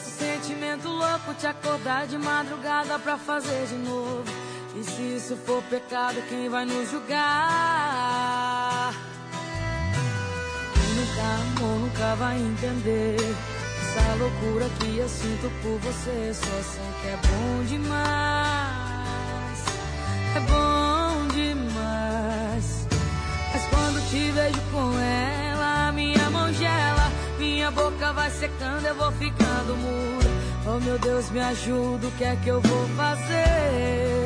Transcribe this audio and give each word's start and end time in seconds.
esse 0.00 0.10
sentimento 0.12 0.88
louco, 0.88 1.34
te 1.34 1.46
acordar 1.46 2.06
de 2.06 2.16
madrugada 2.16 2.98
pra 2.98 3.18
fazer 3.18 3.66
de 3.66 3.74
novo. 3.74 4.24
E 4.74 4.82
se 4.82 5.02
isso 5.16 5.36
for 5.36 5.62
pecado, 5.64 6.22
quem 6.28 6.48
vai 6.48 6.64
nos 6.64 6.90
julgar? 6.90 7.20
Quem 10.74 10.94
nunca 10.94 11.22
amou, 11.22 11.78
nunca 11.80 12.14
vai 12.16 12.38
entender. 12.38 13.16
Essa 13.16 14.14
loucura 14.14 14.70
que 14.78 14.96
eu 14.96 15.08
sinto 15.08 15.50
por 15.62 15.78
você, 15.80 16.32
só 16.32 16.62
sei 16.62 16.82
que 17.02 17.08
é 17.08 17.18
bom 17.26 17.64
demais. 17.64 18.70
É 20.36 20.40
bom 20.40 21.26
demais. 21.34 22.86
Mas 23.52 23.66
quando 23.66 24.00
te 24.08 24.30
vejo 24.30 24.60
com 24.70 24.98
ela, 24.98 25.39
boca 27.70 28.12
vai 28.12 28.30
secando, 28.30 28.86
eu 28.86 28.94
vou 28.94 29.12
ficando. 29.12 29.76
Oh 30.66 30.78
meu 30.80 30.98
Deus, 30.98 31.30
me 31.30 31.40
ajuda, 31.40 32.06
o 32.06 32.10
que 32.12 32.24
é 32.24 32.36
que 32.36 32.48
eu 32.48 32.60
vou 32.60 32.88
fazer? 32.96 34.24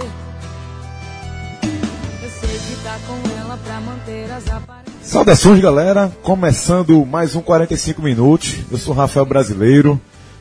Eu 2.22 2.30
sei 2.30 2.58
que 2.58 2.82
tá 2.82 2.98
com 3.06 3.40
ela 3.40 3.58
pra 3.58 3.80
manter 3.80 4.30
as 4.32 4.46
aparências. 4.48 4.94
Saudações, 5.02 5.60
galera. 5.60 6.12
Começando 6.22 7.04
mais 7.06 7.36
um 7.36 7.40
45 7.40 8.02
minutos. 8.02 8.56
Eu 8.70 8.78
sou 8.78 8.94
Rafael 8.94 9.26
Brasileiro. 9.26 10.00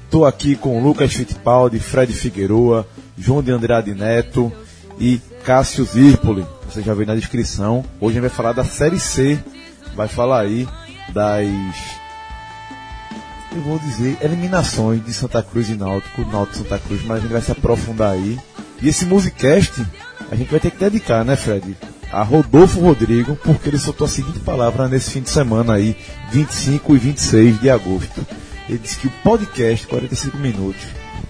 Tô 0.10 0.26
aqui 0.26 0.56
com 0.56 0.82
Lucas 0.82 1.14
Fittipaldi, 1.14 1.80
Fred 1.80 2.14
Figueroa, 2.14 2.88
João 3.18 3.42
de 3.42 3.52
Andrade 3.52 3.94
Neto 3.94 4.52
e 5.00 5.20
Cássio 5.44 5.86
Zirpoli. 5.86 6.46
Você 6.70 6.82
já 6.82 6.94
viu 6.94 7.06
na 7.06 7.16
descrição. 7.16 7.84
Hoje 8.00 8.18
a 8.18 8.22
gente 8.22 8.30
vai 8.30 8.36
falar 8.36 8.54
da 8.54 8.64
Série 8.64 9.00
C. 9.00 9.40
Vai 9.96 10.08
falar 10.08 10.42
aí 10.42 10.68
das 11.10 11.48
eu 13.56 13.62
vou 13.62 13.80
dizer, 13.80 14.18
eliminações 14.22 15.04
de 15.06 15.14
Santa 15.14 15.42
Cruz 15.44 15.70
e 15.70 15.76
Náutico, 15.76 16.26
Náutico 16.26 16.58
e 16.58 16.64
Santa 16.64 16.80
Cruz, 16.80 17.04
mas 17.06 17.18
a 17.18 17.22
gente 17.22 17.32
vai 17.32 17.42
se 17.42 17.52
aprofundar 17.52 18.14
aí. 18.14 18.40
E 18.82 18.90
esse 18.90 19.06
Musicast, 19.06 19.86
a 20.32 20.36
gente 20.36 20.50
vai 20.50 20.60
ter 20.60 20.72
que 20.72 20.78
dedicar, 20.78 21.24
né, 21.24 21.36
Fred? 21.36 21.78
A 22.12 22.24
Rodolfo 22.24 22.80
Rodrigo, 22.80 23.36
porque 23.38 23.70
ele 23.70 23.78
soltou 23.78 24.06
a 24.06 24.10
seguinte 24.10 24.40
palavra 24.40 24.88
nesse 24.88 25.12
fim 25.12 25.22
de 25.22 25.30
semana 25.30 25.74
aí, 25.74 25.96
25 26.32 26.96
e 26.96 27.00
26 27.00 27.62
de 27.62 27.70
agosto. 27.70 28.26
Ele 28.68 28.78
disse 28.78 28.98
que 28.98 29.08
o 29.08 29.14
podcast 29.24 29.88
45 29.88 30.38
minutos 30.38 30.82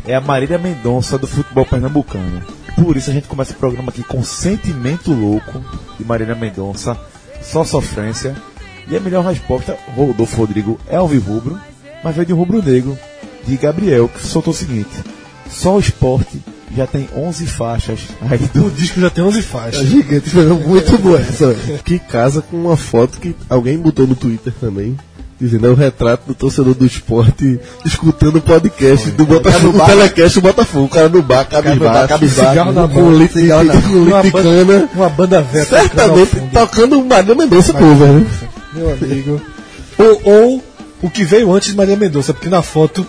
é 0.05 0.15
a 0.15 0.21
Marília 0.21 0.57
Mendonça 0.57 1.17
do 1.17 1.27
futebol 1.27 1.65
pernambucano. 1.65 2.43
Por 2.75 2.97
isso 2.97 3.09
a 3.09 3.13
gente 3.13 3.27
começa 3.27 3.53
o 3.53 3.57
programa 3.57 3.89
aqui 3.89 4.03
com 4.03 4.23
Sentimento 4.23 5.11
Louco 5.11 5.63
de 5.97 6.05
Marília 6.05 6.35
Mendonça, 6.35 6.97
só 7.41 7.63
sofrência. 7.63 8.35
E 8.87 8.97
a 8.97 8.99
melhor 8.99 9.23
resposta, 9.23 9.77
Rodolfo 9.95 10.37
Rodrigo 10.37 10.79
é 10.87 10.97
alvirrubro, 10.97 11.59
mas 12.03 12.15
veio 12.15 12.27
de 12.27 12.33
um 12.33 12.37
rubro-negro, 12.37 12.97
de 13.47 13.55
Gabriel, 13.57 14.07
que 14.09 14.25
soltou 14.25 14.53
o 14.53 14.55
seguinte: 14.57 14.89
só 15.49 15.75
o 15.75 15.79
esporte 15.79 16.41
já 16.75 16.87
tem 16.87 17.07
11 17.15 17.45
faixas. 17.45 17.99
Aí 18.29 18.39
do 18.53 18.65
O 18.67 18.71
disco 18.71 18.99
já 18.99 19.09
tem 19.09 19.23
11 19.23 19.41
faixas. 19.43 19.81
É 19.81 19.85
gigante, 19.85 20.29
foi 20.29 20.45
muito 20.45 20.97
boa 20.97 21.19
essa. 21.21 21.55
Que 21.85 21.99
casa 21.99 22.41
com 22.41 22.57
uma 22.57 22.75
foto 22.77 23.19
que 23.19 23.35
alguém 23.49 23.77
botou 23.77 24.07
no 24.07 24.15
Twitter 24.15 24.51
também. 24.59 24.97
Dizendo, 25.39 25.67
é 25.67 25.69
o 25.71 25.75
retrato 25.75 26.25
do 26.27 26.33
torcedor 26.33 26.73
do 26.73 26.85
esporte 26.85 27.59
escutando 27.83 28.37
o 28.37 28.41
podcast 28.41 29.11
do 29.11 29.25
Botafogo, 29.25 29.77
do 29.77 29.85
telecast 29.85 30.35
do 30.39 30.41
Botafogo. 30.41 30.85
O 30.85 30.89
cara 30.89 31.09
no 31.09 31.21
bar, 31.21 31.43
cabisbaixo, 31.45 32.07
cabisbaixo, 32.07 32.49
cigarro 32.51 32.71
na 32.71 32.87
com 32.87 33.01
mão, 33.01 33.13
litro 33.17 33.41
de, 33.41 33.47
de 33.47 33.51
banda- 34.31 34.31
cana. 34.31 34.89
Uma 34.95 35.09
banda 35.09 35.41
velha. 35.41 35.65
Certamente 35.65 36.31
tocando 36.53 36.99
o 36.99 37.05
Maria 37.05 37.35
Mendonça, 37.35 37.73
pô, 37.73 37.93
velho. 37.93 38.25
Meu 38.73 38.93
amigo. 38.93 39.41
Ou, 39.97 40.21
ou 40.23 40.63
o 41.03 41.09
que 41.09 41.23
veio 41.23 41.51
antes 41.53 41.69
de 41.69 41.75
Maria 41.77 41.95
Mendonça, 41.95 42.33
porque 42.33 42.49
na 42.49 42.61
foto 42.63 43.05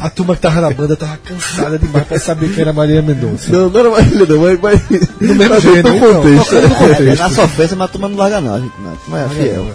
a 0.00 0.08
turma 0.10 0.34
que 0.34 0.40
tava 0.42 0.60
na 0.60 0.70
banda 0.70 0.96
tava 0.96 1.16
cansada 1.18 1.78
demais 1.78 2.06
pra 2.06 2.18
saber 2.18 2.50
quem 2.52 2.62
era 2.62 2.72
Maria 2.72 3.00
Mendonça. 3.02 3.50
Não, 3.52 3.68
não 3.70 3.80
era 3.80 3.90
Marília, 3.90 4.26
não, 4.26 4.38
mas. 4.40 4.60
mas 4.60 4.80
No 5.20 5.34
mesmo 5.34 5.54
mas 5.54 5.62
jeito, 5.62 5.88
no 5.88 5.96
então. 5.96 6.14
contexto. 6.14 6.44
Tocando 6.50 6.68
no 6.68 6.74
É, 6.74 6.88
contexto. 6.88 7.22
na 7.22 7.30
sofrência, 7.30 7.76
mas 7.76 7.88
a 7.88 7.92
turma 7.92 8.08
não 8.08 8.16
larga 8.16 8.40
não, 8.40 8.60
gente. 8.60 8.72
Não, 8.82 8.92
a 8.92 8.96
turma 8.96 9.20
é 9.20 9.28
fiel. 9.28 9.66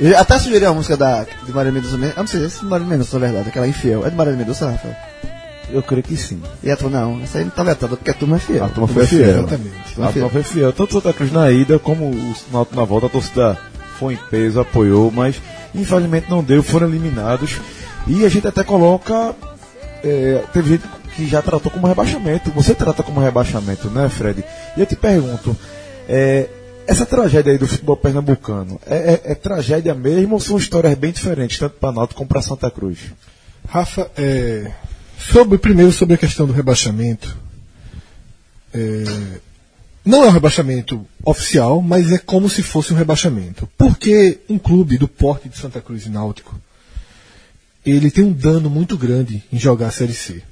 Eu 0.00 0.18
até 0.18 0.38
sugeri 0.38 0.64
a 0.64 0.72
música 0.72 0.96
da, 0.96 1.24
de 1.44 1.52
Maria 1.52 1.72
Mendonça 1.72 1.96
mesmo. 1.96 2.14
Eu 2.16 2.20
não 2.20 2.26
sei 2.26 2.48
se 2.50 2.60
é 2.64 2.68
Maria 2.68 2.86
Mendonça, 2.86 3.18
na 3.18 3.26
verdade, 3.26 3.48
aquela 3.48 3.66
infiel. 3.68 4.06
É 4.06 4.10
de 4.10 4.16
Maria 4.16 4.32
Mendonça, 4.34 4.70
Rafael? 4.70 4.94
Eu 5.70 5.82
creio 5.82 6.02
que 6.02 6.16
sim. 6.18 6.40
E 6.62 6.70
a 6.70 6.76
turma, 6.76 7.00
não, 7.00 7.20
essa 7.22 7.38
aí 7.38 7.44
não 7.44 7.50
tá 7.50 7.62
vetada, 7.62 7.96
porque 7.96 8.10
a 8.10 8.14
turma 8.14 8.36
é 8.36 8.40
fiel. 8.40 8.64
A 8.64 8.68
turma 8.68 8.88
foi 8.88 9.06
fiel. 9.06 9.30
Exatamente. 9.38 9.72
A 10.02 10.12
turma 10.12 10.28
foi 10.28 10.42
fiel. 10.42 10.72
Tanto 10.72 10.90
o 10.98 11.00
Santa 11.00 11.14
Cruz 11.14 11.32
na 11.32 11.50
ida 11.50 11.78
como 11.78 12.04
o 12.10 12.34
Náutico 12.52 12.76
na 12.76 12.84
volta, 12.84 13.06
a 13.06 13.08
torcida 13.10 13.56
foi 13.98 14.14
em 14.14 14.18
peso, 14.30 14.60
apoiou, 14.60 15.10
mas 15.10 15.36
infelizmente 15.74 16.30
não 16.30 16.42
deu, 16.42 16.62
foram 16.62 16.88
eliminados. 16.88 17.58
E 18.06 18.24
a 18.24 18.28
gente 18.28 18.46
até 18.46 18.64
coloca. 18.64 19.34
é, 20.04 20.42
teve 20.52 20.70
gente 20.70 20.84
que 21.14 21.28
já 21.28 21.40
tratou 21.42 21.70
como 21.70 21.86
rebaixamento. 21.86 22.50
Você 22.52 22.74
trata 22.74 23.02
como 23.02 23.20
rebaixamento, 23.20 23.88
né, 23.90 24.08
Fred? 24.08 24.42
E 24.76 24.80
eu 24.80 24.86
te 24.86 24.96
pergunto, 24.96 25.56
é, 26.08 26.48
essa 26.86 27.06
tragédia 27.06 27.52
aí 27.52 27.58
do 27.58 27.66
futebol 27.68 27.96
pernambucano, 27.96 28.80
é, 28.86 28.96
é- 29.26 29.32
é 29.32 29.34
tragédia 29.34 29.94
mesmo 29.94 30.34
ou 30.34 30.40
são 30.40 30.56
histórias 30.56 30.94
bem 30.94 31.12
diferentes, 31.12 31.58
tanto 31.58 31.76
para 31.78 31.92
Náutico 31.92 32.18
como 32.18 32.28
para 32.28 32.42
Santa 32.42 32.70
Cruz? 32.70 32.98
Rafa, 33.68 34.10
é, 34.16 34.72
sobre, 35.18 35.58
primeiro 35.58 35.92
sobre 35.92 36.14
a 36.14 36.18
questão 36.18 36.46
do 36.46 36.52
rebaixamento. 36.52 37.36
Não 40.04 40.24
é 40.24 40.28
um 40.28 40.32
rebaixamento 40.32 41.06
oficial, 41.24 41.80
mas 41.80 42.10
é 42.10 42.18
como 42.18 42.48
se 42.48 42.62
fosse 42.62 42.92
um 42.92 42.96
rebaixamento. 42.96 43.68
Porque 43.78 44.40
um 44.48 44.58
clube 44.58 44.98
do 44.98 45.06
porte 45.06 45.48
de 45.48 45.56
Santa 45.56 45.80
Cruz 45.80 46.06
e 46.06 46.10
Náutico, 46.10 46.58
ele 47.86 48.10
tem 48.10 48.24
um 48.24 48.32
dano 48.32 48.68
muito 48.68 48.96
grande 48.96 49.42
em 49.52 49.58
jogar 49.58 49.88
a 49.88 49.92
Série 49.92 50.14
C. 50.14 50.42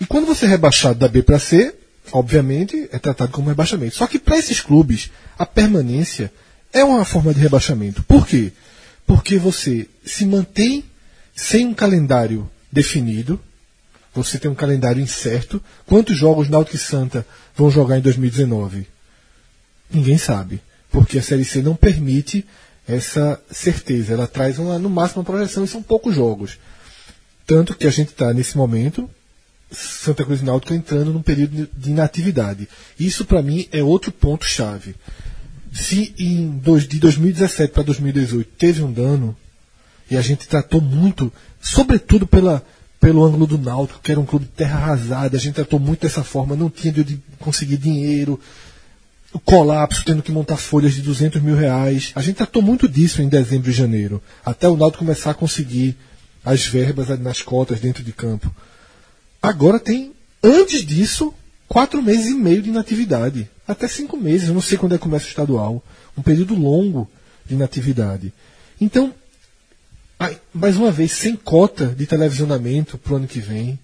E 0.00 0.06
quando 0.06 0.26
você 0.26 0.44
é 0.44 0.48
rebaixado 0.48 0.98
da 0.98 1.08
B 1.08 1.22
para 1.22 1.38
C, 1.38 1.74
obviamente 2.12 2.88
é 2.92 2.98
tratado 2.98 3.32
como 3.32 3.48
rebaixamento. 3.48 3.96
Só 3.96 4.06
que 4.06 4.18
para 4.18 4.38
esses 4.38 4.60
clubes, 4.60 5.10
a 5.38 5.46
permanência 5.46 6.32
é 6.72 6.84
uma 6.84 7.04
forma 7.04 7.32
de 7.32 7.40
rebaixamento. 7.40 8.02
Por 8.02 8.26
quê? 8.26 8.52
Porque 9.06 9.38
você 9.38 9.88
se 10.04 10.26
mantém 10.26 10.84
sem 11.34 11.66
um 11.66 11.74
calendário 11.74 12.50
definido, 12.70 13.40
você 14.14 14.38
tem 14.38 14.50
um 14.50 14.54
calendário 14.54 15.02
incerto. 15.02 15.62
Quantos 15.86 16.16
jogos 16.16 16.48
Náutico 16.48 16.76
e 16.76 16.78
Santa 16.78 17.26
vão 17.54 17.70
jogar 17.70 17.98
em 17.98 18.02
2019? 18.02 18.86
Ninguém 19.90 20.18
sabe, 20.18 20.60
porque 20.90 21.18
a 21.18 21.22
Série 21.22 21.44
C 21.44 21.62
não 21.62 21.76
permite 21.76 22.44
essa 22.86 23.40
certeza. 23.50 24.12
Ela 24.12 24.26
traz 24.26 24.58
uma, 24.58 24.78
no 24.78 24.90
máximo 24.90 25.20
uma 25.20 25.26
projeção 25.26 25.64
e 25.64 25.68
são 25.68 25.82
poucos 25.82 26.14
jogos. 26.14 26.58
Tanto 27.46 27.74
que 27.74 27.86
a 27.86 27.90
gente 27.90 28.08
está 28.08 28.32
nesse 28.32 28.56
momento, 28.56 29.08
Santa 29.70 30.24
Cruz 30.24 30.40
e 30.40 30.44
Náutico 30.44 30.74
entrando 30.74 31.12
num 31.12 31.22
período 31.22 31.68
de 31.76 31.90
inatividade. 31.90 32.68
Isso 32.98 33.24
para 33.24 33.42
mim 33.42 33.68
é 33.72 33.82
outro 33.82 34.10
ponto 34.12 34.44
chave. 34.46 34.94
Se 35.72 36.14
em 36.18 36.50
dois, 36.58 36.86
de 36.86 36.98
2017 36.98 37.72
para 37.72 37.82
2018 37.82 38.50
teve 38.56 38.82
um 38.82 38.92
dano 38.92 39.36
e 40.10 40.16
a 40.16 40.20
gente 40.20 40.46
tratou 40.46 40.80
muito, 40.80 41.32
sobretudo 41.60 42.26
pela 42.26 42.64
pelo 43.04 43.22
ângulo 43.22 43.46
do 43.46 43.58
Náutico, 43.58 44.00
que 44.02 44.10
era 44.10 44.18
um 44.18 44.24
clube 44.24 44.46
de 44.46 44.52
terra 44.52 44.78
arrasada, 44.78 45.36
a 45.36 45.40
gente 45.40 45.56
tratou 45.56 45.78
muito 45.78 46.00
dessa 46.00 46.24
forma, 46.24 46.56
não 46.56 46.70
tinha 46.70 46.90
de 46.90 47.20
conseguir 47.38 47.76
dinheiro, 47.76 48.40
o 49.30 49.38
colapso, 49.38 50.02
tendo 50.06 50.22
que 50.22 50.32
montar 50.32 50.56
folhas 50.56 50.94
de 50.94 51.02
200 51.02 51.42
mil 51.42 51.54
reais. 51.54 52.12
A 52.14 52.22
gente 52.22 52.36
tratou 52.36 52.62
muito 52.62 52.88
disso 52.88 53.20
em 53.20 53.28
dezembro 53.28 53.68
e 53.68 53.74
janeiro, 53.74 54.22
até 54.42 54.66
o 54.70 54.76
Náutico 54.76 55.04
começar 55.04 55.32
a 55.32 55.34
conseguir 55.34 55.94
as 56.42 56.64
verbas 56.64 57.08
nas 57.20 57.42
cotas 57.42 57.78
dentro 57.78 58.02
de 58.02 58.10
campo. 58.10 58.50
Agora 59.42 59.78
tem, 59.78 60.14
antes 60.42 60.82
disso, 60.82 61.34
quatro 61.68 62.02
meses 62.02 62.30
e 62.30 62.34
meio 62.34 62.62
de 62.62 62.70
inatividade. 62.70 63.50
Até 63.68 63.86
cinco 63.86 64.16
meses, 64.16 64.48
eu 64.48 64.54
não 64.54 64.62
sei 64.62 64.78
quando 64.78 64.94
é 64.94 64.96
que 64.96 65.02
começa 65.02 65.26
o 65.26 65.28
estadual. 65.28 65.84
Um 66.16 66.22
período 66.22 66.54
longo 66.54 67.06
de 67.44 67.52
inatividade. 67.52 68.32
Então, 68.80 69.12
mais 70.52 70.76
uma 70.76 70.90
vez, 70.90 71.12
sem 71.12 71.36
cota 71.36 71.86
de 71.86 72.06
televisionamento 72.06 72.96
para 72.96 73.12
o 73.12 73.16
ano 73.16 73.26
que 73.26 73.40
vem, 73.40 73.78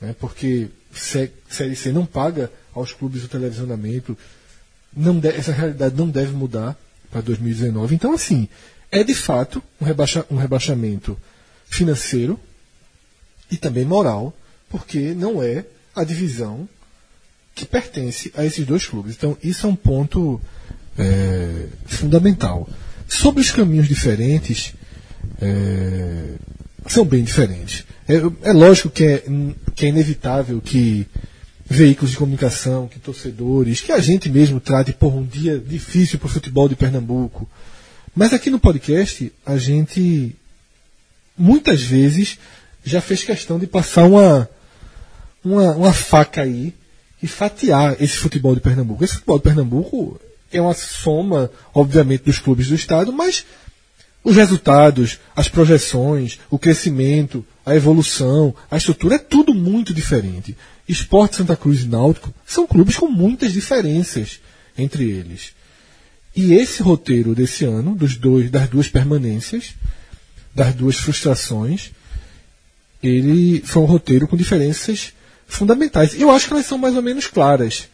né, 0.00 0.14
porque 0.18 0.68
Sé- 0.94 1.30
Série 1.48 1.74
C 1.74 1.90
não 1.92 2.04
paga 2.04 2.50
aos 2.74 2.92
clubes 2.92 3.24
o 3.24 3.28
televisionamento. 3.28 4.16
Não 4.94 5.20
essa 5.24 5.52
realidade 5.52 5.94
não 5.96 6.08
deve 6.08 6.32
mudar 6.32 6.76
para 7.10 7.20
2019. 7.22 7.94
Então, 7.94 8.12
assim, 8.12 8.48
é 8.90 9.02
de 9.02 9.14
fato 9.14 9.62
um, 9.80 9.84
rebaixa- 9.84 10.26
um 10.30 10.36
rebaixamento 10.36 11.16
financeiro 11.66 12.38
e 13.50 13.56
também 13.56 13.84
moral, 13.84 14.34
porque 14.68 15.14
não 15.14 15.42
é 15.42 15.64
a 15.94 16.04
divisão 16.04 16.68
que 17.54 17.64
pertence 17.64 18.30
a 18.36 18.44
esses 18.44 18.66
dois 18.66 18.86
clubes. 18.86 19.14
Então, 19.16 19.36
isso 19.42 19.66
é 19.66 19.70
um 19.70 19.76
ponto 19.76 20.40
é, 20.98 21.66
fundamental. 21.86 22.68
Sobre 23.08 23.40
os 23.40 23.50
caminhos 23.50 23.88
diferentes, 23.88 24.74
é, 25.40 26.34
são 26.86 27.04
bem 27.04 27.22
diferentes. 27.22 27.84
É, 28.08 28.50
é 28.50 28.52
lógico 28.52 28.90
que 28.90 29.04
é, 29.04 29.24
que 29.74 29.86
é 29.86 29.88
inevitável 29.88 30.60
que 30.60 31.06
veículos 31.64 32.10
de 32.10 32.16
comunicação, 32.16 32.86
que 32.86 32.98
torcedores, 32.98 33.80
que 33.80 33.92
a 33.92 33.98
gente 33.98 34.28
mesmo 34.28 34.60
trate 34.60 34.92
por 34.92 35.14
um 35.14 35.24
dia 35.24 35.58
difícil 35.58 36.18
para 36.18 36.26
o 36.26 36.30
futebol 36.30 36.68
de 36.68 36.76
Pernambuco. 36.76 37.48
Mas 38.14 38.32
aqui 38.32 38.50
no 38.50 38.58
podcast, 38.58 39.32
a 39.46 39.56
gente 39.56 40.36
muitas 41.36 41.82
vezes 41.82 42.38
já 42.84 43.00
fez 43.00 43.24
questão 43.24 43.58
de 43.58 43.66
passar 43.66 44.04
uma, 44.04 44.48
uma, 45.42 45.72
uma 45.72 45.92
faca 45.92 46.42
aí 46.42 46.74
e 47.22 47.26
fatiar 47.26 47.96
esse 48.00 48.16
futebol 48.16 48.54
de 48.54 48.60
Pernambuco. 48.60 49.02
Esse 49.02 49.14
futebol 49.14 49.38
de 49.38 49.44
Pernambuco 49.44 50.20
é 50.52 50.60
uma 50.60 50.74
soma, 50.74 51.50
obviamente, 51.72 52.24
dos 52.24 52.38
clubes 52.38 52.68
do 52.68 52.74
estado, 52.74 53.12
mas 53.12 53.46
os 54.24 54.36
resultados, 54.36 55.18
as 55.34 55.48
projeções, 55.48 56.38
o 56.50 56.58
crescimento, 56.58 57.44
a 57.66 57.74
evolução, 57.74 58.54
a 58.70 58.76
estrutura 58.76 59.16
é 59.16 59.18
tudo 59.18 59.54
muito 59.54 59.92
diferente. 59.92 60.56
Esporte 60.88 61.36
Santa 61.36 61.56
Cruz 61.56 61.82
e 61.82 61.88
Náutico 61.88 62.32
são 62.46 62.66
clubes 62.66 62.96
com 62.96 63.08
muitas 63.08 63.52
diferenças 63.52 64.40
entre 64.76 65.10
eles. 65.10 65.52
E 66.34 66.54
esse 66.54 66.82
roteiro 66.82 67.34
desse 67.34 67.64
ano, 67.64 67.94
dos 67.94 68.16
dois, 68.16 68.50
das 68.50 68.68
duas 68.68 68.88
permanências, 68.88 69.74
das 70.54 70.74
duas 70.74 70.96
frustrações, 70.96 71.90
ele 73.02 73.62
foi 73.64 73.82
um 73.82 73.86
roteiro 73.86 74.28
com 74.28 74.36
diferenças 74.36 75.12
fundamentais. 75.46 76.18
Eu 76.18 76.30
acho 76.30 76.46
que 76.46 76.52
elas 76.52 76.66
são 76.66 76.78
mais 76.78 76.96
ou 76.96 77.02
menos 77.02 77.26
claras 77.26 77.88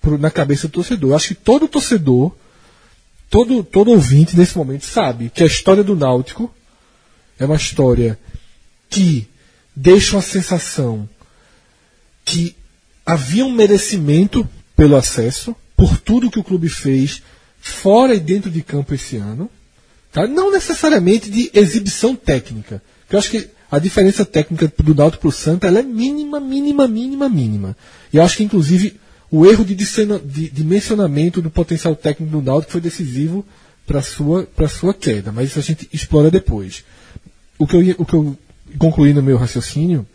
pro, 0.00 0.18
na 0.18 0.30
cabeça 0.30 0.68
do 0.68 0.72
torcedor. 0.72 1.10
Eu 1.10 1.16
acho 1.16 1.28
que 1.28 1.34
todo 1.34 1.68
torcedor, 1.68 2.34
todo, 3.32 3.64
todo 3.64 3.90
ouvinte 3.90 4.36
nesse 4.36 4.58
momento 4.58 4.84
sabe 4.84 5.30
que 5.30 5.42
a 5.42 5.46
história 5.46 5.82
do 5.82 5.96
Náutico 5.96 6.54
é 7.38 7.46
uma 7.46 7.56
história 7.56 8.18
que 8.90 9.26
deixa 9.74 10.16
uma 10.16 10.22
sensação 10.22 11.08
que 12.26 12.54
havia 13.06 13.46
um 13.46 13.50
merecimento 13.50 14.46
pelo 14.76 14.96
acesso, 14.96 15.56
por 15.74 15.96
tudo 15.96 16.30
que 16.30 16.38
o 16.38 16.44
clube 16.44 16.68
fez 16.68 17.22
fora 17.58 18.14
e 18.14 18.20
dentro 18.20 18.50
de 18.50 18.60
campo 18.62 18.92
esse 18.92 19.16
ano. 19.16 19.48
Tá? 20.12 20.26
Não 20.26 20.52
necessariamente 20.52 21.30
de 21.30 21.50
exibição 21.54 22.14
técnica. 22.14 22.82
Eu 23.10 23.18
acho 23.18 23.30
que 23.30 23.48
a 23.70 23.78
diferença 23.78 24.26
técnica 24.26 24.70
do 24.78 24.94
Náutico 24.94 25.22
para 25.22 25.28
o 25.30 25.32
Santa 25.32 25.68
é 25.68 25.82
mínima, 25.82 26.38
mínima, 26.38 26.86
mínima, 26.86 27.30
mínima. 27.30 27.76
E 28.12 28.20
acho 28.20 28.36
que, 28.36 28.44
inclusive, 28.44 29.00
o 29.32 29.46
erro 29.46 29.64
de, 29.64 30.62
mencionamento 30.62 31.40
do 31.40 31.50
potencial 31.50 31.96
técnico 31.96 32.30
do 32.30 32.42
Náutico 32.42 32.70
foi 32.70 32.82
decisivo 32.82 33.42
para 33.86 34.02
sua, 34.02 34.46
sua 34.68 34.92
queda. 34.92 35.32
Mas 35.32 35.48
isso 35.48 35.58
a 35.58 35.62
gente 35.62 35.88
explora 35.90 36.30
depois. 36.30 36.84
O 37.58 37.66
que 37.66 37.74
eu, 37.74 37.96
o 37.98 38.04
que 38.04 38.12
eu 38.12 38.36
concluí 38.78 39.14
no 39.14 39.22
meu 39.22 39.38
raciocínio 39.38 40.06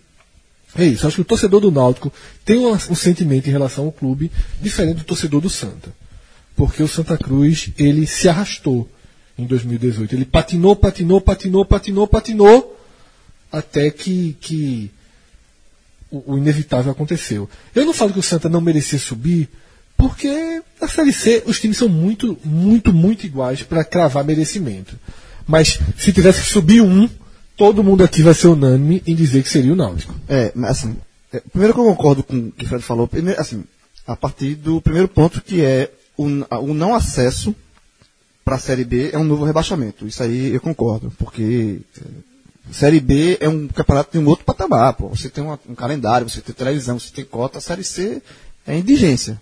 é 0.76 0.86
isso. 0.86 1.08
Acho 1.08 1.16
que 1.16 1.22
o 1.24 1.26
torcedor 1.26 1.60
do 1.60 1.72
Náutico 1.72 2.14
tem 2.46 2.60
um, 2.60 2.72
um 2.72 2.96
sentimento 2.96 3.48
em 3.48 3.52
relação 3.52 3.86
ao 3.86 3.92
clube 3.92 4.32
diferente 4.62 4.98
do 4.98 5.04
torcedor 5.04 5.42
do 5.42 5.50
Santa. 5.50 5.92
Porque 6.56 6.84
o 6.84 6.88
Santa 6.88 7.18
Cruz, 7.18 7.72
ele 7.76 8.06
se 8.06 8.30
arrastou 8.30 8.88
em 9.36 9.48
2018. 9.48 10.14
Ele 10.14 10.26
patinou, 10.26 10.76
patinou, 10.76 11.20
patinou, 11.20 11.66
patinou, 11.66 12.08
patinou 12.08 12.78
até 13.52 13.90
que, 13.90 14.38
que 14.40 14.92
o, 16.12 16.34
o, 16.34 16.38
inevitável 16.38 16.92
aconteceu. 16.92 17.50
Eu 17.76 17.86
não 17.86 17.94
falo 17.94 18.14
que 18.14 18.20
o 18.20 18.24
Santa 18.24 18.50
não 18.50 18.62
merecia 18.62 19.00
subir, 19.00 19.50
porque 19.98 20.62
na 20.80 20.88
Série 20.88 21.14
C 21.14 21.44
os 21.46 21.60
times 21.60 21.78
são 21.78 21.90
muito, 21.90 22.38
muito, 22.44 22.94
muito 22.94 23.26
iguais 23.26 23.64
para 23.64 23.84
cravar 23.84 24.24
merecimento. 24.24 24.98
Mas 25.48 25.80
se 25.98 26.12
tivesse 26.12 26.42
que 26.42 26.48
subir 26.48 26.82
um, 26.82 27.10
todo 27.56 27.84
mundo 27.84 28.04
aqui 28.04 28.22
vai 28.22 28.34
ser 28.34 28.48
unânime 28.48 29.02
em 29.06 29.16
dizer 29.16 29.44
que 29.44 29.50
seria 29.50 29.74
o 29.74 29.76
Náutico. 29.76 30.14
É, 30.28 30.52
mas 30.54 30.72
assim, 30.72 30.98
é, 31.34 31.40
primeiro 31.40 31.74
que 31.74 31.80
eu 31.80 31.86
concordo 31.86 32.24
com 32.24 32.38
o 32.38 32.52
que 32.52 32.66
o 32.66 32.68
Fred 32.68 32.84
falou, 32.84 33.08
primeiro, 33.08 33.40
assim, 33.40 33.64
a 34.06 34.16
partir 34.16 34.56
do 34.56 34.82
primeiro 34.82 35.08
ponto 35.08 35.42
que 35.42 35.62
é 35.62 35.92
o, 36.16 36.26
o 36.26 36.74
não 36.74 36.94
acesso 36.94 37.56
para 38.44 38.56
a 38.56 38.60
Série 38.60 38.86
B 38.86 39.10
é 39.12 39.18
um 39.18 39.26
novo 39.26 39.44
rebaixamento. 39.44 40.08
Isso 40.08 40.24
aí 40.24 40.54
eu 40.54 40.62
concordo, 40.62 41.12
porque 41.18 41.82
Série 42.72 43.00
B 43.00 43.38
é 43.40 43.48
um 43.48 43.68
campeonato 43.68 44.12
de 44.12 44.20
um 44.20 44.28
outro 44.28 44.46
patamar. 44.46 44.94
Pô. 44.94 45.10
Você 45.10 45.30
tem 45.30 45.44
uma, 45.44 45.60
um 45.68 45.76
calendário, 45.76 46.30
você 46.30 46.42
tem 46.42 46.54
televisão, 46.54 47.00
você 47.00 47.12
tem 47.12 47.26
cota. 47.26 47.62
Série 47.62 47.84
C 47.84 48.22
é 48.66 48.78
indigência. 48.78 49.42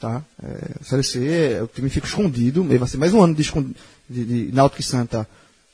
Tá? 0.00 0.22
É, 0.42 0.84
Série 0.84 1.02
C, 1.02 1.60
o 1.62 1.66
time 1.66 1.90
fica 1.90 2.06
escondido. 2.06 2.64
Vai 2.64 2.88
ser 2.88 2.96
mais 2.96 3.12
um 3.12 3.22
ano 3.22 3.34
de, 3.34 3.42
de, 4.08 4.24
de 4.24 4.54
Náutico 4.54 4.80
e 4.80 4.84
Santa 4.84 5.28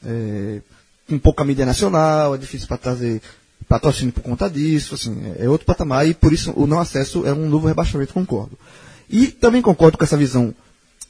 é, 0.05 0.61
com 1.09 1.19
pouca 1.19 1.45
mídia 1.45 1.65
nacional. 1.65 2.35
É 2.35 2.39
difícil 2.39 2.67
para 2.67 2.79
trazer 2.79 3.23
patrocínio 3.69 4.13
por 4.13 4.23
conta 4.23 4.51
disso. 4.51 4.95
Assim, 4.95 5.35
é, 5.39 5.45
é 5.45 5.49
outro 5.49 5.67
patamar 5.67 6.07
e 6.09 6.15
por 6.15 6.33
isso 6.33 6.53
o 6.57 6.67
não 6.67 6.81
acesso 6.81 7.27
é 7.27 7.33
um 7.33 7.49
novo 7.49 7.69
rebaixamento, 7.69 8.13
concordo. 8.13 8.59
E 9.09 9.29
também 9.29 9.63
concordo 9.63 9.97
com 9.97 10.05
essa 10.05 10.17
visão 10.17 10.55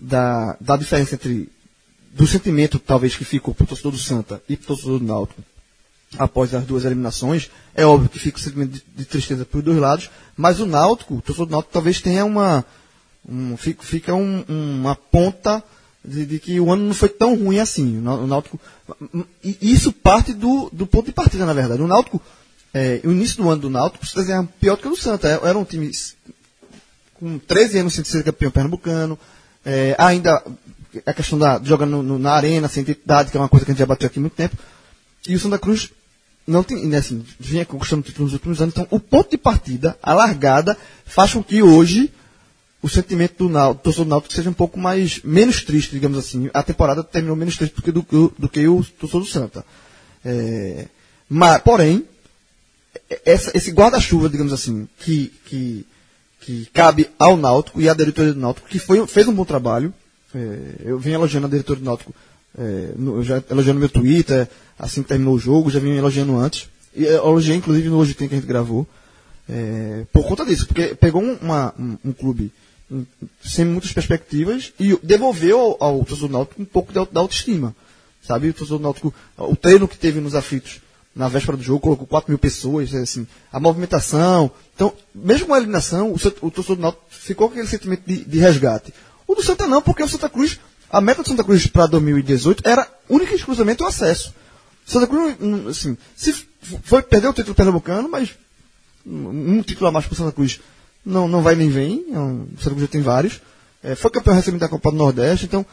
da, 0.01 0.57
da 0.61 0.77
diferença 0.77 1.15
entre 1.15 1.49
do 2.13 2.27
sentimento 2.27 2.79
talvez 2.79 3.17
que 3.17 3.25
ficou 3.25 3.53
para 3.53 3.65
o 3.65 3.67
torcedor 3.67 3.93
do 3.93 3.99
Santa 3.99 4.41
e 4.49 4.57
para 4.57 4.65
o 4.65 4.67
torcedor 4.69 4.99
do 5.01 5.05
Náutico 5.05 5.43
após 6.19 6.55
as 6.55 6.65
duas 6.65 6.85
eliminações. 6.85 7.51
É 7.75 7.85
óbvio 7.85 8.09
que 8.09 8.19
fica 8.19 8.39
o 8.39 8.41
sentimento 8.41 8.73
de, 8.73 8.85
de 8.97 9.05
tristeza 9.05 9.45
por 9.45 9.63
dois 9.63 9.79
lados, 9.79 10.11
mas 10.37 10.61
o 10.61 10.67
Náutico, 10.67 11.15
o 11.15 11.23
torcedor 11.23 11.47
do 11.47 11.53
Náutico 11.53 11.73
talvez 11.73 12.01
tenha 12.01 12.25
uma. 12.25 12.65
Um, 13.27 13.57
fica, 13.57 14.15
um, 14.15 14.45
uma 14.49 14.95
ponta 14.95 15.63
de, 16.05 16.27
de, 16.27 16.39
que 16.39 16.61
o 16.61 16.71
ano 16.71 16.85
não 16.85 16.95
foi 16.95 17.09
tão 17.09 17.35
ruim 17.35 17.59
assim. 17.59 17.99
O 17.99 18.27
Náutico. 18.27 18.61
E 19.43 19.57
isso 19.61 19.93
parte 19.93 20.33
do, 20.33 20.69
do 20.73 20.87
ponto 20.87 21.07
de 21.07 21.13
partida, 21.13 21.47
na 21.47 21.55
verdade. 21.55 21.83
O 21.83 21.89
Náutico, 21.89 22.21
é, 22.73 23.01
o 23.05 23.11
início 23.11 23.43
do 23.43 23.49
ano 23.49 23.63
do 23.63 23.71
Náutico, 23.71 24.07
se 24.07 24.15
desenhar 24.15 24.47
pior 24.61 24.77
do 24.77 24.83
que 24.83 24.89
o 24.89 24.91
do 24.91 24.97
Santa. 24.97 25.29
É, 25.29 25.49
era 25.49 25.59
um 25.59 25.65
time 25.65 25.91
com 27.15 27.39
13 27.39 27.79
anos 27.79 27.95
sem 27.95 28.05
ser 28.05 28.23
campeão 28.23 28.51
pernambucano, 28.51 29.19
é, 29.65 29.95
ainda 29.99 30.43
a 31.07 31.15
questão 31.15 31.39
da 31.39 31.61
jogando 31.63 32.03
no, 32.03 32.19
na 32.19 32.33
arena, 32.33 32.69
sem 32.69 32.83
identidade, 32.83 33.31
que 33.31 33.37
é 33.37 33.41
uma 33.41 33.49
coisa 33.49 33.65
que 33.65 33.71
a 33.71 33.75
gente 33.75 33.81
já 33.81 33.87
bateu 33.87 34.07
aqui 34.07 34.19
há 34.19 34.21
muito 34.21 34.35
tempo. 34.35 34.57
E 35.27 35.35
o 35.35 35.41
Santa 35.41 35.59
Cruz 35.59 35.91
não 36.47 36.63
tem, 36.63 36.87
né, 36.87 36.99
assim, 36.99 37.25
vinha 37.39 37.65
conquistando 37.65 38.03
títulos 38.03 38.33
nos 38.33 38.35
últimos 38.35 38.61
anos. 38.61 38.75
Então, 38.75 38.87
o 38.91 39.01
ponto 39.01 39.31
de 39.31 39.39
partida, 39.39 39.99
a 40.03 40.13
largada, 40.13 40.77
faz 41.05 41.33
com 41.33 41.43
que 41.43 41.63
hoje 41.63 42.13
o 42.83 42.89
sentimento 42.89 43.49
do, 43.49 43.75
torcedor 43.77 44.05
do 44.05 44.11
Náutico 44.11 44.35
seja 44.35 44.51
um 44.51 44.55
pouco 44.55 44.79
mais, 44.79 45.21
menos 45.25 45.65
triste, 45.65 45.93
digamos 45.93 46.19
assim. 46.19 46.51
A 46.53 46.63
temporada 46.63 47.03
terminou 47.03 47.35
menos 47.35 47.57
triste 47.57 47.75
do 47.75 47.83
que, 47.83 47.91
do, 47.91 48.35
do 48.39 48.49
que 48.49 48.69
o 48.69 48.85
torcedor 48.85 49.23
do 49.23 49.27
Santa. 49.27 49.65
É, 50.23 50.87
mas, 51.29 51.63
porém, 51.63 52.05
essa, 53.25 53.57
esse 53.57 53.71
guarda-chuva, 53.71 54.29
digamos 54.29 54.53
assim, 54.53 54.87
que, 54.99 55.33
que, 55.47 55.87
que 56.41 56.67
cabe 56.75 57.09
ao 57.19 57.39
Náutico 57.39 57.81
e 57.81 57.89
à 57.89 57.95
diretoria 57.95 58.35
do 58.35 58.41
Náutico, 58.41 58.69
que 58.69 58.79
foi, 58.79 59.07
fez 59.07 59.27
um 59.27 59.35
bom 59.35 59.47
trabalho. 59.47 59.93
É, 60.35 60.59
eu 60.85 60.99
vim 60.99 61.13
elogiando 61.13 61.47
a 61.47 61.51
diretoria 61.51 61.83
do 61.83 61.87
Náutico 61.87 62.15
é, 62.57 62.93
no, 62.97 63.23
já 63.23 63.43
elogiando 63.51 63.81
meu 63.81 63.89
Twitter, 63.89 64.49
assim 64.79 65.03
que 65.03 65.09
terminou 65.09 65.35
o 65.35 65.39
jogo, 65.39 65.71
já 65.71 65.81
vim 65.81 65.97
elogiando 65.97 66.37
antes. 66.37 66.69
E 66.95 67.05
elogiei, 67.05 67.57
inclusive, 67.57 67.89
no 67.89 67.99
Hoje 67.99 68.15
Tem 68.15 68.29
que 68.29 68.35
a 68.35 68.39
gente 68.39 68.47
gravou. 68.47 68.87
É, 69.49 70.07
por 70.13 70.25
conta 70.25 70.45
disso, 70.45 70.67
porque 70.67 70.95
pegou 70.95 71.23
uma, 71.23 71.75
um, 71.79 71.99
um, 72.05 72.13
clube 72.13 72.51
sem 73.45 73.65
muitas 73.65 73.93
perspectivas 73.93 74.73
e 74.81 74.97
devolveu 75.03 75.59
ao, 75.59 75.85
ao 75.85 76.05
torcedor 76.05 76.31
náutico 76.31 76.63
um 76.63 76.65
pouco 76.65 76.93
da, 76.93 77.05
da 77.05 77.21
autoestima. 77.21 77.75
Sabe? 78.23 78.49
O 78.49 78.55
torcedor 78.55 78.81
náutico, 78.81 79.13
o 79.37 79.57
treino 79.57 79.89
que 79.89 79.99
teve 79.99 80.21
nos 80.21 80.35
aflitos 80.35 80.81
na 81.15 81.29
véspera 81.29 81.57
do 81.57 81.63
jogo, 81.63 81.81
colocou 81.81 82.07
4 82.07 82.31
mil 82.31 82.39
pessoas, 82.39 82.93
assim, 82.95 83.27
a 83.53 83.61
movimentação. 83.61 84.51
Então, 84.75 84.93
mesmo 85.15 85.47
com 85.47 85.55
a 85.55 85.59
eliminação, 85.59 86.11
o, 86.11 86.15
o 86.15 86.51
torcedor 86.51 86.77
do 86.77 86.83
náutico 86.83 87.05
ficou 87.11 87.49
com 87.49 87.55
aquele 87.55 87.69
sentimento 87.69 88.03
de, 88.07 88.25
de 88.25 88.39
resgate. 88.39 88.93
O 89.27 89.35
do 89.35 89.43
Santa 89.43 89.67
não, 89.67 89.81
porque 89.81 90.03
o 90.03 90.09
Santa 90.09 90.29
Cruz 90.29 90.59
a 90.91 91.01
meta 91.01 91.23
do 91.23 91.29
Santa 91.29 91.45
Cruz 91.45 91.67
para 91.67 91.87
2018 91.87 92.67
era 92.67 92.89
única 93.09 93.33
e 93.33 93.37
exclusivamente 93.37 93.83
o 93.83 93.87
acesso. 93.87 94.35
Santa 94.87 95.07
Cruz, 95.07 95.37
hum, 95.41 95.69
assim, 95.69 95.97
se 96.17 96.47
foi 96.83 97.03
perder 97.03 97.29
o 97.29 97.33
título 97.33 97.55
pernambucano, 97.55 98.09
mas 98.09 98.31
um 99.07 99.63
título 99.63 99.89
a 99.89 99.93
mais 99.93 100.07
para 100.07 100.17
Santa 100.17 100.33
Cruz 100.33 100.61
não, 101.05 101.29
não 101.29 101.43
vai 101.43 101.55
nem 101.55 101.69
vem. 101.69 102.05
É 102.13 102.19
um, 102.19 102.47
Santa 102.57 102.71
Cruz 102.71 102.83
já 102.83 102.89
tem 102.89 103.03
vários. 103.03 103.41
É, 103.83 103.95
foi 103.95 104.11
campeão 104.11 104.35
recente 104.35 104.59
da 104.59 104.69
Copa 104.69 104.91
do 104.91 104.97
Nordeste, 104.97 105.45
então 105.45 105.67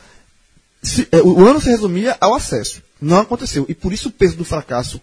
se, 0.83 1.07
é, 1.11 1.17
o, 1.21 1.39
o, 1.39 1.47
ano 1.47 1.61
se 1.61 1.69
resumia 1.69 2.17
ao 2.19 2.33
acesso. 2.33 2.81
Não 2.99 3.19
aconteceu. 3.19 3.65
E 3.69 3.75
por 3.75 3.93
isso 3.93 4.09
o 4.09 4.11
peso 4.11 4.35
do 4.35 4.43
fracasso 4.43 5.01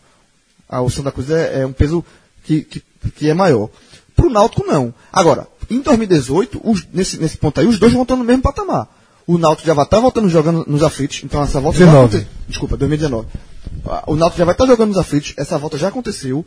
ao 0.69 0.91
Santa 0.91 1.11
Cruz 1.11 1.31
é, 1.31 1.62
é 1.62 1.67
um 1.67 1.73
peso 1.73 2.05
que, 2.45 2.62
que, 2.62 2.83
que 3.15 3.29
é 3.29 3.35
maior. 3.35 3.71
Para 4.15 4.27
o 4.27 4.31
Náutico, 4.31 4.67
não. 4.67 4.93
Agora, 5.12 5.47
em 5.71 5.81
2018, 5.81 6.61
os, 6.65 6.87
nesse, 6.93 7.19
nesse 7.19 7.38
ponto 7.38 7.61
aí, 7.61 7.67
os 7.67 7.79
dois 7.79 7.93
vão 7.93 8.03
estar 8.03 8.17
no 8.17 8.25
mesmo 8.25 8.43
patamar. 8.43 8.88
O 9.28 9.37
Náutico 9.37 9.66
já 9.66 9.75
vai 9.75 9.85
estar 9.85 9.99
tá 9.99 10.00
voltando 10.00 10.26
jogando 10.30 10.64
nos 10.66 10.82
aflitos, 10.82 11.20
então 11.23 11.42
essa 11.42 11.61
volta 11.61 11.80
19. 11.80 11.92
já 11.92 12.00
aconteceu. 12.00 12.28
Desculpa, 12.49 12.76
2019. 12.78 13.28
O 14.06 14.16
Náutico 14.16 14.38
já 14.38 14.44
vai 14.47 14.54
estar 14.54 14.64
tá 14.64 14.70
jogando 14.70 14.88
nos 14.88 14.97
aflitos, 14.97 15.35
essa 15.37 15.58
volta 15.58 15.76
já 15.76 15.88
aconteceu. 15.88 16.47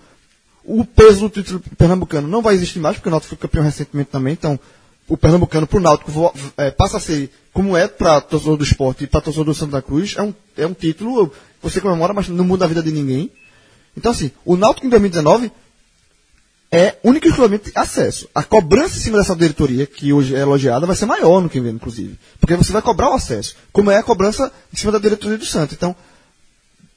O 0.65 0.83
peso 0.83 1.21
do 1.21 1.29
título 1.29 1.61
pernambucano 1.77 2.27
não 2.27 2.41
vai 2.41 2.55
existir 2.55 2.79
mais, 2.79 2.95
porque 2.95 3.07
o 3.07 3.11
Náutico 3.11 3.35
foi 3.35 3.37
campeão 3.37 3.63
recentemente 3.63 4.09
também, 4.09 4.33
então 4.33 4.59
o 5.07 5.15
pernambucano 5.15 5.67
para 5.67 5.77
o 5.77 5.79
Náutico 5.79 6.33
é, 6.57 6.71
passa 6.71 6.97
a 6.97 6.99
ser, 6.99 7.29
como 7.53 7.77
é 7.77 7.87
para 7.87 8.19
torcedor 8.19 8.57
do 8.57 8.63
esporte 8.63 9.03
e 9.03 9.07
para 9.07 9.21
torcedor 9.21 9.45
do 9.45 9.53
Santa 9.53 9.79
Cruz, 9.79 10.15
é 10.17 10.23
um, 10.23 10.33
é 10.57 10.65
um 10.65 10.73
título, 10.73 11.31
você 11.61 11.79
comemora, 11.79 12.15
mas 12.15 12.29
não 12.29 12.43
muda 12.43 12.65
a 12.65 12.67
vida 12.67 12.81
de 12.81 12.91
ninguém. 12.91 13.29
Então 13.95 14.11
assim, 14.11 14.31
o 14.43 14.57
Náutico 14.57 14.87
em 14.87 14.89
2019 14.89 15.51
é 16.71 16.95
única 17.03 17.27
e 17.27 17.29
exclusivamente 17.29 17.71
acesso. 17.75 18.29
A 18.33 18.43
cobrança 18.43 18.97
em 18.97 19.01
cima 19.01 19.17
dessa 19.17 19.35
diretoria, 19.35 19.85
que 19.85 20.13
hoje 20.13 20.33
é 20.33 20.39
elogiada, 20.39 20.85
vai 20.85 20.95
ser 20.95 21.05
maior 21.05 21.41
no 21.41 21.49
que 21.49 21.59
vem, 21.59 21.73
inclusive. 21.73 22.17
Porque 22.39 22.55
você 22.55 22.71
vai 22.71 22.81
cobrar 22.81 23.09
o 23.09 23.13
acesso, 23.13 23.55
como 23.73 23.91
é 23.91 23.97
a 23.97 24.03
cobrança 24.03 24.51
em 24.73 24.77
cima 24.77 24.91
da 24.91 24.99
diretoria 24.99 25.37
do 25.37 25.45
Santos. 25.45 25.75
Então, 25.75 25.93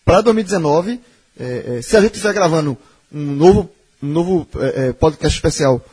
para 0.04 0.20
2019, 0.20 1.00
é, 1.38 1.78
é, 1.78 1.82
se 1.82 1.96
a 1.96 2.00
gente 2.00 2.14
estiver 2.14 2.32
gravando 2.32 2.78
um 3.12 3.32
novo, 3.34 3.70
um 4.00 4.06
novo 4.06 4.46
é, 4.60 4.88
é, 4.88 4.92
podcast 4.92 5.36
especial 5.36 5.84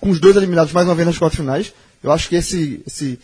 com 0.00 0.10
os 0.10 0.18
dois 0.18 0.34
eliminados 0.34 0.72
mais 0.72 0.86
uma 0.86 0.94
vez 0.94 1.06
nas 1.06 1.18
quartas 1.18 1.38
finais, 1.38 1.74
eu 2.02 2.10
acho 2.10 2.28
que 2.28 2.36
esse, 2.36 2.82
esse, 2.86 3.18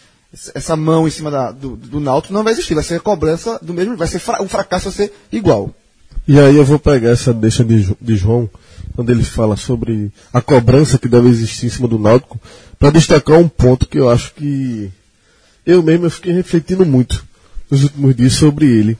essa 0.55 0.77
mão 0.77 1.09
em 1.09 1.11
cima 1.11 1.31
da, 1.31 1.51
do, 1.51 1.75
do 1.75 2.01
Náutico 2.01 2.35
não 2.35 2.45
vai 2.45 2.53
existir. 2.53 2.75
Vai 2.75 2.85
ser 2.85 3.01
cobrança 3.01 3.59
do 3.63 3.73
mesmo, 3.73 3.97
vai 3.97 4.09
ser 4.09 4.19
fra, 4.19 4.43
o 4.43 4.49
fracasso 4.49 4.91
vai 4.91 4.93
ser 4.93 5.15
igual. 5.33 5.75
E 6.27 6.39
aí 6.39 6.57
eu 6.57 6.65
vou 6.65 6.79
pegar 6.79 7.11
essa 7.11 7.35
deixa 7.35 7.65
de, 7.65 7.97
de 8.01 8.17
João, 8.17 8.49
quando 8.95 9.11
ele 9.11 9.25
fala 9.25 9.57
sobre 9.57 10.13
a 10.33 10.41
cobrança 10.41 10.99
que 10.99 11.09
deve 11.09 11.29
existir 11.29 11.67
em 11.67 11.71
cima 11.71 11.89
do 11.89 11.99
Náutico, 11.99 12.41
para 12.79 12.91
destacar 12.91 13.39
um 13.39 13.49
ponto 13.49 13.89
que 13.89 13.99
eu 13.99 14.09
acho 14.09 14.33
que 14.35 14.91
eu 15.65 15.83
mesmo 15.83 16.07
eu 16.07 16.11
fiquei 16.11 16.33
refletindo 16.33 16.85
muito 16.85 17.25
nos 17.71 17.85
últimos 17.85 18.15
dias 18.15 18.33
sobre 18.35 18.67
ele, 18.67 18.99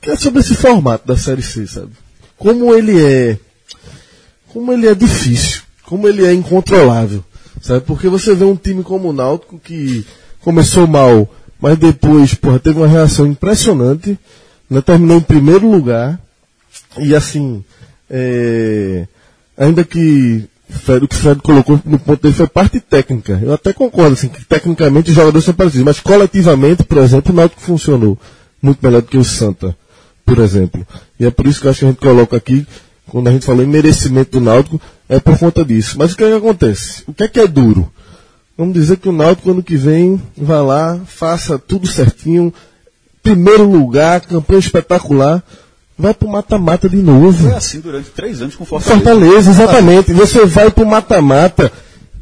que 0.00 0.10
é 0.10 0.16
sobre 0.16 0.40
esse 0.40 0.54
formato 0.54 1.06
da 1.06 1.16
Série 1.16 1.42
C, 1.42 1.66
sabe? 1.66 1.92
Como 2.36 2.74
ele 2.74 3.02
é, 3.02 3.38
como 4.52 4.72
ele 4.72 4.86
é 4.86 4.94
difícil, 4.94 5.62
como 5.84 6.06
ele 6.06 6.24
é 6.24 6.32
incontrolável, 6.32 7.24
sabe? 7.60 7.84
Porque 7.86 8.08
você 8.08 8.34
vê 8.34 8.44
um 8.44 8.56
time 8.56 8.82
como 8.82 9.08
o 9.08 9.12
Náutico 9.12 9.58
que 9.58 10.06
começou 10.40 10.86
mal, 10.86 11.32
mas 11.60 11.78
depois, 11.78 12.34
porra, 12.34 12.58
teve 12.58 12.78
uma 12.78 12.86
reação 12.86 13.26
impressionante, 13.26 14.18
né? 14.68 14.80
terminou 14.80 15.18
em 15.18 15.22
primeiro 15.22 15.70
lugar, 15.70 16.20
e 16.98 17.14
assim, 17.14 17.64
é, 18.10 19.06
ainda 19.56 19.84
que 19.84 20.48
Fred, 20.68 21.04
o 21.04 21.08
que 21.08 21.14
o 21.14 21.18
Fred 21.18 21.40
colocou 21.42 21.80
no 21.84 21.98
ponto 21.98 22.22
dele 22.22 22.34
foi 22.34 22.46
parte 22.46 22.80
técnica. 22.80 23.38
Eu 23.42 23.54
até 23.54 23.72
concordo, 23.72 24.14
assim, 24.14 24.28
que 24.28 24.44
tecnicamente 24.44 25.10
os 25.10 25.16
jogadores 25.16 25.44
são 25.44 25.54
parecidos, 25.54 25.84
mas 25.84 26.00
coletivamente, 26.00 26.82
por 26.84 26.98
exemplo, 26.98 27.32
o 27.32 27.36
Náutico 27.36 27.60
funcionou 27.60 28.18
muito 28.60 28.78
melhor 28.82 29.02
do 29.02 29.08
que 29.08 29.16
o 29.16 29.24
Santa, 29.24 29.76
por 30.24 30.38
exemplo. 30.38 30.86
E 31.18 31.26
é 31.26 31.30
por 31.30 31.46
isso 31.46 31.60
que 31.60 31.66
eu 31.66 31.70
acho 31.70 31.80
que 31.80 31.84
a 31.86 31.88
gente 31.88 32.00
coloca 32.00 32.36
aqui, 32.36 32.66
quando 33.08 33.28
a 33.28 33.32
gente 33.32 33.46
falou 33.46 33.62
em 33.62 33.68
merecimento 33.68 34.38
do 34.38 34.44
Náutico, 34.44 34.80
é 35.08 35.20
por 35.20 35.38
conta 35.38 35.64
disso. 35.64 35.96
Mas 35.98 36.12
o 36.12 36.16
que 36.16 36.24
é 36.24 36.28
que 36.30 36.34
acontece? 36.36 37.04
O 37.06 37.14
que 37.14 37.22
é 37.22 37.28
que 37.28 37.40
é 37.40 37.46
duro? 37.46 37.90
Vamos 38.58 38.74
dizer 38.74 38.96
que 38.96 39.08
o 39.08 39.12
Náutico 39.12 39.50
ano 39.50 39.62
que 39.62 39.76
vem 39.76 40.20
vai 40.36 40.62
lá, 40.62 40.98
faça 41.06 41.58
tudo 41.58 41.86
certinho, 41.86 42.52
primeiro 43.22 43.70
lugar, 43.70 44.20
campanha 44.22 44.58
espetacular, 44.58 45.44
vai 45.98 46.12
pro 46.14 46.28
mata-mata 46.28 46.88
de 46.88 46.96
novo. 46.96 47.44
Foi 47.48 47.54
assim 47.54 47.80
durante 47.80 48.10
três 48.10 48.40
anos 48.42 48.54
com 48.54 48.64
o 48.64 48.66
Fortaleza. 48.66 49.02
Fortaleza, 49.04 49.50
exatamente. 49.50 50.12
Você 50.12 50.44
vai 50.46 50.70
pro 50.70 50.84
mata-mata, 50.86 51.72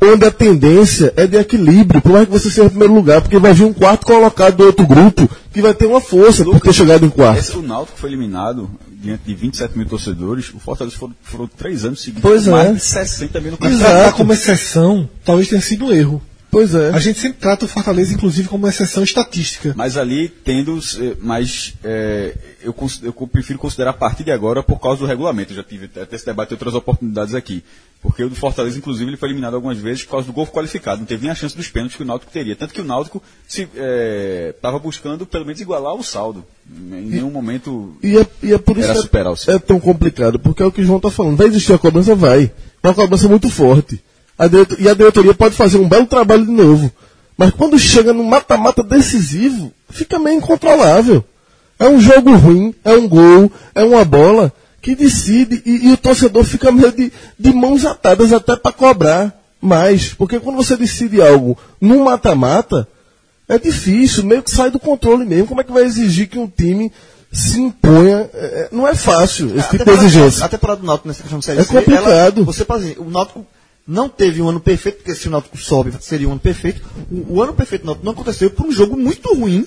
onde 0.00 0.24
a 0.24 0.30
tendência 0.30 1.12
é 1.16 1.26
de 1.26 1.36
equilíbrio, 1.36 2.00
por 2.00 2.12
mais 2.12 2.26
que 2.26 2.32
você 2.32 2.50
seja 2.50 2.64
em 2.64 2.68
primeiro 2.68 2.94
lugar, 2.94 3.20
porque 3.22 3.38
vai 3.38 3.52
vir 3.52 3.64
um 3.64 3.72
quarto 3.72 4.06
colocado 4.06 4.56
do 4.56 4.64
outro 4.66 4.86
grupo 4.86 5.28
que 5.52 5.62
vai 5.62 5.72
ter 5.74 5.86
uma 5.86 6.00
força 6.00 6.44
por 6.44 6.60
ter 6.60 6.72
chegado 6.72 7.04
em 7.06 7.10
quarto. 7.10 7.38
Esse, 7.40 7.56
o 7.56 7.62
Náutico 7.62 7.98
foi 7.98 8.10
eliminado 8.10 8.70
diante 8.90 9.22
de 9.26 9.34
27 9.34 9.76
mil 9.76 9.86
torcedores. 9.86 10.50
O 10.54 10.58
Fortaleza 10.58 10.96
foram, 10.96 11.14
foram 11.22 11.46
três 11.46 11.84
anos 11.84 12.00
seguidos 12.00 12.22
Pois 12.22 12.44
com 12.44 12.50
mais 12.52 12.68
é. 12.68 12.72
de 12.74 12.80
60 12.80 13.40
mil 13.40 13.50
no 13.52 13.58
campeonato. 13.58 14.16
como 14.16 14.32
exceção 14.32 15.08
talvez 15.24 15.48
tenha 15.48 15.60
sido 15.60 15.86
um 15.86 15.92
erro. 15.92 16.22
Pois 16.54 16.72
é. 16.72 16.90
A 16.90 17.00
gente 17.00 17.18
sempre 17.18 17.40
trata 17.40 17.64
o 17.64 17.68
Fortaleza, 17.68 18.14
inclusive, 18.14 18.46
como 18.46 18.62
uma 18.62 18.68
exceção 18.70 19.02
estatística. 19.02 19.74
Mas 19.76 19.96
ali 19.96 20.28
tendo, 20.28 20.78
eh, 20.78 21.16
mas 21.20 21.74
eh, 21.82 22.32
eu, 22.62 22.72
eu 23.02 23.12
prefiro 23.26 23.58
considerar 23.58 23.90
a 23.90 23.92
partir 23.92 24.22
de 24.22 24.30
agora 24.30 24.62
por 24.62 24.78
causa 24.78 25.00
do 25.00 25.06
regulamento. 25.06 25.52
Eu 25.52 25.56
já 25.56 25.64
tive 25.64 25.86
até 25.86 26.14
esse 26.14 26.24
debate 26.24 26.52
em 26.52 26.54
outras 26.54 26.72
oportunidades 26.74 27.34
aqui. 27.34 27.64
Porque 28.00 28.22
o 28.22 28.28
do 28.28 28.36
Fortaleza, 28.36 28.78
inclusive, 28.78 29.10
ele 29.10 29.16
foi 29.16 29.30
eliminado 29.30 29.54
algumas 29.54 29.78
vezes 29.78 30.04
por 30.04 30.12
causa 30.12 30.28
do 30.28 30.32
gol 30.32 30.46
qualificado. 30.46 31.00
Não 31.00 31.06
teve 31.06 31.22
nem 31.22 31.32
a 31.32 31.34
chance 31.34 31.56
dos 31.56 31.68
pênaltis 31.68 31.96
que 31.96 32.04
o 32.04 32.06
Náutico 32.06 32.30
teria. 32.30 32.54
Tanto 32.54 32.72
que 32.72 32.80
o 32.80 32.84
Náutico 32.84 33.20
estava 33.48 34.78
buscando 34.78 35.26
pelo 35.26 35.44
menos 35.44 35.60
igualar 35.60 35.94
o 35.94 36.04
saldo. 36.04 36.44
Em 36.70 37.06
nenhum 37.06 37.32
momento 37.32 37.96
E 38.00 38.16
é, 38.16 38.24
e 38.44 38.52
é 38.54 38.58
por 38.58 38.76
isso 38.76 38.90
Era 38.90 38.94
que 38.94 39.02
superar 39.02 39.32
o 39.32 39.34
é, 39.34 39.36
seu. 39.36 39.54
é 39.54 39.58
tão 39.58 39.80
complicado, 39.80 40.38
porque 40.38 40.62
é 40.62 40.66
o 40.66 40.70
que 40.70 40.82
o 40.82 40.84
João 40.84 40.98
está 40.98 41.10
falando. 41.10 41.36
Vai 41.36 41.48
existir 41.48 41.72
a 41.72 41.78
cobrança? 41.78 42.14
Vai. 42.14 42.52
É 42.80 42.86
uma 42.86 42.94
cobrança 42.94 43.26
muito 43.26 43.50
forte. 43.50 44.00
A 44.38 44.46
e 44.78 44.88
a 44.88 44.94
diretoria 44.94 45.34
pode 45.34 45.54
fazer 45.54 45.78
um 45.78 45.88
belo 45.88 46.06
trabalho 46.06 46.44
de 46.44 46.50
novo. 46.52 46.90
Mas 47.36 47.50
quando 47.52 47.78
chega 47.78 48.12
no 48.12 48.24
mata-mata 48.24 48.82
decisivo, 48.82 49.72
fica 49.90 50.18
meio 50.18 50.38
incontrolável. 50.38 51.24
É 51.78 51.88
um 51.88 52.00
jogo 52.00 52.34
ruim, 52.36 52.74
é 52.84 52.92
um 52.92 53.08
gol, 53.08 53.50
é 53.74 53.82
uma 53.84 54.04
bola 54.04 54.52
que 54.80 54.94
decide 54.94 55.62
e, 55.66 55.88
e 55.88 55.92
o 55.92 55.96
torcedor 55.96 56.44
fica 56.44 56.70
meio 56.70 56.92
de, 56.92 57.12
de 57.38 57.52
mãos 57.52 57.84
atadas 57.84 58.32
até 58.32 58.54
para 58.54 58.70
cobrar 58.72 59.34
mais. 59.60 60.12
Porque 60.14 60.38
quando 60.38 60.56
você 60.56 60.76
decide 60.76 61.20
algo 61.20 61.56
num 61.80 62.04
mata-mata, 62.04 62.86
é 63.48 63.58
difícil, 63.58 64.24
meio 64.24 64.42
que 64.42 64.50
sai 64.50 64.70
do 64.70 64.78
controle 64.78 65.24
mesmo. 65.24 65.46
Como 65.48 65.60
é 65.60 65.64
que 65.64 65.72
vai 65.72 65.82
exigir 65.84 66.28
que 66.28 66.38
um 66.38 66.46
time 66.46 66.92
se 67.32 67.60
imponha? 67.60 68.30
É, 68.32 68.44
é, 68.44 68.68
não 68.70 68.86
é 68.86 68.94
fácil 68.94 69.56
esse 69.58 69.70
tipo 69.70 69.84
de 69.84 69.90
exigência. 69.90 70.44
A 70.44 70.48
temporada 70.48 70.80
do 70.80 70.86
Náutico 70.86 71.08
nessa 71.08 71.22
questão 71.22 71.38
de 71.40 71.44
Série 71.44 71.60
É 71.60 71.64
complicado. 71.64 72.10
ela- 72.38 72.44
você 72.44 72.64
pode 72.64 72.82
dizer, 72.84 73.00
o 73.00 73.10
Náutico 73.10 73.44
não 73.86 74.08
teve 74.08 74.40
um 74.40 74.48
ano 74.48 74.60
perfeito, 74.60 74.96
porque 74.98 75.14
se 75.14 75.28
o 75.28 75.30
Náutico 75.30 75.56
sobe, 75.58 75.92
seria 76.00 76.28
um 76.28 76.32
ano 76.32 76.40
perfeito. 76.40 76.82
O, 77.10 77.34
o 77.34 77.42
ano 77.42 77.52
perfeito 77.52 77.82
do 77.82 77.86
Náutico 77.86 78.04
não 78.04 78.12
aconteceu 78.12 78.50
por 78.50 78.66
um 78.66 78.72
jogo 78.72 78.96
muito 78.96 79.34
ruim 79.34 79.66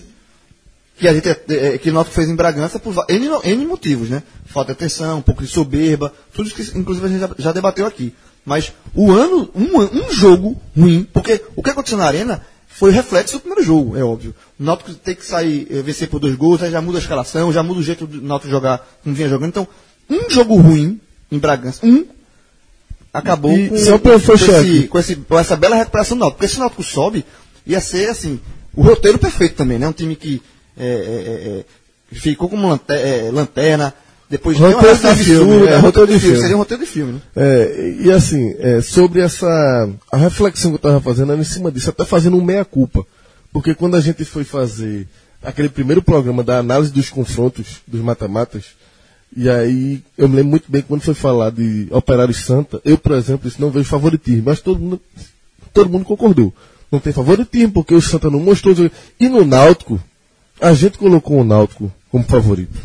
que 0.97 1.07
a 1.07 1.13
gente 1.13 1.29
é, 1.29 1.37
é, 1.49 1.77
que 1.77 1.89
o 1.91 1.93
Náutico 1.93 2.15
fez 2.15 2.27
em 2.27 2.35
Bragança 2.35 2.79
por 2.79 2.93
N, 3.07 3.29
N 3.43 3.65
motivos, 3.65 4.09
né? 4.09 4.23
Falta 4.47 4.73
de 4.73 4.77
atenção, 4.77 5.19
um 5.19 5.21
pouco 5.21 5.43
de 5.43 5.47
soberba, 5.47 6.11
tudo 6.33 6.47
isso 6.47 6.55
que 6.55 6.77
inclusive 6.77 7.05
a 7.05 7.09
gente 7.09 7.19
já, 7.19 7.29
já 7.37 7.51
debateu 7.51 7.85
aqui. 7.85 8.13
Mas 8.43 8.73
o 8.95 9.11
ano, 9.11 9.49
um, 9.53 9.77
um 9.77 10.11
jogo 10.11 10.59
ruim, 10.75 11.07
porque 11.13 11.43
o 11.55 11.61
que 11.61 11.69
aconteceu 11.69 11.97
na 11.97 12.05
arena 12.05 12.41
foi 12.67 12.91
reflexo 12.91 13.37
do 13.37 13.41
primeiro 13.41 13.63
jogo, 13.63 13.97
é 13.97 14.03
óbvio. 14.03 14.33
O 14.59 14.63
Náutico 14.63 14.93
tem 14.93 15.13
que 15.13 15.25
sair, 15.25 15.67
eh, 15.69 15.81
vencer 15.81 16.07
por 16.07 16.19
dois 16.19 16.35
gols, 16.35 16.63
aí 16.63 16.71
já 16.71 16.81
muda 16.81 16.97
a 16.97 17.01
escalação, 17.01 17.51
já 17.51 17.61
muda 17.61 17.79
o 17.79 17.83
jeito 17.83 18.07
do 18.07 18.21
Náutico 18.21 18.49
jogar 18.49 18.87
como 19.03 19.15
vinha 19.15 19.29
jogando. 19.29 19.49
Então, 19.49 19.67
um 20.09 20.29
jogo 20.29 20.55
ruim 20.55 20.99
em 21.31 21.37
Bragança, 21.37 21.85
um, 21.85 22.05
acabou 23.17 23.51
E 23.51 23.69
com, 23.69 23.77
só 23.77 23.97
pra 23.97 24.19
com, 24.19 24.33
esse, 24.33 24.87
com, 24.87 24.99
esse- 24.99 25.15
com 25.15 25.39
essa 25.39 25.55
bela 25.55 25.75
recuperação 25.75 26.17
do 26.17 26.21
Náutico. 26.21 26.39
Porque 26.39 26.51
se 26.53 26.57
o 26.57 26.59
Náutico 26.59 26.83
sobe, 26.83 27.25
ia 27.65 27.79
ser 27.81 28.09
assim, 28.09 28.39
o 28.75 28.81
roteiro 28.81 29.17
perfeito 29.17 29.55
também, 29.55 29.77
né? 29.79 29.87
Um 29.87 29.91
time 29.93 30.15
que 30.15 30.41
é, 30.77 30.85
é, 30.85 30.89
é, 30.89 31.59
é, 31.59 31.65
ficou 32.15 32.47
como 32.49 32.67
lante- 32.69 32.83
é, 32.93 33.29
lanterna, 33.31 33.93
depois 34.29 34.57
uma 34.59 34.67
Roteiro 34.69 34.87
reação 34.93 35.15
de 35.15 35.23
filme, 35.23 35.53
absurda, 35.53 35.71
é, 35.71 35.77
roteiro 35.79 36.11
de 36.11 36.19
filme. 36.19 36.37
Seria 36.41 36.55
um 36.55 36.59
roteiro 36.59 36.83
de 36.83 36.89
filme, 36.89 37.13
né? 37.13 37.21
É, 37.35 37.95
e 38.01 38.11
assim, 38.11 38.55
é, 38.59 38.81
sobre 38.81 39.21
essa. 39.21 39.89
A 40.11 40.17
reflexão 40.17 40.71
que 40.71 40.75
eu 40.75 40.77
estava 40.77 40.99
fazendo 41.01 41.31
era 41.31 41.41
em 41.41 41.45
cima 41.45 41.71
disso, 41.71 41.89
até 41.89 42.03
fazendo 42.05 42.37
um 42.37 42.43
meia-culpa. 42.43 43.05
Porque 43.53 43.73
quando 43.73 43.95
a 43.95 44.01
gente 44.01 44.25
foi 44.25 44.43
fazer 44.43 45.07
aquele 45.41 45.69
primeiro 45.69 46.01
programa 46.01 46.43
da 46.43 46.57
análise 46.59 46.91
dos 46.91 47.09
confrontos 47.09 47.77
dos 47.87 48.01
mata-matas, 48.01 48.65
e 49.35 49.49
aí 49.49 50.01
eu 50.17 50.27
me 50.27 50.35
lembro 50.37 50.51
muito 50.51 50.71
bem 50.71 50.81
quando 50.81 51.01
foi 51.01 51.13
falar 51.13 51.51
de 51.51 51.87
Operário 51.91 52.33
Santa, 52.33 52.81
eu, 52.83 52.97
por 52.97 53.11
exemplo, 53.13 53.47
isso 53.47 53.61
não 53.61 53.69
vejo 53.69 53.85
favoritismo, 53.89 54.43
mas 54.45 54.61
todo 54.61 54.79
mundo, 54.79 55.01
todo 55.73 55.89
mundo 55.89 56.05
concordou. 56.05 56.53
Não 56.91 56.99
tem 56.99 57.11
favoritismo, 57.11 57.71
porque 57.73 57.93
o 57.93 58.01
Santa 58.01 58.29
não 58.29 58.39
mostrou. 58.39 58.73
E 59.19 59.27
no 59.29 59.45
Náutico, 59.45 59.99
a 60.59 60.73
gente 60.73 60.97
colocou 60.97 61.39
o 61.39 61.43
Náutico 61.43 61.91
como 62.09 62.23
favorito. 62.23 62.79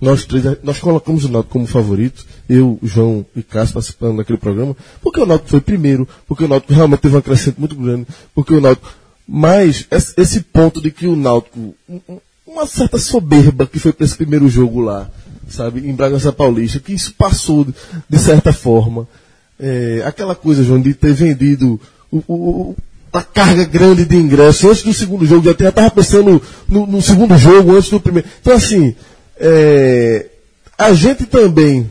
Nós 0.00 0.24
três, 0.24 0.44
nós 0.62 0.78
colocamos 0.78 1.24
o 1.24 1.28
Náutico 1.28 1.52
como 1.52 1.66
favorito, 1.66 2.24
eu, 2.48 2.78
João 2.82 3.24
e 3.36 3.42
Cássio 3.42 3.74
participando 3.74 4.16
daquele 4.18 4.38
programa, 4.38 4.76
porque 5.02 5.20
o 5.20 5.26
Náutico 5.26 5.50
foi 5.50 5.60
primeiro, 5.60 6.08
porque 6.26 6.44
o 6.44 6.48
Náutico 6.48 6.72
realmente 6.72 7.00
teve 7.00 7.16
uma 7.16 7.22
crescente 7.22 7.58
muito 7.58 7.74
grande, 7.74 8.06
porque 8.34 8.54
o 8.54 8.60
Náutico. 8.60 8.88
Mas 9.26 9.86
esse 10.16 10.40
ponto 10.40 10.80
de 10.80 10.90
que 10.90 11.06
o 11.06 11.14
Náutico, 11.16 11.74
um- 11.88 12.00
um- 12.08 12.18
uma 12.46 12.66
certa 12.66 12.98
soberba 12.98 13.66
que 13.66 13.78
foi 13.78 13.92
para 13.92 14.04
esse 14.04 14.16
primeiro 14.16 14.48
jogo 14.48 14.80
lá, 14.80 15.08
sabe, 15.52 15.80
em 15.88 15.94
Bragança 15.94 16.32
Paulista, 16.32 16.78
que 16.80 16.92
isso 16.92 17.12
passou 17.14 17.64
de, 18.08 18.18
certa 18.18 18.52
forma. 18.52 19.06
É, 19.58 20.02
aquela 20.06 20.34
coisa, 20.34 20.62
João, 20.64 20.80
de 20.80 20.94
ter 20.94 21.12
vendido 21.12 21.80
o- 22.10 22.22
o- 22.28 22.76
a 23.12 23.22
carga 23.22 23.64
grande 23.64 24.04
de 24.04 24.16
ingresso 24.16 24.68
antes 24.70 24.82
do 24.82 24.94
segundo 24.94 25.26
jogo, 25.26 25.44
já 25.44 25.50
estava 25.68 25.90
pensando 25.90 26.40
no, 26.68 26.86
no 26.86 27.02
segundo 27.02 27.36
jogo, 27.36 27.74
antes 27.76 27.90
do 27.90 28.00
primeiro. 28.00 28.28
Então, 28.40 28.54
assim, 28.54 28.94
é, 29.38 30.26
a 30.78 30.92
gente 30.94 31.26
também, 31.26 31.90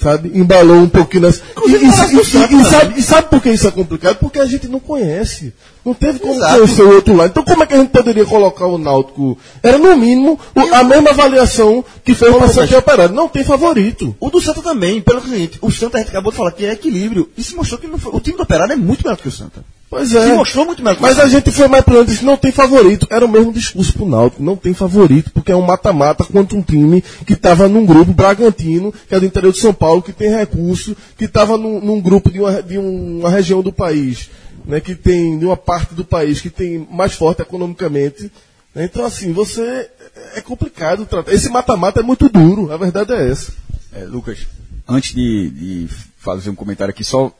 sabe, 0.00 0.30
embalou 0.34 0.76
um 0.78 0.88
pouquinho 0.88 1.22
nessa. 1.24 1.42
E, 1.66 1.70
e- 1.70 1.74
e- 1.74 1.78
e- 1.78 2.60
e 2.60 2.64
sabe, 2.64 2.94
e 2.98 3.02
sabe 3.02 3.28
por 3.28 3.40
que 3.42 3.50
isso 3.50 3.68
é 3.68 3.70
complicado? 3.70 4.16
Porque 4.18 4.38
a 4.38 4.46
gente 4.46 4.68
não 4.68 4.80
conhece. 4.80 5.52
Não 5.84 5.94
teve 5.94 6.18
como 6.18 6.34
Exato. 6.34 6.54
conhecer 6.58 6.82
o 6.82 6.94
outro 6.94 7.16
lado. 7.16 7.30
Então, 7.30 7.42
como 7.42 7.62
é 7.62 7.66
que 7.66 7.72
a 7.74 7.78
gente 7.78 7.88
poderia 7.90 8.26
colocar 8.26 8.66
o 8.66 8.76
Náutico? 8.76 9.38
Era, 9.62 9.78
no 9.78 9.96
mínimo, 9.96 10.38
o- 10.54 10.74
a 10.74 10.84
mesma 10.84 11.10
avaliação 11.10 11.82
que 12.04 12.14
fez 12.14 12.34
o 12.34 12.38
Passante 12.38 12.74
Operário. 12.74 13.14
Não 13.14 13.28
tem 13.28 13.42
favorito. 13.44 14.14
O 14.20 14.28
do 14.30 14.40
Santa 14.40 14.60
também, 14.60 15.00
pelo 15.00 15.22
seguinte, 15.22 15.58
o 15.62 15.70
Santa 15.70 15.96
a 15.96 16.00
gente 16.00 16.10
acabou 16.10 16.30
de 16.32 16.36
falar 16.36 16.52
que 16.52 16.66
é 16.66 16.72
equilíbrio. 16.72 17.30
E 17.36 17.42
se 17.42 17.54
mostrou 17.54 17.78
que 17.80 17.86
foi- 17.98 18.12
o 18.14 18.20
time 18.20 18.36
do 18.36 18.42
Operário 18.42 18.72
é 18.72 18.76
muito 18.76 19.02
melhor 19.02 19.16
do 19.16 19.22
que 19.22 19.28
o 19.28 19.32
Santa. 19.32 19.64
Pois 19.90 20.14
é. 20.14 20.28
Se 20.28 20.32
mostrou 20.32 20.64
muito 20.64 20.84
melhor 20.84 21.00
Mas 21.00 21.18
a 21.18 21.26
gente 21.26 21.50
foi 21.50 21.66
mais 21.66 21.84
pra 21.84 22.04
disse, 22.04 22.24
não 22.24 22.36
tem 22.36 22.52
favorito. 22.52 23.08
Era 23.10 23.26
o 23.26 23.28
mesmo 23.28 23.52
discurso 23.52 23.92
pro 23.92 24.08
Náutico, 24.08 24.40
não 24.40 24.56
tem 24.56 24.72
favorito, 24.72 25.32
porque 25.32 25.50
é 25.50 25.56
um 25.56 25.62
mata-mata 25.62 26.24
contra 26.24 26.56
um 26.56 26.62
time 26.62 27.02
que 27.26 27.32
estava 27.32 27.68
num 27.68 27.84
grupo 27.84 28.12
Bragantino, 28.12 28.94
que 29.08 29.12
é 29.12 29.18
do 29.18 29.26
interior 29.26 29.52
de 29.52 29.58
São 29.58 29.74
Paulo, 29.74 30.00
que 30.00 30.12
tem 30.12 30.30
recurso, 30.30 30.96
que 31.18 31.24
estava 31.24 31.56
num, 31.56 31.80
num 31.80 32.00
grupo 32.00 32.30
de 32.30 32.38
uma, 32.38 32.62
de 32.62 32.78
uma 32.78 33.28
região 33.28 33.62
do 33.62 33.72
país, 33.72 34.30
né, 34.64 34.80
que 34.80 34.94
tem, 34.94 35.36
de 35.36 35.44
uma 35.44 35.56
parte 35.56 35.92
do 35.92 36.04
país 36.04 36.40
que 36.40 36.50
tem 36.50 36.86
mais 36.88 37.14
forte 37.14 37.42
economicamente. 37.42 38.30
né. 38.72 38.84
Então, 38.84 39.04
assim, 39.04 39.32
você 39.32 39.90
é 40.36 40.40
complicado 40.40 41.04
tratar. 41.04 41.32
Esse 41.32 41.48
mata-mata 41.48 41.98
é 41.98 42.02
muito 42.04 42.28
duro, 42.28 42.72
a 42.72 42.76
verdade 42.76 43.12
é 43.12 43.28
essa. 43.28 43.52
É, 43.92 44.04
Lucas, 44.04 44.46
antes 44.88 45.12
de, 45.12 45.50
de 45.50 45.88
fazer 46.16 46.48
um 46.48 46.54
comentário 46.54 46.92
aqui, 46.92 47.02
só 47.02 47.34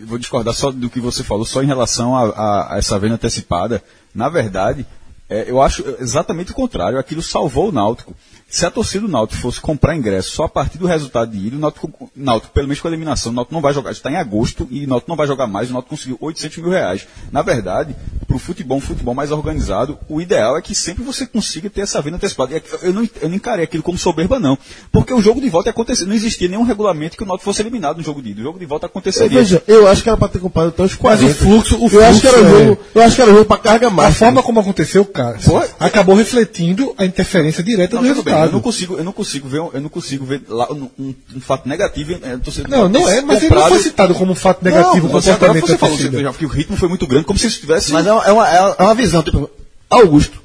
vou 0.00 0.18
discordar 0.18 0.54
só 0.54 0.70
do 0.70 0.88
que 0.90 1.00
você 1.00 1.22
falou, 1.22 1.44
só 1.44 1.62
em 1.62 1.66
relação 1.66 2.16
a, 2.16 2.28
a- 2.28 2.74
a 2.74 2.78
essa 2.78 2.98
venda 2.98 3.14
antecipada. 3.14 3.82
Na 4.14 4.28
verdade, 4.28 4.86
é, 5.28 5.50
eu 5.50 5.60
acho 5.62 5.84
exatamente 6.00 6.52
o 6.52 6.54
contrário. 6.54 6.98
Aquilo 6.98 7.22
salvou 7.22 7.68
o 7.68 7.72
Náutico. 7.72 8.14
Se 8.50 8.66
a 8.66 8.70
torcida 8.70 9.06
do 9.06 9.12
Náutico 9.12 9.40
fosse 9.40 9.60
comprar 9.60 9.94
ingresso 9.96 10.30
só 10.30 10.42
a 10.44 10.48
partir 10.48 10.76
do 10.76 10.84
resultado 10.86 11.30
de 11.30 11.46
ida, 11.46 11.56
o 11.56 11.60
Náutico, 11.60 12.10
Náutico 12.16 12.52
pelo 12.52 12.66
menos 12.66 12.80
com 12.80 12.88
a 12.88 12.90
eliminação, 12.90 13.30
o 13.30 13.34
Náutico 13.34 13.54
não 13.54 13.62
vai 13.62 13.72
jogar. 13.72 13.92
Está 13.92 14.10
em 14.10 14.16
agosto 14.16 14.66
e 14.72 14.84
o 14.84 14.88
Náutico 14.88 15.08
não 15.08 15.16
vai 15.16 15.26
jogar 15.28 15.46
mais. 15.46 15.70
O 15.70 15.72
Náutico 15.72 15.94
conseguiu 15.94 16.18
800 16.20 16.58
mil 16.58 16.70
reais. 16.70 17.06
Na 17.30 17.42
verdade, 17.42 17.94
para 18.26 18.34
o 18.36 18.40
futebol, 18.40 18.78
um 18.78 18.80
futebol 18.80 19.14
mais 19.14 19.30
organizado, 19.30 19.96
o 20.08 20.20
ideal 20.20 20.56
é 20.58 20.62
que 20.62 20.74
sempre 20.74 21.04
você 21.04 21.24
consiga 21.26 21.70
ter 21.70 21.82
essa 21.82 22.02
venda 22.02 22.16
antecipada. 22.16 22.52
E 22.56 22.62
Eu 22.82 22.92
não, 22.92 23.08
eu 23.22 23.28
não 23.28 23.36
encarei 23.36 23.64
aquilo 23.64 23.84
como 23.84 23.96
soberba, 23.96 24.40
não. 24.40 24.58
Porque 24.90 25.14
o 25.14 25.20
jogo 25.22 25.40
de 25.40 25.48
volta 25.48 25.68
ia 25.68 25.70
acontecer. 25.70 26.04
Não 26.06 26.14
existia 26.14 26.48
nenhum 26.48 26.64
regulamento 26.64 27.16
que 27.16 27.22
o 27.22 27.26
Náutico 27.26 27.44
fosse 27.44 27.62
eliminado 27.62 27.98
no 27.98 28.02
jogo 28.02 28.20
de 28.20 28.30
ida. 28.30 28.40
O 28.40 28.44
jogo 28.44 28.58
de 28.58 28.66
volta 28.66 28.86
aconteceria. 28.86 29.38
Veja, 29.38 29.62
eu 29.68 29.86
acho 29.86 30.02
que 30.02 30.08
era 30.08 30.18
pra 30.18 30.26
ter 30.28 30.40
comprado 30.40 30.70
até 30.70 30.82
os 30.82 30.94
40. 30.96 31.22
Mas 31.22 31.32
o 31.36 31.38
fluxo- 31.38 31.76
o 31.78 31.88
eu 31.88 32.04
acho 32.04 32.20
que 32.20 32.26
era 32.26 32.38
fluxo 32.38 32.54
é- 32.56 32.64
jogo, 32.66 32.80
eu 32.96 33.02
acho 33.02 33.14
que 33.14 33.22
era 33.22 33.30
jogo 33.30 33.44
pra 33.44 33.58
carga 33.58 33.86
A 33.86 33.90
máxima. 33.90 34.26
forma 34.26 34.42
como 34.42 34.58
aconteceu, 34.58 35.04
cara, 35.04 35.38
Foi. 35.38 35.68
acabou 35.78 36.16
refletindo 36.16 36.92
a 36.98 37.04
interferência 37.04 37.62
direta 37.62 37.94
Não, 37.96 38.02
do 38.02 38.08
tudo 38.08 38.24
eu 38.46 38.52
não 38.52 38.60
consigo, 38.60 38.96
eu 38.96 39.04
não 39.04 39.12
consigo 39.12 39.48
ver, 39.48 39.60
um- 39.60 39.70
eu 39.72 39.80
não 39.80 39.88
consigo 39.88 40.24
ver 40.24 40.42
lá 40.48 40.70
um, 40.72 40.88
um- 40.98 41.14
um 41.36 41.40
fato 41.40 41.68
negativo. 41.68 42.12
É, 42.12 42.38
Não, 42.68 42.88
não 42.88 43.08
é, 43.08 43.20
mas 43.20 43.38
ele 43.38 43.48
não 43.48 43.56
comprado- 43.56 43.68
foi 43.70 43.78
citado 43.82 44.14
como 44.14 44.32
um 44.32 44.34
fato 44.34 44.64
negativo 44.64 45.06
o 45.06 45.10
Não, 45.10 45.18
agora 45.18 45.22
comportamento 45.32 45.66
você 45.66 45.72
da 45.72 45.78
falou 45.78 45.96
torcida. 45.96 46.22
você- 46.32 46.38
que 46.38 46.44
o 46.46 46.48
ritmo 46.48 46.76
foi 46.76 46.88
muito 46.88 47.06
grande, 47.06 47.24
como 47.24 47.38
se 47.38 47.46
isso 47.46 47.60
tivesse. 47.60 47.92
Mas 47.92 48.06
é 48.06 48.12
uma, 48.12 48.24
é 48.26 48.32
uma, 48.32 48.48
é 48.48 48.60
uma- 48.84 48.92
é 48.92 48.94
visão, 48.94 49.22
tipo, 49.22 49.48
Augusto, 49.88 50.40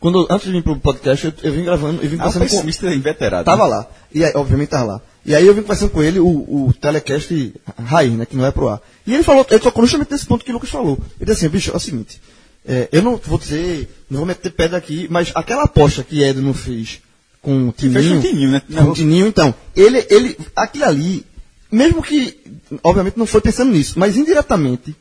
quando, 0.00 0.26
antes 0.30 0.46
de 0.46 0.52
vir 0.52 0.62
pro 0.62 0.76
podcast, 0.78 1.26
eu, 1.26 1.32
eu 1.42 1.52
vim 1.52 1.64
gravando, 1.64 2.02
eu 2.02 2.08
vim 2.08 2.16
Ah, 2.16 2.28
um 2.28 2.32
conversando 2.32 2.42
com... 2.42 2.48
pessimista 2.56 2.86
inveterado. 2.94 3.44
Tava 3.44 3.64
né? 3.64 3.70
lá. 3.70 3.86
E 4.14 4.24
aí, 4.24 4.32
obviamente 4.34 4.68
tava 4.70 4.84
lá. 4.84 5.00
E 5.26 5.34
aí 5.34 5.46
eu 5.46 5.54
vim 5.54 5.62
conversando 5.62 5.90
com 5.90 6.02
ele, 6.02 6.18
o, 6.18 6.26
o 6.26 6.72
telecast 6.80 7.54
raiz, 7.84 8.12
né, 8.12 8.24
que 8.24 8.36
não 8.36 8.46
é 8.46 8.50
pro 8.50 8.68
ar. 8.68 8.80
E 9.06 9.12
ele 9.14 9.22
falou, 9.22 9.46
ele 9.50 9.58
tocou 9.60 9.84
justamente 9.84 10.10
nesse 10.10 10.24
ponto 10.26 10.44
que 10.44 10.50
o 10.50 10.54
Lucas 10.54 10.70
falou. 10.70 10.98
Ele 11.20 11.30
disse 11.30 11.44
assim, 11.44 11.48
bicho, 11.52 11.70
é 11.72 11.76
o 11.76 11.80
seguinte, 11.80 12.20
é, 12.66 12.88
eu 12.92 13.02
não 13.02 13.16
vou 13.16 13.38
dizer, 13.38 13.88
não 14.10 14.18
vou 14.18 14.26
meter 14.26 14.50
pedra 14.52 14.78
aqui, 14.78 15.06
mas 15.10 15.30
aquela 15.34 15.64
aposta 15.64 16.02
que 16.02 16.22
Ed 16.22 16.40
não 16.40 16.54
fez 16.54 17.00
com 17.48 17.68
o 17.68 17.72
Tininho... 17.72 18.00
fez 18.00 18.12
com 18.12 18.18
o 18.18 18.20
Tininho, 18.20 18.50
né? 18.50 18.62
Com 18.74 18.90
o 18.90 18.94
Tininho, 18.94 19.26
então. 19.26 19.54
Ele, 19.74 20.06
ele, 20.10 20.36
aquilo 20.54 20.84
ali, 20.84 21.24
mesmo 21.72 22.02
que, 22.02 22.38
obviamente 22.82 23.16
não 23.16 23.24
foi 23.24 23.40
pensando 23.40 23.72
nisso, 23.72 23.98
mas 23.98 24.18
indiretamente, 24.18 24.94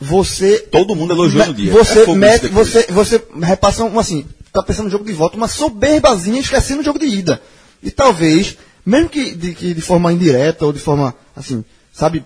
você 0.00 0.60
Todo 0.70 0.94
mundo 0.94 1.12
elogiou 1.12 1.44
no 1.46 1.54
dia. 1.54 1.72
você 1.72 2.02
É 2.02 2.14
mete, 2.14 2.46
você, 2.48 2.86
você 2.88 3.20
repassa 3.42 3.82
um, 3.82 3.98
assim, 3.98 4.24
tá 4.52 4.62
pensando 4.62 4.84
no 4.84 4.90
jogo 4.92 5.04
de 5.04 5.12
volta, 5.12 5.36
uma 5.36 5.48
soberbazinha 5.48 6.40
esquecendo 6.40 6.82
o 6.82 6.84
jogo 6.84 7.00
de 7.00 7.06
ida. 7.06 7.42
E 7.82 7.90
talvez, 7.90 8.56
mesmo 8.84 9.08
que 9.08 9.34
de, 9.34 9.52
que 9.52 9.74
de 9.74 9.80
forma 9.80 10.12
indireta 10.12 10.66
ou 10.66 10.72
de 10.72 10.78
forma, 10.78 11.16
assim, 11.34 11.64
sabe, 11.92 12.24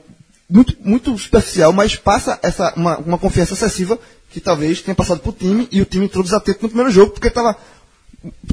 muito, 0.50 0.76
muito 0.85 1.16
superficial, 1.16 1.73
mas 1.73 1.97
passa 1.97 2.38
essa, 2.42 2.75
uma, 2.76 2.99
uma 2.99 3.18
confiança 3.18 3.54
excessiva 3.54 3.99
que 4.28 4.38
talvez 4.38 4.82
tenha 4.82 4.94
passado 4.94 5.20
pro 5.20 5.32
time 5.32 5.66
e 5.73 5.80
o 5.80 5.87
time 5.87 6.04
entrou 6.04 6.23
desatento 6.23 6.59
no 6.62 6.68
primeiro 6.68 6.90
jogo 6.90 7.12
porque 7.12 7.30
tava 7.30 7.56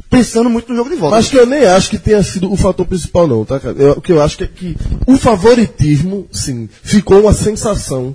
pensando 0.08 0.48
muito 0.48 0.70
no 0.70 0.76
jogo 0.76 0.90
de 0.90 0.96
volta. 0.96 1.16
Mas 1.16 1.28
que 1.28 1.36
eu 1.36 1.46
nem 1.46 1.64
acho 1.66 1.90
que 1.90 1.98
tenha 1.98 2.22
sido 2.22 2.50
o 2.52 2.56
fator 2.56 2.86
principal, 2.86 3.26
não, 3.26 3.44
tá, 3.44 3.60
cara? 3.60 3.76
Eu- 3.78 3.92
o 3.92 4.00
que 4.00 4.12
eu 4.12 4.22
acho 4.22 4.36
que 4.38 4.44
é 4.44 4.46
que 4.46 4.76
o 5.06 5.16
favoritismo, 5.18 6.26
sim, 6.32 6.68
ficou 6.82 7.20
uma 7.20 7.32
sensação 7.32 8.14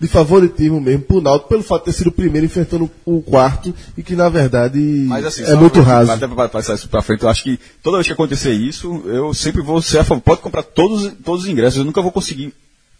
de 0.00 0.08
favoritismo 0.08 0.80
mesmo 0.80 1.02
pro 1.04 1.20
Náutico, 1.20 1.48
pelo 1.48 1.62
fato 1.62 1.82
de 1.84 1.92
ter 1.92 1.98
sido 1.98 2.08
o 2.08 2.12
primeiro 2.12 2.44
enfrentando 2.44 2.90
o 3.04 3.22
quarto 3.22 3.72
e 3.96 4.02
que, 4.02 4.16
na 4.16 4.28
verdade, 4.28 4.78
Mas 4.78 5.24
assim, 5.24 5.44
é 5.44 5.54
muito 5.54 5.80
raso. 5.80 6.10
Até 6.10 6.26
para 6.26 6.48
passar 6.48 6.74
isso 6.74 6.88
pra 6.88 7.02
frente, 7.02 7.22
eu 7.22 7.28
acho 7.28 7.44
que 7.44 7.58
toda 7.82 7.98
vez 7.98 8.06
que 8.08 8.12
acontecer 8.12 8.52
isso, 8.52 9.00
eu 9.06 9.32
sempre 9.32 9.62
vou 9.62 9.80
ser 9.80 9.98
a 9.98 10.04
favor. 10.04 10.20
Pode 10.20 10.40
comprar 10.40 10.64
todos, 10.64 11.12
todos 11.24 11.44
os 11.44 11.48
ingressos, 11.48 11.78
eu 11.78 11.84
nunca 11.84 12.02
vou 12.02 12.10
conseguir 12.10 12.52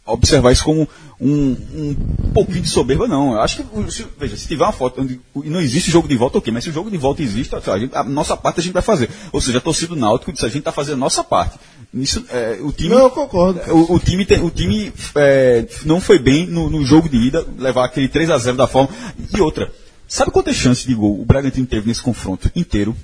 observar 0.04 0.50
isso 0.52 0.64
como 0.64 0.88
um, 1.20 1.56
um 1.74 1.96
pouquinho 2.34 2.62
de 2.62 2.68
soberba, 2.68 3.06
não. 3.06 3.32
Eu 3.34 3.40
acho 3.40 3.62
que, 3.62 3.92
se, 3.92 4.04
veja, 4.18 4.36
se 4.36 4.48
tiver 4.48 4.64
uma 4.64 4.72
foto 4.72 5.00
onde 5.00 5.20
e 5.44 5.48
não 5.50 5.60
existe 5.60 5.90
jogo 5.90 6.08
de 6.08 6.16
volta, 6.16 6.38
ok, 6.38 6.52
mas 6.52 6.64
se 6.64 6.70
o 6.70 6.72
jogo 6.72 6.90
de 6.90 6.96
volta 6.98 7.22
existe, 7.22 7.54
a, 7.54 7.78
gente- 7.78 7.94
a 7.94 8.02
nossa 8.02 8.36
parte 8.36 8.60
a 8.60 8.62
gente 8.62 8.72
vai 8.72 8.82
fazer. 8.82 9.08
Ou 9.32 9.40
seja, 9.40 9.58
a 9.58 9.60
torcida 9.60 9.88
do 9.94 9.96
Náutico 10.00 10.32
disse, 10.32 10.44
a 10.44 10.48
gente 10.48 10.58
está 10.60 10.72
fazendo 10.72 10.94
a 10.94 10.98
nossa 10.98 11.22
parte. 11.22 11.58
Isso, 11.94 12.24
é, 12.30 12.58
o 12.62 12.72
time, 12.72 12.88
Não, 12.90 13.00
eu 13.02 13.10
concordo. 13.10 13.60
o, 13.72 13.94
o 13.94 13.98
time, 14.00 14.24
tem- 14.24 14.42
o 14.42 14.50
time 14.50 14.92
é, 15.14 15.66
não 15.84 16.00
foi 16.00 16.18
bem 16.18 16.46
no, 16.46 16.68
no 16.70 16.84
jogo 16.84 17.08
de 17.08 17.16
ida, 17.18 17.46
levar 17.58 17.84
aquele 17.84 18.08
3 18.08 18.30
a 18.30 18.38
0 18.38 18.56
da 18.56 18.66
forma. 18.66 18.88
E 19.36 19.40
outra, 19.40 19.70
sabe 20.08 20.30
quantas 20.30 20.56
chances 20.56 20.84
de 20.86 20.94
gol 20.94 21.20
o 21.20 21.24
Bragantino 21.24 21.66
teve 21.66 21.86
nesse 21.86 22.02
confronto 22.02 22.50
inteiro? 22.56 22.96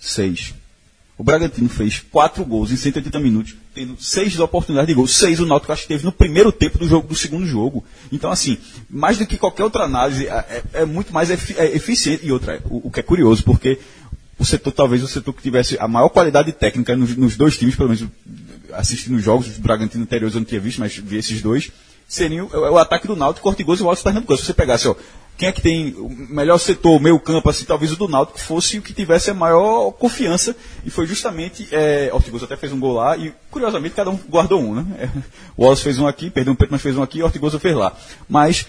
Seis. 0.00 0.54
O 1.20 1.22
Bragantino 1.22 1.68
fez 1.68 2.02
quatro 2.10 2.42
gols 2.46 2.72
em 2.72 2.76
180 2.76 3.20
minutos, 3.20 3.54
tendo 3.74 3.94
seis 4.00 4.40
oportunidades 4.40 4.88
de 4.88 4.94
gol. 4.94 5.06
Seis 5.06 5.38
o 5.38 5.44
Náutico 5.44 5.70
acho 5.70 5.82
que 5.82 5.88
teve 5.88 6.02
no 6.02 6.10
primeiro 6.10 6.50
tempo 6.50 6.78
do 6.78 6.88
jogo 6.88 7.06
do 7.06 7.14
segundo 7.14 7.44
jogo. 7.46 7.84
Então, 8.10 8.30
assim, 8.30 8.56
mais 8.88 9.18
do 9.18 9.26
que 9.26 9.36
qualquer 9.36 9.64
outra 9.64 9.84
análise, 9.84 10.26
é, 10.26 10.62
é 10.72 10.84
muito 10.86 11.12
mais 11.12 11.30
é 11.30 11.34
eficiente. 11.34 12.26
E 12.26 12.32
outra, 12.32 12.62
o, 12.70 12.88
o 12.88 12.90
que 12.90 13.00
é 13.00 13.02
curioso, 13.02 13.44
porque 13.44 13.78
o 14.38 14.46
setor, 14.46 14.72
talvez 14.72 15.02
o 15.02 15.08
setor 15.08 15.34
que 15.34 15.42
tivesse 15.42 15.76
a 15.78 15.86
maior 15.86 16.08
qualidade 16.08 16.52
técnica 16.52 16.96
nos, 16.96 17.14
nos 17.14 17.36
dois 17.36 17.58
times, 17.58 17.76
pelo 17.76 17.90
menos 17.90 18.08
assistindo 18.72 19.16
os 19.16 19.22
jogos, 19.22 19.46
os 19.46 19.58
Bragantino 19.58 20.02
anteriores 20.02 20.34
eu 20.34 20.40
não 20.40 20.46
tinha 20.46 20.58
visto, 20.58 20.78
mas 20.78 20.96
vi 20.96 21.18
esses 21.18 21.42
dois, 21.42 21.70
seriam 22.08 22.48
o, 22.50 22.56
o 22.56 22.78
ataque 22.78 23.06
do 23.06 23.14
Náutico, 23.14 23.44
Cortigoso 23.44 23.82
e 23.82 23.84
o 23.84 23.86
Wallace 23.88 24.02
Pernambucano. 24.02 24.38
Se 24.38 24.46
você 24.46 24.54
pegasse, 24.54 24.88
ó, 24.88 24.94
quem 25.40 25.48
é 25.48 25.52
que 25.52 25.62
tem 25.62 25.94
o 25.96 26.10
melhor 26.10 26.58
setor, 26.58 27.00
meio 27.00 27.18
campo, 27.18 27.48
assim, 27.48 27.64
talvez 27.64 27.90
o 27.90 27.96
do 27.96 28.06
Náutico 28.06 28.38
fosse 28.38 28.76
o 28.76 28.82
que 28.82 28.92
tivesse 28.92 29.30
a 29.30 29.34
maior 29.34 29.90
confiança, 29.92 30.54
e 30.84 30.90
foi 30.90 31.06
justamente, 31.06 31.66
é, 31.72 32.10
Ortigoso 32.12 32.44
até 32.44 32.58
fez 32.58 32.70
um 32.74 32.78
gol 32.78 32.92
lá, 32.92 33.16
e 33.16 33.32
curiosamente 33.50 33.94
cada 33.94 34.10
um 34.10 34.18
guardou 34.28 34.60
um, 34.60 34.74
né? 34.74 34.84
É, 34.98 35.08
o 35.56 35.62
Wallace 35.62 35.82
fez 35.82 35.98
um 35.98 36.06
aqui, 36.06 36.28
perdeu 36.28 36.52
um 36.52 36.56
peito, 36.56 36.70
mas 36.70 36.82
fez 36.82 36.94
um 36.94 37.02
aqui, 37.02 37.20
e 37.20 37.22
o 37.22 37.24
Ortigoso 37.24 37.58
fez 37.58 37.74
lá. 37.74 37.96
Mas 38.28 38.66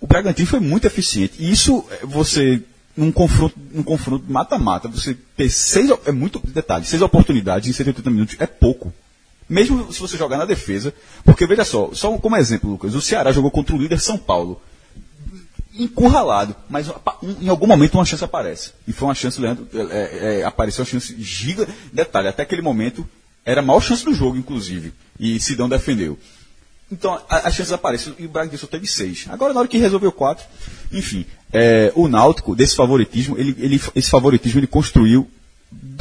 o 0.00 0.06
Bragantino 0.06 0.46
foi 0.46 0.60
muito 0.60 0.86
eficiente. 0.86 1.34
E 1.36 1.50
isso, 1.50 1.84
é, 1.90 2.06
você, 2.06 2.62
num 2.96 3.10
confronto, 3.10 3.58
num 3.72 3.82
confronto 3.82 4.24
mata-mata, 4.28 4.86
você 4.86 5.16
ter 5.36 5.50
seis, 5.50 5.90
é 6.06 6.12
muito 6.12 6.40
detalhe, 6.46 6.84
seis 6.84 7.02
oportunidades 7.02 7.68
em 7.68 7.72
180 7.72 8.08
minutos 8.08 8.36
é 8.38 8.46
pouco. 8.46 8.92
Mesmo 9.48 9.92
se 9.92 9.98
você 9.98 10.16
jogar 10.16 10.38
na 10.38 10.44
defesa, 10.44 10.94
porque 11.24 11.44
veja 11.44 11.64
só, 11.64 11.90
só 11.92 12.16
como 12.18 12.36
exemplo, 12.36 12.70
Lucas, 12.70 12.94
o 12.94 13.00
Ceará 13.00 13.32
jogou 13.32 13.50
contra 13.50 13.74
o 13.74 13.78
líder 13.78 13.98
São 13.98 14.16
Paulo. 14.16 14.62
Encurralado, 15.76 16.54
mas 16.70 16.88
em 17.40 17.48
algum 17.48 17.66
momento 17.66 17.94
uma 17.94 18.04
chance 18.04 18.22
aparece. 18.24 18.72
E 18.86 18.92
foi 18.92 19.08
uma 19.08 19.14
chance, 19.14 19.40
Leandro, 19.40 19.66
é, 19.74 19.78
é, 19.80 20.40
é, 20.40 20.44
apareceu 20.44 20.82
uma 20.84 20.90
chance 20.90 21.14
giga. 21.20 21.66
Detalhe, 21.92 22.28
até 22.28 22.42
aquele 22.44 22.62
momento 22.62 23.06
era 23.44 23.60
a 23.60 23.64
maior 23.64 23.80
chance 23.80 24.04
do 24.04 24.14
jogo, 24.14 24.36
inclusive. 24.36 24.92
E 25.18 25.38
Sidão 25.40 25.68
defendeu. 25.68 26.18
Então, 26.92 27.20
as 27.28 27.54
chances 27.54 27.72
aparecem 27.72 28.14
e 28.18 28.26
o 28.26 28.28
Bragantino 28.28 28.58
só 28.58 28.66
teve 28.66 28.86
seis. 28.86 29.26
Agora, 29.30 29.52
na 29.52 29.60
hora 29.60 29.68
que 29.68 29.78
resolveu 29.78 30.12
quatro, 30.12 30.44
enfim, 30.92 31.26
é, 31.52 31.90
o 31.96 32.06
Náutico, 32.06 32.54
desse 32.54 32.76
favoritismo, 32.76 33.36
ele, 33.38 33.56
ele- 33.58 33.80
esse 33.96 34.10
favoritismo 34.10 34.60
ele 34.60 34.66
construiu 34.68 35.28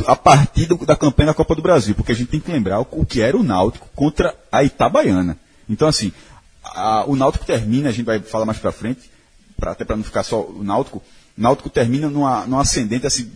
a 0.05 0.15
partir 0.15 0.67
do- 0.67 0.85
da 0.85 0.95
campanha 0.95 1.27
da 1.27 1.33
Copa 1.33 1.55
do 1.55 1.61
Brasil, 1.63 1.95
porque 1.95 2.11
a 2.11 2.15
gente 2.15 2.27
tem 2.29 2.39
que 2.39 2.51
lembrar 2.51 2.79
o, 2.81 2.87
o 2.91 3.05
que 3.05 3.21
era 3.21 3.35
o 3.35 3.41
Náutico 3.43 3.89
contra 3.95 4.35
a 4.51 4.63
Itabaiana. 4.63 5.35
Então, 5.67 5.87
assim, 5.87 6.11
a- 6.63 7.05
o 7.07 7.15
Náutico 7.15 7.45
termina, 7.45 7.89
a 7.89 7.91
gente 7.91 8.05
vai 8.05 8.19
falar 8.19 8.45
mais 8.45 8.59
pra 8.59 8.71
frente, 8.71 9.09
pra, 9.63 9.71
até 9.71 9.85
para 9.85 9.95
não 9.95 10.03
ficar 10.03 10.23
só 10.23 10.41
o 10.41 10.61
Náutico, 10.63 10.97
o 11.37 11.41
Náutico 11.41 11.69
termina 11.69 12.09
numa, 12.09 12.45
numa 12.45 12.61
ascendente, 12.61 13.07
assim, 13.07 13.29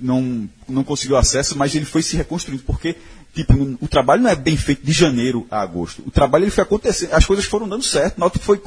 não, 0.00 0.48
não 0.68 0.84
conseguiu 0.84 1.16
acesso, 1.16 1.56
mas 1.58 1.74
ele 1.74 1.84
foi 1.84 2.02
se 2.02 2.16
reconstruindo, 2.16 2.62
porque 2.64 2.96
tipo, 3.34 3.52
o 3.80 3.86
trabalho 3.88 4.22
não 4.22 4.30
é 4.30 4.34
bem 4.34 4.56
feito 4.56 4.84
de 4.84 4.92
janeiro 4.92 5.46
a 5.50 5.60
agosto. 5.60 6.02
O 6.06 6.10
trabalho 6.10 6.44
ele 6.44 6.50
foi 6.50 6.62
acontecendo, 6.64 7.12
as 7.12 7.24
coisas 7.26 7.44
foram 7.44 7.68
dando 7.68 7.82
certo. 7.84 8.16
O 8.16 8.20
Náutico 8.20 8.44
foi, 8.44 8.60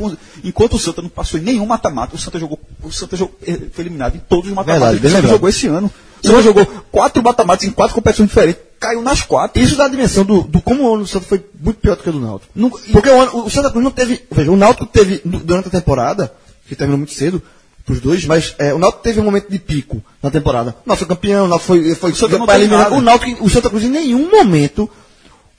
enquanto 0.44 0.74
o 0.76 0.80
Santa 0.80 1.02
não 1.02 1.10
passou 1.10 1.40
em 1.40 1.44
nenhum 1.44 1.66
mata-mata, 1.66 2.16
o 2.16 2.20
Santa 2.20 2.38
jogou, 2.40 2.60
o 2.84 2.92
Santa 2.92 3.18
jogou, 3.18 3.36
eh, 3.46 3.60
foi 3.72 3.84
eliminado 3.84 4.16
em 4.16 4.20
todos 4.20 4.50
os 4.50 4.56
mata-matas 4.56 4.84
o 4.98 5.02
Santa 5.16 5.28
jogou 5.34 5.50
esse 5.50 5.68
ano. 5.68 5.92
O 6.24 6.28
Santa 6.28 6.42
jogou 6.44 6.66
quatro 6.92 7.24
mata-matas 7.24 7.66
em 7.68 7.72
quatro 7.72 7.96
competições 7.96 8.30
diferentes, 8.30 8.62
caiu 8.80 9.02
nas 9.02 9.22
quatro. 9.24 9.62
Isso 9.62 9.76
dá 9.76 9.86
a 9.86 9.90
dimensão 9.90 10.24
do, 10.24 10.44
do 10.44 10.62
como 10.62 10.84
o 10.84 10.94
ano 10.94 11.04
do 11.04 11.10
Santa 11.10 11.26
foi 11.26 11.44
muito 11.60 11.80
pior 11.80 11.96
do 11.98 12.04
que 12.04 12.10
o 12.10 12.14
do 12.14 12.20
Náutico. 12.20 12.52
Não- 12.56 12.70
Porque 12.70 13.10
o, 13.10 13.20
ano- 13.22 13.46
o 13.46 13.50
Santa 13.50 13.72
Cruz 13.72 13.84
não 13.84 13.92
teve. 13.92 14.24
Veja, 14.32 14.52
o 14.52 14.56
Náutico 14.56 14.86
teve, 14.86 15.20
du- 15.26 15.40
durante 15.40 15.68
a 15.70 15.72
temporada, 15.72 16.32
que 16.72 16.76
terminou 16.78 16.98
muito 16.98 17.14
cedo, 17.14 17.42
pros 17.86 18.00
dois, 18.00 18.26
mas 18.26 18.56
é, 18.58 18.74
o 18.74 18.80
Náutico 18.80 19.04
teve 19.04 19.20
um 19.20 19.24
momento 19.24 19.50
de 19.50 19.60
pico 19.60 20.02
na 20.24 20.32
temporada. 20.32 20.76
O 20.86 20.88
Náutico 20.90 21.08
foi 21.08 21.16
campeão, 21.16 21.46
o 21.46 21.48
Náutico 21.50 21.68
foi, 21.68 21.96
foi 21.96 22.12
O 22.12 22.16
não 22.40 22.46
eliminar. 22.56 22.86
O 22.98 23.02
Náutico, 23.02 23.44
o 23.46 23.50
Santa 23.50 23.70
Cruz 23.70 23.84
em 23.84 23.90
nenhum 23.90 24.30
momento 24.32 24.90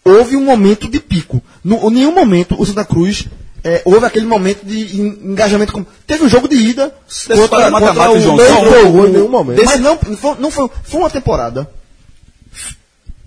houve 0.05 0.37
um 0.37 0.45
momento 0.45 0.89
de 0.89 0.99
pico. 1.01 1.43
No, 1.63 1.91
em 1.91 1.95
nenhum 1.95 2.15
momento 2.15 2.55
o 2.61 2.65
Santa 2.65 2.85
Cruz 2.85 3.27
é, 3.63 3.83
houve 3.85 4.07
aquele 4.07 4.25
momento 4.25 4.65
de 4.65 5.01
en- 5.01 5.19
engajamento. 5.33 5.73
Com, 5.73 5.85
teve 6.07 6.25
um 6.25 6.29
jogo 6.29 6.49
de 6.49 6.57
ida 6.57 6.95
Desse 7.07 7.49
para 7.49 7.71
mata-mata, 7.71 8.21
João, 8.21 8.37
não 8.37 8.47
só 8.47 8.61
um 8.63 8.71
jogou 8.83 9.07
em 9.07 9.13
nenhum 9.13 9.29
momento. 9.29 9.65
Mas 9.65 9.81
não, 9.81 9.99
foi, 9.99 10.37
não 10.39 10.51
foi, 10.51 10.71
foi 10.83 11.01
uma 11.01 11.11
temporada 11.11 11.69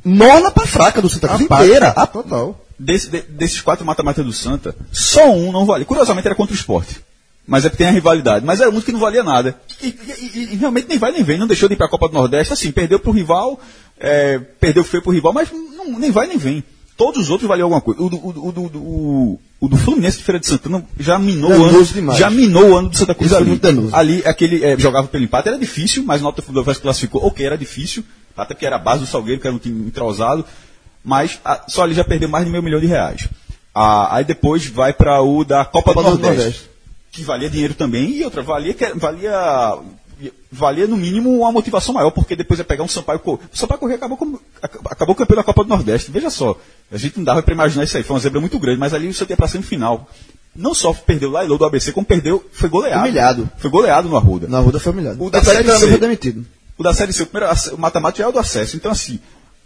morna 0.03 0.51
pra 0.51 0.65
fraca 0.65 1.01
do 1.01 1.09
Santa 1.09 1.27
Cruz 1.27 1.41
inteira. 1.65 1.93
Ah, 1.95 2.07
total. 2.07 2.61
Desse- 2.77 3.09
de- 3.09 3.21
desses 3.21 3.61
quatro 3.61 3.85
mata-mata 3.85 4.23
do 4.23 4.33
Santa, 4.33 4.75
só 4.91 5.29
um 5.31 5.51
não 5.51 5.65
vale. 5.65 5.85
Curiosamente 5.85 6.27
era 6.27 6.35
contra 6.35 6.53
o 6.53 6.57
esporte. 6.57 6.97
Mas 7.47 7.63
é 7.65 7.69
que 7.69 7.77
tem 7.77 7.87
a 7.87 7.91
rivalidade. 7.91 8.45
Mas 8.45 8.59
era 8.61 8.71
muito 8.71 8.85
que 8.85 8.91
não 8.91 8.99
valia 8.99 9.23
nada. 9.23 9.55
E, 9.81 9.87
e- 9.87 10.39
e- 10.53 10.55
realmente 10.55 10.87
nem 10.89 10.97
vai 10.97 11.11
nem 11.11 11.23
vem. 11.23 11.37
Não 11.37 11.45
deixou 11.47 11.69
de 11.69 11.75
ir 11.75 11.77
para 11.77 11.85
a 11.85 11.89
Copa 11.89 12.07
do 12.07 12.13
Nordeste. 12.15 12.51
Assim, 12.53 12.71
perdeu 12.71 12.99
para 12.99 13.09
o 13.09 13.13
rival, 13.13 13.59
é, 13.99 14.39
perdeu 14.59 14.83
feio 14.83 15.03
para 15.03 15.09
o 15.11 15.13
rival, 15.13 15.31
mas 15.33 15.49
não 15.51 15.99
nem 15.99 16.09
vai 16.11 16.25
nem 16.27 16.37
vem. 16.37 16.63
Todos 16.97 17.23
os 17.23 17.29
outros 17.29 17.47
valiam 17.47 17.65
alguma 17.65 17.81
coisa. 17.81 18.01
O 18.01 18.09
do, 18.09 18.15
o, 18.17 18.79
o 18.79 19.39
o- 19.59 19.67
do 19.67 19.77
Fluminense 19.77 20.17
de 20.17 20.23
Feira 20.23 20.39
de 20.39 20.47
Santana 20.47 20.83
já 20.99 21.17
minou 21.19 21.51
o 21.51 21.63
ano. 21.65 21.85
Demais. 21.85 22.17
Já 22.19 22.29
minou 22.29 22.69
o 22.71 22.75
ano 22.77 22.89
do 22.89 22.97
Santa 22.97 23.13
Cruz 23.13 23.27
Isso 23.31 23.35
é 23.35 23.41
ali. 23.41 23.49
muito 23.49 23.61
danoso. 23.61 23.95
Ali, 23.95 24.21
aquele 24.25 24.63
é, 24.63 24.77
jogava 24.77 25.07
pelo 25.07 25.23
empate, 25.23 25.47
era 25.49 25.57
difícil, 25.57 26.03
mas 26.05 26.21
o 26.21 26.23
Náutico 26.23 26.47
Fluminense 26.51 26.79
classificou. 26.79 27.25
Ok, 27.25 27.45
era 27.45 27.57
difícil, 27.57 28.03
até 28.35 28.53
porque 28.53 28.65
era 28.65 28.75
a 28.77 28.79
base 28.79 29.01
do 29.01 29.07
Salgueiro, 29.07 29.39
que 29.41 29.47
era 29.47 29.55
um 29.55 29.59
time 29.59 29.87
entrosado, 29.87 30.45
mas 31.03 31.39
ah, 31.43 31.63
só 31.67 31.83
ali 31.83 31.93
já 31.93 32.03
perdeu 32.03 32.27
mais 32.29 32.45
de 32.45 32.51
meio 32.51 32.63
milhão 32.63 32.79
de 32.79 32.87
reais. 32.87 33.27
Ah, 33.73 34.15
aí 34.15 34.23
depois 34.23 34.65
vai 34.67 34.93
para 34.93 35.21
o 35.21 35.43
da 35.43 35.65
Copa, 35.65 35.93
Copa 35.93 36.03
do, 36.11 36.17
do 36.17 36.21
Nordeste, 36.21 36.37
Nordeste. 36.43 36.69
Que 37.15 37.23
valia 37.23 37.49
dinheiro 37.49 37.73
também, 37.73 38.11
e 38.17 38.23
outra, 38.23 38.41
valia, 38.43 38.75
valia, 38.95 39.77
valia 40.51 40.87
no 40.87 40.97
mínimo 40.97 41.39
uma 41.39 41.51
motivação 41.51 41.93
maior, 41.93 42.11
porque 42.11 42.35
depois 42.35 42.59
ia 42.59 42.65
pegar 42.65 42.83
um 42.83 42.87
Sampaio 42.87 43.19
Corrêa. 43.19 43.49
O 43.53 43.57
Sampaio 43.57 43.79
Corrêa 43.79 43.95
acabou, 43.97 44.17
como, 44.17 44.41
ac- 44.61 44.79
acabou 44.85 45.15
campeão 45.15 45.37
da 45.37 45.43
Copa 45.43 45.63
do 45.63 45.69
Nordeste, 45.69 46.11
veja 46.11 46.29
só. 46.29 46.57
A 46.91 46.97
gente 46.97 47.17
não 47.17 47.23
dava 47.23 47.41
para 47.41 47.53
imaginar 47.53 47.83
isso 47.83 47.97
aí, 47.97 48.03
foi 48.03 48.15
uma 48.15 48.19
zebra 48.21 48.39
muito 48.39 48.59
grande, 48.59 48.79
mas 48.79 48.93
ali 48.93 49.13
você 49.13 49.25
ia 49.29 49.37
para 49.37 49.47
semifinal. 49.47 50.09
Não 50.55 50.73
só 50.73 50.93
perdeu 50.93 51.29
lá 51.31 51.43
do 51.43 51.65
ABC, 51.65 51.91
como 51.91 52.05
perdeu, 52.05 52.45
foi 52.53 52.69
goleado. 52.69 53.01
Humilhado. 53.01 53.49
Foi 53.57 53.69
goleado 53.69 54.07
no 54.07 54.15
Arruda. 54.15 54.47
Na 54.47 54.59
Ruda 54.59 54.79
foi 54.79 54.93
humilhado. 54.93 55.21
O 55.21 55.29
da 55.29 55.39
que 55.41 55.45
Série 55.47 55.69
C. 55.69 55.87
foi 55.89 55.97
demitido. 55.97 56.45
O 56.77 56.83
da 56.83 56.93
Série 56.93 57.11
C, 57.11 57.23
o, 57.23 57.27
primeiro, 57.27 57.53
o 57.73 57.77
mata-mata 57.77 58.21
é 58.21 58.27
o 58.27 58.31
do 58.31 58.39
acesso. 58.39 58.77
Então, 58.77 58.91
assim, 58.91 59.19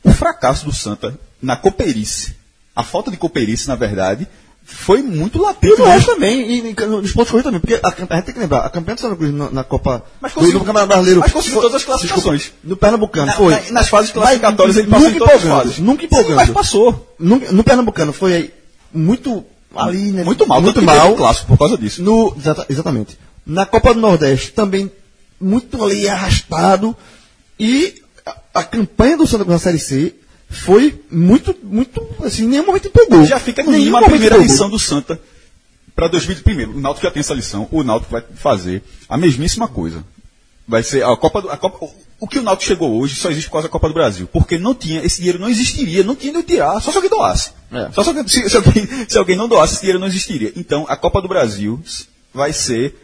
o 0.03 0.11
fracasso 0.11 0.65
do 0.65 0.73
Santa 0.73 1.15
na 1.41 1.55
copeirice, 1.55 2.35
a 2.75 2.83
falta 2.83 3.11
de 3.11 3.17
copeirice, 3.17 3.67
na 3.67 3.75
verdade, 3.75 4.27
foi 4.71 5.01
muito 5.01 5.41
latente. 5.41 5.67
E 5.73 5.77
no 5.77 5.85
mesmo. 5.85 5.91
resto 5.93 6.13
também, 6.13 6.41
e, 6.51 6.59
e 6.71 6.73
nos 6.87 7.11
pontos 7.11 7.31
corridos 7.31 7.43
também, 7.43 7.59
porque 7.59 7.75
a, 7.75 7.87
a 7.87 8.15
gente 8.17 8.25
tem 8.25 8.33
que 8.33 8.39
lembrar, 8.39 8.59
a 8.65 8.69
campanha 8.69 8.95
do 8.95 9.01
Santa 9.01 9.15
Cruz 9.15 9.33
na, 9.33 9.49
na 9.51 9.63
Copa 9.63 10.03
Mas 10.21 10.31
do 10.31 10.35
conseguiu- 10.35 10.59
no 10.59 10.65
Campeonato 10.65 10.87
Brasileiro. 10.87 11.19
mas 11.21 11.31
conseguiu 11.31 11.61
todas 11.61 11.75
as 11.75 11.83
classificações. 11.83 12.41
Desculpa, 12.41 12.67
no 12.69 12.77
Pernambucano 12.77 13.25
Na- 13.27 13.33
foi. 13.33 13.53
na- 13.53 13.71
nas 13.71 13.89
fases 13.89 14.11
classificatórias 14.11 14.77
ele 14.77 14.87
passou 14.87 15.05
nunca 15.09 15.15
em 15.15 15.19
todas 15.19 15.35
as 15.35 15.41
empolgando, 15.43 15.61
fases. 15.63 15.79
Nunca 15.79 16.01
Sim, 16.01 16.05
empolgando. 16.07 16.35
mas 16.35 16.49
passou. 16.51 17.15
No, 17.19 17.35
no 17.51 17.63
Pernambucano 17.63 18.13
foi 18.13 18.53
muito 18.93 19.43
ali, 19.75 20.11
né? 20.11 20.23
Muito 20.23 20.47
mal, 20.47 20.61
Muito 20.61 20.81
mal. 20.81 21.15
clássico 21.15 21.47
por 21.47 21.57
causa 21.57 21.77
disso. 21.77 22.01
No, 22.01 22.33
exata- 22.37 22.65
exatamente. 22.69 23.17
Na 23.45 23.65
Copa 23.65 23.93
do 23.93 23.99
Nordeste 23.99 24.51
também 24.51 24.91
muito 25.39 25.83
ali 25.83 26.07
arrastado. 26.07 26.95
E 27.59 27.95
a, 28.25 28.35
a 28.55 28.63
campanha 28.63 29.17
do 29.17 29.27
Santa 29.27 29.43
Cruz 29.43 29.53
na 29.55 29.59
Série 29.63 29.79
C 29.79 30.13
foi 30.49 31.01
muito, 31.11 31.55
muito, 31.63 32.01
assim, 32.23 32.43
em 32.43 32.47
nenhum 32.47 32.65
momento 32.65 32.87
empolgou. 32.87 33.23
Já 33.25 33.39
fica 33.39 33.61
no 33.63 33.69
Nenhum 33.71 33.79
mínimo 33.79 33.97
a 33.97 34.01
momento 34.01 34.11
primeira 34.11 34.35
empolgou. 34.35 34.51
lição 34.53 34.69
do 34.69 34.79
Santa 34.79 35.19
para 35.95 36.07
2021. 36.07 36.71
O 36.77 36.79
Náutico 36.81 37.05
já 37.05 37.11
tem 37.11 37.19
essa 37.19 37.33
lição. 37.33 37.67
O 37.71 37.83
Náutico 37.83 38.11
vai 38.11 38.23
fazer 38.35 38.81
a 39.07 39.17
mesmíssima 39.17 39.67
coisa. 39.67 40.03
Vai 40.67 40.83
ser 40.83 41.03
a 41.03 41.15
Copa 41.17 41.41
do, 41.41 41.49
a 41.49 41.57
Copa, 41.57 41.87
o- 42.19 42.27
que 42.27 42.39
o 42.39 42.43
Náutico 42.43 42.67
chegou 42.67 42.99
hoje 42.99 43.15
só 43.15 43.29
existe 43.29 43.47
por 43.47 43.53
causa 43.53 43.67
da 43.67 43.71
Copa 43.71 43.87
do 43.87 43.93
Brasil. 43.93 44.27
Porque 44.31 44.57
não 44.57 44.73
tinha, 44.75 45.03
esse 45.03 45.17
dinheiro 45.17 45.39
não 45.39 45.49
existiria, 45.49 46.03
não 46.03 46.15
tinha 46.15 46.33
de 46.33 46.43
tirar, 46.43 46.79
só 46.81 46.91
se 46.91 46.97
alguém 46.97 47.09
doasse. 47.09 47.51
É. 47.71 47.91
Só 47.91 48.03
se, 48.03 48.09
alguém- 48.09 48.27
se- 48.27 48.49
se 48.49 48.57
alguém, 48.57 48.87
se 49.07 49.17
alguém 49.17 49.35
não 49.35 49.47
doasse, 49.47 49.73
esse 49.73 49.81
dinheiro 49.81 49.99
não 49.99 50.07
existiria. 50.07 50.51
Então, 50.55 50.85
a 50.87 50.95
Copa 50.95 51.21
do 51.21 51.27
Brasil 51.27 51.79
vai 52.33 52.53
ser 52.53 52.95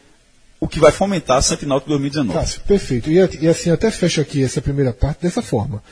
o 0.59 0.67
que 0.67 0.79
vai 0.79 0.91
fomentar 0.91 1.37
a 1.37 1.41
Santa 1.41 1.65
e 1.65 1.67
Náutico 1.67 1.89
2019. 1.89 2.39
Cássio, 2.39 2.61
perfeito. 2.61 3.09
E, 3.11 3.15
e 3.41 3.47
assim, 3.47 3.69
até 3.71 3.89
fecho 3.91 4.21
aqui 4.21 4.43
essa 4.43 4.61
primeira 4.61 4.93
parte 4.93 5.21
dessa 5.23 5.41
forma. 5.41 5.83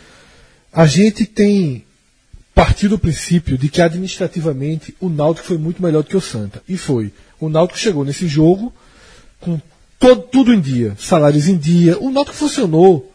A 0.73 0.85
gente 0.85 1.25
tem 1.25 1.85
partido 2.53 2.91
do 2.91 2.99
princípio 2.99 3.57
de 3.57 3.69
que 3.69 3.81
administrativamente 3.81 4.95
o 4.99 5.09
Náutico 5.09 5.47
foi 5.47 5.57
muito 5.57 5.81
melhor 5.81 6.03
do 6.03 6.09
que 6.09 6.17
o 6.17 6.21
Santa. 6.21 6.63
E 6.67 6.77
foi. 6.77 7.13
O 7.39 7.49
Náutico 7.49 7.79
chegou 7.79 8.03
nesse 8.03 8.27
jogo 8.27 8.73
com 9.39 9.59
todo, 9.99 10.23
tudo 10.23 10.53
em 10.53 10.59
dia, 10.59 10.95
salários 10.97 11.47
em 11.47 11.57
dia. 11.57 11.99
O 11.99 12.09
Náutico 12.09 12.35
funcionou 12.35 13.11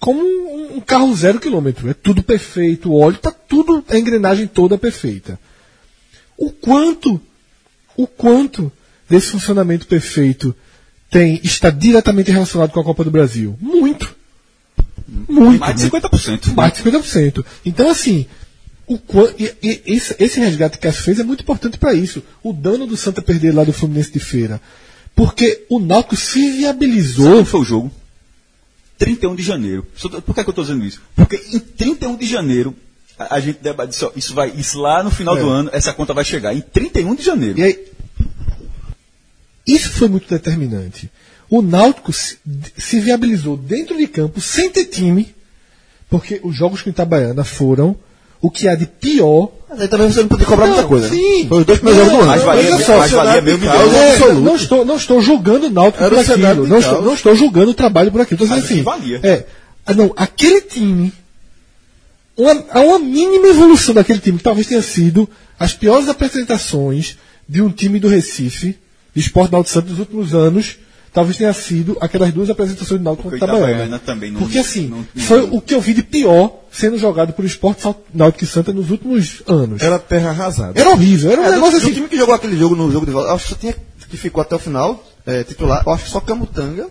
como 0.00 0.20
um, 0.20 0.76
um 0.76 0.80
carro 0.80 1.14
zero 1.14 1.38
quilômetro. 1.38 1.88
É 1.88 1.94
tudo 1.94 2.22
perfeito, 2.22 2.90
o 2.90 2.98
óleo, 2.98 3.18
tá 3.18 3.30
tudo, 3.30 3.84
a 3.88 3.98
engrenagem 3.98 4.46
toda 4.46 4.78
perfeita. 4.78 5.38
O 6.36 6.50
quanto, 6.50 7.20
o 7.96 8.06
quanto 8.06 8.72
desse 9.08 9.28
funcionamento 9.28 9.86
perfeito 9.86 10.54
tem, 11.10 11.40
está 11.44 11.70
diretamente 11.70 12.30
relacionado 12.30 12.70
com 12.70 12.80
a 12.80 12.84
Copa 12.84 13.04
do 13.04 13.10
Brasil? 13.10 13.56
Muito. 13.60 14.09
Muito. 15.28 15.60
Mais 15.60 15.76
de 15.76 15.90
50%. 15.90 16.54
Mais 16.54 16.72
de 16.72 16.82
50%. 16.82 17.44
Então, 17.64 17.88
assim, 17.90 18.26
o, 18.86 18.98
e- 19.38 19.54
e- 19.62 19.82
esse, 19.86 20.14
esse 20.18 20.38
resgate 20.40 20.78
que 20.78 20.86
a 20.86 20.90
Cássio 20.90 21.04
fez 21.04 21.18
é 21.18 21.24
muito 21.24 21.42
importante 21.42 21.78
para 21.78 21.92
isso. 21.94 22.22
O 22.42 22.52
dano 22.52 22.86
do 22.86 22.96
Santa 22.96 23.20
perder 23.22 23.52
lá 23.54 23.64
do 23.64 23.72
Fluminense 23.72 24.12
de 24.12 24.20
feira. 24.20 24.60
Porque 25.14 25.64
o 25.68 25.78
Náutico 25.80 26.16
se 26.16 26.40
Sabe 26.40 26.58
viabilizou. 26.58 27.32
quando 27.32 27.46
foi 27.46 27.60
o 27.60 27.64
jogo? 27.64 27.92
31 28.98 29.34
de 29.34 29.42
janeiro. 29.42 29.86
Por 30.24 30.34
que, 30.34 30.40
é 30.40 30.44
que 30.44 30.48
eu 30.50 30.52
estou 30.52 30.64
dizendo 30.64 30.84
isso? 30.84 31.00
Porque 31.16 31.36
em 31.52 31.58
31 31.58 32.16
de 32.16 32.26
janeiro, 32.26 32.76
a, 33.18 33.36
a 33.36 33.40
gente 33.40 33.58
debate 33.60 33.92
isso, 33.94 34.12
isso 34.14 34.34
vai, 34.34 34.50
isso 34.50 34.78
lá 34.78 35.02
no 35.02 35.10
final 35.10 35.36
do 35.36 35.48
ano, 35.48 35.70
essa 35.72 35.92
conta 35.92 36.12
vai 36.14 36.24
chegar. 36.24 36.54
Em 36.54 36.60
31 36.60 37.14
de 37.14 37.22
janeiro. 37.22 37.58
E 37.58 37.62
aí, 37.62 37.86
isso 39.66 39.90
foi 39.90 40.08
muito 40.08 40.28
determinante. 40.28 41.10
O 41.50 41.60
Náutico 41.60 42.12
se, 42.12 42.38
viabilizou 43.00 43.56
dentro 43.56 43.96
de 43.96 44.06
campo 44.06 44.40
sem 44.40 44.70
ter 44.70 44.84
time, 44.84 45.34
porque 46.08 46.40
os 46.44 46.54
jogos 46.54 46.80
com 46.80 46.90
Itabaiana 46.90 47.42
foram 47.42 47.96
o 48.40 48.50
que 48.50 48.68
há 48.68 48.74
de 48.74 48.86
pior 48.86 49.50
Mas 49.68 49.80
aí 49.80 49.88
também 49.88 50.10
você 50.10 50.20
não 50.20 50.28
podia 50.28 50.46
cobrar 50.46 50.66
Não, 50.66 50.74
muita 50.74 50.88
coisa. 50.88 51.08
né? 51.08 51.14
sim. 51.14 51.46
Foi 51.48 51.60
os 51.60 51.66
dois 51.66 51.78
primeiros 51.80 52.06
jogos 52.06 52.24
do 52.24 52.30
ano. 52.30 52.30
Mas 52.30 52.42
valia, 52.42 52.78
só, 52.78 52.98
mas 52.98 53.10
valia 53.10 53.42
meio 53.42 53.58
milhão. 53.58 53.74
É, 53.74 54.12
absoluto. 54.12 54.40
não, 54.40 54.56
estou, 54.56 54.84
não 54.84 54.96
estou 54.96 55.20
julgando 55.20 55.66
o 55.66 55.70
Náutico 55.70 56.04
Era 56.04 56.14
por 56.14 56.32
aquilo. 56.32 56.66
Não 56.66 56.78
estou, 56.78 57.02
não 57.02 57.14
estou 57.14 57.34
julgando 57.34 57.70
o 57.72 57.74
trabalho 57.74 58.10
por 58.10 58.20
aquilo. 58.20 58.42
Estou 58.42 58.56
dizendo 58.56 58.72
assim. 58.72 58.82
valia. 58.82 59.20
É, 59.22 59.44
ah, 59.84 59.92
não, 59.92 60.12
aquele 60.16 60.60
time. 60.60 61.12
Uma, 62.36 62.64
há 62.70 62.80
uma 62.80 62.98
mínima 62.98 63.48
evolução 63.48 63.94
daquele 63.94 64.20
time, 64.20 64.38
que 64.38 64.44
talvez 64.44 64.66
tenha 64.66 64.80
sido 64.80 65.28
as 65.58 65.74
piores 65.74 66.08
apresentações 66.08 67.18
de 67.46 67.60
um 67.60 67.70
time 67.70 67.98
do 67.98 68.08
Recife, 68.08 68.78
de 69.14 69.20
Esporte 69.20 69.52
Náutico 69.52 69.74
Santos, 69.74 69.90
dos 69.90 69.98
últimos 69.98 70.34
anos. 70.34 70.78
Talvez 71.12 71.36
tenha 71.36 71.52
sido 71.52 71.96
aquelas 72.00 72.32
duas 72.32 72.48
apresentações 72.50 73.00
do 73.00 73.04
Náutico 73.04 73.28
contra 73.30 73.36
o 73.36 73.40
o 73.40 73.44
Itabaiana 73.58 73.72
Itabaiana. 73.72 73.98
também 73.98 74.30
não- 74.30 74.38
Porque 74.40 74.58
assim, 74.58 74.86
não- 74.86 74.98
não- 75.14 75.24
foi 75.24 75.42
o 75.50 75.60
que 75.60 75.74
eu 75.74 75.80
vi 75.80 75.92
de 75.92 76.04
pior 76.04 76.54
sendo 76.70 76.96
jogado 76.98 77.32
por 77.32 77.44
Esporte 77.44 77.82
Náutico 78.14 78.44
e 78.44 78.46
Santa 78.46 78.72
nos 78.72 78.90
últimos 78.90 79.42
anos. 79.46 79.82
Era 79.82 79.98
terra 79.98 80.30
arrasada. 80.30 80.78
Era 80.80 80.90
horrível, 80.90 81.32
era 81.32 81.40
um 81.40 81.44
É, 81.46 81.50
negócio 81.50 81.80
do 81.80 81.84
assim. 81.84 81.94
time 81.94 82.08
que 82.08 82.16
jogou 82.16 82.32
aquele 82.34 82.56
jogo 82.56 82.76
no 82.76 82.92
jogo 82.92 83.04
de 83.06 83.10
volta, 83.12 83.30
eu 83.30 83.34
acho 83.34 83.44
que 83.46 83.50
só 83.54 83.56
tinha 83.58 83.74
que 84.08 84.16
ficou 84.16 84.40
até 84.42 84.54
o 84.54 84.58
final 84.58 85.04
é, 85.26 85.42
titular. 85.44 85.82
Eu 85.86 85.92
acho 85.92 86.04
que 86.04 86.10
só 86.10 86.20
Camutanga, 86.20 86.88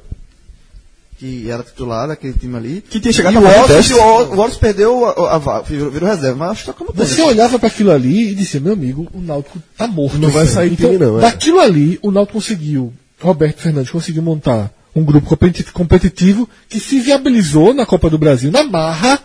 que 1.17 1.49
era 1.49 1.63
titular 1.63 2.08
daquele 2.08 2.34
time 2.34 2.55
ali. 2.55 2.82
Que 2.89 2.99
tinha 2.99 3.12
chegado 3.12 3.34
e 3.34 3.38
o 3.38 3.41
de 3.41 3.45
Wallace, 3.47 3.73
teste. 3.73 3.93
o 3.93 3.97
Wallace- 4.36 4.55
o 4.55 4.60
perdeu 4.60 5.05
a, 5.05 5.36
a, 5.36 5.38
vaga, 5.38 5.63
virou, 5.63 5.91
virou 5.91 6.08
reserva, 6.10 6.38
mas 6.38 6.51
acho 6.51 6.60
que 6.62 6.65
só 6.67 6.73
Camutanga. 6.73 7.05
Você 7.05 7.21
olhava 7.21 7.60
para 7.60 7.67
aquilo 7.67 7.91
ali 7.91 8.32
e 8.32 8.36
dizia, 8.36 8.60
meu 8.62 8.71
amigo, 8.73 9.08
o 9.13 9.19
Náutico 9.19 9.60
tá 9.77 9.86
morto. 9.88 10.17
Não 10.17 10.29
vai 10.29 10.45
sair 10.47 10.71
então, 10.73 10.91
time, 10.91 11.03
não, 11.05 11.17
é. 11.17 11.21
Daquilo 11.21 11.60
ali, 11.60 11.99
o 12.01 12.10
Náutico 12.12 12.34
conseguiu, 12.39 12.93
Roberto 13.19 13.60
Fernandes 13.62 13.91
conseguiu 13.91 14.21
montar 14.21 14.71
um 14.95 15.03
grupo 15.03 15.27
competi- 15.27 15.63
competitivo 15.71 16.49
que 16.67 16.79
se 16.79 16.99
viabilizou 16.99 17.73
na 17.73 17.86
Copa 17.86 18.10
do 18.10 18.17
Brasil, 18.17 18.51
na 18.51 18.63
marra, 18.63 19.19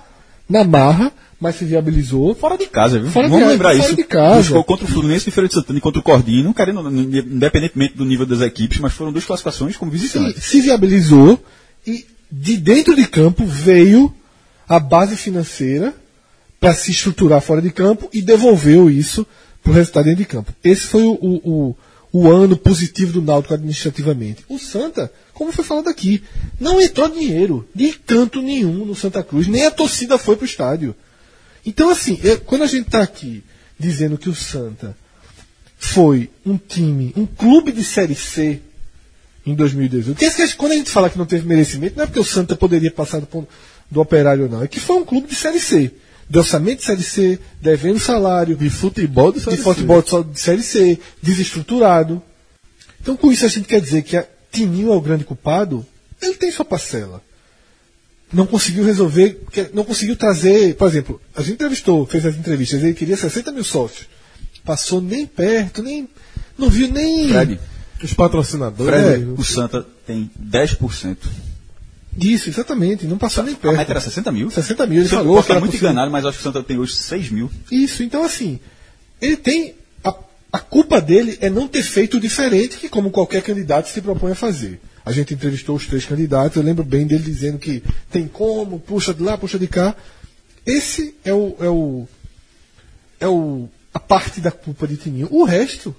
na 0.48 0.62
marra, 0.64 1.12
mas 1.40 1.56
se 1.56 1.64
viabilizou. 1.64 2.34
Fora 2.34 2.56
de 2.56 2.66
casa, 2.66 2.98
viu? 2.98 3.10
Fora 3.10 3.26
de 3.26 3.30
Vamos 3.30 3.42
casa, 3.44 3.52
lembrar 3.52 3.70
fora 3.76 3.84
isso. 3.86 3.96
de 3.96 4.04
casa. 4.04 4.36
Buscou 4.36 4.64
contra 4.64 4.84
o 4.84 4.88
Fluminense 4.88 5.24
de 5.26 5.30
Feira 5.30 5.48
de 5.48 5.54
Santana 5.54 5.78
e 5.78 5.82
contra 5.82 6.00
o 6.00 6.02
Cordino, 6.02 6.52
querendo, 6.54 6.80
independentemente 6.90 7.96
do 7.96 8.04
nível 8.04 8.26
das 8.26 8.40
equipes, 8.40 8.78
mas 8.78 8.92
foram 8.92 9.12
duas 9.12 9.24
classificações 9.24 9.76
como 9.76 9.90
Se, 9.92 9.96
visitantes. 9.98 10.44
se 10.44 10.60
viabilizou 10.60 11.42
e 11.86 12.06
de 12.30 12.56
dentro 12.56 12.94
de 12.96 13.06
campo 13.06 13.44
veio 13.46 14.12
a 14.68 14.78
base 14.78 15.16
financeira 15.16 15.94
para 16.60 16.74
se 16.74 16.90
estruturar 16.90 17.40
fora 17.40 17.60
de 17.60 17.70
campo 17.70 18.08
e 18.12 18.22
devolveu 18.22 18.88
isso 18.90 19.26
para 19.62 19.70
o 19.70 19.74
resultado 19.74 20.04
dentro 20.04 20.18
de 20.18 20.24
campo. 20.26 20.52
Esse 20.64 20.82
foi 20.86 21.02
o, 21.02 21.12
o, 21.12 21.40
o, 21.44 21.76
o 22.16 22.30
ano 22.30 22.56
positivo 22.56 23.12
do 23.14 23.20
Náutico 23.20 23.54
administrativamente. 23.54 24.44
O 24.48 24.56
Santa, 24.56 25.12
como 25.32 25.50
foi 25.50 25.64
falado 25.64 25.88
aqui, 25.88 26.22
não 26.60 26.80
entrou 26.80 27.08
dinheiro 27.08 27.68
de 27.74 27.92
canto 27.92 28.40
nenhum 28.40 28.84
no 28.84 28.94
Santa 28.94 29.20
Cruz, 29.20 29.48
nem 29.48 29.66
a 29.66 29.70
torcida 29.72 30.16
foi 30.16 30.36
para 30.36 30.44
o 30.44 30.46
estádio. 30.46 30.94
Então, 31.66 31.90
assim, 31.90 32.20
eu- 32.22 32.38
quando 32.42 32.62
a 32.62 32.68
gente 32.68 32.86
está 32.86 33.02
aqui 33.02 33.42
dizendo 33.76 34.16
que 34.16 34.28
o 34.28 34.34
Santa 34.34 34.96
foi 35.76 36.30
um 36.46 36.56
time, 36.56 37.12
um 37.16 37.26
clube 37.26 37.72
de 37.72 37.82
Série 37.82 38.14
C 38.14 38.60
em 39.44 39.52
2018. 39.52 40.14
Porque 40.14 40.24
esse 40.26 40.36
que- 40.52 40.56
quando 40.56 40.70
a 40.70 40.76
gente 40.76 40.90
fala 40.90 41.10
que 41.10 41.18
não 41.18 41.26
teve 41.26 41.44
merecimento, 41.48 41.96
não 41.96 42.04
é 42.04 42.06
porque 42.06 42.20
o 42.20 42.24
Santa 42.24 42.54
poderia 42.54 42.92
passar 42.92 43.20
do, 43.20 43.48
do 43.90 44.00
operário, 44.00 44.48
não. 44.48 44.62
É 44.62 44.68
que 44.68 44.78
foi 44.78 44.96
um 44.98 45.04
clube 45.04 45.26
de 45.26 45.34
Série 45.34 45.58
C. 45.58 45.90
De 46.28 46.38
orçamento 46.38 46.78
de 46.78 46.84
Série 46.84 47.02
C, 47.02 47.38
devendo 47.60 47.98
salário, 47.98 48.56
De 48.56 48.70
futebol 48.70 49.30
de 49.30 49.38
de 49.38 49.44
Série 49.44 49.56
C. 49.56 49.62
futebol 49.62 50.02
de, 50.02 50.32
de 50.32 50.40
Série 50.40 50.62
C, 50.62 50.98
desestruturado. 51.22 52.22
Então, 53.00 53.16
com 53.16 53.30
isso, 53.30 53.44
a 53.44 53.48
gente 53.48 53.68
quer 53.68 53.80
dizer 53.80 54.02
que 54.02 54.16
a 54.16 54.26
Tininho 54.50 54.92
é 54.92 54.96
o 54.96 55.00
grande 55.00 55.24
culpado? 55.24 55.84
Ele 56.22 56.34
tem 56.34 56.50
sua 56.50 56.64
parcela. 56.64 57.22
Não 58.32 58.46
conseguiu 58.46 58.84
resolver, 58.84 59.40
não 59.72 59.84
conseguiu 59.84 60.16
trazer, 60.16 60.74
por 60.76 60.88
exemplo, 60.88 61.20
a 61.36 61.42
gente 61.42 61.54
entrevistou, 61.54 62.06
fez 62.06 62.24
as 62.24 62.34
entrevistas, 62.34 62.82
ele 62.82 62.94
queria 62.94 63.16
60 63.16 63.52
mil 63.52 63.62
sócios. 63.62 64.08
Passou 64.64 65.00
nem 65.00 65.26
perto, 65.26 65.82
nem. 65.82 66.08
Não 66.56 66.70
viu 66.70 66.88
nem. 66.88 67.28
Fred, 67.28 67.60
Os 68.02 68.14
patrocinadores. 68.14 68.92
Fred, 68.92 69.24
né? 69.24 69.34
o 69.36 69.44
Santa 69.44 69.86
tem 70.06 70.30
10% 70.42 71.16
Isso, 72.20 72.48
exatamente. 72.48 73.06
Não 73.06 73.18
passou 73.18 73.42
nem 73.44 73.54
A 73.54 73.56
perto. 73.56 73.76
meta 73.76 73.92
era 73.92 74.00
60 74.00 74.30
mil? 74.32 74.50
60 74.50 74.86
mil, 74.86 75.00
ele 75.00 75.08
Você 75.08 75.16
falou 75.16 75.36
que 75.36 75.40
estar 75.42 75.54
muito 75.54 75.66
possível. 75.72 75.90
enganado, 75.90 76.10
mas 76.10 76.24
acho 76.24 76.38
que 76.38 76.40
o 76.40 76.44
Santa 76.44 76.62
tem 76.62 76.78
hoje 76.78 76.94
6 76.94 77.30
mil. 77.30 77.50
Isso, 77.70 78.02
então 78.02 78.22
assim, 78.24 78.60
ele 79.20 79.36
tem. 79.36 79.74
A, 80.04 80.14
a 80.52 80.58
culpa 80.60 81.00
dele 81.00 81.36
é 81.40 81.50
não 81.50 81.66
ter 81.66 81.82
feito 81.82 82.20
diferente 82.20 82.76
que 82.76 82.88
como 82.88 83.10
qualquer 83.10 83.42
candidato 83.42 83.88
se 83.88 84.00
propõe 84.00 84.32
a 84.32 84.36
fazer. 84.36 84.80
A 85.04 85.12
gente 85.12 85.34
entrevistou 85.34 85.76
os 85.76 85.86
três 85.86 86.04
candidatos, 86.06 86.56
eu 86.56 86.62
lembro 86.62 86.82
bem 86.84 87.06
dele 87.06 87.22
dizendo 87.24 87.58
que 87.58 87.82
tem 88.10 88.26
como, 88.26 88.78
puxa 88.80 89.12
de 89.12 89.22
lá, 89.22 89.36
puxa 89.36 89.58
de 89.58 89.66
cá. 89.66 89.94
Esse 90.64 91.14
é 91.24 91.34
o. 91.34 91.56
É 91.60 91.68
o, 91.68 92.08
é 93.20 93.28
o 93.28 93.68
a 93.92 94.00
parte 94.00 94.40
da 94.40 94.50
culpa 94.50 94.88
de 94.88 94.96
Tininho. 94.96 95.28
O 95.30 95.44
resto, 95.44 95.94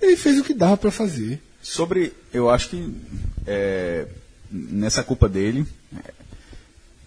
ele 0.00 0.16
fez 0.16 0.38
o 0.38 0.44
que 0.44 0.54
dava 0.54 0.76
para 0.76 0.90
fazer. 0.92 1.40
Sobre, 1.62 2.12
eu 2.32 2.48
acho 2.50 2.68
que 2.70 2.94
é, 3.46 4.06
nessa 4.52 5.02
culpa 5.02 5.28
dele, 5.28 5.66
é, 5.96 6.12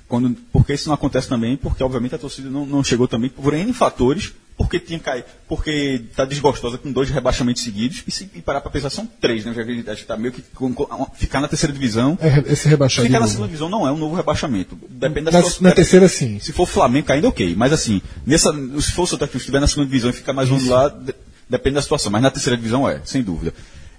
quando, 0.08 0.36
porque 0.52 0.74
isso 0.74 0.88
não 0.88 0.96
acontece 0.96 1.28
também, 1.28 1.56
porque 1.58 1.84
obviamente 1.84 2.16
a 2.16 2.18
torcida 2.18 2.50
não, 2.50 2.66
não 2.66 2.84
chegou 2.84 3.08
também 3.08 3.30
por 3.30 3.54
N 3.54 3.72
fatores, 3.74 4.34
porque 4.58 4.80
tinha 4.80 5.00
caído, 5.00 5.26
porque 5.50 6.02
está 6.10 6.24
desgostosa 6.24 6.78
com 6.78 6.90
dois 6.92 7.10
rebaixamentos 7.10 7.62
seguidos, 7.64 8.04
e 8.08 8.12
se 8.12 8.30
e 8.36 8.42
parar 8.42 8.62
para 8.62 8.72
pensar, 8.72 8.90
são 8.90 9.06
três, 9.20 9.44
né? 9.44 9.54
Já 9.54 9.66
que 9.66 9.72
acho 9.72 9.84
que 9.84 9.92
está 9.92 10.16
meio 10.16 10.32
que 10.32 10.42
com- 10.54 10.74
com- 10.74 11.06
ficar 11.16 11.42
na 11.42 11.48
terceira 11.48 11.74
divisão. 11.74 12.18
É, 12.22 12.54
esse 12.54 12.68
rebaixar 12.70 13.04
de 13.04 13.10
Ficar 13.10 13.20
na 13.20 13.28
segunda 13.28 13.48
divisão 13.48 13.68
não 13.68 13.86
é 13.86 13.92
um 13.92 13.98
novo 13.98 14.16
rebaixamento. 14.16 14.78
Depende 14.90 15.26
da 15.26 15.32
Na, 15.34 15.38
situação. 15.40 15.64
na 15.64 15.72
terceira, 15.72 16.08
sim. 16.08 16.40
Se 16.40 16.54
for 16.54 16.66
Flamengo 16.68 17.06
caindo, 17.08 17.28
ok. 17.28 17.54
Mas 17.58 17.74
assim, 17.74 18.02
nessa, 18.26 18.54
se 18.80 18.94
for 18.94 19.04
o 19.04 19.08
Santa 19.08 19.28
Cruz 19.28 19.42
estiver 19.42 19.60
na 19.60 19.68
segunda 19.68 19.88
divisão 19.88 20.10
e 20.12 20.14
ficar 20.14 20.32
mais 20.32 20.50
um 20.50 20.70
lá, 20.70 20.88
de- 20.88 21.14
depende 21.50 21.76
da 21.76 21.82
situação. 21.82 22.10
Mas 22.12 22.22
na 22.22 22.32
terceira 22.32 22.56
divisão 22.56 22.88
é, 22.88 23.02
sem 23.04 23.22
dúvida. 23.24 23.54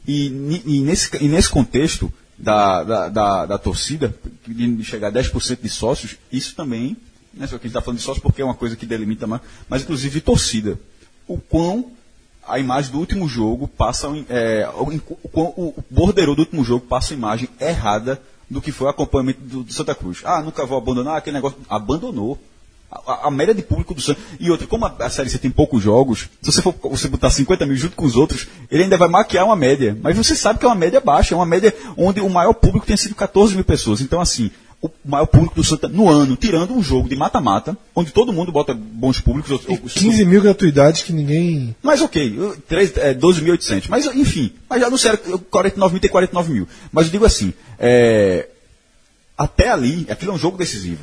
E, 0.09 0.63
e 0.65 0.81
nesse, 0.81 1.11
e 1.21 1.29
nesse 1.29 1.51
contexto 1.51 2.11
da, 2.39 2.83
da, 2.83 3.09
da, 3.09 3.47
da 3.47 3.59
torcida, 3.59 4.15
de 4.47 4.85
chegar 4.85 5.09
a 5.09 5.13
10% 5.13 5.61
de 5.63 5.69
sócios, 5.69 6.17
isso 6.31 6.55
também, 6.55 6.97
né, 7.33 7.47
só 7.47 7.59
que 7.59 7.67
a 7.67 7.69
gente 7.69 7.69
está 7.69 7.81
falando 7.81 7.99
de 7.99 8.05
sócios 8.05 8.23
porque 8.23 8.43
é 8.43 8.45
uma 8.45 8.55
coisa 8.55 8.77
que 8.77 8.87
delimita 8.87 9.27
mais, 9.27 9.43
mas 9.69 9.83
inclusive 9.83 10.21
torcida. 10.21 10.79
O 11.27 11.39
quão 11.39 11.93
a 12.47 12.59
imagem 12.59 12.93
do 12.93 12.99
último 12.99 13.29
jogo 13.29 13.67
passa, 13.67 14.09
é, 14.29 14.69
o, 14.75 14.85
o, 15.33 15.75
o 15.75 16.13
do 16.13 16.41
último 16.41 16.65
jogo 16.65 16.87
passa 16.87 17.13
a 17.13 17.17
imagem 17.17 17.49
errada 17.61 18.21
do 18.49 18.61
que 18.61 18.71
foi 18.71 18.87
o 18.87 18.91
acompanhamento 18.91 19.41
do, 19.41 19.65
do 19.65 19.73
Santa 19.73 19.95
Cruz. 19.95 20.23
Ah, 20.25 20.41
nunca 20.43 20.65
vou 20.65 20.79
abandonar 20.79 21.17
aquele 21.17 21.35
negócio. 21.35 21.59
Abandonou. 21.69 22.39
A, 22.91 23.27
a- 23.27 23.31
média 23.31 23.55
de 23.55 23.63
público 23.63 23.93
do 23.95 24.01
Santos. 24.01 24.23
E 24.39 24.51
outra, 24.51 24.67
como 24.67 24.87
a, 24.87 24.95
a 25.01 25.11
Série 25.11 25.29
C 25.29 25.39
tem 25.39 25.51
poucos 25.51 25.83
jogos, 25.83 26.29
se 26.41 26.53
você 26.53 26.63
for 26.63 26.75
você 26.85 27.09
botar 27.09 27.31
50 27.31 27.67
mil 27.67 27.77
junto 27.77 27.97
com 27.97 28.05
os 28.07 28.17
outros, 28.17 28.47
ele 28.71 28.85
ainda 28.85 28.97
vai 28.97 29.09
maquiar 29.09 29.45
uma 29.45 29.57
média. 29.57 29.97
Mas 30.03 30.17
você 30.17 30.35
sabe 30.37 30.59
que 30.59 30.65
é 30.65 30.69
uma 30.69 30.75
média 30.75 31.01
baixa, 31.01 31.35
é 31.35 31.37
uma 31.37 31.45
média 31.47 31.75
onde 31.97 32.21
o 32.21 32.31
maior 32.31 32.53
público 32.55 32.87
tem 32.87 32.97
sido 32.97 33.15
14 33.15 33.55
mil 33.55 33.65
pessoas. 33.65 34.01
Então, 34.01 34.21
assim, 34.21 34.51
o 34.81 34.89
maior 35.05 35.27
público 35.27 35.55
do 35.57 35.65
Santa 35.65 35.89
no 35.89 36.09
ano, 36.09 36.37
tirando 36.37 36.75
um 36.75 36.83
jogo 36.83 37.09
de 37.09 37.17
mata-mata, 37.17 37.77
onde 37.95 38.13
todo 38.13 38.33
mundo 38.33 38.53
bota 38.53 38.73
bons 38.73 39.19
públicos. 39.21 39.51
os- 39.51 39.83
os- 39.85 39.93
15 39.95 40.25
mil 40.25 40.41
gratuidades 40.41 41.03
que 41.03 41.13
ninguém. 41.13 41.75
mas 41.83 42.01
ok, 42.03 42.35
eu- 42.39 42.57
três- 42.69 42.97
é, 42.97 43.13
12.800. 43.15 43.89
Mas 43.89 44.07
enfim, 44.07 44.53
mas 44.71 44.81
já 44.81 45.09
era 45.09 45.17
49 45.51 45.93
mil 45.95 46.01
tem 46.01 46.11
49 46.11 46.53
mil. 46.53 46.69
Mas 46.93 47.07
eu 47.07 47.13
digo 47.13 47.25
assim, 47.25 47.53
é, 47.79 48.49
até 49.37 49.71
ali, 49.71 50.07
aquilo 50.09 50.33
é 50.33 50.35
um 50.35 50.39
jogo 50.39 50.57
decisivo. 50.57 51.03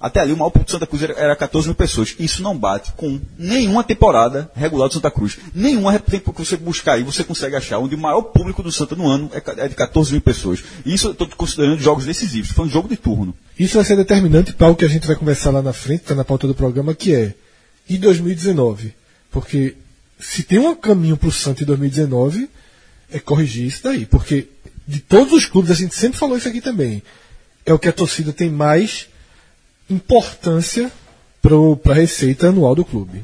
Até 0.00 0.20
ali 0.20 0.32
o 0.32 0.36
maior 0.36 0.50
público 0.50 0.68
do 0.68 0.72
Santa 0.72 0.86
Cruz 0.86 1.02
era, 1.02 1.12
era 1.14 1.36
14 1.36 1.66
mil 1.66 1.74
pessoas. 1.74 2.14
Isso 2.20 2.40
não 2.40 2.56
bate 2.56 2.92
com 2.92 3.20
nenhuma 3.36 3.82
temporada 3.82 4.48
regular 4.54 4.86
do 4.86 4.94
Santa 4.94 5.10
Cruz. 5.10 5.38
Nenhuma 5.52 5.98
tempo 5.98 6.32
que 6.32 6.44
você 6.44 6.56
buscar 6.56 6.92
aí, 6.92 7.02
você 7.02 7.24
consegue 7.24 7.56
achar 7.56 7.78
onde 7.78 7.96
o 7.96 7.98
maior 7.98 8.22
público 8.22 8.62
do 8.62 8.70
Santa 8.70 8.94
no 8.94 9.08
ano 9.08 9.28
é, 9.32 9.64
é 9.64 9.68
de 9.68 9.74
14 9.74 10.12
mil 10.12 10.20
pessoas. 10.20 10.62
Isso 10.86 11.08
eu 11.08 11.12
estou 11.12 11.28
considerando 11.30 11.80
jogos 11.80 12.06
decisivos. 12.06 12.52
Foi 12.52 12.66
um 12.66 12.70
jogo 12.70 12.88
de 12.88 12.96
turno. 12.96 13.34
Isso 13.58 13.74
vai 13.74 13.84
ser 13.84 13.96
determinante 13.96 14.52
para 14.52 14.70
o 14.70 14.76
que 14.76 14.84
a 14.84 14.88
gente 14.88 15.06
vai 15.06 15.16
conversar 15.16 15.50
lá 15.50 15.60
na 15.60 15.72
frente, 15.72 16.02
está 16.02 16.14
na 16.14 16.24
pauta 16.24 16.46
do 16.46 16.54
programa, 16.54 16.94
que 16.94 17.12
é 17.12 17.34
e 17.88 17.98
2019. 17.98 18.94
Porque 19.32 19.74
se 20.20 20.44
tem 20.44 20.60
um 20.60 20.76
caminho 20.76 21.16
para 21.16 21.28
o 21.28 21.32
Santos 21.32 21.62
em 21.62 21.66
2019, 21.66 22.48
é 23.10 23.18
corrigir 23.18 23.66
isso 23.66 23.82
daí. 23.82 24.06
Porque 24.06 24.46
de 24.86 25.00
todos 25.00 25.32
os 25.32 25.46
clubes, 25.46 25.72
a 25.72 25.74
gente 25.74 25.94
sempre 25.94 26.18
falou 26.18 26.36
isso 26.36 26.48
aqui 26.48 26.60
também, 26.60 27.02
é 27.66 27.72
o 27.72 27.78
que 27.78 27.88
a 27.88 27.92
torcida 27.92 28.32
tem 28.32 28.48
mais 28.48 29.08
importância 29.90 30.90
para 31.42 31.92
a 31.92 31.94
receita 31.94 32.48
anual 32.48 32.74
do 32.74 32.84
clube. 32.84 33.22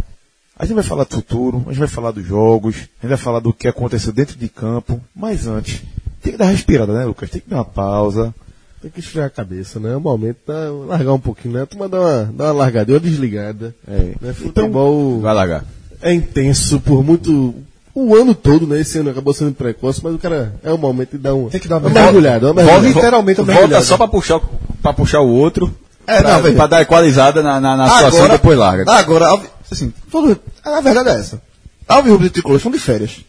A 0.56 0.64
gente 0.64 0.74
vai 0.76 0.84
falar 0.84 1.04
do 1.04 1.14
futuro, 1.14 1.62
a 1.66 1.70
gente 1.70 1.78
vai 1.80 1.88
falar 1.88 2.10
dos 2.12 2.24
jogos, 2.24 2.74
a 2.76 2.78
gente 3.02 3.08
vai 3.08 3.16
falar 3.16 3.40
do 3.40 3.52
que 3.52 3.66
aconteceu 3.66 4.12
dentro 4.12 4.38
de 4.38 4.48
campo, 4.48 5.00
mas 5.14 5.46
antes, 5.48 5.82
tem 6.22 6.32
que 6.32 6.38
dar 6.38 6.46
respirada, 6.46 6.92
né, 6.92 7.04
Lucas? 7.04 7.28
Tem 7.28 7.40
que 7.40 7.50
dar 7.50 7.56
uma 7.56 7.64
pausa. 7.64 8.32
Tem 8.80 8.90
que 8.90 9.00
esfriar 9.00 9.26
a 9.26 9.30
cabeça, 9.30 9.80
né? 9.80 9.92
É 9.92 9.96
o 9.96 10.00
momento 10.00 10.38
da 10.46 10.70
largar 10.70 11.14
um 11.14 11.18
pouquinho, 11.18 11.54
né? 11.54 11.62
A 11.62 11.66
turma 11.66 11.88
dá 11.88 12.00
uma, 12.00 12.24
dá 12.32 12.44
uma 12.44 12.52
largada, 12.52 12.92
uma 12.92 13.00
desligada. 13.00 13.74
É. 13.88 14.12
Né? 14.20 14.32
Futebol 14.34 15.20
Vai 15.20 15.34
largar. 15.34 15.64
é 16.02 16.12
intenso 16.12 16.78
por 16.80 17.02
muito. 17.02 17.54
O 17.94 18.14
ano 18.14 18.34
todo, 18.34 18.66
né? 18.66 18.80
Esse 18.80 18.98
ano 18.98 19.10
acabou 19.10 19.32
sendo 19.32 19.54
precoce, 19.54 20.00
mas 20.04 20.14
o 20.14 20.18
cara 20.18 20.54
é 20.62 20.70
o 20.72 20.76
momento 20.78 21.12
de 21.12 21.18
dar 21.18 21.34
um, 21.34 21.48
Tem 21.48 21.60
que 21.60 21.66
dar 21.68 21.78
uma 21.78 21.88
uma 21.88 21.94
mergulhada. 22.00 22.46
Uma 22.46 22.54
Volta 22.54 22.70
mergulhada. 22.72 22.88
literalmente 22.98 23.40
uma 23.40 23.46
Volta 23.46 23.60
mergulhada. 23.60 23.84
só 23.86 23.96
para 23.96 24.08
puxar, 24.08 24.36
o- 24.36 24.42
pra 24.82 24.92
puxar 24.92 25.20
o 25.20 25.28
outro. 25.28 25.74
É, 26.06 26.20
pra, 26.20 26.32
não, 26.32 26.42
veja. 26.42 26.56
pra 26.56 26.66
dar 26.66 26.82
equalizada 26.82 27.42
na, 27.42 27.60
na, 27.60 27.76
na 27.76 27.88
situação 27.88 28.26
e 28.26 28.30
depois 28.30 28.58
larga. 28.58 28.90
Agora, 28.92 29.40
assim, 29.70 29.92
todo, 30.10 30.38
a 30.62 30.80
verdade 30.80 31.08
é 31.10 31.12
essa. 31.12 31.42
Alves 31.88 32.12
Rubro 32.12 32.26
e 32.26 32.30
Tricolor 32.30 32.56
estão 32.56 32.72
de 32.72 32.78
férias. 32.78 33.24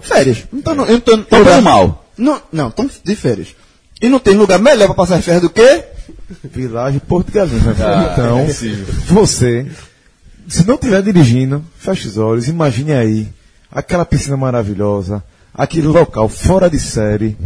Férias. 0.00 0.44
Então, 0.52 0.74
não, 0.74 0.84
eu 0.84 0.94
não 0.94 1.00
tô, 1.00 1.18
Tô 1.18 1.44
pelo 1.44 1.62
mal. 1.62 2.04
Não, 2.16 2.40
não, 2.52 2.68
estão 2.68 2.88
de 3.02 3.16
férias. 3.16 3.48
E 4.00 4.08
não 4.08 4.18
tem 4.18 4.36
lugar 4.36 4.58
melhor 4.58 4.86
para 4.86 4.94
passar 4.94 5.16
as 5.16 5.24
férias 5.24 5.42
do 5.42 5.50
que 5.50 5.84
Village 6.44 7.00
Porto 7.00 7.30
Galinhas, 7.32 7.62
né? 7.62 7.74
Ah, 7.80 8.10
então, 8.12 8.38
é 8.40 8.46
você, 9.06 9.66
se 10.48 10.66
não 10.66 10.74
estiver 10.74 11.02
dirigindo, 11.02 11.64
feche 11.78 12.08
os 12.08 12.18
olhos, 12.18 12.48
imagine 12.48 12.92
aí 12.92 13.28
aquela 13.70 14.04
piscina 14.04 14.36
maravilhosa, 14.36 15.22
aquele 15.54 15.86
local 15.86 16.28
fora 16.28 16.68
de 16.68 16.78
série. 16.78 17.36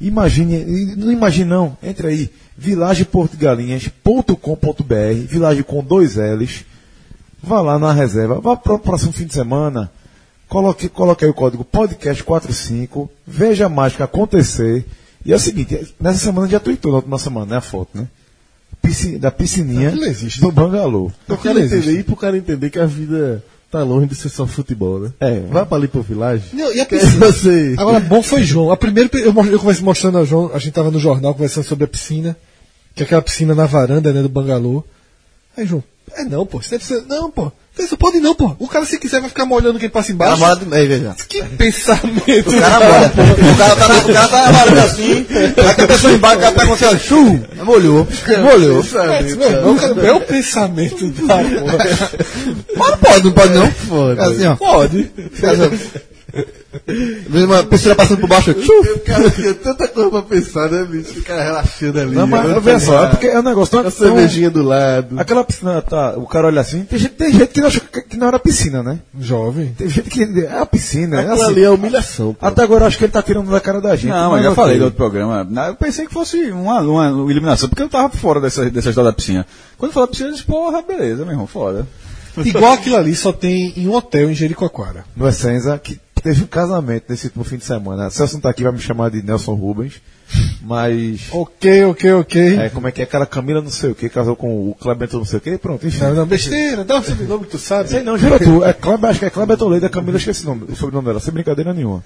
Imagine, 0.00 0.94
não 0.96 1.10
imagine 1.10 1.48
não, 1.48 1.76
entre 1.82 2.06
aí, 2.08 2.30
vilageportugalinhas.com.br, 2.56 5.26
Village 5.28 5.62
com 5.62 5.82
dois 5.82 6.16
L's, 6.16 6.64
vá 7.42 7.60
lá 7.60 7.78
na 7.78 7.92
reserva, 7.92 8.40
vá 8.40 8.56
para 8.56 8.74
o 8.74 8.78
próximo 8.78 9.12
fim 9.12 9.24
de 9.26 9.34
semana, 9.34 9.90
coloque, 10.48 10.88
coloque 10.88 11.24
aí 11.24 11.30
o 11.30 11.34
código 11.34 11.64
podcast45, 11.64 13.08
veja 13.26 13.66
a 13.66 13.68
mágica 13.68 14.04
acontecer. 14.04 14.84
E 15.24 15.32
é 15.32 15.36
o 15.36 15.40
seguinte, 15.40 15.94
nessa 16.00 16.18
semana 16.18 16.48
já 16.48 16.60
tweetou 16.60 16.92
na 16.92 16.98
última 16.98 17.18
semana, 17.18 17.46
né, 17.46 17.56
a 17.56 17.60
foto, 17.60 17.98
né? 17.98 18.06
Pisci- 18.80 19.18
da 19.18 19.30
piscininha 19.32 19.90
do 20.40 20.52
Bangalô. 20.52 21.10
Eu 21.28 21.36
quero 21.38 21.58
entender, 21.58 21.80
e 22.00 22.04
pro 22.04 22.14
cara 22.16 22.38
entender 22.38 22.70
que 22.70 22.78
a 22.78 22.86
vida 22.86 23.42
tá 23.76 23.84
longe 23.84 24.06
de 24.06 24.14
ser 24.14 24.30
só 24.30 24.46
futebol, 24.46 25.00
né? 25.00 25.12
É. 25.20 25.40
Vai 25.40 25.66
pra 25.66 25.76
ali 25.76 25.86
pro 25.86 26.00
Village. 26.00 26.54
Não, 26.54 26.72
e 26.72 26.80
a 26.80 26.86
piscina? 26.86 27.26
você. 27.26 27.74
Agora, 27.76 28.00
bom 28.00 28.22
foi 28.22 28.42
João. 28.42 28.72
A 28.72 28.76
primeira, 28.76 29.10
eu, 29.18 29.34
eu 29.50 29.58
comecei 29.58 29.84
mostrando 29.84 30.18
a 30.18 30.24
João, 30.24 30.50
a 30.54 30.58
gente 30.58 30.72
tava 30.72 30.90
no 30.90 30.98
jornal 30.98 31.34
conversando 31.34 31.64
sobre 31.64 31.84
a 31.84 31.88
piscina, 31.88 32.36
que 32.94 33.02
é 33.02 33.06
aquela 33.06 33.20
piscina 33.20 33.54
na 33.54 33.66
varanda, 33.66 34.12
né, 34.12 34.22
do 34.22 34.28
bangalô. 34.28 34.82
Aí, 35.56 35.66
João, 35.66 35.84
é 36.12 36.24
não, 36.24 36.46
pô, 36.46 36.62
você 36.62 36.78
precisa, 36.78 37.04
não, 37.06 37.30
pô, 37.30 37.52
você 37.76 37.96
pode 37.96 38.20
não, 38.20 38.34
pô. 38.34 38.54
O 38.58 38.66
cara, 38.68 38.84
se 38.86 38.98
quiser, 38.98 39.20
vai 39.20 39.28
ficar 39.28 39.44
molhando 39.44 39.78
quem 39.78 39.88
passa 39.90 40.10
embaixo. 40.12 40.40
Namora 40.40 40.56
de 40.58 40.66
meio, 40.66 40.88
veja. 40.88 41.14
Que 41.28 41.42
pensamento. 41.42 42.48
O 42.50 42.60
cara 42.60 42.80
mora. 42.80 43.12
O 43.16 43.58
cara 43.58 43.76
tá, 43.76 43.88
na- 43.88 43.98
o 43.98 44.12
cara 44.12 44.28
tá 44.28 44.52
namorando 44.52 44.78
assim, 44.84 45.26
aí 45.30 45.74
que 45.74 45.80
a 45.82 45.86
pessoa 45.86 46.12
embaixo, 46.12 46.36
o 46.36 46.40
cara 46.40 46.54
tá 46.54 46.66
com 46.66 46.72
assim, 46.72 46.84
ó, 46.86 46.96
chu, 46.96 47.40
molhou, 47.64 48.06
molhou. 48.42 48.82
É 50.04 50.12
o 50.12 50.20
pensamento 50.20 51.06
da 51.10 51.36
porra. 51.36 52.10
Mas 52.76 52.90
não 52.90 52.98
pode, 52.98 53.24
não 53.24 53.32
pode 53.32 53.52
não. 53.54 53.70
Pode. 53.88 54.20
É 54.20 54.24
assim, 54.24 54.46
ó. 54.46 54.56
Pode. 54.56 55.10
Uma 57.28 57.62
piscina 57.64 57.94
passando 57.94 58.20
por 58.20 58.28
baixo, 58.28 58.54
chu. 58.62 58.72
O 58.72 59.00
cara 59.00 59.30
tinha 59.30 59.54
tanta 59.54 59.88
coisa 59.88 60.10
pra 60.10 60.22
pensar, 60.22 60.70
né, 60.70 60.84
bicho? 60.84 61.18
O 61.18 61.22
cara 61.22 61.42
relaxando 61.42 62.00
ali. 62.00 62.14
Não, 62.14 62.26
mas 62.26 62.42
veja 62.46 62.60
pra 62.60 62.80
só, 62.80 63.04
é 63.04 63.08
porque 63.08 63.26
é 63.26 63.38
um 63.38 63.42
negócio 63.42 63.78
tão, 63.78 63.86
A 63.86 63.90
cervejinha 63.90 64.50
do 64.50 64.62
lado. 64.62 65.18
Aquela 65.18 65.44
piscina, 65.44 65.80
tá, 65.82 66.14
o 66.16 66.26
cara 66.26 66.46
olha 66.48 66.60
assim, 66.60 66.84
tem 66.84 66.98
gente, 66.98 67.12
tem 67.14 67.32
gente 67.32 67.48
que 67.48 67.60
não 67.60 67.68
achou 67.68 67.82
que, 67.82 68.16
não 68.16 68.28
era 68.28 68.38
piscina, 68.38 68.82
né? 68.82 68.98
Jovem. 69.18 69.74
Tem 69.76 69.88
gente 69.88 70.10
que 70.10 70.22
é 70.22 70.58
a 70.58 70.66
piscina, 70.66 71.16
é 71.16 71.20
Aquilo 71.20 71.34
assim. 71.34 71.52
ali 71.52 71.64
é 71.64 71.70
humilhação. 71.70 72.34
pô. 72.34 72.46
Até 72.46 72.62
agora 72.62 72.84
eu 72.84 72.88
acho 72.88 72.98
que 72.98 73.04
ele 73.04 73.12
tá 73.12 73.22
tirando 73.22 73.50
da 73.50 73.60
cara 73.60 73.80
da 73.80 73.94
gente. 73.96 74.10
Não, 74.10 74.30
mas 74.30 74.42
já 74.42 74.54
falei 74.54 74.78
no 74.78 74.84
outro 74.84 74.96
programa. 74.96 75.46
Eu 75.68 75.74
pensei 75.74 76.06
que 76.06 76.12
fosse 76.12 76.50
uma, 76.50 76.80
uma 76.80 77.30
eliminação, 77.30 77.68
porque 77.68 77.82
eu 77.82 77.88
tava 77.88 78.08
fora 78.10 78.40
dessa, 78.40 78.68
dessa 78.70 78.88
história 78.88 79.10
da 79.10 79.16
piscina. 79.16 79.46
Quando 79.78 79.92
falou 79.92 80.08
piscina, 80.08 80.30
eu 80.30 80.32
disse, 80.32 80.44
porra, 80.44 80.82
beleza, 80.82 81.24
meu 81.24 81.32
irmão, 81.32 81.46
foda. 81.46 81.86
Igual 82.44 82.72
aquilo 82.74 82.96
ali 82.96 83.14
só 83.14 83.32
tem 83.32 83.72
em 83.76 83.88
um 83.88 83.94
hotel 83.94 84.30
em 84.30 84.34
Jericoacoara. 84.34 85.04
No 85.16 85.26
Essenza, 85.28 85.78
que 85.78 85.98
teve 86.26 86.42
um 86.42 86.46
casamento 86.48 87.04
nesse 87.08 87.26
último 87.26 87.44
fim 87.44 87.56
de 87.56 87.64
semana. 87.64 88.10
Celso 88.10 88.34
não 88.34 88.40
tá 88.40 88.50
aqui, 88.50 88.64
vai 88.64 88.72
me 88.72 88.80
chamar 88.80 89.10
de 89.10 89.22
Nelson 89.22 89.54
Rubens. 89.54 90.02
Mas. 90.60 91.28
Ok, 91.30 91.84
ok, 91.84 92.12
ok. 92.14 92.58
É, 92.58 92.68
como 92.68 92.88
é 92.88 92.92
que 92.92 93.00
é? 93.00 93.04
Aquela 93.04 93.24
Camila 93.24 93.62
não 93.62 93.70
sei 93.70 93.92
o 93.92 93.94
que, 93.94 94.08
casou 94.08 94.34
com 94.34 94.70
o 94.70 94.74
Cleber 94.74 95.08
não 95.12 95.24
sei 95.24 95.38
o 95.38 95.40
que, 95.40 95.56
pronto, 95.56 95.86
enfim. 95.86 96.00
Não, 96.00 96.14
não, 96.14 96.26
besteira, 96.26 96.84
dá 96.84 96.98
o 96.98 97.02
sobrenome 97.04 97.44
que 97.44 97.52
tu 97.52 97.58
sabe. 97.58 97.90
Sei 97.90 98.02
não, 98.02 98.18
jura 98.18 98.40
tu. 98.40 98.62
É 98.66 98.72
Cleber, 98.72 99.10
acho 99.10 99.20
que 99.20 99.26
é 99.26 99.30
Cleber 99.30 99.56
Toledo, 99.56 99.86
a 99.86 99.88
Camila, 99.88 100.16
esqueci 100.16 100.42
o, 100.42 100.46
nome, 100.46 100.64
o 100.68 100.74
sobrenome 100.74 101.06
dela, 101.06 101.20
sem 101.20 101.32
brincadeira 101.32 101.72
nenhuma. 101.72 102.02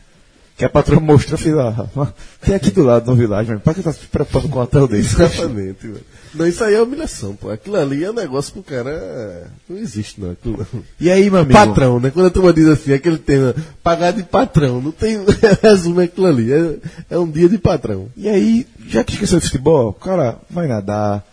Que 0.59 0.67
a 0.67 0.69
patroa 0.69 1.01
mostrou, 1.01 1.41
ah, 1.59 2.13
tem 2.43 2.55
aqui 2.55 2.71
do 2.71 2.83
lado 2.83 3.11
no 3.11 3.17
Village, 3.17 3.51
mas 3.51 3.63
pra 3.63 3.73
que 3.73 3.83
tá 3.83 3.91
se 3.91 4.07
preocupando 4.07 4.51
com 4.51 4.59
um 4.59 4.63
hotel 4.63 4.87
desse? 4.87 5.15
Exatamente, 5.15 5.87
mano. 5.87 6.01
Não, 6.35 6.47
isso 6.47 6.63
aí 6.63 6.75
é 6.75 6.83
humilhação, 6.83 7.35
pô. 7.35 7.51
Aquilo 7.51 7.77
ali 7.77 8.05
é 8.05 8.11
um 8.11 8.15
negócio 8.15 8.53
pro 8.53 8.63
cara. 8.63 8.91
é, 8.91 9.47
Não 9.69 9.77
existe, 9.79 10.21
não. 10.21 10.31
Aquilo. 10.31 10.67
E 11.01 11.11
aí, 11.11 11.31
meu 11.31 11.41
amigo? 11.41 11.59
Patrão, 11.59 11.99
né? 11.99 12.11
Quando 12.11 12.27
a 12.27 12.31
turma 12.31 12.53
diz 12.53 12.69
assim, 12.69 12.93
aquele 12.93 13.19
tema, 13.19 13.55
pagar 13.83 14.13
de 14.13 14.23
patrão, 14.23 14.81
não 14.81 14.93
tem. 14.93 15.19
Resume 15.63 16.05
aquilo 16.05 16.27
ali. 16.27 16.53
É, 16.53 16.77
é 17.11 17.19
um 17.19 17.31
dia 17.31 17.49
de 17.49 17.59
patrão. 17.59 18.09
E 18.17 18.29
aí, 18.29 18.67
já 18.87 19.03
que 19.03 19.15
esqueceu 19.15 19.39
de 19.39 19.47
futebol, 19.47 19.89
o 19.89 19.95
cara 19.95 20.39
vai 20.49 20.69
nadar. 20.69 21.25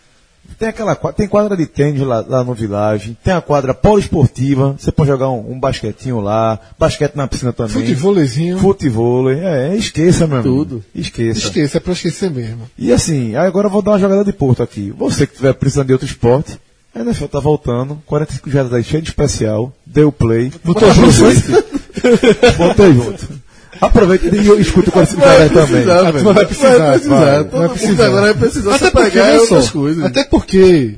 Tem 0.58 0.68
aquela 0.68 0.96
tem 0.96 1.28
quadra 1.28 1.56
de 1.56 1.66
tênis 1.66 2.00
lá, 2.00 2.24
lá 2.26 2.42
no 2.42 2.52
Village, 2.52 3.16
tem 3.22 3.32
a 3.32 3.40
quadra 3.40 3.72
poliesportiva, 3.72 4.74
você 4.76 4.90
pode 4.90 5.08
jogar 5.08 5.30
um, 5.30 5.52
um 5.52 5.60
basquetinho 5.60 6.20
lá, 6.20 6.58
basquete 6.76 7.14
na 7.14 7.28
piscina 7.28 7.52
também. 7.52 7.72
Futevôleizinho. 7.72 8.58
Futevôlei, 8.58 9.38
é, 9.38 9.76
esqueça, 9.76 10.26
meu 10.26 10.38
amigo. 10.38 10.56
Tudo. 10.56 10.84
Esqueça. 10.92 11.38
Esqueça, 11.38 11.76
é 11.76 11.80
pra 11.80 11.92
esquecer 11.92 12.30
mesmo. 12.30 12.68
E 12.76 12.92
assim, 12.92 13.36
agora 13.36 13.68
eu 13.68 13.70
vou 13.70 13.82
dar 13.82 13.92
uma 13.92 14.00
jogada 14.00 14.24
de 14.24 14.32
porto 14.32 14.60
aqui. 14.60 14.92
Você 14.98 15.26
que 15.26 15.32
estiver 15.32 15.54
precisando 15.54 15.86
de 15.86 15.92
outro 15.92 16.08
esporte, 16.08 16.58
a 16.92 17.00
NFL 17.00 17.26
tá 17.26 17.38
voltando, 17.38 18.02
45 18.04 18.50
jardas 18.50 18.72
aí 18.72 18.82
cheio 18.82 19.02
de 19.02 19.10
especial, 19.10 19.72
deu 19.86 20.10
play. 20.10 20.52
Botou 20.64 20.92
junto, 20.92 21.12
Botei 22.58 22.92
junto. 22.94 23.37
Aproveita 23.80 24.34
e 24.34 24.60
escuta 24.60 24.88
o 24.90 24.92
45 24.92 25.22
jardas 25.26 25.52
também. 25.52 25.90
A 25.90 26.12
turma 26.12 26.32
vai 26.32 26.46
precisar, 26.46 26.78
Vai 26.78 26.92
precisar. 26.92 27.16
vai, 27.24 27.44
Todo 27.44 27.58
vai 27.60 27.68
precisar. 27.68 28.06
agora 28.06 28.22
vai 28.22 28.34
precisar 28.34 28.74
Até 28.74 28.90
porque, 28.90 29.18
outras 29.20 29.64
só, 29.64 29.72
coisas. 29.72 30.04
até 30.04 30.24
porque 30.24 30.94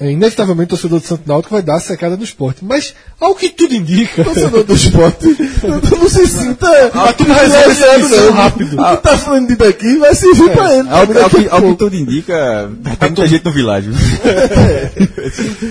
é, 0.00 0.10
inevitavelmente 0.10 0.68
o 0.68 0.70
torcedor 0.70 0.98
do 0.98 1.06
Santo 1.06 1.24
Náutico 1.26 1.52
vai 1.52 1.60
dar 1.62 1.76
a 1.76 1.80
secada 1.80 2.16
no 2.16 2.24
esporte. 2.24 2.64
Mas, 2.64 2.94
ao 3.20 3.34
que 3.34 3.50
tudo 3.50 3.74
indica, 3.74 4.24
torcedor 4.24 4.64
do 4.64 4.72
esporte, 4.72 5.26
não, 5.62 5.98
não 5.98 6.08
se 6.08 6.26
sinta. 6.26 6.86
a 6.86 7.12
turma 7.12 7.34
resolve 7.34 8.16
não. 8.16 8.32
rápido. 8.32 8.80
O 8.80 8.96
que 8.96 9.02
tá 9.02 9.18
falando 9.18 9.48
de 9.48 9.56
daqui 9.56 9.98
vai 9.98 10.14
servir 10.14 10.50
pra 10.52 10.74
ele. 10.74 10.88
Ao, 10.88 11.06
também 11.06 11.22
ao 11.22 11.28
que, 11.28 11.48
ao 11.50 11.62
que 11.62 11.74
tudo 11.74 11.96
indica, 11.96 12.70
tem 12.98 13.10
muita 13.10 13.26
gente 13.26 13.42
no. 13.42 13.94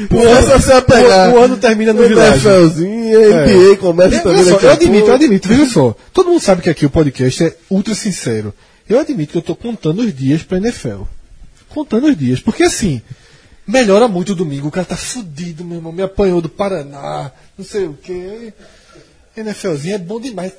Começa 0.10 0.60
você 0.60 0.74
a 0.74 0.82
pegar. 0.84 1.30
o, 1.30 1.34
o 1.34 1.44
ano 1.44 1.58
termina 1.58 1.92
no 1.92 2.02
o 2.02 2.06
a 2.06 3.46
NBA 3.46 3.78
começa 3.78 4.15
É, 4.15 4.20
também 4.20 4.44
só, 4.44 4.58
eu 4.60 4.72
admito, 4.72 5.08
eu 5.08 5.13
admito, 5.15 5.48
veja 5.48 5.65
só. 5.65 5.96
Todo 6.13 6.30
mundo 6.30 6.39
sabe 6.39 6.62
que 6.62 6.70
aqui 6.70 6.86
o 6.86 6.89
podcast 6.92 7.46
é 7.46 7.56
ultra 7.68 7.96
sincero. 7.96 8.54
Eu 8.88 9.00
admito 9.00 9.32
que 9.32 9.38
eu 9.39 9.42
tô 9.42 9.56
contando 9.56 10.02
os 10.04 10.15
dias 10.15 10.44
pra 10.44 10.60
NFL. 10.60 11.02
Contando 11.70 12.08
os 12.08 12.15
dias. 12.15 12.39
Porque 12.39 12.63
assim, 12.63 13.02
melhora 13.69 14.08
muito 14.08 14.32
o 14.32 14.36
domingo. 14.36 14.67
O 14.67 14.71
cara 14.71 14.86
tá 14.86 14.97
fudido, 14.97 15.63
meu 15.63 15.77
irmão. 15.77 15.91
Me 15.91 16.01
apanhou 16.01 16.41
do 16.41 16.49
Paraná, 16.49 17.32
não 17.58 17.63
sei 17.63 17.86
o 17.86 17.93
quê. 17.93 18.53
NFLzinho 19.38 19.95
é 19.95 19.97
bom 19.97 20.19
demais. 20.19 20.53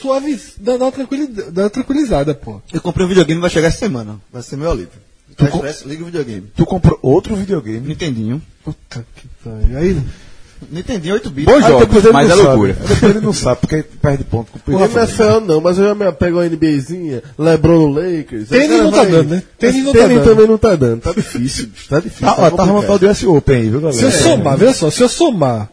Suave, 0.00 0.40
dá, 0.58 0.76
dá, 0.76 0.86
uma 0.86 0.92
tranquilidade, 0.92 1.50
dá 1.50 1.62
uma 1.62 1.70
tranquilizada, 1.70 2.34
pô. 2.34 2.60
Eu 2.72 2.80
comprei 2.80 3.06
um 3.06 3.08
videogame, 3.08 3.40
vai 3.40 3.50
chegar 3.50 3.68
essa 3.68 3.78
semana. 3.78 4.20
Vai 4.32 4.42
ser 4.42 4.56
meu 4.56 4.72
livro. 4.74 4.98
Tá 5.36 5.46
expresso, 5.46 5.88
liga 5.88 6.02
o 6.02 6.06
videogame. 6.06 6.50
Tu 6.54 6.66
comprou 6.66 6.98
outro 7.02 7.36
videogame. 7.36 7.86
Nintendinho. 7.86 8.42
Puta 8.64 9.06
que 9.16 9.28
pariu. 9.42 9.78
Aí, 9.78 10.02
Nintendinho 10.70 11.14
8 11.14 11.30
bits. 11.30 11.44
Bons 11.52 11.64
Ah, 11.64 11.70
ele 11.70 12.12
mas 12.12 12.26
é 12.26 12.28
não 12.30 12.36
sabe. 12.36 12.42
loucura. 12.48 12.72
Depois 12.72 13.02
ele 13.02 13.20
não 13.20 13.32
sabe, 13.32 13.60
porque 13.60 13.82
perde 13.82 14.24
ponto 14.24 14.50
com 14.52 14.72
o 14.72 14.76
O 14.76 14.84
NFL 14.84 15.40
não, 15.46 15.60
mas 15.60 15.78
eu 15.78 15.84
já 15.84 15.94
me 15.94 16.06
apego 16.06 16.38
ao 16.38 16.44
NBAzinha, 16.44 17.22
LeBron 17.38 17.78
no 17.78 17.88
Lakers. 17.88 18.48
Tênis 18.48 18.70
não 18.82 18.90
tá 18.90 19.04
dando, 19.04 19.28
né? 19.28 19.42
Tênis 19.58 19.84
não 19.84 19.92
tá 19.92 19.98
Tênis 19.98 20.16
dando. 20.16 20.24
também 20.24 20.46
não 20.46 20.58
tá 20.58 20.74
dando. 20.76 21.00
Tá 21.02 21.12
difícil, 21.12 21.68
tá 21.88 22.00
difícil. 22.00 22.26
Tá 22.26 22.34
complicado. 22.34 22.66
rolando 22.68 22.86
tal 22.86 22.98
do 22.98 23.08
US 23.08 23.22
Open 23.24 23.56
aí, 23.56 23.70
viu, 23.70 23.80
galera? 23.80 23.98
Se 23.98 24.04
eu 24.04 24.10
somar, 24.10 24.56
veja 24.56 24.72
só, 24.72 24.90
se 24.90 25.02
eu 25.02 25.08
somar 25.08 25.68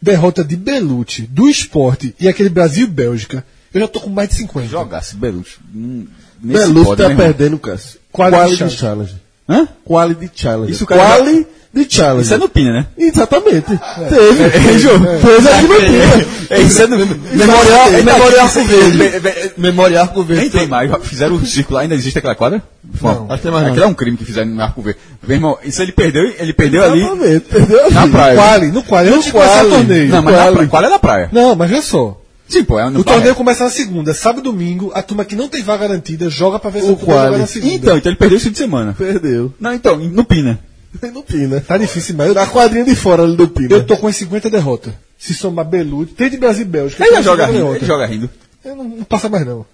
derrota 0.00 0.42
de 0.44 0.56
Belucci, 0.56 1.22
do 1.22 1.48
esporte 1.48 2.14
e 2.20 2.28
aquele 2.28 2.48
Brasil 2.48 2.84
e 2.84 2.90
Bélgica, 2.90 3.44
eu 3.72 3.80
já 3.80 3.88
tô 3.88 4.00
com 4.00 4.10
mais 4.10 4.28
de 4.28 4.36
50. 4.36 4.68
Jogasse, 4.68 5.16
Belucci. 5.16 5.56
Hum, 5.74 6.06
Belucci 6.38 6.84
pode, 6.84 7.02
tá 7.02 7.08
né, 7.08 7.16
perdendo, 7.16 7.58
Cássio. 7.58 7.98
Quality 8.12 8.56
Quality, 8.58 8.76
challenge. 8.76 9.14
Hã? 9.52 9.68
Quality 9.84 10.30
challenge. 10.34 10.72
Isso 10.72 10.84
o 10.84 10.86
cara 10.86 11.00
Quality 11.18 11.46
challenge. 11.88 12.24
Isso 12.24 12.34
é 12.34 12.38
no 12.38 12.48
Pina, 12.48 12.72
né? 12.72 12.86
Exatamente. 12.98 13.66
Teve. 14.08 14.50
Fez 14.50 15.46
aqui 15.46 15.66
no 15.68 15.74
Pina. 15.76 16.26
É, 16.50 16.60
isso 16.60 16.82
é 16.82 16.86
no... 16.86 16.96
Memorial, 16.98 17.88
Eita, 17.92 18.02
memorial 18.04 18.48
verde. 18.48 19.52
Memorial 19.56 20.12
Nem 20.14 20.24
verde. 20.24 20.50
tem 20.50 20.66
mais, 20.66 20.90
fizeram 21.02 21.36
o 21.36 21.46
círculo, 21.46 21.78
ainda 21.78 21.94
existe 21.94 22.18
aquela 22.18 22.34
quadra? 22.34 22.62
Não. 23.00 23.26
Acho 23.28 23.36
que 23.38 23.42
tem 23.42 23.52
mais. 23.52 23.66
Aquilo 23.68 23.84
é 23.84 23.86
um 23.86 23.94
crime 23.94 24.16
que 24.18 24.24
fizeram 24.24 24.50
no 24.50 24.62
Arco 24.62 24.82
Verde. 24.82 25.00
Meu 25.26 25.36
irmão, 25.36 25.58
isso 25.64 25.80
ele 25.80 25.92
perdeu, 25.92 26.24
ele 26.38 26.52
perdeu 26.52 26.84
ali 26.84 27.00
Exatamente. 27.00 27.44
Entendeu? 27.50 27.90
na 27.90 28.06
praia. 28.08 28.34
Quali, 28.36 28.66
no 28.72 28.82
quali, 28.82 29.08
antes 29.08 29.24
de 29.26 29.32
começar 29.32 29.52
o 29.64 29.68
quali. 29.68 29.70
torneio. 29.70 30.08
Não, 30.10 30.22
mas 30.22 30.34
na 30.34 30.40
Quali. 30.40 30.54
praia. 30.54 30.68
Qual 30.68 30.84
é 30.84 30.88
na 30.90 30.98
praia? 30.98 31.28
Não, 31.32 31.54
mas 31.56 31.70
veja 31.70 31.82
só. 31.82 32.18
Sim, 32.52 32.64
pô, 32.64 32.78
é 32.78 32.86
O 32.86 33.02
torneio 33.02 33.34
começa 33.34 33.64
na 33.64 33.70
segunda, 33.70 34.12
sábado 34.12 34.40
e 34.40 34.52
domingo, 34.52 34.92
a 34.94 35.02
turma 35.02 35.24
que 35.24 35.34
não 35.34 35.48
tem 35.48 35.62
vaga 35.62 35.88
garantida 35.88 36.28
joga 36.28 36.58
pra 36.58 36.68
ver 36.70 36.82
se 36.82 36.90
O 36.90 36.92
a 36.92 36.96
quali. 36.96 37.38
na 37.38 37.46
segunda. 37.46 37.74
Então, 37.74 37.96
então 37.96 38.10
ele 38.12 38.18
perdeu 38.18 38.36
esse 38.36 38.46
fim 38.46 38.52
de 38.52 38.58
semana. 38.58 38.92
Perdeu. 38.92 39.54
Não, 39.58 39.72
então, 39.72 39.96
no 39.96 40.24
Pina. 40.24 40.58
No 41.14 41.22
Pina. 41.22 41.58
Tá 41.66 41.78
difícil, 41.78 42.14
mas 42.14 42.34
Na 42.34 42.46
quadrinha 42.46 42.84
de 42.84 42.94
fora 42.94 43.22
ali 43.22 43.34
do 43.34 43.48
Pina. 43.48 43.72
eu 43.76 43.86
tô 43.86 43.96
com 43.96 44.06
as 44.08 44.16
50 44.16 44.50
derrotas. 44.50 44.92
Se 45.18 45.32
somar 45.32 45.64
Belucci, 45.64 46.12
tem 46.12 46.28
de 46.28 46.36
Brasil 46.36 46.62
e 46.62 46.68
Bélgica. 46.68 47.02
Ele 47.06 47.22
joga 47.22 47.46
50 47.46 47.46
rindo, 47.64 47.76
ele 47.76 47.86
joga 47.86 48.04
rindo. 48.06 48.30
Eu 48.62 48.76
não, 48.76 48.84
não 48.84 49.04
passa 49.04 49.28
mais 49.30 49.46
não. 49.46 49.64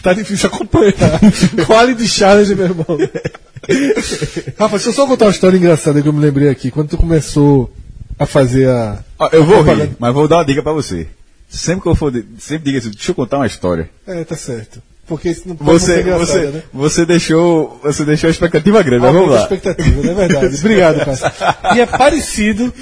Tá 0.00 0.12
difícil 0.12 0.48
acompanhar. 0.48 0.94
Quality 1.66 2.06
challenge, 2.06 2.54
meu 2.54 2.66
irmão. 2.66 2.86
Rafa, 4.58 4.76
deixa 4.76 4.88
eu 4.90 4.92
só 4.92 5.06
contar 5.06 5.24
uma 5.24 5.30
história 5.32 5.56
engraçada 5.56 6.00
que 6.00 6.06
eu 6.08 6.12
me 6.12 6.20
lembrei 6.20 6.48
aqui. 6.48 6.70
Quando 6.70 6.90
tu 6.90 6.96
começou 6.96 7.72
a 8.18 8.24
fazer 8.26 8.68
a. 8.68 9.02
Ó, 9.18 9.28
eu 9.32 9.44
vou 9.44 9.62
rir, 9.62 9.90
mas 9.98 10.14
vou 10.14 10.28
dar 10.28 10.36
uma 10.36 10.44
dica 10.44 10.62
pra 10.62 10.72
você. 10.72 11.08
Sempre 11.48 11.82
que 11.82 11.88
eu 11.88 11.94
for, 11.94 12.12
sempre 12.38 12.64
diga 12.66 12.78
assim, 12.78 12.90
deixa 12.90 13.10
eu 13.10 13.14
contar 13.14 13.38
uma 13.38 13.46
história. 13.46 13.88
É, 14.06 14.22
tá 14.24 14.36
certo. 14.36 14.82
Porque 15.06 15.30
isso 15.30 15.48
não 15.48 15.56
pode 15.56 15.70
não 15.70 15.78
ser 15.78 16.04
Você, 16.04 16.12
você, 16.18 16.50
né? 16.50 16.62
você 16.72 17.06
deixou, 17.06 17.80
você 17.82 18.04
deixou 18.04 18.28
a 18.28 18.30
expectativa 18.30 18.82
grande, 18.82 19.02
mas 19.02 19.14
vamos 19.14 19.30
lá. 19.30 19.40
expectativa, 19.40 20.02
não 20.02 20.10
é 20.10 20.14
verdade. 20.28 20.54
Obrigado, 20.60 21.04
Cássio. 21.04 21.30
E 21.74 21.80
é 21.80 21.86
parecido, 21.86 22.72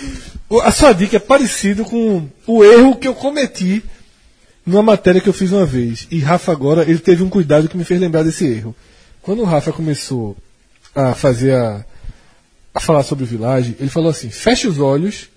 a 0.64 0.72
sua 0.72 0.92
dica 0.92 1.16
é 1.16 1.20
parecido 1.20 1.84
com 1.84 2.28
o 2.44 2.64
erro 2.64 2.96
que 2.96 3.06
eu 3.06 3.14
cometi 3.14 3.84
numa 4.66 4.82
matéria 4.82 5.20
que 5.20 5.28
eu 5.28 5.32
fiz 5.32 5.52
uma 5.52 5.64
vez. 5.64 6.08
E 6.10 6.18
Rafa 6.18 6.50
agora, 6.50 6.82
ele 6.82 6.98
teve 6.98 7.22
um 7.22 7.28
cuidado 7.30 7.68
que 7.68 7.76
me 7.76 7.84
fez 7.84 8.00
lembrar 8.00 8.24
desse 8.24 8.44
erro. 8.44 8.74
Quando 9.22 9.42
o 9.42 9.44
Rafa 9.44 9.72
começou 9.72 10.36
a 10.92 11.14
fazer 11.14 11.54
a, 11.54 11.84
a 12.74 12.80
falar 12.80 13.04
sobre 13.04 13.22
o 13.22 13.26
Village, 13.26 13.76
ele 13.78 13.90
falou 13.90 14.10
assim, 14.10 14.30
feche 14.30 14.66
os 14.66 14.80
olhos 14.80 15.28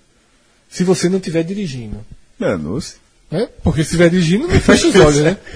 se 0.68 0.82
você 0.82 1.08
não 1.08 1.18
estiver 1.18 1.44
dirigindo. 1.44 2.04
Meu 2.38 2.58
Deus. 2.58 2.96
Né? 3.30 3.48
Porque 3.62 3.82
se 3.82 3.88
estiver 3.88 4.10
dirigindo, 4.10 4.48
não 4.48 4.60
fecha 4.60 4.88
os 4.88 4.94
olhos, 4.96 5.20
né? 5.20 5.36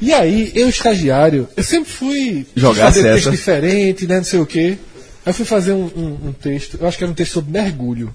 E 0.00 0.12
aí, 0.12 0.52
eu, 0.54 0.68
estagiário, 0.68 1.48
eu 1.56 1.64
sempre 1.64 1.90
fui 1.90 2.46
Jogar 2.54 2.84
fazer 2.84 3.02
cessa. 3.02 3.14
texto 3.14 3.30
diferente, 3.32 4.06
né? 4.06 4.18
Não 4.18 4.24
sei 4.24 4.38
o 4.38 4.46
quê. 4.46 4.78
Aí 5.26 5.30
eu 5.30 5.34
fui 5.34 5.44
fazer 5.44 5.72
um, 5.72 5.86
um- 5.86 6.28
um 6.28 6.32
texto, 6.32 6.78
eu 6.80 6.86
acho 6.86 6.96
que 6.96 7.02
era 7.02 7.10
um 7.10 7.14
texto 7.16 7.32
sobre 7.32 7.50
mergulho. 7.50 8.14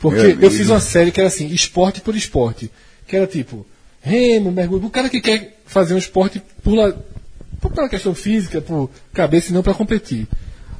Porque 0.00 0.36
eu 0.40 0.50
fiz 0.50 0.68
uma 0.68 0.80
série 0.80 1.12
que 1.12 1.20
era 1.20 1.28
assim, 1.28 1.46
esporte 1.52 2.00
por 2.00 2.16
esporte. 2.16 2.68
Que 3.06 3.14
era 3.16 3.28
tipo, 3.28 3.64
remo, 4.00 4.50
mergulho. 4.50 4.86
O 4.86 4.90
cara 4.90 5.08
que 5.08 5.20
quer 5.20 5.56
fazer 5.66 5.94
um 5.94 5.98
esporte 5.98 6.42
por, 6.64 6.74
la, 6.74 6.94
por 7.60 7.70
pela 7.70 7.88
questão 7.88 8.12
física, 8.14 8.60
por 8.60 8.90
cabeça 9.12 9.50
e 9.50 9.52
não 9.52 9.62
para 9.62 9.72
competir. 9.74 10.26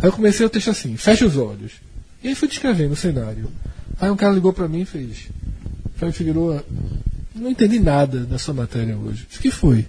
Aí 0.00 0.08
eu 0.08 0.12
comecei 0.12 0.44
o 0.44 0.50
texto 0.50 0.70
assim, 0.70 0.96
fecha 0.96 1.24
os 1.26 1.36
olhos. 1.36 1.72
E 2.24 2.28
aí 2.28 2.34
fui 2.34 2.48
descrevendo 2.48 2.94
o 2.94 2.96
cenário. 2.96 3.50
Aí 4.00 4.10
um 4.10 4.16
cara 4.16 4.32
ligou 4.34 4.52
para 4.52 4.66
mim 4.66 4.80
e 4.80 4.84
fez. 4.86 5.28
Figueroa, 6.12 6.64
não 7.34 7.50
entendi 7.50 7.78
nada 7.78 8.20
da 8.20 8.38
sua 8.38 8.54
matéria 8.54 8.96
hoje. 8.96 9.26
O 9.36 9.40
que 9.40 9.50
foi? 9.50 9.84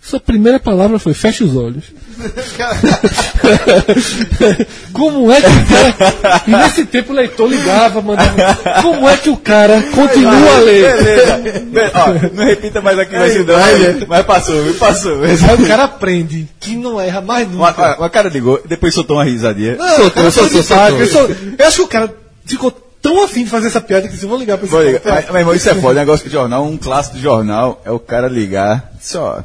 Sua 0.00 0.18
primeira 0.18 0.58
palavra 0.58 0.98
foi 0.98 1.14
feche 1.14 1.44
os 1.44 1.54
olhos. 1.54 1.84
Como 4.92 5.30
é 5.30 5.40
que 5.40 5.46
o 5.46 5.66
cara. 5.66 6.42
E 6.46 6.50
nesse 6.50 6.84
tempo 6.86 7.12
o 7.12 7.16
leitor 7.16 7.48
ligava, 7.48 8.02
mandava. 8.02 8.82
Como 8.82 9.08
é 9.08 9.16
que 9.16 9.30
o 9.30 9.36
cara 9.36 9.80
continua 9.94 10.56
a 10.56 10.60
ler? 10.60 11.02
Beleza. 11.62 11.92
Ó, 11.94 12.34
não 12.36 12.44
repita 12.44 12.80
mais 12.80 12.98
aqui, 12.98 13.16
vai 13.16 13.30
ser 13.30 13.44
vai, 13.44 13.78
mas, 13.78 13.96
né? 14.00 14.06
mas 14.08 14.26
passou, 14.26 14.74
passou. 14.74 15.22
Aí 15.22 15.34
o 15.62 15.66
cara 15.68 15.84
aprende 15.84 16.48
que 16.58 16.74
não 16.76 17.00
erra 17.00 17.20
mais 17.20 17.48
nunca. 17.48 17.96
uma 17.98 18.10
cara 18.10 18.28
ligou, 18.28 18.60
depois 18.66 18.92
soltou 18.94 19.16
uma 19.18 19.24
risadinha. 19.24 19.76
Não, 19.76 20.06
o 20.06 20.10
foi 20.10 20.30
simpático. 20.48 21.00
Eu, 21.00 21.06
só- 21.06 21.28
eu 21.58 21.66
acho 21.66 21.76
que 21.76 21.82
o 21.82 21.88
cara 21.88 22.12
ficou 22.44 22.72
tão 23.02 23.22
afim 23.22 23.44
de 23.44 23.50
fazer 23.50 23.66
essa 23.66 23.80
piada 23.80 24.08
que 24.08 24.16
se 24.16 24.24
vou 24.24 24.38
ligar 24.38 24.56
pra 24.56 24.66
esse 24.66 24.78
ligar. 24.78 25.02
Mas, 25.04 25.26
mas, 25.26 25.36
irmão, 25.36 25.54
isso 25.54 25.68
é 25.68 25.74
foda. 25.74 25.98
Negócio 25.98 26.24
de 26.24 26.32
jornal, 26.32 26.64
um 26.64 26.78
clássico 26.78 27.16
de 27.16 27.22
jornal 27.22 27.82
é 27.84 27.90
o 27.90 27.98
cara 27.98 28.28
ligar. 28.28 28.92
Só. 29.00 29.42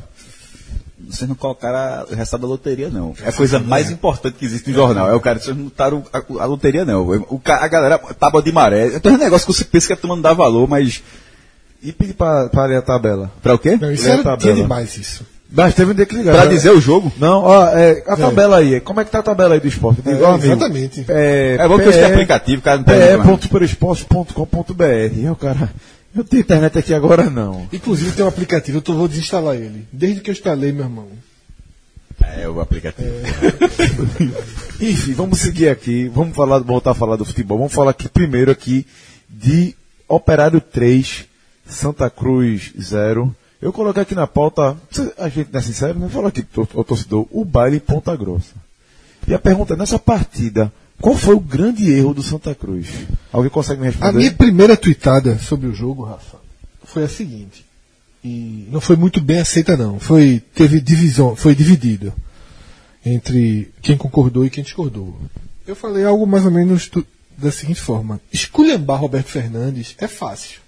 Vocês 1.09 1.27
não 1.27 1.35
colocaram 1.35 2.05
o 2.11 2.15
resultado 2.15 2.41
da 2.41 2.47
loteria, 2.47 2.89
não. 2.89 3.13
É 3.23 3.29
a 3.29 3.33
coisa 3.33 3.59
mais 3.59 3.89
importante 3.89 4.35
que 4.37 4.45
existe 4.45 4.69
no 4.69 4.75
jornal. 4.75 5.09
É 5.09 5.13
o 5.13 5.19
cara, 5.19 5.39
vocês 5.39 5.55
não 5.55 5.65
botaram 5.65 6.03
a, 6.11 6.43
a 6.43 6.45
loteria, 6.45 6.83
não. 6.83 7.07
O, 7.29 7.41
a 7.45 7.67
galera, 7.67 7.97
tábua 7.97 8.41
de 8.43 8.51
maré. 8.51 8.99
Tem 8.99 9.13
um 9.13 9.17
negócio 9.17 9.47
que 9.47 9.53
você 9.53 9.63
pensa 9.63 9.87
que 9.87 9.93
a 9.93 9.97
turma 9.97 10.15
não 10.15 10.21
dá 10.21 10.33
valor, 10.33 10.67
mas. 10.67 11.01
E 11.81 11.93
pedir 11.93 12.13
pra, 12.13 12.49
pra 12.49 12.65
ler 12.65 12.77
a 12.77 12.81
tabela. 12.81 13.31
Pra 13.41 13.55
o 13.55 13.59
quê? 13.59 13.77
Não, 13.79 13.91
isso 13.91 14.07
a 14.07 14.13
era 14.13 14.23
tabela. 14.23 14.37
tinha 14.37 14.55
demais 14.55 14.97
isso. 14.97 15.25
Mas 15.49 15.73
teve 15.73 15.91
um 15.91 15.95
dia 15.95 16.05
que 16.05 16.15
ligaram. 16.15 16.39
Pra 16.39 16.49
dizer 16.49 16.71
o 16.71 16.81
jogo? 16.81 17.11
Não, 17.17 17.41
ó, 17.43 17.67
é, 17.69 18.03
a 18.05 18.17
tabela 18.17 18.57
aí. 18.57 18.81
Como 18.81 18.99
é 18.99 19.05
que 19.05 19.11
tá 19.11 19.19
a 19.19 19.23
tabela 19.23 19.53
aí 19.53 19.59
do 19.61 19.67
esporte? 19.67 20.01
Digo, 20.01 20.23
É, 20.23 20.25
amigo, 20.25 20.45
exatamente. 20.45 21.05
É, 21.07 21.57
É 21.59 21.67
bom 21.67 21.77
que 21.77 21.83
tem 21.85 21.93
PE, 21.93 22.03
aplicativo, 22.03 22.59
o 22.59 22.63
cara 22.63 22.83
pe.superesporte.com.br. 22.83 24.83
E 25.15 25.29
o 25.29 25.35
cara, 25.35 25.69
Eu 26.15 26.23
tenho 26.23 26.41
internet 26.41 26.77
aqui 26.77 26.93
agora 26.93 27.29
não. 27.29 27.67
Inclusive 27.71 28.11
tem 28.11 28.25
um 28.25 28.27
aplicativo, 28.27 28.77
eu 28.79 28.81
tô, 28.81 28.93
vou 28.93 29.07
desinstalar 29.07 29.55
ele. 29.55 29.87
Desde 29.91 30.19
que 30.21 30.29
eu 30.29 30.33
instalei, 30.33 30.71
meu 30.71 30.83
irmão. 30.85 31.07
É 32.35 32.47
o 32.49 32.59
aplicativo. 32.59 33.09
Enfim, 34.81 35.13
vamos 35.13 35.39
seguir 35.39 35.69
aqui. 35.69 36.09
Vamos 36.13 36.35
falar, 36.35 36.59
voltar 36.59 36.91
a 36.91 36.95
falar 36.95 37.15
do 37.15 37.25
futebol. 37.25 37.57
Vamos 37.57 37.73
falar 37.73 37.91
aqui 37.91 38.09
primeiro 38.09 38.51
aqui 38.51 38.85
de 39.29 39.75
Operário 40.07 40.59
3, 40.59 41.25
Santa 41.67 42.09
Cruz 42.09 42.73
0. 42.79 43.33
Eu 43.67 43.73
coloquei 43.73 44.01
aqui 44.01 44.15
na 44.15 44.25
pauta, 44.25 44.77
a 45.17 45.27
gente 45.27 45.49
não 45.51 45.59
é 45.59 45.61
sincero, 45.61 45.99
né? 45.99 46.07
Falou 46.07 46.29
aqui, 46.29 46.45
o 46.55 46.83
torcedor, 46.85 47.27
o 47.29 47.43
baile 47.43 47.81
Ponta 47.81 48.15
Grossa. 48.15 48.53
E 49.27 49.33
a 49.33 49.39
pergunta 49.39 49.73
é, 49.73 49.77
nessa 49.77 49.99
partida, 49.99 50.71
qual 51.01 51.17
foi 51.17 51.35
o 51.35 51.39
grande 51.41 51.91
erro 51.91 52.13
do 52.13 52.23
Santa 52.23 52.55
Cruz? 52.55 52.87
Alguém 53.29 53.51
consegue 53.51 53.81
me 53.81 53.87
A 53.87 53.89
responder? 53.89 54.17
minha 54.17 54.31
primeira 54.31 54.77
tweetada 54.77 55.37
sobre 55.37 55.67
o 55.67 55.73
jogo, 55.73 56.05
Rafa, 56.05 56.37
foi 56.85 57.03
a 57.03 57.09
seguinte. 57.09 57.65
E 58.23 58.69
não 58.71 58.79
foi 58.79 58.95
muito 58.95 59.19
bem 59.19 59.39
aceita 59.39 59.75
não. 59.75 59.99
Foi 59.99 60.41
teve 60.55 60.79
divisão, 60.79 61.35
foi 61.35 61.53
dividido 61.53 62.13
entre 63.05 63.69
quem 63.81 63.97
concordou 63.97 64.45
e 64.45 64.49
quem 64.49 64.63
discordou. 64.63 65.13
Eu 65.67 65.75
falei 65.75 66.05
algo 66.05 66.25
mais 66.25 66.45
ou 66.45 66.51
menos 66.51 66.89
da 67.37 67.51
seguinte 67.51 67.81
forma: 67.81 68.21
esculhambar 68.31 69.01
Roberto 69.01 69.27
Fernandes 69.27 69.93
é 69.97 70.07
fácil. 70.07 70.61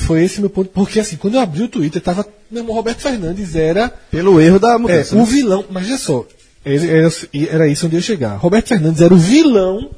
Foi 0.00 0.24
esse 0.24 0.40
meu 0.40 0.48
ponto, 0.50 0.70
porque 0.70 0.98
assim, 1.00 1.16
quando 1.16 1.34
eu 1.34 1.40
abri 1.40 1.62
o 1.62 1.68
Twitter, 1.68 2.00
tava, 2.00 2.26
meu 2.50 2.62
irmão, 2.62 2.74
Roberto 2.74 3.00
Fernandes 3.02 3.54
era 3.54 3.88
Pelo 4.10 4.40
erro 4.40 4.58
da 4.58 4.74
é, 4.74 4.78
mudança. 4.78 5.14
o 5.14 5.18
né? 5.18 5.24
vilão, 5.24 5.64
mas 5.70 5.86
olha 5.88 5.98
só, 5.98 6.26
ele- 6.64 6.88
era, 6.88 7.08
era 7.50 7.68
isso 7.68 7.86
onde 7.86 7.96
eu 7.96 8.00
ia 8.00 8.04
chegar. 8.04 8.36
Roberto 8.36 8.68
Fernandes 8.68 9.00
era 9.02 9.12
o 9.12 9.18
vilão 9.18 9.90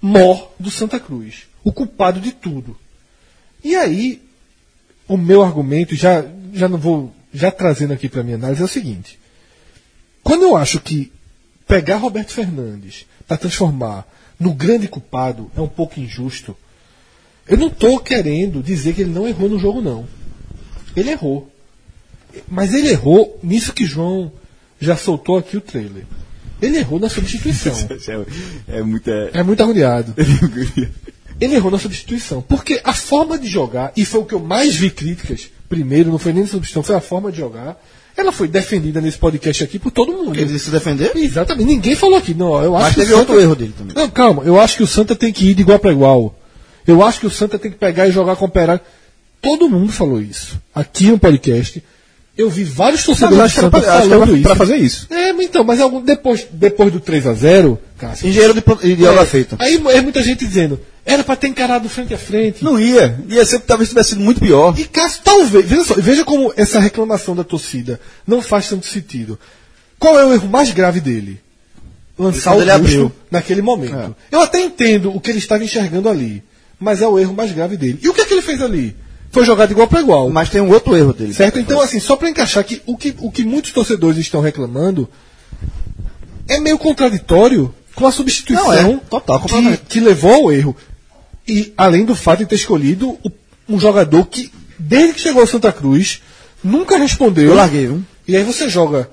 mor 0.00 0.52
do 0.58 0.70
Santa 0.70 0.98
Cruz, 0.98 1.42
o 1.62 1.72
culpado 1.72 2.20
de 2.20 2.32
tudo. 2.32 2.76
E 3.62 3.74
aí, 3.76 4.22
o 5.06 5.16
meu 5.16 5.42
argumento, 5.42 5.94
já, 5.94 6.24
já 6.54 6.68
não 6.68 6.78
vou, 6.78 7.12
já 7.34 7.50
trazendo 7.50 7.92
aqui 7.92 8.08
para 8.08 8.22
minha 8.22 8.36
análise, 8.36 8.62
é 8.62 8.64
o 8.64 8.68
seguinte: 8.68 9.18
quando 10.22 10.42
eu 10.42 10.56
acho 10.56 10.80
que 10.80 11.12
pegar 11.66 11.96
Roberto 11.96 12.32
Fernandes 12.32 13.04
para 13.26 13.36
transformar 13.36 14.06
no 14.40 14.54
grande 14.54 14.88
culpado 14.88 15.50
é 15.56 15.60
um 15.60 15.68
pouco 15.68 16.00
injusto, 16.00 16.56
eu 17.48 17.56
não 17.56 17.68
estou 17.68 17.98
querendo 17.98 18.62
dizer 18.62 18.94
que 18.94 19.00
ele 19.00 19.10
não 19.10 19.26
errou 19.26 19.48
no 19.48 19.58
jogo, 19.58 19.80
não. 19.80 20.06
Ele 20.94 21.10
errou. 21.10 21.50
Mas 22.48 22.74
ele 22.74 22.88
errou 22.88 23.38
nisso 23.42 23.72
que 23.72 23.86
João 23.86 24.30
já 24.80 24.96
soltou 24.96 25.38
aqui 25.38 25.56
o 25.56 25.60
trailer. 25.60 26.04
Ele 26.60 26.78
errou 26.78 26.98
na 26.98 27.08
substituição. 27.08 27.74
é, 28.68 28.78
é 28.78 28.82
muito. 28.82 29.08
É... 29.08 29.30
É 29.34 29.42
muito 29.42 29.62
agoniado. 29.62 30.14
Ele 31.40 31.54
errou 31.54 31.70
na 31.70 31.78
substituição. 31.78 32.42
Porque 32.42 32.80
a 32.82 32.92
forma 32.92 33.38
de 33.38 33.46
jogar, 33.46 33.92
e 33.96 34.04
foi 34.04 34.20
o 34.20 34.24
que 34.24 34.34
eu 34.34 34.40
mais 34.40 34.74
vi 34.74 34.90
críticas, 34.90 35.48
primeiro, 35.68 36.10
não 36.10 36.18
foi 36.18 36.32
nem 36.32 36.42
na 36.42 36.48
substituição, 36.48 36.82
foi 36.82 36.96
a 36.96 37.00
forma 37.00 37.30
de 37.30 37.38
jogar. 37.38 37.80
Ela 38.16 38.32
foi 38.32 38.48
defendida 38.48 39.00
nesse 39.00 39.16
podcast 39.16 39.62
aqui 39.62 39.78
por 39.78 39.92
todo 39.92 40.10
mundo. 40.10 40.36
Ele 40.36 40.46
disse 40.46 40.64
se 40.64 40.70
defender? 40.72 41.12
Exatamente. 41.14 41.68
Ninguém 41.68 41.94
falou 41.94 42.18
aqui. 42.18 42.34
Não, 42.34 42.60
eu 42.60 42.74
acho 42.74 42.86
Mas 42.86 42.94
que 42.94 43.00
teve 43.02 43.14
o 43.14 43.18
outro 43.18 43.40
erro 43.40 43.54
dele 43.54 43.72
também. 43.78 43.94
Não, 43.94 44.10
calma. 44.10 44.42
Eu 44.42 44.58
acho 44.58 44.76
que 44.76 44.82
o 44.82 44.88
Santa 44.88 45.14
tem 45.14 45.32
que 45.32 45.50
ir 45.50 45.54
de 45.54 45.62
igual 45.62 45.78
para 45.78 45.92
igual. 45.92 46.34
Eu 46.88 47.02
acho 47.02 47.20
que 47.20 47.26
o 47.26 47.30
Santa 47.30 47.58
tem 47.58 47.70
que 47.70 47.76
pegar 47.76 48.08
e 48.08 48.12
jogar 48.12 48.34
com 48.34 48.46
o 48.46 48.48
Operário. 48.48 48.80
Todo 49.40 49.68
mundo 49.68 49.92
falou 49.92 50.20
isso. 50.20 50.58
Aqui 50.74 51.04
no 51.08 51.18
podcast. 51.18 51.82
Eu 52.36 52.48
vi 52.48 52.64
vários 52.64 53.04
torcedores 53.04 53.38
acho 53.40 53.56
do 53.56 53.60
Santa 53.62 53.80
pra- 53.80 53.92
acho 53.98 54.08
que 54.08 54.12
era 54.14 54.20
falando 54.20 54.34
isso. 54.36 54.42
pra 54.42 54.56
fazer 54.56 54.76
isso. 54.76 55.06
É, 55.10 55.30
então, 55.30 55.64
mas 55.64 55.80
algum, 55.80 56.00
depois, 56.00 56.46
depois 56.50 56.92
do 56.92 56.98
3 57.00 57.26
a 57.26 57.34
0 57.34 57.78
Cássio, 57.98 58.28
Engenheiro 58.28 58.54
de, 58.54 58.94
de 58.96 59.04
é, 59.04 59.26
feita. 59.26 59.56
Aí 59.58 59.74
é 59.88 60.00
muita 60.00 60.22
gente 60.22 60.46
dizendo, 60.46 60.80
era 61.04 61.24
pra 61.24 61.34
ter 61.34 61.48
encarado 61.48 61.88
frente 61.88 62.14
a 62.14 62.18
frente. 62.18 62.64
Não 62.64 62.78
ia. 62.78 63.18
Ia 63.28 63.44
ser, 63.44 63.58
talvez 63.60 63.88
tivesse 63.88 64.10
sido 64.10 64.20
muito 64.20 64.40
pior. 64.40 64.78
E 64.78 64.84
Cássio, 64.84 65.20
talvez, 65.24 65.66
veja 65.66 65.84
só, 65.84 65.94
veja 65.94 66.24
como 66.24 66.52
essa 66.56 66.78
reclamação 66.78 67.34
da 67.34 67.42
torcida 67.42 68.00
não 68.24 68.40
faz 68.40 68.68
tanto 68.68 68.86
sentido. 68.86 69.36
Qual 69.98 70.16
é 70.18 70.24
o 70.24 70.32
erro 70.32 70.48
mais 70.48 70.70
grave 70.70 71.00
dele? 71.00 71.40
Lançar 72.16 72.56
o 72.56 72.78
busto 72.78 73.12
naquele 73.30 73.62
momento. 73.62 74.14
Eu 74.30 74.40
até 74.42 74.60
entendo 74.60 75.14
o 75.14 75.20
que 75.20 75.30
ele 75.30 75.38
estava 75.38 75.62
enxergando 75.64 76.08
ali, 76.08 76.42
mas 76.78 77.02
é 77.02 77.08
o 77.08 77.18
erro 77.18 77.34
mais 77.34 77.52
grave 77.52 77.76
dele. 77.76 77.98
E 78.02 78.08
o 78.08 78.14
que 78.14 78.20
é 78.20 78.24
que 78.24 78.34
ele 78.34 78.42
fez 78.42 78.60
ali? 78.62 78.96
Foi 79.30 79.44
jogar 79.44 79.66
de 79.66 79.72
igual 79.72 79.86
para 79.88 80.00
igual. 80.00 80.30
Mas 80.30 80.48
tem 80.48 80.60
um 80.60 80.70
outro 80.70 80.96
erro 80.96 81.12
dele. 81.12 81.34
Certo? 81.34 81.58
Então, 81.58 81.80
assim, 81.80 82.00
só 82.00 82.16
para 82.16 82.30
encaixar 82.30 82.64
que 82.64 82.80
o, 82.86 82.96
que 82.96 83.14
o 83.18 83.30
que 83.30 83.44
muitos 83.44 83.72
torcedores 83.72 84.18
estão 84.18 84.40
reclamando 84.40 85.08
é 86.48 86.58
meio 86.60 86.78
contraditório 86.78 87.74
com 87.94 88.06
a 88.06 88.12
substituição 88.12 88.64
Não, 88.64 88.94
é. 88.94 89.00
Total, 89.10 89.40
que, 89.40 89.76
que 89.88 90.00
levou 90.00 90.32
ao 90.32 90.52
erro. 90.52 90.76
E 91.46 91.72
além 91.76 92.04
do 92.04 92.14
fato 92.14 92.40
de 92.40 92.46
ter 92.46 92.54
escolhido 92.54 93.18
um 93.68 93.78
jogador 93.78 94.26
que, 94.26 94.50
desde 94.78 95.14
que 95.14 95.20
chegou 95.20 95.42
ao 95.42 95.46
Santa 95.46 95.72
Cruz, 95.72 96.22
nunca 96.62 96.96
respondeu. 96.96 97.48
Eu 97.48 97.54
larguei, 97.54 97.86
viu? 97.86 98.02
E 98.26 98.36
aí 98.36 98.44
você 98.44 98.68
joga 98.68 99.10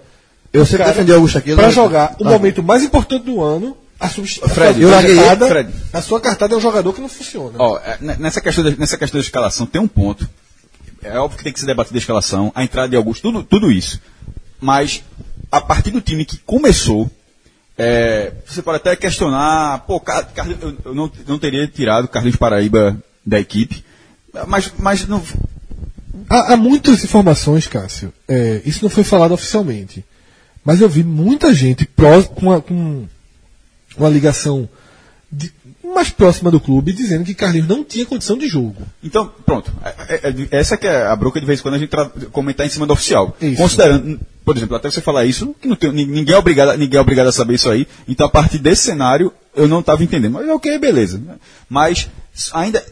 Eu 0.53 0.65
sempre 0.65 0.85
defendi 0.85 1.11
o 1.11 1.15
Augusto 1.15 1.37
aqui. 1.37 1.53
para 1.53 1.63
larguei. 1.63 1.75
jogar 1.75 2.15
o 2.19 2.25
momento 2.25 2.63
mais 2.63 2.83
importante 2.83 3.25
do 3.25 3.41
ano. 3.41 3.75
A, 3.99 4.07
a 4.07 4.09
Fred, 4.09 4.79
sua 4.81 5.01
cartada- 5.01 5.47
Fred. 5.47 5.69
A 5.93 6.01
sua 6.01 6.19
cartada 6.21 6.53
é 6.53 6.57
um 6.57 6.61
jogador 6.61 6.93
que 6.93 7.01
não 7.01 7.07
funciona. 7.09 7.55
Ó, 7.57 7.77
é, 7.79 7.97
ne- 8.01 8.15
nessa 8.17 8.41
questão, 8.41 8.63
da, 8.63 8.71
nessa 8.71 8.97
questão 8.97 9.19
da 9.19 9.23
escalação 9.25 9.65
tem 9.65 9.81
um 9.81 9.87
ponto. 9.87 10.27
É 11.01 11.17
óbvio 11.19 11.37
que 11.37 11.43
tem 11.43 11.53
que 11.53 11.59
se 11.59 11.65
debater 11.65 11.93
da 11.93 11.99
escalação, 11.99 12.51
a 12.55 12.63
entrada 12.63 12.89
de 12.89 12.95
Augusto, 12.95 13.21
tudo, 13.21 13.43
tudo 13.43 13.71
isso. 13.71 14.01
Mas, 14.59 15.03
a 15.51 15.61
partir 15.61 15.91
do 15.91 16.01
time 16.01 16.25
que 16.25 16.37
começou, 16.39 17.09
é, 17.77 18.31
você 18.45 18.61
pode 18.61 18.77
até 18.77 18.95
questionar, 18.95 19.79
pô, 19.85 19.99
Car- 19.99 20.27
eu, 20.61 20.75
eu 20.85 20.95
não, 20.95 21.11
não 21.27 21.37
teria 21.39 21.67
tirado 21.67 22.05
o 22.05 22.07
Carlinhos 22.07 22.37
Paraíba 22.37 22.97
da 23.25 23.39
equipe, 23.39 23.83
mas, 24.47 24.71
mas 24.77 25.07
não, 25.07 25.21
Há, 26.29 26.53
há 26.53 26.57
muitas 26.57 27.03
informações, 27.03 27.67
Cássio. 27.67 28.11
É, 28.27 28.61
isso 28.65 28.79
não 28.83 28.89
foi 28.89 29.03
falado 29.03 29.33
oficialmente. 29.33 30.03
Mas 30.63 30.81
eu 30.81 30.89
vi 30.89 31.03
muita 31.03 31.53
gente 31.53 31.85
pró- 31.85 32.23
com, 32.23 32.47
uma, 32.47 32.61
com 32.61 33.05
uma 33.97 34.09
ligação 34.09 34.67
de- 35.31 35.51
mais 35.83 36.09
próxima 36.09 36.51
do 36.51 36.59
clube 36.59 36.91
dizendo 36.91 37.23
que 37.23 37.33
Carlinhos 37.33 37.67
não 37.67 37.83
tinha 37.83 38.05
condição 38.05 38.37
de 38.37 38.47
jogo. 38.47 38.81
Então, 39.03 39.31
pronto. 39.45 39.71
É- 39.83 40.15
é- 40.15 40.29
é- 40.29 40.47
essa 40.51 40.75
que 40.77 40.87
é 40.87 41.05
a 41.05 41.15
broca 41.15 41.39
de 41.39 41.45
vez 41.45 41.59
em 41.59 41.63
quando 41.63 41.75
a 41.75 41.77
gente 41.77 41.91
comentar 42.31 42.65
em 42.65 42.69
cima 42.69 42.85
do 42.85 42.93
oficial. 42.93 43.35
Isso. 43.41 43.61
Considerando, 43.61 44.19
por 44.43 44.57
exemplo, 44.57 44.75
até 44.75 44.89
você 44.89 45.01
falar 45.01 45.25
isso, 45.25 45.55
que 45.61 45.67
não 45.67 45.75
tem- 45.75 45.91
ni- 45.91 46.05
ninguém, 46.05 46.35
é 46.35 46.37
obrigado, 46.37 46.77
ninguém 46.77 46.97
é 46.97 47.01
obrigado 47.01 47.27
a 47.27 47.31
saber 47.31 47.55
isso 47.55 47.69
aí. 47.69 47.87
Então, 48.07 48.25
a 48.27 48.29
partir 48.29 48.57
desse 48.57 48.83
cenário, 48.83 49.31
eu 49.55 49.67
não 49.67 49.79
estava 49.79 50.03
entendendo. 50.03 50.33
Mas 50.33 50.49
ok, 50.49 50.77
beleza. 50.77 51.21
Mas, 51.69 52.09
ainda, 52.53 52.83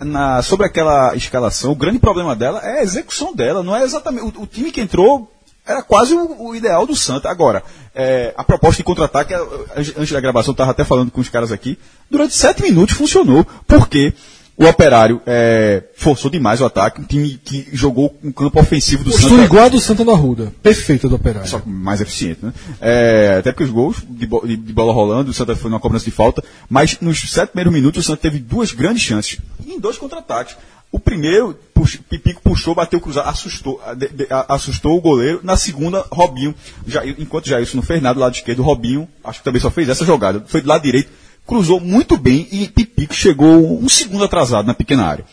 na- 0.00 0.40
sobre 0.42 0.64
aquela 0.66 1.14
escalação, 1.16 1.72
o 1.72 1.76
grande 1.76 1.98
problema 1.98 2.34
dela 2.34 2.60
é 2.60 2.80
a 2.80 2.82
execução 2.82 3.34
dela. 3.34 3.62
Não 3.62 3.76
é 3.76 3.82
exatamente. 3.82 4.38
O, 4.38 4.42
o 4.42 4.46
time 4.46 4.70
que 4.70 4.80
entrou 4.80 5.30
era 5.68 5.82
quase 5.82 6.14
o, 6.14 6.48
o 6.48 6.56
ideal 6.56 6.86
do 6.86 6.96
Santa. 6.96 7.28
Agora, 7.30 7.62
é, 7.94 8.32
a 8.36 8.42
proposta 8.42 8.78
de 8.78 8.84
contra-ataque, 8.84 9.34
a- 9.34 9.46
antes 9.76 9.94
antes 9.96 10.10
da 10.12 10.20
gravação, 10.20 10.50
eu 10.50 10.54
estava 10.54 10.70
até 10.70 10.84
falando 10.84 11.10
com 11.10 11.20
os 11.20 11.28
caras 11.28 11.52
aqui, 11.52 11.78
durante 12.10 12.34
sete 12.34 12.62
minutos 12.62 12.96
funcionou. 12.96 13.46
Porque 13.66 14.12
o 14.56 14.64
Operário 14.66 15.22
é, 15.24 15.84
forçou 15.94 16.28
demais 16.28 16.60
o 16.60 16.64
ataque, 16.64 17.00
um 17.00 17.04
time 17.04 17.40
que 17.44 17.68
jogou 17.72 18.18
um 18.24 18.32
campo 18.32 18.58
ofensivo 18.58 19.04
do 19.04 19.10
Postou 19.12 19.30
Santa 19.30 19.44
igual 19.44 19.66
a 19.66 19.68
do 19.68 19.78
Santa 19.80 20.04
do 20.04 20.10
Arruda. 20.10 20.52
Perfeita 20.60 21.08
do 21.08 21.14
Operário. 21.14 21.48
só 21.48 21.62
mais 21.64 22.00
eficiente, 22.00 22.40
né? 22.44 22.52
É, 22.80 23.36
até 23.38 23.52
porque 23.52 23.62
os 23.62 23.70
gols 23.70 23.98
de, 24.08 24.26
bo- 24.26 24.44
de- 24.44 24.56
de 24.56 24.72
bola 24.72 24.92
rolando, 24.92 25.30
o 25.30 25.34
Santa 25.34 25.54
foi 25.54 25.70
numa 25.70 25.78
cobrança 25.78 26.04
de 26.06 26.10
falta, 26.10 26.42
mas 26.68 26.98
nos 27.00 27.30
sete 27.30 27.50
primeiros 27.50 27.72
minutos 27.72 28.04
o 28.04 28.06
Santa 28.08 28.22
teve 28.22 28.40
duas 28.40 28.72
grandes 28.72 29.02
chances, 29.04 29.38
em 29.64 29.78
dois 29.78 29.96
contra-ataques. 29.96 30.56
O 30.90 30.98
primeiro, 30.98 31.54
pux- 31.74 31.96
Pipico 32.08 32.40
puxou, 32.42 32.74
bateu 32.74 32.98
cruzado, 33.00 33.28
assustou, 33.28 33.80
de- 33.96 34.08
de- 34.08 34.26
assustou 34.48 34.96
o 34.96 35.00
goleiro. 35.00 35.40
Na 35.42 35.56
segunda, 35.56 36.04
Robinho, 36.10 36.54
já, 36.86 37.04
enquanto 37.06 37.46
Jailson 37.48 37.76
não 37.76 37.82
fez 37.82 38.00
nada 38.02 38.14
do 38.14 38.20
lado 38.20 38.34
esquerdo, 38.34 38.62
Robinho, 38.62 39.06
acho 39.22 39.40
que 39.40 39.44
também 39.44 39.60
só 39.60 39.70
fez 39.70 39.88
essa 39.88 40.04
jogada, 40.04 40.42
foi 40.46 40.62
do 40.62 40.68
lado 40.68 40.82
direito, 40.82 41.10
cruzou 41.46 41.78
muito 41.78 42.16
bem 42.16 42.48
e 42.50 42.68
Pipico 42.68 43.12
chegou 43.14 43.80
um 43.82 43.88
segundo 43.88 44.24
atrasado 44.24 44.66
na 44.66 44.74
pequena 44.74 45.04
área. 45.04 45.24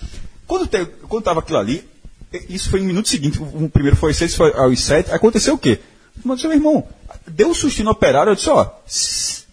Quando 0.45 0.65
estava 1.19 1.39
aquilo 1.39 1.57
ali, 1.57 1.83
isso 2.49 2.69
foi 2.69 2.81
no 2.81 2.85
minuto 2.85 3.07
seguinte, 3.07 3.39
o 3.41 3.69
primeiro 3.69 3.95
foi 3.95 4.13
seis, 4.13 4.35
foi 4.35 4.51
aos 4.53 4.79
sete, 4.83 5.11
aconteceu 5.11 5.53
o 5.55 5.57
quê? 5.57 5.79
Mas, 6.23 6.41
meu 6.43 6.51
irmão, 6.53 6.85
deu 7.27 7.49
um 7.49 7.53
sustinho 7.53 7.85
no 7.85 7.91
operário, 7.91 8.31
eu 8.31 8.35
disse, 8.35 8.49
ó, 8.49 8.69
se 8.85 9.45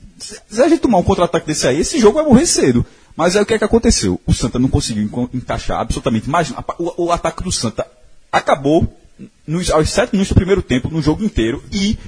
a 0.61 0.69
gente 0.69 0.81
tomar 0.81 0.99
um 0.99 1.03
contra-ataque 1.03 1.47
desse 1.47 1.67
aí, 1.67 1.79
esse 1.81 1.99
jogo 1.99 2.15
vai 2.19 2.25
morrer 2.25 2.47
cedo. 2.47 2.85
Mas 3.17 3.37
aí 3.37 3.43
o 3.43 3.47
que 3.47 3.55
é 3.55 3.59
que 3.59 3.65
aconteceu? 3.65 4.21
O 4.27 4.33
Santa 4.33 4.59
não 4.59 4.69
conseguiu 4.69 5.09
encaixar 5.35 5.81
absolutamente 5.81 6.29
mais. 6.31 6.51
O, 6.79 7.05
o 7.07 7.13
ataque 7.13 7.43
do 7.43 7.53
Santa 7.53 7.87
acabou 8.31 8.99
nos, 9.47 9.71
aos 9.71 9.91
sete 9.91 10.13
minutos 10.13 10.31
do 10.31 10.35
primeiro 10.35 10.63
tempo, 10.63 10.89
no 10.91 11.03
jogo 11.03 11.23
inteiro, 11.23 11.63
e 11.71 11.99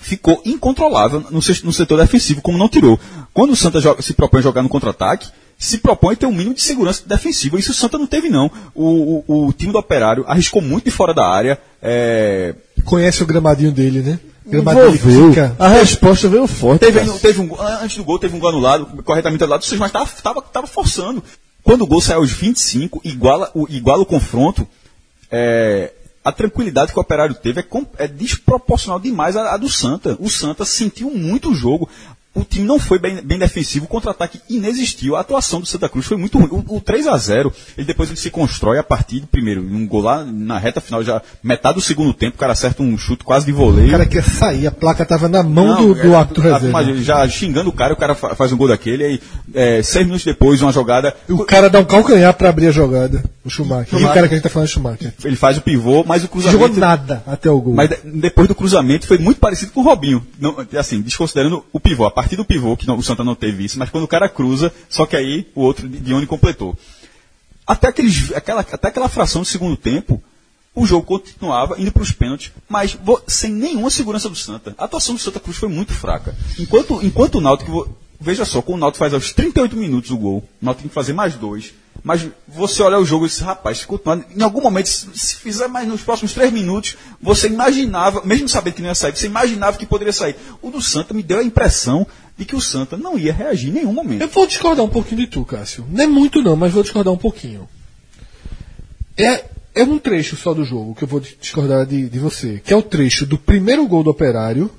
ficou 0.00 0.42
incontrolável 0.44 1.20
no, 1.30 1.40
no 1.40 1.72
setor 1.72 1.98
defensivo, 1.98 2.42
como 2.42 2.58
não 2.58 2.68
tirou. 2.68 2.98
Quando 3.32 3.52
o 3.52 3.56
Santa 3.56 3.80
joga- 3.80 4.02
se 4.02 4.12
propõe 4.14 4.40
a 4.40 4.42
jogar 4.42 4.62
no 4.62 4.68
contra-ataque, 4.68 5.28
se 5.56 5.78
propõe 5.78 6.16
ter 6.16 6.26
um 6.26 6.32
mínimo 6.32 6.54
de 6.54 6.62
segurança 6.62 7.04
defensiva. 7.06 7.58
Isso 7.58 7.70
o 7.70 7.74
Santa 7.74 7.96
não 7.96 8.06
teve, 8.06 8.28
não. 8.28 8.50
O, 8.74 9.22
o- 9.28 9.46
o 9.46 9.52
time 9.52 9.72
do 9.72 9.78
Operário 9.78 10.24
arriscou 10.26 10.60
muito 10.60 10.84
de 10.86 10.90
fora 10.90 11.14
da 11.14 11.26
área. 11.26 11.58
é, 11.80 12.54
Conhece 12.84 13.22
o 13.22 13.26
gramadinho 13.26 13.70
dele, 13.72 14.00
né? 14.02 14.18
Envolveu. 14.46 15.32
A 15.58 15.68
resposta 15.68 16.28
veio 16.28 16.46
forte. 16.46 16.80
Teve, 16.80 17.18
teve 17.18 17.40
um, 17.40 17.50
antes 17.80 17.96
do 17.96 18.04
gol, 18.04 18.18
teve 18.18 18.36
um 18.36 18.38
gol 18.38 18.50
anulado, 18.50 19.02
corretamente 19.02 19.42
anulado, 19.42 19.64
mas 19.78 19.88
estava 19.88 20.06
tava, 20.22 20.42
tava 20.42 20.66
forçando. 20.66 21.22
Quando 21.62 21.82
o 21.82 21.86
gol 21.86 22.00
sai 22.00 22.16
aos 22.16 22.30
25, 22.30 23.00
iguala 23.04 23.50
o, 23.54 23.66
iguala 23.70 24.02
o 24.02 24.06
confronto, 24.06 24.68
é, 25.30 25.92
a 26.22 26.30
tranquilidade 26.30 26.92
que 26.92 26.98
o 26.98 27.02
Operário 27.02 27.34
teve 27.34 27.60
é, 27.60 27.64
é 28.04 28.06
desproporcional 28.06 29.00
demais 29.00 29.34
à, 29.34 29.54
à 29.54 29.56
do 29.56 29.68
Santa. 29.68 30.16
O 30.20 30.28
Santa 30.28 30.64
sentiu 30.64 31.10
muito 31.10 31.50
o 31.50 31.54
jogo. 31.54 31.88
O 32.34 32.42
time 32.44 32.66
não 32.66 32.78
foi 32.80 32.98
bem, 32.98 33.20
bem 33.22 33.38
defensivo, 33.38 33.84
o 33.84 33.88
contra-ataque 33.88 34.40
inexistiu. 34.50 35.14
A 35.14 35.20
atuação 35.20 35.60
do 35.60 35.66
Santa 35.66 35.88
Cruz 35.88 36.04
foi 36.06 36.16
muito 36.16 36.36
ruim. 36.38 36.64
O, 36.68 36.76
o 36.76 36.80
3 36.80 37.06
a 37.06 37.16
0 37.16 37.52
ele 37.78 37.86
depois 37.86 38.08
ele 38.08 38.18
se 38.18 38.28
constrói 38.30 38.76
a 38.78 38.82
partir 38.82 39.20
do 39.20 39.26
primeiro, 39.28 39.60
um 39.62 39.86
gol 39.86 40.02
lá 40.02 40.24
na 40.24 40.58
reta 40.58 40.80
final, 40.80 41.02
já 41.04 41.22
metade 41.42 41.76
do 41.76 41.80
segundo 41.80 42.12
tempo, 42.12 42.34
o 42.36 42.38
cara 42.38 42.52
acerta 42.52 42.82
um 42.82 42.98
chute 42.98 43.22
quase 43.24 43.46
de 43.46 43.52
voleio. 43.52 43.88
O 43.88 43.90
cara 43.92 44.06
quer 44.06 44.24
sair, 44.24 44.66
a 44.66 44.72
placa 44.72 45.04
tava 45.06 45.28
na 45.28 45.42
mão 45.44 45.66
Não, 45.66 45.76
do, 45.88 45.94
do 45.94 46.12
é, 46.12 46.16
árbitro 46.16 46.42
reserva. 46.42 46.94
já 47.02 47.28
xingando 47.28 47.70
o 47.70 47.72
cara, 47.72 47.94
o 47.94 47.96
cara 47.96 48.14
fa- 48.16 48.34
faz 48.34 48.50
um 48.52 48.56
gol 48.56 48.66
daquele, 48.68 49.04
aí 49.04 49.20
é, 49.54 49.80
seis 49.82 50.04
minutos 50.04 50.24
depois, 50.24 50.60
uma 50.60 50.72
jogada, 50.72 51.14
O 51.28 51.44
cara 51.44 51.70
dá 51.70 51.78
um 51.78 51.84
calcanhar 51.84 52.34
pra 52.34 52.48
abrir 52.48 52.66
a 52.66 52.70
jogada, 52.72 53.22
o 53.44 53.50
Schumacher. 53.50 53.96
E 53.98 54.04
o 54.04 54.08
cara 54.08 54.26
que 54.26 54.34
a 54.34 54.36
gente 54.36 54.42
tá 54.42 54.48
falando 54.50 54.66
é 54.68 54.70
Schumacher. 54.72 55.14
ele 55.24 55.36
faz 55.36 55.56
o 55.56 55.60
pivô, 55.60 56.02
mas 56.04 56.22
o 56.24 56.26
Jogou 56.26 56.40
cruzamento. 56.68 56.80
nada 56.80 57.22
até 57.26 57.48
o 57.48 57.60
gol. 57.60 57.74
Mas 57.74 57.90
de- 57.90 57.96
depois 58.20 58.48
do 58.48 58.54
cruzamento 58.56 59.06
foi 59.06 59.18
muito 59.18 59.38
parecido 59.38 59.70
com 59.70 59.80
o 59.80 59.84
Robinho. 59.84 60.26
Não, 60.40 60.56
assim, 60.76 61.00
desconsiderando 61.00 61.64
o 61.72 61.78
pivô. 61.78 62.04
A 62.06 62.10
partir 62.24 62.36
do 62.36 62.44
pivô, 62.44 62.76
que 62.76 62.86
não- 62.86 62.96
o 62.96 63.02
Santa 63.02 63.22
não 63.22 63.34
teve 63.34 63.64
isso, 63.64 63.78
mas 63.78 63.90
quando 63.90 64.04
o 64.04 64.08
cara 64.08 64.28
cruza, 64.28 64.72
só 64.88 65.04
que 65.06 65.14
aí 65.14 65.46
o 65.54 65.60
outro 65.62 65.86
onde 65.86 66.26
completou. 66.26 66.76
Até, 67.66 67.88
aqueles, 67.88 68.32
aquela, 68.32 68.60
até 68.62 68.88
aquela 68.88 69.08
fração 69.08 69.42
do 69.42 69.46
segundo 69.46 69.76
tempo, 69.76 70.22
o 70.74 70.86
jogo 70.86 71.06
continuava 71.06 71.80
indo 71.80 71.92
para 71.92 72.02
os 72.02 72.12
pênaltis, 72.12 72.50
mas 72.68 72.98
sem 73.26 73.52
nenhuma 73.52 73.90
segurança 73.90 74.28
do 74.28 74.36
Santa. 74.36 74.74
A 74.76 74.84
atuação 74.84 75.14
do 75.14 75.20
Santa 75.20 75.38
Cruz 75.38 75.56
foi 75.56 75.68
muito 75.68 75.92
fraca. 75.92 76.34
Enquanto, 76.58 77.00
enquanto 77.02 77.36
o 77.36 77.40
Náutico, 77.40 77.88
veja 78.24 78.44
só, 78.44 78.60
quando 78.62 78.78
o 78.78 78.80
Náutico 78.80 78.98
faz 78.98 79.14
aos 79.14 79.32
38 79.32 79.76
minutos 79.76 80.10
o 80.10 80.16
gol, 80.16 80.38
o 80.38 80.64
Náutico 80.64 80.82
tem 80.82 80.88
que 80.88 80.94
fazer 80.94 81.12
mais 81.12 81.34
dois. 81.34 81.74
Mas 82.02 82.26
você 82.46 82.82
olha 82.82 82.98
o 82.98 83.04
jogo 83.04 83.24
e 83.24 83.28
diz, 83.28 83.38
rapaz, 83.38 83.86
em 84.36 84.42
algum 84.42 84.60
momento, 84.60 84.88
se, 84.88 85.36
fizer 85.36 85.68
mais 85.68 85.86
nos 85.86 86.02
próximos 86.02 86.34
três 86.34 86.52
minutos, 86.52 86.96
você 87.20 87.46
imaginava, 87.46 88.22
mesmo 88.24 88.48
sabendo 88.48 88.74
que 88.74 88.82
não 88.82 88.88
ia 88.88 88.94
sair, 88.94 89.16
você 89.16 89.26
imaginava 89.26 89.78
que 89.78 89.86
poderia 89.86 90.12
sair. 90.12 90.36
O 90.60 90.70
do 90.70 90.82
Santa 90.82 91.14
me 91.14 91.22
deu 91.22 91.38
a 91.38 91.44
impressão 91.44 92.06
de 92.36 92.44
que 92.44 92.56
o 92.56 92.60
Santa 92.60 92.96
não 92.96 93.18
ia 93.18 93.32
reagir 93.32 93.70
em 93.70 93.74
nenhum 93.74 93.92
momento. 93.92 94.20
Eu 94.20 94.28
vou 94.28 94.46
discordar 94.46 94.84
um 94.84 94.88
pouquinho 94.88 95.20
de 95.22 95.28
tu, 95.28 95.44
Cássio. 95.44 95.86
É 95.96 96.06
muito 96.06 96.42
não, 96.42 96.56
mas 96.56 96.72
vou 96.72 96.82
discordar 96.82 97.12
um 97.12 97.18
pouquinho. 97.18 97.68
É, 99.16 99.44
é 99.74 99.82
um 99.82 99.98
trecho 99.98 100.36
só 100.36 100.52
do 100.52 100.64
jogo 100.64 100.94
que 100.94 101.04
eu 101.04 101.08
vou 101.08 101.20
discordar 101.20 101.86
de, 101.86 102.08
de 102.08 102.18
você, 102.18 102.60
que 102.62 102.72
é 102.72 102.76
o 102.76 102.82
trecho 102.82 103.24
do 103.24 103.38
primeiro 103.38 103.86
gol 103.86 104.02
do 104.02 104.10
Operário 104.10 104.70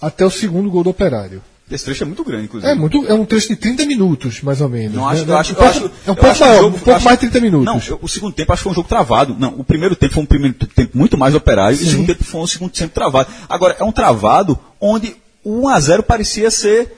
até 0.00 0.24
o 0.24 0.30
segundo 0.30 0.70
gol 0.70 0.84
do 0.84 0.90
Operário. 0.90 1.42
Esse 1.68 1.84
trecho 1.84 2.04
é 2.04 2.06
muito 2.06 2.22
grande, 2.22 2.44
inclusive. 2.44 2.70
É, 2.70 2.76
muito, 2.76 3.04
é 3.08 3.12
um 3.12 3.24
trecho 3.24 3.48
de 3.48 3.56
30 3.56 3.84
minutos, 3.86 4.40
mais 4.40 4.60
ou 4.60 4.68
menos. 4.68 4.94
Não 4.94 5.08
acho, 5.08 5.24
né? 5.26 5.32
eu 5.32 5.36
acho, 5.36 5.50
um 5.52 5.56
eu 5.56 5.56
pouco, 5.58 5.70
acho, 5.70 5.84
é 6.06 6.10
um 6.12 6.14
pouco 6.14 6.20
o 6.36 6.38
maior, 6.40 6.54
jogo- 6.56 6.68
um 6.68 6.72
pouco 6.78 6.90
acho- 6.92 7.04
mais 7.04 7.18
de 7.18 7.20
30 7.28 7.40
minutos. 7.40 7.66
Não, 7.66 7.82
eu- 7.96 7.98
o 8.02 8.08
segundo 8.08 8.32
tempo 8.34 8.52
acho 8.52 8.60
que 8.60 8.62
foi 8.64 8.72
um 8.72 8.74
jogo 8.76 8.88
travado. 8.88 9.34
Não, 9.36 9.48
o 9.58 9.64
primeiro 9.64 9.96
tempo 9.96 10.14
foi 10.14 10.22
um 10.22 10.26
primeiro 10.26 10.54
tempo 10.54 10.96
muito 10.96 11.18
mais 11.18 11.34
operário 11.34 11.76
e 11.76 11.82
o 11.82 11.86
segundo 11.90 12.06
tempo 12.06 12.22
foi 12.22 12.40
um 12.40 12.46
segundo 12.46 12.70
tempo 12.70 12.94
travado. 12.94 13.28
Agora, 13.48 13.76
é 13.80 13.82
um 13.84 13.90
travado 13.90 14.56
onde 14.80 15.16
o 15.42 15.62
1x0 15.62 16.02
parecia 16.04 16.50
ser. 16.52 16.92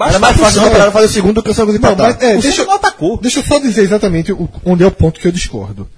Era 0.00 0.20
mais 0.20 0.36
fácil 0.36 0.62
o 0.62 0.66
Operário 0.68 0.92
fazer 0.92 1.06
o 1.06 1.08
segundo 1.08 1.34
do 1.34 1.42
que 1.42 1.50
o 1.50 1.54
Santa 1.54 1.72
Cruz 1.72 1.80
Não, 1.80 1.90
empatar. 1.92 2.14
mas, 2.14 2.22
é, 2.22 2.36
O 2.36 2.40
deixa, 2.40 2.64
não 2.64 2.74
atacou. 2.74 3.16
deixa 3.16 3.40
eu 3.40 3.42
só 3.42 3.58
dizer 3.58 3.82
exatamente 3.82 4.30
o- 4.30 4.48
onde 4.64 4.84
é 4.84 4.86
o 4.86 4.92
ponto 4.92 5.18
que 5.18 5.26
eu 5.26 5.32
discordo. 5.32 5.88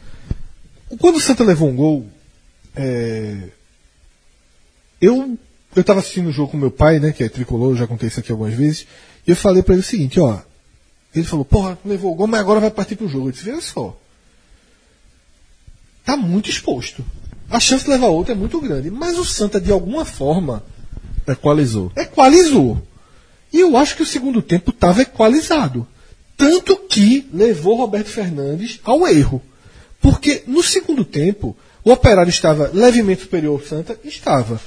Quando 0.98 1.16
o 1.16 1.20
Santa 1.20 1.44
levou 1.44 1.68
um 1.68 1.76
gol, 1.76 2.06
é, 2.74 3.36
eu 5.02 5.36
eu 5.74 5.80
estava 5.80 6.00
assistindo 6.00 6.28
o 6.28 6.32
jogo 6.32 6.52
com 6.52 6.56
meu 6.56 6.70
pai, 6.70 6.98
né, 6.98 7.12
que 7.12 7.22
é 7.22 7.28
tricolor, 7.28 7.76
já 7.76 7.86
contei 7.86 8.08
isso 8.08 8.20
aqui 8.20 8.32
algumas 8.32 8.54
vezes, 8.54 8.86
e 9.26 9.30
eu 9.30 9.36
falei 9.36 9.62
para 9.62 9.74
ele 9.74 9.82
o 9.82 9.84
seguinte, 9.84 10.18
ó, 10.18 10.38
ele 11.14 11.24
falou, 11.24 11.44
porra, 11.44 11.78
levou 11.84 12.12
o 12.12 12.14
gol, 12.14 12.26
mas 12.26 12.40
agora 12.40 12.60
vai 12.60 12.70
partir 12.70 12.96
pro 12.96 13.08
jogo. 13.08 13.28
Eu 13.28 13.32
disse, 13.32 13.44
veja 13.44 13.60
só, 13.60 13.98
tá 16.04 16.16
muito 16.16 16.48
exposto. 16.48 17.04
A 17.50 17.58
chance 17.58 17.84
de 17.84 17.90
levar 17.90 18.06
outra 18.06 18.32
é 18.32 18.36
muito 18.36 18.60
grande, 18.60 18.90
mas 18.90 19.18
o 19.18 19.24
Santa, 19.24 19.60
de 19.60 19.72
alguma 19.72 20.04
forma, 20.04 20.62
Equalizou. 21.26 21.92
equalizou. 21.96 22.80
E 23.52 23.58
eu 23.60 23.76
acho 23.76 23.96
que 23.96 24.02
o 24.02 24.06
segundo 24.06 24.40
tempo 24.40 24.70
estava 24.70 25.02
equalizado. 25.02 25.86
Tanto 26.36 26.76
que 26.76 27.28
levou 27.32 27.76
Roberto 27.76 28.06
Fernandes 28.06 28.80
ao 28.84 29.06
erro. 29.06 29.42
Porque 30.00 30.44
no 30.46 30.62
segundo 30.62 31.04
tempo, 31.04 31.56
o 31.84 31.90
operário 31.90 32.30
estava 32.30 32.70
levemente 32.72 33.22
superior 33.22 33.60
ao 33.60 33.66
Santa, 33.66 33.98
estava. 34.04 34.60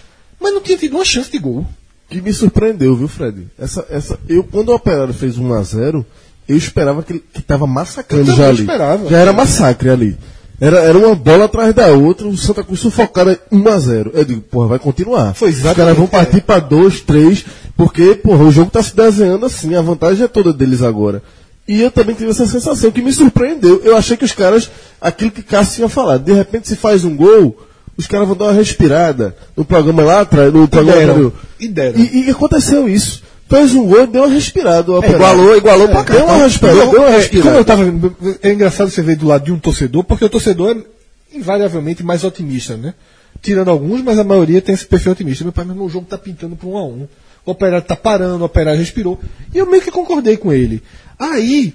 Mas 0.43 0.53
não 0.53 0.59
tinha 0.61 0.77
tido 0.77 0.97
uma 0.97 1.05
chance 1.05 1.31
de 1.31 1.39
gol. 1.39 1.65
Que 2.09 2.21
me 2.21 2.33
surpreendeu, 2.33 2.97
viu, 2.97 3.07
Fred? 3.07 3.47
Essa, 3.57 3.85
essa, 3.89 4.19
eu, 4.27 4.43
quando 4.43 4.69
o 4.69 4.75
Operário 4.75 5.13
fez 5.13 5.39
1x0, 5.39 6.03
eu 6.49 6.57
esperava 6.57 7.01
que 7.01 7.13
ele 7.13 7.23
que 7.33 7.41
tava 7.41 7.65
massacrando 7.65 8.29
Eu 8.29 8.35
já 8.35 8.49
ali. 8.49 8.59
esperava. 8.59 9.09
Já 9.09 9.17
era 9.17 9.31
massacre 9.31 9.89
ali. 9.89 10.17
Era, 10.59 10.79
era 10.79 10.97
uma 10.97 11.15
bola 11.15 11.45
atrás 11.45 11.73
da 11.73 11.87
outra, 11.87 12.27
o 12.27 12.35
Santa 12.35 12.61
Cruz 12.61 12.81
sufocado 12.81 13.31
1x0. 13.51 14.11
Eu 14.13 14.25
digo, 14.25 14.41
porra, 14.41 14.67
vai 14.67 14.79
continuar. 14.79 15.33
Foi 15.33 15.49
Os 15.49 15.61
caras 15.61 15.95
vão 15.95 16.05
é. 16.05 16.07
partir 16.07 16.41
pra 16.41 16.59
2, 16.59 16.99
3, 17.01 17.45
porque, 17.77 18.15
porra, 18.15 18.43
o 18.43 18.51
jogo 18.51 18.69
tá 18.69 18.83
se 18.83 18.93
desenhando 18.93 19.45
assim, 19.45 19.73
a 19.75 19.81
vantagem 19.81 20.25
é 20.25 20.27
toda 20.27 20.51
deles 20.51 20.81
agora. 20.81 21.23
E 21.65 21.81
eu 21.81 21.89
também 21.89 22.15
tive 22.15 22.31
essa 22.31 22.45
sensação 22.45 22.91
que 22.91 23.01
me 23.01 23.13
surpreendeu. 23.13 23.81
Eu 23.83 23.95
achei 23.95 24.17
que 24.17 24.25
os 24.25 24.33
caras, 24.33 24.69
aquilo 24.99 25.31
que 25.31 25.41
Cássio 25.41 25.75
tinha 25.77 25.89
falado, 25.89 26.25
de 26.25 26.33
repente 26.33 26.67
se 26.67 26.75
faz 26.75 27.05
um 27.05 27.15
gol, 27.15 27.57
os 27.97 28.07
caras 28.07 28.27
vão 28.27 28.35
dar 28.35 28.45
uma 28.45 28.53
respirada 28.53 29.35
no 29.55 29.63
programa 29.63 30.03
lá 30.03 30.21
atrás, 30.21 30.51
no 30.53 30.67
programa 30.67 30.97
deram. 30.97 31.11
anterior. 31.13 31.33
E 31.59 31.67
deram. 31.67 31.99
E, 31.99 32.25
e 32.27 32.29
aconteceu 32.29 32.87
isso. 32.89 33.21
Fez 33.47 33.73
um 33.75 33.85
gol, 33.85 34.07
deu 34.07 34.23
uma 34.23 34.33
respirada. 34.33 34.91
Operário. 34.93 35.17
igualou, 35.17 35.57
igualou 35.57 35.87
pra 35.89 36.03
cá. 36.03 36.13
Deu 36.15 36.25
uma 36.25 36.37
respirada, 36.37 36.87
deu 36.87 37.01
uma 37.01 37.09
É, 37.09 37.17
respirada. 37.17 37.49
como 37.49 37.59
eu 37.61 37.65
tava 37.65 37.83
vendo, 37.85 38.15
é 38.41 38.51
engraçado 38.51 38.89
você 38.89 39.01
ver 39.01 39.15
do 39.15 39.27
lado 39.27 39.45
de 39.45 39.51
um 39.51 39.59
torcedor, 39.59 40.03
porque 40.03 40.25
o 40.25 40.29
torcedor 40.29 40.75
é 40.75 41.37
invariavelmente 41.37 42.03
mais 42.03 42.23
otimista, 42.23 42.75
né? 42.77 42.93
Tirando 43.41 43.69
alguns, 43.69 44.01
mas 44.01 44.17
a 44.17 44.23
maioria 44.23 44.61
tem 44.61 44.73
esse 44.73 44.85
perfil 44.85 45.11
otimista. 45.11 45.43
Meu 45.43 45.53
pai, 45.53 45.65
meu 45.65 45.73
irmão, 45.73 45.85
o 45.85 45.89
jogo 45.89 46.07
tá 46.09 46.17
pintando 46.17 46.55
para 46.55 46.67
um 46.67 46.77
a 46.77 46.83
um. 46.85 47.07
O 47.45 47.51
operário 47.51 47.85
tá 47.85 47.95
parando, 47.95 48.41
o 48.41 48.45
operário 48.45 48.79
respirou. 48.79 49.19
E 49.53 49.57
eu 49.57 49.69
meio 49.69 49.83
que 49.83 49.91
concordei 49.91 50.37
com 50.37 50.51
ele. 50.53 50.81
Aí, 51.19 51.73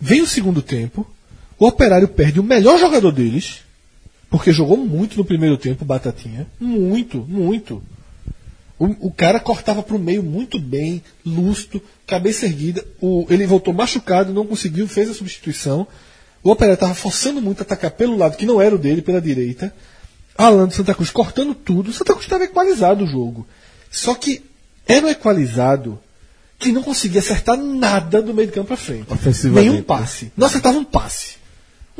vem 0.00 0.20
o 0.20 0.26
segundo 0.26 0.60
tempo, 0.60 1.06
o 1.58 1.66
operário 1.66 2.06
perde 2.06 2.38
o 2.38 2.42
melhor 2.44 2.78
jogador 2.78 3.10
deles, 3.10 3.60
porque 4.30 4.52
jogou 4.52 4.76
muito 4.76 5.16
no 5.16 5.24
primeiro 5.24 5.58
tempo, 5.58 5.84
Batatinha. 5.84 6.46
Muito, 6.58 7.18
muito. 7.28 7.82
O, 8.78 9.08
o 9.08 9.10
cara 9.10 9.40
cortava 9.40 9.82
para 9.82 9.96
o 9.96 9.98
meio 9.98 10.22
muito 10.22 10.58
bem, 10.58 11.02
lúcido, 11.26 11.82
cabeça 12.06 12.46
erguida. 12.46 12.82
O, 13.00 13.26
ele 13.28 13.44
voltou 13.44 13.74
machucado, 13.74 14.32
não 14.32 14.46
conseguiu, 14.46 14.86
fez 14.86 15.10
a 15.10 15.14
substituição. 15.14 15.86
O 16.42 16.50
Operário 16.50 16.74
estava 16.74 16.94
forçando 16.94 17.42
muito 17.42 17.60
a 17.60 17.62
atacar 17.62 17.90
pelo 17.90 18.16
lado 18.16 18.36
que 18.36 18.46
não 18.46 18.62
era 18.62 18.74
o 18.74 18.78
dele, 18.78 19.02
pela 19.02 19.20
direita. 19.20 19.74
Alan 20.38 20.68
do 20.68 20.74
Santa 20.74 20.94
Cruz 20.94 21.10
cortando 21.10 21.54
tudo. 21.54 21.90
O 21.90 21.92
Santa 21.92 22.12
Cruz 22.12 22.24
estava 22.24 22.44
equalizado 22.44 23.04
o 23.04 23.06
jogo. 23.06 23.46
Só 23.90 24.14
que 24.14 24.42
era 24.86 25.04
um 25.04 25.10
equalizado 25.10 25.98
que 26.58 26.72
não 26.72 26.82
conseguia 26.82 27.20
acertar 27.20 27.56
nada 27.56 28.22
do 28.22 28.32
meio 28.32 28.48
de 28.48 28.54
campo 28.54 28.68
para 28.68 28.76
frente. 28.76 29.06
Nenhum 29.60 29.82
passe. 29.82 30.32
Não 30.36 30.46
acertava 30.46 30.78
um 30.78 30.84
passe. 30.84 31.39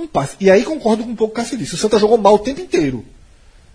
Um 0.00 0.06
passe. 0.06 0.36
E 0.40 0.50
aí 0.50 0.64
concordo 0.64 1.04
com 1.04 1.10
um 1.10 1.16
pouco 1.16 1.34
com 1.34 1.40
o 1.40 1.42
Cássio 1.42 1.58
disse. 1.58 1.74
O 1.74 1.78
Santa 1.78 1.98
jogou 1.98 2.16
mal 2.16 2.34
o 2.34 2.38
tempo 2.38 2.60
inteiro. 2.60 3.04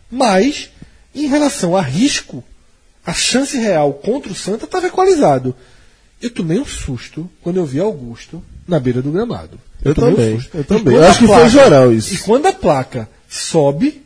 Mas, 0.10 0.70
em 1.14 1.28
relação 1.28 1.76
a 1.76 1.82
risco, 1.82 2.44
a 3.06 3.14
chance 3.14 3.58
real 3.58 3.94
contra 3.94 4.32
o 4.32 4.36
Santa 4.36 4.66
estava 4.66 4.88
equalizado. 4.88 5.56
Eu 6.22 6.30
tomei 6.30 6.60
um 6.60 6.66
susto 6.66 7.30
quando 7.42 7.58
eu 7.58 7.66
vi 7.66 7.80
Augusto 7.80 8.44
na 8.68 8.80
beira 8.80 9.02
do 9.02 9.12
gramado. 9.12 9.60
Eu 9.84 9.92
um 9.92 9.96
também, 9.96 10.40
susto. 10.40 10.58
eu 10.58 10.64
também. 10.64 10.96
Eu 10.96 11.04
acho 11.06 11.20
que 11.20 11.28
foi 11.28 11.50
geral 11.50 11.94
isso. 11.94 12.14
E 12.14 12.18
quando 12.18 12.48
a 12.48 12.54
placa 12.54 13.08
sobe, 13.30 14.02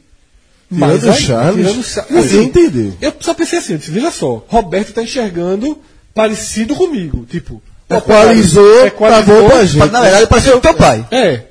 Tirando 0.68 0.80
mais 0.80 1.04
o 1.04 1.10
aí, 1.10 1.22
Charles, 1.22 1.96
tirando 1.96 2.22
ninguém 2.22 2.44
entendeu. 2.44 2.98
Eu 3.02 3.14
só 3.20 3.34
pensei 3.34 3.60
assim, 3.60 3.74
eu 3.74 3.80
disse, 3.80 3.92
veja 3.92 4.12
só, 4.12 4.44
Roberto 4.48 4.90
está 4.90 5.02
enxergando 5.02 5.80
parecido 6.14 6.76
comigo. 6.76 7.26
Tipo, 7.26 7.62
Equalizou, 7.90 8.88
Operário 8.88 9.26
tá 9.26 9.34
bom 9.34 9.50
pra 9.50 9.66
gente. 9.66 9.78
Mas, 9.78 9.92
na 9.92 10.02
verdade, 10.02 10.28
pareceu 10.28 10.58
o 10.58 10.62
teu 10.62 10.74
pai. 10.76 11.08
é. 11.12 11.49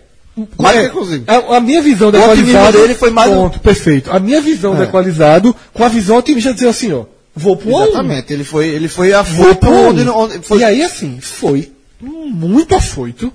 Mais 0.58 0.76
É, 0.76 0.80
que 0.82 0.86
inclusive. 0.88 1.24
A, 1.26 1.56
a 1.56 1.60
minha 1.60 1.80
visão 1.82 2.10
do 2.10 2.18
O 2.18 2.20
otimismo 2.24 2.50
equalizado. 2.50 2.78
dele 2.82 2.94
foi 2.94 3.10
mais 3.10 3.30
do- 3.30 3.36
Ponto, 3.36 3.60
perfeito. 3.60 4.10
A 4.12 4.18
minha 4.20 4.40
visão 4.40 4.74
do 4.74 4.82
É. 4.82 4.84
equalizado 4.84 5.54
com 5.72 5.84
a 5.84 5.88
visão 5.88 6.16
otimista 6.16 6.50
de 6.50 6.56
dizer 6.56 6.68
assim, 6.68 6.92
ó. 6.92 7.04
Vou 7.34 7.56
pro 7.56 7.70
um 7.70 7.76
a 7.78 7.80
um. 7.82 7.84
Exatamente. 7.88 8.32
Ele 8.32 8.44
foi, 8.44 8.66
ele 8.68 8.88
foi 8.88 9.10
Vou 9.10 9.20
afoito 9.20 9.56
pro 9.60 9.70
um. 9.70 9.88
onde, 9.88 10.08
onde 10.08 10.38
foi. 10.40 10.58
E 10.58 10.64
aí, 10.64 10.82
assim, 10.82 11.20
foi 11.20 11.72
muito 12.00 12.74
afoito 12.74 13.32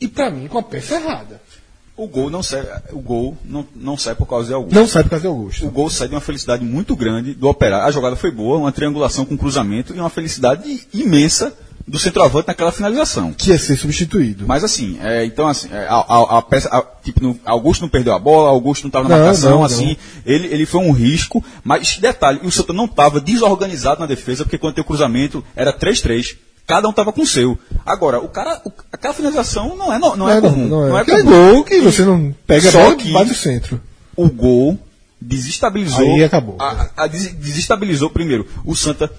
e 0.00 0.08
pra 0.08 0.30
mim 0.30 0.46
com 0.48 0.58
a 0.58 0.62
peça 0.62 0.94
errada. 0.96 1.40
O 1.96 2.06
gol 2.06 2.30
não 2.30 2.42
sai, 2.42 2.66
o 2.92 2.98
gol 2.98 3.36
não, 3.44 3.66
não 3.76 3.94
sai 3.94 4.14
por 4.14 4.26
causa 4.26 4.48
de 4.48 4.54
algum. 4.54 4.74
Não 4.74 4.86
sai 4.86 5.02
por 5.02 5.10
causa 5.10 5.20
de 5.22 5.26
Augusto. 5.28 5.66
O 5.66 5.70
gol 5.70 5.90
sai 5.90 6.08
de 6.08 6.14
uma 6.14 6.20
felicidade 6.22 6.64
muito 6.64 6.96
grande 6.96 7.34
do 7.34 7.46
operário. 7.46 7.86
A 7.86 7.90
jogada 7.90 8.16
foi 8.16 8.30
boa, 8.30 8.56
uma 8.56 8.72
triangulação 8.72 9.26
com 9.26 9.36
cruzamento 9.36 9.94
e 9.94 10.00
uma 10.00 10.08
felicidade 10.08 10.86
imensa 10.94 11.52
do 11.86 11.98
centroavante 11.98 12.48
naquela 12.48 12.70
finalização. 12.70 13.32
Que 13.32 13.50
ia 13.50 13.58
ser 13.58 13.76
substituído. 13.76 14.44
Mas 14.46 14.62
assim, 14.62 14.98
é, 15.02 15.24
então 15.24 15.48
assim, 15.48 15.68
é, 15.72 15.86
a, 15.88 15.96
a- 15.96 16.38
a 16.38 16.42
peça, 16.42 16.68
a- 16.68 16.84
tipo, 17.02 17.20
no- 17.22 17.38
Augusto 17.44 17.80
não 17.82 17.88
perdeu 17.88 18.12
a 18.14 18.18
bola, 18.18 18.48
Augusto 18.50 18.82
não 18.84 18.88
estava 18.88 19.08
na 19.08 19.16
Não, 19.16 19.24
marcação, 19.24 19.50
não, 19.50 19.64
assim, 19.64 19.96
ele, 20.24 20.46
ele 20.48 20.66
foi 20.66 20.80
um 20.80 20.92
risco, 20.92 21.42
mas 21.64 21.96
detalhe, 21.98 22.40
o 22.44 22.50
Santa 22.50 22.72
não 22.72 22.84
estava 22.84 23.20
desorganizado 23.20 24.00
na 24.00 24.06
defesa, 24.06 24.44
porque 24.44 24.58
quando 24.58 24.74
tem 24.74 24.82
o 24.82 24.86
cruzamento 24.86 25.44
era 25.56 25.72
3-3. 25.72 26.36
cada 26.66 26.88
um 26.88 26.92
tava 26.92 27.12
com 27.12 27.22
o 27.22 27.26
seu. 27.26 27.58
Agora, 27.84 28.20
o 28.20 28.28
cara, 28.28 28.60
o- 28.64 28.72
aquela 28.92 29.12
finalização 29.12 29.74
não 29.76 29.92
é, 29.92 29.98
no- 29.98 30.14
não 30.14 30.28
é, 30.28 30.40
Não, 30.40 30.50
comum. 30.50 30.68
não, 30.68 30.88
Não 30.90 30.96
é. 30.96 31.00
é 31.00 31.02
Aquele 31.02 31.22
comum. 31.24 31.52
gol 31.54 31.64
que 31.64 31.80
você 31.80 32.04
não 32.04 32.32
pega 32.46 32.70
Só 32.70 32.94
que- 32.94 33.10
bate 33.12 33.32
o 33.32 33.34
centro. 33.34 33.80
O 34.14 34.28
gol 34.28 34.78
desestabilizou. 35.20 36.14
Aí 36.14 36.22
acabou. 36.24 36.56
A, 36.60 36.88
a- 36.96 37.06
des- 37.06 37.32
desestabilizou 37.34 38.10
primeiro. 38.10 38.46
O 38.64 38.74
Santa. 38.76 39.10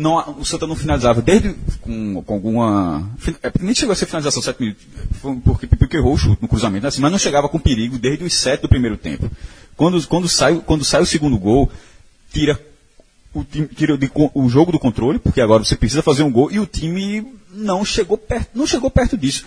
Não, 0.00 0.38
o 0.38 0.44
Santa 0.46 0.66
não 0.66 0.74
finalizava 0.74 1.20
desde 1.20 1.54
com, 1.80 2.22
com 2.22 2.34
alguma. 2.34 3.06
é, 3.42 3.52
nem 3.60 3.74
chegou 3.74 3.92
a 3.92 3.96
ser 3.96 4.06
finalização, 4.06 4.42
sete 4.42 4.60
minutos. 4.60 4.82
Foi 5.20 5.36
porque 5.44 5.66
Pipico 5.66 5.94
errou 5.94 6.14
o 6.14 6.18
chute 6.18 6.40
no 6.40 6.48
cruzamento, 6.48 6.86
assim, 6.86 7.02
mas 7.02 7.12
não 7.12 7.18
chegava 7.18 7.48
com 7.48 7.58
perigo 7.58 7.98
desde 7.98 8.24
os 8.24 8.34
sete 8.34 8.62
do 8.62 8.68
primeiro 8.68 8.96
tempo. 8.96 9.30
Quando, 9.76 10.06
quando, 10.08 10.28
sai, 10.28 10.60
quando 10.64 10.84
sai 10.84 11.02
o 11.02 11.06
segundo 11.06 11.38
gol, 11.38 11.70
tira 12.32 12.58
o, 13.32 13.44
time, 13.44 13.68
de 13.68 14.10
o 14.34 14.48
jogo 14.48 14.72
do 14.72 14.78
controle, 14.78 15.18
porque 15.18 15.40
agora 15.40 15.64
você 15.64 15.76
precisa 15.76 16.02
fazer 16.02 16.22
um 16.22 16.32
gol, 16.32 16.50
e 16.50 16.58
o 16.58 16.66
time 16.66 17.26
não 17.52 17.84
chegou 17.84 18.16
perto, 18.16 18.50
não 18.54 18.66
chegou 18.66 18.90
perto 18.90 19.16
disso. 19.16 19.44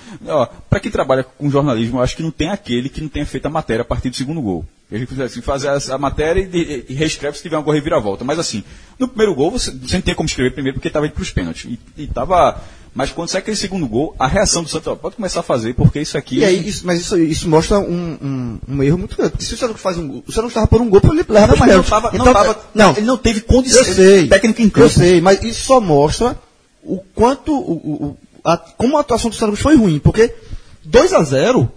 Para 0.69 0.79
quem 0.79 0.91
trabalha 0.91 1.23
com 1.23 1.49
jornalismo, 1.49 1.97
eu 1.97 2.03
acho 2.03 2.15
que 2.15 2.23
não 2.23 2.31
tem 2.31 2.49
aquele 2.49 2.89
que 2.89 3.01
não 3.01 3.09
tenha 3.09 3.25
feito 3.25 3.45
a 3.45 3.49
matéria 3.49 3.81
a 3.81 3.85
partir 3.85 4.09
do 4.09 4.15
segundo 4.15 4.41
gol. 4.41 4.65
A 4.91 4.95
gente 4.95 5.07
precisa 5.07 5.25
assim, 5.25 5.41
fazer 5.41 5.69
a, 5.91 5.97
matéria 5.97 6.39
e, 6.39 6.57
e, 6.57 6.85
e 6.89 6.93
reescreve 6.93 7.35
se 7.37 7.43
tiver 7.43 7.57
uma 7.57 7.63
gol 7.63 7.73
reviravolta. 7.73 8.23
Mas 8.23 8.37
assim, 8.37 8.63
no 8.99 9.07
primeiro 9.07 9.33
gol 9.33 9.49
você, 9.49 9.71
você 9.71 9.95
não 9.95 10.01
tem 10.01 10.13
como 10.13 10.27
escrever 10.27 10.51
primeiro 10.51 10.77
porque 10.77 10.87
estava 10.87 11.07
indo 11.07 11.13
para 11.13 11.23
os 11.23 11.31
pênaltis. 11.31 11.65
E, 11.65 12.03
e 12.03 12.07
tava, 12.07 12.61
mas 12.95 13.11
quando 13.11 13.29
sai 13.29 13.39
aquele 13.41 13.57
segundo 13.57 13.87
gol, 13.87 14.15
a 14.19 14.27
reação 14.27 14.61
do 14.63 14.69
Santos, 14.69 14.87
ó, 14.87 14.95
pode 14.95 15.15
começar 15.15 15.39
a 15.39 15.43
fazer, 15.43 15.73
porque 15.73 15.99
isso 15.99 16.17
aqui. 16.17 16.37
E 16.39 16.45
aí, 16.45 16.67
isso, 16.67 16.85
mas 16.85 16.99
isso, 17.01 17.17
isso 17.17 17.49
mostra 17.49 17.79
um, 17.79 18.17
um, 18.21 18.59
um 18.75 18.83
erro 18.83 18.97
muito 18.99 19.17
grande. 19.17 19.33
Se 19.43 19.53
o 19.53 19.57
Santos 19.57 19.81
faz 19.81 19.97
um 19.97 20.07
gol, 20.07 20.23
o 20.27 20.31
Santos 20.31 20.49
estava 20.51 20.67
por 20.67 20.79
um 20.81 20.89
gol 20.89 21.01
ele 21.11 21.23
para 21.23 21.47
mas 21.55 21.75
não 21.75 21.83
tava, 21.83 22.11
não 22.17 22.25
tava, 22.33 22.59
não, 22.73 22.91
ele 22.95 23.05
não 23.05 23.17
teve 23.17 23.41
condição 23.41 23.81
eu 23.83 23.93
sei, 23.95 24.27
técnica 24.27 24.61
em 24.61 24.65
Eu 24.65 24.71
campo. 24.71 24.89
sei, 24.89 25.19
mas 25.21 25.41
isso 25.43 25.65
só 25.65 25.81
mostra 25.81 26.37
o 26.83 26.97
quanto, 27.15 27.51
o, 27.53 27.71
o, 27.73 28.05
o- 28.05 28.17
a- 28.43 28.57
como 28.57 28.97
a 28.97 29.01
atuação 29.01 29.29
do 29.29 29.35
Santos 29.35 29.59
foi 29.59 29.75
ruim, 29.75 29.99
porque 29.99 30.33
2 30.83 31.13
a 31.13 31.23
0 31.23 31.71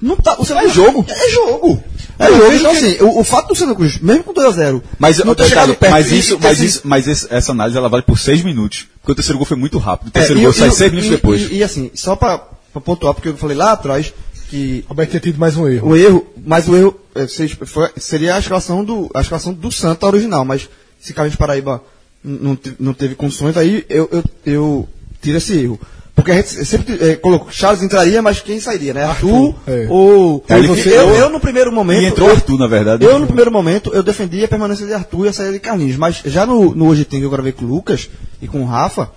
não 0.00 0.16
tá, 0.16 0.34
você 0.36 0.52
é 0.52 0.68
jogo. 0.68 1.04
É 1.08 1.30
jogo. 1.30 1.82
É 2.18 2.28
jogo. 2.28 2.52
Então, 2.52 2.70
assim, 2.70 2.96
o, 3.00 3.20
o 3.20 3.24
fato 3.24 3.48
do 3.48 3.54
Santa 3.54 3.74
Cruz, 3.74 3.98
mesmo 3.98 4.24
com 4.24 4.32
2 4.32 4.46
a 4.46 4.50
0 4.50 4.82
Mas, 4.98 5.18
não 5.18 5.34
ter 5.34 5.44
chegado 5.48 5.74
perto 5.74 5.92
mas 5.92 6.10
isso, 6.12 6.38
mas 6.40 6.52
assim, 6.52 6.64
isso, 6.64 6.80
mas 6.84 7.06
esse- 7.08 7.26
essa 7.30 7.52
análise 7.52 7.76
ela 7.76 7.88
vale 7.88 8.02
por 8.02 8.18
seis 8.18 8.42
minutos. 8.42 8.86
Porque 9.00 9.12
o 9.12 9.14
terceiro 9.14 9.38
gol 9.38 9.46
foi 9.46 9.56
muito 9.56 9.78
rápido. 9.78 10.06
O 10.08 10.10
é, 10.10 10.12
terceiro 10.12 10.40
e- 10.40 10.42
gol 10.42 10.50
e- 10.50 10.54
sai 10.54 10.68
e- 10.68 10.72
seis 10.72 10.90
minutos 10.90 11.10
e- 11.10 11.14
depois. 11.14 11.42
E, 11.50 11.54
e, 11.56 11.62
assim, 11.62 11.90
só 11.94 12.16
para 12.16 12.38
pontuar, 12.84 13.14
porque 13.14 13.28
eu 13.28 13.36
falei 13.36 13.56
lá 13.56 13.72
atrás 13.72 14.12
que 14.48 14.84
Roberto 14.88 15.10
tinha 15.10 15.20
tido 15.20 15.38
mais 15.38 15.56
um 15.56 15.68
erro. 15.68 15.88
o 15.90 15.96
erro, 15.96 16.26
mas 16.46 16.68
o 16.68 16.76
erro 16.76 16.94
é, 17.14 17.26
foi- 17.66 17.90
seria 17.96 18.36
a 18.36 18.38
escalação 18.38 18.84
do, 18.84 19.10
a 19.14 19.20
escalação 19.20 19.52
do 19.52 19.70
Santa 19.72 20.06
original, 20.06 20.44
mas 20.44 20.68
se 21.00 21.12
Carlinhos 21.12 21.36
Paraíba 21.36 21.82
não, 22.22 22.56
não 22.78 22.94
teve 22.94 23.14
condições, 23.14 23.56
aí 23.56 23.84
eu, 23.88 24.08
eu, 24.12 24.24
eu 24.44 24.88
tiro 25.20 25.38
esse 25.38 25.52
erro. 25.58 25.80
Porque 26.16 26.30
a 26.30 26.34
gente 26.34 26.64
sempre 26.64 26.98
é, 26.98 27.14
colocou, 27.14 27.52
Charles 27.52 27.82
entraria, 27.82 28.22
mas 28.22 28.40
quem 28.40 28.58
sairia, 28.58 28.94
né? 28.94 29.04
Arthur, 29.04 29.54
é. 29.66 29.86
ou... 29.90 30.42
Ele 30.48 30.66
você, 30.66 30.88
eu, 30.88 31.14
eu 31.14 31.28
no 31.28 31.38
primeiro 31.38 31.70
momento... 31.70 32.00
E 32.02 32.06
entrou 32.06 32.30
eu, 32.30 32.34
Arthur, 32.34 32.58
na 32.58 32.66
verdade. 32.66 33.04
eu, 33.04 33.18
no 33.18 33.26
primeiro 33.26 33.52
momento, 33.52 33.92
eu 33.92 34.02
defendia 34.02 34.46
a 34.46 34.48
permanência 34.48 34.86
de 34.86 34.94
Arthur 34.94 35.26
e 35.26 35.28
a 35.28 35.32
saída 35.34 35.52
de 35.52 35.60
Carlinhos. 35.60 35.96
Mas 35.96 36.22
já 36.24 36.46
no, 36.46 36.74
no 36.74 36.88
Hoje 36.88 37.04
Tem, 37.04 37.20
que 37.20 37.26
eu 37.26 37.30
gravei 37.30 37.52
com 37.52 37.66
o 37.66 37.68
Lucas 37.68 38.08
e 38.40 38.48
com 38.48 38.62
o 38.62 38.64
Rafa, 38.64 39.10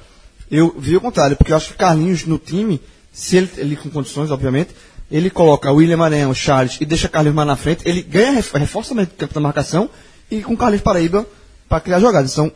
eu 0.51 0.75
vi 0.77 0.97
o 0.97 1.01
contrário. 1.01 1.37
Porque 1.37 1.53
eu 1.53 1.55
acho 1.55 1.69
que 1.69 1.77
Carlinhos 1.77 2.25
no 2.25 2.37
time, 2.37 2.81
se 3.13 3.37
ele, 3.37 3.49
ele 3.55 3.75
com 3.77 3.89
condições, 3.89 4.29
obviamente, 4.29 4.71
ele 5.09 5.29
coloca 5.29 5.71
William 5.71 5.95
Maranhão, 5.97 6.33
Charles 6.33 6.77
e 6.81 6.85
deixa 6.85 7.07
Carlinhos 7.07 7.35
mais 7.35 7.47
na 7.47 7.55
frente, 7.55 7.81
ele 7.85 8.01
ganha 8.01 8.31
ref- 8.31 8.53
reforça 8.55 8.93
o 8.93 9.07
campo 9.07 9.33
da 9.33 9.39
marcação 9.39 9.89
e 10.29 10.41
com 10.41 10.55
Carlinhos 10.57 10.83
Paraíba 10.83 11.25
para 11.69 11.79
criar 11.79 12.01
jogadas. 12.01 12.33
Então, 12.33 12.51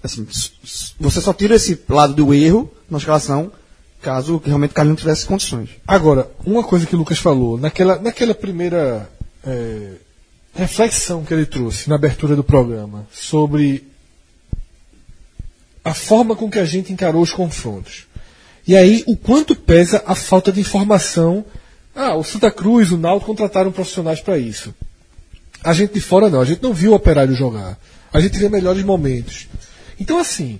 assim, 0.00 0.24
você 1.00 1.20
só 1.20 1.32
tira 1.32 1.56
esse 1.56 1.80
lado 1.88 2.14
do 2.14 2.32
erro 2.32 2.70
na 2.88 2.98
escalação 2.98 3.50
caso 4.04 4.40
realmente 4.44 4.74
Carlinhos 4.74 5.00
tivesse 5.00 5.24
condições. 5.24 5.70
Agora, 5.86 6.30
uma 6.44 6.62
coisa 6.62 6.86
que 6.86 6.94
o 6.94 6.98
Lucas 6.98 7.18
falou, 7.18 7.58
naquela, 7.58 7.98
naquela 7.98 8.34
primeira 8.34 9.08
é, 9.42 9.92
reflexão 10.54 11.24
que 11.24 11.32
ele 11.32 11.46
trouxe 11.46 11.88
na 11.88 11.94
abertura 11.94 12.36
do 12.36 12.44
programa 12.44 13.06
sobre 13.10 13.88
a 15.82 15.94
forma 15.94 16.36
com 16.36 16.50
que 16.50 16.58
a 16.58 16.64
gente 16.64 16.92
encarou 16.92 17.22
os 17.22 17.32
confrontos. 17.32 18.06
E 18.66 18.76
aí, 18.76 19.02
o 19.06 19.16
quanto 19.16 19.56
pesa 19.56 20.02
a 20.06 20.14
falta 20.14 20.52
de 20.52 20.60
informação. 20.60 21.44
Ah, 21.94 22.16
o 22.16 22.24
Santa 22.24 22.50
Cruz, 22.50 22.90
o 22.90 22.96
Náutico 22.96 23.30
contrataram 23.30 23.70
profissionais 23.70 24.20
para 24.20 24.38
isso. 24.38 24.74
A 25.62 25.72
gente 25.72 25.94
de 25.94 26.00
fora 26.00 26.28
não, 26.28 26.40
a 26.40 26.44
gente 26.44 26.62
não 26.62 26.72
viu 26.72 26.92
o 26.92 26.94
operário 26.94 27.34
jogar. 27.34 27.78
A 28.12 28.20
gente 28.20 28.38
vê 28.38 28.48
melhores 28.48 28.82
momentos. 28.82 29.48
Então, 29.98 30.18
assim, 30.18 30.58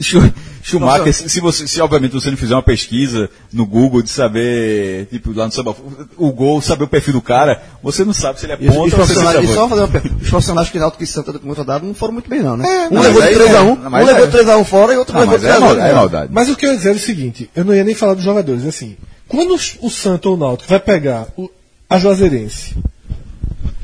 Schumacher, 0.00 1.12
se, 1.12 1.28
se 1.28 1.40
você, 1.40 1.66
se 1.66 1.80
obviamente 1.80 2.12
você 2.12 2.30
não 2.30 2.36
fizer 2.36 2.54
uma 2.54 2.62
pesquisa 2.62 3.28
no 3.52 3.66
Google 3.66 4.02
de 4.02 4.10
saber, 4.10 5.06
tipo, 5.06 5.32
lá 5.32 5.46
no 5.46 5.52
samba, 5.52 5.74
o 6.16 6.30
gol, 6.32 6.60
saber 6.62 6.84
o 6.84 6.88
perfil 6.88 7.14
do 7.14 7.22
cara, 7.22 7.60
você 7.82 8.04
não 8.04 8.12
sabe 8.12 8.38
se 8.38 8.46
ele 8.46 8.52
é 8.52 8.56
ponta 8.56 8.70
os 8.70 8.76
ou 8.76 8.84
se 8.84 8.88
ele 8.88 8.96
profissionais, 8.96 9.50
é 9.50 9.54
só 9.54 9.68
fazer 9.68 9.80
uma 9.82 9.88
pergunta. 9.88 10.22
Os 10.22 10.28
profissionais 10.30 10.70
que 10.70 10.78
Náutico 10.78 11.02
e 11.02 11.06
Santa 11.06 11.32
contrataram 11.38 11.86
não 11.86 11.94
foram 11.94 12.12
muito 12.12 12.28
bem, 12.30 12.42
não, 12.42 12.56
né? 12.56 12.88
um 12.90 12.94
não, 12.94 13.02
levou 13.02 13.20
mas 13.22 13.34
de 13.34 13.40
aí 13.42 13.48
3x1, 13.48 13.54
é- 13.56 13.60
um, 13.62 13.90
mas 13.90 14.06
levou 14.06 14.22
é- 14.22 14.26
de 14.26 14.32
3x1 14.32 14.64
fora 14.64 14.92
e 14.92 14.96
outro 14.96 15.14
Não, 15.14 15.20
levou 15.20 15.32
mas 15.34 15.40
de 15.40 15.46
é 15.48 15.50
3x1. 15.52 15.60
maldade, 15.60 15.90
é 15.90 15.94
maldade. 15.94 16.32
Mas 16.32 16.48
o 16.48 16.56
que 16.56 16.66
eu 16.66 16.70
ia 16.70 16.76
dizer 16.76 16.90
é 16.90 16.92
o 16.92 16.98
seguinte, 16.98 17.50
eu 17.56 17.64
não 17.64 17.74
ia 17.74 17.84
nem 17.84 17.94
falar 17.94 18.14
dos 18.14 18.24
jogadores, 18.24 18.64
assim, 18.66 18.96
quando 19.26 19.54
o 19.80 19.90
Santo 19.90 20.26
ou 20.30 20.34
o 20.36 20.38
Náutico 20.38 20.68
vai 20.70 20.80
pegar 20.80 21.26
o- 21.36 21.50
a 21.90 21.98
Juazeirense, 21.98 22.76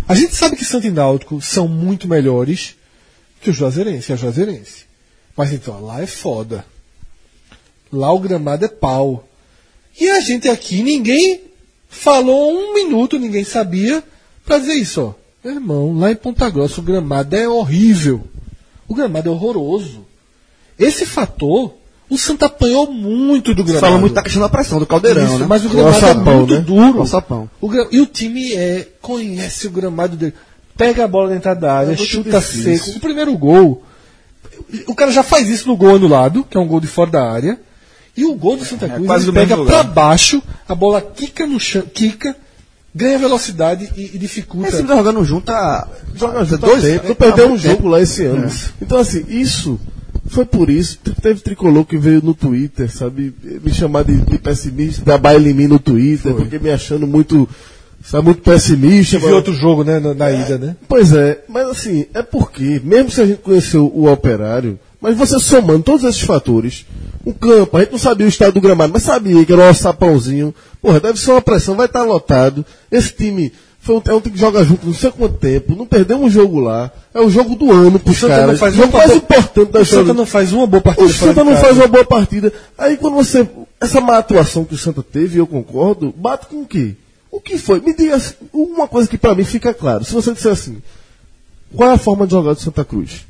a 0.07 0.15
gente 0.15 0.35
sabe 0.37 0.55
que 0.57 0.65
Santo 0.65 0.87
e 0.87 0.91
Náutico 0.91 1.41
são 1.41 1.67
muito 1.67 2.07
melhores 2.07 2.77
que 3.41 3.51
o 3.51 3.53
Juazeirense 3.55 4.11
e 4.11 4.15
a 4.15 4.17
Juazeirense. 4.17 4.84
Mas 5.37 5.53
então, 5.53 5.85
lá 5.85 6.03
é 6.03 6.07
foda. 6.07 6.65
Lá 7.93 8.13
o 8.13 8.19
gramado 8.19 8.65
é 8.65 8.69
pau. 8.69 9.27
E 10.01 10.09
a 10.11 10.21
gente 10.21 10.49
aqui, 10.49 10.83
ninguém 10.83 11.41
falou 11.89 12.53
um 12.53 12.75
minuto, 12.75 13.19
ninguém 13.19 13.45
sabia, 13.45 14.03
pra 14.45 14.59
dizer 14.59 14.75
isso, 14.75 15.01
ó. 15.03 15.13
Meu 15.45 15.55
irmão, 15.55 15.99
lá 15.99 16.11
em 16.11 16.17
Ponta 16.17 16.49
Grossa 16.49 16.81
o 16.81 16.85
gramado 16.85 17.37
é 17.37 17.47
horrível. 17.49 18.25
O 18.89 18.95
gramado 18.95 19.29
é 19.29 19.33
horroroso. 19.33 20.05
Esse 20.79 21.05
fator, 21.07 21.75
o 22.09 22.17
Santa 22.19 22.47
apanhou 22.47 22.91
muito 22.91 23.55
do 23.55 23.63
gramado. 23.63 23.87
fala 23.87 23.99
muito 23.99 24.15
da 24.15 24.23
questão 24.23 24.41
da 24.43 24.49
pressão, 24.49 24.79
do 24.79 24.87
caldeirão, 24.87 25.25
Isso, 25.27 25.39
né? 25.39 25.47
Mas 25.47 25.65
o 25.65 25.69
gramado 25.69 25.95
alçapão, 25.95 26.33
é 26.33 26.37
muito 26.39 26.55
né? 26.55 26.61
duro. 26.61 26.97
O 26.99 27.01
alçapão. 27.01 27.51
O 27.61 27.69
gra- 27.69 27.89
E 27.93 28.01
o 28.01 28.07
time 28.07 28.55
é, 28.55 28.89
conhece 29.01 29.67
o 29.67 29.71
gramado 29.71 30.17
dele. 30.17 30.35
Pega 30.77 31.05
a 31.05 31.09
bola 31.09 31.29
dentro 31.31 31.55
da 31.55 31.73
área, 31.75 31.89
muito 31.89 32.05
chuta 32.05 32.41
difícil. 32.41 32.79
seco. 32.79 32.97
O 32.99 33.01
primeiro 33.01 33.37
gol. 33.37 33.85
O 34.87 34.95
cara 34.95 35.11
já 35.13 35.23
faz 35.23 35.49
isso 35.49 35.69
no 35.69 35.77
gol 35.77 35.97
anulado, 35.97 36.45
que 36.49 36.57
é 36.57 36.61
um 36.61 36.67
gol 36.67 36.81
de 36.81 36.87
fora 36.87 37.11
da 37.11 37.31
área. 37.31 37.59
E 38.17 38.25
o 38.25 38.35
gol 38.35 38.57
do 38.57 38.65
Santa 38.65 38.89
Cruz, 38.89 39.07
quase 39.07 39.25
ele 39.25 39.33
pega 39.33 39.57
pra 39.65 39.83
baixo, 39.83 40.41
a 40.69 40.75
bola 40.75 41.01
quica 41.01 41.47
no 41.47 41.59
chão, 41.59 41.83
quica, 41.83 42.37
ganha 42.95 43.19
velocidade 43.19 43.91
e, 43.97 44.13
e 44.15 44.19
dificulta. 44.19 44.69
Esse 44.69 44.77
time 44.79 44.89
tá 44.89 44.97
jogando 44.97 45.25
junto 45.25 45.51
há 45.51 45.89
Joga 46.15 46.45
junto 46.45 46.61
dois 46.65 46.83
tempo. 46.83 47.05
Não 47.07 47.13
há 47.13 47.15
perdeu 47.17 47.53
um 47.53 47.59
jogo 47.59 47.75
tempo. 47.77 47.89
lá 47.89 48.01
esse 48.01 48.25
ano. 48.25 48.49
Então, 48.81 48.99
assim, 48.99 49.25
isso 49.29 49.81
foi 50.29 50.45
por 50.45 50.71
isso. 50.71 50.99
Te- 51.03 51.11
Teve 51.21 51.41
tricolor 51.41 51.85
que 51.85 51.99
veio 51.99 52.23
no 52.23 52.35
Twitter, 52.35 52.89
sabe? 52.89 53.35
Me 53.43 53.75
chamar 53.75 54.05
de, 54.05 54.17
de 54.21 54.39
pessimista, 54.39 55.05
da 55.05 55.19
baile 55.19 55.51
em 55.51 55.55
mim 55.55 55.67
no 55.67 55.81
Twitter, 55.81 56.35
porque 56.35 56.59
me 56.61 56.71
achando 56.71 57.07
muito, 57.09 57.49
sabe, 58.05 58.25
muito 58.27 58.43
pessimista. 58.43 59.19
Tive 59.19 59.33
outro 59.33 59.53
jogo, 59.55 59.83
né, 59.85 59.99
na, 59.99 60.15
na 60.15 60.31
ida, 60.31 60.59
né? 60.59 60.77
Pois 60.89 61.13
é, 61.13 61.41
mas 61.49 61.67
assim, 61.69 62.07
é 62.15 62.23
porque, 62.23 62.81
mesmo 62.85 63.11
se 63.11 63.21
a 63.21 63.27
gente 63.27 63.39
conheceu 63.43 63.91
o 63.95 64.11
operário, 64.11 64.79
mas 65.01 65.17
você 65.17 65.39
somando 65.39 65.83
todos 65.83 66.05
esses 66.05 66.21
fatores, 66.23 66.87
o 67.25 67.33
campo, 67.35 67.77
a 67.77 67.81
gente 67.81 67.93
não 67.93 67.99
sabia 67.99 68.27
o 68.27 68.29
estado 68.29 68.53
do 68.55 68.61
gramado, 68.61 68.93
mas 68.93 69.03
sabia 69.03 69.45
que 69.45 69.53
era 69.53 69.71
um 69.71 69.75
sapãozinho, 69.75 70.55
porra, 70.81 71.01
deve 71.01 71.19
ser 71.21 71.31
uma 71.33 71.43
pressão, 71.43 71.75
vai 71.75 71.87
estar 71.87 72.03
lotado. 72.05 72.65
Esse 72.91 73.13
time 73.13 73.53
foi 73.81 73.97
um, 73.97 74.03
é 74.07 74.15
um 74.15 74.21
time 74.21 74.35
que 74.35 74.41
joga 74.41 74.65
junto 74.65 74.87
não 74.87 74.95
sei 74.95 75.11
quanto 75.11 75.37
tempo, 75.37 75.75
não 75.77 75.85
perdeu 75.85 76.17
um 76.19 76.31
jogo 76.31 76.59
lá, 76.61 76.91
é 77.13 77.21
o 77.21 77.29
jogo 77.29 77.55
do 77.55 77.71
ano 77.71 77.99
pros 77.99 78.17
Santa 78.19 78.35
caras, 78.35 78.51
não 78.53 78.57
faz 78.59 78.75
o 78.75 78.77
jogo 78.79 78.93
mais 78.97 79.07
boa- 79.09 79.17
importante 79.19 79.73
da 79.73 79.79
O 79.79 79.83
história. 79.83 80.07
Santa 80.07 80.15
não 80.15 80.27
faz 80.27 80.53
uma 80.53 80.67
boa 80.67 80.83
partida 80.83 81.07
O 81.07 81.13
Santa 81.13 81.45
não 81.45 81.57
faz 81.57 81.77
uma 81.77 81.87
boa 81.87 82.05
partida. 82.05 82.53
Aí 82.79 82.97
quando 82.97 83.15
você. 83.15 83.47
Essa 83.81 84.01
má 84.01 84.17
atuação 84.17 84.65
que 84.65 84.75
o 84.75 84.79
Santa 84.79 85.03
teve, 85.03 85.39
eu 85.39 85.47
concordo, 85.47 86.15
bate 86.17 86.47
com 86.47 86.63
o 86.63 86.67
quê? 86.67 86.95
O 87.37 87.41
que 87.41 87.59
foi? 87.59 87.81
Me 87.81 87.93
diga 87.93 88.15
assim, 88.15 88.35
uma 88.53 88.87
coisa 88.87 89.09
que 89.09 89.19
pra 89.19 89.35
mim 89.35 89.43
fica 89.45 89.75
claro. 89.75 90.05
Se 90.05 90.15
você 90.15 90.33
disser 90.33 90.53
assim, 90.53 90.81
qual 91.75 91.91
é 91.91 91.95
a 91.95 91.99
forma 91.99 92.27
de 92.27 92.31
jogar 92.33 92.53
do 92.55 92.61
Santa 92.61 92.85
Cruz? 92.85 93.27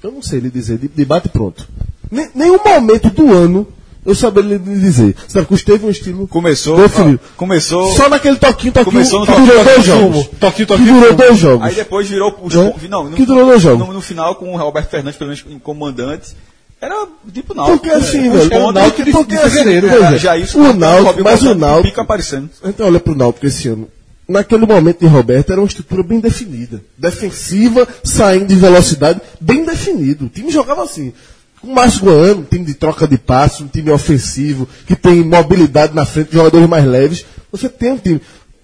Eu 0.00 0.12
não 0.12 0.22
sei 0.22 0.38
lhe 0.38 0.48
dizer, 0.48 0.78
de, 0.78 0.86
de 0.86 1.04
bate 1.04 1.28
pronto. 1.28 1.68
Nem, 2.08 2.30
nenhum 2.36 2.58
momento 2.64 3.10
do 3.10 3.32
ano 3.32 3.66
eu 4.06 4.14
saberia 4.14 4.56
lhe 4.58 4.78
dizer. 4.78 5.16
Santa 5.26 5.44
Cruz 5.44 5.64
teve 5.64 5.84
um 5.84 5.90
estilo 5.90 6.28
Começou, 6.28 6.76
definido. 6.78 7.20
ó, 7.22 7.36
começou, 7.36 7.92
Só 7.96 8.08
naquele 8.08 8.36
toquinho, 8.36 8.72
toquinho, 8.72 8.92
Começou 8.92 9.20
no 9.20 9.26
que 9.26 9.32
toquinho, 9.32 9.48
durou 9.48 9.64
dois 9.64 9.76
toquinho, 9.76 10.00
jogos. 10.12 10.26
Toquinho, 10.38 10.52
Que 10.54 10.66
toquinho, 10.66 10.94
durou 11.00 11.14
dois 11.16 11.38
jogos. 11.38 11.66
aí 11.66 11.74
depois 11.74 12.08
virou 12.08 12.38
os 12.40 12.54
É? 12.54 12.88
não, 12.88 13.10
no, 13.10 13.16
Que 13.16 13.26
durou 13.26 13.44
dois 13.44 13.60
jogos. 13.60 13.86
no, 13.88 13.92
no 13.92 14.00
final 14.00 14.36
com 14.36 14.54
o 14.54 14.56
Roberto 14.56 14.88
Fernandes, 14.88 15.18
pelo 15.18 15.30
menos 15.30 15.44
comandante, 15.64 16.36
era 16.80 17.06
tipo 17.32 17.54
Náutico. 17.54 17.78
Porque 17.78 17.90
assim, 17.94 18.22
né? 18.22 18.28
velho, 18.30 18.42
Os 18.42 18.48
pontos- 18.48 18.74
Náutico 18.74 19.04
de- 19.04 19.12
porque 19.12 19.36
de 19.36 19.42
assim, 19.42 19.50
fevereiro, 19.58 19.86
Era 19.88 20.16
já 20.18 20.36
isso, 20.36 20.58
o 20.60 20.72
Náutico, 20.72 21.22
mas 21.24 21.42
o 21.42 21.54
Náutico, 21.54 21.88
Pica 21.88 22.02
aparecendo. 22.02 22.50
A 22.62 22.66
gente 22.68 22.82
olha 22.82 23.00
pro 23.00 23.14
Náutico 23.16 23.46
esse 23.46 23.68
ano. 23.68 23.88
Naquele 24.28 24.66
momento 24.66 25.00
de 25.00 25.06
Roberto 25.06 25.50
era 25.50 25.60
uma 25.60 25.66
estrutura 25.66 26.02
bem 26.02 26.20
definida. 26.20 26.82
Defensiva, 26.98 27.88
saindo 28.04 28.46
de 28.46 28.54
velocidade, 28.54 29.20
bem 29.40 29.64
definido. 29.64 30.26
O 30.26 30.28
time 30.28 30.50
jogava 30.50 30.82
assim. 30.84 31.12
Com 31.60 31.68
o 31.68 31.74
Márcio 31.74 32.02
Goiano, 32.02 32.40
um 32.42 32.44
time 32.44 32.64
de 32.64 32.74
troca 32.74 33.08
de 33.08 33.18
passos, 33.18 33.62
um 33.62 33.68
time 33.68 33.90
ofensivo, 33.90 34.68
que 34.86 34.94
tem 34.94 35.24
mobilidade 35.24 35.94
na 35.94 36.04
frente, 36.06 36.32
jogadores 36.32 36.68
mais 36.68 36.84
leves, 36.84 37.24
você 37.50 37.68
tem 37.68 37.92
um 37.92 37.96
time. 37.98 38.20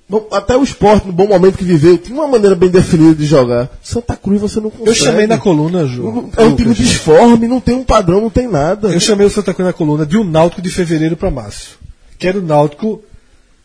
Bom, 0.09 0.27
até 0.31 0.55
o 0.55 0.63
esporte, 0.63 1.07
no 1.07 1.13
bom 1.13 1.27
momento 1.27 1.57
que 1.57 1.65
viveu, 1.65 1.97
tinha 1.97 2.19
uma 2.19 2.29
maneira 2.29 2.55
bem 2.55 2.69
definida 2.69 3.15
de 3.15 3.25
jogar. 3.25 3.71
Santa 3.83 4.15
Cruz 4.15 4.41
você 4.41 4.61
não 4.61 4.69
consegue. 4.69 4.91
Eu 4.91 4.95
chamei 4.95 5.27
na 5.27 5.39
coluna, 5.39 5.87
João. 5.87 6.31
É 6.37 6.43
um 6.43 6.55
time 6.55 6.75
disforme, 6.75 7.49
não 7.49 7.59
tem 7.59 7.75
um 7.75 7.85
padrão, 7.85 8.21
não 8.21 8.29
tem 8.31 8.47
nada. 8.47 8.89
Eu 8.89 9.01
chamei 9.01 9.27
o 9.27 9.31
Santa 9.31 9.55
Cruz 9.55 9.67
na 9.67 9.73
coluna 9.73 10.05
de 10.05 10.19
um 10.19 10.25
Náutico 10.25 10.61
de 10.61 10.69
fevereiro 10.69 11.17
para 11.17 11.31
março. 11.31 11.79
Que 12.19 12.29
era 12.29 12.39
o 12.39 12.43
Náutico 12.43 13.03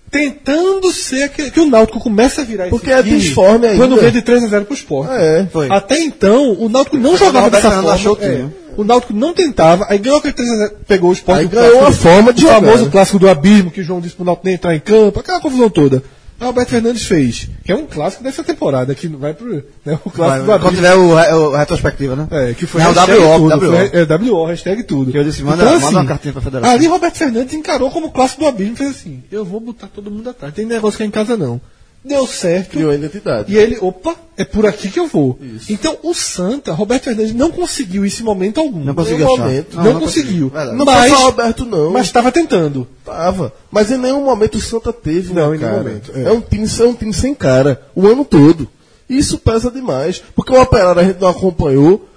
tentando 0.10 0.92
ser 0.92 1.24
aquele, 1.24 1.52
que 1.52 1.60
o 1.60 1.70
Náutico 1.70 2.00
começa 2.00 2.42
a 2.42 2.44
virar 2.44 2.64
esse 2.64 2.72
Porque 2.72 2.90
é 2.90 3.02
disforme 3.02 3.68
ainda. 3.68 3.78
Quando 3.78 3.98
ganha 3.98 4.12
de 4.12 4.22
3 4.22 4.44
a 4.46 4.48
0 4.48 4.66
pro 4.66 4.74
Sport. 4.74 5.10
É, 5.12 5.46
Foi. 5.52 5.70
Até 5.70 6.00
então, 6.00 6.54
o 6.54 6.70
Náutico 6.70 6.98
não 6.98 7.18
jogava 7.18 7.50
dessa 7.50 7.70
forma. 7.70 7.94
achou 7.94 8.16
o 8.16 8.24
é. 8.24 8.46
o 8.78 8.84
Náutico 8.84 9.14
não 9.14 9.34
tentava, 9.34 9.86
aí 9.90 9.98
ganhou 9.98 10.20
aquele 10.20 10.34
3 10.34 10.52
a 10.52 10.56
0 10.56 10.72
pegou 10.88 11.10
o 11.10 11.14
Sport. 11.14 11.40
Aí 11.40 11.48
ganhou 11.48 11.80
clássico 11.80 12.04
forma 12.04 12.34
de 12.34 12.44
O 12.44 12.48
jogar, 12.48 12.62
famoso 12.62 12.86
né? 12.86 12.92
clássico 12.92 13.20
do 13.20 13.30
abismo, 13.30 13.72
que 13.72 13.82
o 13.82 13.84
João 13.84 14.00
disse 14.00 14.16
pro 14.16 14.26
Náutico 14.26 14.46
nem 14.46 14.56
entrar 14.56 14.74
em 14.74 14.80
campo, 14.80 15.20
aquela 15.20 15.42
confusão 15.42 15.70
toda. 15.70 16.02
O 16.42 16.46
Alberto 16.46 16.72
Fernandes 16.72 17.06
fez, 17.06 17.50
que 17.66 17.72
é 17.72 17.76
um 17.76 17.86
clássico 17.86 18.24
dessa 18.24 18.44
temporada, 18.44 18.96
que 18.96 19.08
vai 19.08 19.34
pro. 19.34 19.62
Né, 19.86 20.00
o 20.06 20.10
clássico 20.10 20.46
Vai, 20.46 20.58
do 20.58 20.64
quando 20.64 20.76
tiver 20.76 20.96
o, 20.96 21.10
o 21.12 21.56
retrospectiva, 21.56 22.16
né? 22.16 22.28
É, 22.32 22.54
que 22.54 22.66
foi 22.66 22.82
Não, 22.82 22.94
hashtag 22.94 23.20
WO, 23.20 23.38
tudo, 23.50 23.66
WO. 23.66 23.76
foi, 23.78 23.92
é, 24.02 24.32
WO, 24.32 24.46
hashtag 24.46 24.84
tudo. 24.84 25.12
Que 25.12 25.18
eu 25.18 25.24
disse, 25.24 25.44
manda- 25.44 25.66
manda 25.66 25.88
uma 25.90 26.06
cartinha 26.06 26.32
pra 26.32 26.42
federação. 26.42 26.74
Ali 26.74 26.88
Roberto 26.88 27.18
Fernandes 27.18 27.54
encarou 27.54 27.92
como 27.92 28.12
clássico 28.12 28.42
do 28.42 28.48
abismo, 28.48 28.76
fez 28.78 28.90
assim, 28.92 29.22
eu 29.32 29.44
vou 29.44 29.60
botar 29.60 29.88
todo 29.88 30.10
mundo 30.10 30.30
atrás, 30.30 30.54
tem 30.54 30.66
negócio 30.66 30.96
que 30.98 31.04
é 31.04 31.06
em 31.06 31.12
casa 31.12 31.36
não. 31.36 31.60
Deu 32.04 32.26
certo. 32.26 32.70
Criou 32.72 32.92
a 32.92 32.96
identidade. 32.96 33.52
E 33.54 33.58
ele, 33.58 33.78
opa, 33.82 34.16
é 34.38 34.46
por 34.46 34.66
aqui 34.66 34.90
que 34.90 35.00
eu 35.00 35.08
vou. 35.08 35.38
Então 35.70 35.98
o 36.02 36.14
Santa, 36.14 36.72
Roberto 36.72 37.04
Fernandes 37.04 37.34
não 37.34 37.52
conseguiu 37.52 38.06
esse 38.06 38.24
momento 38.24 38.60
algum. 38.62 38.80
Não 38.84 38.96
conseguiu 38.96 39.28
achar. 39.28 39.44
momento. 39.44 39.76
Não, 39.76 39.84
Não, 39.84 39.94
não 39.94 40.00
conseguiu. 40.00 40.50
conseguiu. 40.50 40.76
Não 40.78 40.86
mas, 40.86 41.12
foi 41.14 41.24
Roberto, 41.24 41.66
não. 41.66 41.92
Mas 41.92 42.06
estava 42.06 42.32
tentando. 42.32 42.88
Tava. 43.04 43.54
Mas 43.70 43.92
em 43.92 43.98
nenhum 43.98 44.24
momento 44.24 44.56
o 44.56 44.62
Santa 44.62 44.94
teve 44.94 45.34
Não, 45.34 45.54
em 45.54 45.58
nenhum 45.58 45.74
momento, 45.78 46.12
É. 46.16 46.24
é. 46.24 46.32
um 46.32 46.40
time, 46.42 46.68
é 46.80 46.84
um 46.84 46.94
time 46.94 47.14
sem 47.14 47.36
cara. 47.36 47.82
O 47.94 48.08
ano 48.08 48.24
todo. 48.24 48.68
Isso 49.10 49.38
pesa 49.38 49.70
demais. 49.70 50.22
Porque 50.36 50.54
o 50.54 50.62
Operário 50.62 51.02
a 51.02 51.04
gente 51.04 51.20
não 51.20 51.28
acompanhou. 51.30 52.08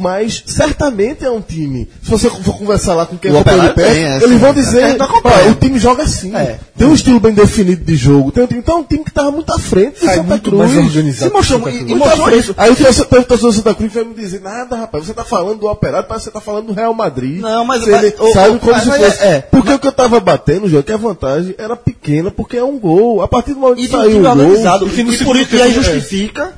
Mas 0.00 0.42
certamente 0.46 1.24
é 1.24 1.30
um 1.30 1.40
time. 1.42 1.88
Se 2.02 2.10
você 2.10 2.30
for 2.30 2.56
conversar 2.56 2.94
lá 2.94 3.04
com 3.06 3.18
quem 3.18 3.30
O 3.30 3.34
acompanha 3.38 3.58
de 3.60 3.68
Operário 3.70 3.94
perto, 3.94 4.24
é, 4.24 4.26
eles 4.28 4.40
vão 4.40 4.54
dizer: 4.54 5.02
acompanha. 5.02 5.36
"Ah, 5.46 5.50
o 5.50 5.54
time 5.54 5.78
joga 5.78 6.02
assim. 6.04 6.34
É. 6.34 6.58
Tem 6.76 6.86
um 6.88 6.94
estilo 6.94 7.20
bem 7.20 7.34
definido 7.34 7.84
de 7.84 7.94
jogo. 7.96 8.32
Tem 8.32 8.42
um 8.42 8.46
time, 8.46 8.60
então 8.60 8.76
é 8.76 8.80
um 8.80 8.84
time 8.84 9.04
que 9.04 9.10
estava 9.10 9.30
muito 9.30 9.52
à 9.52 9.58
frente 9.58 10.00
do 10.00 10.06
Santa 10.06 10.22
muito 10.22 10.50
Cruz. 10.50 10.58
mais 10.72 10.76
organizado 10.86 11.30
Se 11.30 11.36
mostrou, 11.36 11.60
o 11.60 11.62
Santa 11.64 11.70
e, 11.76 11.78
Cruz. 11.78 11.90
e 11.90 11.94
à 11.94 11.98
mostrou 11.98 12.30
isso. 12.38 12.54
Aí 12.56 12.70
o 12.70 12.76
torcedor 12.76 13.24
o 13.24 13.24
do 13.52 13.52
Santa 13.52 13.74
Cruz 13.74 13.92
vai 13.92 14.04
me 14.04 14.14
dizer: 14.14 14.40
nada, 14.40 14.76
rapaz, 14.76 15.04
você 15.04 15.10
está 15.10 15.24
falando 15.24 15.58
do 15.60 15.66
Operário, 15.68 16.08
parece 16.08 16.24
que 16.26 16.32
você 16.32 16.38
está 16.38 16.40
falando 16.40 16.66
do 16.68 16.72
Real 16.72 16.94
Madrid. 16.94 17.40
Não, 17.40 17.64
mas- 17.64 17.82
ele 17.86 17.92
mas- 18.18 18.32
sabe 18.32 18.56
o- 18.56 18.58
como 18.58 18.72
mas- 18.72 18.82
se 18.84 18.88
fosse. 18.90 19.22
é- 19.22 19.26
é. 19.26 19.40
Porque 19.40 19.72
o 19.72 19.78
que 19.78 19.86
eu 19.86 19.92
tava 19.92 20.18
batendo, 20.18 20.68
João, 20.68 20.80
é 20.80 20.82
que 20.82 20.92
a 20.92 20.96
vantagem 20.96 21.54
era 21.58 21.76
pequena, 21.76 22.30
porque 22.30 22.56
é 22.56 22.64
um 22.64 22.78
gol. 22.78 23.22
A 23.22 23.28
partir 23.28 23.52
do 23.52 23.60
momento 23.60 23.78
E 23.80 23.82
que 23.86 23.90
saiu 23.90 24.20
o 24.20 24.22
gol. 24.22 24.54
e 24.54 24.88
E, 24.88 24.96
isso, 25.12 25.56
e 25.56 25.62
aí 25.62 25.70
é. 25.70 25.74
justifica, 25.74 26.54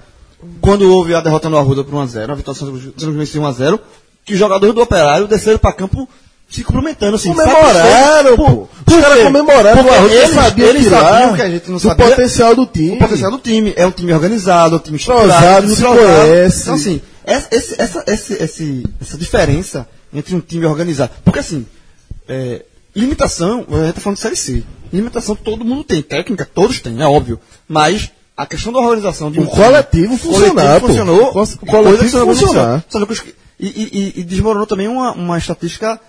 quando 0.60 0.82
houve 0.90 1.14
a 1.14 1.20
derrota 1.20 1.48
no 1.48 1.56
Arruda 1.56 1.84
por 1.84 1.94
1x0, 1.94 2.30
a 2.30 2.34
vitória 2.34 2.42
do 2.42 2.54
Santa 2.54 2.72
Cruz- 2.72 3.14
venceu 3.16 3.42
1x0, 3.42 3.78
que 4.24 4.32
os 4.34 4.38
jogadores 4.38 4.74
do 4.74 4.80
Operário 4.82 5.26
desceram 5.26 5.58
para 5.58 5.72
campo 5.72 6.08
se 6.48 6.62
cumprimentando, 6.62 7.16
assim. 7.16 7.32
Comemoraram, 7.32 8.36
pô. 8.36 8.68
Os 8.86 9.00
caras 9.00 9.22
comemoraram 9.22 9.76
Porque 9.82 9.90
o 9.90 9.98
Arruda, 9.98 10.14
eles, 10.14 10.30
sabia 10.34 10.66
eles 10.66 10.86
sabiam 10.88 11.34
que 11.34 11.42
a 11.42 11.50
gente 11.50 11.70
não 11.70 11.78
sabia 11.78 12.06
potencial 12.06 12.54
do 12.54 12.66
time. 12.66 12.96
o 12.96 12.98
potencial 12.98 13.30
do 13.30 13.38
time. 13.38 13.72
É 13.76 13.86
um 13.86 13.90
time 13.90 14.12
organizado, 14.12 14.74
é 14.74 14.78
um 14.78 14.82
time 14.82 14.98
Entrosado, 14.98 15.74
se 15.74 15.82
conhece. 15.82 16.62
Então, 16.62 16.74
assim, 16.74 17.00
essa, 17.24 17.48
essa, 17.78 18.04
esse- 18.06 18.82
essa 19.00 19.16
diferença 19.16 19.88
entre 20.12 20.34
um 20.34 20.40
time 20.40 20.66
organizado. 20.66 21.12
Porque, 21.24 21.38
assim, 21.38 21.64
é, 22.28 22.62
limitação, 22.94 23.64
a 23.70 23.84
gente 23.86 23.94
tá 23.94 24.00
falando 24.02 24.16
de 24.16 24.22
Série 24.22 24.36
C. 24.36 24.62
Limitação 24.92 25.34
todo 25.34 25.64
mundo 25.64 25.84
tem. 25.84 26.02
Técnica, 26.02 26.44
todos 26.54 26.80
têm, 26.80 27.00
é 27.00 27.06
óbvio. 27.06 27.40
Mas 27.66 28.10
a 28.36 28.46
questão 28.46 28.72
da 28.72 28.78
organização 28.80 29.30
de 29.30 29.38
O 29.40 29.42
um 29.42 29.46
coletivo 29.46 30.14
o 30.14 30.18
funcionar, 30.18 30.80
coletivo 30.80 30.80
pô. 30.80 30.86
funcionou. 30.88 31.28
O 31.28 31.32
co- 31.32 31.42
o 31.42 31.66
coletivo 31.66 32.26
funcionar. 32.34 32.84
E, 33.60 33.66
e- 33.66 33.98
e- 34.16 34.20
e 34.20 34.24
desmoronou 34.24 34.66
também 34.66 34.88
uma, 34.88 35.12
uma 35.12 35.38
estatística 35.38 36.00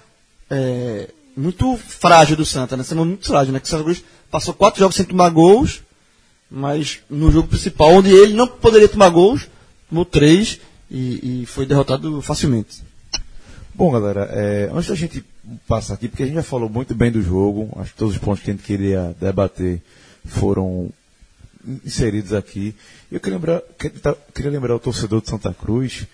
é, 0.50 1.10
muito 1.36 1.78
frágil 1.78 2.36
do 2.36 2.46
Santa, 2.46 2.76
né? 2.78 2.84
Sendo 2.84 3.06
muito 3.06 3.28
frágil, 3.28 3.54
né? 3.54 3.60
Que 3.60 3.66
o 3.68 3.70
Santa 3.70 3.84
Cruz 3.84 4.04
passou 4.32 4.54
quatro 4.54 4.80
jogos 4.80 4.96
sem 4.96 5.06
tomar 5.06 5.30
gols, 5.30 5.82
mas 6.50 7.00
no 7.10 7.32
jogo 7.32 7.48
principal, 7.48 7.90
onde 7.92 8.10
ele 8.12 8.34
não 8.34 8.48
poderia 8.48 8.88
tomar 8.90 9.10
gols, 9.10 9.48
tomou 9.90 10.06
três 10.06 10.60
e, 10.90 11.42
e 11.44 11.46
foi 11.46 11.66
derrotado 11.66 12.22
facilmente. 12.22 12.82
Bom, 13.76 13.92
galera, 13.92 14.30
é, 14.32 14.70
antes 14.74 14.90
da 14.90 14.96
gente 14.96 15.24
passar 15.68 15.96
aqui, 15.96 16.08
porque 16.08 16.24
a 16.24 16.26
gente 16.28 16.36
já 16.36 16.44
falou 16.44 16.70
muito 16.70 16.94
bem 16.96 17.12
do 17.12 17.22
jogo, 17.22 17.70
acho 17.78 17.92
que 17.92 17.98
todos 17.98 18.14
os 18.16 18.22
pontos 18.22 18.44
que 18.44 18.52
a 18.52 18.54
gente 18.54 18.64
queria 18.64 19.16
debater 19.20 19.82
foram 20.26 20.90
inseridos 21.86 22.34
aqui. 22.34 22.76
Eu 23.12 23.20
queria 23.20 23.38
lembrar, 23.38 23.62
queria- 23.78 24.18
queria 24.34 24.52
lembrar 24.52 24.76
o 24.76 24.80
torcedor 24.80 25.22
de 25.22 25.30
Santa 25.30 25.54
Cruz 25.54 26.06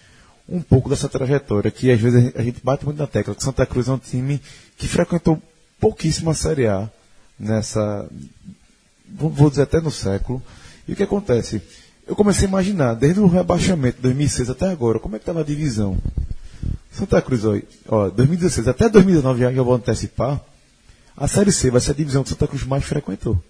um 0.48 0.62
pouco 0.62 0.90
dessa 0.90 1.08
trajetória, 1.08 1.70
que 1.70 1.92
às 1.92 2.00
vezes 2.00 2.32
a 2.36 2.42
gente- 2.42 2.62
bate 2.64 2.84
muito 2.86 2.98
na 2.98 3.08
tecla, 3.08 3.36
que 3.36 3.44
Santa 3.44 3.66
Cruz 3.66 3.88
é 3.88 3.92
um 3.92 3.98
time 4.00 4.42
que 4.78 4.88
frequentou 4.88 5.42
pouquíssimo 5.80 6.30
a 6.30 6.34
Série 6.34 6.68
A 6.68 6.90
nessa, 7.40 8.10
vou 9.10 9.50
dizer 9.50 9.64
até 9.64 9.80
no 9.80 9.92
século. 9.92 10.42
E 10.88 10.94
o 10.94 10.96
que 10.96 11.04
acontece? 11.04 11.62
Eu 12.08 12.16
comecei 12.16 12.46
a 12.46 12.50
imaginar, 12.50 12.96
desde 12.96 13.20
o 13.20 13.28
rebaixamento 13.28 13.98
de 13.98 14.02
2006 14.04 14.50
até 14.50 14.68
agora, 14.70 14.98
como 15.00 15.16
é 15.16 15.20
que 15.20 15.24
estava 15.24 15.42
a 15.42 15.44
divisão. 15.46 15.98
Santa 16.92 17.22
Cruz, 17.22 17.46
ó, 17.46 17.56
ó, 17.88 18.10
2016 18.10 18.68
até 18.68 18.90
2019, 18.90 19.42
já, 19.42 19.54
já 19.54 19.62
vou 19.62 19.76
antecipar, 19.76 20.42
a 21.16 21.28
Série 21.28 21.52
C 21.52 21.70
vai 21.70 21.80
ser 21.80 21.92
a 21.92 21.94
divisão 21.94 22.24
que 22.24 22.30
Santa 22.30 22.48
Cruz 22.48 22.64
mais 22.64 22.84
frequentou. 22.84 23.42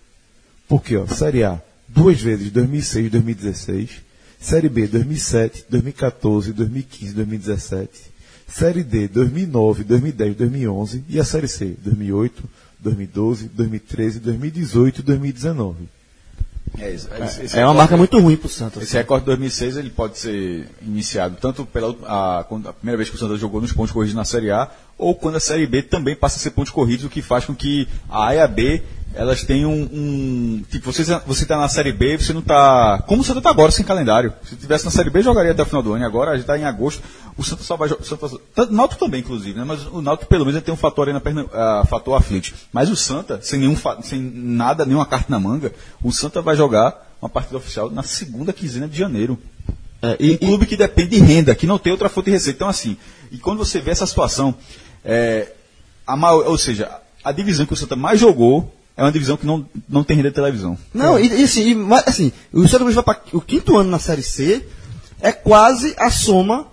Por 0.67 0.83
quê? 0.83 0.95
Série 1.07 1.43
A, 1.45 1.61
duas 1.89 2.19
vezes, 2.21 2.51
2006 2.51 3.07
e 3.07 3.09
2016. 3.09 3.89
Série 4.39 4.69
B, 4.69 4.87
2007, 4.87 5.65
2014, 5.69 6.53
2015, 6.53 7.13
2017. 7.13 7.89
Série 8.47 8.83
D, 8.83 9.07
2009, 9.07 9.83
2010, 9.83 10.35
2011. 10.35 11.03
E 11.09 11.19
a 11.19 11.25
Série 11.25 11.47
C, 11.47 11.75
2008, 11.83 12.43
2012, 12.79 13.49
2013, 13.53 14.19
2018 14.19 14.99
e 14.99 15.03
2019. 15.03 15.75
É, 16.77 16.91
isso, 16.93 17.09
esse- 17.23 17.41
esse 17.45 17.59
É 17.59 17.65
uma 17.65 17.73
marca 17.73 17.97
muito 17.97 18.17
ruim 18.19 18.37
pro 18.37 18.47
Santa. 18.47 18.81
Esse 18.81 18.95
recorde 18.95 19.23
de 19.23 19.25
2006 19.27 19.75
ele 19.75 19.89
pode 19.89 20.17
ser 20.19 20.67
iniciado 20.81 21.35
tanto 21.41 21.65
pela 21.65 21.95
a, 22.05 22.39
a 22.41 22.73
primeira 22.73 22.95
vez 22.97 23.09
que 23.09 23.15
o 23.15 23.19
Santa 23.19 23.35
jogou 23.37 23.59
nos 23.59 23.73
pontos 23.73 23.91
corridos 23.91 24.15
na 24.15 24.23
Série 24.23 24.51
A, 24.51 24.69
ou 24.97 25.15
quando 25.15 25.35
a 25.35 25.39
Série 25.39 25.65
B 25.65 25.81
também 25.81 26.15
passa 26.15 26.37
a 26.37 26.39
ser 26.39 26.51
pontos 26.51 26.71
corridos, 26.71 27.05
o 27.05 27.09
que 27.09 27.21
faz 27.23 27.43
com 27.43 27.55
que 27.55 27.87
a 28.07 28.27
A 28.27 28.35
e 28.35 28.39
a 28.39 28.47
B 28.47 28.83
elas 29.13 29.43
tenham 29.43 29.71
um. 29.71 30.63
Tipo, 30.69 30.91
você, 30.91 31.03
você 31.25 31.45
tá 31.45 31.57
na 31.57 31.67
Série 31.67 31.91
B, 31.91 32.17
você 32.17 32.31
não 32.31 32.41
tá. 32.41 33.03
Como 33.07 33.21
o 33.21 33.25
Santa 33.25 33.41
tá 33.41 33.49
agora, 33.49 33.71
sem 33.71 33.83
calendário. 33.83 34.33
Se 34.43 34.55
tivesse 34.55 34.85
na 34.85 34.91
Série 34.91 35.09
B, 35.09 35.21
jogaria 35.21 35.51
até 35.51 35.63
o 35.63 35.65
final 35.65 35.81
do 35.81 35.93
ano. 35.93 36.03
E 36.03 36.05
agora 36.05 36.31
a 36.31 36.35
gente 36.37 36.45
tá 36.45 36.57
em 36.57 36.63
agosto. 36.63 37.01
O 37.35 37.43
Santa 37.43 37.63
só 37.63 37.75
vai. 37.75 37.89
Santa, 37.89 38.27
o 38.27 38.65
Náutico 38.71 38.99
também, 38.99 39.21
inclusive, 39.21 39.57
né? 39.57 39.65
Mas 39.65 39.85
o 39.87 40.01
Náutico 40.01 40.29
pelo 40.29 40.45
menos 40.45 40.61
tem 40.61 40.73
um 40.73 40.77
fator 40.77 41.07
aí 41.07 41.13
na 41.13 41.19
perna, 41.19 41.45
ah, 41.53 41.83
fator 41.89 42.15
aflite. 42.15 42.53
Mas 42.71 42.89
o 42.89 42.95
Santa, 42.95 43.39
sem 43.41 43.59
nenhum 43.59 43.75
sem 44.03 44.21
nada, 44.21 44.85
nenhuma 44.85 45.05
carta 45.05 45.25
na 45.29 45.39
manga, 45.39 45.73
o 46.03 46.11
Santa 46.11 46.41
vai 46.41 46.55
jogar 46.55 47.07
uma 47.21 47.29
partida 47.29 47.57
oficial 47.57 47.89
na 47.89 48.03
segunda 48.03 48.53
quinzena 48.53 48.87
de 48.87 48.97
janeiro. 48.97 49.39
É, 50.01 50.17
um 50.21 50.37
clube 50.37 50.65
que 50.65 50.77
depende 50.77 51.17
de 51.17 51.19
renda, 51.19 51.53
que 51.53 51.67
não 51.67 51.77
tem 51.77 51.91
outra 51.91 52.07
fonte 52.07 52.25
de 52.25 52.31
receita. 52.31 52.57
Então, 52.57 52.69
assim, 52.69 52.95
e 53.31 53.37
quando 53.37 53.57
você 53.57 53.81
vê 53.81 53.91
essa 53.91 54.05
situação, 54.05 54.55
é, 55.03 55.51
a 56.07 56.33
ou 56.33 56.57
seja, 56.57 56.89
a 57.23 57.31
divisão 57.31 57.65
que 57.65 57.73
o 57.73 57.75
Santa 57.75 57.95
mais 57.95 58.19
jogou 58.19 58.73
é 58.99 59.03
uma 59.03 59.11
divisão 59.11 59.37
que 59.37 59.45
não, 59.45 59.65
não 59.87 60.03
tem 60.03 60.17
renda 60.17 60.29
de 60.29 60.35
televisão. 60.35 60.77
Não, 60.93 61.19
e, 61.19 61.27
e 61.27 61.43
assim, 61.43 61.69
e, 61.69 61.75
mas, 61.75 62.03
assim, 62.07 62.31
o 62.53 62.63
Santa 62.67 62.79
Cruz 62.83 62.95
vai 62.95 63.03
para 63.03 63.21
o 63.33 63.41
quinto 63.41 63.77
ano 63.77 63.89
na 63.89 63.99
Série 63.99 64.21
C, 64.23 64.63
é 65.21 65.31
quase 65.31 65.93
a 65.97 66.09
soma 66.11 66.67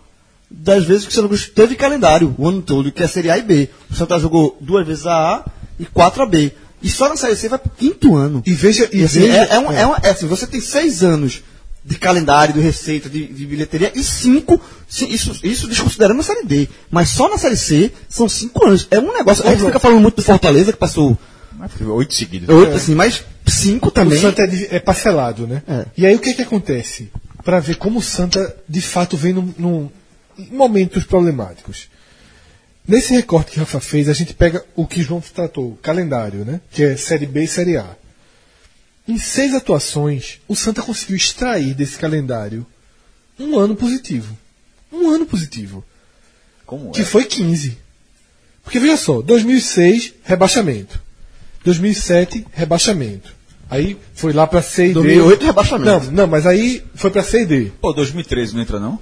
das 0.51 0.85
vezes 0.85 1.05
que 1.07 1.11
o 1.13 1.15
Santa 1.15 1.29
Cruz 1.29 1.47
teve 1.49 1.75
calendário 1.75 2.35
o 2.39 2.47
ano 2.49 2.63
todo, 2.63 2.93
que 2.93 3.03
é 3.03 3.07
a 3.07 3.09
Série 3.09 3.31
A 3.31 3.39
e 3.39 3.43
B. 3.43 3.69
O 3.91 3.95
Santa 3.95 4.19
jogou 4.19 4.57
duas 4.61 4.87
vezes 4.87 5.07
a 5.07 5.37
A 5.37 5.45
e 5.79 5.85
quatro 5.87 6.23
a 6.23 6.27
B. 6.27 6.53
E 6.83 6.89
só 6.91 7.09
na 7.09 7.17
Série 7.17 7.35
C 7.37 7.49
vai 7.49 7.59
para 7.59 7.69
o 7.69 7.75
quinto 7.77 8.15
ano. 8.15 8.43
E 8.47 8.53
veja, 8.53 8.89
e 8.93 9.01
E 9.01 9.05
assim, 9.05 9.21
veja, 9.21 9.33
é, 9.45 9.55
é, 9.55 9.59
uma, 9.59 9.75
é. 9.75 9.87
uma- 9.87 9.99
é 10.03 10.11
assim, 10.11 10.27
você 10.27 10.47
tem 10.47 10.61
seis 10.61 11.03
anos 11.03 11.43
de 11.85 11.97
calendário, 11.97 12.53
de 12.55 12.61
receita, 12.61 13.09
de, 13.09 13.27
de 13.27 13.47
bilheteria, 13.47 13.93
e 13.95 14.03
cinco, 14.05 14.61
ci- 14.89 15.09
isso, 15.13 15.33
isso 15.43 15.67
desconsiderando 15.69 16.21
a 16.21 16.25
Série 16.25 16.45
D. 16.45 16.69
Mas 16.91 17.11
só 17.11 17.29
na 17.29 17.39
Série 17.39 17.57
C 17.57 17.93
são 18.09 18.29
cinco 18.29 18.67
anos. 18.67 18.87
É 18.91 18.99
um 19.01 19.13
negócio. 19.13 19.45
A 19.47 19.51
gente 19.51 19.65
fica 19.65 19.79
falando 19.79 20.01
muito 20.01 20.17
do 20.17 20.23
Fortaleza, 20.23 20.73
que 20.73 20.79
passou 20.79 21.17
Oito 21.95 22.15
seguidos. 22.15 22.49
oito, 22.49 22.73
assim, 22.75 22.95
mas 22.95 23.25
cinco 23.47 23.89
o 23.89 23.91
também. 23.91 24.21
Santa 24.21 24.43
é, 24.43 24.77
é 24.77 24.81
parcelado, 24.81 25.47
né? 25.47 25.63
É. 25.69 25.87
E 25.97 26.07
aí 26.07 26.15
o 26.15 26.19
que 26.19 26.35
que 26.35 26.43
acontece? 26.43 27.11
Para 27.45 27.61
ver 27.61 27.77
como 27.77 27.99
o 28.01 28.03
Santa 28.03 28.57
de 28.69 28.81
fato 28.81 29.17
vem 29.17 29.33
num, 29.33 29.55
num- 29.59 29.91
em 30.39 30.51
momentos 30.51 31.05
problemáticos. 31.05 31.89
Nesse 32.87 33.13
recorte 33.15 33.53
que 33.53 33.57
o 33.59 33.61
Rafa 33.61 33.81
fez, 33.81 34.09
a 34.09 34.13
gente 34.13 34.33
pega 34.35 34.65
o 34.77 34.87
que 34.87 35.03
João 35.03 35.21
tratou, 35.21 35.77
calendário, 35.83 36.45
né? 36.45 36.61
Que 36.71 36.85
é 36.85 36.97
Série 36.97 37.27
B 37.27 37.45
e 37.45 37.49
Série 37.49 37.77
A. 37.77 37.97
Em 39.09 39.19
seis 39.19 39.55
atuações, 39.55 40.41
o 40.49 40.55
Santa 40.55 40.83
conseguiu 40.83 41.17
extrair 41.17 41.75
desse 41.75 41.97
calendário 41.99 42.67
um 43.39 43.59
ano 43.59 43.75
positivo. 43.77 44.37
Um 44.93 45.09
ano 45.11 45.27
positivo. 45.27 45.85
Como 46.65 46.91
que 46.91 47.03
é? 47.03 47.05
foi 47.05 47.25
15. 47.25 47.79
Porque 48.65 48.81
veja 48.81 48.97
só, 48.97 49.21
2006, 49.23 50.15
rebaixamento. 50.25 51.01
2007, 51.67 52.47
rebaixamento. 52.53 53.35
Aí 53.69 53.99
foi 54.15 54.33
lá 54.33 54.47
pra 54.47 54.63
C 54.63 54.85
e 54.85 54.89
D. 54.89 54.95
2008, 54.95 55.47
rebaixamento. 55.47 56.07
Não, 56.07 56.13
não, 56.13 56.27
mas 56.29 56.47
aí 56.47 56.83
foi 56.95 57.11
pra 57.11 57.25
C 57.25 57.43
e 57.43 57.47
D. 57.47 57.73
Pô, 57.81 57.93
2013 57.93 58.55
não 58.55 58.63
entra 58.63 58.79
não? 58.79 58.99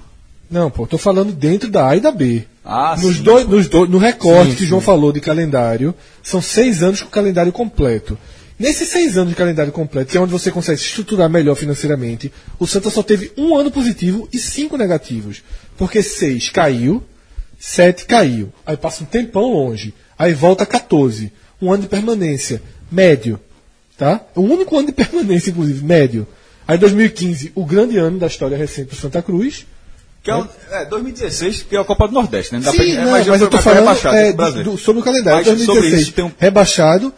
Não, 0.49 0.71
pô, 0.71 0.87
tô 0.87 0.97
falando 0.97 1.31
dentro 1.31 1.69
da 1.69 1.87
A 1.87 1.95
e 1.95 1.99
da 1.99 2.11
B. 2.11 2.43
Ah, 2.63 2.95
nos 2.99 3.17
sim. 3.17 3.23
dois, 3.23 3.47
nos 3.47 3.67
dois, 3.67 3.89
no 3.89 3.99
recorte 3.99 4.55
que 4.55 4.63
o 4.63 4.67
João 4.67 4.81
falou 4.81 5.11
de 5.11 5.19
calendário, 5.19 5.93
são 6.23 6.41
seis 6.41 6.81
anos 6.81 7.01
com 7.01 7.09
calendário 7.09 7.51
completo. 7.51 8.17
Nesses 8.57 8.89
seis 8.89 9.17
anos 9.17 9.29
de 9.29 9.35
calendário 9.35 9.71
completo, 9.71 10.11
que 10.11 10.17
é 10.17 10.21
onde 10.21 10.31
você 10.31 10.49
consegue 10.49 10.79
se 10.79 10.87
estruturar 10.87 11.29
melhor 11.29 11.55
financeiramente, 11.55 12.31
o 12.57 12.65
Santa 12.65 12.89
só 12.89 13.03
teve 13.03 13.31
um 13.37 13.55
ano 13.55 13.69
positivo 13.69 14.27
e 14.33 14.39
cinco 14.39 14.77
negativos. 14.77 15.43
Porque 15.77 16.01
seis 16.01 16.49
caiu, 16.49 17.03
sete 17.59 18.05
caiu. 18.05 18.51
Aí 18.65 18.77
passa 18.77 19.03
um 19.03 19.07
tempão 19.07 19.51
longe. 19.51 19.93
Aí 20.17 20.33
volta 20.33 20.65
14. 20.65 21.31
Um 21.61 21.71
ano 21.71 21.83
de 21.83 21.89
permanência. 21.89 22.61
Médio. 22.91 23.39
Tá? 23.97 24.21
O 24.35 24.41
único 24.41 24.77
ano 24.77 24.87
de 24.87 24.93
permanência, 24.93 25.49
inclusive, 25.51 25.83
médio. 25.83 26.27
Aí 26.67 26.77
2015, 26.77 27.51
o 27.55 27.63
grande 27.65 27.97
ano 27.97 28.17
da 28.19 28.27
história 28.27 28.57
recente 28.57 28.89
do 28.89 28.95
Santa 28.95 29.21
Cruz. 29.21 29.65
Que 30.23 30.31
é, 30.31 30.35
um- 30.35 30.47
é, 30.71 30.85
2016, 30.85 31.61
que 31.63 31.75
é 31.75 31.79
a 31.79 31.83
Copa 31.85 32.07
do 32.07 32.13
Nordeste, 32.15 32.51
né? 32.53 32.57
Não 32.59 32.65
dá 32.65 32.71
Sim, 32.71 32.77
pra- 32.77 32.85
é, 32.87 33.05
não, 33.05 33.11
mas, 33.11 33.25
já 33.27 33.37
eu 33.37 33.51
foi 33.51 33.61
falando 33.61 34.15
é, 34.15 34.63
do 34.63 34.77
sobre 34.77 35.01
o 35.01 35.05
calendário. 35.05 35.37
Mas 35.37 35.45
sobre 35.47 35.65
2016, 35.65 36.01
isso 36.01 36.13
tem 36.13 36.25
um- 36.25 36.31
rebaixado. 36.39 37.13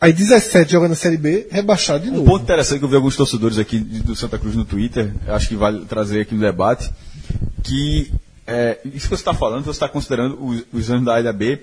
Aí 0.00 0.12
17 0.12 0.72
jogando 0.72 0.90
na 0.90 0.96
Série 0.96 1.16
B, 1.18 1.46
rebaixado 1.50 2.02
de 2.04 2.10
Um 2.10 2.14
novo. 2.14 2.24
ponto 2.24 2.42
interessante 2.42 2.78
que 2.80 2.84
eu 2.84 2.88
vi 2.88 2.96
alguns 2.96 3.14
torcedores 3.14 3.58
aqui 3.58 3.78
do 3.78 4.16
Santa 4.16 4.36
Cruz 4.38 4.56
no 4.56 4.64
Twitter, 4.64 5.12
acho 5.28 5.46
que 5.48 5.54
vale 5.54 5.84
trazer 5.84 6.22
aqui 6.22 6.34
no 6.34 6.40
debate, 6.40 6.90
que 7.62 8.10
é, 8.46 8.78
isso 8.86 9.02
que 9.08 9.08
você 9.08 9.14
está 9.14 9.32
falando, 9.34 9.64
você 9.64 9.70
está 9.70 9.88
considerando 9.88 10.44
os, 10.44 10.64
os 10.72 10.90
anos 10.90 11.04
da 11.04 11.16
A 11.18 11.22
da 11.22 11.32
B. 11.32 11.60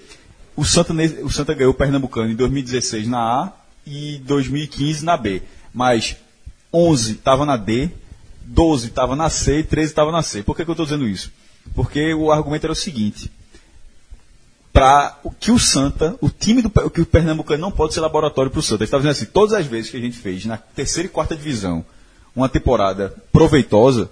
O 0.55 0.65
Santa, 0.65 0.93
o 1.23 1.29
Santa 1.29 1.53
ganhou 1.53 1.71
o 1.71 1.75
Pernambucano 1.75 2.31
em 2.31 2.35
2016 2.35 3.07
na 3.07 3.19
A 3.19 3.53
e 3.85 4.17
2015 4.25 5.05
na 5.05 5.15
B. 5.15 5.41
Mas 5.73 6.17
11 6.73 7.13
estava 7.13 7.45
na 7.45 7.57
D, 7.57 7.89
12 8.41 8.87
estava 8.87 9.15
na 9.15 9.29
C 9.29 9.59
e 9.59 9.63
13 9.63 9.91
estava 9.91 10.11
na 10.11 10.21
C. 10.21 10.43
Por 10.43 10.55
que, 10.55 10.63
que 10.63 10.69
eu 10.69 10.73
estou 10.73 10.85
dizendo 10.85 11.07
isso? 11.07 11.31
Porque 11.73 12.13
o 12.13 12.31
argumento 12.31 12.65
era 12.65 12.73
o 12.73 12.75
seguinte: 12.75 13.31
para 14.71 15.17
o 15.23 15.31
que 15.31 15.51
o 15.51 15.59
Santa, 15.59 16.15
o 16.21 16.29
time 16.29 16.61
do 16.61 16.71
o 16.83 16.89
que 16.89 17.01
o 17.01 17.05
Pernambucano 17.05 17.61
não 17.61 17.71
pode 17.71 17.93
ser 17.93 17.99
laboratório 17.99 18.51
para 18.51 18.59
o 18.59 18.63
Santa. 18.63 18.83
Estava 18.83 19.01
dizendo 19.01 19.11
assim, 19.11 19.31
todas 19.31 19.53
as 19.53 19.65
vezes 19.65 19.91
que 19.91 19.97
a 19.97 20.01
gente 20.01 20.17
fez 20.17 20.45
na 20.45 20.57
terceira 20.57 21.07
e 21.07 21.11
quarta 21.11 21.35
divisão 21.35 21.83
uma 22.35 22.47
temporada 22.47 23.13
proveitosa, 23.31 24.09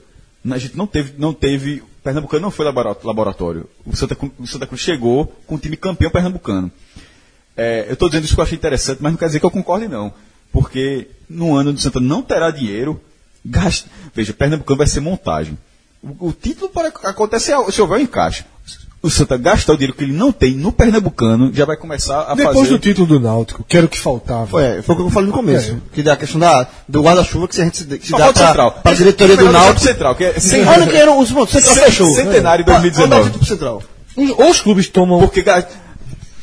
a 0.49 0.57
gente 0.57 0.75
não 0.75 0.87
teve, 0.87 1.13
não 1.17 1.33
teve, 1.33 1.83
Pernambucano 2.07 2.41
não 2.43 2.51
foi 2.51 2.63
labora- 2.65 2.95
laboratório. 3.03 3.69
O 3.85 3.93
Santa, 3.93 4.15
Cru- 4.15 4.31
o 4.39 4.47
Santa 4.47 4.65
Cruz 4.65 4.81
chegou 4.81 5.27
com 5.45 5.55
um 5.55 5.57
time 5.57 5.75
campeão 5.75 6.09
pernambucano. 6.09 6.71
É, 7.55 7.85
eu 7.89 7.93
estou 7.93 8.07
dizendo 8.07 8.23
isso 8.23 8.33
que 8.33 8.39
eu 8.39 8.43
achei 8.45 8.57
interessante, 8.57 8.99
mas 9.01 9.11
não 9.11 9.17
quer 9.17 9.25
dizer 9.25 9.39
que 9.41 9.45
eu 9.45 9.51
concorde 9.51 9.89
não, 9.89 10.13
porque 10.51 11.09
no 11.29 11.53
ano 11.55 11.73
do 11.73 11.79
Santa 11.81 11.99
não 11.99 12.21
terá 12.21 12.49
dinheiro, 12.49 13.01
gasta, 13.43 13.89
veja, 14.15 14.31
Pernambucano 14.33 14.77
vai 14.77 14.87
ser 14.87 15.01
montagem. 15.01 15.57
O, 16.01 16.29
o 16.29 16.31
título 16.31 16.69
pode 16.69 16.93
acontecer 17.03 17.53
se 17.71 17.81
houver 17.81 17.97
um 17.99 18.03
encaixe. 18.03 18.45
O 19.01 19.09
Santa 19.11 19.37
gastar 19.37 19.73
o 19.73 19.75
dinheiro 19.77 19.93
que 19.95 20.03
ele 20.03 20.11
não 20.13 20.31
tem 20.31 20.55
no 20.55 20.71
Pernambucano, 20.71 21.51
já 21.53 21.65
vai 21.65 21.77
começar 21.77 22.23
a 22.23 22.33
Depois 22.35 22.57
fazer... 22.57 22.69
do 22.71 22.79
título 22.79 23.05
do 23.07 23.19
Náutico, 23.19 23.63
que 23.63 23.77
era 23.77 23.85
o 23.85 23.89
que 23.89 23.99
faltava. 23.99 24.47
Foi, 24.47 24.81
foi 24.81 24.95
o 24.95 24.97
que 24.97 25.03
eu 25.03 25.09
falei 25.11 25.27
no 25.29 25.33
começo. 25.35 25.73
É. 25.73 25.77
Que 25.93 26.01
da 26.03 26.17
questão 26.17 26.39
da, 26.39 26.67
do 26.89 27.01
guarda-chuva 27.03 27.47
que 27.47 27.53
se 27.55 27.61
a 27.61 27.65
gente 27.65 27.77
se, 27.77 27.83
se 27.83 28.11
dá 28.11 28.33
Central. 28.33 28.71
pra 28.83 28.93
diretoria 28.95 29.37
do 29.37 29.51
Náutico. 29.51 29.79
Central, 29.81 30.15
que 30.15 30.23
é 30.23 30.39
sem 30.39 30.65
Olha 30.67 30.87
que 30.87 30.95
era 30.97 31.11
os 31.11 31.31
pontos. 31.31 31.53
Central 31.53 31.75
Cent- 31.75 31.85
fechou. 31.85 32.07
centenário 32.15 32.65
de 32.65 32.71
Ah, 32.71 32.79
2019. 32.79 33.09
Manda 33.09 33.21
o 33.21 33.25
título 33.25 33.39
pro 33.39 33.47
Central. 33.47 33.83
Os- 34.15 34.29
Ou 34.45 34.49
os 34.51 34.61
clubes 34.61 34.87
tomam, 34.89 35.19
Porque, 35.19 35.43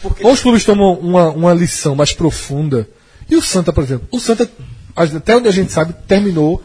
porque 0.00 0.24
ou 0.24 0.32
os 0.32 0.40
clubes 0.40 0.64
tomam 0.64 0.94
uma, 0.94 1.30
uma 1.30 1.52
lição 1.52 1.96
mais 1.96 2.12
profunda. 2.12 2.88
E 3.28 3.34
o 3.36 3.42
Santa, 3.42 3.72
por 3.72 3.82
exemplo, 3.82 4.07
o 4.12 4.20
Santa, 4.20 4.48
até 4.94 5.36
onde 5.36 5.48
a 5.48 5.52
gente 5.52 5.72
sabe, 5.72 5.92
terminou 6.07 6.62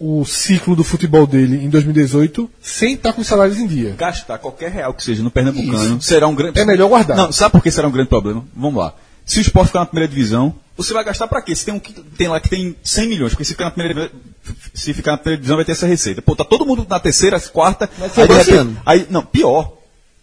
o 0.00 0.24
ciclo 0.24 0.74
do 0.74 0.82
futebol 0.82 1.26
dele 1.26 1.62
em 1.62 1.68
2018 1.68 2.50
sem 2.62 2.94
estar 2.94 3.12
com 3.12 3.20
os 3.20 3.26
salários 3.26 3.58
em 3.58 3.66
dia. 3.66 3.94
gastar 3.98 4.38
qualquer 4.38 4.70
real 4.72 4.94
que 4.94 5.04
seja 5.04 5.22
no 5.22 5.30
Pernambucano 5.30 6.00
será 6.00 6.26
um 6.26 6.34
grande. 6.34 6.58
É 6.58 6.64
melhor 6.64 6.88
guardar. 6.88 7.16
Não, 7.16 7.30
sabe 7.30 7.52
por 7.52 7.62
que 7.62 7.70
será 7.70 7.86
um 7.86 7.90
grande 7.90 8.08
problema? 8.08 8.42
Vamos 8.56 8.78
lá. 8.82 8.94
Se 9.26 9.38
o 9.38 9.42
esporte 9.42 9.66
ficar 9.68 9.80
na 9.80 9.86
primeira 9.86 10.08
divisão, 10.12 10.54
você 10.76 10.92
vai 10.94 11.04
gastar 11.04 11.28
pra 11.28 11.42
quê? 11.42 11.54
Se 11.54 11.64
tem 11.66 11.74
um 11.74 11.78
que 11.78 11.92
tem 11.92 12.26
lá 12.28 12.40
que 12.40 12.48
tem 12.48 12.74
100 12.82 13.08
milhões, 13.08 13.32
porque 13.32 13.44
se 13.44 13.52
ficar 13.52 13.66
na 13.66 13.70
primeira 13.70 14.10
se 14.72 14.94
ficar 14.94 15.12
na 15.12 15.18
primeira 15.18 15.36
divisão 15.36 15.56
vai 15.56 15.64
ter 15.66 15.72
essa 15.72 15.86
receita. 15.86 16.22
Pô, 16.22 16.34
tá 16.34 16.44
todo 16.44 16.64
mundo 16.64 16.86
na 16.88 16.98
terceira, 16.98 17.38
quarta, 17.38 17.88
ser 18.14 18.22
aí, 18.32 18.56
ano. 18.58 18.76
aí 18.86 19.06
não, 19.10 19.22
pior. 19.22 19.74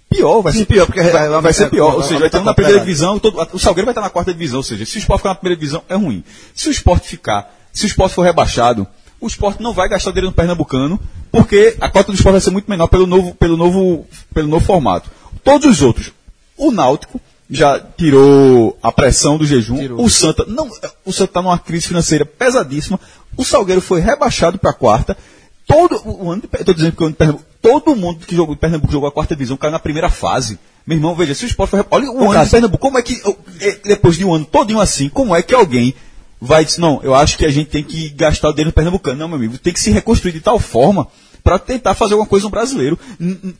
Pior, 0.09 0.41
vai 0.41 0.53
Sim, 0.53 0.59
ser 0.59 0.65
pior, 0.65 0.85
porque 0.87 1.01
vai, 1.01 1.11
vai- 1.29 1.41
vai 1.41 1.53
ser 1.53 1.63
vai- 1.63 1.69
pior. 1.69 1.87
vai- 1.89 1.95
ou 1.97 2.01
seja, 2.01 2.13
vai 2.15 2.21
vai 2.21 2.29
tá 2.29 2.41
na 2.41 2.53
primeira 2.53 2.79
divisão, 2.79 3.19
todo- 3.19 3.47
o 3.53 3.59
Salgueiro 3.59 3.85
vai 3.85 3.91
estar 3.91 4.01
na 4.01 4.09
quarta 4.09 4.31
divisão, 4.33 4.57
ou 4.57 4.63
seja, 4.63 4.85
se 4.85 4.97
o 4.97 4.99
esporte 4.99 5.19
ficar 5.19 5.29
na 5.29 5.35
primeira 5.35 5.59
divisão, 5.59 5.83
é 5.87 5.95
ruim. 5.95 6.23
Se 6.55 6.67
o 6.69 6.71
esporte 6.71 7.07
ficar, 7.09 7.53
se 7.73 7.85
o 7.85 7.87
esporte 7.87 8.15
for 8.15 8.21
rebaixado, 8.23 8.87
o 9.19 9.27
esporte 9.27 9.61
não 9.61 9.73
vai 9.73 9.89
gastar 9.89 10.11
dinheiro 10.11 10.27
no 10.27 10.33
Pernambucano, 10.33 10.99
porque 11.31 11.75
a 11.81 11.89
cota 11.89 12.11
do 12.11 12.15
esporte 12.15 12.33
vai 12.33 12.41
ser 12.41 12.51
muito 12.51 12.69
menor 12.69 12.87
pelo 12.87 13.07
novo, 13.07 13.35
pelo 13.35 13.57
novo, 13.57 14.05
pelo 14.33 14.47
novo 14.47 14.65
formato. 14.65 15.09
Todos 15.43 15.67
os 15.67 15.81
outros, 15.81 16.11
o 16.57 16.71
Náutico 16.71 17.19
já 17.49 17.79
tirou 17.79 18.77
a 18.83 18.91
pressão 18.91 19.37
do 19.37 19.45
jejum, 19.45 19.77
o 20.03 20.09
Santa 20.09 20.45
não, 20.47 20.69
o 21.05 21.13
Santa 21.13 21.31
está 21.31 21.41
numa 21.41 21.57
crise 21.57 21.87
financeira 21.87 22.25
pesadíssima, 22.25 22.99
o 23.35 23.43
Salgueiro 23.45 23.81
foi 23.81 24.01
rebaixado 24.01 24.57
para 24.57 24.71
a 24.71 24.73
quarta, 24.73 25.17
todo 25.65 26.01
o 26.05 26.29
ano, 26.31 26.43
tô 26.65 26.73
dizendo 26.73 26.95
que 26.95 27.01
o 27.03 27.05
ano 27.05 27.13
de 27.13 27.17
Pernambuco, 27.17 27.45
todo 27.61 27.95
mundo 27.95 28.25
que 28.25 28.35
jogou 28.35 28.53
em 28.53 28.57
Pernambuco 28.57 28.91
jogou 28.91 29.07
a 29.07 29.11
quarta 29.11 29.35
divisão 29.35 29.57
caiu 29.57 29.71
na 29.71 29.79
primeira 29.79 30.09
fase. 30.09 30.59
Meu 30.85 30.97
irmão, 30.97 31.13
veja, 31.15 31.33
se 31.35 31.43
o 31.43 31.47
esporte 31.47 31.71
foi. 31.71 31.83
Olha 31.91 32.09
o 32.09 32.31
ano 32.31 32.45
de 32.45 32.49
Pernambuco, 32.49 32.81
como 32.81 32.97
é 32.97 33.01
que. 33.01 33.21
eh, 33.59 33.79
Depois 33.83 34.15
de 34.15 34.23
um 34.23 34.33
ano 34.33 34.45
todinho 34.45 34.79
assim, 34.79 35.09
como 35.09 35.35
é 35.35 35.41
que 35.41 35.53
alguém 35.53 35.93
vai 36.39 36.63
dizer, 36.63 36.81
não, 36.81 37.01
eu 37.03 37.15
acho 37.15 37.37
que 37.37 37.45
a 37.45 37.51
gente 37.51 37.69
tem 37.69 37.83
que 37.83 38.09
gastar 38.09 38.49
o 38.49 38.51
dinheiro 38.51 38.69
no 38.69 38.73
Pernambucano. 38.73 39.17
Não, 39.17 39.27
meu 39.27 39.37
amigo, 39.37 39.57
tem 39.57 39.73
que 39.73 39.79
se 39.79 39.91
reconstruir 39.91 40.33
de 40.33 40.41
tal 40.41 40.59
forma 40.59 41.07
para 41.43 41.57
tentar 41.57 41.95
fazer 41.95 42.13
alguma 42.13 42.27
coisa 42.27 42.45
no 42.45 42.49
brasileiro. 42.51 42.99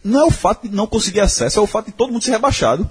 Não 0.03 0.21
é 0.21 0.25
o 0.25 0.32
fato 0.32 0.67
de 0.67 0.75
não 0.75 0.86
conseguir 0.88 1.21
acesso, 1.21 1.59
é 1.59 1.61
o 1.61 1.67
fato 1.67 1.88
de 1.88 1.93
todo 1.93 2.11
mundo 2.11 2.23
ser 2.23 2.32
rebaixado. 2.32 2.89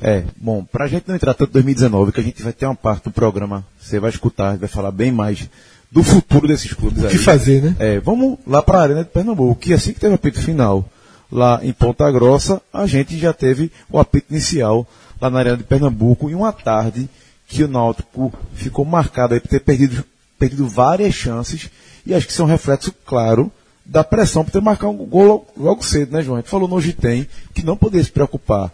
É, 0.00 0.22
bom, 0.36 0.64
pra 0.64 0.86
gente 0.86 1.08
não 1.08 1.16
entrar 1.16 1.34
tanto 1.34 1.50
em 1.50 1.54
2019, 1.54 2.12
que 2.12 2.20
a 2.20 2.22
gente 2.22 2.42
vai 2.42 2.52
ter 2.52 2.66
uma 2.66 2.74
parte 2.74 3.04
do 3.04 3.10
programa, 3.10 3.64
você 3.80 3.98
vai 3.98 4.10
escutar, 4.10 4.56
vai 4.56 4.68
falar 4.68 4.92
bem 4.92 5.10
mais 5.10 5.48
do 5.90 6.02
futuro 6.04 6.46
desses 6.46 6.72
clubes 6.72 7.02
aí. 7.04 7.10
que 7.10 7.18
fazer, 7.18 7.62
né? 7.62 7.76
É, 7.78 8.00
vamos 8.00 8.38
lá 8.46 8.62
para 8.62 8.78
a 8.78 8.82
Arena 8.82 9.02
de 9.02 9.10
Pernambuco, 9.10 9.58
que 9.58 9.72
assim 9.72 9.92
que 9.92 9.98
teve 9.98 10.12
o 10.12 10.16
apito 10.16 10.40
final 10.40 10.88
lá 11.32 11.60
em 11.62 11.72
Ponta 11.72 12.10
Grossa, 12.12 12.60
a 12.72 12.86
gente 12.86 13.18
já 13.18 13.32
teve 13.32 13.72
o 13.90 13.98
apito 13.98 14.26
inicial 14.30 14.86
lá 15.20 15.28
na 15.28 15.40
Arena 15.40 15.56
de 15.56 15.64
Pernambuco, 15.64 16.30
em 16.30 16.34
uma 16.34 16.52
tarde 16.52 17.08
que 17.48 17.64
o 17.64 17.68
Náutico 17.68 18.32
ficou 18.52 18.84
marcado 18.84 19.34
aí 19.34 19.40
por 19.40 19.48
ter 19.48 19.60
perdido, 19.60 20.04
perdido 20.38 20.68
várias 20.68 21.14
chances, 21.14 21.70
e 22.06 22.14
acho 22.14 22.26
que 22.26 22.32
isso 22.32 22.42
é 22.42 22.44
um 22.44 22.48
reflexo 22.48 22.92
claro 23.04 23.50
da 23.84 24.04
pressão 24.04 24.44
por 24.44 24.50
ter 24.50 24.60
marcado 24.60 24.92
um 24.92 25.06
gol 25.06 25.24
logo, 25.24 25.46
logo 25.56 25.82
cedo, 25.82 26.12
né, 26.12 26.22
João? 26.22 26.36
A 26.36 26.40
gente 26.40 26.50
falou 26.50 26.68
no 26.68 26.80
Gitem 26.80 27.26
que 27.54 27.64
não 27.64 27.76
poderia 27.76 28.04
se 28.04 28.12
preocupar 28.12 28.70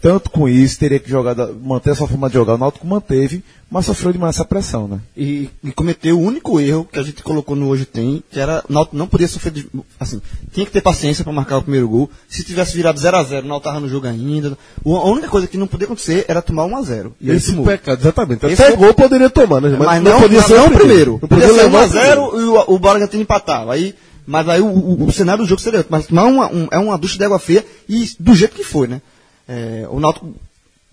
tanto 0.00 0.30
com 0.30 0.48
isso, 0.48 0.78
teria 0.78 0.98
que 0.98 1.08
jogar, 1.10 1.34
manter 1.62 1.90
essa 1.90 2.06
forma 2.06 2.28
de 2.28 2.34
jogar. 2.34 2.54
O 2.54 2.58
Náutico 2.58 2.86
manteve, 2.86 3.42
mas 3.70 3.86
sofreu 3.86 4.12
demais 4.12 4.36
essa 4.36 4.44
pressão, 4.44 4.86
né? 4.86 5.00
E, 5.16 5.48
e 5.64 5.72
cometeu 5.72 6.18
o 6.18 6.22
único 6.22 6.60
erro 6.60 6.86
que 6.90 6.98
a 6.98 7.02
gente 7.02 7.22
colocou 7.22 7.56
no 7.56 7.68
hoje 7.68 7.84
tem, 7.84 8.22
que 8.30 8.38
era 8.38 8.62
o 8.68 8.72
Náutico 8.72 8.96
não 8.96 9.06
podia 9.06 9.26
sofrer 9.26 9.52
de- 9.52 9.68
assim, 9.98 10.20
tinha 10.52 10.64
que 10.66 10.72
ter 10.72 10.80
paciência 10.80 11.24
para 11.24 11.32
marcar 11.32 11.58
o 11.58 11.62
primeiro 11.62 11.88
gol. 11.88 12.10
Se 12.28 12.44
tivesse 12.44 12.76
virado 12.76 12.98
0 13.00 13.16
a 13.16 13.22
0, 13.24 13.44
o 13.46 13.48
Náutico 13.48 13.68
tava 13.68 13.80
no 13.80 13.88
jogo 13.88 14.06
ainda. 14.06 14.56
O- 14.84 14.96
a 14.96 15.04
única 15.10 15.28
coisa 15.28 15.46
que 15.46 15.56
não 15.58 15.66
podia 15.66 15.86
acontecer 15.86 16.24
era 16.28 16.40
tomar 16.42 16.64
1 16.66 16.76
a 16.76 16.82
0. 16.82 17.14
E 17.20 17.30
Esse 17.30 17.56
pecado, 17.56 18.00
exatamente. 18.00 18.46
Esse 18.46 18.62
Até 18.62 18.76
foi- 18.76 18.84
gol 18.84 18.94
poderia 18.94 19.30
tomar, 19.30 19.60
né? 19.60 19.76
Mas, 19.78 20.02
não, 20.02 20.20
podia 20.20 20.40
não, 20.40 20.46
ser 20.46 20.54
não 20.56 20.66
o 20.66 20.70
primeiro. 20.72 21.12
Não 21.22 21.28
Podia 21.28 21.48
podia 21.48 21.62
ser 21.62 21.68
1 21.68 21.72
levar 21.72 21.84
a 21.84 21.86
0 21.88 22.40
e 22.40 22.44
o, 22.44 22.64
o 22.74 22.78
Bragantino 22.78 23.22
empatava. 23.22 23.72
Aí, 23.74 23.94
mas 24.26 24.48
aí 24.48 24.60
o, 24.60 24.66
o- 24.66 25.06
o 25.06 25.12
cenário 25.12 25.42
do 25.44 25.48
jogo 25.48 25.60
seria 25.60 25.78
outro. 25.80 25.90
Mas 25.90 26.06
tomar 26.06 26.24
uma, 26.26 26.46
um, 26.52 26.68
é 26.70 26.78
uma 26.78 26.96
ducha 26.98 27.18
de 27.18 27.24
água 27.24 27.38
fria 27.38 27.64
e 27.88 28.08
do 28.20 28.34
jeito 28.34 28.54
que 28.54 28.62
foi, 28.64 28.86
né? 28.86 29.00
É, 29.48 29.86
o 29.90 30.00
Náutico 30.00 30.34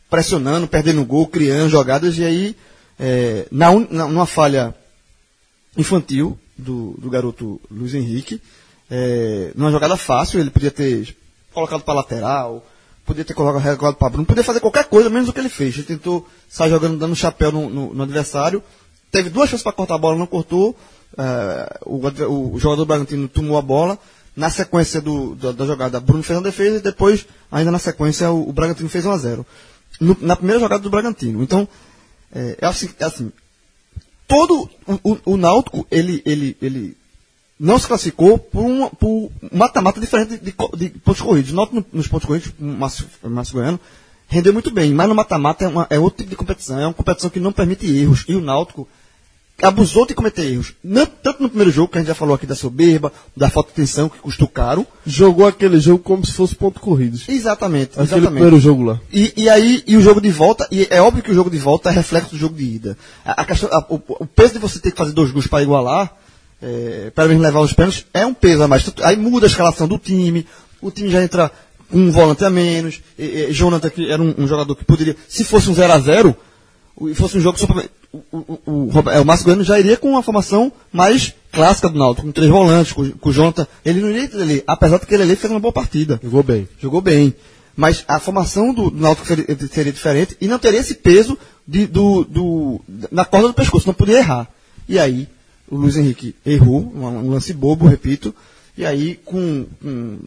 pressionando, 0.10 0.68
perdendo 0.68 1.04
gol, 1.06 1.28
criando 1.28 1.70
jogadas 1.70 2.18
e 2.18 2.24
aí 2.24 2.56
é, 2.99 3.47
na, 3.51 3.72
na- 3.89 4.08
numa 4.08 4.26
falha 4.28 4.76
infantil 5.78 6.38
do, 6.58 6.95
do 6.99 7.10
garoto 7.10 7.60
Luiz 7.72 7.93
Henrique, 7.93 8.41
é, 8.91 9.51
numa 9.56 9.72
jogada 9.72 9.97
fácil, 9.97 10.39
ele 10.39 10.51
podia 10.51 10.70
ter 10.72 11.16
colocado 11.51 11.82
para 11.82 11.93
lateral, 11.95 12.66
podia 13.06 13.26
ter 13.26 13.34
colocado 13.34 13.95
para 13.95 14.10
Bruno, 14.10 14.26
podia 14.26 14.43
fazer 14.43 14.60
qualquer 14.60 14.86
coisa 14.86 15.10
menos 15.10 15.30
o 15.30 15.34
que 15.34 15.39
ele 15.39 15.49
fez. 15.49 15.76
Ele 15.76 15.84
tentou 15.88 16.28
sair 16.47 16.70
jogando, 16.70 16.97
dando 16.97 17.16
chapéu 17.16 17.51
no, 17.51 17.70
no- 17.70 17.93
no 17.93 18.04
adversário, 18.04 18.62
teve 19.12 19.30
duas 19.30 19.49
chances 19.49 19.64
para 19.64 19.72
cortar 19.74 19.95
a 19.95 19.97
bola, 19.97 20.18
não 20.18 20.28
cortou, 20.28 20.76
é, 21.18 21.80
o, 21.86 21.97
o 22.54 22.60
jogador 22.60 22.84
do 22.84 22.86
Bragantino 22.86 23.28
tomou 23.28 23.58
a 23.58 23.62
bola, 23.62 23.97
na 24.36 24.50
sequência 24.50 25.00
do- 25.02 25.36
da, 25.36 25.52
da 25.52 25.66
jogada, 25.66 26.00
Bruno 26.00 26.24
fez 26.24 26.38
uma 26.38 26.44
defesa 26.44 26.78
e 26.78 26.82
depois, 26.82 27.26
ainda 27.52 27.72
na 27.72 27.80
sequência, 27.80 28.32
o, 28.32 28.50
o 28.50 28.54
Bragantino 28.54 28.90
fez 28.90 29.06
1 29.06 29.12
a 29.12 29.18
0 29.18 29.46
No- 30.00 30.18
Na 30.22 30.36
primeira 30.36 30.60
jogada 30.60 30.82
do 30.82 30.90
Bragantino. 30.90 31.44
Então, 31.44 31.68
é, 32.34 32.58
é 32.62 32.66
assim, 32.66 32.90
é 33.00 33.06
assim 33.06 33.32
todo 34.28 34.70
o, 34.88 35.12
o, 35.12 35.34
o 35.34 35.38
Náutico, 35.38 35.86
ele, 35.92 36.22
ele, 36.26 36.58
ele 36.62 36.98
não 37.60 37.78
se 37.78 37.88
classificou 37.88 38.40
por 38.40 38.64
um 38.64 38.90
mata-mata 39.52 40.00
diferente 40.00 40.38
de, 40.38 40.52
co- 40.52 40.76
de 40.76 40.90
pontos 40.90 41.22
corridos. 41.22 41.52
O 41.52 41.56
Náutico 41.56 41.76
no- 41.78 41.86
nos 41.94 42.08
pontos 42.08 42.26
corridos, 42.26 42.52
o 42.60 42.64
Márcio, 42.66 43.06
Márcio 43.24 43.54
Goiano, 43.56 43.80
rendeu 44.28 44.52
muito 44.54 44.72
bem, 44.72 44.92
mas 44.94 45.08
no 45.08 45.14
mata-mata 45.14 45.66
é, 45.66 45.96
é 45.96 46.00
outro 46.00 46.18
tipo 46.20 46.32
de 46.32 46.36
competição, 46.36 46.80
é 46.80 46.88
uma 46.88 46.94
competição 46.94 47.30
que 47.30 47.40
não 47.40 47.52
permite 47.52 47.86
erros. 47.86 48.26
E 48.28 48.36
o 48.36 48.42
Náutico 48.42 48.88
abusou 49.64 50.05
de 50.05 50.14
cometer 50.14 50.43
erros. 50.51 50.74
Não- 50.84 51.05
tanto 51.05 51.41
no 51.41 51.49
primeiro 51.49 51.72
jogo, 51.72 51.88
que 51.91 51.97
a 51.97 52.01
gente 52.01 52.07
já 52.09 52.16
falou 52.16 52.36
aqui 52.36 52.45
da 52.45 52.55
soberba, 52.55 53.11
da 53.36 53.49
falta 53.49 53.70
de 53.70 53.76
tensão, 53.76 54.09
que 54.09 54.20
custou 54.20 54.47
caro. 54.47 54.86
Jogou 55.05 55.47
aquele 55.47 55.80
jogo 55.80 55.99
como 56.03 56.26
se 56.26 56.34
fosse 56.34 56.55
ponto 56.55 56.80
corridos. 56.80 57.28
Exatamente, 57.30 57.91
Aquele 57.91 58.03
exatamente. 58.05 58.32
primeiro 58.34 58.59
jogo 58.59 58.84
lá. 58.84 58.99
E, 59.11 59.34
e 59.36 59.49
aí, 59.49 59.84
e 59.88 59.95
o 59.97 60.01
jogo 60.01 60.20
de 60.22 60.30
volta, 60.30 60.68
e 60.72 60.88
é 60.89 61.01
óbvio 61.01 61.24
que 61.24 61.32
o 61.32 61.36
jogo 61.36 61.49
de 61.49 61.57
volta 61.57 61.89
é 61.89 61.93
reflexo 61.93 62.32
do 62.32 62.38
jogo 62.38 62.55
de 62.55 62.64
ida. 62.64 62.97
A, 63.26 63.41
a 63.41 63.45
questão- 63.45 63.70
a- 63.72 63.86
o, 63.89 64.01
o 64.20 64.26
peso 64.26 64.53
de 64.53 64.59
você 64.59 64.80
ter 64.80 64.91
que 64.91 64.97
fazer 64.97 65.11
dois 65.14 65.32
gols 65.32 65.47
para 65.47 65.64
igualar, 65.64 66.14
é, 66.61 67.11
para 67.14 67.28
mesmo 67.28 67.41
levar 67.41 67.59
os 67.61 67.74
pênaltis, 67.74 68.05
é 68.14 68.26
um 68.26 68.34
peso 68.34 68.64
a 68.64 68.68
mais. 68.68 68.86
Aí 69.03 69.16
muda 69.18 69.45
a 69.45 69.49
escalação 69.49 69.88
do 69.88 69.97
time, 69.97 70.45
o 70.82 70.91
time 70.91 71.09
já 71.09 71.24
entra 71.24 71.51
com 71.91 71.97
um 71.97 72.11
volante 72.11 72.43
a 72.43 72.49
menos. 72.49 73.01
E, 73.20 73.24
e, 73.49 73.53
Jonathan, 73.53 73.89
que 73.89 74.09
era 74.09 74.22
um, 74.22 74.34
um 74.38 74.47
jogador 74.47 74.76
que 74.76 74.84
poderia, 74.86 75.16
se 75.28 75.43
fosse 75.43 75.70
um 75.70 75.74
0 75.74 75.93
a 75.93 75.99
0 75.99 76.36
e 77.02 77.16
fosse 77.16 77.38
um 77.38 77.41
jogo 77.41 77.58
só 77.58 77.66
pra, 77.66 77.84
o, 78.14 78.20
o, 78.32 78.60
o, 78.68 79.10
é, 79.10 79.20
o 79.20 79.26
Márcio 79.26 79.46
Goiano 79.46 79.64
já 79.64 79.80
iria 79.80 79.98
com 79.98 80.12
uma 80.12 80.22
formação 80.22 80.72
mais 80.91 81.34
clássica 81.52 81.89
do 81.89 81.98
Náutico, 81.98 82.28
com 82.28 82.32
três 82.32 82.50
volantes, 82.50 82.94
com, 82.94 83.10
com 83.12 83.30
o 83.30 83.34
Jonathan. 83.34 83.68
Ele 83.84 84.02
não 84.02 84.10
iria 84.10 84.30
ele, 84.34 84.64
apesar 84.68 85.00
de 85.00 85.08
que 85.08 85.16
ele 85.16 85.36
fez 85.36 85.52
uma 85.52 85.60
boa 85.60 85.74
partida. 85.74 86.20
Jogou 86.24 86.44
bem. 86.44 86.70
Jogou 86.80 87.02
bem. 87.02 87.34
Mas 87.76 88.04
a 88.08 88.20
formação 88.20 88.72
do, 88.72 88.91
do 88.91 89.02
Náutico 89.02 89.26
seria, 89.26 89.46
seria 89.68 89.91
diferente 89.91 90.38
e 90.39 90.48
não 90.48 90.60
teria 90.60 90.80
esse 90.80 90.94
peso 90.94 91.38
de, 91.68 91.88
do, 91.88 92.24
do, 92.24 92.82
na 93.12 93.26
corda 93.26 93.48
do 93.48 93.54
pescoço, 93.54 93.88
não 93.88 93.96
podia 93.96 94.20
errar. 94.20 94.48
E 94.88 95.00
aí, 95.00 95.28
o 95.68 95.78
Luiz 95.78 95.98
Henrique 95.98 96.36
errou, 96.46 96.91
um, 96.96 97.06
um 97.06 97.30
lance 97.32 97.52
bobo, 97.52 97.88
repito, 97.88 98.36
e 98.78 98.86
aí, 98.86 99.20
com, 99.26 99.66
com, 99.82 100.20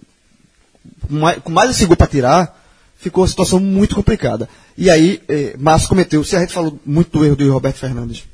com 1.07 1.15
mais, 1.15 1.39
com 1.39 1.53
mais 1.53 1.71
esse 1.71 1.87
gol 1.87 1.97
para 1.97 2.07
tirar, 2.09 2.65
ficou 2.97 3.23
uma 3.23 3.29
situação 3.29 3.61
muito 3.61 3.95
complicada. 3.95 4.49
E 4.77 4.91
aí, 4.91 5.23
eh, 5.29 5.57
Márcio 5.59 5.89
cometeu, 5.89 6.23
se 6.23 6.37
a 6.37 6.41
gente 6.41 6.53
falou 6.53 6.79
muito 6.85 7.19
do 7.19 7.25
erro 7.25 7.37
do 7.37 7.53
Roberto 7.53 7.79
Fernandes 7.79 8.25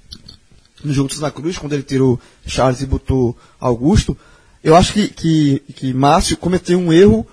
no 0.84 0.93
jogo 0.93 1.09
do 1.09 1.14
Santa 1.14 1.30
Cruz, 1.30 1.57
quando 1.59 1.74
ele 1.74 1.82
tirou 1.82 2.20
Charles 2.47 2.80
e 2.80 2.86
botou 2.86 3.36
Augusto, 3.61 4.16
eu 4.62 4.74
acho 4.76 4.93
que, 4.93 5.09
que, 5.09 5.62
que 5.74 5.95
Márcio 5.95 6.36
cometeu 6.36 6.78
um 6.78 6.93
erro 6.93 7.26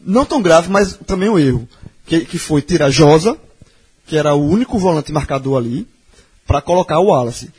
não 0.00 0.24
tão 0.24 0.40
grave, 0.40 0.68
mas 0.70 0.96
também 1.06 1.28
um 1.28 1.38
erro. 1.38 1.68
Que, 2.06 2.20
que 2.24 2.38
foi 2.38 2.62
tirar 2.62 2.90
Josa, 2.90 3.36
que 4.06 4.16
era 4.16 4.34
o 4.34 4.48
único 4.48 4.78
volante 4.78 5.12
marcador 5.12 5.58
ali, 5.58 5.86
para 6.46 6.62
colocar 6.62 7.00
o 7.00 7.06
Wallace. 7.06 7.50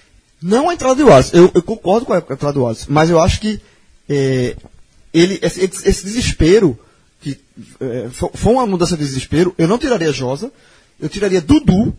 Não 0.42 0.70
a 0.70 0.74
entrada 0.74 0.96
do 0.96 1.08
Wallace, 1.08 1.36
eu, 1.36 1.52
eu 1.54 1.62
concordo 1.62 2.06
com 2.06 2.14
a 2.14 2.20
entrada 2.20 2.54
do 2.54 2.62
Wallace, 2.62 2.86
mas 2.90 3.10
eu 3.10 3.20
acho 3.20 3.42
que 3.42 3.60
é, 4.08 4.56
ele, 5.14 5.40
esse, 5.42 5.62
esse 5.62 6.06
desespero, 6.06 6.80
que 7.22 7.40
é, 7.80 8.10
fo- 8.12 8.32
foi 8.34 8.54
uma 8.54 8.66
mudança 8.68 8.96
de 8.96 9.04
desespero, 9.04 9.54
eu 9.58 9.68
não 9.68 9.78
tiraria 9.78 10.12
Josa, 10.12 10.52
eu 11.00 11.10
tiraria 11.10 11.42
Dudu, 11.42 11.96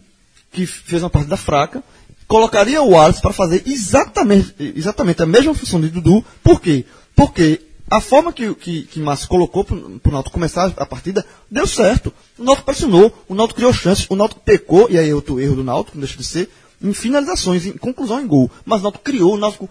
que 0.53 0.67
fez 0.67 1.03
uma 1.03 1.11
partida 1.11 1.37
fraca, 1.37 1.83
colocaria 2.27 2.83
o 2.83 2.91
Wallace 2.91 3.21
para 3.21 3.33
fazer 3.33 3.63
exatamente, 3.67 4.55
exatamente 4.77 5.23
a 5.23 5.27
mesma 5.27 5.55
função 5.55 5.81
de 5.81 5.89
Dudu. 5.89 6.25
Por 6.43 6.61
quê? 6.61 6.85
Porque 7.17 7.61
a 7.91 8.01
forma 8.01 8.33
que, 8.33 8.55
que, 8.55 8.83
que 8.83 9.01
Márcio 9.01 9.29
colocou 9.29 9.65
para 9.65 9.77
o 9.77 10.13
Náutico 10.13 10.35
começar 10.35 10.73
a 10.77 10.85
partida 10.87 11.25
deu 11.51 11.67
certo. 11.67 12.13
O 12.39 12.45
Náutico 12.45 12.67
pressionou, 12.67 13.25
o 13.27 13.35
Náutico 13.35 13.57
criou 13.57 13.73
chances, 13.73 14.07
o 14.11 14.15
Náutico 14.17 14.41
pecou, 14.43 14.89
e 14.91 14.99
aí 14.99 15.09
é 15.09 15.15
outro 15.15 15.41
erro 15.41 15.57
do 15.57 15.65
Náutico, 15.65 15.97
não 15.97 16.05
deixa 16.05 16.19
de 16.19 16.25
ser, 16.25 16.51
em 16.83 16.93
finalizações, 16.93 17.65
em 17.67 17.73
conclusão 17.73 18.21
em 18.21 18.27
gol. 18.27 18.51
Mas 18.65 18.81
o 18.81 18.83
Náutico 18.85 19.05
criou, 19.05 19.35
o 19.35 19.39
Náutico 19.39 19.69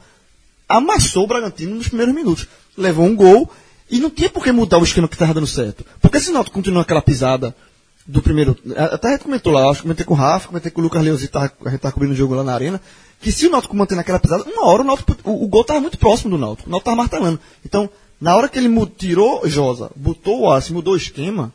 amassou 0.67 1.23
o 1.23 1.27
Bragantino 1.27 1.75
nos 1.75 1.87
primeiros 1.87 2.13
minutos. 2.13 2.47
Levou 2.75 3.05
um 3.05 3.15
gol 3.15 3.49
e 3.89 3.99
não 3.99 4.09
tinha 4.09 4.29
por 4.29 4.43
que 4.43 4.51
mudar 4.51 4.77
o 4.79 4.83
esquema 4.83 5.07
que 5.07 5.15
estava 5.15 5.33
dando 5.33 5.47
certo. 5.47 5.85
Porque 6.01 6.19
se 6.19 6.29
o 6.29 6.33
Náutico 6.33 6.55
continua 6.55 6.81
aquela 6.81 7.01
pisada 7.01 7.55
do 8.05 8.21
primeiro. 8.21 8.57
Até 8.75 9.09
a 9.09 9.11
gente 9.11 9.23
comentou 9.23 9.51
lá, 9.51 9.65
acho 9.69 9.77
que 9.77 9.81
comentei 9.83 10.05
com 10.05 10.13
o 10.13 10.17
Rafa, 10.17 10.47
comentei 10.47 10.71
com 10.71 10.79
o 10.79 10.83
Lucas 10.83 11.03
Leozzi, 11.03 11.27
tava- 11.27 11.51
a 11.61 11.69
gente 11.69 11.75
estava 11.75 11.91
cobrindo 11.93 12.13
o 12.13 12.17
jogo 12.17 12.35
lá 12.35 12.43
na 12.43 12.53
arena, 12.53 12.81
que 13.21 13.31
se 13.31 13.47
o 13.47 13.49
Náutico 13.49 13.75
manter 13.75 13.95
naquela 13.95 14.19
pisada, 14.19 14.43
uma 14.45 14.65
hora 14.65 14.81
o, 14.81 14.85
Náutico, 14.85 15.15
o, 15.25 15.43
o 15.43 15.47
gol 15.47 15.61
estava 15.61 15.79
muito 15.81 15.97
próximo 15.97 16.31
do 16.31 16.37
Náutico. 16.37 16.69
O 16.69 16.71
Náutico 16.71 16.89
estava 16.89 16.95
martelando. 16.95 17.39
Então, 17.65 17.89
na 18.19 18.35
hora 18.35 18.47
que 18.47 18.57
ele 18.57 18.69
tirou 18.97 19.47
Josa, 19.47 19.91
botou 19.95 20.41
o 20.41 20.49
Arce, 20.51 20.71
mudou 20.73 20.93
o 20.93 20.97
esquema, 20.97 21.53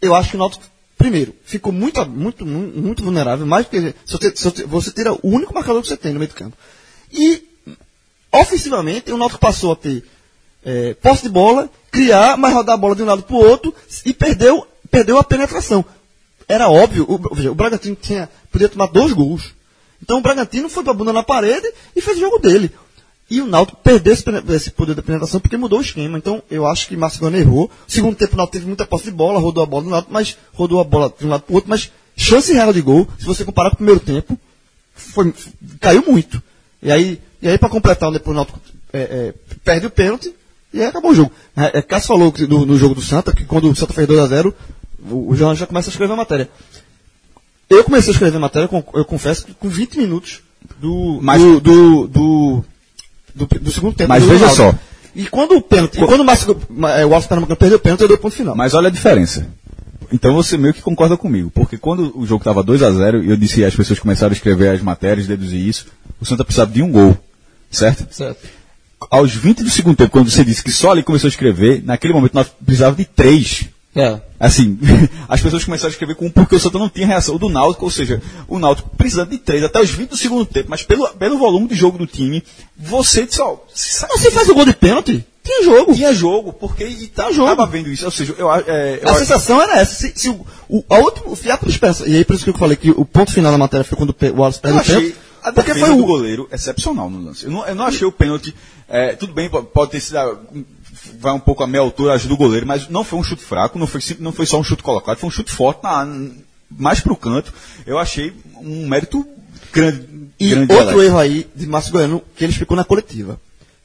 eu 0.00 0.14
acho 0.14 0.30
que 0.30 0.36
o 0.36 0.38
Náutico, 0.38 0.62
primeiro, 0.96 1.34
ficou 1.44 1.72
muito, 1.72 2.04
muito, 2.08 2.46
muito, 2.46 3.02
vulnerável, 3.02 3.44
mais 3.46 3.66
porque 3.66 3.94
se 4.04 4.44
você, 4.44 4.64
você 4.66 4.92
tira 4.92 5.12
o 5.14 5.18
único 5.22 5.52
marcador 5.52 5.82
que 5.82 5.88
você 5.88 5.96
tem 5.96 6.12
no 6.12 6.18
meio 6.20 6.30
do 6.30 6.34
campo. 6.34 6.56
E, 7.12 7.42
ofensivamente, 8.32 9.10
o 9.12 9.16
Náutico 9.18 9.40
passou 9.40 9.72
a 9.72 9.76
ter 9.76 10.04
é, 10.66 10.94
posse 10.94 11.22
de 11.22 11.28
bola, 11.28 11.70
criar, 11.92 12.36
mas 12.36 12.52
rodar 12.52 12.74
a 12.74 12.78
bola 12.78 12.96
de 12.96 13.02
um 13.04 13.06
lado 13.06 13.22
para 13.22 13.36
o 13.36 13.38
outro 13.38 13.72
e 14.04 14.12
perdeu, 14.12 14.66
perdeu 14.90 15.16
a 15.16 15.22
penetração. 15.22 15.84
Era 16.48 16.68
óbvio, 16.68 17.06
o, 17.08 17.34
veja, 17.34 17.52
o 17.52 17.54
Bragantino 17.54 17.94
tinha, 17.94 18.28
podia 18.50 18.68
tomar 18.68 18.86
dois 18.86 19.12
gols. 19.12 19.54
Então 20.02 20.18
o 20.18 20.20
Bragantino 20.20 20.68
foi 20.68 20.82
para 20.82 20.92
a 20.92 20.96
bunda 20.96 21.12
na 21.12 21.22
parede 21.22 21.72
e 21.94 22.00
fez 22.00 22.16
o 22.16 22.20
jogo 22.20 22.38
dele. 22.40 22.72
E 23.30 23.40
o 23.40 23.46
Náutico 23.46 23.78
perdeu 23.82 24.12
esse, 24.12 24.70
poder 24.70 24.94
da 24.94 25.02
penetração 25.02 25.40
porque 25.40 25.56
mudou 25.56 25.78
o 25.78 25.82
esquema. 25.82 26.18
Então 26.18 26.42
eu 26.50 26.66
acho 26.66 26.88
que 26.88 26.96
Gano 26.96 27.36
errou. 27.36 27.70
Segundo 27.86 28.16
tempo 28.16 28.34
o 28.34 28.36
Náutico 28.36 28.52
teve 28.54 28.66
muita 28.66 28.86
posse 28.86 29.04
de 29.04 29.10
bola, 29.12 29.38
rodou 29.38 29.62
a 29.62 29.66
bola 29.66 29.82
do 29.84 29.90
lado, 29.90 30.06
mas 30.10 30.36
rodou 30.52 30.80
a 30.80 30.84
bola 30.84 31.12
de 31.16 31.26
um 31.26 31.28
lado 31.28 31.42
para 31.42 31.52
o 31.52 31.54
outro, 31.54 31.70
mas 31.70 31.92
chance 32.16 32.52
real 32.52 32.72
de 32.72 32.80
gol, 32.80 33.06
se 33.18 33.24
você 33.24 33.44
comparar 33.44 33.70
com 33.70 33.74
o 33.74 33.78
primeiro 33.78 34.00
tempo, 34.00 34.38
foi, 34.94 35.32
caiu 35.80 36.04
muito. 36.06 36.42
E 36.82 36.90
aí, 36.90 37.20
e 37.40 37.48
aí 37.48 37.58
para 37.58 37.68
completar, 37.68 38.10
depois 38.12 38.32
o 38.32 38.36
Náutico 38.36 38.60
é, 38.92 39.00
é, 39.00 39.34
perde 39.64 39.86
o 39.86 39.90
pênalti 39.90 40.34
e 40.72 40.80
aí 40.80 40.86
acabou 40.86 41.10
o 41.10 41.14
jogo. 41.14 41.32
É, 41.56 41.78
é, 41.78 41.82
Cássio 41.82 42.08
falou 42.08 42.30
que 42.32 42.46
do- 42.46 42.66
no 42.66 42.76
jogo 42.76 42.94
do 42.94 43.00
Santa, 43.02 43.32
que 43.32 43.44
quando 43.44 43.70
o 43.70 43.74
Santa 43.76 43.92
fez 43.92 44.06
2x0, 44.08 44.52
o, 45.10 45.30
o 45.30 45.36
João 45.36 45.54
já 45.54 45.66
começa 45.66 45.88
a 45.88 45.92
escrever 45.92 46.12
a 46.12 46.16
matéria. 46.16 46.48
Eu 47.68 47.82
comecei 47.84 48.10
a 48.10 48.12
escrever 48.12 48.36
a 48.36 48.40
matéria, 48.40 48.68
com- 48.68 48.84
eu 48.94 49.04
confesso, 49.04 49.44
que 49.46 49.54
com 49.54 49.68
20 49.68 49.98
minutos 49.98 50.40
do, 50.80 51.18
Mas- 51.22 51.40
do, 51.42 51.60
do, 51.60 52.06
do, 52.08 52.64
do, 53.34 53.46
do 53.46 53.70
segundo 53.72 53.94
tempo. 53.94 54.08
Mas 54.08 54.22
do 54.22 54.28
veja 54.28 54.46
Ronaldo. 54.48 54.78
só. 54.78 54.78
E 55.14 55.26
quando 55.28 55.52
o 55.56 55.62
pênalti, 55.62 55.96
e 56.00 56.06
quando 56.06 56.20
o, 56.20 56.24
Márcio, 56.24 56.60
é, 56.98 57.06
o 57.06 57.14
Alves 57.14 57.26
Pernambucano 57.26 57.56
perdeu 57.56 57.78
o 57.78 57.80
pênalti, 57.80 58.02
eu 58.02 58.08
dei 58.08 58.16
o 58.16 58.20
ponto 58.20 58.34
final. 58.36 58.54
Mas 58.54 58.74
olha 58.74 58.88
a 58.88 58.90
diferença. 58.90 59.48
Então 60.12 60.34
você 60.34 60.56
meio 60.58 60.74
que 60.74 60.82
concorda 60.82 61.16
comigo, 61.16 61.50
porque 61.50 61.78
quando 61.78 62.12
o 62.16 62.24
jogo 62.26 62.42
estava 62.42 62.62
2 62.62 62.82
a 62.82 62.92
0 62.92 63.24
e 63.24 63.30
eu 63.30 63.36
disse 63.36 63.64
as 63.64 63.74
pessoas 63.74 63.98
começaram 63.98 64.30
a 64.32 64.36
escrever 64.36 64.68
as 64.68 64.80
matérias, 64.82 65.26
deduzir 65.26 65.66
isso, 65.66 65.86
o 66.20 66.24
Santa 66.26 66.44
precisava 66.44 66.70
de 66.70 66.80
um 66.82 66.92
gol, 66.92 67.16
certo? 67.70 68.06
Certo. 68.14 68.46
Aos 69.10 69.34
20 69.34 69.62
do 69.62 69.70
segundo 69.70 69.96
tempo, 69.96 70.10
quando 70.10 70.30
você 70.30 70.44
disse 70.44 70.62
que 70.62 70.72
só 70.72 70.90
ali 70.90 71.02
começou 71.02 71.28
a 71.28 71.30
escrever, 71.30 71.82
naquele 71.84 72.12
momento 72.14 72.34
nós 72.34 72.48
precisávamos 72.48 72.98
de 72.98 73.04
três. 73.04 73.66
É. 73.94 74.20
Assim, 74.38 74.78
as 75.28 75.40
pessoas 75.40 75.64
começaram 75.64 75.88
a 75.88 75.92
escrever 75.92 76.14
com 76.16 76.26
um 76.26 76.30
porque 76.30 76.54
o 76.56 76.60
Santa 76.60 76.78
não 76.78 76.88
tinha 76.88 77.06
reação 77.06 77.34
O 77.34 77.38
do 77.38 77.48
Náutico, 77.48 77.84
ou 77.86 77.90
seja, 77.90 78.20
o 78.46 78.58
Náutico 78.58 78.90
precisando 78.96 79.30
de 79.30 79.38
três 79.38 79.62
até 79.64 79.80
os 79.80 79.90
20 79.90 80.10
do 80.10 80.16
segundo 80.16 80.44
tempo, 80.44 80.68
mas 80.70 80.82
pelo, 80.82 81.08
pelo 81.14 81.38
volume 81.38 81.68
de 81.68 81.74
jogo 81.74 81.96
do 81.98 82.06
time, 82.06 82.42
você 82.76 83.24
disse, 83.26 83.40
ó, 83.40 83.56
se 83.74 84.06
Você 84.08 84.30
faz 84.30 84.48
o 84.48 84.54
gol 84.54 84.64
de 84.66 84.74
pênalti? 84.74 85.24
Tinha 85.42 85.62
jogo. 85.62 85.94
tinha 85.94 86.12
jogo, 86.12 86.52
porque 86.52 86.84
e 86.84 87.06
tá, 87.06 87.30
jogo. 87.30 87.48
tava 87.54 87.66
vendo 87.70 87.88
isso, 87.88 88.04
ou 88.04 88.10
seja, 88.10 88.34
eu, 88.36 88.50
a- 88.50 88.64
é, 88.66 88.98
eu 89.02 89.08
A 89.08 89.14
sensação 89.14 89.62
era 89.62 89.78
essa. 89.78 89.94
Se, 89.94 90.12
se 90.14 90.28
o, 90.28 90.44
o, 90.68 90.84
a 90.90 90.98
última, 90.98 91.28
o 91.28 91.36
fiapo 91.36 91.68
esperança. 91.68 92.06
E 92.08 92.16
aí 92.16 92.24
por 92.24 92.34
isso 92.34 92.42
que 92.44 92.50
eu 92.50 92.54
falei 92.58 92.76
que 92.76 92.90
o 92.90 93.04
ponto 93.04 93.32
final 93.32 93.52
da 93.52 93.56
matéria 93.58 93.84
foi 93.84 93.96
quando 93.96 94.10
o 94.10 94.36
Wallace 94.40 94.58
perde 94.60 94.78
o 94.78 94.84
pênalti. 94.84 95.14
a 95.44 95.52
Porque 95.52 95.72
foi 95.74 95.90
o, 95.90 96.04
goleiro 96.04 96.48
excepcional 96.52 97.08
no 97.08 97.24
lance. 97.24 97.44
Eu 97.44 97.52
não, 97.52 97.64
eu 97.64 97.74
não 97.76 97.86
achei 97.86 98.04
o 98.06 98.10
pênalti. 98.10 98.52
É, 98.88 99.14
tudo 99.14 99.32
bem, 99.32 99.48
po- 99.48 99.62
pode 99.64 99.92
ter 99.92 100.00
sido. 100.00 100.18
Vai 101.20 101.32
um 101.32 101.40
pouco 101.40 101.62
a 101.62 101.66
meia 101.66 101.82
altura, 101.82 102.14
ajuda 102.14 102.34
o 102.34 102.38
goleiro, 102.38 102.66
mas 102.66 102.88
não 102.88 103.04
foi 103.04 103.18
um 103.18 103.22
chute 103.22 103.42
fraco, 103.42 103.78
não 103.78 103.86
foi, 103.86 104.00
não 104.18 104.32
foi 104.32 104.46
só 104.46 104.58
um 104.58 104.64
chute 104.64 104.82
colocado, 104.82 105.18
foi 105.18 105.28
um 105.28 105.32
chute 105.32 105.52
forte, 105.52 105.82
na, 105.82 106.06
mais 106.70 107.00
pro 107.00 107.16
canto. 107.16 107.52
Eu 107.86 107.98
achei 107.98 108.32
um 108.60 108.88
mérito 108.88 109.26
grande. 109.72 110.06
E 110.38 110.50
grande 110.50 110.66
de 110.66 110.74
outro 110.74 110.90
Alex. 110.90 111.06
erro 111.06 111.18
aí 111.18 111.46
de 111.54 111.66
Márcio 111.66 111.92
Goiano, 111.92 112.22
que 112.36 112.44
ele 112.44 112.52
explicou 112.52 112.76
na 112.76 112.84
coletiva. 112.84 113.40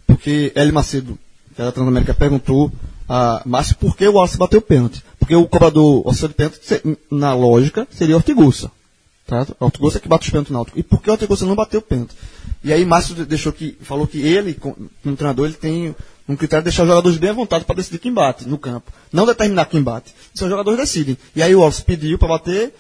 Porque 0.08 0.52
Eli 0.56 0.72
Macedo, 0.72 1.18
que 1.56 1.62
era 1.62 1.70
da 1.70 1.72
Transamérica, 1.74 2.14
perguntou 2.14 2.72
a 3.08 3.42
Márcio 3.46 3.76
por 3.78 3.96
que 3.96 4.08
o 4.08 4.14
Wallace 4.14 4.38
bateu 4.38 4.60
o 4.60 4.64
pênalti. 4.64 5.04
Porque 5.20 5.36
o 5.36 5.48
cobrador 5.48 6.06
oficial 6.08 6.30
de 6.30 6.36
pênalti, 6.36 6.58
na 7.10 7.34
lógica, 7.34 7.88
seria 7.92 8.16
Ortigosa. 8.18 8.72
Tá? 9.32 9.48
Ortigosa 9.62 9.98
é 9.98 10.02
que 10.02 10.10
bate 10.10 10.26
os 10.26 10.30
pênaltis 10.30 10.52
no 10.52 10.58
Náutico. 10.58 10.78
E 10.78 10.84
por 10.84 11.02
que 11.02 11.10
o 11.10 11.14
Ortigosa 11.14 11.46
não 11.46 11.56
bateu 11.56 11.80
o 11.80 11.84
pênalti? 11.84 12.14
E 12.62 12.74
aí 12.74 12.84
Márcio 12.84 13.16
de- 13.16 13.24
deixou 13.26 13.54
que, 13.54 13.78
falou 13.82 14.06
que 14.06 14.20
ele, 14.20 14.54
com- 14.56 14.76
como 15.02 15.16
treinador, 15.16 15.46
ele 15.46 15.54
tem 15.56 15.96
um 16.28 16.36
critério 16.36 16.62
de 16.64 16.66
deixar 16.66 16.84
os 16.84 16.90
jogadores 16.90 17.18
bem 17.18 17.30
à 17.30 17.34
vontade 17.34 17.64
para 17.64 17.78
decidir 17.78 18.00
quem 18.00 18.14
bate 18.14 18.46
no 18.46 18.58
campo. 18.58 18.92
Não 19.12 19.26
determinar 19.26 19.66
quem 19.68 19.82
bate. 19.82 20.14
São 20.36 20.48
os 20.48 20.52
jogadores 20.52 20.78
decidem. 20.82 21.18
E 21.34 21.42
aí 21.42 21.56
o 21.56 21.60
Wallace 21.60 21.82
pediu 21.82 22.18
para 22.20 22.28
bater, 22.28 22.74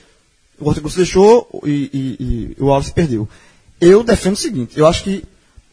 o 0.59 0.67
Ortigosa 0.67 0.97
deixou 0.97 1.47
e, 1.65 1.69
e- 1.71 2.55
e 2.59 2.61
o 2.61 2.65
Wallace 2.65 2.91
perdeu. 2.91 3.29
Eu 3.79 4.03
defendo 4.03 4.33
o 4.33 4.37
seguinte, 4.37 4.77
eu 4.77 4.85
acho 4.85 5.03
que 5.03 5.23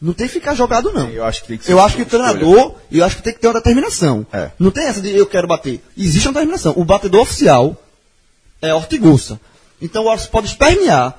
não 0.01 0.13
tem 0.13 0.27
que 0.27 0.33
ficar 0.33 0.55
jogado, 0.55 0.93
não. 0.93 1.09
Eu 1.09 1.25
acho 1.25 1.41
que 1.41 1.47
tem 1.49 1.57
que 1.57 1.65
ser 1.65 1.73
Eu 1.73 1.81
acho 1.81 1.97
que 1.97 2.03
o 2.03 2.05
treinador, 2.05 2.75
eu 2.89 3.03
acho 3.03 3.17
que 3.17 3.21
tem 3.23 3.33
que 3.33 3.39
ter 3.41 3.47
uma 3.47 3.53
determinação. 3.55 4.25
É. 4.31 4.49
Não 4.57 4.71
tem 4.71 4.85
essa 4.87 5.01
de 5.01 5.09
eu 5.09 5.25
quero 5.25 5.45
bater. 5.45 5.83
Existe 5.97 6.25
uma 6.29 6.35
determinação. 6.35 6.73
O 6.77 6.85
batedor 6.85 7.19
oficial 7.21 7.75
é 8.61 8.73
Ortigosa. 8.73 9.39
Então 9.81 10.03
o 10.03 10.05
Wallace 10.05 10.27
pode 10.27 10.47
espernear 10.47 11.15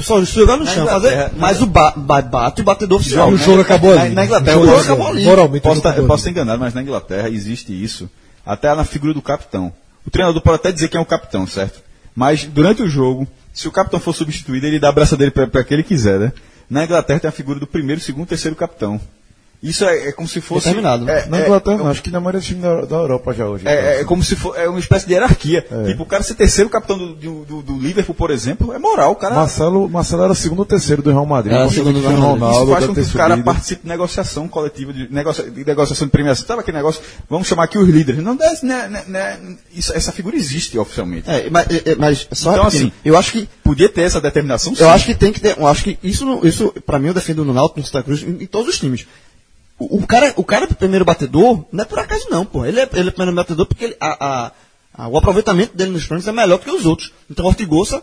Só 0.00 0.22
jogar 0.24 0.56
no 0.56 0.66
chão, 0.66 0.86
fazer, 0.86 1.32
mas 1.36 1.60
o 1.60 1.66
ba, 1.66 1.92
ba- 1.96 2.22
bate 2.22 2.60
o 2.60 2.64
batedor 2.64 2.98
oficial. 3.00 3.30
E 3.30 3.34
o 3.34 3.38
jogo 3.38 3.60
acabou 3.60 3.94
Na- 3.94 4.02
ali. 4.02 4.14
Na 4.14 4.24
Inglaterra, 4.24 4.58
O 4.58 4.66
jogo 4.66 4.80
acabou 4.80 5.06
ali. 5.08 5.24
Moralmente, 5.24 5.62
Posso 5.62 5.80
tá, 5.82 5.90
eu 5.96 6.06
posso 6.06 6.20
estar 6.20 6.30
enganado, 6.30 6.60
mas 6.60 6.74
na 6.74 6.82
Inglaterra 6.82 7.28
existe 7.28 7.72
isso. 7.72 8.08
Até 8.44 8.74
na 8.74 8.84
figura 8.84 9.12
do 9.12 9.20
capitão. 9.22 9.72
O 10.06 10.10
treinador 10.10 10.40
pode 10.40 10.56
até 10.56 10.72
dizer 10.72 10.88
quem 10.88 10.98
é 10.98 11.02
o 11.02 11.06
capitão, 11.06 11.46
certo? 11.46 11.80
Mas 12.14 12.44
durante 12.44 12.82
o 12.82 12.88
jogo, 12.88 13.26
se 13.52 13.68
o 13.68 13.72
capitão 13.72 13.98
for 14.00 14.14
substituído, 14.14 14.66
ele 14.66 14.78
dá 14.78 14.88
a 14.88 14.92
braça 14.92 15.16
dele 15.16 15.30
para 15.30 15.64
quem 15.64 15.74
ele 15.76 15.82
quiser, 15.82 16.18
né? 16.18 16.32
Na 16.70 16.84
Inglaterra 16.84 17.20
tem 17.20 17.28
a 17.28 17.32
figura 17.32 17.58
do 17.60 17.66
primeiro, 17.66 18.00
segundo, 18.00 18.26
terceiro 18.26 18.56
capitão. 18.56 19.00
Isso 19.62 19.84
é, 19.84 20.08
é 20.08 20.12
como 20.12 20.28
se 20.28 20.40
fosse. 20.40 20.66
Determinado, 20.66 21.04
né? 21.04 21.20
É, 21.20 21.26
Na 21.26 21.38
é- 21.40 21.44
Inglaterra, 21.46 21.76
não, 21.78 21.88
acho 21.88 22.02
que 22.02 22.10
na 22.10 22.20
maioria 22.20 22.40
dos 22.40 22.46
times 22.48 22.62
da, 22.62 22.82
da 22.82 22.96
Europa 22.96 23.32
já 23.32 23.46
hoje. 23.46 23.66
É, 23.66 24.00
é 24.00 24.04
como 24.04 24.22
se 24.22 24.36
for 24.36 24.56
é 24.58 24.68
uma 24.68 24.78
espécie 24.78 25.06
de 25.06 25.12
hierarquia. 25.14 25.66
Tipo, 25.86 26.02
o 26.02 26.06
cara 26.06 26.22
ser 26.22 26.34
terceiro 26.34 26.68
capitão 26.70 26.96
do, 26.98 27.14
do, 27.14 27.62
do- 27.62 27.76
Liverpool, 27.78 28.14
por 28.14 28.30
exemplo, 28.30 28.72
é 28.72 28.78
moral. 28.78 29.12
O 29.12 29.16
cara, 29.16 29.34
Marcelo, 29.34 29.88
Marcelo 29.88 30.22
era 30.24 30.32
o 30.32 30.34
segundo 30.36 30.60
ou 30.60 30.64
terceiro 30.64 31.02
do 31.02 31.10
Real 31.10 31.26
Madrid. 31.26 31.52
Era 31.54 31.68
segundo 31.70 32.00
do 32.00 32.02
Madrid. 32.02 32.18
isso 32.18 32.26
Ronaldo 32.26 32.72
faz 32.72 32.86
com 32.86 32.94
que 32.94 33.00
o 33.00 33.08
cara 33.12 33.34
subido. 33.34 33.44
participe 33.44 33.82
de 33.82 33.88
negociação 33.88 34.48
coletiva, 34.48 34.92
de, 34.92 35.12
negocia- 35.12 35.50
de 35.50 35.64
negociação 35.64 36.06
de 36.06 36.10
premiação. 36.10 36.46
Sabe 36.46 36.60
aquele 36.60 36.76
negócio? 36.76 37.00
Vamos 37.28 37.46
chamar 37.46 37.64
aqui 37.64 37.78
os 37.78 37.88
líderes. 37.88 38.22
Não, 38.22 38.34
né, 38.34 38.88
né, 38.88 39.02
né, 39.06 39.38
isso- 39.74 39.92
essa 39.94 40.12
figura 40.12 40.36
existe 40.36 40.78
oficialmente. 40.78 41.28
É, 41.30 41.48
mas, 41.50 41.66
é, 41.70 41.92
é, 41.92 41.94
mas 41.96 42.26
só 42.32 42.52
Então, 42.52 42.66
assim, 42.66 42.92
eu 43.04 43.16
acho 43.16 43.32
que 43.32 43.48
Podia 43.66 43.88
ter 43.88 44.02
essa 44.02 44.20
determinação, 44.20 44.74
sim. 44.76 44.82
Eu 44.82 44.88
acho 44.90 45.04
que 45.04 45.14
tem 45.14 45.32
que 45.32 45.40
ter. 45.40 45.58
Eu 45.58 45.66
acho 45.66 45.82
que 45.82 45.98
isso, 46.00 46.40
isso 46.46 46.72
para 46.86 47.00
mim, 47.00 47.08
eu 47.08 47.14
defendo 47.14 47.44
no 47.44 47.52
Náutico, 47.52 47.80
no 47.80 47.84
Santa 47.86 48.04
Cruz, 48.04 48.22
em, 48.22 48.44
em 48.44 48.46
todos 48.46 48.68
os 48.74 48.78
times. 48.78 49.06
O, 49.78 50.06
cara, 50.06 50.32
o 50.36 50.44
cara 50.44 50.64
é 50.64 50.68
primeiro 50.68 51.04
batedor, 51.04 51.64
não 51.70 51.82
é 51.82 51.84
por 51.84 51.98
acaso 51.98 52.26
não, 52.30 52.46
pô. 52.46 52.64
Ele 52.64 52.80
é, 52.80 52.88
ele 52.94 53.08
é 53.08 53.12
primeiro 53.12 53.36
batedor 53.36 53.66
porque 53.66 53.84
ele- 53.84 53.96
a- 54.00 54.26
a- 54.26 54.52
a- 54.94 55.08
o 55.08 55.18
aproveitamento 55.18 55.76
dele 55.76 55.90
nos 55.90 56.06
pênaltis 56.06 56.26
é 56.28 56.32
melhor 56.32 56.58
que 56.58 56.70
os 56.70 56.86
outros. 56.86 57.12
Então 57.30 57.44
o 57.44 57.48
Ortigosa 57.48 58.02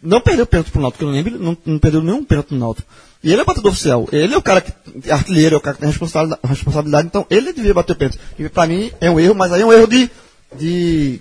não 0.00 0.20
perdeu 0.20 0.46
pênalti 0.46 0.70
pro 0.70 0.80
Náutico, 0.80 1.00
que 1.00 1.04
eu 1.04 1.10
lembro, 1.10 1.36
não, 1.38 1.56
não 1.66 1.78
perdeu 1.78 2.00
nenhum 2.02 2.24
pênalti 2.24 2.52
no 2.52 2.60
Náutico. 2.60 2.88
E 3.24 3.32
ele 3.32 3.40
é 3.40 3.42
o 3.42 3.46
batedor 3.46 3.72
oficial. 3.72 4.08
Ele 4.12 4.32
é 4.32 4.38
o 4.38 4.42
cara 4.42 4.60
que 4.60 4.72
é 5.08 5.12
artilheiro, 5.12 5.56
é 5.56 5.58
o 5.58 5.60
cara 5.60 5.74
que 5.74 5.80
tem 5.80 5.88
responsabilidade, 5.90 6.40
responsabilidade 6.44 7.08
então 7.08 7.26
ele 7.28 7.52
devia 7.52 7.74
bater 7.74 7.94
o 7.94 7.96
pênalti. 7.96 8.20
E 8.38 8.48
pra 8.48 8.66
mim 8.68 8.92
é 9.00 9.10
um 9.10 9.18
erro, 9.18 9.34
mas 9.34 9.52
aí 9.52 9.62
é 9.62 9.66
um 9.66 9.72
erro 9.72 9.88
de. 9.88 10.08
de 10.56 11.20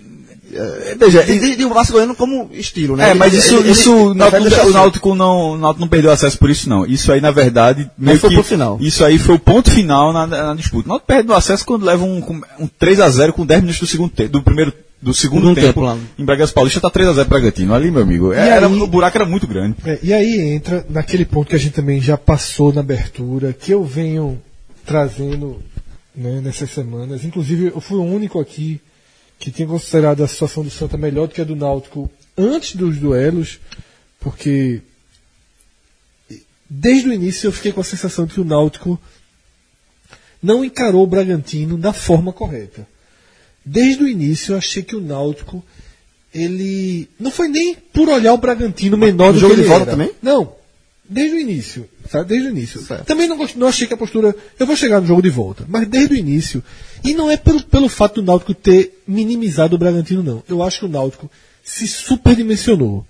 veja, 0.98 1.24
de, 1.24 1.40
de, 1.40 1.56
de 1.58 1.66
o 1.66 1.70
Vasco 1.74 1.94
Goiano 1.94 2.16
como 2.16 2.50
estilo, 2.54 2.96
né? 2.96 3.12
É, 3.12 3.14
mas 3.14 3.34
ele- 3.34 3.42
isso, 3.42 3.56
ele- 3.56 3.72
isso 3.72 3.90
ele 3.92 4.70
o, 4.70 4.72
Náutico, 4.72 5.16
não, 5.16 5.52
o 5.52 5.58
Náutico 5.58 5.82
não 5.82 5.88
perdeu 5.88 6.12
acesso 6.12 6.38
por 6.38 6.50
isso, 6.50 6.70
não. 6.70 6.86
Isso 6.86 7.12
aí, 7.12 7.20
na 7.22 7.32
verdade, 7.32 7.90
meio 7.98 8.20
foi 8.20 8.30
que- 8.30 8.44
final. 8.44 8.78
Isso 8.82 9.04
aí 9.04 9.18
foi 9.18 9.36
o 9.36 9.40
ponto 9.40 9.70
final 9.70 10.14
na, 10.14 10.26
na 10.28 10.54
disputa. 10.56 10.86
O 10.88 10.90
Náutico 10.90 11.08
perde 11.08 11.30
o 11.32 11.36
acesso 11.36 11.66
quando 11.66 11.86
leva 11.86 12.04
um, 12.06 12.18
um 12.60 12.68
3x0 12.80 13.32
com 13.34 13.46
10 13.46 13.62
minutos 13.62 13.80
do 13.82 13.88
segundo 13.88 14.10
tempo, 14.12 14.30
do 14.32 14.42
primeiro, 14.42 14.74
do 15.02 15.14
segundo 15.14 15.42
Segundo 15.42 15.56
tempo, 15.56 15.68
tempo 15.68 15.82
lá. 15.82 15.98
em 16.18 16.26
Bragança 16.26 16.54
Paulista 16.54 16.80
tá 16.82 16.90
3x0 16.90 17.26
Bragantino. 17.26 17.74
Ali, 17.74 17.92
meu 17.92 18.02
amigo, 18.02 18.34
E 18.34 18.38
era, 18.38 18.68
aí- 18.68 18.74
o 18.82 18.88
buraco 18.88 19.18
era 19.18 19.26
muito 19.26 19.46
grande. 19.48 19.76
É, 19.86 20.00
e 20.02 20.14
aí 20.14 20.40
entra 20.56 20.86
naquele 20.90 21.26
ponto 21.26 21.50
que 21.50 21.56
a 21.56 21.60
gente 21.60 21.74
também 21.74 22.00
já 22.02 22.18
passou 22.18 22.72
na 22.74 22.82
abertura, 22.82 23.54
que 23.54 23.72
eu 23.72 23.84
venho 23.84 24.40
trazendo 24.86 25.58
né, 26.16 26.40
nessas 26.44 26.72
semanas. 26.72 27.24
Inclusive, 27.24 27.68
eu 27.76 27.82
fui 27.82 27.98
o 27.98 28.04
único 28.04 28.40
aqui 28.40 28.80
que 29.40 29.52
tinha 29.52 29.68
considerado 29.68 30.24
a 30.24 30.28
situação 30.28 30.64
do 30.64 30.70
Santa 30.70 30.98
melhor 30.98 31.28
do 31.28 31.34
que 31.34 31.42
a 31.42 31.44
do 31.44 31.56
Náutico 31.56 32.10
antes 32.38 32.76
dos 32.76 32.98
duelos, 32.98 33.60
porque 34.20 34.82
desde 36.70 37.10
o 37.10 37.14
início 37.14 37.48
eu 37.48 37.52
fiquei 37.52 37.72
com 37.72 37.82
a 37.82 37.84
sensação 37.84 38.26
de 38.26 38.34
que 38.34 38.42
o 38.42 38.46
Náutico 38.46 39.00
não 40.42 40.64
encarou 40.64 41.04
o 41.04 41.08
Bragantino 41.08 41.78
da 41.78 41.94
forma 41.94 42.32
correta. 42.34 42.88
Desde 43.64 44.04
o 44.04 44.08
início 44.08 44.54
eu 44.54 44.58
achei 44.58 44.84
que 44.84 44.96
o 44.96 45.02
Náutico 45.02 45.64
ele 46.34 47.10
não 47.20 47.32
foi 47.32 47.48
nem 47.48 47.76
por 47.76 48.10
olhar 48.10 48.34
o 48.34 48.38
Bragantino 48.38 48.98
menor 48.98 49.28
no 49.28 49.34
do 49.34 49.40
jogo 49.40 49.56
que 49.56 49.62
de 49.62 49.62
ele 49.64 49.70
volta 49.70 49.84
era. 49.84 49.92
também? 49.92 50.12
Não, 50.22 50.54
desde 51.10 51.36
o 51.36 51.40
início, 51.40 51.90
sabe? 52.10 52.30
Desde 52.30 52.48
o 52.48 52.52
início. 52.52 52.82
Certo. 52.82 53.06
Também 53.06 53.28
não, 53.28 53.38
não 53.56 53.68
achei 53.68 53.88
que 53.88 53.94
a 53.94 53.98
postura. 53.98 54.36
Eu 54.60 54.66
vou 54.66 54.76
chegar 54.76 55.00
no 55.00 55.08
jogo 55.08 55.22
de 55.22 55.30
volta, 55.30 55.66
mas 55.68 55.88
desde 55.88 56.14
o 56.14 56.18
início. 56.18 56.64
E 57.04 57.14
não 57.14 57.30
é 57.30 57.38
pelo, 57.38 57.64
pelo 57.64 57.90
fato 57.90 58.22
do 58.22 58.26
Náutico 58.26 58.54
ter 58.54 59.04
minimizado 59.08 59.76
o 59.76 59.80
Bragantino, 59.80 60.24
não. 60.24 60.44
Eu 60.48 60.62
acho 60.62 60.80
que 60.80 60.86
o 60.86 60.90
Náutico 60.90 61.30
se 61.64 61.88
superdimensionou 61.88 63.06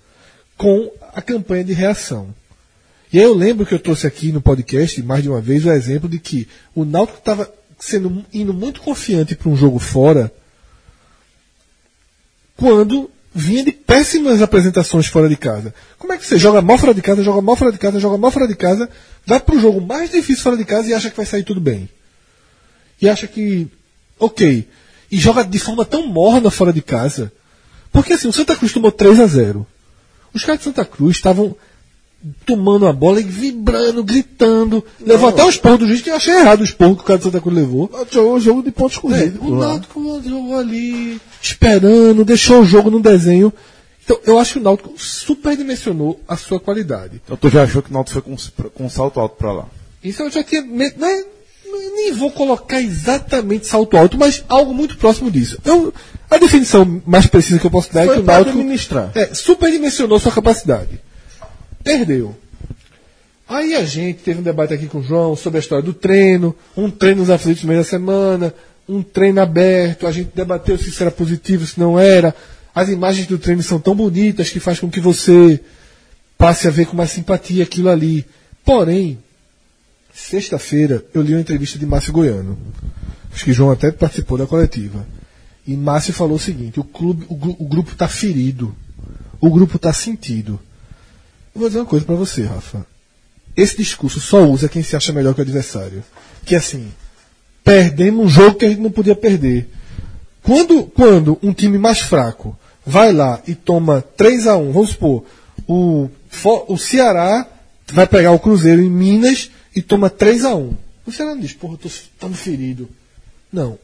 com 0.56 0.90
a 1.14 1.22
campanha 1.22 1.64
de 1.64 1.72
reação. 1.72 2.34
E 3.12 3.18
aí 3.18 3.24
eu 3.24 3.34
lembro 3.34 3.64
que 3.64 3.74
eu 3.74 3.78
trouxe 3.78 4.06
aqui 4.06 4.30
no 4.30 4.40
podcast, 4.40 5.02
mais 5.02 5.22
de 5.22 5.28
uma 5.28 5.40
vez, 5.40 5.64
o 5.64 5.70
exemplo 5.70 6.08
de 6.08 6.18
que 6.18 6.46
o 6.74 6.84
Náutico 6.84 7.18
estava 7.18 7.50
sendo 7.78 8.24
indo 8.32 8.52
muito 8.52 8.80
confiante 8.80 9.34
para 9.34 9.48
um 9.48 9.56
jogo 9.56 9.78
fora 9.78 10.32
quando 12.56 13.08
vinha 13.38 13.62
de 13.62 13.70
péssimas 13.70 14.42
apresentações 14.42 15.06
fora 15.06 15.28
de 15.28 15.36
casa. 15.36 15.72
Como 15.96 16.12
é 16.12 16.18
que 16.18 16.26
você 16.26 16.36
joga 16.36 16.60
mal 16.60 16.76
fora 16.76 16.92
de 16.92 17.00
casa, 17.00 17.22
joga 17.22 17.40
mal 17.40 17.54
fora 17.54 17.70
de 17.70 17.78
casa, 17.78 18.00
joga 18.00 18.18
mal 18.18 18.30
fora 18.32 18.48
de 18.48 18.56
casa, 18.56 18.90
vai 19.24 19.38
para 19.38 19.54
o 19.54 19.60
jogo 19.60 19.80
mais 19.80 20.10
difícil 20.10 20.42
fora 20.42 20.56
de 20.56 20.64
casa 20.64 20.88
e 20.88 20.94
acha 20.94 21.08
que 21.08 21.16
vai 21.16 21.24
sair 21.24 21.44
tudo 21.44 21.60
bem? 21.60 21.88
E 23.00 23.08
acha 23.08 23.28
que, 23.28 23.68
ok, 24.18 24.68
e 25.10 25.16
joga 25.16 25.44
de 25.44 25.58
forma 25.58 25.84
tão 25.84 26.08
morna 26.08 26.50
fora 26.50 26.72
de 26.72 26.82
casa. 26.82 27.32
Porque 27.92 28.14
assim, 28.14 28.26
o 28.26 28.32
Santa 28.32 28.56
Cruz 28.56 28.72
tomou 28.72 28.90
3 28.90 29.20
a 29.20 29.26
0 29.26 29.64
Os 30.34 30.44
caras 30.44 30.58
de 30.58 30.64
Santa 30.64 30.84
Cruz 30.84 31.16
estavam 31.16 31.56
tomando 32.44 32.86
a 32.86 32.92
bola 32.92 33.20
e 33.20 33.24
vibrando, 33.24 34.02
gritando. 34.02 34.84
Levou 35.00 35.28
até 35.28 35.44
o 35.44 35.48
esporro 35.48 35.78
do 35.78 35.86
juiz, 35.86 36.00
que 36.02 36.10
eu 36.10 36.16
achei 36.16 36.34
errado 36.34 36.60
o 36.60 36.64
esporro 36.64 36.96
que 36.96 37.02
o 37.02 37.04
cara 37.04 37.18
de 37.18 37.24
Santa 37.24 37.40
Cruz 37.40 37.54
levou. 37.56 37.90
Jogou 38.10 38.34
um 38.36 38.40
jogo 38.40 38.62
de 38.62 38.70
pontos 38.70 38.96
É, 38.98 39.00
corridos. 39.00 39.40
o 39.40 39.54
lá. 39.54 39.68
Náutico 39.68 40.22
jogou 40.26 40.56
ali, 40.58 41.20
esperando, 41.42 42.24
deixou 42.24 42.60
o 42.60 42.64
jogo 42.66 42.90
no 42.90 43.00
desenho. 43.00 43.52
Então, 44.04 44.18
eu 44.24 44.38
acho 44.38 44.54
que 44.54 44.58
o 44.58 44.62
Náutico 44.62 44.92
superdimensionou 44.96 46.18
a 46.26 46.36
sua 46.36 46.58
qualidade. 46.58 47.20
Então 47.24 47.36
tu 47.36 47.48
já 47.50 47.62
achou 47.62 47.82
que 47.82 47.90
o 47.90 47.92
Náutico 47.92 48.20
foi 48.22 48.22
com, 48.62 48.70
com 48.70 48.84
um 48.86 48.90
salto 48.90 49.20
alto 49.20 49.36
pra 49.36 49.52
lá? 49.52 49.66
Isso 50.02 50.22
eu 50.22 50.30
já 50.30 50.42
tinha. 50.42 50.62
me- 50.62 50.92
Não 50.96 51.06
é, 51.08 51.24
nem 51.94 52.12
vou 52.12 52.30
colocar 52.30 52.80
exatamente 52.80 53.66
salto 53.66 53.96
alto, 53.96 54.16
mas 54.18 54.42
algo 54.48 54.72
muito 54.72 54.96
próximo 54.96 55.30
disso. 55.30 55.58
Eu, 55.64 55.92
a 56.30 56.38
definição 56.38 57.00
mais 57.06 57.26
precisa 57.26 57.58
que 57.60 57.66
eu 57.66 57.70
posso 57.70 57.92
dar 57.92 58.04
Foi 58.06 58.14
é 58.14 58.16
que 58.16 58.22
o 58.22 58.26
Náutico 58.26 58.50
administrar. 58.58 59.12
é, 59.14 59.34
superdimensionou 59.34 60.18
sua 60.18 60.32
capacidade. 60.32 61.00
Perdeu. 61.82 62.36
Aí 63.48 63.74
a 63.74 63.84
gente 63.84 64.20
teve 64.22 64.40
um 64.40 64.42
debate 64.42 64.74
aqui 64.74 64.86
com 64.86 64.98
o 64.98 65.02
João 65.02 65.34
sobre 65.34 65.58
a 65.58 65.60
história 65.60 65.82
do 65.82 65.94
treino, 65.94 66.54
um 66.76 66.90
treino 66.90 67.20
nos 67.20 67.30
aflitos 67.30 67.62
no 67.62 67.68
meio 67.68 67.80
da 67.80 67.84
semana, 67.84 68.54
um 68.86 69.02
treino 69.02 69.40
aberto, 69.40 70.06
a 70.06 70.12
gente 70.12 70.30
debateu 70.34 70.76
se 70.76 70.90
isso 70.90 71.02
era 71.02 71.10
positivo, 71.10 71.66
se 71.66 71.80
não 71.80 71.98
era. 71.98 72.34
As 72.74 72.90
imagens 72.90 73.26
do 73.26 73.38
treino 73.38 73.62
são 73.62 73.80
tão 73.80 73.94
bonitas 73.94 74.50
que 74.50 74.60
faz 74.60 74.78
com 74.78 74.90
que 74.90 75.00
você 75.00 75.60
passe 76.36 76.68
a 76.68 76.70
ver 76.70 76.86
com 76.86 76.96
mais 76.96 77.10
simpatia 77.10 77.62
aquilo 77.62 77.88
ali. 77.88 78.24
Porém, 78.64 79.18
sexta-feira 80.14 81.04
eu 81.14 81.22
li 81.22 81.32
uma 81.32 81.40
entrevista 81.40 81.78
de 81.78 81.86
Márcio 81.86 82.12
Goiano. 82.12 82.58
Acho 83.32 83.44
que 83.44 83.52
João 83.52 83.70
até 83.70 83.90
participou 83.90 84.36
da 84.36 84.46
coletiva. 84.46 85.06
E 85.66 85.76
Márcio 85.76 86.12
falou 86.12 86.36
o 86.36 86.40
seguinte: 86.40 86.78
o, 86.78 86.84
clube, 86.84 87.24
o, 87.28 87.34
o 87.34 87.66
grupo 87.66 87.92
está 87.92 88.08
ferido. 88.08 88.74
O 89.40 89.50
grupo 89.50 89.76
está 89.76 89.92
sentido. 89.92 90.60
Eu 91.58 91.62
vou 91.62 91.68
dizer 91.70 91.80
uma 91.80 91.86
coisa 91.86 92.06
para 92.06 92.14
você, 92.14 92.44
Rafa. 92.44 92.86
Esse 93.56 93.78
discurso 93.78 94.20
só 94.20 94.44
usa 94.44 94.68
quem 94.68 94.80
se 94.80 94.94
acha 94.94 95.12
melhor 95.12 95.34
que 95.34 95.40
o 95.40 95.42
adversário. 95.42 96.04
Que 96.44 96.54
assim, 96.54 96.92
perdemos 97.64 98.24
um 98.24 98.28
jogo 98.28 98.54
que 98.54 98.64
a 98.64 98.68
gente 98.68 98.80
não 98.80 98.92
podia 98.92 99.16
perder. 99.16 99.68
Quando, 100.40 100.84
quando 100.84 101.36
um 101.42 101.52
time 101.52 101.76
mais 101.76 101.98
fraco 101.98 102.56
vai 102.86 103.12
lá 103.12 103.42
e 103.44 103.56
toma 103.56 104.00
3 104.16 104.46
a 104.46 104.56
1 104.56 104.70
vamos 104.70 104.90
supor, 104.90 105.24
o, 105.66 106.08
o 106.68 106.78
Ceará 106.78 107.44
vai 107.92 108.06
pegar 108.06 108.30
o 108.30 108.38
Cruzeiro 108.38 108.80
em 108.80 108.88
Minas 108.88 109.50
e 109.74 109.82
toma 109.82 110.08
3 110.08 110.44
a 110.44 110.54
1 110.54 110.76
O 111.04 111.10
Ceará 111.10 111.34
não 111.34 111.40
diz, 111.40 111.54
porra, 111.54 111.74
eu 111.74 111.78
tô, 111.78 111.88
estamos 111.88 112.38
ferido. 112.38 112.88
Não. 113.52 113.76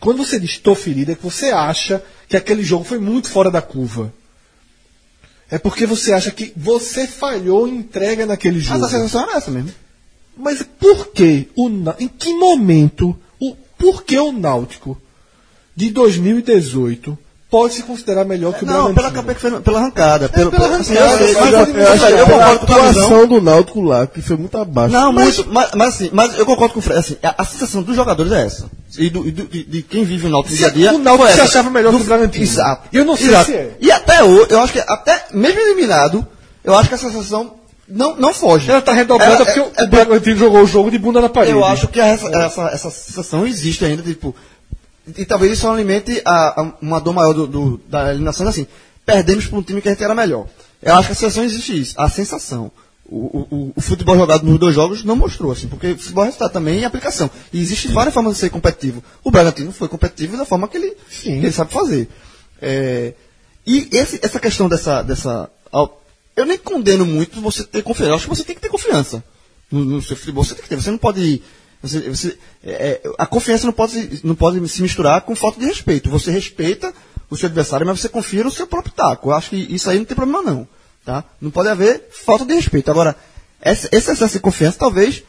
Quando 0.00 0.18
você 0.18 0.40
diz 0.40 0.50
estou 0.50 0.74
ferido, 0.74 1.12
é 1.12 1.14
que 1.14 1.22
você 1.22 1.50
acha 1.50 2.02
que 2.28 2.36
aquele 2.36 2.64
jogo 2.64 2.82
foi 2.82 2.98
muito 2.98 3.28
fora 3.28 3.48
da 3.48 3.62
curva. 3.62 4.12
É 5.50 5.58
porque 5.58 5.86
você 5.86 6.12
acha 6.12 6.30
que 6.30 6.52
você 6.56 7.06
falhou 7.06 7.68
em 7.68 7.76
entrega 7.76 8.26
naquele 8.26 8.60
jogo. 8.60 8.80
Mas 8.80 8.88
a 8.88 8.96
sensação 8.96 9.22
era 9.22 9.38
essa 9.38 9.50
mesmo. 9.50 9.72
Mas 10.36 10.62
por 10.62 11.08
que 11.08 11.48
o 11.56 11.68
em 11.98 12.08
que 12.08 12.34
momento 12.34 13.16
o 13.40 13.54
por 13.78 14.02
que 14.02 14.18
o 14.18 14.32
Náutico 14.32 15.00
de 15.74 15.90
2018 15.90 17.16
pode 17.50 17.74
se 17.74 17.82
considerar 17.84 18.24
melhor 18.24 18.52
que 18.54 18.64
o 18.64 18.66
Não, 18.66 18.92
Bragantino? 18.92 19.22
pela 19.24 19.34
fez, 19.52 19.62
pela 19.62 19.78
arrancada. 19.78 20.28
pelo, 20.28 20.50
pela 20.50 20.66
arrancada, 20.66 21.22
eu, 21.24 21.40
mas 21.40 21.52
eu, 21.52 21.58
eu- 21.58 21.76
eu, 21.76 22.18
eu 22.18 22.26
concordo 22.26 22.66
com 22.66 22.72
a 22.72 22.76
atuação 22.76 23.26
do 23.28 23.40
Náutico 23.40 23.80
lá, 23.82 24.06
que 24.06 24.20
foi 24.20 24.36
muito 24.36 24.58
abaixo. 24.58 24.92
Não, 24.92 25.12
muito, 25.12 25.46
mas, 25.48 25.70
mas 25.74 25.88
assim, 25.94 26.10
mas 26.12 26.36
eu 26.38 26.44
concordo 26.44 26.74
com 26.74 26.80
o 26.80 26.82
Fred. 26.82 26.98
Assim, 26.98 27.16
a, 27.22 27.34
a 27.42 27.44
sensação 27.44 27.82
dos 27.82 27.94
jogadores 27.94 28.32
é 28.32 28.44
essa. 28.44 28.68
E, 28.98 29.08
do, 29.10 29.26
e 29.28 29.30
do- 29.30 29.46
de, 29.46 29.62
de 29.64 29.82
quem 29.82 30.04
vive 30.04 30.26
o 30.26 30.30
Náutico 30.30 30.52
no 30.54 30.58
dia 30.58 30.66
a 30.66 30.70
dia. 30.70 30.92
o 30.94 30.98
Náutico 30.98 31.28
se 31.28 31.34
essa. 31.34 31.42
achava 31.44 31.70
melhor 31.70 31.94
que 31.94 32.00
o 32.00 32.04
Bragantino. 32.04 32.44
Exato. 32.44 32.88
E 32.92 32.96
eu 32.96 33.04
não 33.04 33.16
sei 33.16 33.28
Exato. 33.28 33.46
se 33.46 33.54
é. 33.54 33.76
E 33.80 33.90
até 33.92 34.24
hoje, 34.24 34.46
eu 34.50 34.60
acho 34.60 34.72
que 34.72 34.80
até, 34.80 35.26
mesmo 35.32 35.60
eliminado, 35.60 36.26
eu 36.64 36.76
acho 36.76 36.88
que 36.88 36.94
a 36.96 36.98
sensação 36.98 37.54
não, 37.88 38.16
não 38.16 38.34
foge. 38.34 38.68
Ela 38.68 38.80
está 38.80 38.92
redobrada 38.92 39.44
porque 39.44 39.60
é- 39.60 39.84
o 39.84 39.86
Bragantino 39.86 40.36
jogou 40.36 40.62
o 40.62 40.66
jogo 40.66 40.90
de 40.90 40.98
bunda 40.98 41.20
na 41.20 41.28
parede. 41.28 41.52
Eu 41.52 41.64
acho 41.64 41.86
que 41.86 42.00
essa, 42.00 42.26
essa, 42.28 42.62
essa 42.72 42.90
sensação 42.90 43.46
existe 43.46 43.84
ainda, 43.84 44.02
tipo. 44.02 44.34
E 45.16 45.24
talvez 45.24 45.52
isso 45.52 45.68
alimente 45.68 46.20
a, 46.24 46.60
a- 46.60 46.72
uma 46.80 47.00
dor 47.00 47.12
maior 47.12 47.32
do, 47.32 47.46
do- 47.46 47.80
da 47.88 48.10
eliminação, 48.10 48.46
assim. 48.48 48.66
Perdemos 49.04 49.46
para 49.46 49.58
um 49.58 49.62
time 49.62 49.80
que 49.80 49.88
a 49.88 49.92
gente 49.92 50.02
era 50.02 50.14
melhor. 50.14 50.46
Eu 50.82 50.94
acho 50.94 51.06
que 51.08 51.12
a 51.12 51.16
sensação 51.16 51.44
existe 51.44 51.80
isso, 51.80 51.94
a 52.00 52.08
sensação. 52.08 52.72
O, 53.08 53.16
o- 53.50 53.72
o- 53.76 53.80
futebol 53.80 54.16
jogado 54.16 54.44
nos 54.44 54.58
dois 54.58 54.74
jogos 54.74 55.04
não 55.04 55.14
mostrou, 55.14 55.52
assim, 55.52 55.68
porque 55.68 55.92
o 55.92 55.98
futebol 55.98 56.24
é 56.24 56.26
resultado 56.26 56.52
também 56.52 56.80
em 56.80 56.84
aplicação. 56.84 57.30
E 57.52 57.60
existem 57.60 57.92
várias 57.92 58.12
formas 58.12 58.34
de 58.34 58.40
ser 58.40 58.50
competitivo. 58.50 59.02
O 59.22 59.30
Bragantino 59.30 59.70
foi 59.70 59.86
competitivo 59.88 60.36
da 60.36 60.44
forma 60.44 60.66
que 60.66 60.76
ele, 60.76 60.96
que 61.08 61.28
ele 61.30 61.52
sabe 61.52 61.72
fazer. 61.72 62.08
É, 62.60 63.14
e 63.64 63.88
esse- 63.92 64.18
essa 64.22 64.40
questão 64.40 64.68
dessa, 64.68 65.02
dessa. 65.02 65.48
Eu 66.36 66.44
nem 66.44 66.58
condeno 66.58 67.06
muito 67.06 67.40
você 67.40 67.62
ter 67.64 67.82
confiança. 67.82 68.10
Eu 68.10 68.14
acho 68.16 68.24
que 68.28 68.36
você 68.36 68.44
tem 68.44 68.54
que 68.56 68.60
ter 68.60 68.68
confiança 68.68 69.22
no, 69.70 69.84
no 69.84 70.02
seu 70.02 70.16
futebol. 70.16 70.42
Você 70.44 70.54
tem 70.54 70.64
que 70.64 70.68
ter. 70.68 70.76
Você 70.76 70.90
não 70.90 70.98
pode. 70.98 71.42
Você, 71.86 72.00
você- 72.08 72.38
é, 72.64 72.70
é, 72.72 73.02
a 73.18 73.26
confiança 73.26 73.66
não 73.66 73.72
pode, 73.72 74.20
não 74.24 74.34
pode 74.34 74.66
se 74.68 74.82
misturar 74.82 75.20
com 75.22 75.34
falta 75.36 75.58
de 75.60 75.66
respeito. 75.66 76.10
Você 76.10 76.30
respeita 76.30 76.92
o 77.30 77.36
seu 77.36 77.46
adversário, 77.46 77.86
mas 77.86 78.00
você 78.00 78.08
confia 78.08 78.44
no 78.44 78.50
seu 78.50 78.66
próprio 78.66 78.92
taco. 78.94 79.30
Eu 79.30 79.34
acho 79.34 79.50
que 79.50 79.56
isso 79.56 79.88
aí 79.90 79.98
não 79.98 80.04
tem 80.04 80.16
problema, 80.16 80.42
não. 80.42 80.68
Tá? 81.04 81.24
Não 81.40 81.50
pode 81.50 81.68
haver 81.68 82.08
falta 82.10 82.44
de 82.44 82.54
respeito. 82.54 82.90
Agora, 82.90 83.14
esse, 83.64 83.88
esse 83.92 84.10
excesso 84.10 84.34
de 84.34 84.40
confiança 84.40 84.78
talvez 84.78 85.22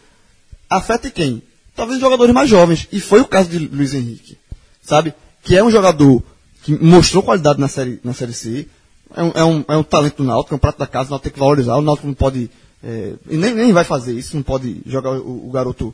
afete 0.70 1.10
quem? 1.12 1.42
Talvez 1.76 2.00
jogadores 2.00 2.34
mais 2.34 2.50
jovens. 2.50 2.88
E 2.92 3.00
foi 3.00 3.22
o 3.22 3.28
caso 3.28 3.50
de 3.50 3.60
Luiz 3.60 3.94
Henrique. 3.94 4.38
Sabe? 4.82 5.14
Que 5.44 5.56
é 5.56 5.64
um 5.64 5.70
jogador 5.72 6.24
que 6.64 6.74
mostrou 6.84 7.22
qualidade 7.24 7.60
na 7.60 7.68
série, 7.68 8.00
na 8.04 8.14
série 8.14 8.34
C. 8.34 8.68
É 9.16 9.24
um, 9.24 9.32
é, 9.36 9.44
um, 9.44 9.66
é 9.70 9.78
um 9.78 9.84
talento 9.84 10.18
do 10.18 10.24
Náutico, 10.24 10.54
é 10.54 10.58
um 10.58 10.60
prato 10.60 10.80
da 10.80 10.88
casa, 10.88 11.08
o 11.08 11.12
Náutico 11.12 11.24
tem 11.30 11.34
que 11.34 11.40
valorizar. 11.40 11.76
O 11.78 11.82
Náutico 11.82 12.08
não 12.08 12.14
pode. 12.14 12.50
é, 12.84 13.14
e 13.30 13.38
nem, 13.38 13.54
nem 13.54 13.72
vai 13.72 13.84
fazer 13.84 14.14
isso, 14.14 14.36
não 14.36 14.44
pode 14.44 14.82
jogar 14.86 15.12
o, 15.12 15.48
o 15.48 15.52
garoto 15.52 15.94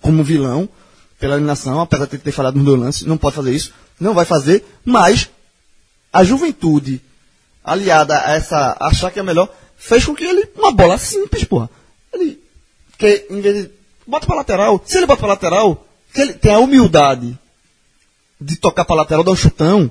como 0.00 0.22
vilão 0.22 0.68
pela 1.18 1.34
eliminação, 1.34 1.80
apesar 1.80 2.06
de 2.06 2.18
ter 2.18 2.32
falhado 2.32 2.58
no 2.58 2.64
meu 2.64 2.76
lance, 2.76 3.06
não 3.06 3.16
pode 3.16 3.36
fazer 3.36 3.52
isso, 3.52 3.72
não 3.98 4.14
vai 4.14 4.24
fazer, 4.24 4.64
mas 4.84 5.30
a 6.12 6.22
juventude, 6.22 7.00
aliada 7.64 8.18
a 8.18 8.32
essa 8.32 8.76
achar 8.80 9.10
que 9.10 9.18
é 9.18 9.22
melhor, 9.22 9.48
fez 9.76 10.04
com 10.04 10.14
que 10.14 10.24
ele, 10.24 10.48
uma 10.56 10.72
bola 10.72 10.98
simples, 10.98 11.44
porra. 11.44 11.68
Ele, 12.12 12.40
que 12.98 13.26
em 13.30 13.40
vez 13.40 13.62
de, 13.62 13.70
bota 14.06 14.26
pra 14.26 14.36
lateral, 14.36 14.80
se 14.84 14.96
ele 14.96 15.06
bota 15.06 15.20
pra 15.20 15.28
lateral, 15.28 15.86
que 16.12 16.20
ele 16.20 16.34
tem 16.34 16.54
a 16.54 16.58
humildade 16.58 17.38
de 18.40 18.56
tocar 18.56 18.84
pra 18.84 18.96
lateral, 18.96 19.24
dar 19.24 19.32
um 19.32 19.36
chutão, 19.36 19.90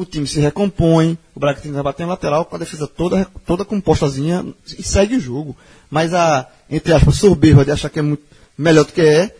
o 0.00 0.04
time 0.04 0.26
se 0.26 0.40
recompõe, 0.40 1.16
o 1.34 1.40
Bragantino 1.40 1.74
vai 1.74 1.82
bater 1.82 2.02
na 2.04 2.10
lateral 2.10 2.44
com 2.44 2.56
a 2.56 2.58
defesa 2.58 2.86
toda, 2.86 3.26
toda 3.46 3.64
compostazinha 3.64 4.44
e 4.78 4.82
segue 4.82 5.16
o 5.16 5.20
jogo. 5.20 5.56
Mas 5.90 6.14
a, 6.14 6.46
entre 6.70 6.92
aspas, 6.92 7.16
soberba 7.16 7.64
de 7.64 7.70
achar 7.72 7.88
que 7.90 7.98
é 7.98 8.02
muito 8.02 8.22
melhor 8.56 8.84
do 8.84 8.92
que 8.92 9.00
é, 9.00 9.34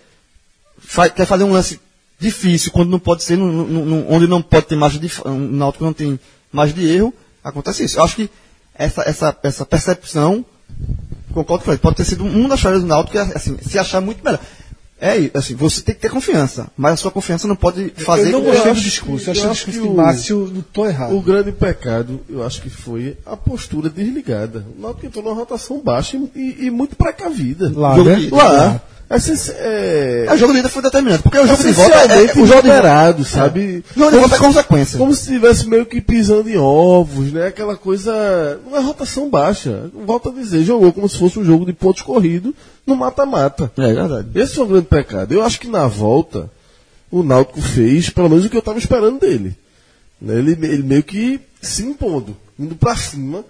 fa- 0.79 1.09
quer 1.09 1.27
fazer 1.27 1.45
um 1.45 1.53
lance 1.53 1.81
difícil 2.19 2.71
quando 2.73 2.91
não 2.91 2.99
pode 2.99 3.23
ser, 3.23 3.37
no- 3.37 3.51
no- 3.67 3.85
no- 3.87 4.11
onde 4.13 4.27
não 4.27 4.43
pode 4.43 4.67
ter 4.67 4.77
margem 4.77 5.01
de, 5.01 5.11
um 5.27 5.39
náutico 5.39 5.85
não 5.85 5.93
tem 5.93 6.19
margem 6.53 6.77
de 6.77 6.87
erro, 6.89 7.15
acontece 7.43 7.85
isso. 7.85 7.99
Eu 7.99 8.05
acho 8.05 8.17
que 8.17 8.31
essa, 8.75 9.03
essa, 9.03 9.37
essa 9.43 9.65
percepção, 9.67 10.45
concordo 11.33 11.65
com 11.65 11.71
ele, 11.71 11.79
pode 11.79 11.97
ter 11.97 12.05
sido 12.05 12.25
uma 12.25 12.49
das 12.49 12.61
falhas 12.61 12.81
do 12.83 12.87
náutico, 12.87 13.17
é, 13.17 13.23
assim, 13.35 13.57
se 13.63 13.79
achar 13.79 14.01
muito 14.01 14.23
melhor. 14.25 14.41
É 15.01 15.17
isso, 15.17 15.31
assim, 15.35 15.55
você 15.55 15.81
tem 15.81 15.95
que 15.95 16.01
ter 16.03 16.11
confiança, 16.11 16.69
mas 16.77 16.93
a 16.93 16.97
sua 16.97 17.11
confiança 17.11 17.49
não 17.49 17.57
pode 17.57 17.91
fazer 18.05 18.29
eu 18.29 18.33
não 18.33 18.41
com 18.41 18.47
gostei 18.51 18.75
do 18.75 18.81
discurso. 18.81 19.31
Eu 19.31 19.35
eu 19.35 19.51
acho 19.51 19.65
discurso 19.67 19.81
que 19.81 19.87
o- 19.89 19.95
Márcio 19.97 20.65
tom 20.73 20.87
errado. 20.87 21.17
O 21.17 21.23
grande 21.23 21.53
pecado, 21.53 22.21
eu 22.29 22.43
acho 22.45 22.61
que 22.61 22.69
foi 22.69 23.17
a 23.25 23.35
postura 23.37 23.89
desligada. 23.89 24.67
O 24.79 24.83
Náutico 24.83 25.07
entrou 25.07 25.25
numa 25.25 25.35
rotação 25.35 25.81
baixa 25.83 26.17
e, 26.19 26.31
e- 26.39 26.67
e 26.67 26.71
muito 26.71 26.95
precavida. 26.97 27.73
Lá, 27.75 27.97
né? 27.97 28.17
de- 28.17 28.31
Lá. 28.31 28.83
Essa, 29.11 29.53
é, 29.59 30.27
É, 30.29 30.33
o 30.33 30.37
jogo 30.37 30.53
de 30.53 30.61
ida 30.61 30.69
foi 30.69 30.83
determinante, 30.83 31.25
porque 31.25 31.37
o 31.37 31.45
jogo 31.45 31.61
de 31.61 31.73
volta 31.73 31.97
é, 31.97 32.05
é 32.05 32.07
o 32.07 32.27
jogo 32.29 32.47
volta. 32.47 32.63
moderado, 32.69 33.25
sabe? 33.25 33.85
O 33.97 33.99
jogo 33.99 34.13
de 34.13 34.19
volta 34.19 34.37
é 34.37 34.39
consequência. 34.39 34.99
Como 34.99 35.13
se 35.13 35.23
estivesse 35.23 35.69
meio 35.69 35.85
que 35.85 36.01
pisando 36.01 36.49
em 36.49 36.57
ovos, 36.57 37.33
né? 37.33 37.49
Aquela 37.49 37.77
coisa. 37.77 38.61
Não 38.65 38.79
é 38.79 38.81
rotação 38.81 39.29
baixa. 39.29 39.91
Volto 40.07 40.29
a 40.29 40.33
dizer, 40.33 40.63
jogou 40.63 40.93
como 40.93 41.09
se 41.09 41.19
fosse 41.19 41.41
um 41.41 41.45
jogo 41.45 41.67
de 41.67 41.73
pontos 41.73 42.03
corridos 42.03 42.55
no 42.87 42.95
mata-mata. 42.95 43.73
É 43.77 43.93
verdade. 43.93 44.29
Esse 44.33 44.55
foi 44.55 44.65
o 44.65 44.69
grande 44.69 44.87
pecado. 44.87 45.33
Eu 45.35 45.43
acho 45.43 45.59
que 45.59 45.67
na 45.67 45.89
volta, 45.89 46.49
o 47.11 47.25
Náutico 47.25 47.61
fez, 47.61 48.11
pelo 48.11 48.29
menos 48.29 48.45
o 48.45 48.49
que 48.49 48.57
eu 48.57 48.61
estava 48.61 48.79
esperando 48.79 49.19
dele. 49.19 49.57
Né? 50.23 50.39
Ele, 50.39 50.53
ele 50.53 50.83
meio 50.85 51.03
que 51.03 51.41
se 51.61 51.83
impondo, 51.83 52.37
indo 52.57 52.77
pra 52.77 52.95
cima, 52.95 53.45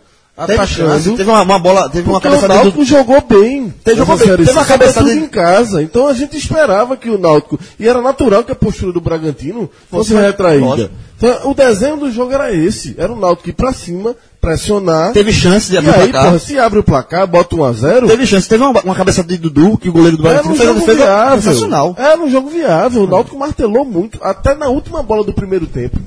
Teve 0.47 0.67
chance, 0.67 1.11
teve 1.17 1.31
uma, 1.31 1.43
uma 1.43 1.59
bola, 1.59 1.89
teve 1.91 2.09
uma 2.09 2.21
Porque 2.21 2.29
o 2.29 2.31
cabeçada 2.31 2.55
Náutico 2.55 2.79
do... 2.79 2.85
jogou 2.85 3.21
bem. 3.21 3.75
Teve- 3.85 3.97
jogou 3.99 4.17
bem. 4.17 4.27
Teve 4.37 4.51
uma 4.53 4.65
cabeçada 4.65 5.11
de- 5.12 5.19
em 5.19 5.27
casa. 5.27 5.83
Então 5.83 6.07
a 6.07 6.15
gente 6.15 6.37
esperava 6.37 6.97
que 6.97 7.09
o 7.11 7.19
Náutico. 7.19 7.59
E 7.79 7.87
era 7.89 8.01
natural 8.01 8.43
que 8.45 8.53
a 8.53 8.57
postura 8.57 8.93
do 8.93 9.01
Bragantino 9.01 9.71
fosse 9.91 10.12
Fosse 10.12 10.21
retraída. 10.23 10.91
Então, 11.17 11.51
o 11.51 11.55
desenho 11.55 11.99
do 11.99 12.11
jogo 12.11 12.33
era 12.33 12.51
esse. 12.55 12.95
Era 12.97 13.12
o 13.12 13.17
Náutico 13.21 13.51
ir 13.51 13.53
pra 13.53 13.73
cima, 13.75 14.17
pressionar. 14.41 15.12
Teve 15.12 15.31
chance 15.33 15.69
de 15.69 15.75
e 15.75 15.79
abrir 15.79 15.91
o 15.91 15.95
aí, 15.95 16.09
placar. 16.09 16.25
porra, 16.25 16.39
se 16.39 16.59
abre 16.59 16.79
o 16.79 16.83
placar, 16.83 17.27
bota 17.27 17.55
1 17.57 17.65
a 17.65 17.73
0 17.73 18.07
Teve 18.07 18.27
chance, 18.27 18.49
teve 18.49 18.65
uma, 18.65 18.81
uma 18.81 18.95
cabeçada 18.95 19.29
de 19.29 19.37
Dudu, 19.37 19.77
que 19.77 19.91
o 19.91 19.93
goleiro 19.93 20.17
do 20.17 20.23
Bragantino 20.23 20.55
um 20.55 20.57
fez 20.57 20.69
uma 20.69 20.75
jogo 20.77 20.87
defesa 20.87 21.05
viável. 21.07 21.43
sensacional. 21.43 21.95
Era 21.99 22.19
um 22.21 22.31
jogo 22.31 22.49
viável. 22.49 23.03
O 23.03 23.07
Náutico 23.07 23.39
martelou 23.39 23.85
muito. 23.85 24.19
Até 24.23 24.55
na 24.55 24.69
última 24.69 25.03
bola 25.03 25.23
do 25.23 25.35
primeiro 25.35 25.67
tempo. 25.67 25.99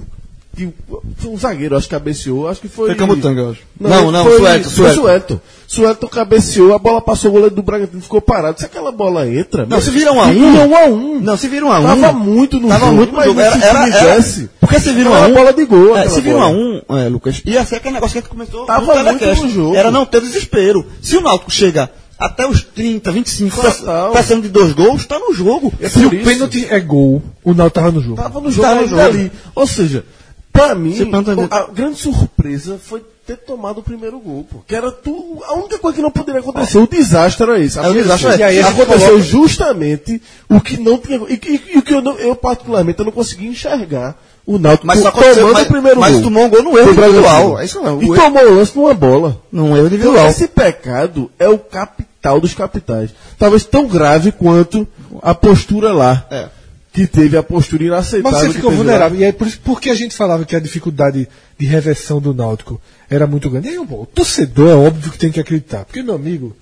Que 0.56 0.70
foi 1.18 1.32
um 1.32 1.38
zagueiro, 1.38 1.76
acho 1.76 1.88
que 1.88 1.96
cabeceou. 1.96 2.48
Acho 2.48 2.62
que 2.62 2.68
foi. 2.68 2.90
Foi 2.90 2.96
Camutanga, 2.96 3.42
eu 3.42 3.50
acho. 3.50 3.62
Não, 3.80 3.90
Não, 3.90 4.12
não, 4.12 4.24
foi, 4.24 4.38
Suelton, 4.38 4.70
Foi 4.70 4.72
Suelton. 4.72 5.02
Suelton. 5.02 5.40
Suelton 5.68 6.08
cabeceou, 6.08 6.74
a 6.76 6.78
bola 6.78 7.02
passou, 7.02 7.32
o 7.32 7.34
goleiro 7.34 7.56
do 7.56 7.64
Bragantino 7.64 8.00
ficou 8.04 8.22
parado. 8.22 8.60
Se 8.60 8.66
aquela 8.66 8.92
bola 8.92 9.28
entra. 9.28 9.66
Não, 9.66 9.82
se 9.82 9.90
vira 9.90 10.12
um 10.14 10.22
a 10.22 10.26
um. 10.28 10.32
Vira 10.52 10.68
um 10.68 10.76
a 10.78 10.86
um. 10.86 11.20
Não, 11.22 11.36
se 11.38 11.48
vira 11.48 11.66
um 11.66 11.72
a 11.72 11.80
um. 11.80 11.84
Tava 12.00 12.14
muito 12.14 12.60
no 12.60 12.68
tava 12.68 12.86
jogo. 12.86 12.98
muito 12.98 13.10
no 13.12 13.16
mas 13.18 13.26
jogo. 13.26 13.40
Era, 13.42 13.52
se 13.58 13.64
era, 13.64 13.88
era, 13.88 14.24
porque 14.60 14.80
se 14.80 14.94
vira 14.94 15.10
um 15.10 15.14
a 15.16 15.22
um. 15.28 15.34
bola 15.34 15.54
de 15.54 15.66
gol. 15.66 15.98
É, 15.98 16.08
se 16.08 16.22
vira 16.22 16.38
um 16.38 16.42
a 16.44 16.48
um, 16.50 16.82
é, 17.00 17.10
Lucas, 17.10 17.42
ia 17.46 17.66
ser 17.66 17.78
aquele 17.78 17.96
negócio 17.96 18.14
que 18.14 18.20
a 18.20 18.22
gente 18.22 18.30
comentou 18.30 18.66
Tava 18.68 18.82
no 18.82 19.04
muito 19.04 19.18
telecast. 19.20 19.44
no 19.46 19.50
jogo. 19.50 19.76
Era 19.76 19.90
não 19.90 20.06
ter 20.06 20.22
desespero. 20.22 20.86
Se 21.02 21.18
o 21.18 21.22
Náutico 21.22 21.50
chega 21.52 21.90
até 22.20 22.46
os 22.48 22.62
30, 22.64 23.12
25, 23.12 23.60
Total. 23.60 24.12
passando 24.12 24.44
de 24.44 24.50
dois 24.50 24.72
gols, 24.74 25.04
tá 25.08 25.18
no 25.18 25.34
jogo. 25.34 25.74
É 25.82 25.90
Se 25.90 26.06
o 26.06 26.14
isso. 26.14 26.24
pênalti 26.24 26.68
é 26.70 26.80
gol, 26.80 27.22
o 27.44 27.54
Náutico 27.56 27.80
tava 27.80 27.92
no 27.92 28.02
jogo. 28.02 28.16
Tava 28.22 28.40
no 28.40 28.52
jogo, 28.52 28.68
Tava 28.68 28.82
no 28.82 28.88
jogo. 28.88 29.02
ali. 29.02 29.32
Ou 29.56 29.66
seja, 29.66 30.06
pra 30.54 30.74
mim, 30.76 30.96
a 31.52 31.64
grande 31.74 31.98
surpresa 31.98 32.80
foi 32.82 33.04
ter 33.26 33.38
tomado 33.38 33.80
o 33.80 33.84
primeiro 33.84 34.20
gol, 34.20 34.46
pô. 34.50 34.60
Que 34.68 34.76
era 34.76 34.92
tu, 34.92 35.42
a 35.48 35.54
única 35.56 35.78
coisa 35.80 35.96
que 35.96 36.02
não 36.02 36.12
poderia 36.12 36.42
acontecer. 36.42 36.78
O 36.78 36.86
desastre 36.88 37.44
era 37.50 37.60
esse. 37.60 37.80
É, 37.80 37.88
o 37.88 37.94
desastre 37.94 38.38
E 38.38 38.44
aí 38.44 38.60
aconteceu 38.62 39.08
coloca- 39.08 39.20
justamente 39.24 40.22
o 40.50 40.60
que 40.62 40.78
não 40.78 40.98
tinha. 40.98 41.18
E, 41.30 41.34
e- 41.34 41.62
e 41.76 41.78
o 41.78 41.82
que 41.82 41.94
eu, 41.94 42.02
não- 42.02 42.18
eu, 42.18 42.36
particularmente, 42.36 43.00
eu 43.00 43.06
não 43.06 43.12
consegui 43.12 43.48
enxergar. 43.48 44.16
O 44.46 44.60
Náutico 44.60 44.86
Mas 44.86 45.00
só 45.00 45.10
tomando 45.10 45.54
mas, 45.54 45.66
o 45.68 45.70
primeiro 45.72 46.00
mas 46.02 46.14
gol. 46.16 46.24
tomou 46.24 46.44
um 46.44 46.50
gol 46.50 46.64
no 46.64 46.78
erro 46.78 46.92
individual. 46.92 47.60
É 47.62 47.64
isso 47.64 47.80
não. 47.82 48.02
E 48.02 48.06
erro, 48.08 48.16
tomou 48.16 48.44
o 48.46 48.56
lance 48.56 48.76
numa 48.78 48.94
bola. 48.94 49.42
num 49.50 49.68
erro 49.68 49.86
Então, 49.88 49.98
individual. 50.00 50.28
esse 50.28 50.48
pecado 50.50 51.32
é 51.40 51.48
o 51.48 51.58
capital 51.58 52.42
dos 52.42 52.54
capitais. 52.54 53.12
Talvez 53.40 53.64
tão 53.64 53.88
grave 53.88 54.34
quanto 54.34 54.86
a 55.22 55.34
postura 55.34 55.94
lá. 55.94 56.26
É. 56.30 56.50
Que 56.94 57.07
teve 57.07 57.36
a 57.36 57.41
postura 57.41 57.84
inaceitável. 57.84 58.32
Mas 58.32 58.41
você 58.41 58.48
que 58.49 58.53
ficou 58.53 58.70
teve 58.70 58.84
lá. 58.84 58.86
vulnerável. 58.86 59.20
E 59.20 59.26
aí, 59.26 59.34
por 59.34 59.48
isso, 59.48 59.60
porque 59.64 59.90
a 59.90 59.95
gente 59.95 60.15
falava 60.15 60.45
que 60.45 60.56
a 60.56 60.60
dificuldade 60.60 61.28
de 61.57 61.65
reversão 61.65 62.22
do 62.22 62.34
Náutico 62.34 62.80
era 63.10 63.26
muito 63.26 63.49
grande. 63.49 63.68
E 63.68 63.72
aí, 63.72 63.86
bom, 63.86 64.03
o 64.03 64.06
torcedor 64.06 64.70
é 64.70 64.76
óbvio 64.76 65.11
que 65.11 65.18
tem 65.18 65.32
que 65.32 65.40
acreditar. 65.40 65.86
Porque, 65.86 66.03
meu 66.03 66.14
amigo, 66.14 66.56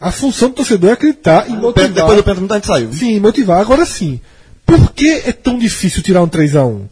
a 0.00 0.10
função 0.10 0.48
do 0.48 0.54
torcedor 0.54 0.90
é 0.90 0.92
acreditar 0.94 1.48
e 1.48 1.52
motivar. 1.52 1.92
Depois 1.92 2.16
do 2.16 2.22
pênalti, 2.22 2.40
muita 2.40 2.54
gente 2.54 2.66
saiu. 2.66 2.92
Sim, 2.92 3.20
motivar. 3.20 3.60
Agora 3.60 3.84
sim. 3.84 4.20
Por 4.64 4.92
que 4.92 5.22
é 5.26 5.32
tão 5.32 5.58
difícil 5.58 6.02
tirar 6.02 6.22
um 6.22 6.28
3x1? 6.28 6.82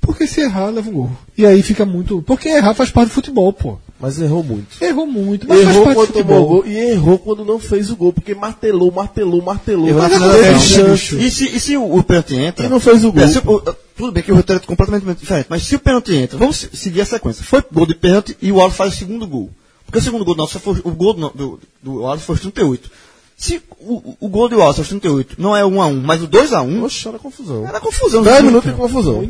Porque 0.00 0.26
se 0.26 0.40
errar, 0.40 0.70
leva 0.70 0.88
um 0.88 0.92
gol. 0.92 1.10
E 1.36 1.46
aí 1.46 1.62
fica 1.62 1.84
muito. 1.84 2.22
Porque 2.22 2.48
errar 2.48 2.74
faz 2.74 2.90
parte 2.90 3.08
do 3.08 3.14
futebol, 3.14 3.52
pô. 3.52 3.78
Mas 4.00 4.18
errou 4.20 4.42
muito. 4.42 4.82
Errou 4.82 5.06
muito, 5.06 5.46
mas 5.46 5.60
Errou 5.60 5.84
faz 5.84 5.84
parte 5.84 5.94
quando 5.94 6.08
do 6.08 6.12
tomou 6.28 6.38
o 6.38 6.46
futebol. 6.46 6.62
gol 6.62 6.66
e 6.66 6.76
errou 6.92 7.18
quando 7.18 7.44
não 7.44 7.58
fez 7.58 7.90
o 7.90 7.96
gol, 7.96 8.12
porque 8.14 8.34
martelou, 8.34 8.90
martelou, 8.90 9.42
martelou. 9.42 9.86
Errou 9.88 10.00
Mas 10.02 10.18
não 10.18 10.32
teve 10.32 10.58
chance. 10.60 11.16
E 11.16 11.30
se, 11.30 11.44
e 11.56 11.60
se 11.60 11.76
o, 11.76 11.96
o 11.96 12.02
pênalti 12.02 12.34
entra? 12.34 12.64
E 12.64 12.68
não 12.70 12.80
fez 12.80 13.04
o 13.04 13.12
gol. 13.12 13.22
É, 13.22 13.28
se 13.28 13.38
o- 13.38 13.60
tudo 13.96 14.10
bem 14.12 14.22
que 14.22 14.32
o 14.32 14.36
roteiro 14.36 14.62
é 14.62 14.66
completamente 14.66 15.18
diferente, 15.18 15.46
mas 15.50 15.62
se 15.64 15.76
o 15.76 15.78
pênalti 15.78 16.14
entra, 16.14 16.38
vamos 16.38 16.56
se- 16.56 16.70
seguir 16.74 17.02
a 17.02 17.04
sequência. 17.04 17.44
Foi 17.44 17.62
gol 17.70 17.84
de 17.84 17.94
pênalti 17.94 18.34
e 18.40 18.50
o 18.50 18.56
Wallace 18.56 18.76
faz 18.78 18.94
o 18.94 18.96
segundo 18.96 19.26
gol. 19.26 19.50
Porque 19.84 19.98
o 19.98 20.02
segundo 20.02 20.24
gol 20.24 20.34
do 20.34 20.38
nosso 20.38 20.58
foi, 20.58 20.80
o 20.82 20.90
gol 20.92 21.12
do, 21.12 21.28
do, 21.30 21.60
do 21.82 21.94
Wallace 22.00 22.24
foi 22.24 22.34
aos 22.34 22.40
38. 22.40 22.90
Se 23.36 23.60
o, 23.80 24.14
o 24.20 24.28
gol 24.28 24.48
do 24.48 24.56
Wallace 24.58 24.80
aos 24.80 24.88
38 24.88 25.34
não 25.38 25.54
é 25.56 25.64
1 25.64 25.82
a 25.82 25.86
1 25.86 26.00
mas 26.02 26.22
o 26.22 26.26
2 26.26 26.52
a 26.54 26.62
1 26.62 26.84
Oxe, 26.84 27.06
era 27.08 27.18
confusão. 27.18 27.66
era 27.66 27.80
confusão. 27.80 28.22
10 28.22 28.36
Muito. 28.36 28.46
minutos 28.46 28.70
de 28.70 28.76
confusão. 28.78 29.28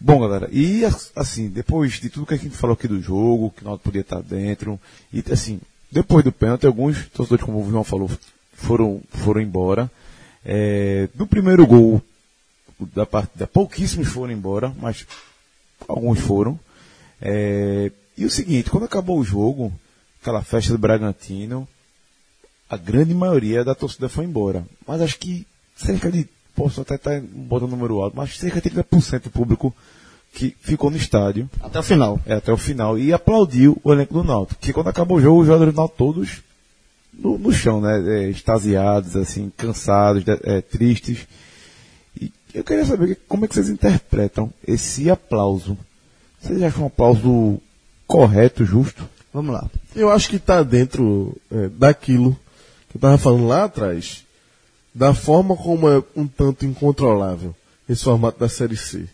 Bom, 0.00 0.20
galera, 0.20 0.48
e 0.52 0.84
as- 0.84 1.10
assim, 1.16 1.48
depois 1.48 1.94
de 1.94 2.08
tudo 2.08 2.26
que 2.26 2.34
a 2.34 2.38
gente 2.38 2.56
falou 2.56 2.74
aqui 2.74 2.86
do 2.86 3.00
jogo, 3.02 3.50
que 3.56 3.64
nós 3.64 3.80
podia 3.80 4.02
estar 4.02 4.22
dentro, 4.22 4.78
e 5.12 5.22
assim, 5.32 5.60
depois 5.90 6.24
do 6.24 6.30
pênalti, 6.30 6.66
alguns 6.66 7.06
torcedores, 7.08 7.44
como 7.44 7.60
o 7.60 7.68
João 7.70 7.82
falou, 7.82 8.10
foram, 8.52 9.02
foram 9.10 9.40
embora. 9.40 9.90
É, 10.44 11.08
do 11.14 11.26
primeiro 11.26 11.66
gol 11.66 12.00
da 12.94 13.04
partida, 13.04 13.46
pouquíssimos 13.46 14.08
foram 14.08 14.32
embora, 14.32 14.72
mas 14.80 15.04
alguns 15.88 16.20
foram. 16.20 16.58
É, 17.20 17.90
e 18.16 18.24
o 18.24 18.30
seguinte, 18.30 18.70
quando 18.70 18.84
acabou 18.84 19.18
o 19.18 19.24
jogo, 19.24 19.72
aquela 20.22 20.42
festa 20.42 20.72
do 20.72 20.78
Bragantino, 20.78 21.66
a 22.70 22.76
grande 22.76 23.14
maioria 23.14 23.64
da 23.64 23.74
torcida 23.74 24.08
foi 24.08 24.24
embora. 24.26 24.64
Mas 24.86 25.00
acho 25.00 25.18
que 25.18 25.44
cerca 25.76 26.10
de, 26.10 26.28
posso 26.58 26.80
até 26.80 26.96
estar 26.96 27.20
botando 27.20 27.68
o 27.68 27.76
número 27.76 28.00
alto, 28.00 28.16
mas 28.16 28.36
cerca 28.36 28.60
de 28.60 28.68
30% 28.70 29.22
do 29.24 29.30
público 29.30 29.74
que 30.34 30.54
ficou 30.60 30.90
no 30.90 30.96
estádio 30.96 31.48
Até 31.60 31.78
o 31.78 31.82
final. 31.82 32.20
é, 32.26 32.34
até 32.34 32.52
o 32.52 32.56
final 32.56 32.98
e 32.98 33.12
aplaudiu 33.12 33.78
o 33.82 33.92
elenco 33.92 34.12
do 34.12 34.24
Náutico. 34.24 34.60
Que 34.60 34.72
quando 34.72 34.88
acabou 34.88 35.18
o 35.18 35.20
jogo, 35.20 35.40
os 35.40 35.46
jogadores 35.46 35.72
do 35.72 35.76
Náutico 35.76 35.98
todos 35.98 36.42
no, 37.12 37.38
no 37.38 37.52
chão, 37.52 37.80
né? 37.80 38.24
É, 38.24 38.28
extasiados, 38.28 39.16
assim, 39.16 39.50
cansados, 39.56 40.24
é, 40.44 40.60
tristes. 40.60 41.26
E 42.20 42.32
eu 42.52 42.62
queria 42.64 42.84
saber 42.84 43.18
como 43.26 43.44
é 43.44 43.48
que 43.48 43.54
vocês 43.54 43.68
interpretam 43.68 44.52
esse 44.66 45.10
aplauso. 45.10 45.76
Vocês 46.40 46.62
acham 46.62 46.84
um 46.84 46.86
aplauso 46.86 47.60
correto, 48.06 48.64
justo? 48.64 49.08
Vamos 49.32 49.52
lá. 49.54 49.68
Eu 49.94 50.10
acho 50.10 50.28
que 50.28 50.36
está 50.36 50.62
dentro 50.62 51.36
é, 51.50 51.68
daquilo 51.68 52.32
que 52.88 52.96
eu 52.96 52.98
estava 52.98 53.18
falando 53.18 53.46
lá 53.46 53.64
atrás, 53.64 54.24
da 54.98 55.14
forma 55.14 55.56
como 55.56 55.88
é 55.88 56.02
um 56.16 56.26
tanto 56.26 56.66
incontrolável 56.66 57.54
esse 57.88 58.02
formato 58.02 58.40
da 58.40 58.48
Série 58.48 58.76
C. 58.76 59.04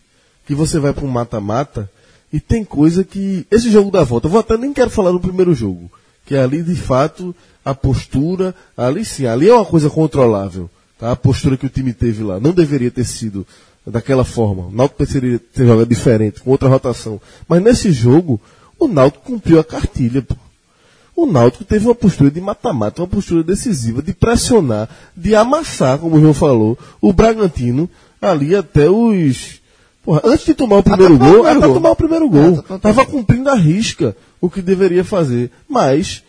Que 0.47 0.55
você 0.55 0.79
vai 0.79 0.91
para 0.91 1.05
um 1.05 1.09
mata-mata 1.09 1.87
e 2.33 2.39
tem 2.39 2.65
coisa 2.65 3.03
que. 3.03 3.45
Esse 3.51 3.71
jogo 3.71 3.91
da 3.91 4.03
volta, 4.03 4.25
eu 4.25 4.31
vou 4.31 4.39
até 4.39 4.57
nem 4.57 4.73
quero 4.73 4.89
falar 4.89 5.11
do 5.11 5.19
primeiro 5.19 5.53
jogo, 5.53 5.89
que 6.25 6.35
ali 6.35 6.63
de 6.63 6.75
fato 6.75 7.35
a 7.63 7.75
postura, 7.75 8.55
ali 8.75 9.05
sim, 9.05 9.27
ali 9.27 9.47
é 9.47 9.53
uma 9.53 9.63
coisa 9.63 9.87
controlável. 9.87 10.67
Tá? 10.97 11.11
A 11.11 11.15
postura 11.15 11.55
que 11.55 11.67
o 11.67 11.69
time 11.69 11.93
teve 11.93 12.23
lá 12.23 12.39
não 12.39 12.51
deveria 12.51 12.89
ter 12.89 13.05
sido 13.05 13.45
daquela 13.85 14.25
forma. 14.25 14.63
O 14.63 14.71
Náutico 14.71 14.97
precisaria 14.97 15.37
ter 15.37 15.67
jogado 15.67 15.87
diferente, 15.87 16.41
com 16.41 16.49
outra 16.49 16.67
rotação. 16.67 17.21
Mas 17.47 17.61
nesse 17.61 17.91
jogo, 17.91 18.41
o 18.79 18.87
Náutico 18.87 19.25
cumpriu 19.25 19.59
a 19.59 19.63
cartilha. 19.63 20.23
Pô. 20.23 20.35
O 21.15 21.25
Náutico 21.25 21.63
teve 21.63 21.85
uma 21.85 21.95
postura 21.95 22.29
de 22.29 22.41
mata-mata, 22.41 23.01
uma 23.01 23.07
postura 23.07 23.41
decisiva, 23.41 24.01
de 24.01 24.13
pressionar, 24.13 24.89
de 25.15 25.33
amassar, 25.33 25.97
como 25.97 26.17
o 26.17 26.19
João 26.19 26.33
falou, 26.33 26.77
o 26.99 27.13
Bragantino 27.13 27.89
ali 28.21 28.55
até 28.55 28.89
os. 28.89 29.61
Porra, 30.03 30.21
antes 30.25 30.45
de 30.45 30.53
tomar 30.53 30.77
o 30.77 30.83
primeiro 30.83 31.17
gol, 31.17 31.45
até 31.47 31.59
gol. 31.59 31.73
tomar 31.73 31.91
o 31.91 31.95
primeiro 31.95 32.25
É, 32.25 32.29
gol. 32.29 32.55
tá- 32.57 32.61
tá- 32.63 32.79
Tava 32.79 33.05
cumprindo 33.05 33.49
a 33.49 33.55
risca 33.55 34.15
o 34.41 34.49
que 34.49 34.61
deveria 34.61 35.03
fazer. 35.05 35.49
Mas 35.69 36.21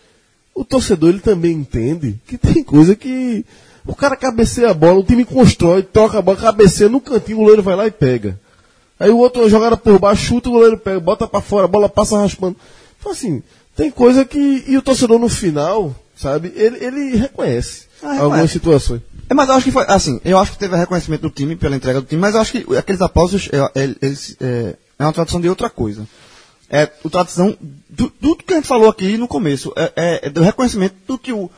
o 0.55 0.63
torcedor 0.63 1.09
ele 1.09 1.19
também 1.19 1.51
entende 1.51 2.19
que 2.25 2.37
tem 2.37 2.63
coisa 2.63 2.95
que 2.95 3.45
o 3.85 3.93
cara 3.93 4.15
cabeceia 4.15 4.71
a 4.71 4.73
bola, 4.73 4.99
o 4.99 5.03
time 5.03 5.23
constrói, 5.25 5.83
troca 5.83 6.17
a 6.17 6.21
bola, 6.21 6.37
cabeceia 6.37 6.89
no 6.89 6.99
cantinho, 7.01 7.37
o 7.37 7.41
goleiro 7.41 7.61
vai 7.61 7.75
lá 7.75 7.85
e 7.85 7.91
pega. 7.91 8.39
Aí 8.99 9.11
o 9.11 9.17
outro 9.17 9.47
jogada 9.49 9.77
por 9.77 9.99
baixo, 9.99 10.23
chuta, 10.23 10.49
o 10.49 10.53
goleiro 10.53 10.77
pega, 10.77 10.99
bota 10.99 11.27
pra 11.27 11.41
fora, 11.41 11.65
a 11.65 11.67
bola 11.67 11.87
passa 11.89 12.17
raspando. 12.17 12.55
Então 12.99 13.11
assim, 13.11 13.43
tem 13.77 13.89
coisa 13.91 14.25
que. 14.25 14.65
E 14.67 14.75
o 14.77 14.81
torcedor 14.81 15.19
no 15.19 15.29
final, 15.29 15.95
sabe, 16.17 16.51
ele, 16.55 16.83
ele 16.83 17.15
reconhece 17.15 17.83
Ah, 18.03 18.19
algumas 18.19 18.51
situações. 18.51 19.01
É, 19.29 19.33
mas 19.33 19.47
eu 19.47 19.55
acho 19.55 19.65
que 19.65 19.71
foi, 19.71 19.85
assim, 19.87 20.19
eu 20.25 20.37
acho 20.37 20.53
que 20.53 20.57
teve 20.57 20.75
reconhecimento 20.75 21.21
do 21.21 21.29
time 21.29 21.55
pela 21.55 21.75
entrega 21.75 22.01
do 22.01 22.07
time, 22.07 22.19
mas 22.19 22.33
eu 22.33 22.41
acho 22.41 22.51
que 22.53 22.77
aqueles 22.77 23.01
aplausos 23.01 23.49
é, 23.53 23.83
é, 23.83 23.95
eles, 24.01 24.35
é, 24.41 24.75
é 24.97 25.03
uma 25.03 25.13
tradição 25.13 25.39
de 25.39 25.47
outra 25.47 25.69
coisa. 25.69 26.07
É 26.69 26.81
a 26.83 27.09
tradição 27.09 27.55
do, 27.89 28.11
do 28.19 28.35
que 28.35 28.53
a 28.53 28.57
gente 28.57 28.67
falou 28.67 28.89
aqui 28.89 29.15
no 29.15 29.27
começo, 29.27 29.71
é, 29.75 29.91
é- 29.95 30.19
é 30.27 30.29
do 30.29 30.41
reconhecimento 30.41 30.95
do 31.07 31.17
que 31.17 31.31
o, 31.31 31.49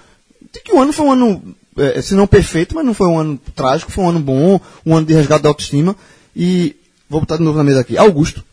de 0.52 0.60
que 0.60 0.72
o 0.74 0.80
ano 0.82 0.92
foi 0.94 1.06
um 1.06 1.12
ano, 1.12 1.56
é, 1.78 2.02
se 2.02 2.14
não 2.16 2.28
perfeito, 2.28 2.76
mas 2.76 2.86
não 2.86 2.94
foi 2.94 3.08
um 3.08 3.18
ano 3.18 3.40
trágico, 3.56 3.92
foi 3.92 4.04
um 4.04 4.10
ano 4.10 4.20
bom, 4.20 4.60
um 4.86 4.96
ano 4.96 5.06
de 5.08 5.14
resgate 5.14 5.44
da 5.44 5.50
autoestima. 5.50 5.96
E, 6.36 6.76
vou 7.10 7.22
botar 7.22 7.38
de 7.38 7.44
novo 7.44 7.58
na 7.58 7.64
mesa 7.64 7.80
aqui, 7.82 7.98
Augusto, 7.98 8.44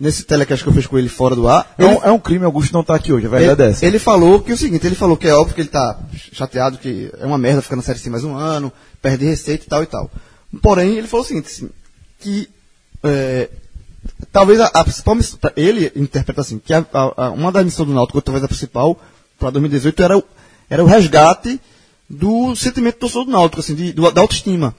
nesse 0.00 0.24
telecast 0.24 0.64
que 0.64 0.70
eu 0.70 0.74
fiz 0.74 0.86
com 0.86 0.96
ele 0.98 1.08
fora 1.10 1.36
do 1.36 1.46
ar, 1.46 1.74
É 1.78 1.84
ele- 1.84 1.94
um, 1.94 2.04
é 2.04 2.10
um 2.10 2.18
crime 2.18 2.44
Augusto 2.46 2.72
não 2.72 2.80
estar 2.80 2.94
aqui 2.94 3.12
hoje, 3.12 3.26
a 3.26 3.28
verdade 3.28 3.60
é 3.60 3.64
ele, 3.66 3.72
essa. 3.72 3.86
ele 3.86 3.98
falou 3.98 4.40
que 4.40 4.50
é 4.50 4.54
o 4.54 4.56
seguinte, 4.56 4.86
ele 4.86 4.94
falou 4.96 5.16
que 5.16 5.28
é 5.28 5.34
óbvio 5.34 5.54
que 5.54 5.60
ele 5.60 5.68
tá 5.68 5.98
chateado, 6.32 6.78
que 6.78 7.12
é 7.18 7.26
uma 7.26 7.36
merda 7.36 7.60
ficar 7.60 7.76
na 7.76 7.82
Série 7.82 7.98
C 7.98 8.08
mais 8.08 8.24
um 8.24 8.34
ano, 8.34 8.72
perde 9.02 9.26
receita 9.26 9.64
e 9.64 9.68
tal 9.68 9.82
e 9.82 9.86
tal. 9.86 10.10
Porém, 10.62 10.96
ele 10.96 11.06
falou 11.06 11.22
o 11.24 11.28
seguinte, 11.28 11.46
assim, 11.48 11.68
que 12.18 12.48
é, 13.04 13.50
talvez 14.32 14.58
a, 14.60 14.66
a 14.66 14.82
principal 14.84 15.14
missão, 15.14 15.38
pra- 15.38 15.52
ele 15.56 15.92
interpreta 15.94 16.40
assim, 16.40 16.58
que 16.58 16.72
a- 16.72 16.84
a- 16.92 17.30
uma 17.30 17.52
das 17.52 17.64
missões 17.64 17.86
do 17.88 17.94
Náutico, 17.94 18.22
talvez 18.22 18.42
a 18.42 18.48
principal, 18.48 18.98
para 19.38 19.50
2018, 19.50 20.02
era 20.02 20.16
o, 20.18 20.24
era 20.70 20.82
o 20.82 20.86
resgate 20.86 21.60
do 22.08 22.56
sentimento 22.56 22.96
do 22.96 23.00
torcedor 23.00 23.24
do 23.26 23.30
Náutico, 23.32 23.60
assim, 23.60 23.74
de- 23.74 23.92
do- 23.92 24.10
da 24.10 24.20
autoestima. 24.22 24.74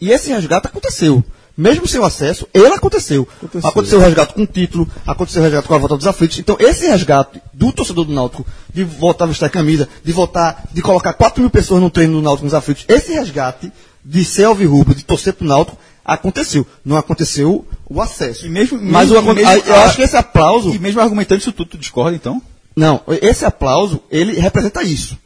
E 0.00 0.10
esse 0.10 0.30
resgate 0.30 0.66
aconteceu. 0.66 1.24
Mesmo 1.56 1.86
sem 1.86 2.00
o 2.00 2.04
acesso, 2.04 2.48
ele 2.52 2.66
aconteceu. 2.74 3.28
Aconteceu, 3.62 3.98
o 4.00 4.02
resgate 4.02 4.34
com 4.34 4.42
o 4.42 4.46
título, 4.46 4.88
aconteceu 5.06 5.40
o 5.40 5.44
resgate 5.44 5.68
com 5.68 5.74
a 5.74 5.78
volta 5.78 5.96
dos 5.96 6.06
aflitos. 6.06 6.38
Então, 6.40 6.56
esse 6.58 6.86
resgate 6.86 7.40
do 7.52 7.70
torcedor 7.72 8.04
do 8.04 8.12
Náutico, 8.12 8.44
de 8.72 8.82
voltar 8.82 9.24
a 9.24 9.28
vestir 9.28 9.44
a 9.44 9.48
camisa, 9.48 9.88
de 10.02 10.12
voltar, 10.12 10.64
de 10.72 10.82
colocar 10.82 11.12
4 11.12 11.40
mil 11.40 11.50
pessoas 11.50 11.80
no 11.80 11.90
treino 11.90 12.14
do 12.14 12.22
Náutico 12.22 12.44
nos 12.44 12.54
aflitos, 12.54 12.84
esse 12.88 13.12
resgate 13.12 13.72
de 14.04 14.24
ser 14.24 14.44
alvirrubro, 14.44 14.94
de 14.96 15.04
torcer 15.04 15.32
pro 15.34 15.46
Náutico, 15.46 15.78
aconteceu. 16.04 16.66
Não 16.84 16.96
aconteceu 16.96 17.64
o 17.88 18.02
acesso. 18.02 18.44
E 18.46 18.48
mesmo- 18.48 18.78
Mas 18.82 19.08
mesmo- 19.10 19.30
o, 19.30 19.34
mesmo- 19.34 19.48
aí 19.50 19.62
eu 19.64 19.74
a- 19.76 19.84
acho 19.84 19.96
que 19.96 20.02
esse 20.02 20.16
aplauso. 20.16 20.70
E 20.74 20.78
mesmo 20.80 21.00
argumentando 21.00 21.40
isso 21.40 21.52
tudo, 21.52 21.70
tu 21.70 21.78
discorda 21.78 22.16
então? 22.16 22.42
Não, 22.74 23.00
esse 23.22 23.44
aplauso, 23.44 24.00
ele 24.10 24.32
representa 24.40 24.82
isso. 24.82 25.16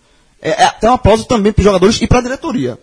É, 0.43 0.65
é, 0.65 0.69
tem 0.73 0.91
um 0.91 0.93
aplauso 0.93 1.25
também 1.25 1.53
para 1.53 1.61
os 1.63 1.65
jogadores 1.65 2.01
e 2.03 2.07
para 2.07 2.19
a 2.19 2.23
diretoria. 2.23 2.79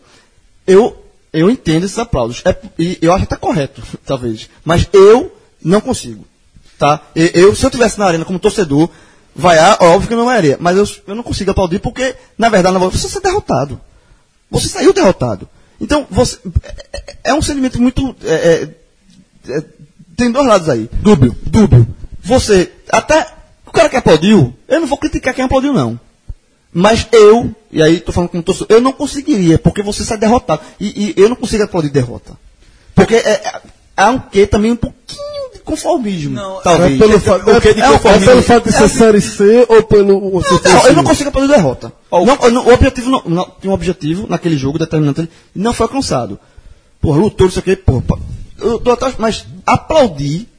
Eu, 0.66 0.98
eu 1.36 1.50
entendo 1.50 1.86
esses 1.86 2.00
aplausos. 2.00 2.42
É, 2.46 2.56
e 2.78 2.98
eu 3.02 3.14
acho 3.14 3.24
até 3.24 3.36
correto, 3.36 3.82
talvez. 4.06 4.50
Mas 4.64 4.88
eu 4.94 5.36
não 5.64 5.82
consigo. 5.82 6.26
Tá? 6.78 7.02
Eu, 7.16 7.56
se 7.56 7.64
eu 7.66 7.70
estivesse 7.70 7.98
na 7.98 8.06
arena 8.06 8.26
como 8.26 8.38
torcedor, 8.40 8.90
vaiar, 9.36 9.78
óbvio 9.82 10.08
que 10.08 10.14
eu 10.14 10.18
não 10.18 10.26
vaiaria. 10.26 10.58
Mas 10.60 10.78
eu, 10.78 10.86
eu 11.08 11.16
não 11.16 11.24
consigo 11.24 11.52
aplaudir 11.52 11.80
porque, 11.80 12.16
na 12.38 12.50
verdade, 12.50 12.78
você 12.78 13.08
está 13.08 13.20
derrotado. 13.20 13.80
Você 14.52 14.68
saiu 14.68 14.94
derrotado. 14.94 15.48
Então, 15.80 16.06
você, 16.10 16.38
é, 16.64 16.76
é- 16.94 17.16
é 17.26 17.34
um 17.34 17.42
sentimento 17.42 17.82
muito. 17.82 18.16
é, 18.24 18.34
é, 18.34 18.70
é, 19.58 19.64
tem 20.16 20.32
dois 20.32 20.48
lados 20.48 20.70
aí. 20.70 20.90
Dúbio. 21.02 21.36
Dúbio. 21.46 21.88
Você, 22.24 22.72
até. 22.90 23.28
O 23.66 23.72
cara 23.72 23.90
que 23.90 23.98
aplaudiu, 23.98 24.54
eu 24.70 24.80
não 24.80 24.88
vou 24.88 24.98
criticar 24.98 25.34
quem 25.34 25.44
aplaudiu, 25.44 25.74
não. 25.74 26.00
Mas 26.78 27.08
eu, 27.14 27.56
e 27.72 27.82
aí 27.82 28.02
tô 28.02 28.12
falando 28.12 28.32
como 28.32 28.44
torcedor, 28.44 28.68
eu 28.70 28.82
não 28.82 28.92
conseguiria, 28.92 29.58
porque 29.58 29.82
você 29.82 30.04
sai 30.04 30.18
derrotado. 30.18 30.62
E, 30.78 31.14
e 31.18 31.22
eu 31.22 31.30
não 31.30 31.36
consigo 31.38 31.64
aplaudir 31.64 31.90
derrota. 31.90 32.34
Porque 32.94 33.16
é, 33.16 33.30
é, 33.30 33.62
há 33.96 34.12
um 34.12 34.20
quê 34.20 34.46
também 34.46 34.74
um 34.74 34.76
pouquinho 34.76 35.54
de 35.54 35.60
conformismo. 35.60 36.36
Não, 36.36 36.60
talvez. 36.62 36.96
É 36.96 36.98
pelo, 36.98 37.18
fa- 37.22 37.38
o 37.38 37.62
quê 37.62 37.74
de 37.74 37.82
é, 37.82 37.86
é 37.86 37.90
conformismo? 37.92 38.26
pelo 38.26 38.42
fato 38.44 38.66
de 38.66 38.74
ser 38.76 38.84
É- 38.84 38.88
Série 38.90 39.22
C 39.22 39.66
ou 39.70 39.84
pelo. 39.84 40.16
ou 40.22 40.32
não, 40.34 40.42
fosse- 40.42 40.68
não, 40.68 40.88
eu 40.88 40.94
não 40.96 41.04
consigo 41.06 41.30
aplaudir 41.30 41.54
derrota. 41.54 41.94
Ó, 42.12 42.24
o- 42.24 42.26
Não, 42.26 42.36
não- 42.52 42.66
o 42.68 42.74
objetivo 42.74 43.10
não, 43.10 43.24
não- 43.26 43.52
tinha 43.62 43.72
um 43.72 43.74
objetivo 43.74 44.28
naquele 44.30 44.58
jogo 44.58 44.78
determinante 44.78 45.30
e 45.56 45.60
não 45.60 45.74
foi 45.74 45.86
alcançado. 45.86 46.38
Porra, 47.00 47.20
lutou, 47.20 47.48
isso 47.48 47.60
aqui, 47.60 47.78
porra. 47.78 48.04
Eu 48.60 48.80
tô 48.80 48.92
atrás, 48.92 49.16
mas 49.18 49.46
aplaudir, 49.66 50.50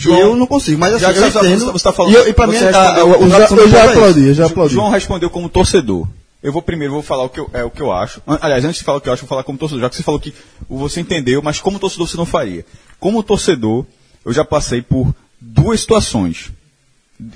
João, 0.00 0.18
eu 0.20 0.36
não 0.36 0.46
consigo. 0.46 0.78
Mas 0.78 0.94
assim, 0.94 1.02
já 1.04 1.12
que 1.12 1.18
eu 1.18 1.30
você- 1.30 1.38
entendo. 1.38 1.72
você 1.72 1.84
tá 1.84 1.92
falando- 1.92 2.12
e, 2.12 2.16
eu- 2.16 2.28
e 2.28 2.32
pra 2.32 2.46
mim, 2.46 2.56
você 2.56 2.64
a- 2.64 2.66
respondeu- 2.70 3.02
a- 3.02 3.04
o- 3.04 3.10
Eu 3.22 3.26
o 3.26 3.30
já, 3.30 3.38
eu 3.38 3.68
já 3.68 3.84
aplaudi, 3.84 4.26
eu 4.28 4.34
já 4.34 4.46
aplaudi. 4.46 4.74
João 4.74 4.90
respondeu 4.90 5.30
como 5.30 5.48
torcedor. 5.48 6.06
Eu 6.40 6.52
vou 6.52 6.62
primeiro 6.62 6.92
vou 6.94 7.02
falar 7.02 7.24
o 7.24 7.28
que 7.28 7.40
eu, 7.40 7.50
é, 7.52 7.64
o 7.64 7.70
que 7.70 7.82
eu 7.82 7.90
acho. 7.92 8.22
Aliás, 8.40 8.64
antes 8.64 8.78
de 8.78 8.84
falar 8.84 8.98
o 8.98 9.00
que 9.00 9.08
eu 9.08 9.12
acho, 9.12 9.22
vou 9.22 9.28
falar 9.28 9.42
como 9.42 9.58
torcedor. 9.58 9.82
Já 9.82 9.90
que 9.90 9.96
você 9.96 10.02
falou 10.04 10.20
que 10.20 10.32
você 10.68 11.00
entendeu, 11.00 11.42
mas 11.42 11.60
como 11.60 11.80
torcedor 11.80 12.06
você 12.06 12.16
não 12.16 12.24
faria. 12.26 12.64
Como 13.00 13.22
torcedor, 13.24 13.84
eu 14.24 14.32
já 14.32 14.44
passei 14.44 14.80
por 14.80 15.12
duas 15.40 15.80
situações. 15.80 16.52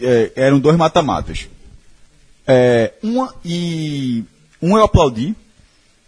É, 0.00 0.30
eram 0.36 0.60
dois 0.60 0.76
mata-matas. 0.76 1.48
É, 2.46 2.92
uma 3.02 3.34
e 3.44 4.22
um 4.60 4.76
eu 4.76 4.84
aplaudi, 4.84 5.34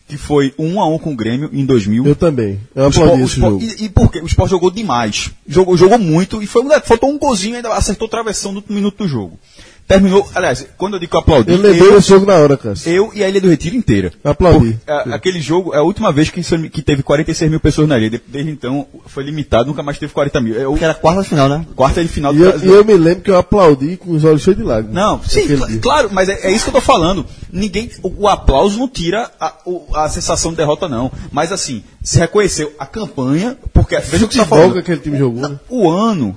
que 0.06 0.16
foi 0.16 0.54
um 0.58 0.80
a 0.80 0.88
um 0.88 0.98
com 0.98 1.12
o 1.12 1.16
Grêmio 1.16 1.48
em 1.52 1.64
2000. 1.64 2.06
Eu 2.06 2.14
também. 2.14 2.60
Eu 2.74 2.86
aplaudi 2.86 3.22
esse 3.22 3.40
jogo. 3.40 3.62
E, 3.62 3.84
e 3.84 3.88
por 3.88 4.10
quê? 4.10 4.20
O 4.20 4.26
Sport 4.26 4.50
jogou 4.50 4.70
demais. 4.70 5.30
Jogou, 5.46 5.76
jogou 5.76 5.98
muito 5.98 6.42
e 6.42 6.46
foi 6.46 6.62
um, 6.62 6.70
faltou 6.82 7.10
um 7.10 7.18
golzinho 7.18 7.56
ainda 7.56 7.72
acertou 7.72 8.08
travessão 8.08 8.52
no 8.52 8.62
minuto 8.68 9.04
do 9.04 9.08
jogo. 9.08 9.38
Terminou, 9.86 10.26
aliás, 10.34 10.66
quando 10.78 10.94
eu 10.94 10.98
digo 11.00 11.10
que 11.10 11.16
eu 11.16 11.20
aplaudi, 11.20 11.52
Eu 11.52 11.58
lembrei 11.58 11.88
eu, 11.88 11.92
desse 11.94 12.08
jogo 12.08 12.24
na 12.24 12.34
hora, 12.36 12.56
cara. 12.56 12.74
eu 12.86 13.10
e 13.14 13.22
a 13.22 13.28
Ilha 13.28 13.38
do 13.40 13.50
Retiro 13.50 13.76
inteira. 13.76 14.12
Eu 14.24 14.30
aplaudi. 14.30 14.78
Por- 14.84 14.90
a- 14.92 15.14
aquele 15.14 15.40
jogo 15.42 15.74
é 15.74 15.78
a 15.78 15.82
última 15.82 16.10
vez 16.10 16.30
que, 16.30 16.40
que 16.70 16.80
teve 16.80 17.02
46 17.02 17.50
mil 17.50 17.60
pessoas 17.60 17.86
na 17.86 17.98
ilha. 17.98 18.08
De- 18.10 18.22
Desde 18.26 18.50
então 18.50 18.86
foi 19.06 19.24
limitado, 19.24 19.66
nunca 19.66 19.82
mais 19.82 19.98
teve 19.98 20.12
40 20.14 20.40
mil. 20.40 20.58
É 20.58 20.66
o 20.66 20.74
Que 20.74 20.84
era 20.84 20.92
a 20.94 20.96
quarta 20.96 21.22
final, 21.22 21.48
né? 21.50 21.66
quarta 21.76 22.02
de 22.02 22.08
final 22.08 22.32
E 22.32 22.38
do 22.38 22.44
eu, 22.44 22.50
Brasil. 22.50 22.70
e 22.72 22.74
eu 22.76 22.84
me 22.84 22.94
lembro 22.94 23.22
que 23.24 23.30
eu 23.30 23.36
aplaudi 23.36 23.98
com 23.98 24.12
os 24.12 24.24
olhos 24.24 24.40
cheios 24.42 24.56
de 24.58 24.64
lágrimas. 24.64 24.94
Não, 24.94 25.22
sim, 25.22 25.46
cl- 25.46 25.66
dia. 25.66 25.78
claro, 25.80 26.08
mas 26.10 26.30
é, 26.30 26.46
é 26.46 26.50
isso 26.50 26.64
que 26.64 26.70
eu 26.70 26.74
tô 26.74 26.80
falando. 26.80 27.26
Ninguém, 27.52 27.90
o, 28.02 28.22
o 28.24 28.28
aplauso 28.28 28.78
não 28.78 28.88
tira 28.88 29.30
a, 29.38 29.52
o- 29.66 29.86
a 29.94 30.08
sensação 30.08 30.50
de 30.50 30.56
derrota, 30.56 30.88
não. 30.88 31.12
Mas 31.30 31.52
assim, 31.52 31.84
se 32.02 32.18
reconheceu 32.18 32.72
a 32.78 32.86
campanha, 32.86 33.56
porque 33.72 33.98
veja 33.98 34.24
o 34.24 34.28
que 34.28 34.34
você 34.34 34.40
tá 34.40 34.44
Futebol 34.46 34.58
que 34.60 34.66
falando. 34.68 34.78
aquele 34.78 35.00
time 35.00 35.18
jogou, 35.18 35.46
né? 35.46 35.58
O 35.68 35.90
ano. 35.90 36.34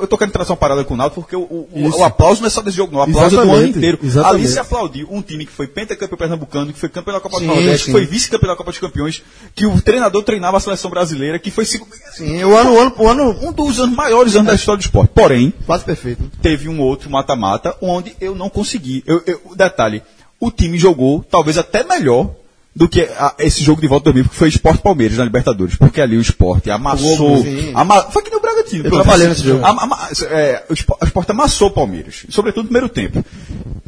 Eu 0.00 0.06
tô 0.06 0.18
querendo 0.18 0.32
trazer 0.34 0.50
uma 0.50 0.56
parada 0.58 0.84
com 0.84 0.92
o 0.92 0.96
Náutico 0.96 1.22
porque 1.22 1.34
o, 1.34 1.40
o, 1.40 1.68
o- 1.72 2.04
aplauso 2.04 2.40
não 2.42 2.46
é 2.48 2.50
só 2.50 2.60
desse 2.60 2.76
jogo, 2.76 2.92
não. 2.92 3.00
O 3.00 3.02
aplauso 3.02 3.26
é 3.26 3.30
do 3.30 3.40
ano 3.40 3.50
Exatamente, 3.52 3.78
inteiro. 3.78 3.98
exatamente. 4.02 4.40
Ali 4.44 4.48
se 4.52 4.58
aplaudiu 4.58 5.08
um 5.10 5.22
time 5.22 5.46
que 5.46 5.52
foi 5.52 5.66
pentacampeão 5.66 6.18
pernambucano, 6.18 6.70
que 6.72 6.78
foi 6.78 6.88
campeão 6.90 7.14
da 7.14 7.20
Copa 7.20 7.38
Sim, 7.38 7.46
do 7.46 7.54
Nordeste, 7.54 7.86
que 7.86 7.92
foi 7.92 8.04
vice-campeão 8.04 8.50
da 8.50 8.56
Copa 8.56 8.70
dos 8.70 8.78
Campeões, 8.80 9.22
que 9.54 9.64
o 9.64 9.80
treinador 9.80 10.22
treinava 10.22 10.58
a 10.58 10.60
seleção 10.60 10.90
brasileira, 10.90 11.38
que 11.38 11.50
foi 11.50 11.64
segu- 11.64 11.88
Sim, 12.12 12.44
o 12.44 12.54
ano, 12.56 12.72
o 12.74 12.78
ano, 12.78 12.94
o 12.98 13.08
ano 13.08 13.36
um 13.48 13.52
dos 13.52 13.80
anos 13.80 13.96
maiores 13.96 14.36
anos 14.36 14.48
da 14.48 14.54
história 14.54 14.78
do 14.78 14.82
esporte. 14.84 15.10
Porém, 15.14 15.52
quase 15.64 15.82
perfeito. 15.84 16.30
teve 16.42 16.68
um 16.68 16.80
outro 16.82 17.08
mata-mata 17.10 17.74
onde 17.80 18.14
eu 18.20 18.34
não 18.34 18.50
consegui. 18.50 19.02
Eu, 19.06 19.22
eu- 19.26 19.40
o 19.46 19.54
detalhe, 19.56 20.02
o 20.38 20.50
time 20.50 20.76
jogou 20.78 21.24
talvez 21.24 21.56
até 21.56 21.82
melhor 21.82 22.30
do 22.78 22.88
que 22.88 23.00
a- 23.00 23.34
esse 23.40 23.60
jogo 23.64 23.80
de 23.80 23.88
volta 23.88 24.04
de 24.10 24.14
2000, 24.14 24.30
que 24.30 24.36
foi 24.36 24.48
Esporte 24.48 24.80
Palmeiras 24.80 25.18
na 25.18 25.24
Libertadores. 25.24 25.74
Porque 25.74 26.00
ali 26.00 26.16
o 26.16 26.20
Esporte 26.20 26.70
amassou. 26.70 27.42
Ama- 27.74 28.02
foi 28.12 28.22
que 28.22 28.30
no 28.30 28.40
Bragantino. 28.40 28.84
Eu 28.86 28.90
trabalhei 29.02 29.26
nesse 29.26 29.42
jogo. 29.42 29.66
Ama- 29.66 29.82
ama- 29.82 29.98
é, 30.30 30.64
o 30.70 30.72
Esporte, 30.72 31.02
o 31.02 31.06
Sport 31.06 31.30
amassou 31.30 31.68
o 31.68 31.70
Palmeiras, 31.72 32.24
sobretudo 32.30 32.62
no 32.62 32.68
primeiro 32.68 32.88
tempo. 32.88 33.24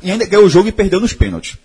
E 0.03 0.11
ainda 0.11 0.27
ganhou 0.27 0.45
o 0.45 0.51
jogo 0.51 0.69
e 0.69 0.73
perdeu 0.73 0.99
nos 1.01 1.13
pênaltis. 1.13 1.57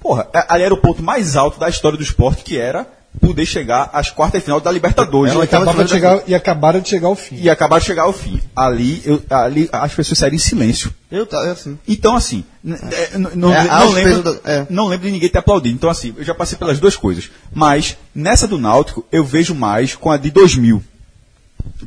Porra, 0.00 0.28
ali 0.48 0.62
era 0.62 0.72
o 0.72 0.76
ponto 0.76 1.02
mais 1.02 1.34
alto 1.36 1.58
da 1.58 1.68
história 1.68 1.98
do 1.98 2.04
esporte, 2.04 2.44
que 2.44 2.56
era 2.56 2.86
poder 3.20 3.46
chegar 3.46 3.90
às 3.92 4.10
quartas 4.10 4.40
de 4.40 4.44
final 4.44 4.60
da 4.60 4.70
Libertadores. 4.70 5.34
E 5.34 5.40
acabava 5.40 5.84
de 5.84 5.90
chegar, 5.90 6.22
e 6.26 6.34
acabaram 6.34 6.80
de 6.80 6.88
chegar 6.88 7.08
ao 7.08 7.14
fim. 7.14 7.36
E 7.36 7.48
acabar 7.50 7.78
de 7.78 7.84
chegar 7.86 8.02
ao 8.04 8.12
fim. 8.12 8.40
Ali, 8.56 9.02
eu, 9.04 9.22
ali 9.30 9.68
as 9.70 9.94
pessoas 9.94 10.18
saíram 10.18 10.36
em 10.36 10.38
silêncio. 10.40 10.92
Eu 11.10 11.26
tá, 11.26 11.44
é 11.46 11.50
assim. 11.50 11.78
Então, 11.86 12.16
assim, 12.16 12.42
é, 12.66 13.18
não, 13.18 13.52
É, 13.54 13.64
não 13.64 13.90
lembro, 13.90 14.22
da- 14.22 14.36
é. 14.50 14.66
não 14.70 14.86
lembro 14.88 15.06
de 15.06 15.12
ninguém 15.12 15.28
ter 15.28 15.38
aplaudido. 15.38 15.74
Então, 15.74 15.90
assim, 15.90 16.14
eu 16.16 16.24
já 16.24 16.34
passei 16.34 16.56
pelas 16.56 16.80
duas 16.80 16.96
coisas. 16.96 17.30
Mas, 17.54 17.96
nessa 18.14 18.48
do 18.48 18.58
Náutico, 18.58 19.04
eu 19.12 19.24
vejo 19.24 19.54
mais 19.54 19.94
com 19.94 20.10
a 20.10 20.16
de 20.16 20.30
2000. 20.30 20.82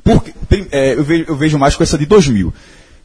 Porque, 0.04 0.34
é, 0.72 0.94
eu, 0.94 1.04
vejo, 1.04 1.26
eu 1.28 1.36
vejo 1.36 1.58
mais 1.58 1.76
com 1.76 1.84
essa 1.84 1.98
de 1.98 2.06
2000. 2.06 2.54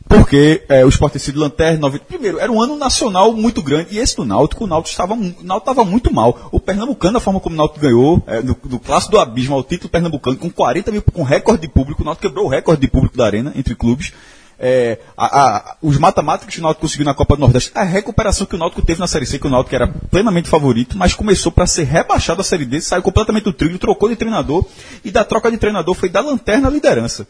Porque 0.09 0.65
é, 0.69 0.85
o 0.85 0.89
Sport 0.89 1.13
ter 1.13 1.19
sido 1.21 1.39
lanterna, 1.39 1.79
90, 1.79 2.05
primeiro, 2.05 2.41
era 2.41 2.51
um 2.51 2.61
ano 2.61 2.77
nacional 2.77 3.33
muito 3.33 3.63
grande, 3.63 3.95
e 3.95 3.99
esse 3.99 4.17
do 4.17 4.25
Náutico, 4.25 4.65
o 4.65 4.67
Náutico 4.67 4.91
estava, 4.91 5.15
o 5.15 5.19
Náutico 5.43 5.71
estava 5.71 5.85
muito 5.85 6.13
mal. 6.13 6.49
O 6.51 6.59
Pernambucano, 6.59 7.19
a 7.19 7.21
forma 7.21 7.39
como 7.39 7.55
o 7.55 7.59
Náutico 7.59 7.81
ganhou, 7.81 8.23
é, 8.27 8.43
do 8.43 8.55
clássico 8.81 9.13
do 9.13 9.21
abismo 9.21 9.55
ao 9.55 9.63
título 9.63 9.89
pernambucano, 9.89 10.37
com 10.37 10.51
40 10.51 10.91
mil, 10.91 11.03
com 11.03 11.23
recorde 11.23 11.63
de 11.63 11.69
público, 11.69 12.03
o 12.03 12.05
Náutico 12.05 12.27
quebrou 12.27 12.47
o 12.47 12.49
recorde 12.49 12.81
de 12.81 12.89
público 12.89 13.17
da 13.17 13.25
arena, 13.27 13.53
entre 13.55 13.75
clubes. 13.77 14.13
É, 14.63 14.99
a- 15.17 15.41
a- 15.47 15.77
os 15.81 15.97
matemáticos 15.97 16.55
que 16.55 16.61
o 16.61 16.63
Náutico 16.63 16.83
conseguiu 16.83 17.07
na 17.07 17.15
Copa 17.15 17.37
do 17.37 17.41
Nordeste, 17.41 17.71
a 17.75 17.83
recuperação 17.85 18.47
que 18.47 18.55
o 18.57 18.59
Náutico 18.59 18.83
teve 18.83 18.99
na 19.01 19.07
Série 19.07 19.25
C, 19.27 19.39
que 19.39 19.47
o 19.47 19.51
Náutico 19.51 19.75
era 19.75 19.87
plenamente 19.87 20.49
favorito, 20.51 20.99
mas 20.99 21.15
começou 21.15 21.51
para 21.53 21.67
ser 21.67 21.85
rebaixado 21.85 22.39
da 22.39 22.45
Série 22.45 22.67
D, 22.67 22.81
saiu 22.81 23.01
completamente 23.03 23.45
do 23.45 23.53
trilho, 23.53 23.79
trocou 23.79 24.09
de 24.09 24.17
treinador, 24.17 24.67
e 25.05 25.11
da 25.11 25.25
troca 25.25 25.51
de 25.51 25.57
treinador 25.57 25.95
foi 25.95 26.09
da 26.09 26.21
lanterna 26.21 26.69
à 26.69 26.71
liderança 26.71 27.27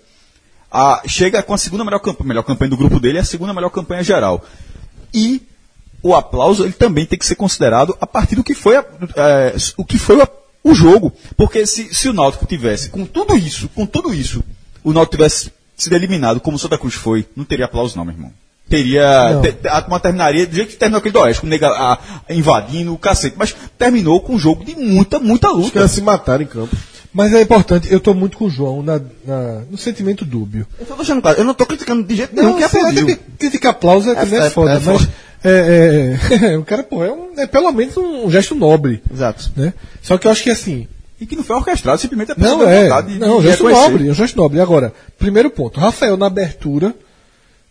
a- 0.71 1.03
chega 1.07 1.43
com 1.43 1.55
a 1.55 1.59
segunda 1.59 1.85
melhor 1.85 1.99
campanha, 2.01 2.29
melhor 2.29 2.43
campanha 2.43 2.71
do 2.71 2.77
grupo 2.77 3.01
dele 3.01 3.19
e 3.19 3.21
a 3.21 3.25
segunda 3.25 3.53
melhor 3.53 3.71
campanha 3.71 4.03
geral. 4.03 4.45
E 5.13 5.43
o 6.03 6.15
aplauso 6.15 6.65
ele 6.65 6.73
também 6.73 7.05
tem 7.05 7.19
que 7.19 7.27
ser 7.27 7.35
considerado 7.35 7.97
a 8.01 8.07
partir 8.07 8.37
do 8.37 8.45
que 8.45 8.55
foi, 8.55 8.77
a- 8.77 8.85
é, 9.17 9.55
o, 9.77 9.85
que 9.85 9.99
foi 9.99 10.21
a- 10.23 10.29
o 10.63 10.75
jogo. 10.75 11.13
Porque 11.37 11.67
se, 11.67 11.95
se 11.95 12.09
o 12.09 12.13
Náutico 12.13 12.47
tivesse, 12.47 12.91
com 12.91 13.05
tudo 13.05 13.37
isso, 13.37 13.69
com 13.75 13.85
tudo 13.87 14.13
isso, 14.15 14.43
o 14.85 14.93
Náutico 14.93 15.17
tivesse 15.17 15.53
sido 15.77 15.95
eliminado 15.95 16.41
como 16.41 16.57
o 16.57 16.61
Santa 16.61 16.79
Cruz 16.79 16.95
foi, 16.95 17.27
não 17.35 17.45
teria 17.45 17.65
aplauso 17.65 17.97
não, 17.97 18.05
meu 18.05 18.15
irmão. 18.15 18.33
Teria. 18.69 19.41
Te- 19.43 19.67
a 19.67 19.83
turma 19.83 19.99
terminaria 19.99 20.47
do 20.47 20.55
jeito 20.55 20.71
que 20.71 20.77
terminou 20.77 20.99
aquele 21.01 21.13
do 21.13 21.19
Oeste, 21.21 21.41
com 21.41 21.47
o 21.49 21.51
nega, 21.51 21.69
a- 21.71 21.99
invadindo 22.31 22.95
o 22.95 22.99
cacete. 22.99 23.35
Mas 23.37 23.53
terminou 23.77 24.21
com 24.21 24.35
um 24.35 24.39
jogo 24.39 24.65
de 24.65 24.77
muita, 24.77 25.19
muita 25.19 25.51
Os 25.51 25.57
luta. 25.57 25.71
caras 25.73 25.91
se 25.91 26.01
mataram 26.01 26.45
em 26.45 26.47
campo. 26.47 26.77
Mas 27.12 27.32
é 27.32 27.41
importante, 27.43 27.93
eu 27.93 27.99
tô 27.99 28.15
muito 28.15 28.37
com 28.37 28.45
o 28.45 28.51
João 28.51 28.82
na, 28.82 29.01
na- 29.24 29.62
no 29.70 29.77
sentimento 29.77 30.24
dúbio. 30.24 30.65
Eu 30.78 30.87
só 30.87 30.93
tô 30.93 30.99
deixando 31.03 31.20
claro, 31.20 31.39
eu 31.39 31.45
não 31.45 31.55
tô 31.55 31.66
criticando 31.66 32.05
de 32.05 32.15
jeito 32.15 32.35
nenhum 32.37 32.51
Não, 32.51 32.57
que 32.59 32.62
aplaudiu. 32.65 33.07
que 33.07 33.16
criticar 33.39 33.73
aplauso 33.73 34.11
é, 34.11 34.12
É, 34.12 34.16
é, 34.16 34.47
é- 34.47 34.51
foda, 34.51 34.73
é 34.74 34.78
mas 34.78 35.09
é, 35.43 36.16
é, 36.53 36.57
o 36.59 36.62
cara, 36.65 36.82
pô, 36.85 37.03
é, 37.05 37.11
um- 37.11 37.32
é 37.37 37.47
pelo 37.49 37.73
menos 37.73 37.97
um 37.97 38.31
gesto 38.31 38.55
nobre, 38.55 39.03
Exato. 39.12 39.51
né? 39.57 39.74
Só 40.01 40.16
que 40.19 40.27
eu 40.27 40.31
acho 40.31 40.43
que 40.45 40.51
assim, 40.51 40.87
E 41.20 41.27
que 41.27 41.35
não 41.37 41.43
foi 41.45 41.57
orquestrado, 41.57 42.01
simplesmente 42.01 42.32
a 42.32 42.35
pessoa 42.35 42.57
não 42.57 42.69
é, 42.70 42.85
vontade 42.85 43.12
de- 43.12 43.19
não, 43.19 43.43
gesto 43.43 43.69
nobre, 43.69 44.09
é 44.09 44.11
um 44.11 44.15
gesto 44.15 44.37
nobre. 44.37 44.61
Agora, 44.61 44.93
primeiro 45.19 45.51
ponto, 45.51 45.78
Rafael 45.81 46.16
na 46.16 46.27
abertura 46.27 46.95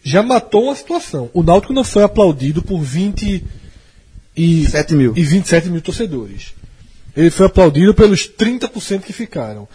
já 0.03 0.21
matou 0.21 0.65
uma 0.65 0.75
situação. 0.75 1.29
O 1.33 1.41
Náutico 1.41 1.73
não 1.73 1.83
foi 1.83 2.03
aplaudido 2.03 2.61
por 2.61 2.79
20 2.81 3.43
e 4.37 4.65
7 4.67 4.93
mil. 4.93 5.13
e 5.15 5.23
27 5.23 5.69
mil 5.69 5.81
torcedores. 5.81 6.53
Ele 7.15 7.29
foi 7.29 7.45
aplaudido 7.45 7.93
pelos 7.93 8.27
30% 8.27 9.01
que 9.01 9.13
ficaram. 9.13 9.67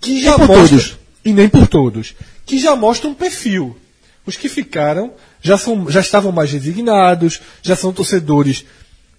Que 0.00 0.20
já 0.20 0.36
mostra, 0.36 0.54
todos. 0.54 0.98
E 1.24 1.32
nem 1.32 1.48
por 1.48 1.66
todos. 1.66 2.14
Que 2.44 2.58
já 2.58 2.74
mostra 2.74 3.08
um 3.08 3.14
perfil. 3.14 3.76
Os 4.26 4.36
que 4.36 4.48
ficaram 4.48 5.12
já, 5.40 5.58
são, 5.58 5.90
já 5.90 6.00
estavam 6.00 6.32
mais 6.32 6.52
resignados, 6.52 7.40
já 7.62 7.74
são 7.74 7.92
torcedores 7.92 8.64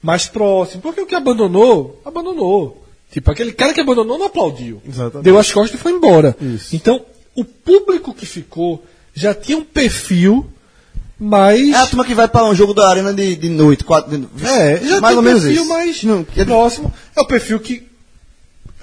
mais 0.01 0.27
próximos. 0.27 0.81
Porque 0.81 1.01
o 1.01 1.05
que 1.05 1.15
abandonou, 1.15 2.01
abandonou. 2.05 2.85
Tipo, 3.11 3.31
aquele 3.31 3.51
cara 3.51 3.73
que 3.73 3.81
abandonou 3.81 4.17
não 4.17 4.25
aplaudiu. 4.25 4.81
Exatamente. 4.87 5.23
Deu 5.23 5.37
as 5.37 5.51
costas 5.51 5.79
e 5.79 5.83
foi 5.83 5.91
embora. 5.91 6.35
Isso. 6.41 6.75
Então, 6.75 7.05
o 7.35 7.45
público 7.45 8.13
que 8.13 8.25
ficou 8.25 8.83
já 9.13 9.33
tinha 9.33 9.57
um 9.57 9.63
perfil 9.63 10.49
mais. 11.23 11.69
É 11.71 11.75
a 11.77 11.87
turma 11.87 12.05
que 12.05 12.13
vai 12.13 12.27
pra 12.27 12.43
um 12.45 12.53
jogo 12.55 12.73
da 12.73 12.89
arena 12.89 13.13
de, 13.13 13.35
de 13.35 13.49
noite, 13.49 13.83
quatro, 13.83 14.17
de, 14.17 14.45
É, 14.45 14.77
já 14.83 15.01
mais 15.01 15.15
ou 15.15 15.21
menos 15.21 15.43
perfil 15.43 15.61
isso. 15.63 15.69
mais 15.69 16.03
Não, 16.03 16.23
que- 16.23 16.43
próximo. 16.45 16.93
É 17.15 17.21
o 17.21 17.25
perfil 17.25 17.59
que 17.59 17.87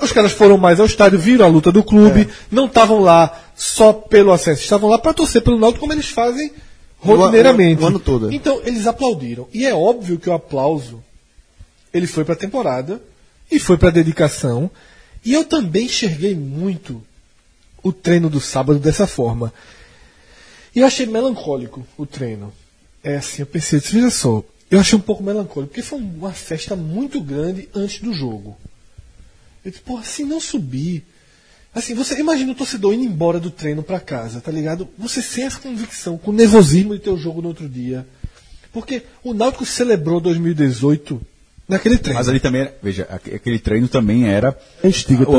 os 0.01 0.13
caras 0.13 0.33
foram 0.33 0.57
mais 0.57 0.81
ao 0.81 0.87
estádio, 0.87 1.19
viram 1.19 1.45
a 1.45 1.49
luta 1.49 1.71
do 1.71 1.83
clube, 1.85 2.29
não 2.51 2.67
estavam 2.67 3.01
lá 3.01 3.39
só 3.55 3.93
pelo 3.93 4.33
acesso, 4.33 4.63
estavam 4.63 4.89
lá 4.89 4.99
para 4.99 5.13
torcer 5.13 5.43
pelo 5.43 5.59
Náutico 5.59 5.81
como 5.81 5.93
eles 5.93 6.09
fazem 6.09 6.51
rotineiramente. 6.99 7.83
o 7.83 7.87
ano 7.87 7.99
todo, 7.99 8.31
é. 8.31 8.35
Então, 8.35 8.61
eles 8.65 8.87
aplaudiram. 8.87 9.47
E 9.53 9.67
é 9.67 9.75
óbvio 9.75 10.19
que 10.19 10.29
o 10.31 10.33
aplauso 10.33 11.03
ele 11.93 12.07
foi 12.07 12.25
para 12.25 12.35
a 12.35 12.39
temporada 12.39 13.01
e 13.51 13.59
foi 13.59 13.77
para 13.77 13.89
a 13.89 13.93
dedicação. 13.93 14.71
E 15.25 15.35
eu 15.35 15.45
também 15.45 15.85
enxerguei 15.87 16.35
muito 16.35 17.03
o 17.83 17.93
treino 17.93 18.31
do 18.31 18.41
sábado 18.41 18.79
dessa 18.79 19.07
forma. 19.07 19.53
E 20.75 20.81
eu 20.81 20.87
achei 20.87 21.07
melancólico 21.07 21.87
o 21.99 22.07
treino. 22.07 22.53
É 23.03 23.17
assim, 23.17 23.43
eu 23.43 23.47
pensei, 23.47 23.81
veja 23.81 24.11
só, 24.11 24.43
eu 24.71 24.79
achei 24.79 24.97
um 24.97 25.01
pouco 25.03 25.23
melancólico, 25.23 25.69
porque 25.73 25.83
foi 25.83 25.99
uma 25.99 26.33
festa 26.33 26.77
muito 26.77 27.21
grande 27.21 27.69
antes 27.75 28.01
do 28.01 28.13
jogo. 28.13 28.57
Eu 29.65 29.71
disse, 29.71 29.83
porra, 29.83 30.05
se 30.05 30.25
não 30.25 30.41
subir. 30.41 31.05
Assim, 31.75 31.95
você 31.95 32.19
imagina 32.19 32.53
o 32.53 32.55
torcedor 32.55 32.93
indo 32.95 33.05
embora 33.05 33.39
do 33.39 33.51
treino 33.51 33.83
pra 33.83 34.01
casa, 34.01 34.41
tá 34.41 34.51
ligado? 34.51 34.89
Você 34.99 35.23
sem 35.23 35.45
essa 35.45 35.59
convicção, 35.61 36.19
com 36.19 36.31
o 36.31 36.35
nervosismo 36.35 36.95
de 36.95 37.01
ter 37.01 37.11
o 37.11 37.17
jogo 37.17 37.41
no 37.41 37.49
outro 37.49 37.69
dia. 37.69 38.07
Porque 38.73 39.03
o 39.25 39.33
Náutico 39.35 39.65
celebrou 39.65 40.21
2018 40.21 41.21
naquele 41.69 41.97
treino. 41.99 42.19
Mas 42.19 42.29
ali 42.29 42.41
também, 42.41 42.63
era- 42.63 42.75
veja, 42.83 43.07
aque- 43.11 43.35
aquele 43.35 43.59
treino 43.59 43.87
também 43.89 44.29
era 44.29 44.57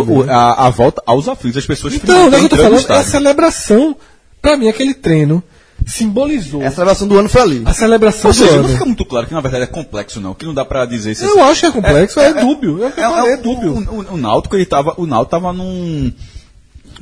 também, 0.02 0.18
o- 0.18 0.26
né? 0.26 0.34
a, 0.34 0.68
a 0.68 0.70
volta 0.70 1.02
aos 1.06 1.28
aflitos, 1.28 1.58
as 1.58 1.66
pessoas 1.66 1.94
Então, 1.94 2.30
não 2.30 2.38
é 2.38 2.38
o 2.38 2.40
que 2.40 2.45
eu 2.45 2.49
tô 2.49 2.56
falando, 2.58 2.90
é 2.91 2.98
a 2.99 3.03
celebração. 3.03 3.95
Pra 4.42 4.58
mim, 4.58 4.68
aquele 4.70 4.94
treino 4.94 5.44
simbolizou 5.86 6.64
A 6.64 6.70
celebração 6.72 7.08
do 7.08 7.18
ano 7.18 7.28
foi 7.30 7.42
ali. 7.42 7.64
a 7.66 7.74
celebração 7.74 8.30
Ou 8.30 8.36
do 8.36 8.40
seja, 8.40 8.54
ano. 8.54 8.64
não 8.64 8.70
fica 8.70 8.86
muito 8.86 9.06
claro 9.06 9.28
que 9.28 9.34
na 9.34 9.42
verdade 9.42 9.64
é 9.64 9.68
complexo, 9.68 10.20
não, 10.22 10.34
que 10.34 10.46
não 10.46 10.54
dá 10.54 10.64
pra 10.64 10.86
dizer 10.86 11.16
se 11.16 11.24
Eu 11.26 11.44
acho 11.44 11.62
que 11.62 11.66
é 11.68 11.72
complexo, 11.72 12.20
é, 12.20 12.34
dúbio. 12.34 12.84
É, 12.84 12.88
o 12.88 12.92
que 12.92 13.00
eu 13.00 13.12
falei, 13.12 13.34
é 13.34 13.38
dúbio. 13.38 13.74
O, 13.74 13.80
o, 13.96 14.14
o 14.14 14.18
Náutico, 14.18 14.56
ele 14.56 14.66
tava, 14.66 14.94
o 14.98 15.06
Náutico 15.06 15.32
tava 15.32 15.52
num... 15.54 16.12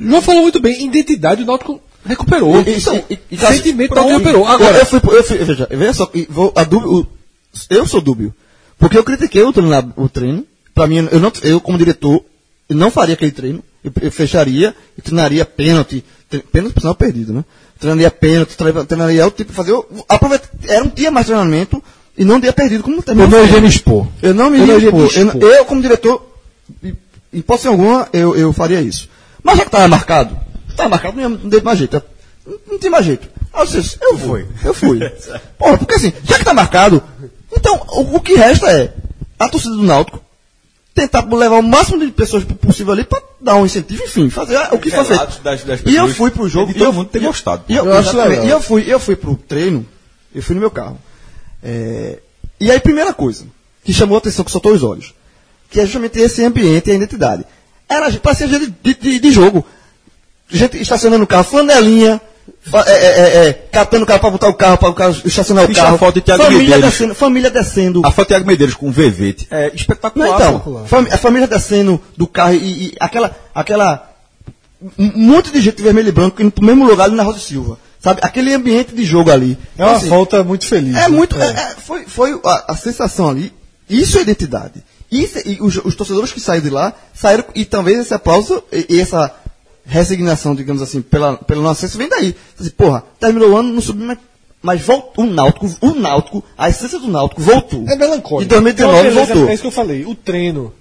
O 0.00 0.04
João 0.08 0.22
falou 0.22 0.42
muito 0.42 0.60
bem, 0.60 0.82
identidade 0.86 1.42
o 1.42 1.46
Náutico 1.46 1.80
recuperou. 2.04 2.58
E- 2.62 2.78
Então, 2.78 3.04
e- 3.10 3.18
e- 3.30 3.36
Cássio, 3.36 3.56
sentimento. 3.56 3.94
Náutico 3.94 4.12
recuperou. 4.16 4.46
Eu, 4.46 4.48
Agora, 4.48 4.78
eu 4.78 4.86
fui, 4.86 5.00
eu 5.04 5.24
fui, 5.24 5.38
veja, 5.38 5.68
veja 5.70 5.92
só, 5.92 6.10
vou, 6.30 6.52
a 6.56 6.64
dúvida, 6.64 6.90
o- 6.90 7.06
eu 7.68 7.86
sou 7.86 8.00
dúbio. 8.00 8.34
Porque 8.78 8.96
eu 8.96 9.04
critiquei 9.04 9.42
o 9.42 9.52
treino, 9.52 9.92
o 9.96 10.08
treino. 10.08 10.44
Pra 10.74 10.86
mim, 10.86 11.06
eu, 11.12 11.20
não, 11.20 11.30
eu 11.42 11.60
como 11.60 11.76
diretor, 11.76 12.24
eu 12.68 12.76
não 12.76 12.90
faria 12.90 13.12
aquele 13.14 13.30
treino. 13.32 13.62
Eu, 13.84 13.92
eu 14.00 14.10
fecharia 14.10 14.74
e 14.96 15.02
treinaria 15.02 15.44
pênalti. 15.44 16.02
Pênalti, 16.52 16.74
por 16.74 16.80
sinal, 16.80 16.94
perdido, 16.94 17.32
né? 17.32 17.44
Treinaria 17.78 18.10
pênalti, 18.10 18.56
tre- 18.56 18.84
treinaria 18.84 19.24
outro 19.24 19.38
tipo, 19.44 19.52
fazer. 19.52 19.72
Aproveita, 20.08 20.48
era 20.68 20.84
um 20.84 20.88
dia 20.88 21.10
mais 21.10 21.26
treinamento 21.26 21.82
e 22.16 22.24
não 22.24 22.38
dia 22.38 22.52
perdido, 22.52 22.82
como 22.84 22.96
eu 22.96 23.02
terminou. 23.02 23.28
não 23.30 23.44
iria 23.44 23.60
me 23.60 23.68
expor. 23.68 24.06
Eu 24.22 24.34
não 24.34 24.50
me 24.50 24.58
Eu 24.60 24.66
não 24.66 24.76
iria 24.78 24.92
me 24.92 24.98
expor. 25.06 25.20
Eu, 25.22 25.26
expor. 25.28 25.42
eu, 25.50 25.64
como 25.64 25.82
diretor, 25.82 26.26
em 26.82 26.94
hipótese 27.32 27.68
alguma, 27.68 28.08
eu, 28.12 28.36
eu 28.36 28.52
faria 28.52 28.80
isso. 28.80 29.08
Mas 29.42 29.56
já 29.56 29.62
que 29.64 29.68
estava 29.68 29.88
marcado, 29.88 30.36
estava 30.68 30.88
marcado, 30.88 31.16
não, 31.16 31.22
ia- 31.22 31.28
não 31.42 31.50
teve 31.50 31.64
mais 31.64 31.78
jeito. 31.78 32.02
Não, 32.46 32.54
não 32.72 32.78
tinha 32.78 32.90
mais 32.90 33.04
jeito. 33.06 33.28
Aí 33.52 33.62
eu 33.62 33.66
disse, 33.66 33.96
eu 34.00 34.18
fui. 34.18 34.46
Eu 34.64 34.74
fui. 34.74 35.00
Porra, 35.58 35.78
porque 35.78 35.94
assim, 35.94 36.12
já 36.24 36.34
que 36.34 36.42
está 36.42 36.54
marcado, 36.54 37.02
então 37.56 37.74
o, 37.88 38.16
o 38.16 38.20
que 38.20 38.34
resta 38.34 38.70
é 38.70 38.92
a 39.38 39.48
torcida 39.48 39.74
do 39.74 39.82
Náutico 39.82 40.20
tentar 40.94 41.24
levar 41.32 41.58
o 41.58 41.62
máximo 41.62 41.98
de 42.04 42.10
pessoas 42.12 42.44
possível 42.44 42.92
ali 42.92 43.04
para 43.04 43.22
dar 43.40 43.56
um 43.56 43.64
incentivo, 43.64 44.02
enfim, 44.04 44.28
fazer 44.28 44.56
o 44.72 44.78
que 44.78 44.90
feito. 44.90 45.08
das- 45.42 45.64
das 45.64 45.80
e 45.86 45.94
eu 45.96 46.08
fui 46.08 46.30
pro 46.30 46.48
jogo 46.48 46.70
e 46.72 46.74
todo 46.74 46.84
eu- 46.84 46.92
mundo 46.92 47.08
ter 47.08 47.18
eu- 47.18 47.22
gostado. 47.28 47.64
E 47.68 47.74
eu, 47.76 47.86
Eu 47.86 47.92
acho 47.94 48.16
legal. 48.16 48.44
E 48.44 48.48
eu 48.50 48.60
fui, 48.60 48.84
eu 48.86 49.00
fui 49.00 49.16
pro 49.16 49.36
treino, 49.36 49.86
eu 50.34 50.42
fui 50.42 50.54
no 50.54 50.60
meu 50.60 50.70
carro. 50.70 50.98
É, 51.62 52.18
e 52.58 52.70
aí, 52.70 52.80
primeira 52.80 53.12
coisa 53.14 53.44
que 53.84 53.92
chamou 53.92 54.16
a 54.16 54.18
atenção, 54.18 54.44
que 54.44 54.50
soltou 54.50 54.72
os 54.72 54.82
olhos, 54.82 55.14
que 55.70 55.80
é 55.80 55.84
justamente 55.86 56.18
esse 56.18 56.44
ambiente 56.44 56.88
e 56.88 56.92
a 56.92 56.96
identidade. 56.96 57.44
Era, 57.88 58.10
parecia 58.18 58.46
gente 58.48 58.72
de, 58.82 58.94
de, 58.94 59.18
de 59.20 59.30
jogo. 59.32 59.64
Gente 60.48 60.78
estacionando 60.80 61.22
o 61.24 61.26
carro, 61.26 61.44
flanelinha, 61.44 62.20
é, 62.86 62.90
é, 62.92 63.06
é, 63.20 63.46
é, 63.48 63.52
catando 63.72 64.04
o 64.04 64.06
carro 64.06 64.20
para 64.20 64.30
botar 64.30 64.48
o 64.48 64.54
carro, 64.54 64.76
para 64.78 64.88
o 64.90 64.94
carro 64.94 65.16
estacionar 65.24 65.64
o 65.64 65.74
carro. 65.74 65.94
a 65.94 65.98
foto 65.98 66.14
de 66.16 66.20
Thiago 66.20 66.42
família 66.44 66.62
Medeiros. 66.64 66.90
descendo, 66.90 67.14
família 67.14 67.50
descendo. 67.50 68.02
A 68.06 68.10
foto 68.10 68.26
de 68.26 68.34
Thiago 68.34 68.46
Medeiros 68.46 68.74
com 68.74 68.88
o 68.88 68.92
Vevete 68.92 69.46
é 69.50 69.68
Não, 69.68 69.74
espetacular. 69.74 70.28
então, 70.40 70.60
pô. 70.60 70.84
fami- 70.84 71.10
a 71.10 71.16
família 71.16 71.48
descendo 71.48 72.00
do 72.16 72.26
carro 72.26 72.54
e, 72.54 72.88
e 72.88 72.94
aquela, 73.00 73.34
aquela, 73.54 74.10
um 74.98 75.10
monte 75.18 75.50
de 75.50 75.60
gente 75.60 75.82
vermelho 75.82 76.08
e 76.08 76.12
branco 76.12 76.40
indo 76.42 76.50
pro 76.50 76.64
mesmo 76.64 76.84
lugar 76.86 77.04
ali 77.04 77.14
na 77.16 77.22
Rosa 77.22 77.38
Silva. 77.38 77.78
Sabe? 78.02 78.20
Aquele 78.22 78.54
ambiente 78.54 78.94
de 78.94 79.04
jogo 79.04 79.30
ali. 79.30 79.58
É 79.76 79.84
uma 79.84 79.96
Assim, 79.96 80.08
volta 80.08 80.42
muito 80.42 80.64
feliz. 80.66 80.96
é 80.96 81.00
né? 81.00 81.08
muito. 81.08 81.36
é- 81.36 81.50
é- 81.50 81.74
foi 81.78 82.04
foi 82.06 82.38
a, 82.44 82.72
a 82.72 82.76
sensação 82.76 83.28
ali. 83.28 83.52
Isso 83.88 84.18
é 84.18 84.22
identidade. 84.22 84.82
E, 85.12 85.26
se- 85.26 85.42
e 85.46 85.58
os, 85.60 85.76
os 85.84 85.94
torcedores 85.96 86.32
que 86.32 86.40
saíram 86.40 86.64
de 86.64 86.70
lá 86.70 86.92
saíram, 87.12 87.44
e 87.54 87.64
talvez 87.64 87.98
esse 87.98 88.14
aplauso 88.14 88.62
e, 88.72 88.86
e 88.88 89.00
essa 89.00 89.30
resignação, 89.90 90.54
digamos 90.54 90.80
assim, 90.80 91.02
pela, 91.02 91.36
pelo 91.36 91.62
não 91.62 91.70
acesso 91.70 91.98
vem 91.98 92.08
daí. 92.08 92.34
Assim, 92.58 92.70
porra, 92.70 93.02
terminou 93.18 93.50
o 93.50 93.56
ano, 93.56 93.72
não 93.72 93.80
subiu, 93.80 94.06
mas, 94.06 94.18
mas 94.62 94.80
voltou. 94.80 95.24
O 95.24 95.26
Náutico, 95.26 95.66
o 95.80 95.94
Náutico, 95.94 96.44
a 96.56 96.68
essência 96.68 96.98
do 96.98 97.08
Náutico 97.08 97.42
voltou. 97.42 97.84
É 97.88 97.96
melancólico. 97.96 98.42
Em 98.44 98.46
2019 98.46 98.74
Tem 98.74 98.86
uma 98.86 99.02
beleza- 99.02 99.34
voltou. 99.34 99.50
É 99.50 99.54
isso 99.54 99.62
que 99.62 99.66
eu 99.68 99.72
falei. 99.72 100.04
O 100.06 100.14
treino, 100.14 100.72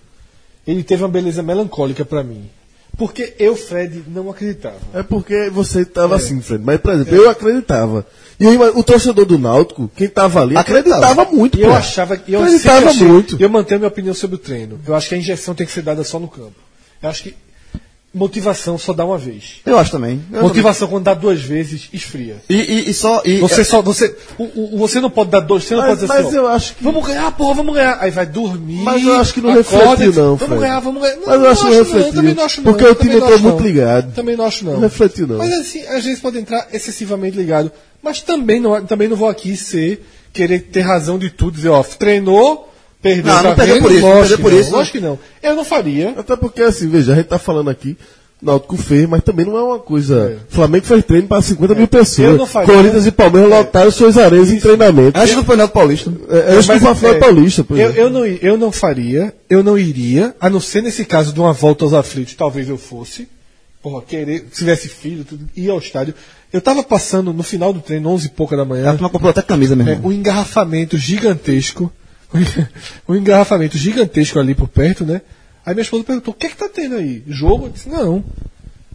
ele 0.68 0.84
teve 0.84 1.04
uma 1.04 1.10
beleza 1.10 1.42
melancólica 1.44 2.06
pra 2.06 2.24
mim. 2.24 2.50
Porque 2.98 3.34
eu, 3.40 3.56
Fred, 3.56 4.04
não 4.08 4.30
acreditava. 4.30 4.76
É 4.94 5.02
porque 5.02 5.50
você 5.50 5.82
estava 5.82 6.18
assim, 6.18 6.42
Fred. 6.42 6.62
Mas, 6.66 6.82
por 6.82 6.92
exemplo, 6.94 7.16
eu 7.16 7.30
acreditava. 7.30 8.06
E 8.38 8.44
eu 8.44 8.54
ima- 8.54 8.72
o 8.76 8.84
torcedor 8.84 9.26
do 9.26 9.38
Náutico, 9.38 9.90
quem 9.96 10.08
estava 10.08 10.42
ali, 10.42 10.58
Acreditava. 10.58 11.06
acreditava 11.06 11.32
muito. 11.36 11.58
E 11.58 11.62
eu 11.62 11.70
pô. 11.70 11.76
achava 11.76 12.22
e 12.28 12.34
eu 12.34 12.42
acreditava 12.42 12.90
achei- 12.90 13.08
muito. 13.08 13.38
Eu 13.40 13.50
mantenho 13.50 13.80
minha 13.80 13.88
opinião 13.88 14.14
sobre 14.14 14.36
o 14.36 14.40
treino. 14.40 14.80
Eu 14.86 14.94
acho 14.96 15.08
que 15.08 15.16
a 15.16 15.18
injeção 15.18 15.56
tem 15.56 15.66
que 15.66 15.72
ser 15.72 15.82
dada 15.82 16.04
só 16.04 16.20
no 16.20 16.28
campo. 16.28 16.52
Eu 17.02 17.10
acho 17.10 17.24
que 17.24 17.36
motivação 18.14 18.78
só 18.78 18.92
dá 18.92 19.06
uma 19.06 19.18
vez. 19.18 19.58
Eu 19.66 19.78
acho 19.78 19.92
também. 19.92 20.22
Eu 20.32 20.42
motivação 20.42 20.88
quando 20.88 21.04
dá 21.04 21.14
duas 21.14 21.40
vezes 21.42 21.90
esfria. 21.94 22.38
também. 22.48 22.64
E, 22.66 22.72
e, 22.72 22.90
e 22.90 22.94
só. 22.94 23.22
E, 23.24 23.40
Você 23.40 23.64
só 23.64 23.82
você 23.82 24.16
o, 24.38 24.44
o- 24.44 24.78
você 24.80 25.00
não 25.00 25.10
pode 25.10 25.30
dar 25.30 25.42
dois, 25.42 25.64
você 25.64 25.76
não 25.76 25.82
Mas- 25.82 25.90
pode 26.00 26.02
dizer 26.02 26.14
mas 26.14 26.26
assim, 26.28 26.38
ó, 26.38 26.42
eu 26.42 26.48
acho 26.48 26.76
que- 26.76 26.84
vamos 26.84 27.06
ganhar, 27.06 27.32
porra, 27.32 27.54
vamos 27.56 27.76
ganhar. 27.76 27.98
Aí 28.02 28.10
vai 28.12 28.26
dormir. 28.26 28.82
Mas 28.84 29.04
eu 29.04 29.14
acho 29.16 29.34
que 29.34 29.42
não 29.42 29.52
refletiu, 29.54 30.14
não, 30.14 30.36
Vamos 30.36 30.40
Fred. 30.48 30.60
ganhar, 30.62 30.80
vamos 30.80 31.02
ganhar. 31.02 31.16
Não, 31.18 31.26
Mas 31.28 31.42
eu 31.42 31.48
acho 31.50 31.62
que 31.62 31.68
não 31.68 31.72
não, 31.78 31.84
refletiu. 31.84 32.14
também 32.14 32.34
não 32.34 32.44
acho 32.46 32.62
não. 32.62 32.72
Porque 32.72 32.84
o 32.86 32.96
também 32.96 33.00
time 33.02 33.10
não 33.12 33.18
entrou 33.20 33.34
acho, 33.36 33.44
muito 33.44 33.60
não. 33.60 33.66
ligado. 33.68 34.14
Também 34.16 34.36
não 34.38 34.46
acho 34.46 34.66
não. 34.66 34.74
Não 34.74 34.80
refletiu, 34.82 35.28
não. 35.28 35.38
Mas 35.38 35.52
assim, 35.54 35.86
às 35.86 36.04
vezes 36.04 36.20
pode 36.20 36.38
entrar 36.40 36.68
excessivamente 36.74 37.38
ligado. 37.38 37.72
Mas 38.02 38.22
também 38.22 38.60
não, 38.60 38.84
também 38.86 39.08
não 39.08 39.16
vou 39.18 39.28
aqui 39.30 39.56
ser, 39.58 40.04
querer 40.34 40.60
ter 40.62 40.82
razão 40.82 41.20
de 41.20 41.30
tudo, 41.30 41.56
dizer, 41.56 41.70
ó, 41.70 41.84
treinou, 41.84 42.74
perdeu, 43.02 43.34
Não, 43.34 43.44
não 43.44 43.56
perdeu 43.56 43.82
por 43.82 43.92
isso, 43.92 44.02
não 44.02 44.10
Lógico 44.10 44.20
perdeu 44.20 44.38
que 44.38 44.44
por 44.44 44.52
não, 44.52 44.60
isso. 44.60 44.72
Lógico 44.72 44.98
que 44.98 45.04
não. 45.04 45.20
Eu 45.42 45.56
não 45.56 45.66
faria. 45.66 46.14
Até 46.18 46.36
porque, 46.36 46.62
assim, 46.62 46.90
veja, 46.90 47.14
a 47.14 47.16
gente 47.16 47.28
tá 47.28 47.40
falando 47.40 47.70
aqui, 47.70 47.98
Náutico 48.42 48.78
fez, 48.78 49.08
mas 49.08 49.22
também 49.22 49.46
não 49.46 49.58
é 49.58 49.62
uma 49.62 49.80
coisa. 49.80 50.38
Flamengo 50.48 50.86
fez 50.86 51.04
treino 51.04 51.28
para 51.28 51.42
50 51.42 51.74
mil 51.74 51.84
Eu 51.84 51.88
pessoas. 51.90 52.52
Corinthians 52.66 53.06
e 53.06 53.12
Palmeiras 53.12 53.50
lotaram 53.50 53.92
suas 53.92 54.18
areias 54.18 54.50
em 54.50 54.60
treinamento. 54.60 55.20
Antes 55.20 55.36
do 55.36 55.42
Campeonato 55.42 55.74
Paulista. 55.74 56.14
É, 56.30 56.38
é, 56.38 56.62
do 56.62 56.68
Mas, 56.68 56.82
Flamengo 56.82 57.08
é, 57.08 57.20
Paulista, 57.20 57.64
por 57.66 57.78
eu, 57.78 57.90
exemplo. 57.90 58.02
eu, 58.02 58.10
não, 58.10 58.26
eu 58.26 58.58
não 58.58 58.72
faria, 58.72 59.34
eu 59.50 59.62
não 59.62 59.78
iria, 59.78 60.34
a 60.40 60.50
não 60.50 60.62
ser 60.62 60.82
nesse 60.82 61.04
caso 61.04 61.34
de 61.34 61.40
uma 61.40 61.52
volta 61.52 61.84
aos 61.84 61.94
aflitos, 61.94 62.34
talvez 62.34 62.70
eu 62.70 62.78
fosse. 62.78 63.28
Porra, 63.82 64.02
querer, 64.04 64.46
se 64.52 64.60
tivesse 64.60 64.88
filho, 64.88 65.26
tudo, 65.26 65.46
ir 65.56 65.70
ao 65.70 65.80
estádio. 65.80 66.14
Eu 66.52 66.62
tava 66.62 66.82
passando 66.82 67.34
no 67.34 67.44
final 67.44 67.74
do 67.74 67.82
treino, 67.82 68.10
11 68.10 68.28
e 68.28 68.30
pouca 68.30 68.56
da 68.56 68.64
manhã, 68.66 68.90
A 68.90 68.94
turma 68.94 69.10
comprou 69.10 69.30
até 69.32 69.42
camisa, 69.42 69.76
meu 69.76 69.86
é, 69.88 69.92
irmão. 69.92 70.10
um 70.10 70.14
engarrafamento 70.14 70.98
gigantesco. 70.98 71.92
um 73.08 73.16
engarrafamento 73.16 73.78
gigantesco 73.78 74.40
ali 74.40 74.54
por 74.56 74.68
perto, 74.68 75.06
né? 75.06 75.22
Aí 75.66 75.74
minha 75.74 75.84
esposa 75.84 76.04
perguntou: 76.04 76.34
o 76.34 76.38
que 76.38 76.48
é 76.48 76.50
que 76.50 76.58
tá 76.58 76.70
tendo 76.70 76.96
aí? 76.96 77.24
Jogo? 77.28 77.66
Eu 77.66 77.70
disse: 77.70 77.90
não. 77.90 78.24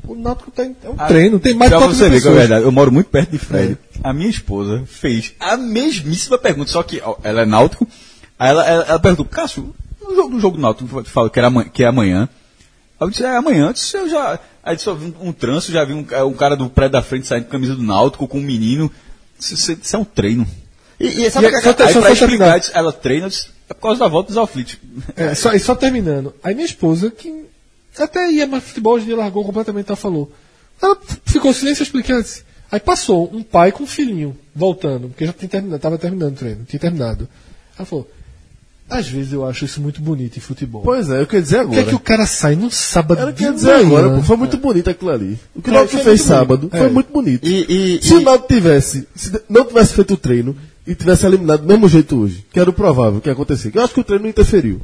O 0.06 0.15
Náutico 0.15 0.51
tá 0.51 0.66
em, 0.66 0.77
é 0.85 0.89
um 0.90 0.97
treino, 0.97 1.40
tem 1.40 1.55
mais 1.55 1.70
de 1.70 1.78
4 1.78 1.94
você 1.97 2.02
ver 2.02 2.11
é 2.11 2.19
pessoas. 2.19 2.36
verdade, 2.36 2.65
eu 2.65 2.70
moro 2.70 2.93
muito 2.93 3.09
perto 3.09 3.31
de 3.31 3.39
Fred. 3.39 3.78
A 4.02 4.12
minha 4.12 4.28
esposa 4.28 4.82
fez 4.86 5.32
a 5.40 5.56
mesmíssima 5.56 6.36
pergunta, 6.36 6.70
só 6.70 6.82
que 6.82 7.01
ó, 7.02 7.16
ela 7.24 7.40
é 7.40 7.47
náutico. 7.47 7.89
Aí 8.39 8.51
ela, 8.51 8.66
ela, 8.69 8.85
ela 8.85 8.98
perguntou, 8.98 9.24
Cássio, 9.24 9.74
no 10.02 10.15
jogo, 10.15 10.28
no 10.35 10.40
jogo 10.40 10.56
do 10.59 10.62
náutico, 10.62 11.02
tu 11.02 11.09
fala 11.11 11.31
que, 11.31 11.39
era, 11.39 11.51
que 11.73 11.82
é 11.82 11.86
amanhã. 11.86 12.28
Aí 13.01 13.06
eu 13.06 13.11
disse, 13.11 13.24
é 13.24 13.35
amanhã. 13.35 13.69
Eu 13.69 13.73
disse, 13.73 13.97
eu 13.97 14.06
já. 14.06 14.39
Aí 14.62 14.78
só 14.78 14.93
vi 14.93 15.06
um, 15.23 15.28
um 15.28 15.32
trânsito, 15.32 15.73
já 15.73 15.82
vi 15.86 15.94
um, 15.94 16.05
ca- 16.05 16.27
um 16.27 16.35
cara 16.35 16.55
do 16.55 16.69
prédio 16.69 16.93
da 16.93 17.02
frente 17.02 17.27
saindo 17.27 17.44
com 17.47 17.52
camisa 17.52 17.74
do 17.74 17.82
náutico, 17.82 18.28
com 18.28 18.39
um 18.39 18.43
menino. 18.43 18.93
Isso- 19.40 19.55
isso 19.73 19.97
é 19.97 19.98
um 19.98 20.05
treino. 20.05 20.47
E, 21.00 21.24
e 21.24 21.30
sabe 21.30 21.46
E 21.46 21.48
o 21.48 21.50
que 21.52 21.56
é- 21.56 21.60
só 21.62 21.70
é 21.70 21.86
Aí 21.86 21.92
só- 21.92 22.00
pra 22.00 22.14
só 22.14 22.24
explicar, 22.24 22.58
eu 22.58 22.62
ela 22.74 22.92
treina, 22.92 23.26
eu 23.26 23.30
é 23.70 23.74
por 23.74 23.80
causa 23.82 24.00
da 24.00 24.08
volta 24.08 24.28
dos 24.28 24.38
aflitos. 24.38 24.76
É, 25.16 25.34
só, 25.34 25.52
e 25.52 25.58
só 25.60 25.74
terminando. 25.74 26.34
Aí 26.42 26.54
minha 26.54 26.66
esposa, 26.66 27.10
que 27.10 27.44
até 27.98 28.30
ia 28.30 28.46
mais 28.46 28.64
futebol, 28.64 28.94
hoje 28.94 29.04
em 29.04 29.08
dia 29.08 29.16
largou 29.16 29.44
completamente, 29.44 29.86
ela 29.88 29.96
falou. 29.96 30.30
Ela 30.82 30.96
ficou 31.24 31.50
em 31.50 31.54
silêncio, 31.54 31.86
eu 31.94 32.22
disse- 32.22 32.42
Aí 32.70 32.80
passou 32.80 33.30
um 33.32 33.42
pai 33.42 33.70
com 33.70 33.84
um 33.84 33.86
filhinho, 33.86 34.36
voltando, 34.54 35.08
porque 35.08 35.24
já 35.26 35.32
tinha 35.32 35.48
terminado, 35.48 35.80
tava 35.80 35.96
terminando 35.98 36.32
o 36.32 36.36
treino, 36.36 36.64
tinha 36.68 36.80
terminado. 36.80 37.28
Ela 37.78 37.86
falou, 37.86 38.10
às 38.90 39.08
vezes 39.08 39.32
eu 39.32 39.46
acho 39.46 39.64
isso 39.64 39.80
muito 39.80 40.00
bonito 40.02 40.36
em 40.36 40.40
futebol. 40.40 40.82
Pois 40.82 41.08
é, 41.08 41.20
eu 41.20 41.26
queria 41.26 41.42
dizer 41.42 41.58
Por 41.62 41.70
que, 41.70 41.76
é 41.76 41.78
agora. 41.80 41.88
que 41.90 41.94
o 41.94 41.98
cara 42.00 42.26
sai 42.26 42.56
num 42.56 42.70
sábado 42.70 43.20
Ela 43.20 43.32
de 43.32 43.44
quer 43.44 43.52
dizer 43.52 43.74
manhã? 43.74 43.86
agora, 43.86 44.10
pô, 44.16 44.22
foi 44.22 44.36
muito 44.36 44.56
bonito 44.58 44.90
aquilo 44.90 45.10
ali. 45.10 45.38
O 45.54 45.62
que 45.62 45.70
o 45.70 45.72
É, 45.72 45.74
Náutico 45.74 45.96
foi 45.98 46.04
fez 46.04 46.20
sábado 46.22 46.58
bonito. 46.68 46.76
foi 46.76 46.86
É. 46.86 46.90
muito 46.90 47.12
bonito. 47.12 47.46
E, 47.46 47.96
e, 47.96 48.02
Se 48.02 48.14
o 48.14 48.20
e- 48.20 48.24
Náutico 48.24 48.48
tivesse, 48.52 49.08
se 49.14 49.32
não 49.48 49.64
tivesse 49.64 49.94
feito 49.94 50.14
o 50.14 50.16
treino 50.16 50.56
e 50.86 50.94
tivesse 50.94 51.24
eliminado 51.27 51.61
do 51.62 51.66
mesmo 51.69 51.89
jeito 51.89 52.20
hoje, 52.20 52.44
que 52.52 52.61
era 52.61 52.69
o 52.69 52.73
provável 52.73 53.20
que 53.20 53.28
ia 53.28 53.32
acontecer, 53.32 53.70
que 53.70 53.78
eu 53.78 53.82
acho 53.82 53.94
que 53.94 54.01
o 54.01 54.05
treino 54.05 54.24
não 54.24 54.31
interferiu. 54.31 54.81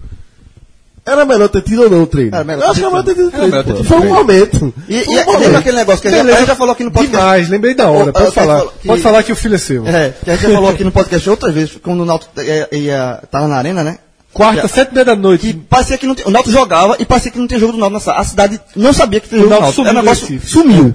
Era 1.05 1.25
melhor 1.25 1.49
ter 1.49 1.63
tido 1.63 1.83
ou 1.85 1.91
não 1.91 2.03
o 2.03 2.07
treino? 2.07 2.35
Era 2.35 2.45
melhor 2.45 2.63
eu 2.65 2.71
acho 2.71 2.75
que 2.81 2.85
era 2.85 2.91
melhor 2.91 3.05
ter 3.05 3.15
tido 3.15 3.29
o 3.29 3.31
treino. 3.31 3.63
tido 3.65 3.85
Foi 3.85 3.99
um 4.01 4.15
momento. 4.15 4.75
E, 4.89 5.05
Foi 5.05 5.15
e, 5.15 5.19
um 5.19 5.21
e 5.23 5.25
momento. 5.25 5.41
lembra 5.41 5.59
aquele 5.59 5.77
negócio 5.79 6.03
que 6.03 6.09
a 6.09 6.11
gente, 6.11 6.47
já 6.47 6.55
falou 6.55 6.73
aqui 6.73 6.85
no 6.85 6.91
podcast. 6.91 7.17
Demais, 7.21 7.49
lembrei 7.49 7.75
da 7.75 7.89
hora. 7.91 8.13
Pode 8.13 8.33
falar. 8.33 8.63
que- 8.81 8.87
Pode 8.87 9.03
falar 9.03 9.23
que 9.23 9.33
o 9.33 9.37
filho 9.37 9.55
é 9.55 9.59
seu. 9.59 9.87
É, 9.87 10.11
que 10.11 10.31
a 10.31 10.35
gente 10.37 10.43
já 10.49 10.53
falou 10.55 10.71
aqui 10.71 10.85
no 10.85 10.93
podcast 10.93 11.31
outras 11.31 11.55
vezes, 11.55 11.79
quando 11.83 12.01
o 12.01 12.05
Náutico 12.05 12.39
ia, 12.41 12.69
ia, 12.73 13.23
tava 13.31 13.49
na 13.49 13.57
arena, 13.57 13.83
né? 13.83 13.99
Quarta, 14.33 14.69
sete 14.69 14.91
e 14.93 14.95
meia 14.95 15.05
da 15.07 15.17
noite. 15.17 15.53
parecia 15.69 15.99
que 15.99 16.07
não 16.07 16.15
tinha, 16.15 16.29
o 16.29 16.31
Náutico 16.31 16.53
jogava 16.53 16.97
e 17.01 17.05
parecia 17.05 17.33
que 17.33 17.39
não 17.39 17.49
tinha 17.49 17.59
jogo 17.59 17.73
do 17.73 17.79
Náutico 17.79 18.07
na. 18.07 18.19
A 18.19 18.25
cidade 18.25 18.61
não 18.77 18.93
sabia 18.93 19.21
que 19.21 19.29
tinha 19.29 19.41
jogo 19.41 19.53
do 19.55 19.61
Náutico 19.61 19.81
um 19.81 19.85
sumiu 19.85 19.93
do 19.95 20.03
negócio, 20.03 20.41
sumiu. 20.47 20.95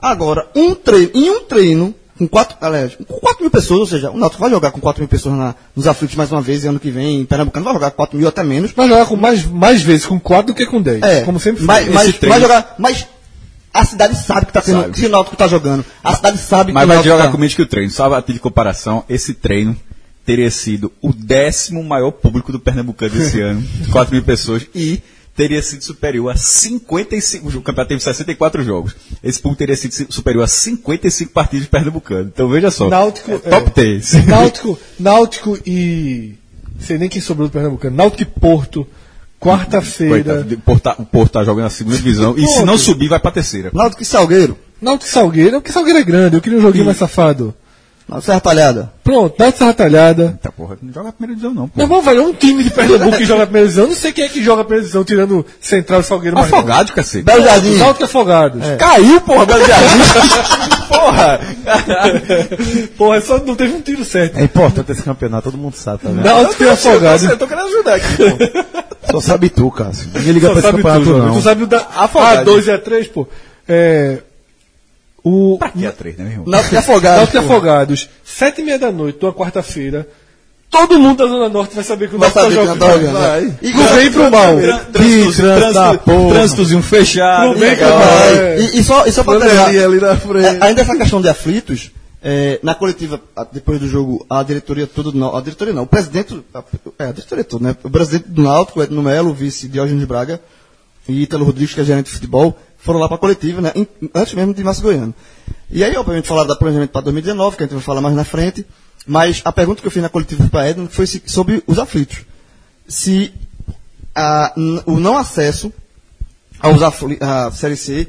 Agora, 0.00 0.46
um 0.56 0.74
treino, 0.74 1.10
em 1.14 1.30
um 1.30 1.44
treino, 1.44 1.94
com 2.18 2.28
quatro, 2.28 2.56
aliás, 2.60 2.94
com 2.94 3.04
quatro 3.04 3.42
mil 3.42 3.50
pessoas, 3.50 3.80
ou 3.80 3.86
seja, 3.86 4.10
o 4.10 4.18
Náutico 4.18 4.40
vai 4.40 4.50
jogar 4.50 4.70
com 4.70 4.80
quatro 4.80 5.00
mil 5.00 5.08
pessoas 5.08 5.36
na, 5.36 5.54
nos 5.74 5.86
aflitos 5.86 6.16
mais 6.16 6.30
uma 6.30 6.42
vez, 6.42 6.64
e 6.64 6.68
ano 6.68 6.78
que 6.78 6.90
vem, 6.90 7.20
em 7.20 7.24
Pernambucano 7.24 7.64
vai 7.64 7.74
jogar 7.74 7.90
com 7.90 7.96
quatro 7.96 8.18
mil 8.18 8.28
até 8.28 8.42
menos. 8.42 8.72
Vai 8.72 8.88
jogar 8.88 9.06
com 9.06 9.16
mais, 9.16 9.44
mais 9.44 9.82
vezes 9.82 10.06
com 10.06 10.20
quatro 10.20 10.52
do 10.52 10.56
que 10.56 10.66
com 10.66 10.80
dez. 10.80 11.02
É, 11.02 11.22
como 11.22 11.40
sempre 11.40 11.64
foi. 11.64 11.66
mas, 11.66 11.88
mas 11.88 12.18
vai 12.18 12.40
jogar, 12.40 12.74
mas 12.78 13.06
a 13.72 13.84
cidade 13.84 14.16
sabe 14.16 14.46
que 14.46 14.52
tá 14.52 14.60
tendo, 14.60 14.90
que 14.92 15.06
o 15.06 15.08
Náutico 15.08 15.36
tá 15.36 15.48
jogando. 15.48 15.84
A 16.04 16.14
cidade 16.14 16.38
sabe 16.38 16.72
Mas 16.72 16.84
que 16.84 16.90
o 16.90 16.94
vai 16.94 17.04
jogar 17.04 17.24
tá. 17.24 17.30
com 17.30 17.38
menos 17.38 17.54
que 17.54 17.62
o 17.62 17.66
treino. 17.66 17.90
Só 17.90 18.12
a 18.12 18.20
título 18.20 18.34
de 18.34 18.40
comparação, 18.40 19.04
esse 19.08 19.32
treino 19.32 19.76
teria 20.24 20.50
sido 20.50 20.92
o 21.00 21.12
décimo 21.12 21.82
maior 21.82 22.10
público 22.12 22.52
do 22.52 22.60
Pernambucano 22.60 23.16
esse 23.16 23.40
ano, 23.42 23.66
4 23.90 24.14
mil 24.14 24.22
pessoas, 24.22 24.66
e 24.74 25.00
teria 25.36 25.62
sido 25.62 25.82
superior 25.82 26.30
a 26.30 26.36
55. 26.36 27.48
O 27.48 27.62
campeonato 27.62 27.88
teve 27.88 28.00
64 28.02 28.62
jogos. 28.62 28.94
Esse 29.22 29.40
público 29.40 29.58
teria 29.58 29.76
sido 29.76 29.92
si- 29.92 30.06
superior 30.10 30.42
a 30.44 30.46
55 30.46 31.32
partidas 31.32 31.64
de 31.64 31.70
Pernambucano. 31.70 32.30
Então 32.32 32.48
veja 32.48 32.70
só. 32.70 32.88
Náutico, 32.88 33.32
é 33.32 33.38
top 33.38 33.70
é. 33.80 33.84
10. 33.84 34.12
Náutico, 34.26 34.78
Náutico 34.98 35.58
e. 35.66 36.34
Sei 36.80 36.98
nem 36.98 37.08
quem 37.08 37.20
sobrou 37.22 37.48
do 37.48 37.52
Pernambucano. 37.52 37.96
Náutico 37.96 38.22
e 38.22 38.40
Porto. 38.40 38.86
Quarta-feira. 39.40 40.14
Coitado, 40.22 40.54
O 40.54 40.58
Porto, 40.60 40.82
tá- 40.82 40.96
o 40.98 41.04
Porto 41.04 41.32
tá 41.32 41.44
jogando 41.44 41.64
na 41.64 41.70
segunda 41.70 41.96
divisão 41.96 42.34
e 42.36 42.46
se 42.46 42.64
não 42.64 42.78
subir, 42.78 43.08
vai 43.08 43.18
pra 43.18 43.30
terceira. 43.32 43.70
Náutico 43.74 44.02
e 44.02 44.06
Salgueiro. 44.06 44.56
Náutico 44.80 45.08
e 45.08 45.12
Salgueiro. 45.12 45.60
Porque 45.60 45.72
Salgueiro 45.72 45.98
é 45.98 46.04
grande. 46.04 46.36
Eu 46.36 46.40
queria 46.40 46.58
um 46.58 46.62
joguinho 46.62 46.84
mais 46.84 46.96
safado. 46.96 47.54
Náutico 48.08 48.26
Serra 48.26 48.40
Talhada. 48.40 48.92
Pronto, 49.02 49.34
Náutico 49.38 49.58
Serra 49.58 49.72
Talhada. 49.74 50.38
Tá, 50.42 50.52
porra, 50.52 50.76
não 50.82 50.92
joga 50.92 51.08
a 51.08 51.12
primeira 51.12 51.34
divisão, 51.40 51.54
não. 51.54 51.62
Meu 51.62 51.70
Porra. 51.70 51.82
irmão, 51.84 52.02
velho, 52.02 52.20
é 52.20 52.22
um 52.26 52.32
time 52.34 52.62
de 52.64 52.70
Pernambuco 52.70 53.16
que 53.16 53.24
joga 53.24 53.42
a 53.44 53.46
primeira 53.46 53.66
divisão. 53.68 53.84
Eu 53.84 53.88
não 53.90 53.96
sei 53.96 54.12
quem 54.12 54.24
é 54.24 54.28
que 54.28 54.42
joga 54.44 54.62
a 54.62 54.64
primeira 54.64 54.82
divisão, 54.82 55.04
tirando 55.04 55.46
Central 55.60 56.00
e 56.00 56.04
Salgueiro. 56.04 56.36
não. 56.36 56.42
Afogado, 56.44 56.92
cacete. 56.92 57.24
Belo 57.24 57.42
Jardim. 57.42 57.76
E 57.78 57.82
Afogados. 58.04 58.62
Caiu, 58.78 59.20
porra, 59.22 59.46
Belo 59.46 59.64
Jardim. 59.66 59.98
porra. 60.88 61.40
Porra, 62.96 63.20
só 63.20 63.38
não 63.38 63.54
teve 63.54 63.74
um 63.74 63.80
tiro 63.80 64.04
certo. 64.04 64.38
É 64.38 64.42
importante 64.44 64.92
esse 64.92 65.02
campeonato, 65.02 65.50
todo 65.50 65.58
mundo 65.60 65.74
sabe, 65.76 66.02
tá 66.02 66.08
vendo? 66.10 66.24
Náutico 66.24 66.62
e 66.64 66.68
Afogados. 66.68 67.24
Eu 67.24 67.38
tô 67.38 67.46
querendo 67.46 67.66
ajudar 67.68 67.94
aqui, 67.94 68.16
pô. 68.16 69.12
Só 69.12 69.20
sabe 69.20 69.48
tu, 69.48 69.70
Cássio. 69.70 70.08
Ninguém 70.14 70.32
liga 70.32 70.46
Só 70.48 70.52
pra 70.52 70.60
esse 70.60 70.70
tu, 70.70 70.76
campeonato, 70.76 71.04
Jovem. 71.04 71.22
não. 71.22 71.34
Tu 71.34 71.40
sabe 71.42 71.62
o 71.64 71.66
da 71.66 71.86
Afogados. 71.96 72.54
A2 72.66 72.66
e 72.66 72.78
A3, 72.78 73.10
pô. 73.12 73.26
É. 73.68 74.18
O. 75.24 75.56
Aqui 75.60 75.86
é 75.86 75.90
três, 75.90 76.16
né, 76.16 76.24
meu 76.24 76.32
irmão? 76.32 76.46
Náutico 76.48 76.74
e 76.74 76.78
Afogados. 76.78 77.16
Náutico 77.18 77.36
e. 77.36 77.40
Afogados, 77.40 78.08
sete 78.24 78.60
e 78.60 78.64
meia 78.64 78.78
da 78.78 78.90
noite, 78.90 79.18
de 79.18 79.24
uma 79.24 79.32
quarta-feira. 79.32 80.08
Todo 80.70 80.98
mundo 80.98 81.18
da 81.18 81.26
Zona 81.26 81.48
Norte 81.50 81.74
vai 81.74 81.84
saber 81.84 82.08
que 82.08 82.16
o 82.16 82.18
Vai 82.18 82.30
Náutico 82.34 82.42
tá 82.44 82.48
que 82.48 82.54
jogando. 82.54 82.78
não 82.80 82.86
tá 82.88 83.40
jogando. 83.40 83.58
E 83.60 83.72
bem 83.72 84.10
pro 84.10 84.30
mal. 84.30 84.56
Trânsito, 84.92 85.36
trânsito 85.42 85.72
da 85.74 85.98
porra. 85.98 86.34
trânsitozinho 86.34 86.82
fechado. 86.82 87.50
Pro 87.50 87.60
bem 87.60 87.76
pro 87.76 87.84
legal. 87.86 87.98
mal. 87.98 88.08
É. 88.08 88.60
e, 88.60 88.78
e 88.80 88.82
só, 88.82 89.06
e 89.06 89.12
só 89.12 89.22
pra 89.22 89.38
terminar, 89.38 89.68
ali 89.68 90.00
na 90.00 90.16
frente. 90.16 90.46
é, 90.46 90.58
ainda 90.64 90.80
essa 90.80 90.96
questão 90.96 91.20
de 91.20 91.28
aflitos, 91.28 91.90
é, 92.24 92.58
na 92.62 92.74
coletiva, 92.74 93.20
a- 93.36 93.44
depois 93.44 93.78
do 93.80 93.86
jogo, 93.86 94.24
a 94.30 94.42
diretoria 94.42 94.86
toda 94.86 95.12
do 95.12 95.18
Náutico, 95.18 95.38
a 95.38 95.42
diretoria 95.42 95.74
não, 95.74 95.82
o 95.82 95.86
presidente, 95.86 96.42
a, 96.54 96.64
é, 97.00 97.04
a 97.08 97.12
diretoria 97.12 97.44
toda, 97.44 97.64
né? 97.68 97.76
O 97.84 97.90
presidente 97.90 98.24
do 98.28 98.42
Náutico, 98.42 98.82
Edno 98.82 99.02
Melo, 99.02 99.30
o 99.30 99.34
vice 99.34 99.68
Diógenes 99.68 100.04
Braga 100.06 100.40
e 101.06 101.22
Ítalo 101.22 101.44
Rodrigues, 101.44 101.74
que 101.74 101.82
é 101.82 101.84
gerente 101.84 102.06
de 102.06 102.12
futebol, 102.12 102.58
foram 102.82 102.98
lá 103.00 103.08
pra 103.08 103.18
coletiva, 103.18 103.60
né? 103.60 103.72
antes 104.14 104.34
mesmo 104.34 104.52
de 104.54 104.62
Márcio 104.62 104.82
Goiano. 104.82 105.14
E 105.70 105.82
aí, 105.82 105.96
obviamente, 105.96 106.28
falaram 106.28 106.48
da 106.48 106.56
planejamento 106.56 106.90
para 106.90 107.00
2019, 107.02 107.56
que 107.56 107.62
a 107.62 107.66
gente 107.66 107.74
vai 107.74 107.82
falar 107.82 108.00
mais 108.00 108.14
na 108.14 108.24
frente, 108.24 108.66
mas 109.06 109.40
a 109.44 109.52
pergunta 109.52 109.80
que 109.80 109.86
eu 109.86 109.90
fiz 109.90 110.02
na 110.02 110.08
coletiva 110.08 110.46
para 110.48 110.68
Edno 110.68 110.88
foi 110.90 111.06
sobre 111.06 111.62
os 111.66 111.78
aflitos. 111.78 112.18
Se 112.86 113.32
a- 114.14 114.52
o 114.86 114.98
não 115.00 115.16
acesso 115.16 115.72
aos 116.60 116.80
a 116.82 117.50
Série 117.50 117.76
C, 117.76 118.06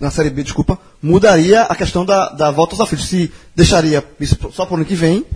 na 0.00 0.10
Série 0.10 0.30
B, 0.30 0.42
desculpa, 0.42 0.78
mudaria 1.02 1.62
a 1.62 1.74
questão 1.74 2.04
da, 2.06 2.30
da 2.30 2.50
volta 2.50 2.74
aos 2.74 2.80
aflitos. 2.80 3.06
Se 3.08 3.30
deixaria 3.54 4.02
isso 4.20 4.36
só 4.52 4.64
para 4.64 4.74
o 4.74 4.76
ano 4.76 4.84
que 4.86 4.94
vem, 4.94 5.26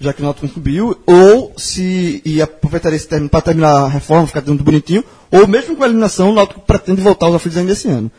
já 0.00 0.12
que 0.12 0.20
o 0.22 0.24
Náutico 0.24 0.46
não 0.46 0.52
subiu, 0.54 0.96
ou 1.06 1.52
se 1.56 2.22
ia 2.24 2.44
aproveitar 2.44 2.92
esse 2.92 3.06
término 3.06 3.28
para 3.28 3.42
terminar 3.42 3.72
a 3.84 3.88
reforma, 3.88 4.26
ficar 4.26 4.40
tudo 4.42 4.64
bonitinho, 4.64 5.04
ou 5.30 5.46
mesmo 5.46 5.76
com 5.76 5.82
a 5.82 5.86
eliminação, 5.86 6.30
o 6.30 6.34
Náutico 6.34 6.60
pretende 6.60 7.00
voltar 7.02 7.26
aos 7.26 7.34
aflitos 7.36 7.58
ainda 7.58 7.72
esse 7.72 7.86
ano. 7.88 8.10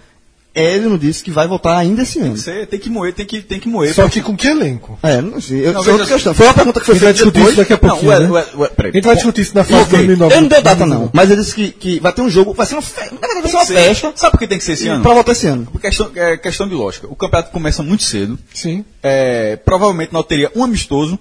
Ele 0.53 0.86
não 0.90 0.98
disse 0.98 1.24
que 1.24 1.32
vai 1.32 1.48
voltar 1.48 1.78
ainda 1.78 2.02
esse 2.02 2.20
ano. 2.20 2.36
Você 2.36 2.66
tem 2.66 2.78
que 2.78 2.90
moer, 2.90 3.14
tem 3.14 3.26
que, 3.26 3.41
tem 3.41 3.58
que 3.58 3.70
moer. 3.70 3.94
Só 3.94 4.10
que 4.10 4.22
com 4.22 4.36
que 4.36 4.49
elenco? 4.49 4.99
É, 5.02 5.22
não 5.22 5.40
sei. 5.40 5.66
Eu, 5.66 5.72
Não, 5.72 5.80
outra 5.80 6.06
questão. 6.06 6.34
Foi 6.34 6.45
uma 6.45 6.53
pergunta 6.53 6.82
que 6.82 6.86
foi 6.88 6.95
A 6.95 6.98
gente 6.98 7.03
vai 7.06 7.14
feita 7.14 7.32
discutir 7.32 7.40
depois. 7.40 7.53
isso 7.53 7.62
daqui 7.62 7.74
a 7.74 7.88
Não, 7.88 7.90
pouquinho, 7.95 8.12
ué, 8.12 8.20
né? 8.20 8.30
ué, 8.30 8.45
ué, 8.58 8.68
peraí. 8.68 8.91
A 8.91 8.95
gente 8.95 9.06
vai 9.06 9.16
discutir 9.16 9.41
isso 9.44 9.56
na 9.56 9.64
fase 9.64 9.82
Ok, 9.84 9.91
2009. 9.99 10.34
Ele 10.34 10.41
não 10.41 10.48
deu 10.49 10.62
data 10.62 10.86
não, 10.86 11.10
mas 11.14 11.32
ele 11.32 11.40
disse 11.40 11.56
que, 11.56 11.72
que 11.72 11.99
vai 12.02 12.12
ter 12.12 12.22
um 12.22 12.30
jogo, 12.30 12.53
vai 12.53 12.66
ser 12.66 12.76
uma, 12.76 12.82
fe... 12.82 12.99
vai 13.22 13.49
ser 13.49 13.56
uma 13.56 13.66
festa 13.66 14.12
Sabe 14.14 14.32
por 14.34 14.40
que 14.40 14.48
tem 14.48 14.58
que 14.58 14.64
ser 14.66 14.74
esse 14.74 14.90
ano? 14.90 15.02
para 15.02 15.14
voltar 15.14 15.32
esse 15.32 15.48
ano. 15.48 15.68
Por 15.72 15.80
questão, 15.80 16.12
é 16.16 16.36
questão 16.36 16.68
de 16.68 16.76
lógica. 16.76 17.08
O 17.10 17.16
campeonato 17.16 17.49
começa 17.52 17.82
muito 17.82 18.03
cedo. 18.03 18.38
Sim. 18.53 18.84
É, 19.02 19.56
provavelmente 19.56 20.12
não 20.12 20.22
teria 20.22 20.52
um 20.53 20.66
amistoso. 20.66 21.18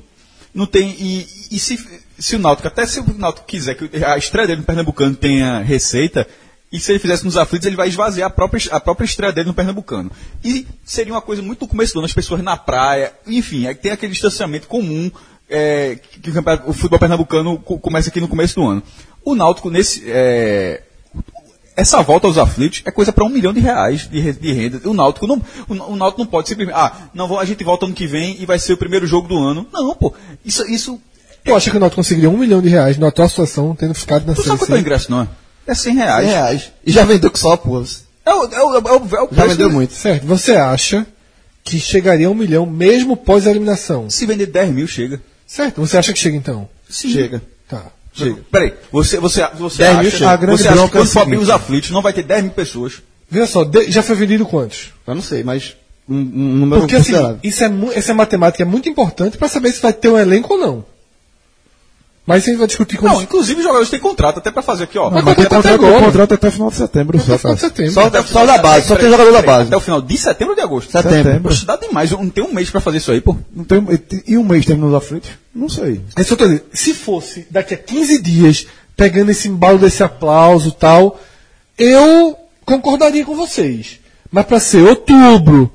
Não 0.55 0.66
tem. 0.66 0.90
E, 0.98 1.27
e 1.52 1.59
se, 1.59 1.78
se 2.18 2.36
o 2.36 2.39
Náutico, 2.39 2.68
até 2.68 2.86
se 2.86 3.01
o 3.01 3.14
Náutico 3.16 3.47
quiser 3.47 3.74
que 3.74 4.05
a 4.05 4.16
estreia 4.18 4.47
dele 4.48 4.60
no 4.60 4.66
Pernambucano 4.66 5.14
tenha 5.14 5.60
receita, 5.60 6.27
e 6.72 6.78
se 6.78 6.93
ele 6.93 6.98
fizesse 6.98 7.24
nos 7.24 7.36
aflitos, 7.36 7.66
ele 7.66 7.77
vai 7.77 7.89
esvaziar 7.89 8.28
a 8.28 8.31
própria, 8.32 8.62
a 8.72 8.81
própria 8.81 9.05
estreia 9.05 9.32
dele 9.32 9.48
no 9.48 9.55
Pernambucano. 9.55 10.10
E 10.44 10.66
seria 10.85 11.12
uma 11.12 11.20
coisa 11.22 11.43
muito 11.43 11.66
começo 11.66 11.94
do 11.94 11.98
ano, 12.01 12.06
as 12.06 12.12
pessoas 12.12 12.43
na 12.43 12.56
praia, 12.56 13.12
enfim, 13.27 13.66
aí 13.66 13.74
tem 13.74 13.93
aquele 13.93 14.12
distanciamento 14.12 14.66
comum 14.68 15.10
é, 15.48 15.97
que 15.97 16.31
o, 16.31 16.70
o 16.70 16.72
futebol 16.72 16.98
pernambucano 16.98 17.59
co- 17.59 17.78
começa 17.78 18.09
aqui 18.09 18.20
no 18.20 18.28
começo 18.28 18.55
do 18.55 18.66
ano. 18.66 18.82
O 19.24 19.35
Náutico, 19.35 19.68
nesse. 19.68 20.05
é, 20.06 20.82
essa 21.76 22.02
volta 22.02 22.26
aos 22.26 22.36
aflitos 22.38 22.82
é 22.84 22.90
coisa 22.90 23.12
para 23.12 23.24
um 23.24 23.28
milhão 23.28 23.52
de 23.52 23.60
reais 23.60 24.09
de, 24.09 24.32
de 24.32 24.52
renda. 24.52 24.80
O 24.88 24.92
Náutico 24.94 25.26
não, 25.26 25.40
o, 25.68 25.74
o 25.92 25.97
Náutico 25.97 26.22
não 26.22 26.30
pode 26.30 26.48
simplesmente. 26.48 26.76
Ah, 26.76 27.09
não, 27.14 27.38
a 27.38 27.44
gente 27.44 27.62
volta 27.64 27.86
ano 27.86 27.94
que 27.94 28.06
vem 28.06 28.36
e 28.40 28.47
vai 28.47 28.59
ser 28.59 28.72
o 28.72 28.76
primeiro 28.76 29.06
jogo 29.06 29.28
do 29.28 29.38
ano. 29.38 29.66
Não, 29.72 29.94
pô. 29.94 30.12
Isso. 30.44 30.64
isso 30.66 31.01
Tu 31.42 31.55
acha 31.55 31.70
que 31.70 31.76
o 31.76 31.80
Náutico 31.80 31.97
conseguiria 31.97 32.28
um 32.28 32.36
milhão 32.36 32.60
de 32.60 32.68
reais 32.68 32.98
na 32.98 33.09
atual 33.09 33.28
situação, 33.28 33.74
tendo 33.74 33.94
ficado 33.94 34.26
na 34.26 34.34
tu 34.34 34.42
sabe 34.42 34.59
quanto 34.59 34.72
é 34.72 34.76
o 34.76 34.78
ingresso, 34.78 35.10
não 35.10 35.22
é? 35.22 35.28
É 35.66 35.74
100 35.74 35.94
100 35.94 35.94
reais. 35.94 36.26
reais. 36.26 36.72
E 36.84 36.92
já 36.92 37.05
vendeu 37.05 37.30
que 37.30 37.38
só, 37.38 37.56
pô. 37.56 37.82
É 38.26 38.34
o, 38.34 38.44
é 38.44 38.62
o, 38.62 38.74
é 38.76 38.80
o, 38.80 39.16
é 39.16 39.22
o 39.24 39.28
Já 39.32 39.47
vendeu 39.47 39.68
de- 39.68 39.74
muito. 39.74 39.92
Certo. 39.94 40.26
Você 40.26 40.52
acha 40.52 41.06
que 41.64 41.78
chegaria 41.78 42.26
a 42.26 42.30
um 42.30 42.34
milhão 42.34 42.66
mesmo 42.66 43.16
pós 43.16 43.47
a 43.47 43.51
eliminação? 43.51 44.10
Se 44.10 44.26
vender 44.26 44.47
10 44.47 44.70
mil, 44.70 44.86
chega. 44.86 45.20
Certo. 45.47 45.80
Você 45.80 45.97
acha 45.97 46.12
que 46.12 46.18
chega 46.18 46.36
então? 46.36 46.68
Sim. 46.88 47.10
Chega. 47.10 47.42
Tá. 47.68 47.86
Chega. 48.12 48.39
Peraí, 48.51 48.74
você, 48.91 49.19
você, 49.19 49.47
você 49.59 49.78
10 49.78 49.99
mil 49.99 50.09
acha. 50.09 50.31
A 50.31 50.37
grande 50.37 50.59
você 50.62 50.69
acha 50.69 50.77
que 50.77 50.85
é 50.85 50.89
quando 50.89 51.09
for 51.09 51.20
abrir 51.20 51.39
os 51.39 51.51
aflitos 51.51 51.91
não 51.91 52.03
vai 52.03 52.12
ter 52.12 52.23
10 52.23 52.43
mil 52.45 52.53
pessoas? 52.53 53.03
Veja 53.31 53.47
só, 53.47 53.62
de- 53.65 53.91
já 53.91 54.03
foi 54.03 54.16
vendido 54.16 54.45
quantos? 54.45 54.93
Eu 55.07 55.15
não 55.15 55.23
sei, 55.23 55.45
mas 55.45 55.77
um, 56.09 56.16
um 56.16 56.57
número 56.57 56.81
Porque 56.81 56.97
assim, 56.97 57.12
isso 57.43 57.62
é, 57.62 57.70
essa 57.95 58.12
matemática 58.12 58.62
é 58.65 58.66
muito 58.66 58.89
importante 58.89 59.39
para 59.39 59.47
saber 59.49 59.70
se 59.70 59.81
vai 59.81 59.93
ter 59.93 60.09
um 60.09 60.19
elenco 60.19 60.55
ou 60.55 60.61
não. 60.61 60.85
Mas 62.31 62.43
isso 62.43 62.51
a 62.51 62.52
gente 62.52 62.59
vai 62.59 62.66
discutir 62.69 62.97
com 62.97 63.07
Não, 63.07 63.20
inclusive 63.23 63.59
os 63.59 63.65
jogadores 63.65 63.90
têm 63.90 63.98
contrato 63.98 64.39
até 64.39 64.51
pra 64.51 64.62
fazer 64.62 64.85
aqui, 64.85 64.97
ó. 64.98 65.11
Mas 65.11 65.24
Mas 65.24 65.35
tem 65.35 65.44
contrato 65.44 65.66
até 65.66 65.74
agora. 65.74 65.97
o 65.98 66.05
contrato 66.05 66.31
é 66.31 66.35
até 66.35 66.51
final 66.51 66.70
de 66.70 66.77
setembro 66.77 67.19
só, 67.19 67.24
até 67.24 67.39
final 67.39 67.55
de 67.55 67.61
setembro. 67.61 67.93
Só, 67.93 68.23
só 68.23 68.47
da 68.47 68.59
base, 68.59 68.86
só 68.86 68.97
tem 68.97 69.11
jogador 69.11 69.32
da 69.32 69.43
base. 69.43 69.66
Até 69.69 69.77
o 69.77 69.81
final 69.81 70.01
de 70.01 70.16
setembro 70.16 70.52
ou 70.52 70.57
de 70.57 70.62
agosto? 70.62 70.93
Setembro. 70.93 71.43
Poxa, 71.43 71.66
dá 71.66 71.77
demais. 71.77 72.11
Não 72.12 72.31
tem 72.31 72.44
um 72.44 72.52
mês 72.55 72.70
pra 72.70 72.81
fazer 72.81 72.98
isso 72.98 73.11
aí, 73.11 73.20
pô. 73.20 73.36
Não 73.55 73.65
tem, 73.65 73.85
e 74.27 74.39
um 74.39 74.44
mês 74.44 74.65
terminando 74.65 74.90
os 74.90 74.97
aflitos? 74.97 75.31
Não 75.55 75.69
sei. 75.69 76.01
É 76.16 76.20
isso 76.20 76.28
que 76.28 76.32
eu 76.32 76.36
tô 76.36 76.44
dizendo. 76.47 76.65
Se 76.73 76.94
fosse 76.94 77.47
daqui 77.51 77.74
a 77.74 77.77
15 77.77 78.23
dias, 78.23 78.66
pegando 78.97 79.31
esse 79.31 79.48
embalo 79.48 79.78
desse 79.78 80.02
aplauso 80.02 80.69
e 80.69 80.73
tal, 80.73 81.19
eu 81.78 82.36
concordaria 82.65 83.24
com 83.24 83.35
vocês. 83.35 83.98
Mas 84.31 84.47
para 84.47 84.61
ser 84.61 84.82
outubro, 84.86 85.73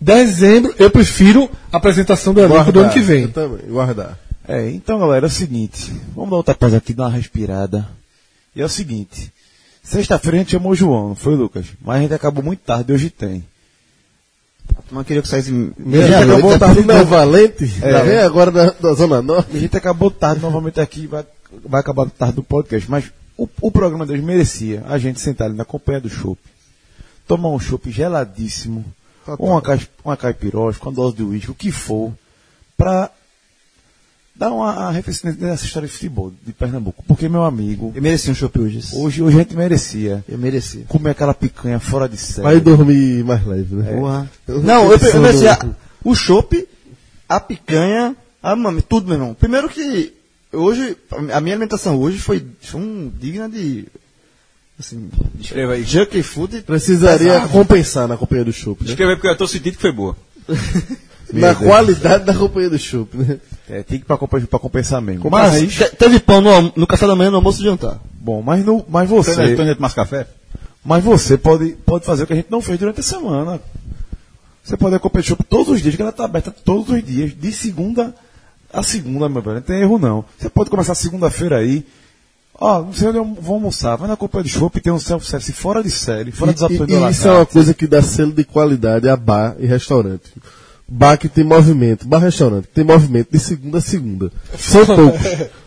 dezembro, 0.00 0.74
eu 0.78 0.90
prefiro 0.90 1.50
a 1.72 1.76
apresentação 1.76 2.32
do 2.32 2.40
elenco 2.40 2.72
do 2.72 2.80
ano 2.80 2.90
que 2.90 3.00
Eu 3.00 3.04
vem. 3.04 3.28
também, 3.28 3.60
guardar. 3.68 4.18
É, 4.48 4.70
então 4.70 4.98
galera, 4.98 5.26
é 5.26 5.28
o 5.28 5.30
seguinte. 5.30 5.92
Vamos 6.14 6.30
dar 6.30 6.36
outra 6.36 6.54
pausa 6.54 6.78
aqui, 6.78 6.94
dar 6.94 7.04
uma 7.04 7.10
respirada. 7.16 7.86
E 8.56 8.62
é 8.62 8.64
o 8.64 8.68
seguinte. 8.68 9.30
Sexta-feira 9.82 10.36
a 10.36 10.40
gente 10.40 10.52
chamou 10.52 10.72
o 10.72 10.74
João, 10.74 11.08
não 11.08 11.14
foi, 11.14 11.34
Lucas? 11.34 11.66
Mas 11.82 11.98
a 11.98 12.00
gente 12.02 12.14
acabou 12.14 12.42
muito 12.42 12.60
tarde, 12.60 12.92
hoje 12.92 13.10
tem. 13.10 13.44
Mas 14.90 15.06
queria 15.06 15.22
que 15.22 15.28
saísse 15.28 15.50
A 15.50 15.54
gente 15.54 15.74
meia-noite. 15.78 16.32
acabou 16.32 16.58
tarde, 16.58 16.82
Não, 16.82 17.04
Valente, 17.04 17.72
É. 17.82 18.02
vem 18.02 18.18
agora 18.18 18.50
da, 18.50 18.70
da 18.70 18.92
Zona 18.94 19.20
Norte. 19.22 19.56
A 19.56 19.60
gente 19.60 19.76
acabou 19.76 20.10
tarde 20.10 20.40
novamente 20.42 20.80
aqui, 20.80 21.06
vai, 21.06 21.24
vai 21.64 21.80
acabar 21.80 22.08
tarde 22.10 22.36
do 22.36 22.42
podcast, 22.42 22.90
mas 22.90 23.04
o, 23.36 23.48
o 23.62 23.70
programa 23.70 24.04
de 24.06 24.12
hoje 24.12 24.22
merecia 24.22 24.82
a 24.86 24.98
gente 24.98 25.20
sentar 25.20 25.46
ali 25.48 25.56
na 25.56 25.64
companhia 25.64 26.00
do 26.00 26.08
chopp, 26.10 26.38
tomar 27.26 27.48
um 27.50 27.58
chopp 27.60 27.90
geladíssimo, 27.90 28.84
ou 29.38 29.50
uma, 29.50 29.62
cai- 29.62 29.88
uma 30.04 30.16
caipirosca, 30.16 30.84
uma 30.86 30.92
dose 30.94 31.16
de 31.16 31.22
uísque, 31.22 31.50
o 31.50 31.54
que 31.54 31.70
for, 31.72 32.12
pra 32.76 33.10
dar 34.38 34.52
uma, 34.52 34.90
referência 34.92 35.36
nessa 35.40 35.64
história 35.64 35.88
de 35.88 35.92
futebol 35.94 36.32
de 36.46 36.52
Pernambuco. 36.52 37.02
Porque, 37.08 37.28
meu 37.28 37.42
amigo, 37.44 37.92
Eu 37.94 38.00
mereci 38.02 38.30
um 38.30 38.34
chopp 38.34 38.58
hoje. 38.60 38.78
hoje, 38.94 39.22
hoje 39.22 39.36
a 39.36 39.40
gente 39.40 39.56
merecia 39.56 40.24
Eu 40.28 40.38
mereci. 40.38 40.84
comer 40.88 41.10
aquela 41.10 41.34
picanha 41.34 41.80
fora 41.80 42.08
de 42.08 42.16
série. 42.16 42.42
Vai 42.42 42.60
dormir 42.60 43.24
mais 43.24 43.44
leve, 43.44 43.74
né? 43.74 43.92
Porra. 43.92 44.30
Eu 44.46 44.62
Não, 44.62 44.84
eu, 44.86 44.92
eu 44.92 44.98
pensando- 44.98 45.22
mereci 45.22 45.48
a- 45.48 45.58
o 46.04 46.14
chopp, 46.14 46.66
a 47.28 47.40
picanha, 47.40 48.14
a 48.42 48.54
mami, 48.54 48.80
tudo, 48.82 49.06
meu 49.08 49.16
irmão. 49.16 49.34
Primeiro 49.34 49.68
que 49.68 50.12
hoje, 50.52 50.96
a 51.32 51.40
minha 51.40 51.54
alimentação 51.54 51.96
hoje 51.98 52.18
foi, 52.18 52.46
foi 52.62 52.80
um, 52.80 53.12
digna 53.20 53.48
de. 53.48 53.86
Assim, 54.78 55.10
Escreva 55.40 55.72
aí. 55.72 55.82
junk 55.82 56.22
food. 56.22 56.62
Precisaria 56.62 57.32
pesado. 57.32 57.48
compensar 57.48 58.06
na 58.06 58.16
companhia 58.16 58.44
do 58.44 58.52
Chopp, 58.52 58.84
né? 58.84 58.90
Escreva 58.90 59.10
aí 59.10 59.16
porque 59.16 59.28
eu 59.28 59.36
tô 59.36 59.48
sentindo 59.48 59.74
que 59.74 59.80
foi 59.82 59.90
boa. 59.90 60.16
Na 61.32 61.54
qualidade 61.54 62.24
da 62.24 62.34
companhia 62.34 62.70
do 62.70 62.78
Chopp, 62.78 63.16
né? 63.16 63.38
É, 63.68 63.82
tem 63.82 63.98
que 63.98 64.04
ir 64.04 64.06
pra, 64.06 64.16
compen- 64.16 64.46
pra 64.46 64.58
compensar 64.58 65.00
mesmo. 65.02 65.28
Mas 65.30 65.62
Mas, 65.62 65.74
te- 65.74 65.96
teve 65.96 66.18
pão 66.20 66.40
no, 66.40 66.72
no 66.74 66.86
café 66.86 67.06
da 67.06 67.14
manhã, 67.14 67.30
no 67.30 67.36
almoço 67.36 67.60
e 67.60 67.64
jantar. 67.64 67.98
bom, 68.20 68.40
mas, 68.42 68.64
no, 68.64 68.84
mas 68.88 69.08
você... 69.08 69.34
Você 69.34 69.56
Tony 69.56 69.76
mais 69.78 69.92
café? 69.94 70.26
Mas 70.84 71.04
você 71.04 71.36
pode, 71.36 71.76
pode 71.84 72.04
fazer 72.06 72.22
o 72.22 72.26
que 72.26 72.32
a 72.32 72.36
gente 72.36 72.50
não 72.50 72.62
fez 72.62 72.78
durante 72.78 73.00
a 73.00 73.02
semana. 73.02 73.60
Você 74.64 74.76
pode 74.76 74.94
acompanhar 74.94 75.22
o 75.22 75.26
show 75.26 75.36
todos 75.48 75.68
os 75.74 75.82
dias, 75.82 75.94
que 75.96 76.00
ela 76.02 76.10
está 76.10 76.24
aberta 76.24 76.50
todos 76.50 76.88
os 76.90 77.02
dias, 77.04 77.32
de 77.38 77.52
segunda 77.52 78.14
a 78.72 78.82
segunda, 78.82 79.28
meu 79.28 79.40
velho. 79.42 79.56
Não 79.56 79.62
tem 79.62 79.80
erro 79.80 79.98
não. 79.98 80.24
Você 80.38 80.48
pode 80.48 80.70
começar 80.70 80.94
segunda-feira 80.94 81.58
aí. 81.58 81.84
Ó, 82.60 82.82
não 82.82 82.92
sei 82.92 83.08
onde 83.08 83.18
eu 83.18 83.24
vou 83.24 83.54
almoçar. 83.54 83.96
Vai 83.96 84.08
na 84.08 84.16
companhia 84.16 84.44
de 84.44 84.50
show 84.50 84.68
tem 84.68 84.92
um 84.92 84.98
self-service 84.98 85.52
fora 85.52 85.82
de 85.82 85.90
série, 85.90 86.32
fora 86.32 86.52
dos 86.52 86.62
apoios 86.62 86.90
e, 86.90 86.94
e 86.94 87.10
isso 87.10 87.28
é 87.28 87.32
uma 87.32 87.46
coisa 87.46 87.72
que 87.72 87.86
dá 87.86 88.02
selo 88.02 88.32
de 88.32 88.44
qualidade 88.44 89.08
a 89.08 89.16
bar 89.16 89.56
e 89.58 89.66
restaurante. 89.66 90.32
Bar 90.90 91.18
que 91.18 91.28
tem 91.28 91.44
movimento, 91.44 92.06
bar 92.08 92.18
restaurante, 92.18 92.66
tem 92.72 92.82
movimento 92.82 93.28
de 93.30 93.38
segunda 93.38 93.76
a 93.78 93.80
segunda. 93.80 94.32
São 94.58 94.86
poucos 94.86 95.20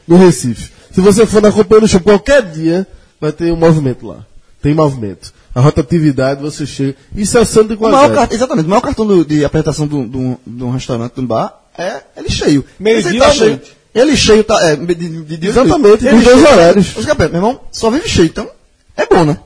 no 0.07 0.18
Recife. 0.18 0.72
Se 0.91 0.99
você 0.99 1.26
for 1.27 1.41
na 1.41 1.52
companhia 1.52 1.81
do 1.81 1.88
show 1.88 1.99
qualquer 1.99 2.41
dia, 2.41 2.88
vai 3.19 3.31
ter 3.31 3.52
um 3.52 3.56
movimento 3.56 4.07
lá. 4.07 4.26
Tem 4.61 4.73
movimento. 4.73 5.31
A 5.53 5.61
rotatividade, 5.61 6.41
você 6.41 6.65
chega. 6.65 6.95
Isso 7.15 7.38
é 7.38 7.41
o 7.41 7.45
selo 7.45 7.68
de 7.68 7.76
O 7.76 7.80
maior 7.81 7.91
qualidade. 7.98 8.15
cartão, 8.19 8.35
exatamente, 8.38 8.65
o 8.65 8.69
maior 8.69 8.81
cartão 8.81 9.06
do- 9.06 9.23
de 9.26 9.45
apresentação 9.45 9.88
de 9.88 9.95
um- 9.95 10.72
restaurante, 10.72 11.14
de 11.14 11.22
um 11.22 11.26
bar, 11.27 11.53
é 11.77 12.02
ele 12.18 12.30
cheio. 12.30 12.65
Meio-dia 12.80 13.11
Ele 13.11 13.19
tá 13.19 13.31
cheio. 13.31 13.61
Ele 13.93 14.15
cheio, 14.18 14.43
tá. 14.43 14.60
É, 14.69 14.76
de, 14.76 14.95
de, 14.95 15.23
de, 15.23 15.38
de- 15.38 15.48
Exatamente, 15.48 16.10
dos 16.10 16.23
dois 16.23 16.41
horários. 16.43 16.98
Os 16.98 17.06
meu 17.06 17.35
irmão, 17.41 17.60
só 17.72 17.91
vive 17.91 18.07
cheio, 18.07 18.27
então 18.27 18.49
é 18.98 19.06
bom, 19.06 19.23
né? 19.26 19.38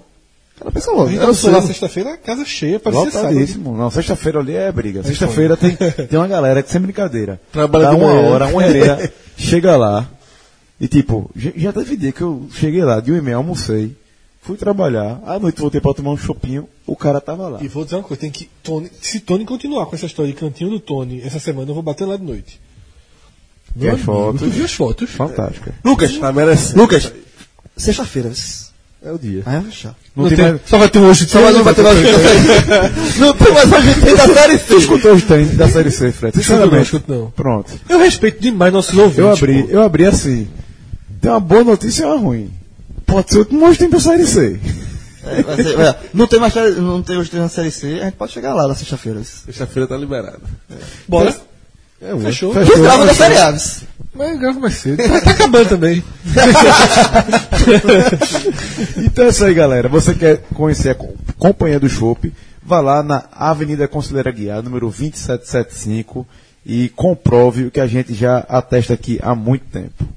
Cara 0.65 0.71
pensa 0.71 0.91
logo. 0.91 1.03
A 1.03 1.09
gente 1.09 1.17
É 1.17 1.19
o 1.19 1.21
almoçou 1.27 1.51
lá 1.51 1.61
sexta-feira, 1.61 2.17
casa 2.17 2.43
cheia, 2.43 2.79
parecia 2.79 3.11
sábado. 3.11 3.33
Lotadíssimo. 3.33 3.77
Não, 3.77 3.91
sexta-feira 3.91 4.39
ali 4.39 4.55
é 4.55 4.71
briga. 4.71 5.03
Sexta-feira 5.03 5.55
tem, 5.55 5.75
tem 5.75 6.17
uma 6.17 6.27
galera 6.27 6.63
que 6.63 6.71
sem 6.71 6.81
brincadeira. 6.81 7.39
Trabalha 7.51 7.91
uma 7.91 8.07
manhã. 8.07 8.29
hora, 8.29 8.47
uma 8.47 8.65
e 8.65 8.73
meia, 8.73 9.13
chega 9.37 9.77
lá. 9.77 10.09
E 10.81 10.87
tipo, 10.87 11.29
já, 11.35 11.71
teve 11.71 11.95
dia 11.95 12.11
que 12.11 12.21
eu 12.21 12.47
cheguei 12.51 12.83
lá, 12.83 12.99
de 12.99 13.11
uma 13.11 13.19
e 13.19 13.21
meia, 13.21 13.37
almocei, 13.37 13.95
fui 14.41 14.57
trabalhar, 14.57 15.21
à 15.25 15.37
noite 15.39 15.61
voltei 15.61 15.79
pra 15.79 15.93
tomar 15.93 16.11
um 16.11 16.17
chopinho, 16.17 16.67
o 16.85 16.95
cara 16.95 17.21
tava 17.21 17.47
lá. 17.47 17.59
E 17.61 17.67
vou 17.67 17.83
dizer 17.85 17.97
uma 17.97 18.03
coisa, 18.03 18.19
tem 18.21 18.31
que. 18.31 18.49
Tony, 18.63 18.89
se 18.99 19.19
Tony 19.19 19.45
continuar 19.45 19.85
com 19.85 19.95
essa 19.95 20.07
história 20.07 20.31
de 20.33 20.37
cantinho 20.37 20.71
do 20.71 20.79
Tony 20.79 21.21
essa 21.23 21.39
semana, 21.39 21.69
eu 21.69 21.73
vou 21.75 21.83
bater 21.83 22.05
lá 22.05 22.17
de 22.17 22.23
noite. 22.23 22.59
Vi 23.75 23.87
as 23.89 24.01
fotos. 24.01 24.41
amigo, 24.41 24.57
Vi 24.57 24.63
as 24.63 24.73
fotos. 24.73 25.09
Fantástica. 25.11 25.75
Lucas, 25.83 26.17
Tá 26.17 26.31
merecendo. 26.33 26.81
Lucas, 26.81 27.11
sexta-feira. 27.77 28.31
É 29.05 29.11
o 29.11 29.19
dia. 29.19 29.43
Aí 29.45 29.59
vai 29.59 29.63
fechar. 29.69 29.95
Não, 30.15 30.23
Não 30.23 30.29
tem, 30.29 30.37
tem- 30.37 30.49
mais. 30.49 30.61
Só 30.65 30.77
vai 30.79 30.89
ter 30.89 30.97
um 30.99 31.07
hoje 31.09 31.25
de 31.25 31.31
Só 31.31 31.41
mais 31.41 31.55
um 31.55 31.61
vai 31.63 31.75
ter 31.75 31.83
mais 31.83 31.97
Não 33.19 33.33
tem 33.35 33.53
mais 33.53 33.71
a 33.73 33.79
gente 33.81 34.01
tem 34.01 34.15
da 34.15 34.27
série 34.27 34.57
Tu 34.57 34.67
C. 34.67 34.75
escutou 34.77 35.13
os 35.13 35.23
treinos 35.23 35.55
da 35.55 35.69
série 35.69 35.91
C, 35.91 36.11
Fred? 36.11 36.35
Sinceramente. 36.37 36.73
não, 36.73 36.81
escuto 36.81 37.13
não. 37.13 37.31
Pronto. 37.31 37.71
Eu 37.87 37.99
respeito 37.99 38.41
demais 38.41 38.73
nossos 38.73 38.97
ouvintes. 38.97 39.19
Eu 39.19 39.31
abri, 39.31 39.63
pô. 39.63 39.69
eu 39.69 39.81
abri 39.83 40.05
assim. 40.05 40.47
Tem 41.21 41.29
uma 41.29 41.39
boa 41.39 41.63
notícia 41.63 42.01
e 42.01 42.05
uma 42.05 42.17
ruim. 42.17 42.51
Pode 43.05 43.29
ser 43.29 43.35
o 43.37 43.39
último 43.41 43.65
hoje 43.67 43.77
tem 43.77 43.89
pra 43.89 43.99
série 43.99 44.25
C. 44.25 44.59
É, 45.23 45.63
ser- 45.63 45.95
não 46.13 46.25
tem 46.27 46.39
mais 46.39 46.53
série- 46.53 46.75
não 46.75 47.01
tem 47.03 47.17
hoje 47.17 47.29
tem 47.29 47.39
na 47.39 47.49
série 47.49 47.69
C, 47.71 47.99
a 48.01 48.05
gente 48.05 48.15
pode 48.15 48.31
chegar 48.31 48.53
lá 48.55 48.67
na 48.67 48.73
sexta-feira. 48.75 49.21
Sexta-feira 49.23 49.87
tá 49.87 49.95
liberado. 49.97 50.41
Bora. 51.07 51.35
É. 52.01 52.17
Fechou. 52.19 52.51
Os 52.57 52.79
gravos 52.79 53.05
da 53.05 53.13
série 53.13 53.37
Aves. 53.37 53.81
Mas 54.15 54.31
eu 54.31 54.39
gravo 54.39 54.59
mais 54.61 54.75
cedo. 54.75 54.97
Tá, 55.03 55.21
tá 55.21 55.31
acabando 55.31 55.69
também. 55.69 56.03
Então 58.97 59.25
é 59.25 59.29
isso 59.29 59.45
aí, 59.45 59.53
galera. 59.53 59.87
Você 59.89 60.13
quer 60.13 60.37
conhecer 60.53 60.89
a 60.89 60.95
co- 60.95 61.13
companhia 61.37 61.79
do 61.79 61.89
Chopp? 61.89 62.31
Vá 62.63 62.79
lá 62.79 63.03
na 63.03 63.25
Avenida 63.31 63.87
Conselheira 63.87 64.31
Guiar, 64.31 64.63
número 64.63 64.87
2775, 64.89 66.25
e 66.65 66.89
comprove 66.89 67.65
o 67.65 67.71
que 67.71 67.79
a 67.79 67.87
gente 67.87 68.13
já 68.13 68.39
atesta 68.39 68.93
aqui 68.93 69.19
há 69.21 69.35
muito 69.35 69.65
tempo. 69.65 70.07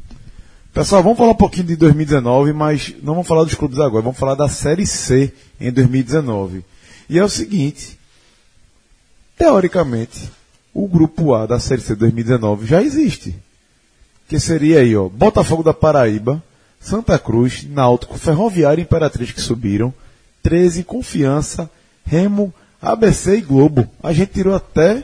Pessoal, 0.73 1.03
vamos 1.03 1.19
falar 1.19 1.33
um 1.33 1.37
pouquinho 1.37 1.67
de 1.67 1.77
2019, 1.77 2.53
mas 2.53 2.95
não 3.03 3.15
vamos 3.15 3.29
falar 3.29 3.45
dos 3.45 3.55
clubes 3.55 3.79
agora, 3.79 4.03
vamos 4.03 4.19
falar 4.19 4.35
da 4.35 4.49
Série 4.49 4.87
C 4.87 5.33
em 5.61 5.71
2019. 5.73 6.65
E 7.11 7.19
é 7.19 7.25
o 7.25 7.29
seguinte, 7.29 7.99
teoricamente, 9.37 10.31
o 10.73 10.87
grupo 10.87 11.35
A 11.35 11.47
da 11.47 11.59
Série 11.59 11.81
C 11.83 11.95
2019 11.95 12.67
já 12.67 12.83
existe. 12.83 13.35
Que 14.29 14.39
seria 14.39 14.81
aí, 14.81 14.95
ó, 14.97 15.09
Botafogo 15.09 15.63
da 15.63 15.73
Paraíba, 15.73 16.43
Santa 16.81 17.19
Cruz, 17.19 17.67
Náutico, 17.69 18.19
Ferroviário 18.19 18.81
e 18.81 18.85
Imperatriz 18.85 19.33
que 19.33 19.41
subiram, 19.41 19.93
13 20.43 20.85
Confiança, 20.85 21.69
Remo, 22.05 22.53
ABC 22.81 23.37
e 23.37 23.41
Globo. 23.41 23.89
A 24.03 24.13
gente 24.13 24.33
tirou 24.33 24.55
até 24.55 25.03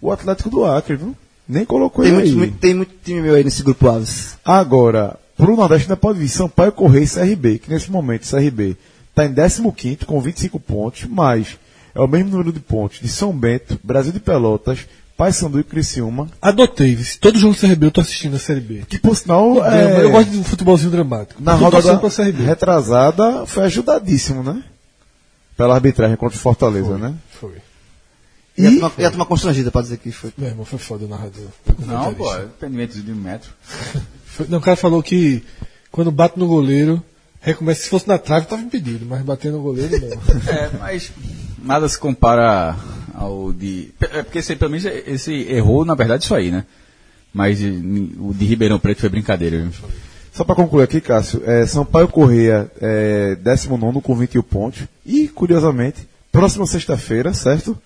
o 0.00 0.10
Atlético 0.10 0.50
do 0.50 0.64
Acre, 0.64 0.96
viu? 0.96 1.16
Nem 1.48 1.64
colocou 1.64 2.04
Tem 2.04 2.12
ele 2.12 2.22
aí. 2.22 2.28
muito, 2.30 2.38
muito- 2.38 2.58
tem 2.58 2.74
muito 2.74 2.92
time 3.02 3.22
meu 3.22 3.34
aí 3.34 3.42
nesse 3.44 3.62
grupo 3.62 3.88
Aves. 3.88 4.36
Agora, 4.44 5.16
pro 5.36 5.56
Nordeste 5.56 5.84
ainda 5.86 5.96
pode 5.96 6.18
vir 6.18 6.28
Sampaio 6.28 6.72
Correia 6.72 7.04
e 7.04 7.08
CRB, 7.08 7.58
que 7.58 7.70
nesse 7.70 7.90
momento 7.90 8.26
CRB 8.26 8.76
está 9.08 9.24
em 9.24 9.32
15 9.72 10.04
com 10.04 10.20
25 10.20 10.60
pontos, 10.60 11.04
mas 11.08 11.56
é 11.94 12.00
o 12.00 12.06
mesmo 12.06 12.30
número 12.30 12.52
de 12.52 12.60
pontos 12.60 13.00
de 13.00 13.08
São 13.08 13.32
Bento, 13.32 13.80
Brasil 13.82 14.12
de 14.12 14.20
Pelotas, 14.20 14.80
Paysandu 15.18 15.58
e 15.58 15.64
Criciúma, 15.64 16.28
Adotei, 16.40 16.94
vice. 16.94 17.18
todo 17.18 17.38
jogo 17.38 17.52
do 17.54 17.60
CRB 17.60 17.86
eu 17.86 17.90
tô 17.90 18.00
assistindo 18.00 18.36
a 18.36 18.38
Série 18.38 18.60
B. 18.60 18.84
que 18.88 18.98
por 18.98 19.14
sinal 19.16 19.56
Eu, 19.56 19.64
é, 19.66 20.04
eu 20.04 20.10
gosto 20.12 20.30
de 20.30 20.38
um 20.38 20.44
futebolzinho 20.44 20.90
dramático. 20.92 21.42
na 21.42 21.54
rodada 21.54 21.82
torcendo 21.98 22.00
pra 22.00 22.10
CRB. 22.10 22.44
retrasada 22.44 23.44
foi 23.44 23.64
ajudadíssimo, 23.64 24.42
né? 24.44 24.62
Pela 25.56 25.74
arbitragem 25.74 26.16
contra 26.16 26.36
o 26.36 26.40
Fortaleza, 26.40 26.96
né? 26.96 27.14
Foi. 27.40 27.54
E, 28.56 28.64
a 28.66 28.70
E- 28.70 28.72
turma- 28.74 28.92
e 28.96 29.04
a 29.04 29.10
turma 29.10 29.26
constrangida 29.26 29.70
pra 29.72 29.82
dizer 29.82 29.96
que 29.98 30.10
foi. 30.12 30.32
Meu 30.38 30.48
irmão, 30.50 30.64
foi 30.64 30.78
foda 30.78 31.04
o 31.04 31.08
narrador. 31.08 31.46
Não, 31.84 32.14
pô, 32.14 32.24
Comentarista. 32.24 32.54
pendimento 32.60 33.02
de 33.02 33.12
um 33.12 33.16
metro. 33.16 33.50
Foi- 34.26 34.46
não, 34.48 34.58
o 34.58 34.60
cara 34.60 34.76
falou 34.76 35.02
que 35.02 35.44
quando 35.90 36.12
bate 36.12 36.38
no 36.38 36.46
goleiro, 36.46 37.02
recomeça. 37.40 37.82
Se 37.82 37.88
fosse 37.88 38.06
na 38.06 38.18
trave, 38.18 38.46
tava 38.46 38.62
impedido, 38.62 39.04
mas 39.04 39.22
bater 39.22 39.50
no 39.50 39.60
goleiro 39.62 39.98
não. 40.00 40.08
É, 40.52 40.70
mas 40.78 41.10
nada 41.60 41.88
se 41.88 41.98
compara 41.98 42.76
ao 43.18 43.52
de. 43.52 43.90
É 44.00 44.22
porque 44.22 44.38
esse, 44.38 44.54
pelo 44.56 44.70
menos 44.70 44.86
esse 45.06 45.32
errou, 45.50 45.84
na 45.84 45.94
verdade, 45.94 46.24
isso 46.24 46.34
aí, 46.34 46.50
né? 46.50 46.64
Mas 47.32 47.60
o 47.60 48.32
de 48.34 48.44
Ribeirão 48.46 48.78
Preto 48.78 49.00
foi 49.00 49.08
brincadeira, 49.08 49.58
viu? 49.60 49.70
Só 50.32 50.44
para 50.44 50.54
concluir 50.54 50.84
aqui, 50.84 51.00
Cássio, 51.00 51.42
é, 51.44 51.66
Sampaio 51.66 52.08
Correia 52.08 52.70
é 52.80 53.34
19 53.36 54.00
com 54.00 54.14
21 54.14 54.42
pontos. 54.42 54.82
E, 55.04 55.26
curiosamente, 55.28 56.08
próxima 56.30 56.64
sexta-feira, 56.66 57.34
certo? 57.34 57.76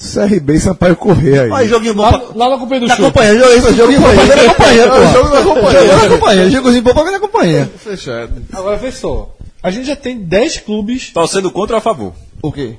CRB 0.00 0.54
e 0.54 0.60
Sampaio 0.60 0.96
Correia 0.96 1.42
aí. 1.42 1.50
Olha, 1.50 1.68
joguinho 1.68 1.94
bom 1.94 2.02
lá, 2.02 2.18
pra. 2.18 2.34
lá 2.34 2.50
na 2.50 2.58
companhia 2.58 2.80
do 2.80 2.88
Tá 2.88 2.96
show. 2.96 3.06
acompanhando, 3.06 3.38
jogo, 3.38 3.74
jogo 3.74 3.92
bom 4.00 4.14
pra 4.14 4.24
ver 4.24 4.36
na 4.36 4.54
companhia, 4.54 4.88
pô. 4.88 5.12
Jogo 5.12 5.28
da 5.30 5.42
companhia. 5.42 5.80
Jogo 5.82 6.02
na 6.02 6.08
companhia, 6.08 6.50
jogozinho 6.50 6.82
bom 6.82 6.94
pra 6.94 7.04
na 7.12 7.20
companhia. 7.20 7.70
Fechado. 7.76 8.42
Agora 8.52 8.76
vê 8.78 8.90
só. 8.90 9.36
A 9.62 9.70
gente 9.70 9.86
já 9.86 9.94
tem 9.94 10.18
10 10.18 10.58
clubes. 10.60 11.10
Torcendo 11.12 11.50
contra 11.50 11.76
ou 11.76 11.78
a 11.78 11.80
favor? 11.80 12.14
O 12.42 12.50
quê? 12.50 12.76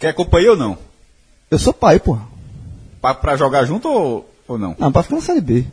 Quer 0.00 0.12
companhia 0.14 0.50
ou 0.50 0.56
não? 0.56 0.76
Eu 1.54 1.58
sou 1.60 1.72
pai, 1.72 2.00
pô. 2.00 2.18
Pra, 3.00 3.14
pra 3.14 3.36
jogar 3.36 3.64
junto 3.64 3.88
ou, 3.88 4.28
ou 4.48 4.58
não? 4.58 4.74
Não, 4.76 4.90
pra 4.90 5.04
ficar 5.04 5.14
na 5.16 5.22
Série 5.22 5.40
B. 5.40 5.64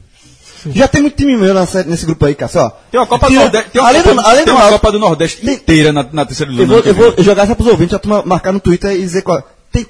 Já 0.67 0.87
tem 0.87 1.01
muito 1.01 1.15
time 1.17 1.35
meu 1.35 1.65
série- 1.65 1.89
nesse 1.89 2.05
grupo 2.05 2.23
aí, 2.23 2.35
Cássio, 2.35 2.61
ó. 2.61 2.69
Tem 2.91 2.99
uma 2.99 3.07
Copa 3.07 3.25
do 3.25 3.29
Tinha- 3.29 3.41
Nordeste, 3.41 3.69
tem 3.71 3.81
uma, 3.81 3.89
além 3.89 4.03
Copa, 4.03 4.13
do- 4.15 4.21
além 4.27 4.35
tem 4.37 4.45
do 4.45 4.51
uma 4.51 4.61
Alto- 4.61 4.73
Copa 4.73 4.91
do 4.91 4.99
Nordeste 4.99 5.49
inteira 5.49 5.91
na, 5.91 6.05
na 6.13 6.23
terceira 6.23 6.51
Eu 6.51 6.55
divisão. 6.57 6.75
vou, 6.75 6.83
do 6.83 6.87
eu 6.87 6.93
ano 6.93 7.11
que 7.11 7.15
vou 7.15 7.23
jogar 7.25 7.43
essa 7.45 7.55
pros 7.55 7.67
ouvintes, 7.67 7.95
a 7.95 7.99
turma 7.99 8.21
marcar 8.23 8.51
no 8.51 8.59
Twitter 8.59 8.91
e 8.91 8.99
dizer 8.99 9.23
qual. 9.23 9.41
Tem, 9.71 9.87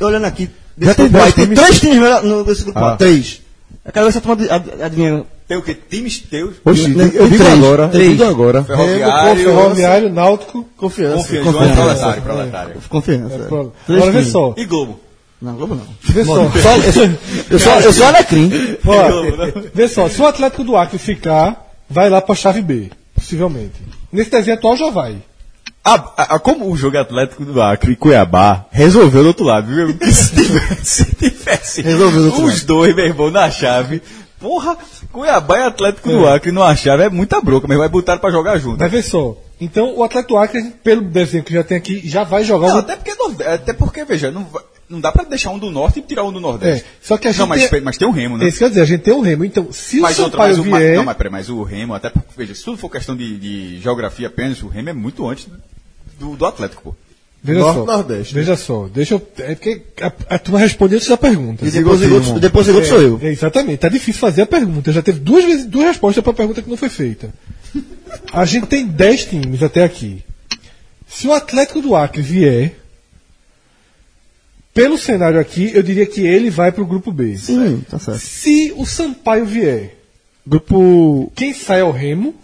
olhando 0.00 0.24
aqui, 0.26 0.48
desse 0.76 0.94
tem 0.94 1.06
aí, 1.06 1.10
dois 1.10 1.34
tem 1.34 1.44
times- 1.46 1.58
três 1.58 1.80
times 1.80 1.98
meus 1.98 2.46
nesse 2.46 2.62
grupo, 2.62 2.78
Ah. 2.78 2.96
três. 2.96 3.42
Eu 3.84 3.90
quero 3.92 4.06
ver 4.06 4.12
se 4.12 4.18
a 4.18 4.20
turma 4.20 4.34
ad- 4.44 4.50
ad- 4.70 4.82
adivinha. 4.84 5.24
Tem 5.48 5.56
o 5.56 5.62
quê? 5.62 5.74
Times 5.74 6.18
teus? 6.20 6.54
Oxi, 6.64 6.84
Tem- 6.94 7.02
eu 7.02 7.10
tem 7.10 7.28
digo 7.30 7.42
três, 7.44 7.58
agora, 7.58 7.82
eu 7.82 7.88
três. 7.90 8.10
digo 8.10 8.24
agora. 8.24 8.62
Ferroviário, 8.62 9.44
Ferroviário, 9.44 10.08
Náutico. 10.12 10.68
Confiança. 10.76 11.16
Confiança, 11.16 11.50
Confiança. 11.52 11.74
proletário, 11.74 12.22
proletário. 12.22 12.74
Confiança. 12.88 13.34
É, 13.34 13.66
Três 13.86 14.02
Agora 14.02 14.12
vê 14.12 14.24
só. 14.24 14.54
E 14.56 14.64
Globo? 14.64 15.00
Não, 15.42 15.54
Globo 15.56 15.74
não. 15.74 15.84
Vê 16.02 16.24
só. 16.24 16.34
Só- 16.50 16.76
eu 16.76 16.92
sou- 16.92 17.10
eu 17.50 17.58
sou, 17.58 17.72
eu 17.80 17.92
sou 17.92 18.06
alecrim. 18.06 18.50
Ó, 18.86 19.62
vê 19.74 19.88
só. 19.88 20.08
Se 20.08 20.20
o 20.22 20.26
Atlético 20.26 20.62
do 20.62 20.76
Acre 20.76 20.98
ficar, 20.98 21.68
vai 21.90 22.08
lá 22.08 22.20
pra 22.20 22.34
chave 22.34 22.62
B. 22.62 22.90
Possivelmente. 23.14 23.74
Nesse 24.12 24.30
desenho 24.30 24.56
atual 24.56 24.76
já 24.76 24.88
vai. 24.90 25.16
A, 25.84 25.94
a- 25.94 26.34
a- 26.34 26.38
como 26.38 26.70
o 26.70 26.76
jogo 26.76 26.96
Atlético 26.96 27.44
do 27.44 27.60
Acre 27.60 27.92
e 27.92 27.96
Cuiabá 27.96 28.66
resolveu 28.70 29.22
do 29.22 29.28
outro 29.28 29.44
lado, 29.44 29.66
viu? 29.66 29.88
Se 30.12 30.30
tivesse, 30.32 30.84
se 30.84 31.14
tivesse 31.16 31.82
Resolveu 31.82 32.20
do 32.22 32.26
outro 32.28 32.44
os 32.44 32.62
dois, 32.62 32.94
meu 32.94 33.04
irmão, 33.06 33.30
na 33.32 33.50
chave, 33.50 34.00
porra, 34.40 34.76
Cuiabá 35.10 35.58
e 35.58 35.62
Atlético 35.64 36.08
do 36.08 36.28
Acre 36.28 36.52
numa 36.52 36.74
chave 36.76 37.02
é 37.02 37.08
muita 37.10 37.40
broca, 37.40 37.66
mas 37.66 37.78
vai 37.78 37.88
botar 37.88 38.16
pra 38.18 38.30
jogar 38.30 38.58
junto. 38.58 38.78
Mas 38.78 38.92
vê 38.92 39.02
só. 39.02 39.36
Então 39.64 39.96
o 39.96 40.02
Atlético 40.02 40.34
do 40.34 40.38
Acre, 40.38 40.62
pelo 40.82 41.02
desenho 41.02 41.44
que 41.44 41.52
já 41.52 41.62
tem 41.64 41.76
aqui, 41.76 42.00
já 42.08 42.24
vai 42.24 42.44
jogar 42.44 42.68
Não, 42.68 42.76
o. 42.76 42.78
até 42.78 42.96
porque, 42.96 43.14
Norde- 43.14 43.42
até 43.44 43.72
porque, 43.72 44.04
veja, 44.04 44.30
não, 44.30 44.46
não 44.88 45.00
dá 45.00 45.12
pra 45.12 45.24
deixar 45.24 45.50
um 45.50 45.58
do 45.58 45.70
norte 45.70 46.00
e 46.00 46.02
tirar 46.02 46.24
um 46.24 46.32
do 46.32 46.40
nordeste. 46.40 46.84
É, 46.84 47.06
só 47.06 47.16
que 47.16 47.28
a 47.28 47.30
gente 47.32 47.40
não, 47.40 47.46
mas, 47.46 47.70
tem- 47.70 47.80
mas 47.80 47.96
tem 47.96 48.08
o 48.08 48.10
Remo, 48.10 48.36
né? 48.38 48.46
Esse 48.48 48.58
quer 48.58 48.68
dizer, 48.68 48.80
a 48.82 48.84
gente 48.84 49.02
tem 49.02 49.14
um 49.14 49.20
Remo. 49.20 49.44
Então, 49.44 49.68
se 49.72 50.00
mas 50.00 50.18
o 50.18 50.22
outro, 50.24 50.38
Sampaio 50.38 50.56
mas 50.58 50.66
o, 50.66 50.70
mas, 50.70 50.82
vier. 50.82 50.96
não, 50.96 51.04
mas 51.04 51.16
peraí, 51.16 51.32
mas 51.32 51.48
o 51.48 51.62
Remo, 51.62 51.94
até 51.94 52.10
porque, 52.10 52.28
veja, 52.36 52.54
se 52.54 52.64
tudo 52.64 52.76
for 52.76 52.90
questão 52.90 53.16
de, 53.16 53.38
de 53.38 53.78
geografia 53.80 54.26
apenas, 54.26 54.62
o 54.62 54.68
Remo 54.68 54.88
é 54.88 54.92
muito 54.92 55.28
antes 55.28 55.46
do, 56.18 56.36
do 56.36 56.44
Atlético, 56.46 56.82
pô. 56.82 56.94
Veja 57.44 57.58
Norte 57.58 57.78
só. 57.78 57.84
Nordeste. 57.84 58.34
Veja 58.34 58.56
só. 58.56 58.88
Deixa 58.92 59.14
eu. 59.14 59.28
É 59.38 59.54
porque 59.56 59.82
a, 60.00 60.34
a 60.36 60.38
turma 60.38 60.60
responde 60.60 60.94
antes 60.94 61.08
da 61.08 61.16
pergunta. 61.16 61.66
E 61.66 61.70
depois 61.72 62.00
o 62.00 62.14
outro- 62.14 62.38
depois 62.40 62.68
o 62.68 62.72
outro 62.74 62.88
sou 62.88 63.02
eu. 63.02 63.18
É, 63.20 63.30
exatamente, 63.30 63.78
tá 63.78 63.88
difícil 63.88 64.20
fazer 64.20 64.42
a 64.42 64.46
pergunta. 64.46 64.92
Já 64.92 65.02
teve 65.02 65.18
duas 65.18 65.44
vezes 65.44 65.66
duas 65.66 65.86
respostas 65.86 66.22
para 66.22 66.32
a 66.32 66.36
pergunta 66.36 66.62
que 66.62 66.70
não 66.70 66.76
foi 66.76 66.88
feita. 66.88 67.30
A 68.32 68.44
gente 68.44 68.66
tem 68.66 68.86
10 68.86 69.24
times 69.26 69.62
até 69.62 69.84
aqui. 69.84 70.24
Se 71.06 71.26
o 71.26 71.32
Atlético 71.32 71.80
do 71.82 71.94
Acre 71.94 72.22
vier, 72.22 72.74
pelo 74.74 74.96
cenário 74.98 75.38
aqui, 75.38 75.70
eu 75.74 75.82
diria 75.82 76.06
que 76.06 76.22
ele 76.26 76.48
vai 76.50 76.72
para 76.72 76.82
o 76.82 76.86
grupo 76.86 77.12
B. 77.12 77.36
Sim, 77.36 77.84
tá 77.90 77.98
certo. 77.98 78.20
Se 78.20 78.72
o 78.76 78.86
Sampaio 78.86 79.44
vier, 79.44 79.94
Grupo. 80.46 81.30
quem 81.36 81.52
sai 81.52 81.80
é 81.80 81.84
o 81.84 81.90
Remo. 81.90 82.34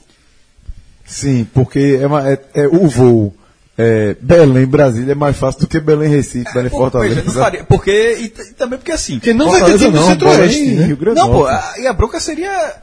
Sim, 1.07 1.47
porque 1.55 1.99
é, 2.01 2.07
uma- 2.07 2.28
é- 2.31 2.40
é 2.55 2.66
o 2.69 2.86
voo. 2.86 3.35
É, 3.81 4.15
Belém, 4.20 4.66
Brasília 4.66 5.12
é 5.12 5.15
mais 5.15 5.36
fácil 5.36 5.61
do 5.61 5.66
que 5.69 5.78
Belém, 5.81 6.11
Recife, 6.11 6.53
Belém, 6.53 6.69
Pô, 6.69 6.78
Fortaleza. 6.78 7.20
veja, 7.23 7.32
faria, 7.32 7.65
porque, 7.65 8.16
e, 8.19 8.24
e 8.24 8.53
também 8.55 8.77
porque 8.78 8.90
assim, 8.93 9.15
Porque 9.15 9.32
não 9.32 9.47
vai 9.47 9.61
ter 9.61 9.78
Fortaleza 9.78 9.85
time 9.85 9.97
do 9.97 10.01
não, 10.01 10.09
Centro-Oeste, 10.09 10.59
Belém, 10.65 10.74
né? 10.77 10.97
Não, 11.15 11.27
do 11.28 11.32
pô, 11.32 11.47
a- 11.47 11.74
e 11.78 11.86
a 11.86 11.93
bronca 11.93 12.19
seria. 12.20 12.74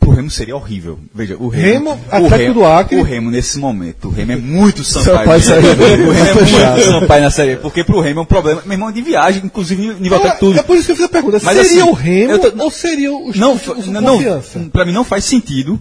Pro 0.00 0.10
Remo 0.10 0.30
seria 0.30 0.56
horrível. 0.56 0.98
Veja, 1.14 1.36
o 1.38 1.48
Remo. 1.48 1.90
Remo, 1.90 2.00
Atlético 2.10 2.54
do 2.54 2.64
Acre. 2.64 2.96
O 2.98 3.02
Remo, 3.02 3.30
nesse 3.30 3.58
momento, 3.58 4.08
o 4.08 4.10
Remo 4.10 4.32
é 4.32 4.36
muito 4.36 4.82
Sampaio. 4.82 5.40
Sampaio 5.42 5.72
o 6.08 6.10
Remo 6.10 6.12
é 6.12 6.34
muito 6.34 6.84
Sampaio 6.84 7.22
na 7.22 7.30
série. 7.30 7.56
Porque 7.56 7.84
pro 7.84 8.00
Remo 8.00 8.20
é 8.20 8.22
um 8.22 8.26
problema, 8.26 8.62
meu 8.64 8.72
irmão, 8.72 8.90
de 8.90 9.02
viagem, 9.02 9.42
inclusive 9.44 9.94
nível 10.00 10.16
até 10.18 10.28
É, 10.28 10.30
tudo. 10.32 10.58
é 10.58 10.62
por 10.62 10.74
isso 10.76 10.86
que 10.86 10.92
eu 10.92 10.96
fiz 10.96 11.04
a 11.04 11.08
pergunta. 11.08 11.38
Mas, 11.42 11.54
seria 11.56 11.82
assim, 11.82 11.90
o 11.90 11.92
Remo 11.92 12.38
tô- 12.38 12.64
ou 12.64 12.70
seria 12.70 13.12
o, 13.12 13.30
Não, 13.36 13.52
o, 13.54 13.58
fa- 13.58 13.72
o, 13.72 13.86
não, 13.86 14.00
não, 14.00 14.68
pra 14.70 14.84
mim 14.86 14.92
não 14.92 15.04
faz 15.04 15.24
sentido 15.26 15.78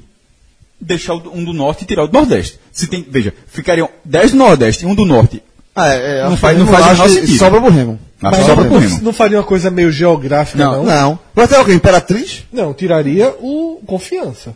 deixar 0.82 1.14
o 1.16 1.32
um 1.34 1.44
do 1.44 1.54
norte 1.54 1.84
e 1.84 1.88
tirar 1.88 2.04
o 2.04 2.08
do 2.08 2.14
nordeste. 2.14 2.60
Se 2.72 2.88
tem, 2.88 3.06
veja, 3.10 3.34
ficariam 3.48 3.90
10 4.06 4.32
do 4.32 4.38
nordeste 4.38 4.84
e 4.84 4.88
um 4.88 4.94
do 4.96 5.06
norte. 5.06 5.41
Ah, 5.76 5.88
é, 5.94 6.20
é, 6.20 6.24
Não 6.24 6.36
faz- 6.38 6.58
não 6.58 6.66
faz 6.68 6.86
o 6.86 6.90
menor 6.91 7.10
sentido. 7.10 7.38
Sobra 7.38 7.62
pro 7.62 7.70
Remo. 7.72 8.00
Mas 8.22 8.38
Mas 8.38 8.46
sobra 8.46 8.64
não, 8.66 8.72
pro 8.72 8.80
Remo. 8.80 9.02
não 9.02 9.14
faria 9.14 9.38
uma 9.38 9.44
coisa 9.44 9.72
meio 9.72 9.91
geográfica, 9.91 10.58
não? 10.64 10.84
Não. 10.84 10.86
Não. 10.86 11.20
Vai 11.34 11.48
ter 11.48 11.64
quê? 11.66 11.74
Imperatriz? 11.74 12.44
Não, 12.52 12.74
tiraria 12.74 13.30
o 13.40 13.82
Confiança. 13.86 14.56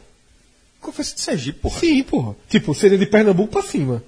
Confiança 0.82 1.16
de 1.16 1.22
Sergipe, 1.22 1.60
porra. 1.60 1.80
Sim, 1.80 2.04
porra. 2.04 2.36
Tipo, 2.50 2.76
seria 2.76 2.98
de 2.98 3.06
Pernambuco 3.06 3.52
pra 3.54 3.62
cima. 3.62 4.04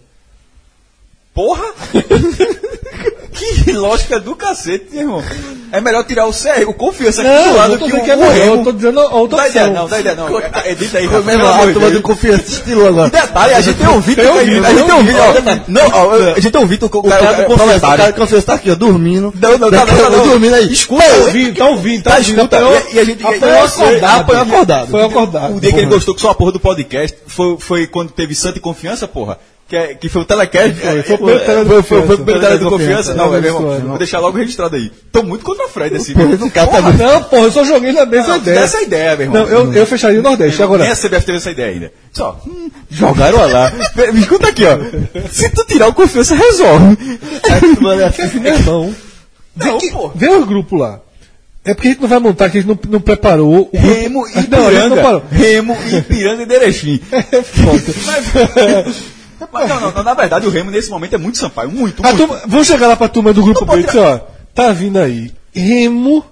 Porra! 1.33 1.63
que 3.35 3.71
lógica 3.71 4.19
do 4.19 4.35
cacete, 4.35 4.95
irmão. 4.97 5.23
É 5.71 5.81
melhor 5.81 6.03
tirar 6.05 6.25
o 6.27 6.31
CR, 6.31 6.67
o 6.67 6.73
confiança 6.73 7.21
aqui 7.21 7.49
do 7.49 7.55
lado 7.57 7.77
que 7.77 7.83
o, 7.83 8.03
que 8.03 8.11
é 8.11 8.15
melhor, 8.15 8.37
eu 8.37 8.63
tô 8.63 8.71
dizendo 8.71 8.99
outra 9.11 9.37
Dá 9.39 9.47
ideia, 9.49 9.67
não, 9.67 9.87
dá 9.87 9.99
ideia, 9.99 10.15
não. 10.15 10.39
É, 10.39 10.71
Edita 10.71 10.99
aí, 10.99 11.07
Foi 11.07 11.21
mesmo, 11.23 11.45
a 11.45 11.57
turma 11.73 11.89
do 11.91 12.01
confiança 12.01 12.43
estilou 12.47 12.87
agora. 12.87 13.09
Detalhe, 13.09 13.53
a 13.53 13.61
gente 13.61 13.77
tem 13.77 13.87
um 13.87 14.01
Tem 14.01 14.25
a 14.27 14.45
gente 14.45 14.61
tem 14.85 14.95
um 14.95 15.05
tem 15.43 15.63
Não, 15.67 16.33
a 16.35 16.39
gente 16.39 16.51
tem 16.51 16.61
um 16.61 16.65
vídeo, 16.67 16.85
o 16.91 17.01
cara 17.03 17.33
do 17.33 17.45
confiança, 17.45 17.77
o 17.77 17.81
cara 17.81 18.11
do 18.11 18.15
confiança 18.15 18.45
tá 18.45 18.53
aqui, 18.53 18.71
ó, 18.71 18.75
dormindo. 18.75 19.33
Não, 19.39 19.57
não, 19.57 19.69
não, 19.69 19.79
não, 19.79 19.85
cama, 19.85 20.09
não. 20.09 20.27
dormindo 20.27 20.55
aí. 20.55 20.71
Escuta, 20.71 21.03
Tá 21.03 21.15
ouvindo, 21.17 21.57
tá 21.57 21.67
ouvindo, 21.67 22.03
tá 22.03 22.11
Tá, 22.11 22.19
escuta, 22.19 22.57
e- 22.93 22.99
a 22.99 23.03
gente- 23.03 23.21
e- 23.23 23.25
acordado. 23.25 24.87
Foi 24.91 25.03
acordado. 25.03 25.55
O 25.57 25.59
dia 25.59 25.71
que 25.73 25.79
ele 25.79 25.87
gostou 25.87 26.15
que 26.15 26.21
só 26.21 26.29
a 26.29 26.35
porra 26.35 26.51
do 26.51 26.59
podcast 26.59 27.17
foi, 27.27 27.57
foi 27.59 27.87
quando 27.87 28.11
teve 28.11 28.33
Santa 28.35 28.57
e 28.57 28.61
Confiança, 28.61 29.07
porra. 29.07 29.37
Que, 29.67 29.75
é- 29.75 29.95
que 29.95 30.07
foi 30.09 30.21
o 30.21 30.25
telecast. 30.25 30.75
Foi, 30.75 30.99
é, 30.99 31.01
foi 31.03 31.17
do 31.17 31.25
foi, 31.25 31.83
foi, 31.83 31.83
foi 31.83 31.97
o 31.97 32.01
Confiança. 32.01 32.17
primeiro 32.23 32.39
tele 32.41 32.57
do 32.59 32.69
Confiança. 32.69 32.95
Confiança. 32.95 33.13
Não, 33.15 33.35
é 33.35 33.41
mesmo. 33.41 33.57
Abençoado. 33.57 33.87
Vou 33.87 33.97
deixar 33.97 34.19
logo 34.19 34.37
registrado 34.37 34.75
aí. 34.75 34.91
Tô 35.11 35.23
muito 35.23 35.43
contra 35.43 35.65
o 35.65 35.69
Fred, 35.69 35.95
assim. 35.95 36.13
Porra, 36.13 36.35
viu? 36.35 36.45
o 36.45 36.51
cara 36.51 36.67
tá 36.67 36.77
Porra, 36.83 36.93
Não, 36.93 37.23
porra, 37.23 37.41
eu 37.41 37.51
só 37.51 37.63
joguei 37.63 37.91
na 37.91 38.05
mesma 38.05 38.27
não, 38.27 38.37
ideia. 38.37 38.59
Dessa 38.59 38.81
ideia, 38.83 39.15
meu 39.15 39.25
irmão. 39.25 39.41
Não, 39.43 39.49
eu, 39.51 39.73
eu 39.73 39.85
fecharia 39.87 40.19
o 40.19 40.23
Nordeste. 40.23 40.61
Agora, 40.61 40.83
Nem 40.83 40.91
a 40.91 40.95
CBF 40.95 41.25
teve 41.25 41.37
essa 41.39 41.49
ideia 41.49 41.71
ainda. 41.73 41.91
Só, 42.13 42.39
hum, 42.47 42.69
jogaram 42.91 43.39
lá. 43.51 43.71
Me 44.13 44.19
escuta 44.19 44.49
aqui, 44.49 44.63
ó. 44.65 44.77
Se 45.31 45.49
tu 45.49 45.65
tirar 45.65 45.87
o 45.87 45.93
confiança, 45.93 46.35
resolve. 46.35 46.95
Porque 46.95 48.21
assim, 48.21 48.39
meu 48.39 48.53
irmão, 48.53 48.95
vê, 49.55 49.65
Não, 49.65 49.77
que- 49.79 49.89
pô. 49.91 50.11
vê 50.13 50.29
o 50.29 50.45
grupo 50.45 50.75
lá. 50.77 50.99
É 51.67 51.73
porque 51.73 51.87
a 51.87 51.91
gente 51.93 52.01
não 52.03 52.07
vai 52.09 52.19
montar, 52.19 52.47
que 52.51 52.59
a 52.59 52.61
gente 52.61 52.69
não, 52.69 52.77
não 52.91 53.01
preparou 53.01 53.67
o. 53.73 53.75
Remo 53.75 54.27
e 54.27 54.33
Não, 54.33 54.37
a 54.37 54.41
gente 54.41 54.49
não 54.51 54.67
Ipiranga. 54.69 55.01
parou. 55.01 55.23
Remo 55.31 55.75
e 55.87 55.95
Ipiranga 55.95 56.43
e 56.43 56.45
Derechim. 56.45 56.99
É 57.11 57.41
foda. 57.41 57.83
Mas 58.05 58.95
não, 59.39 59.79
não, 59.79 59.91
não, 59.91 60.03
na 60.03 60.13
verdade 60.13 60.45
o 60.47 60.49
Remo 60.49 60.71
nesse 60.71 60.89
momento 60.89 61.15
é 61.15 61.17
muito 61.17 61.37
Sampaio, 61.37 61.69
muito, 61.71 62.01
muito. 62.01 62.17
turma- 62.17 62.41
vamos 62.47 62.67
chegar 62.67 62.87
lá 62.87 62.95
pra 62.95 63.07
turma 63.07 63.33
do 63.33 63.43
grupo 63.43 63.65
B 63.65 63.79
e 63.79 63.83
dizer, 63.83 63.99
ó, 63.99 64.19
tá 64.53 64.71
vindo 64.71 64.97
aí 64.99 65.31
Remo 65.53 66.25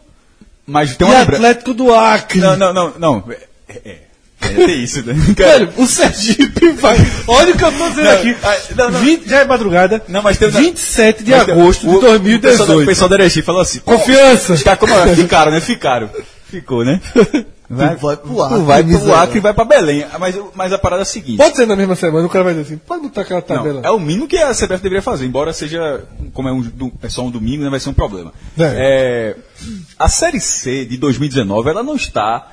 Mas 0.65 0.95
tem 0.95 1.07
e 1.07 1.09
uma 1.11 1.19
lembrança. 1.19 1.41
Atlético 1.43 1.73
do 1.73 1.93
Acre. 1.93 2.39
Não, 2.39 2.55
não, 2.57 2.73
não, 2.73 2.93
não. 2.99 3.23
É, 3.29 3.37
é, 3.69 3.97
é, 4.41 4.47
tem 4.65 4.83
isso, 4.83 5.05
né? 5.05 5.13
Velho, 5.35 5.69
o 5.77 5.85
Sergipe 5.87 6.69
vai. 6.73 6.97
Olha 7.27 7.53
o 7.53 7.57
que 7.57 7.63
eu 7.63 7.71
tô 7.71 7.89
dizendo 7.89 8.05
Não, 8.05 8.11
aqui. 8.13 8.35
ah, 8.43 8.57
não, 8.75 8.91
não. 8.91 8.99
20 8.99 9.29
já 9.29 9.39
é 9.39 9.45
madrugada. 9.45 10.01
Não, 10.09 10.21
mas 10.21 10.37
tem- 10.37 10.49
27 10.49 11.23
de 11.23 11.31
Mas 11.31 11.47
agosto 11.49 11.87
o- 11.87 11.91
de 11.91 11.95
O 11.95 11.99
pessoal, 12.01 12.19
2018. 12.19 12.83
o 12.83 12.85
pessoal 12.85 13.09
da 13.09 13.15
Erechim 13.15 13.41
falou 13.41 13.61
assim: 13.61 13.79
Confiança. 13.79 14.53
Os 14.53 14.63
caras 14.63 14.79
como 14.79 14.93
é? 14.93 15.15
ficaram, 15.15 15.51
né? 15.51 15.61
Ficaram. 15.61 16.09
Ficou, 16.49 16.83
né? 16.83 16.99
Vai, 17.73 17.95
vai 17.95 18.17
pro 18.17 18.41
Acre, 18.41 18.57
Tu 18.57 18.63
vai 18.63 18.83
pro. 18.83 19.15
Acre 19.15 19.37
e 19.37 19.41
vai 19.41 19.53
pra 19.53 19.65
Belém. 19.65 20.05
Mas, 20.19 20.39
mas 20.55 20.73
a 20.73 20.77
parada 20.77 21.01
é 21.01 21.03
a 21.03 21.05
seguinte: 21.05 21.37
Pode 21.37 21.55
ser 21.55 21.65
na 21.65 21.75
mesma 21.75 21.95
semana, 21.95 22.25
o 22.25 22.29
cara 22.29 22.43
vai 22.43 22.53
dizer 22.53 22.65
assim, 22.65 22.77
pode 22.77 23.03
botar 23.03 23.21
aquela 23.21 23.39
não, 23.39 23.47
tabela. 23.47 23.81
é 23.83 23.91
o 23.91 23.99
mínimo 23.99 24.27
que 24.27 24.37
a 24.37 24.53
CBF 24.53 24.81
deveria 24.81 25.01
fazer, 25.01 25.25
embora 25.25 25.53
seja, 25.53 26.03
como 26.33 26.49
é, 26.49 26.51
um, 26.51 26.91
é 27.01 27.09
só 27.09 27.23
um 27.23 27.31
domingo, 27.31 27.63
né, 27.63 27.69
vai 27.69 27.79
ser 27.79 27.89
um 27.89 27.93
problema. 27.93 28.33
É. 28.57 28.63
É, 28.63 29.35
a 29.97 30.07
Série 30.07 30.39
C 30.39 30.85
de 30.85 30.97
2019, 30.97 31.69
ela 31.69 31.83
não 31.83 31.95
está 31.95 32.51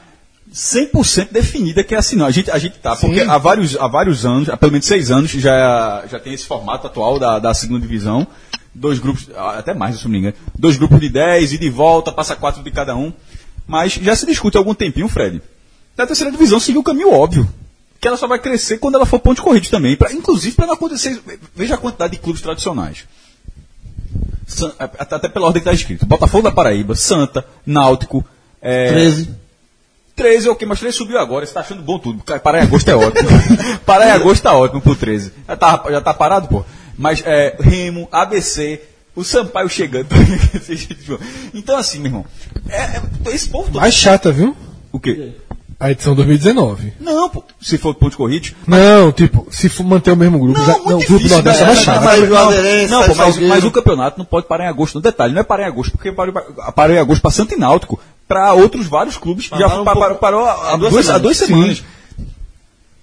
100% 0.53 1.29
definida 1.31 1.85
que 1.85 1.95
é 1.95 1.99
assim, 1.99 2.17
não. 2.17 2.27
A 2.27 2.31
gente, 2.31 2.51
a 2.51 2.59
gente 2.59 2.79
tá, 2.79 2.97
porque 2.97 3.21
há 3.21 3.39
vários, 3.39 3.77
há 3.77 3.87
vários 3.87 4.27
anos, 4.27 4.49
há 4.49 4.57
pelo 4.57 4.73
menos 4.73 4.87
seis 4.87 5.11
anos, 5.11 5.31
já, 5.31 6.05
já 6.11 6.19
tem 6.19 6.35
esse 6.35 6.47
formato 6.47 6.87
atual 6.87 7.19
da, 7.19 7.39
da 7.39 7.55
segunda 7.55 7.81
divisão. 7.81 8.27
Dois 8.73 9.01
grupos, 9.01 9.29
até 9.37 9.75
mais, 9.75 9.99
se 9.99 10.05
não 10.05 10.13
me 10.13 10.19
engano. 10.19 10.35
Dois 10.57 10.77
grupos 10.77 11.01
de 11.01 11.09
10 11.09 11.55
e 11.55 11.59
de 11.59 11.69
volta, 11.69 12.13
passa 12.13 12.37
quatro 12.37 12.63
de 12.63 12.71
cada 12.71 12.95
um. 12.95 13.13
Mas 13.66 13.93
já 13.93 14.15
se 14.16 14.27
discute 14.27 14.57
há 14.57 14.61
algum 14.61 14.74
tempinho, 14.74 15.09
Fred. 15.09 15.41
Da 15.97 16.07
terceira 16.07 16.31
divisão 16.32 16.59
seguiu 16.61 16.81
o 16.81 16.85
caminho 16.85 17.12
óbvio. 17.12 17.49
Que 18.01 18.09
ela 18.09 18.16
só 18.16 18.27
vai 18.27 18.39
crescer 18.39 18.78
quando 18.78 18.95
ela 18.95 19.05
for 19.07 19.19
ponto 19.19 19.43
corrido 19.43 19.69
também. 19.69 19.95
Pra, 19.97 20.12
inclusive 20.12 20.57
para 20.57 20.66
não 20.66 20.74
acontecer. 20.74 21.20
Veja 21.55 21.74
a 21.74 21.78
quantidade 21.78 22.12
de 22.15 22.19
clubes 22.19 22.41
tradicionais. 22.43 23.05
San- 24.47 24.73
até, 24.78 25.28
pela 25.28 25.47
ordem 25.47 25.62
que 25.62 25.69
está 25.69 25.74
escrito. 25.74 26.07
Botafogo 26.07 26.43
da 26.43 26.51
Paraíba, 26.51 26.95
Santa, 26.95 27.45
Náutico. 27.65 28.24
É, 28.61 28.89
13. 28.89 29.35
13 30.16 30.49
é 30.49 30.51
o 30.51 30.57
que? 30.57 30.66
Mas 30.66 30.81
13 30.81 30.97
subiu 30.97 31.19
agora, 31.19 31.47
você 31.47 31.53
tá 31.55 31.61
achando 31.61 31.82
bom 31.82 31.99
tudo. 31.99 32.23
Parar 32.43 32.59
em 32.61 32.62
agosto 32.62 32.89
é 32.89 32.95
ótimo. 32.97 33.28
Parar 33.87 34.09
em 34.09 34.12
agosto 34.12 34.43
tá 34.43 34.55
ótimo 34.57 34.81
pro 34.81 34.95
13. 34.97 35.32
Já 35.47 35.57
tá, 35.57 35.85
já 35.91 36.01
tá 36.01 36.12
parado, 36.15 36.49
pô. 36.49 36.65
Mas 36.99 37.23
é, 37.24 37.57
Remo, 37.61 38.09
ABC, 38.11 38.81
o 39.21 39.25
Sampaio 39.25 39.69
chegando. 39.69 40.09
então, 41.55 41.77
assim, 41.77 41.99
meu 41.99 42.07
irmão. 42.07 42.25
É, 42.69 42.77
é, 42.77 43.03
esse 43.35 43.49
povo 43.49 43.67
todo. 43.71 43.81
Mais 43.81 43.95
chata, 43.95 44.33
viu? 44.33 44.57
O 44.93 44.99
quê? 44.99 45.33
A 45.79 45.91
edição 45.91 46.15
2019. 46.15 46.93
Não, 47.01 47.29
pô. 47.31 47.43
Se 47.61 47.79
for 47.79 47.95
pontos 47.95 48.17
corridos. 48.17 48.53
Não, 48.67 49.11
tipo, 49.13 49.47
se 49.51 49.69
for 49.69 49.85
manter 49.85 50.11
o 50.13 50.17
mesmo 50.17 50.39
grupo, 50.39 50.61
já, 50.61 50.73
muito 50.75 50.89
não, 50.91 50.97
o 50.97 51.01
grupo 51.01 51.13
difícil, 51.17 51.37
Nordeste 51.37 51.63
é 51.63 51.67
né? 51.67 51.73
mais 51.73 51.85
chato. 51.85 52.05
Mas 52.05 52.21
o 52.21 52.27
não, 52.27 53.01
não, 53.01 53.07
pô, 53.09 53.15
mas, 53.15 53.39
mas 53.39 53.65
o 53.65 53.71
campeonato 53.71 54.19
não 54.19 54.25
pode 54.27 54.47
parar 54.47 54.65
em 54.65 54.69
agosto. 54.69 54.97
No 54.97 55.01
detalhe, 55.01 55.33
não 55.33 55.41
é 55.41 55.45
parar 55.45 55.63
em 55.63 55.67
agosto, 55.67 55.93
porque 55.93 56.13
parou, 56.13 56.35
parou 56.75 56.95
em 56.95 56.99
agosto 56.99 57.23
para 57.23 57.31
Santo 57.31 57.55
e 57.55 57.57
Náutico, 57.59 57.99
para 58.29 58.53
outros 58.53 58.87
vários 58.89 59.17
clubes. 59.17 59.47
já 59.47 59.81
um 59.81 59.85
pa- 59.85 59.93
pouco- 59.95 60.15
parou, 60.17 60.45
há, 60.45 60.77
duas 60.77 60.93
duas, 60.93 61.09
há 61.09 61.15
semanas. 61.15 61.23
duas 61.23 61.37
Sim. 61.39 61.47
semanas. 61.47 61.85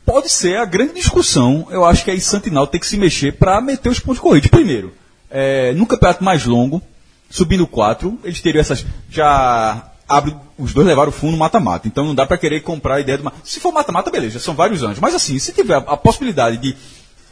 Pode 0.05 0.29
ser 0.31 0.57
a 0.57 0.65
grande 0.65 0.93
discussão. 0.93 1.67
Eu 1.71 1.83
acho 1.83 2.03
que 2.05 2.11
aí 2.11 2.21
Santo 2.21 2.47
e 2.47 2.51
Náutico 2.51 2.73
tem 2.73 2.79
que 2.79 2.87
se 2.87 2.95
mexer 2.97 3.33
para 3.33 3.59
meter 3.59 3.89
os 3.89 3.99
pontos 3.99 4.21
corridos. 4.21 4.49
Primeiro, 4.49 4.93
é, 5.29 5.73
no 5.73 5.85
campeonato 5.85 6.23
mais 6.23 6.45
longo, 6.45 6.81
subindo 7.29 7.65
quatro, 7.67 8.17
eles 8.23 8.41
teriam 8.41 8.61
essas. 8.61 8.85
Já 9.09 9.83
abre. 10.07 10.35
Os 10.57 10.73
dois 10.73 10.87
levaram 10.87 11.09
o 11.09 11.13
fundo 11.13 11.33
no 11.33 11.37
mata-mata. 11.37 11.87
Então 11.87 12.05
não 12.05 12.15
dá 12.15 12.25
para 12.25 12.37
querer 12.37 12.61
comprar 12.61 12.95
a 12.95 12.99
ideia 12.99 13.17
do. 13.17 13.23
ma- 13.23 13.33
Se 13.43 13.59
for 13.59 13.71
mata-mata, 13.71 14.09
beleza, 14.09 14.39
são 14.39 14.53
vários 14.55 14.83
anos. 14.83 14.99
Mas 14.99 15.13
assim, 15.13 15.37
se 15.39 15.51
tiver 15.51 15.75
a 15.75 15.97
possibilidade 15.97 16.57
de. 16.57 16.75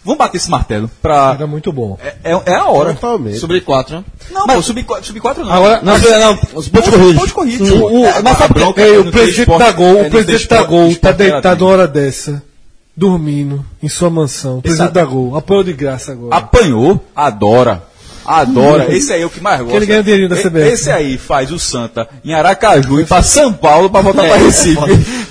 Vamos 0.04 0.20
bater 0.20 0.38
esse 0.38 0.52
martelo 0.52 0.88
para 1.02 1.32
Era 1.34 1.48
muito 1.48 1.74
bom. 1.74 1.98
é, 2.00 2.32
é, 2.32 2.40
é 2.52 2.54
a 2.54 2.66
hora. 2.66 2.94
Totalmente. 2.94 3.40
Sobre 3.40 3.60
4, 3.62 3.96
né? 3.96 4.04
Não, 4.30 4.46
pô, 4.46 4.62
subir, 4.62 4.84
qua- 4.84 5.02
subir 5.02 5.20
quatro 5.20 5.44
não. 5.44 5.52
Agora, 5.52 5.82
Não, 5.82 5.98
não, 5.98 6.40
os 6.54 6.68
pontos 6.70 6.90
corridos. 6.92 7.16
Pontos 7.16 7.32
corridos. 7.32 7.72
O, 7.72 7.88
o, 7.88 8.06
É, 8.06 8.22
mas 8.22 8.38
sabe 8.38 8.54
o 8.60 8.62
é 8.62 8.98
no 8.98 9.10
o 9.10 9.12
presidente 9.12 9.58
da 9.58 9.72
Gol, 9.72 9.98
é 9.98 10.08
o 10.08 10.10
presidente 10.12 10.48
da 10.48 10.58
esporte- 10.58 10.68
Gol 10.70 10.96
tá 10.98 11.12
deitado 11.12 11.66
uma 11.66 11.72
hora 11.72 11.88
dessa, 11.88 12.44
dormindo 12.96 13.66
em 13.82 13.90
sua 13.90 14.10
mansão. 14.10 14.62
Presidente 14.62 14.94
da 14.94 15.04
Gol, 15.06 15.36
apoio 15.36 15.64
de 15.64 15.74
graça 15.74 16.12
agora. 16.14 16.36
Apanhou, 16.36 17.04
adora. 17.16 17.84
Adora. 18.26 18.92
Esse 18.96 19.14
aí 19.14 19.22
é 19.22 19.26
o 19.26 19.30
que 19.30 19.40
mais 19.40 19.60
gosta. 19.62 19.76
ele 19.76 19.86
ganha 19.86 20.02
dinheirinho 20.02 20.30
da 20.30 20.36
CBF. 20.36 20.68
Esse 20.68 20.90
aí 20.92 21.16
faz 21.18 21.52
o 21.52 21.60
Santa 21.60 22.08
em 22.24 22.34
Aracaju 22.34 23.00
e 23.00 23.06
pra 23.06 23.22
São 23.22 23.54
Paulo 23.54 23.88
pra 23.90 24.02
voltar 24.02 24.26
É. 24.26 24.30
pra 24.30 24.38
Recife. 24.38 24.76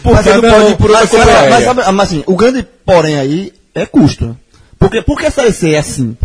Porque 0.00 0.30
não, 0.30 0.40
pode 0.40 0.70
ir 0.72 0.76
por 0.76 0.90
outra 0.90 1.08
mas, 1.18 1.26
mas, 1.26 1.50
mas, 1.50 1.64
sabe, 1.64 1.92
mas 1.92 2.08
assim, 2.08 2.22
o 2.26 2.36
grande 2.36 2.64
porém 2.84 3.16
aí 3.16 3.52
é 3.74 3.84
custo. 3.84 4.36
Porque, 4.78 5.02
por 5.02 5.18
que 5.18 5.26
a 5.26 5.30
Série 5.30 5.52
C 5.52 5.72
é 5.72 5.78
assim, 5.78 6.16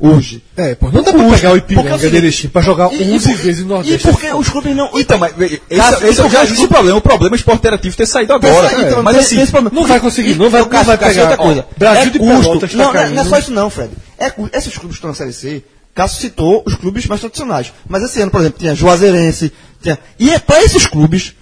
hoje? 0.00 0.42
É, 0.56 0.74
pô, 0.74 0.90
não 0.90 1.02
dá 1.02 1.12
pra 1.12 1.24
pegar 1.24 1.28
o 1.28 1.30
Porque 1.30 1.52
é 1.52 1.56
Ipiranga 1.56 1.98
seguinte, 1.98 2.10
de 2.10 2.16
Erechim 2.16 2.48
pra 2.48 2.62
jogar 2.62 2.92
e- 2.92 3.02
11 3.14 3.30
e- 3.30 3.34
vezes 3.34 3.60
no 3.60 3.66
E 3.66 3.68
Nordeste. 3.68 4.08
por 4.08 4.20
que 4.20 4.32
os 4.32 4.48
clubes 4.48 4.76
não... 4.76 4.90
Então, 4.98 5.18
mas 5.18 5.32
esse, 5.40 5.60
Cássio, 5.76 6.06
esse, 6.06 6.16
porque 6.22 6.36
já 6.36 6.42
os 6.42 6.44
existe 6.50 6.64
o 6.64 6.68
problema. 6.68 6.98
O 6.98 7.00
problema 7.00 7.34
é 7.34 7.36
o 7.36 7.38
esporte 7.38 7.58
interativo 7.58 7.96
ter 7.96 8.06
saído 8.06 8.32
agora. 8.32 8.66
Então, 8.68 8.82
então, 8.82 9.02
mas 9.02 9.16
assim, 9.16 9.36
não 9.72 9.86
vai 9.86 10.00
conseguir, 10.00 10.34
não 10.34 10.50
vai- 10.50 10.60
Então, 10.62 10.72
não 10.78 10.84
vai 10.84 10.98
pegar. 10.98 11.22
outra 11.22 11.36
coisa. 11.36 11.66
Ó, 11.70 11.78
Brasil 11.78 12.02
é 12.02 12.10
de 12.10 12.18
custo. 12.18 12.60
Tá 12.60 12.66
não, 12.76 12.92
não, 12.92 13.00
é- 13.00 13.08
não 13.10 13.22
é 13.22 13.24
só 13.24 13.38
isso 13.38 13.50
não, 13.52 13.70
Fred. 13.70 13.90
É, 14.18 14.32
esses 14.54 14.72
clubes 14.76 14.96
que 14.96 15.06
estão 15.06 15.10
na 15.10 15.14
Série 15.16 15.32
C, 15.32 15.64
Cássio 15.94 16.20
citou 16.20 16.62
os 16.66 16.74
clubes 16.74 17.06
mais 17.06 17.20
tradicionais. 17.20 17.72
Mas 17.88 18.02
esse 18.02 18.20
ano, 18.20 18.30
por 18.30 18.40
exemplo, 18.40 18.58
tinha 18.58 18.74
Juazeirense, 18.74 19.52
tinha... 19.82 19.98
E 20.18 20.30
é 20.30 20.38
para 20.38 20.62
esses 20.62 20.86
clubes, 20.86 21.34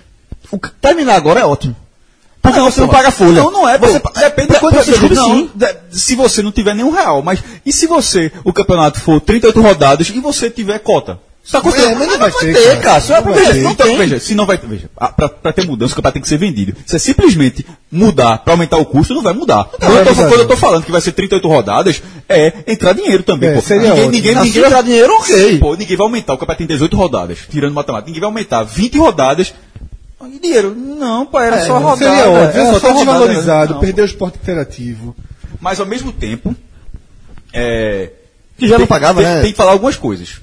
o 0.51 0.59
terminar 0.81 1.16
agora 1.16 1.40
é 1.40 1.44
ótimo. 1.44 1.74
Porque 2.44 2.60
você 2.60 2.80
não 2.80 2.88
paga 2.88 3.10
folha. 3.10 3.42
Não, 3.42 3.50
não 3.50 3.68
é. 3.68 3.76
Você, 3.78 3.98
pô. 3.98 4.10
Depende 4.10 4.52
de 4.52 4.60
quanto 4.60 4.76
você 4.76 4.92
clubes, 4.92 5.18
não, 5.18 5.26
sim. 5.36 5.50
de- 5.54 5.74
Se 5.90 6.14
você 6.14 6.42
não 6.42 6.52
tiver 6.52 6.74
nenhum 6.74 6.90
real, 6.90 7.22
mas 7.22 7.42
e 7.64 7.72
se 7.72 7.86
você, 7.86 8.30
o 8.44 8.52
campeonato 8.52 9.00
for 9.00 9.20
38 9.20 9.60
rodadas 9.60 10.08
e 10.10 10.20
você 10.20 10.48
tiver 10.50 10.78
cota? 10.78 11.18
Você 11.46 11.60
tá 11.60 11.68
É, 11.78 11.94
mas 11.94 12.08
não 12.08 12.18
vai 12.18 12.30
vai 12.30 12.32
ter, 12.32 12.54
ter, 12.54 12.80
cara. 12.80 13.04
É 13.04 13.20
Não 13.20 13.22
vai 13.34 13.52
ter. 13.52 13.62
não 13.62 13.74
tem. 13.74 13.96
veja, 13.98 14.18
se 14.18 14.34
não 14.34 14.46
vai. 14.46 14.56
Veja, 14.56 14.88
a- 14.96 15.08
pra, 15.08 15.28
pra 15.28 15.52
ter 15.52 15.66
mudança, 15.66 15.92
o 15.92 15.96
campeonato 15.96 16.14
tem 16.14 16.22
que 16.22 16.28
ser 16.28 16.38
vendido. 16.38 16.74
Se 16.86 16.96
é 16.96 16.98
simplesmente 16.98 17.66
mudar 17.92 18.38
pra 18.38 18.54
aumentar 18.54 18.78
o 18.78 18.84
custo, 18.86 19.12
não 19.12 19.22
vai 19.22 19.34
mudar. 19.34 19.64
quando, 19.78 19.82
eu 19.92 19.98
é 19.98 19.98
tô, 19.98 20.04
verdade. 20.14 20.28
quando 20.30 20.40
eu 20.40 20.48
tô 20.48 20.56
falando 20.56 20.84
que 20.84 20.90
vai 20.90 21.02
ser 21.02 21.12
38 21.12 21.46
rodadas, 21.46 22.02
é 22.30 22.50
entrar 22.66 22.94
dinheiro 22.94 23.22
também, 23.22 23.50
É, 23.50 23.54
pô. 23.56 23.60
seria 23.60 23.90
ninguém, 23.94 24.32
ótimo. 24.32 24.44
ninguém, 24.44 24.64
entrar 24.64 24.80
dinheiro, 24.82 25.12
ok. 25.16 25.58
Pô, 25.58 25.74
ninguém 25.74 25.96
vai 25.98 26.06
aumentar. 26.06 26.32
O 26.32 26.38
campeonato 26.38 26.58
tem 26.58 26.66
18 26.66 26.96
rodadas, 26.96 27.38
tirando 27.50 27.74
matemática. 27.74 28.06
Ninguém 28.06 28.20
vai 28.22 28.28
aumentar 28.30 28.62
20 28.62 28.96
rodadas. 28.98 29.52
E 30.23 30.39
dinheiro? 30.39 30.74
Não, 30.74 31.27
pô, 31.27 31.39
era 31.41 31.66
só 31.66 31.78
rodada. 31.78 31.97
Seria 31.99 32.31
ótimo, 32.31 32.61
era 32.61 32.73
só 32.73 32.81
tá 32.81 32.89
rodada, 32.89 32.97
desvalorizado, 33.12 33.74
não, 33.74 33.81
perder 33.81 34.03
o 34.03 34.07
esporte 34.07 34.39
interativo. 34.39 35.15
mas 35.61 35.78
ao 35.81 35.86
mesmo 35.86 36.12
tempo, 36.12 36.55
é, 37.53 38.11
Que 38.57 38.66
já 38.66 38.73
não 38.73 38.78
tem- 38.78 38.86
pagava, 38.86 39.23
tem, 39.23 39.31
né? 39.31 39.43
Tem 39.43 39.51
que 39.53 39.57
falar 39.57 39.73
algumas 39.73 39.97
coisas. 39.97 40.41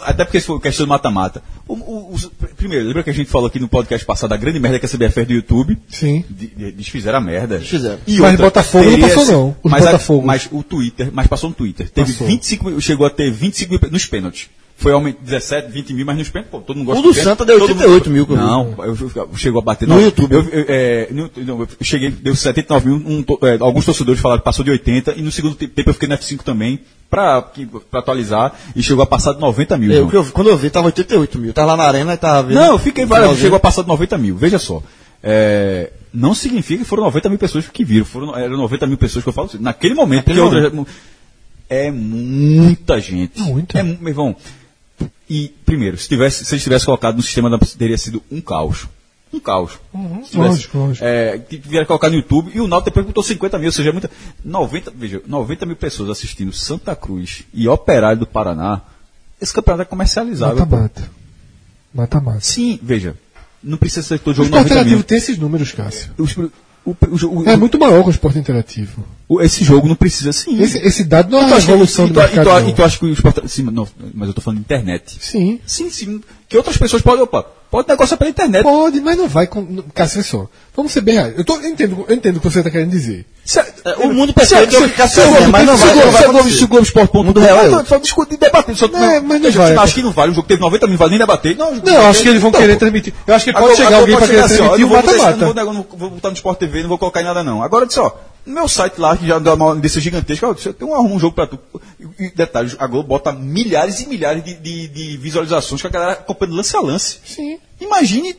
Até 0.00 0.24
porque 0.24 0.40
se 0.40 0.46
for 0.46 0.60
questão 0.60 0.86
de 0.86 0.88
mata-mata. 0.88 1.42
O- 1.66 1.74
o- 1.74 2.14
os- 2.14 2.30
primeiro, 2.56 2.86
lembra 2.86 3.02
que 3.02 3.10
a 3.10 3.14
gente 3.14 3.28
falou 3.28 3.48
aqui 3.48 3.58
no 3.58 3.68
podcast 3.68 4.04
passado 4.06 4.32
a 4.32 4.36
grande 4.36 4.58
merda 4.60 4.78
que 4.78 4.86
a 4.86 4.88
CBF 4.88 5.14
fez 5.14 5.26
do 5.26 5.32
YouTube? 5.34 5.76
Sim. 5.88 6.24
De- 6.30 6.46
de- 6.46 6.64
Eles 6.64 6.88
fizeram 6.88 7.18
a 7.18 7.20
merda. 7.20 7.58
Fizeram. 7.60 7.98
E 8.06 8.18
Mas 8.18 8.30
outra, 8.30 8.46
Botafogo 8.46 8.84
não 8.84 8.90
teria 8.92 9.08
passou, 9.08 9.22
esse- 9.24 9.32
não. 9.32 9.56
Os 9.62 9.70
Mas, 9.70 9.82
a- 9.82 9.86
Botafogo. 9.86 10.26
mas 10.26 10.48
o 10.50 10.62
Twitter, 10.62 11.10
mas 11.12 11.26
passou 11.26 11.50
no 11.50 11.56
Twitter. 11.56 11.90
Teve 11.90 12.12
Passou. 12.12 12.26
25 12.26 12.66
mil, 12.66 12.80
chegou 12.80 13.04
a 13.06 13.10
ter 13.10 13.30
25 13.30 13.70
mil 13.72 13.80
nos 13.90 14.06
pênaltis. 14.06 14.48
Foi 14.82 14.92
aument, 14.92 15.14
17, 15.22 15.70
20 15.70 15.94
mil, 15.94 16.04
mas 16.04 16.18
nos 16.18 16.28
pênaltis, 16.28 16.50
pô, 16.50 16.58
todo 16.60 16.76
mundo 16.76 16.86
gosta 16.86 17.00
O 17.00 17.02
do 17.04 17.12
de. 17.14 17.20
Santa 17.22 17.44
deu 17.44 17.58
Todo 17.60 17.70
88 17.70 18.10
mil, 18.10 18.26
eu. 18.28 18.36
Não, 18.36 18.74
eu, 18.78 18.84
eu- 18.96 19.12
eu- 19.14 19.30
chegou 19.36 19.60
a 19.60 19.64
bater 19.64 19.86
No 19.88 19.94
não, 19.94 20.02
YouTube. 20.02 20.32
Eu, 20.34 20.42
eu, 20.48 20.64
é, 20.68 21.08
no- 21.12 21.30
não, 21.36 21.60
eu 21.60 21.68
cheguei, 21.80 22.10
deu 22.10 22.34
79 22.34 22.88
mil. 22.88 22.96
um 22.96 23.24
é, 23.46 23.58
alguns 23.60 23.84
torcedores 23.84 24.20
falaram 24.20 24.40
que 24.40 24.44
passou 24.44 24.64
de 24.64 24.70
80 24.72 25.14
e 25.16 25.22
no 25.22 25.30
segundo 25.30 25.54
te- 25.54 25.68
tempo 25.68 25.90
eu 25.90 25.94
fiquei 25.94 26.08
no 26.08 26.14
F5 26.16 26.42
também 26.42 26.80
pra, 27.08 27.40
que- 27.42 27.66
pra 27.90 28.00
atualizar 28.00 28.52
e 28.74 28.82
chegou 28.82 29.02
a 29.02 29.06
passar 29.06 29.32
de 29.34 29.40
90 29.40 29.78
mil. 29.78 29.92
Eu, 29.92 30.08
que 30.08 30.16
eu 30.16 30.22
vi- 30.24 30.32
quando 30.32 30.48
eu 30.50 30.56
vi, 30.56 30.68
tava 30.68 30.86
88 30.86 31.38
mil. 31.38 31.52
Tava 31.52 31.68
lá 31.68 31.76
na 31.76 31.84
arena 31.84 32.14
e 32.14 32.16
tava 32.16 32.48
vendo. 32.48 32.56
Não, 32.58 32.72
eu 32.72 32.78
fiquei 32.78 33.04
várias, 33.04 33.38
chegou 33.38 33.56
a 33.56 33.60
passar 33.60 33.82
de 33.82 33.88
90 33.88 34.18
mil. 34.18 34.36
Veja 34.36 34.58
só. 34.58 34.82
É, 35.22 35.92
não 36.12 36.34
significa 36.34 36.82
que 36.82 36.88
foram 36.88 37.04
90 37.04 37.28
mil 37.28 37.38
pessoas 37.38 37.68
que 37.68 37.84
viram. 37.84 38.04
Foram, 38.04 38.36
eram 38.36 38.56
90 38.56 38.86
mil 38.88 38.98
pessoas 38.98 39.22
que 39.22 39.28
eu 39.28 39.32
falo 39.32 39.46
assim, 39.46 39.58
naquele 39.60 39.94
momento. 39.94 40.26
Naquele 40.26 40.40
porque 40.40 40.66
outra- 40.66 40.84
é 41.68 41.90
muita 41.90 43.00
gente. 43.00 43.40
Muita. 43.40 43.78
É, 43.78 43.82
meu 43.82 44.08
irmão. 44.08 44.36
E, 45.28 45.48
primeiro, 45.64 45.96
se, 45.98 46.08
tivesse, 46.08 46.44
se 46.44 46.54
eles 46.54 46.62
tivessem 46.62 46.86
colocado 46.86 47.16
no 47.16 47.22
sistema, 47.22 47.58
teria 47.78 47.96
sido 47.98 48.22
um 48.30 48.40
caos. 48.40 48.86
Um 49.32 49.40
caos. 49.40 49.72
Se 50.24 50.32
tivesse, 50.32 50.36
lógico, 50.36 50.78
lógico. 50.78 51.04
É, 51.06 51.38
tiveram 51.38 51.86
colocar 51.86 52.10
no 52.10 52.16
YouTube 52.16 52.50
e 52.54 52.60
o 52.60 52.68
Náutico 52.68 52.90
depois 52.90 53.06
botou 53.06 53.22
50 53.22 53.58
mil, 53.58 53.68
ou 53.68 53.72
seja, 53.72 53.90
muita. 53.92 54.10
90, 54.44 54.92
veja, 54.94 55.22
90 55.26 55.64
mil 55.66 55.76
pessoas 55.76 56.10
assistindo 56.10 56.52
Santa 56.52 56.94
Cruz 56.94 57.44
e 57.54 57.66
Operário 57.66 58.18
do 58.20 58.26
Paraná. 58.26 58.82
Esse 59.40 59.52
campeonato 59.54 59.82
é 59.82 59.84
comercializável. 59.86 60.56
Mata-mata. 60.66 61.10
Mata-mata. 61.94 62.40
Sim, 62.40 62.78
veja. 62.82 63.14
Não 63.62 63.78
precisa 63.78 64.02
ser 64.06 64.18
todo 64.18 64.32
O 64.32 64.34
jogo 64.34 64.48
esporte 64.48 64.70
90 64.70 64.90
mil. 64.90 65.02
tem 65.02 65.18
esses 65.18 65.38
números, 65.38 65.72
Cássio. 65.72 66.10
Os- 66.18 66.36
O, 66.84 66.96
o, 67.10 67.16
jogo- 67.16 67.48
É 67.48 67.56
muito 67.56 67.78
maior 67.78 68.02
que 68.02 68.08
o 68.08 68.10
esporte 68.10 68.38
interativo. 68.38 69.04
o- 69.28 69.40
esse 69.40 69.62
jogo 69.62 69.86
não 69.86 69.94
precisa 69.94 70.32
sim. 70.32 70.60
Esse, 70.60 70.78
esse 70.78 71.04
dado 71.04 71.30
não 71.30 71.38
é 71.38 71.44
uma 71.44 71.56
acha 71.56 71.60
que- 71.66 71.66
revolução 71.72 72.06
e 72.06 72.10
do 72.10 72.18
e 72.18 72.22
mercado. 72.22 72.64
tu-. 72.64 72.68
E 72.70 72.74
tu 72.74 72.82
acha 72.84 72.98
que 72.98 73.04
o 73.04 73.12
esporte. 73.12 73.48
Sim, 73.48 73.62
não, 73.64 73.86
mas 74.14 74.28
eu 74.28 74.34
tô 74.34 74.40
falando 74.40 74.58
de 74.58 74.64
internet. 74.64 75.16
Sim. 75.20 75.60
Sim, 75.64 75.90
sim. 75.90 76.20
Que 76.48 76.56
outras 76.56 76.76
pessoas 76.76 77.00
podem. 77.00 77.22
Opa, 77.22 77.46
pode 77.72 77.88
negociar 77.88 78.16
pela 78.18 78.30
internet. 78.30 78.62
Pode, 78.62 79.00
mas 79.00 79.16
não 79.16 79.26
vai. 79.26 79.46
Com... 79.46 79.82
Cássio, 79.94 80.18
vê 80.18 80.28
só. 80.28 80.46
Vamos 80.76 80.92
ser 80.92 81.00
bem 81.00 81.14
reais. 81.14 81.34
Eu, 81.36 81.44
tô, 81.44 81.56
eu, 81.56 81.68
entendo, 81.70 82.04
eu 82.06 82.14
entendo 82.14 82.36
o 82.36 82.40
que 82.40 82.48
você 82.50 82.58
está 82.60 82.70
querendo 82.70 82.90
dizer. 82.90 83.26
Se- 83.44 83.60
o 83.98 84.12
mundo 84.12 84.32
perfeito 84.32 84.76
é 84.76 84.78
o 84.78 84.88
que 84.90 84.96
Globo- 84.96 85.48
mas 85.50 85.66
não 85.66 85.76
vai- 85.76 85.92
Globo- 85.92 86.06
não 86.06 86.12
vai 86.12 86.22
se 86.22 86.28
o 86.28 86.30
Globo- 86.30 86.38
acontecer. 86.38 86.58
se 86.58 86.64
o 86.64 86.68
Globo 86.68 86.84
Esporte 86.84 87.16
mundo 87.16 87.40
real 87.40 87.58
é. 87.80 87.84
Só 87.84 87.96
discutir 87.96 88.36
debater. 88.36 88.76
Só, 88.76 88.86
Não, 88.88 89.22
mas 89.22 89.40
não 89.40 89.50
vai. 89.50 89.74
Acho 89.76 89.94
que 89.94 90.02
não 90.02 90.12
vale. 90.12 90.32
O 90.32 90.34
jogo 90.34 90.46
teve 90.46 90.60
90 90.60 90.86
minutos, 90.86 91.00
não 91.00 91.06
vale 91.06 91.10
nem 91.10 91.18
debater. 91.18 91.56
Não, 91.56 91.74
Não, 91.74 91.92
eu 91.92 92.06
acho 92.06 92.22
que 92.22 92.28
eles 92.28 92.40
vão 92.42 92.52
querer 92.52 92.76
transmitir. 92.76 93.12
Eu 93.26 93.34
acho 93.34 93.44
que 93.46 93.52
pode 93.52 93.76
chegar 93.76 93.96
alguém 93.96 94.16
para 94.16 94.26
querer 94.26 94.44
transmitir 94.44 94.80
eu 94.80 94.86
o 94.86 94.90
mata-mata. 94.90 95.36
Não 95.36 95.54
vou, 95.54 95.74
não 95.74 95.86
vou 95.96 96.10
botar 96.10 96.28
no 96.28 96.34
Sport 96.34 96.58
TV, 96.58 96.82
não 96.82 96.88
vou 96.90 96.98
colocar 96.98 97.20
em 97.22 97.24
nada 97.24 97.42
não. 97.42 97.62
Agora, 97.62 97.86
disse, 97.86 97.98
ó, 98.00 98.12
no 98.46 98.54
meu 98.54 98.68
site 98.68 98.98
lá, 98.98 99.16
que 99.16 99.26
já 99.26 99.38
dá 99.38 99.54
uma 99.54 99.74
desse 99.76 100.00
gigantesco, 100.00 100.46
ó, 100.46 100.54
eu 100.64 100.72
tenho 100.74 100.90
um, 100.92 101.14
um 101.14 101.18
jogo 101.18 101.34
pra 101.34 101.46
tu. 101.46 101.58
E, 102.18 102.26
e 102.26 102.30
detalhe, 102.34 102.74
a 102.78 102.86
Globo 102.86 103.08
bota 103.08 103.32
milhares 103.32 104.00
e 104.00 104.06
milhares 104.08 104.42
de, 104.44 104.54
de, 104.54 104.88
de 104.88 105.16
visualizações 105.16 105.80
que 105.80 105.86
a 105.86 105.90
galera 105.90 106.12
acompanhando 106.12 106.56
lance 106.56 106.76
a 106.76 106.80
lance. 106.80 107.18
Sim. 107.24 107.58
Imagine 107.80 108.36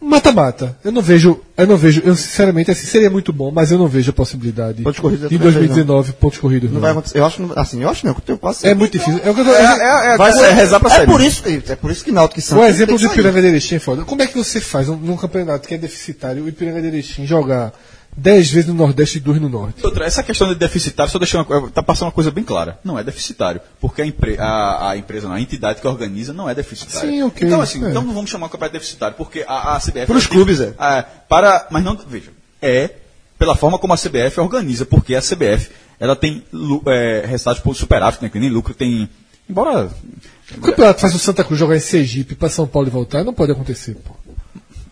Mata-mata. 0.00 0.76
Eu 0.84 0.92
não 0.92 1.00
vejo, 1.00 1.40
eu 1.56 1.66
não 1.66 1.78
vejo, 1.78 2.02
eu 2.04 2.14
sinceramente, 2.14 2.70
assim, 2.70 2.86
seria 2.86 3.08
muito 3.08 3.32
bom, 3.32 3.50
mas 3.50 3.72
eu 3.72 3.78
não 3.78 3.88
vejo 3.88 4.10
a 4.10 4.12
possibilidade 4.12 4.82
Pontos 4.82 5.00
corridos 5.00 5.28
de 5.30 5.34
eu 5.34 5.38
também 5.40 5.52
2019 5.54 6.12
pontos 6.12 6.38
corridos. 6.38 6.68
Não 6.68 6.74
não. 6.74 6.80
vai 6.82 6.90
acontecer. 6.90 7.18
Eu 7.18 7.24
acho, 7.24 7.40
não- 7.40 7.54
assim, 7.58 7.82
eu 7.82 7.88
acho 7.88 8.04
não, 8.04 8.12
que 8.12 8.20
eu 8.20 8.24
tenho 8.24 8.38
quase 8.38 8.66
É 8.66 8.74
muito 8.74 8.92
difícil. 8.92 9.18
É 9.24 9.30
o 9.30 9.34
que 9.34 9.40
eu 9.40 9.44
tô- 9.46 10.18
vai 10.18 10.32
ser 10.32 10.50
rezar 10.52 10.78
pra 10.78 10.92
É 10.92 10.96
sair. 10.96 11.06
por 11.06 11.22
isso, 11.22 11.42
é 11.46 11.74
por 11.76 11.90
isso 11.90 12.04
que 12.04 12.12
Náutico 12.12 12.38
e 12.38 12.42
o 12.42 12.44
Santos 12.44 12.66
exemplo 12.68 12.98
tem 12.98 13.06
do. 13.06 13.12
Ipiranga 13.14 13.40
de 13.40 13.46
Erechim 13.48 13.76
é 13.76 13.78
foda. 13.78 14.04
Como 14.04 14.20
é 14.20 14.26
que 14.26 14.36
você 14.36 14.60
faz 14.60 14.90
um- 14.90 14.96
num 14.96 15.16
campeonato 15.16 15.66
que 15.66 15.72
é 15.72 15.78
deficitário, 15.78 16.44
o 16.44 16.48
Ipiranga 16.50 16.82
de 16.82 16.88
Erechim 16.88 17.24
jogar 17.24 17.72
10 18.16 18.50
vezes 18.50 18.68
no 18.68 18.74
Nordeste 18.74 19.18
e 19.18 19.20
2 19.20 19.40
no 19.40 19.48
Norte? 19.48 19.82
Essa 20.02 20.22
questão 20.22 20.46
de 20.48 20.54
deficitário, 20.54 21.10
só 21.10 21.18
deixando 21.18 21.46
uma, 21.48 21.70
tá 21.70 21.82
passando 21.82 22.06
uma 22.06 22.12
coisa 22.12 22.30
bem 22.30 22.44
clara. 22.44 22.78
Não 22.84 22.98
é 22.98 23.02
deficitário. 23.02 23.60
Porque 23.80 24.02
a, 24.02 24.06
empre- 24.06 24.38
a- 24.38 24.90
a 24.90 24.96
empresa, 24.96 25.26
não, 25.28 25.34
a 25.34 25.40
entidade 25.40 25.80
que 25.80 25.86
organiza 25.88 26.32
não 26.32 26.48
é 26.48 26.54
deficitária. 26.54 27.10
Sim, 27.10 27.22
ok, 27.24 27.46
Então, 27.46 27.60
assim, 27.60 27.84
é. 27.84 27.90
então 27.90 28.02
não 28.02 28.14
vamos 28.14 28.30
chamar 28.30 28.46
o 28.46 28.48
campeonato 28.50 28.72
de 28.74 28.78
deficitário, 28.78 29.16
porque 29.16 29.44
a, 29.48 29.74
a 29.76 29.80
CBF. 29.80 30.06
Pros 30.06 30.08
ela 30.08 30.20
tem- 30.20 30.28
clubes, 30.28 30.60
é. 30.60 30.74
Ah, 30.78 31.02
para, 31.28 31.66
mas 31.70 31.82
não, 31.82 31.96
veja, 31.96 32.30
é 32.62 32.90
pela 33.38 33.56
forma 33.56 33.78
como 33.78 33.92
a 33.92 33.98
CBF 33.98 34.38
organiza, 34.40 34.86
porque 34.86 35.14
a 35.16 35.20
CBF, 35.20 35.70
ela 35.98 36.14
tem 36.14 36.44
é, 36.86 37.26
por 37.62 37.74
superávit, 37.74 38.22
né, 38.22 38.28
que 38.28 38.38
nem 38.38 38.48
lucro, 38.48 38.74
tem. 38.74 39.08
Embora. 39.50 39.90
O 40.56 40.60
campeonato 40.60 41.00
faz 41.00 41.14
o 41.14 41.18
Santa 41.18 41.42
Cruz 41.42 41.58
jogar 41.58 41.76
em 41.76 41.80
Sergipe 41.80 42.34
para 42.36 42.48
São 42.48 42.66
Paulo 42.66 42.86
e 42.88 42.90
voltar, 42.90 43.24
não 43.24 43.34
pode 43.34 43.50
acontecer, 43.52 43.94
pô. 43.96 44.14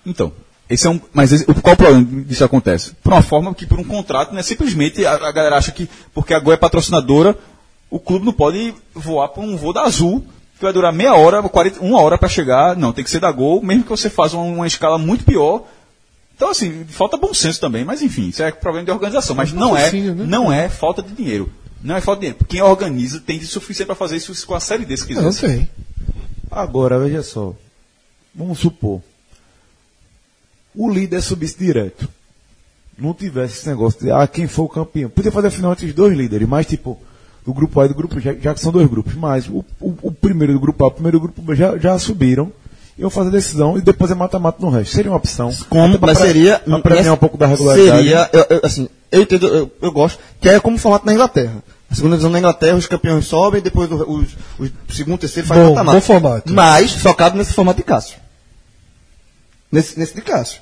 Então, 0.04 0.32
esse 0.72 0.86
é 0.86 0.90
um. 0.90 1.00
Mas 1.12 1.32
esse- 1.32 1.44
qual 1.44 1.74
o 1.74 1.76
problema 1.76 2.24
disso 2.24 2.44
acontece? 2.44 2.92
Por 3.02 3.12
uma 3.12 3.22
forma 3.22 3.54
que, 3.54 3.66
por 3.66 3.78
um 3.78 3.84
contrato, 3.84 4.34
né, 4.34 4.42
simplesmente 4.42 5.04
a, 5.06 5.12
a 5.14 5.32
galera 5.32 5.56
acha 5.56 5.70
que, 5.72 5.88
porque 6.14 6.34
a 6.34 6.38
Gol 6.40 6.52
é 6.52 6.56
patrocinadora, 6.56 7.36
o 7.90 7.98
clube 8.00 8.24
não 8.24 8.32
pode 8.32 8.74
voar 8.94 9.28
por 9.28 9.42
um 9.44 9.56
voo 9.56 9.72
da 9.72 9.82
Azul, 9.82 10.24
que 10.58 10.62
vai 10.64 10.72
durar 10.72 10.92
meia 10.92 11.14
hora, 11.14 11.42
40, 11.42 11.80
uma 11.80 12.00
hora 12.00 12.16
para 12.18 12.28
chegar. 12.28 12.76
Não, 12.76 12.92
tem 12.92 13.04
que 13.04 13.10
ser 13.10 13.20
da 13.20 13.30
Gol, 13.30 13.62
mesmo 13.62 13.84
que 13.84 13.90
você 13.90 14.08
faça 14.10 14.36
uma, 14.36 14.44
uma 14.44 14.66
escala 14.66 14.96
muito 14.98 15.24
pior. 15.24 15.64
Então, 16.34 16.50
assim, 16.50 16.84
falta 16.88 17.16
bom 17.16 17.32
senso 17.34 17.60
também, 17.60 17.84
mas 17.84 18.02
enfim, 18.02 18.28
isso 18.28 18.42
é 18.42 18.50
problema 18.50 18.84
de 18.84 18.90
organização. 18.90 19.36
Mas 19.36 19.52
não 19.52 19.76
é, 19.76 19.90
né? 19.92 20.24
não 20.26 20.52
é 20.52 20.68
falta 20.68 21.02
de 21.02 21.12
dinheiro. 21.12 21.50
Não 21.82 21.96
é 21.96 22.00
falta 22.00 22.20
de 22.20 22.26
dinheiro. 22.28 22.44
Quem 22.48 22.62
organiza 22.62 23.20
tem 23.20 23.38
de 23.38 23.46
suficiente 23.46 23.86
para 23.86 23.94
fazer 23.94 24.16
isso 24.16 24.46
com 24.46 24.54
a 24.54 24.60
série 24.60 24.84
D, 24.84 24.96
se 24.96 25.06
quiser. 25.06 25.22
Não 25.22 25.32
tem. 25.32 25.68
Agora, 26.50 26.98
veja 26.98 27.22
só. 27.22 27.54
Vamos 28.34 28.58
supor. 28.58 29.00
O 30.74 30.90
líder 30.90 31.20
subisse 31.22 31.58
direto. 31.58 32.08
Não 32.98 33.12
tivesse 33.14 33.58
esse 33.58 33.68
negócio 33.68 34.00
de, 34.00 34.10
ah, 34.10 34.26
quem 34.26 34.46
for 34.46 34.64
o 34.64 34.68
campeão. 34.68 35.10
Podia 35.10 35.32
fazer 35.32 35.48
a 35.48 35.50
final 35.50 35.72
entre 35.72 35.86
os 35.86 35.94
dois 35.94 36.16
líderes, 36.16 36.48
mas 36.48 36.66
tipo, 36.66 36.98
do 37.44 37.52
grupo 37.52 37.80
A 37.80 37.86
e 37.86 37.88
do 37.88 37.94
grupo 37.94 38.20
G, 38.20 38.38
já 38.40 38.54
que 38.54 38.60
são 38.60 38.70
dois 38.72 38.88
grupos. 38.88 39.14
Mas 39.14 39.48
o, 39.48 39.64
o, 39.80 39.94
o 40.02 40.12
primeiro 40.12 40.52
do 40.52 40.60
grupo 40.60 40.84
A, 40.84 40.88
o 40.88 40.90
primeiro 40.90 41.18
do 41.18 41.22
grupo 41.22 41.42
B 41.42 41.54
já, 41.54 41.76
já 41.76 41.98
subiram. 41.98 42.52
Iam 42.98 43.08
fazer 43.08 43.28
a 43.28 43.32
decisão 43.32 43.78
e 43.78 43.80
depois 43.80 44.10
é 44.10 44.14
mata-mata 44.14 44.58
no 44.60 44.68
resto. 44.70 44.94
Seria 44.94 45.10
uma 45.10 45.16
opção. 45.16 45.50
Como, 45.70 45.98
pra 45.98 46.08
mas 46.08 46.18
seria. 46.18 46.58
pra 46.58 46.78
premiar 46.78 47.14
um 47.14 47.16
pouco 47.16 47.38
da 47.38 47.46
regularidade. 47.46 47.96
Seria, 47.96 48.30
eu, 48.32 48.46
eu, 48.50 48.60
assim, 48.62 48.88
eu 49.10 49.22
entendo, 49.22 49.48
eu, 49.48 49.72
eu 49.80 49.90
gosto, 49.90 50.18
que 50.38 50.48
é 50.48 50.60
como 50.60 50.76
o 50.76 50.78
formato 50.78 51.06
na 51.06 51.14
Inglaterra. 51.14 51.62
A 51.90 51.94
segunda 51.94 52.16
divisão 52.16 52.30
na 52.30 52.38
Inglaterra, 52.38 52.76
os 52.76 52.86
campeões 52.86 53.26
sobem, 53.26 53.62
depois 53.62 53.90
o, 53.90 53.96
os, 53.96 54.28
os 54.58 54.96
segundo, 54.96 55.18
terceiro 55.18 55.48
faz 55.48 55.60
Bom, 55.60 55.70
mata-mata. 55.70 55.96
bom 55.96 56.00
formato. 56.02 56.52
Mas 56.52 56.92
focado 56.94 57.36
nesse 57.36 57.54
formato 57.54 57.78
de 57.78 57.82
Cássio. 57.82 58.16
Nesse, 59.72 59.98
nesse 59.98 60.14
de 60.14 60.20
Cássio. 60.20 60.60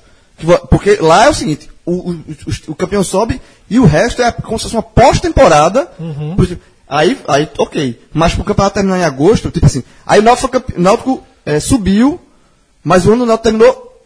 Porque 0.69 0.95
lá 1.01 1.25
é 1.25 1.29
o 1.29 1.33
seguinte, 1.33 1.69
o, 1.85 1.91
o, 1.91 2.11
o- 2.13 2.71
o 2.71 2.75
campeão 2.75 3.03
sobe 3.03 3.39
e 3.69 3.77
o 3.79 3.85
resto 3.85 4.21
é 4.23 4.31
como 4.31 4.57
se 4.57 4.63
fosse 4.63 4.75
uma 4.75 4.81
pós-temporada. 4.81 5.87
Uhum. 5.99 6.35
Aí, 6.87 7.19
aí, 7.27 7.47
ok. 7.57 8.01
Mas 8.13 8.33
pro 8.33 8.43
campeonato 8.43 8.73
terminar 8.75 8.97
em 8.99 9.03
agosto, 9.03 9.51
tipo 9.51 9.65
assim, 9.65 9.83
aí 10.05 10.19
o 10.19 10.23
Náutico, 10.23 10.63
Náutico 10.77 11.23
eh, 11.45 11.59
subiu, 11.59 12.19
mas 12.83 13.05
o 13.05 13.09
ano 13.13 13.19
do 13.19 13.25
Náutico 13.27 13.43
terminou 13.43 14.01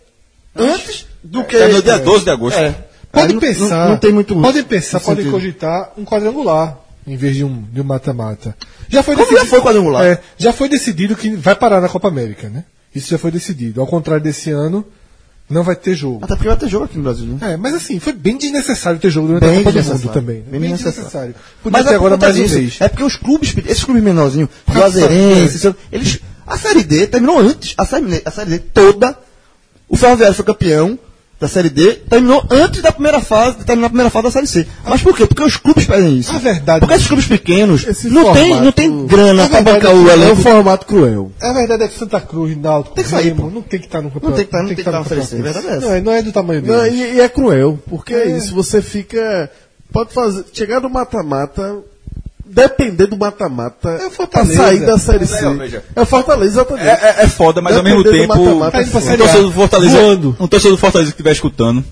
antes 0.55 1.05
do 1.23 1.43
que... 1.43 1.57
terminou 1.57 1.81
dia 1.81 1.97
12 1.99 2.23
de 2.25 2.29
agosto. 2.31 2.57
É. 2.59 2.75
Pode 3.11 3.33
Aí 3.33 3.39
pensar. 3.39 3.69
Não, 3.85 3.89
não 3.91 3.97
tem 3.97 4.11
muito. 4.11 4.35
Podem 4.35 4.63
pensar, 4.63 4.99
podem 4.99 5.23
sentido. 5.23 5.31
cogitar 5.31 5.91
um 5.97 6.03
quadrangular 6.03 6.77
em 7.07 7.15
vez 7.15 7.35
de 7.35 7.45
um 7.45 7.61
de 7.71 7.79
um 7.79 7.83
mata-mata. 7.83 8.55
já 8.89 9.01
foi 9.01 9.15
Como 9.15 9.31
já 9.37 9.45
foi 9.45 9.61
quadrangular? 9.61 10.03
É, 10.03 10.19
já 10.37 10.51
foi 10.51 10.67
decidido 10.67 11.15
que 11.15 11.29
vai 11.35 11.55
parar 11.55 11.79
na 11.79 11.87
Copa 11.87 12.07
América, 12.09 12.49
né? 12.49 12.65
Isso 12.95 13.09
já 13.09 13.17
foi 13.17 13.29
decidido. 13.29 13.81
Ao 13.81 13.87
contrário 13.87 14.23
desse 14.23 14.49
ano, 14.51 14.85
não 15.49 15.63
vai 15.63 15.75
ter 15.75 15.93
jogo. 15.93 16.19
Até 16.23 16.35
porque 16.35 16.47
vai 16.47 16.57
ter 16.57 16.67
jogo 16.67 16.85
aqui 16.85 16.97
no 16.97 17.03
Brasil, 17.03 17.27
né? 17.27 17.53
É, 17.53 17.57
mas 17.57 17.75
assim, 17.75 17.99
foi 17.99 18.13
bem 18.13 18.37
desnecessário 18.37 18.99
ter 18.99 19.09
jogo 19.11 19.27
durante 19.27 19.41
Bem 19.41 19.59
a 19.59 19.63
Copa 19.63 19.71
do. 19.79 19.89
Mundo 19.93 20.09
também. 20.09 20.41
Bem 20.41 20.59
desnecessário. 20.61 21.35
Podia 21.61 21.77
Mas 21.77 21.85
ter 21.85 21.93
é 21.93 21.95
agora 21.95 22.17
por 22.17 22.25
conta 22.25 22.33
mais 22.33 22.35
disso. 22.35 22.55
vez. 22.55 22.77
É 22.79 22.87
porque 22.87 23.03
os 23.03 23.15
clubes, 23.15 23.53
esses 23.67 23.83
clubes 23.83 24.01
menorzinhos, 24.01 24.49
Juazeirense, 24.71 25.75
eles. 25.91 26.19
A 26.47 26.57
Série 26.57 26.83
D 26.83 27.07
terminou 27.07 27.39
antes. 27.39 27.73
A 27.77 27.85
Série, 27.85 28.21
a 28.23 28.31
série 28.31 28.51
D 28.51 28.59
toda. 28.59 29.17
O 29.87 29.95
Ferroviário 29.95 30.35
foi 30.35 30.45
campeão 30.45 30.97
da 31.39 31.47
Série 31.49 31.69
D, 31.69 31.93
terminou 32.09 32.43
antes 32.49 32.81
da 32.81 32.91
primeira 32.91 33.19
fase, 33.19 33.57
de 33.57 33.65
terminar 33.65 33.87
a 33.87 33.89
primeira 33.89 34.09
fase 34.09 34.23
da 34.23 34.31
Série 34.31 34.47
C. 34.47 34.65
Mas 34.87 35.01
por 35.01 35.15
quê? 35.15 35.25
Porque 35.25 35.43
os 35.43 35.57
clubes 35.57 35.85
pedem 35.85 36.17
isso. 36.17 36.33
A 36.33 36.37
verdade- 36.39 36.79
Porque 36.79 36.93
esses 36.95 37.07
clubes 37.07 37.27
pequenos 37.27 37.85
Esse 37.85 38.09
não 38.09 38.31
tem, 38.33 38.43
formato- 38.47 38.63
não 38.63 38.71
tem 38.71 39.05
grana 39.05 39.43
A 39.45 39.49
pra 39.49 39.61
bancar 39.61 39.91
é 39.91 39.93
o 39.95 40.03
que 40.03 40.09
É 40.09 40.15
um 40.15 40.21
elenco. 40.23 40.41
formato 40.41 40.85
cruel. 40.85 41.31
A 41.41 41.51
verdade 41.53 41.83
é 41.83 41.87
que 41.89 41.99
Santa 41.99 42.21
Cruz, 42.21 42.55
Náutico, 42.57 42.95
Tem 42.95 43.03
que 43.03 43.09
sair, 43.09 43.25
Remo, 43.29 43.41
pô. 43.43 43.49
não 43.49 43.61
tem 43.61 43.79
que 43.79 43.85
estar 43.85 44.01
no 44.01 44.09
campeonato. 44.09 44.29
Não 44.29 44.35
tem 44.37 44.45
que 44.45 44.51
tá- 44.51 44.59
não 44.59 44.65
tem 44.67 44.75
que 44.75 44.81
estar 44.81 44.91
tá 44.91 44.97
no 44.99 45.05
a 45.05 45.43
verdade 45.43 45.67
é 45.67 45.79
Não, 45.79 45.91
é, 45.93 46.01
não 46.01 46.11
é 46.13 46.21
do 46.21 46.31
tamanho 46.31 46.61
dele. 46.61 46.73
Não, 46.77 46.87
e, 46.87 47.15
e 47.15 47.19
é 47.19 47.27
cruel, 47.29 47.77
porque 47.89 48.13
é. 48.13 48.31
É. 48.31 48.37
isso, 48.37 48.55
você 48.55 48.81
fica. 48.81 49.51
Pode 49.91 50.13
fazer. 50.13 50.45
Chegar 50.53 50.79
no 50.79 50.89
mata-mata. 50.89 51.75
Depender 52.45 53.07
do 53.07 53.17
mata-mata. 53.17 53.89
É 53.89 53.95
o 53.95 53.99
pra 53.99 54.09
Fortaleza. 54.11 54.55
sair 54.55 54.85
da 54.85 54.97
Série 54.97 55.19
Mas 55.19 55.29
C. 55.71 55.81
É 55.95 56.01
o 56.01 56.05
Fortaleza, 56.05 56.51
exatamente. 56.51 56.87
É, 56.87 56.91
é- 56.91 57.23
é 57.23 57.27
foda, 57.27 57.61
mas 57.61 57.75
ao 57.75 57.83
mesmo 57.83 58.03
tempo. 58.03 58.33
Tá 58.33 58.39
indo 58.39 58.59
pra 58.71 58.79
um 58.81 58.91
torcedor 58.91 59.43
do 59.43 59.51
Fortaleza. 59.51 59.97
voando. 59.97 60.37
Um 60.39 60.47
torcedor 60.47 60.77
do 60.77 60.79
Fortaleza 60.79 61.11
que 61.11 61.15
estiver 61.15 61.31
escutando. 61.31 61.83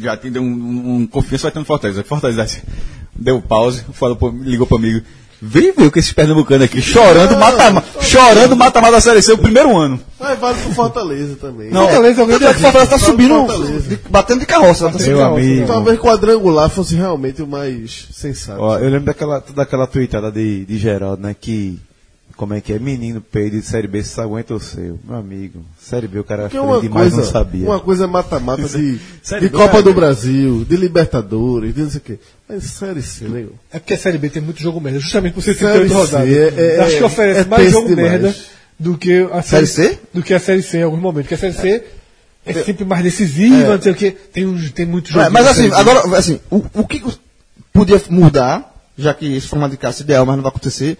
Já 0.00 0.16
tem 0.16 0.30
um, 0.38 0.42
um, 0.44 0.94
um 0.96 1.06
confiança 1.06 1.44
vai 1.44 1.52
ter 1.52 1.58
no 1.58 1.64
Fortaleza. 1.64 2.04
Fortaleza 2.04 2.46
deu 3.14 3.40
pause, 3.40 3.84
falou, 3.92 4.18
ligou 4.42 4.66
pro 4.66 4.76
amigo. 4.76 5.04
Vem 5.40 5.72
ver 5.72 5.86
o 5.86 5.92
que 5.92 5.98
esses 5.98 6.12
pernambucanos 6.12 6.64
aqui 6.64 6.80
chorando, 6.80 7.36
mata-mata, 7.38 8.02
chorando, 8.02 8.56
mata-mata 8.56 8.92
da 8.92 9.00
Série 9.00 9.20
C 9.20 9.32
o 9.32 9.38
primeiro 9.38 9.76
ano. 9.76 10.00
Mas 10.18 10.38
vale 10.38 10.58
pro 10.62 10.72
Fortaleza 10.72 11.36
também. 11.36 11.70
Não, 11.70 11.82
Fortaleza 11.82 12.22
é 12.22 12.24
é 12.24 12.26
que 12.26 12.44
o 12.44 12.54
Fortaleza 12.62 12.90
tá 12.90 12.98
subindo, 12.98 13.34
Fortaleza. 13.46 13.88
de- 13.88 13.98
batendo 14.08 14.40
de 14.40 14.46
carroça. 14.46 14.86
Tá 14.86 14.92
Meu 14.92 15.00
subindo. 15.00 15.22
amigo. 15.22 15.66
Talvez 15.66 15.98
quadrangular 16.00 16.70
fosse 16.70 16.94
realmente 16.94 17.42
o 17.42 17.46
mais 17.46 18.08
sensato. 18.12 18.60
Ó, 18.60 18.78
eu 18.78 18.88
lembro 18.88 19.04
daquela, 19.06 19.44
daquela 19.54 19.86
tweetada 19.86 20.32
de, 20.32 20.64
de 20.64 20.78
Geraldo, 20.78 21.22
né? 21.22 21.34
Que. 21.38 21.78
Como 22.36 22.52
é 22.52 22.60
que 22.60 22.70
é? 22.70 22.78
Menino 22.78 23.22
peido 23.22 23.58
de 23.58 23.64
Série 23.64 23.88
B, 23.88 24.02
se 24.02 24.20
aguenta 24.20 24.54
o 24.54 24.60
seu. 24.60 24.98
Meu 25.08 25.16
amigo. 25.16 25.64
Série 25.80 26.06
B 26.06 26.18
o 26.18 26.24
cara 26.24 26.42
Porque 26.44 26.58
uma 26.58 26.78
demais, 26.80 27.08
coisa, 27.12 27.16
não 27.16 27.32
sabia. 27.32 27.66
uma 27.66 27.80
coisa 27.80 28.04
é 28.04 28.06
mata-mata 28.06 28.68
de, 28.68 28.98
de 29.40 29.48
Copa 29.48 29.70
Série 29.72 29.82
do. 29.84 29.94
Brasil, 29.94 30.64
de 30.68 30.76
Libertadores, 30.76 31.74
de 31.74 31.80
não 31.82 31.88
sei 31.90 31.98
o 31.98 32.02
quê. 32.02 32.18
Mas 32.48 32.62
Série 32.64 33.02
C, 33.02 33.24
nego. 33.28 33.52
É 33.72 33.78
porque 33.78 33.94
a 33.94 33.98
Série 33.98 34.18
B 34.18 34.28
tem 34.30 34.40
muito 34.42 34.60
jogo 34.62 34.80
merda, 34.80 35.00
justamente 35.00 35.32
por 35.34 35.42
ser 35.42 35.54
Série 35.54 35.80
38 35.88 35.94
rodadas. 35.94 36.28
É- 36.58 36.76
é- 36.76 36.80
Acho 36.80 36.96
que 36.98 37.04
oferece 37.04 37.40
é 37.40 37.44
mais 37.44 37.70
jogo 37.72 37.88
demais. 37.88 38.10
merda 38.10 38.34
do 38.78 38.96
que 38.96 39.28
a 39.32 39.42
Série 39.42 39.66
C? 39.66 39.98
Do 40.14 40.22
que 40.22 40.32
a 40.32 40.38
Série 40.38 40.62
C 40.62 40.78
em 40.78 40.82
alguns 40.84 41.00
momentos. 41.00 41.28
Porque 41.28 41.34
a 41.46 41.52
Série 41.52 41.54
C 41.80 41.84
é 42.44 42.52
sempre 42.62 42.84
mais 42.84 43.02
decisiva, 43.02 43.74
não 43.74 43.82
sei 43.82 43.92
o 43.92 43.94
quê. 43.96 44.10
Tem, 44.32 44.46
uns, 44.46 44.70
tem 44.70 44.86
muito 44.86 45.10
jogo. 45.10 45.24
É, 45.24 45.28
mas 45.28 45.46
assim, 45.46 45.70
agora, 45.72 46.16
assim, 46.16 46.40
o, 46.50 46.64
o 46.74 46.86
que 46.86 47.02
podia 47.72 48.00
mudar, 48.10 48.72
já 48.96 49.12
que 49.12 49.36
esse 49.36 49.48
formato 49.48 49.72
de 49.72 49.76
caça 49.78 50.02
é 50.02 50.04
ideal, 50.04 50.24
mas 50.24 50.36
não 50.36 50.42
vai 50.42 50.50
acontecer, 50.50 50.96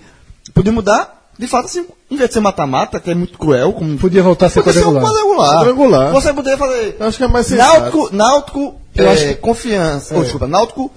podia 0.53 0.73
mudar, 0.73 1.31
de 1.39 1.47
fato, 1.47 1.67
assim, 1.67 1.87
em 2.11 2.17
vez 2.17 2.29
de 2.29 2.35
ser 2.35 2.41
mata-mata, 2.41 2.99
que 2.99 3.11
é 3.11 3.15
muito 3.15 3.39
cruel, 3.39 3.73
como 3.73 3.97
Podia 3.99 4.23
voltar 4.23 4.47
a 4.47 4.51
ser 4.51 4.63
podia 4.65 4.81
ser 4.81 4.89
um 4.89 4.95
quadrangular. 4.95 5.13
quadrangular. 5.13 5.59
Quadrangular. 5.61 6.13
Você 6.13 6.33
poderia 6.33 6.59
fazer 6.59 6.97
Eu 6.99 7.07
acho 7.07 7.19
que 7.19 7.25
é 7.25 7.29
mais 7.29 7.47
sensato. 7.47 7.79
Náutico, 7.81 8.17
Náutico 8.17 8.81
Eu 8.97 9.07
é, 9.07 9.13
acho 9.13 9.27
que- 9.29 9.35
Confiança, 9.37 10.17
oh, 10.17 10.23
desculpa, 10.23 10.47
Náutico, 10.49 10.91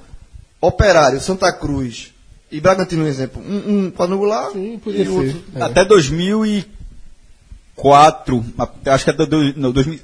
Operário, 0.61 1.19
Santa 1.21 1.51
Cruz 1.53 2.11
e 2.51 2.59
Bragantino, 2.59 3.03
um 3.03 3.07
exemplo. 3.07 3.41
Um, 3.41 3.85
um 3.87 3.91
quadrangular 3.91 4.51
Sim, 4.51 4.79
podia 4.83 5.01
e 5.01 5.05
ser. 5.05 5.11
outro. 5.11 5.41
É. 5.55 5.61
Até 5.63 5.85
2004, 5.85 8.45
acho 8.85 9.03
que 9.03 9.09
até 9.09 9.25
do, 9.25 9.53
não, 9.57 9.71
2000, 9.71 9.99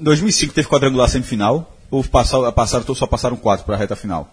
2005 0.00 0.54
teve 0.54 0.68
quadrangular 0.68 1.08
semifinal. 1.08 1.72
Ou 1.90 2.02
passaram, 2.02 2.50
passaram, 2.52 2.94
só 2.94 3.06
passaram 3.06 3.36
quatro 3.36 3.64
para 3.64 3.76
a 3.76 3.78
reta 3.78 3.94
final? 3.94 4.32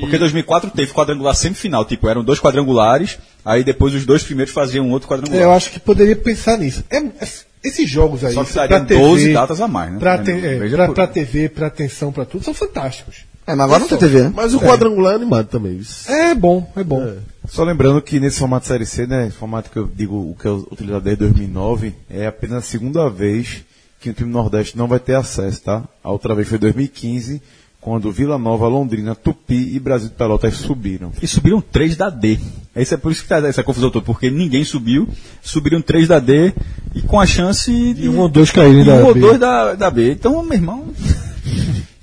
Porque 0.00 0.18
2004 0.18 0.70
teve 0.70 0.92
quadrangular 0.92 1.34
semifinal, 1.34 1.84
tipo, 1.84 2.08
eram 2.08 2.22
dois 2.22 2.38
quadrangulares, 2.40 3.18
aí 3.44 3.64
depois 3.64 3.94
os 3.94 4.04
dois 4.04 4.22
primeiros 4.22 4.52
faziam 4.52 4.86
um 4.86 4.92
outro 4.92 5.08
quadrangular. 5.08 5.42
Eu 5.42 5.52
acho 5.52 5.70
que 5.70 5.80
poderia 5.80 6.16
pensar 6.16 6.58
nisso. 6.58 6.84
É- 6.90 6.98
é- 6.98 7.28
esses 7.64 7.88
jogos 7.88 8.24
aí, 8.24 8.34
Só 8.34 8.44
que 8.44 8.52
pra 8.52 8.66
seriam 8.68 8.84
12 8.86 9.32
datas 9.32 9.60
a 9.60 9.68
mais, 9.68 9.92
né? 9.92 9.98
Pra, 9.98 10.18
te, 10.22 10.30
é, 10.30 10.68
pra, 10.70 10.86
por- 10.86 10.94
pra 10.94 11.06
TV, 11.06 11.48
pra 11.48 11.66
atenção, 11.68 12.12
pra 12.12 12.24
tudo, 12.24 12.44
são 12.44 12.54
fantásticos. 12.54 13.24
É, 13.48 13.54
mas 13.54 13.64
agora 13.64 13.80
não 13.80 13.88
tem 13.88 13.96
TV, 13.98 14.22
né? 14.24 14.32
Mas 14.34 14.52
o 14.52 14.60
quadrangular 14.60 15.14
é 15.14 15.16
animado 15.16 15.46
também. 15.46 15.78
isso. 15.78 16.10
É 16.10 16.34
bom, 16.34 16.70
é 16.76 16.84
bom. 16.84 17.14
Só 17.48 17.64
lembrando 17.64 18.02
que 18.02 18.20
nesse 18.20 18.38
formato 18.38 18.66
Série 18.66 18.84
C, 18.84 19.06
né, 19.06 19.30
formato 19.30 19.70
que 19.70 19.78
eu 19.78 19.88
digo 19.92 20.16
o 20.16 20.36
que 20.38 20.46
eu 20.46 20.68
utilizado 20.70 21.04
desde 21.04 21.24
2009, 21.24 21.94
é 22.10 22.26
apenas 22.26 22.58
a 22.58 22.66
segunda 22.66 23.08
vez 23.08 23.64
que 24.00 24.10
o 24.10 24.12
time 24.12 24.30
Nordeste 24.30 24.76
não 24.76 24.86
vai 24.86 25.00
ter 25.00 25.14
acesso, 25.14 25.62
tá? 25.62 25.82
A 26.04 26.12
outra 26.12 26.34
vez 26.34 26.46
foi 26.46 26.58
2015, 26.58 27.40
quando 27.80 28.12
Vila 28.12 28.36
Nova, 28.36 28.68
Londrina, 28.68 29.14
Tupi 29.14 29.74
e 29.74 29.80
Brasil 29.80 30.10
de 30.10 30.14
Pelotas 30.14 30.54
subiram. 30.54 31.10
E 31.22 31.26
subiram 31.26 31.60
três 31.60 31.96
da 31.96 32.10
D. 32.10 32.38
Esse 32.76 32.92
é 32.92 32.96
por 32.98 33.10
isso 33.10 33.22
que 33.22 33.28
tá 33.28 33.38
essa 33.38 33.62
confusão 33.62 33.90
toda, 33.90 34.04
porque 34.04 34.30
ninguém 34.30 34.62
subiu, 34.62 35.08
subiram 35.42 35.80
três 35.80 36.06
da 36.06 36.18
D 36.18 36.52
e 36.94 37.00
com 37.00 37.18
a 37.18 37.24
chance 37.24 37.72
de. 37.94 38.04
E 38.04 38.08
um 38.10 38.18
ou 38.18 38.28
dois 38.28 38.50
caírem 38.50 38.82
e 38.82 38.84
da 38.84 38.94
um 38.96 39.06
ou 39.06 39.14
B. 39.14 39.20
dois 39.20 39.40
da, 39.40 39.74
da 39.74 39.90
B. 39.90 40.12
Então, 40.12 40.42
meu 40.42 40.52
irmão. 40.52 40.92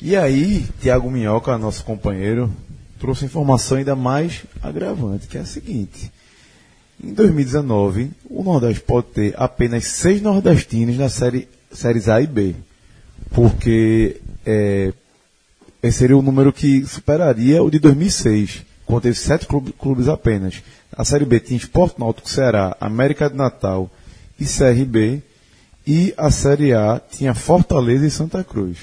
E 0.05 0.15
aí, 0.15 0.63
Tiago 0.79 1.09
Minhoca, 1.09 1.57
nosso 1.57 1.83
companheiro, 1.83 2.53
trouxe 2.99 3.25
informação 3.25 3.79
ainda 3.79 3.95
mais 3.95 4.43
agravante, 4.61 5.25
que 5.25 5.35
é 5.35 5.41
a 5.41 5.45
seguinte. 5.47 6.11
Em 7.03 7.11
2019, 7.11 8.11
o 8.29 8.43
Nordeste 8.43 8.81
pode 8.81 9.07
ter 9.07 9.33
apenas 9.35 9.85
seis 9.85 10.21
nordestinos 10.21 10.95
na 10.95 11.09
série, 11.09 11.47
séries 11.71 12.07
A 12.07 12.21
e 12.21 12.27
B. 12.27 12.53
Porque 13.31 14.21
é, 14.45 14.93
esse 15.81 15.97
seria 15.97 16.15
o 16.15 16.21
número 16.21 16.53
que 16.53 16.85
superaria 16.85 17.63
o 17.63 17.71
de 17.71 17.79
2006, 17.79 18.61
quando 18.85 19.01
teve 19.01 19.15
sete 19.15 19.47
clube- 19.47 19.73
clubes 19.73 20.07
apenas. 20.07 20.61
A 20.95 21.03
Série 21.03 21.25
B 21.25 21.39
tinha 21.39 21.57
Esporte 21.57 21.99
Náutico 21.99 22.29
Ceará, 22.29 22.77
América 22.79 23.27
de 23.27 23.35
Natal 23.35 23.89
e 24.39 24.45
CRB. 24.45 25.23
E 25.87 26.13
a 26.15 26.29
Série 26.29 26.73
A 26.73 27.01
tinha 27.09 27.33
Fortaleza 27.33 28.05
e 28.05 28.11
Santa 28.11 28.43
Cruz. 28.43 28.77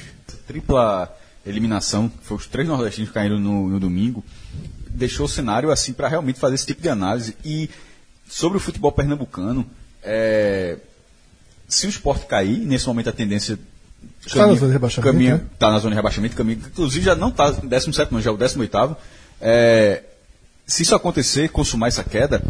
Tripla 0.52 1.16
eliminação, 1.44 2.08
que 2.08 2.24
foi 2.24 2.36
os 2.36 2.46
três 2.46 2.68
nordestinos 2.68 3.08
que 3.08 3.14
caíram 3.14 3.38
no, 3.38 3.68
no 3.68 3.80
domingo, 3.80 4.22
deixou 4.90 5.26
o 5.26 5.28
cenário 5.28 5.70
assim 5.70 5.92
para 5.92 6.08
realmente 6.08 6.38
fazer 6.38 6.54
esse 6.54 6.66
tipo 6.66 6.82
de 6.82 6.88
análise. 6.88 7.36
E 7.44 7.70
sobre 8.28 8.58
o 8.58 8.60
futebol 8.60 8.92
pernambucano, 8.92 9.66
é, 10.02 10.76
se 11.66 11.86
o 11.86 11.90
esporte 11.90 12.26
cair, 12.26 12.58
nesse 12.58 12.86
momento 12.86 13.08
a 13.08 13.12
tendência. 13.12 13.58
Está 14.24 14.46
na 14.46 14.54
zona 14.54 14.66
de 14.66 14.72
rebaixamento, 14.72 15.12
Caminha, 15.12 15.36
né? 15.36 15.46
Está 15.52 15.70
na 15.70 15.78
zona 15.78 15.90
de 15.90 15.96
rebaixamento, 15.96 16.36
caminha, 16.36 16.58
inclusive 16.58 17.04
já 17.04 17.14
não 17.14 17.28
está 17.28 17.50
17, 17.50 18.12
não, 18.12 18.20
já 18.20 18.30
é 18.30 18.32
o 18.32 18.36
18. 18.36 18.96
É, 19.40 20.02
se 20.66 20.82
isso 20.82 20.94
acontecer, 20.94 21.48
consumar 21.50 21.88
essa 21.88 22.04
queda, 22.04 22.42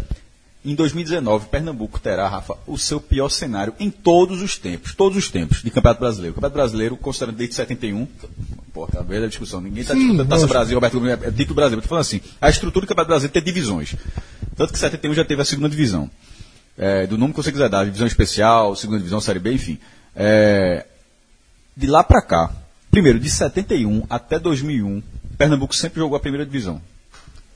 em 0.65 0.75
2019, 0.75 1.47
Pernambuco 1.47 1.99
terá, 1.99 2.27
Rafa, 2.27 2.55
o 2.65 2.77
seu 2.77 2.99
pior 2.99 3.29
cenário 3.29 3.73
em 3.79 3.91
todos 3.91 4.41
os 4.41 4.57
tempos, 4.57 4.95
todos 4.95 5.17
os 5.17 5.29
tempos 5.29 5.61
de 5.61 5.69
Campeonato 5.69 5.99
Brasileiro. 5.99 6.31
O 6.31 6.35
Campeonato 6.35 6.57
Brasileiro, 6.57 6.97
considerando 6.97 7.35
desde 7.35 7.55
71, 7.55 8.07
pô, 8.73 8.87
tá 8.87 9.01
vendo 9.01 9.25
a 9.25 9.27
discussão, 9.27 9.59
ninguém 9.59 9.81
está 9.81 9.93
discutindo 9.93 10.25
Taça 10.25 10.47
Brasil, 10.47 10.75
Roberto 10.75 10.99
Gomes, 10.99 11.21
é 11.21 11.31
título 11.31 11.55
Brasil, 11.55 11.81
tô 11.81 11.87
falando 11.87 12.01
assim, 12.01 12.21
a 12.39 12.49
estrutura 12.49 12.85
do 12.85 12.89
Campeonato 12.89 13.09
Brasileiro 13.09 13.33
tem 13.33 13.43
divisões. 13.43 13.95
Tanto 14.55 14.71
que 14.71 14.79
71 14.79 15.13
já 15.13 15.25
teve 15.25 15.41
a 15.41 15.45
segunda 15.45 15.67
divisão. 15.67 16.09
É, 16.77 17.05
do 17.05 17.17
nome 17.17 17.33
que 17.33 17.43
você 17.43 17.51
quiser 17.51 17.69
dar, 17.69 17.83
divisão 17.85 18.07
especial, 18.07 18.75
segunda 18.75 18.99
divisão, 18.99 19.19
série 19.19 19.39
B, 19.39 19.53
enfim. 19.53 19.77
É, 20.15 20.85
de 21.75 21.87
lá 21.87 22.03
pra 22.03 22.21
cá, 22.21 22.51
primeiro, 22.89 23.19
de 23.19 23.29
71 23.29 24.05
até 24.09 24.39
2001, 24.39 25.03
Pernambuco 25.37 25.75
sempre 25.75 25.99
jogou 25.99 26.15
a 26.15 26.19
primeira 26.19 26.45
divisão. 26.45 26.81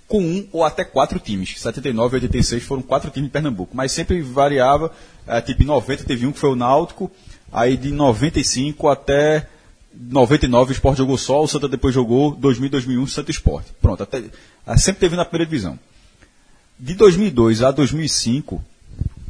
Com 0.08 0.22
um 0.22 0.48
ou 0.52 0.64
até 0.64 0.84
quatro 0.84 1.20
times. 1.20 1.60
79 1.60 2.16
e 2.16 2.22
86 2.22 2.64
foram 2.64 2.82
quatro 2.82 3.12
times 3.12 3.28
de 3.28 3.34
Pernambuco. 3.34 3.76
Mas 3.76 3.92
sempre 3.92 4.22
variava, 4.22 4.92
eh, 5.28 5.42
tipo 5.42 5.64
em 5.64 5.66
90 5.66 6.04
teve 6.06 6.26
um 6.26 6.32
que 6.32 6.40
foi 6.40 6.52
o 6.52 6.56
Náutico, 6.56 7.12
aí 7.52 7.76
de 7.76 7.92
95 7.92 8.88
até 8.88 9.48
99 9.94 10.72
o 10.72 10.74
Sport 10.74 10.98
jogou 10.98 11.18
só, 11.18 11.44
o 11.44 11.48
Santa 11.48 11.68
depois 11.68 11.94
jogou 11.94 12.36
2000 12.36 12.70
2001 12.70 13.08
Santa 13.08 13.32
Sport. 13.32 13.66
Pronto, 13.82 14.04
até, 14.04 14.24
ah, 14.66 14.78
sempre 14.78 15.02
teve 15.02 15.16
na 15.16 15.26
primeira 15.26 15.50
divisão. 15.50 15.78
De 16.80 16.94
2002 16.94 17.64
a 17.64 17.72
2005, 17.72 18.64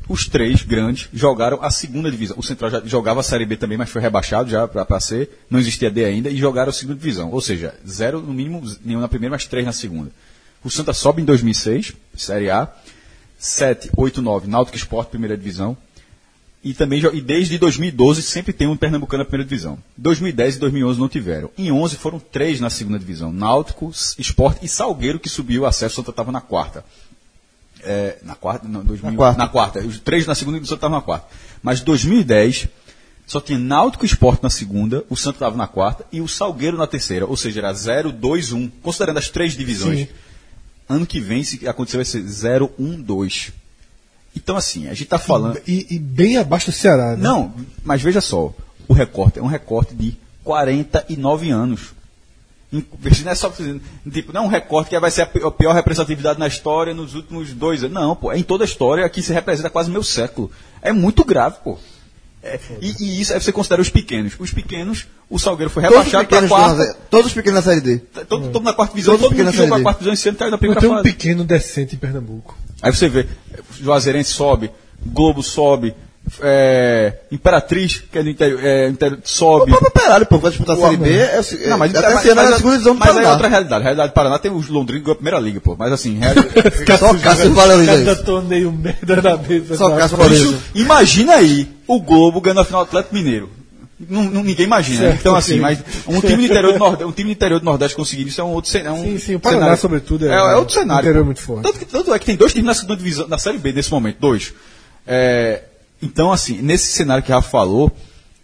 os 0.09 0.27
três 0.27 0.63
grandes 0.63 1.09
jogaram 1.13 1.59
a 1.61 1.71
segunda 1.71 2.11
divisão. 2.11 2.37
O 2.37 2.43
Central 2.43 2.71
já 2.71 2.81
jogava 2.85 3.21
a 3.21 3.23
Série 3.23 3.45
B 3.45 3.55
também, 3.55 3.77
mas 3.77 3.89
foi 3.89 4.01
rebaixado 4.01 4.49
já 4.49 4.67
para 4.67 4.99
ser. 4.99 5.29
Não 5.49 5.59
existia 5.59 5.89
D 5.89 6.03
ainda 6.03 6.29
e 6.29 6.37
jogaram 6.37 6.69
a 6.69 6.73
segunda 6.73 6.97
divisão. 6.97 7.31
Ou 7.31 7.41
seja, 7.41 7.73
zero 7.87 8.21
no 8.21 8.33
mínimo, 8.33 8.61
nenhum 8.83 8.99
na 8.99 9.07
primeira, 9.07 9.35
mas 9.35 9.45
três 9.45 9.65
na 9.65 9.73
segunda. 9.73 10.11
O 10.67 10.69
Santa 10.69 10.91
sobe 10.93 11.21
em 11.21 11.25
2006, 11.25 11.93
Série 12.17 12.49
A. 12.49 12.67
7, 13.39 13.89
8, 13.95 14.21
9, 14.21 14.49
Náutico 14.49 14.75
Esporte, 14.75 15.11
primeira 15.11 15.37
divisão. 15.37 15.77
E 16.61 16.73
também 16.73 17.01
e 17.13 17.21
desde 17.21 17.57
2012 17.57 18.21
sempre 18.21 18.51
tem 18.51 18.67
um 18.67 18.75
Pernambucano 18.75 19.23
na 19.23 19.25
primeira 19.25 19.47
divisão. 19.47 19.79
2010 19.95 20.57
e 20.57 20.59
2011 20.59 20.99
não 20.99 21.07
tiveram. 21.07 21.49
Em 21.57 21.71
11 21.71 21.95
foram 21.95 22.19
três 22.19 22.59
na 22.59 22.69
segunda 22.69 22.99
divisão: 22.99 23.31
Náutico, 23.31 23.93
Esporte 24.19 24.65
e 24.65 24.67
Salgueiro 24.67 25.21
que 25.21 25.29
subiu 25.29 25.61
o 25.61 25.65
acesso. 25.65 25.93
O 25.93 25.95
Santa 25.95 26.09
estava 26.09 26.33
na 26.33 26.41
quarta. 26.41 26.83
É, 27.81 28.17
na 28.23 28.35
quarta, 28.35 28.67
não, 28.67 28.83
2000, 28.83 29.11
Na 29.11 29.17
quarta. 29.17 29.37
na 29.37 29.47
quarta. 29.47 29.79
Os 29.79 30.01
três 30.01 30.27
na 30.27 30.35
segunda 30.35 30.57
e 30.57 30.61
o 30.61 30.65
Santa 30.65 30.79
estava 30.79 30.95
na 30.95 31.01
quarta. 31.01 31.27
Mas 31.63 31.79
2010 31.79 32.67
só 33.25 33.39
tinha 33.39 33.57
Náutico 33.57 34.05
Esporte 34.05 34.43
na 34.43 34.49
segunda, 34.49 35.05
o 35.09 35.15
Santa 35.15 35.37
estava 35.37 35.55
na 35.55 35.67
quarta 35.67 36.05
e 36.11 36.19
o 36.19 36.27
Salgueiro 36.27 36.75
na 36.75 36.87
terceira. 36.87 37.25
Ou 37.25 37.37
seja, 37.37 37.61
era 37.61 37.71
0, 37.71 38.11
2, 38.11 38.51
1. 38.51 38.69
Considerando 38.81 39.19
as 39.19 39.29
três 39.29 39.53
divisões. 39.53 39.99
Sim. 39.99 40.07
Ano 40.89 41.05
que 41.05 41.19
vem, 41.19 41.43
se 41.43 41.67
acontecer, 41.67 41.97
vai 41.97 42.05
ser 42.05 42.21
0, 42.21 42.71
1, 42.79 43.01
2. 43.01 43.51
Então, 44.35 44.55
assim, 44.55 44.85
a 44.85 44.91
gente 44.91 45.03
está 45.03 45.19
falando. 45.19 45.59
E, 45.67 45.95
e 45.95 45.99
bem 45.99 46.37
abaixo 46.37 46.71
do 46.71 46.71
Ceará, 46.71 47.15
né? 47.15 47.23
Não, 47.23 47.53
mas 47.83 48.01
veja 48.01 48.21
só, 48.21 48.53
o 48.87 48.93
recorte 48.93 49.39
é 49.39 49.41
um 49.41 49.47
recorte 49.47 49.95
de 49.95 50.17
49 50.43 51.49
anos. 51.49 51.97
Não 52.71 52.83
é 53.31 53.35
só 53.35 53.49
tipo, 53.49 54.33
não 54.33 54.43
é 54.43 54.45
um 54.45 54.49
recorte 54.49 54.89
que 54.89 54.99
vai 54.99 55.09
ser 55.09 55.21
a 55.21 55.51
pior 55.51 55.73
representatividade 55.73 56.37
na 56.37 56.47
história 56.47 56.93
nos 56.93 57.15
últimos 57.15 57.53
dois 57.53 57.81
anos. 57.81 57.93
Não, 57.93 58.15
pô, 58.15 58.31
é 58.31 58.37
em 58.37 58.43
toda 58.43 58.63
a 58.63 58.67
história 58.67 59.05
aqui 59.05 59.21
se 59.21 59.31
representa 59.31 59.69
quase 59.69 59.89
meio 59.89 60.03
século. 60.03 60.51
É 60.81 60.91
muito 60.91 61.23
grave, 61.23 61.57
pô. 61.63 61.77
É, 62.47 62.59
e, 62.81 62.95
e 63.03 63.21
isso 63.21 63.33
aí 63.33 63.41
você 63.41 63.51
considera 63.51 63.81
os 63.81 63.89
pequenos. 63.89 64.33
Os 64.39 64.51
pequenos, 64.53 65.05
o 65.29 65.37
Salgueiro 65.37 65.69
foi 65.69 65.83
rebaixado 65.83 66.27
para 66.27 66.45
a 66.45 66.47
quarta. 66.47 66.85
na- 66.85 66.93
todos 67.09 67.27
os 67.27 67.33
pequenos 67.33 67.55
na 67.57 67.61
série 67.71 67.81
D. 67.81 67.97
Todo, 68.27 68.49
todo 68.49 68.63
na 68.63 68.73
quarta 68.73 68.93
divisão, 68.93 69.15
Todos 69.17 69.31
os 69.31 69.35
todo 69.37 69.45
mundo 69.45 69.45
jogou 69.45 69.45
na 69.45 69.49
a 69.49 69.67
Série 69.69 69.77
D. 69.79 69.83
quarta 69.83 69.99
divisão 69.99 70.13
esse 70.13 70.29
ano 70.29 70.37
caiu 70.37 70.47
na 70.51 70.51
Não 70.55 70.59
primeira 70.59 70.81
tem 70.81 70.89
um 70.89 70.93
fase. 70.93 71.03
pequeno 71.03 71.43
decente 71.43 71.95
em 71.95 71.97
Pernambuco. 71.99 72.57
Aí 72.81 72.93
você 72.95 73.09
vê, 73.09 73.27
Juazeirense 73.79 74.31
sobe, 74.31 74.71
Globo 75.05 75.43
sobe, 75.43 75.93
é, 76.41 77.13
Imperatriz, 77.31 78.03
que 78.11 78.17
é 78.17 78.23
do 78.23 78.29
interior, 78.29 78.59
é, 78.63 78.87
interior, 78.89 79.19
O 79.23 79.27
sobe. 79.27 79.71
próprio 79.71 79.87
Operário, 79.89 80.25
pô, 80.25 80.37
vai 80.37 80.51
disputar 80.51 80.75
a 80.77 80.79
série 80.79 80.97
B. 80.97 81.09
É, 81.17 81.39
é, 81.39 81.67
Não, 81.69 81.77
mas, 81.77 81.95
até 81.95 82.13
mas, 82.13 82.25
é 82.25 82.33
mas- 82.35 82.49
na 82.49 82.55
segunda 82.57 82.73
divisão 82.73 82.93
do 82.95 82.99
mas 82.99 83.17
aí 83.17 83.25
é 83.25 83.29
outra 83.31 83.47
realidade. 83.47 83.81
A 83.81 83.83
realidade 83.83 84.09
do 84.09 84.13
Paraná 84.13 84.39
tem 84.39 84.51
os 84.51 84.67
Londrina 84.69 85.03
que 85.03 85.11
a 85.11 85.15
primeira 85.15 85.39
liga, 85.39 85.59
pô. 85.61 85.75
Mas 85.77 85.91
assim, 85.91 86.17
real- 86.19 86.35
Só 86.99 87.13
Cássio 87.15 87.53
valoriza 87.53 87.91
Cada 87.97 88.15
torneio 88.23 88.71
merda 88.71 89.21
na 89.21 89.37
mesa. 89.37 89.75
Só 89.77 89.87
sabe? 89.89 89.99
Cássio 90.01 90.17
valoriza. 90.17 90.57
Imagina 90.75 91.33
aí 91.35 91.67
o 91.87 91.99
Globo 92.01 92.39
ganhando 92.41 92.61
a 92.61 92.65
final 92.65 92.83
do 92.83 92.87
Atlético 92.87 93.15
Mineiro. 93.15 93.49
Não, 94.09 94.23
não- 94.25 94.43
ninguém 94.43 94.65
imagina. 94.67 94.99
Certo, 95.07 95.19
então, 95.21 95.35
assim, 95.35 95.53
sim. 95.55 95.59
mas 95.59 95.79
um 96.07 96.21
time, 96.21 96.35
do 96.35 96.43
interior 96.43 96.73
do 96.73 96.79
Nordeste, 96.79 97.03
um 97.05 97.11
time 97.11 97.29
do 97.29 97.35
interior 97.35 97.59
do 97.59 97.65
Nordeste 97.65 97.95
conseguir 97.97 98.27
isso 98.27 98.39
é 98.39 98.43
um 98.43 98.49
outro 98.51 98.69
cen- 98.69 98.83
é 98.85 98.91
um 98.91 99.01
Sim, 99.03 99.17
sim, 99.17 99.35
o 99.35 99.39
Paraná, 99.39 99.61
cenário. 99.61 99.81
sobretudo, 99.81 100.27
é- 100.27 100.31
é, 100.31 100.35
é 100.35 100.55
outro 100.55 100.75
cenário. 100.75 101.03
interior 101.03 101.25
muito 101.25 101.41
forte. 101.41 101.63
Tanto, 101.63 101.79
que, 101.79 101.85
tanto 101.85 102.13
é 102.13 102.19
que 102.19 102.25
tem 102.27 102.35
dois 102.35 102.51
times 102.53 102.67
na 102.67 102.73
segunda 102.75 102.95
divisão, 102.95 103.27
na 103.27 103.39
Série 103.39 103.57
B 103.57 103.71
nesse 103.73 103.89
momento, 103.91 104.17
dois. 104.19 104.53
É, 105.07 105.63
então, 106.01 106.31
assim, 106.31 106.61
nesse 106.61 106.91
cenário 106.91 107.23
que 107.23 107.31
o 107.31 107.35
Rafa 107.35 107.49
falou, 107.49 107.91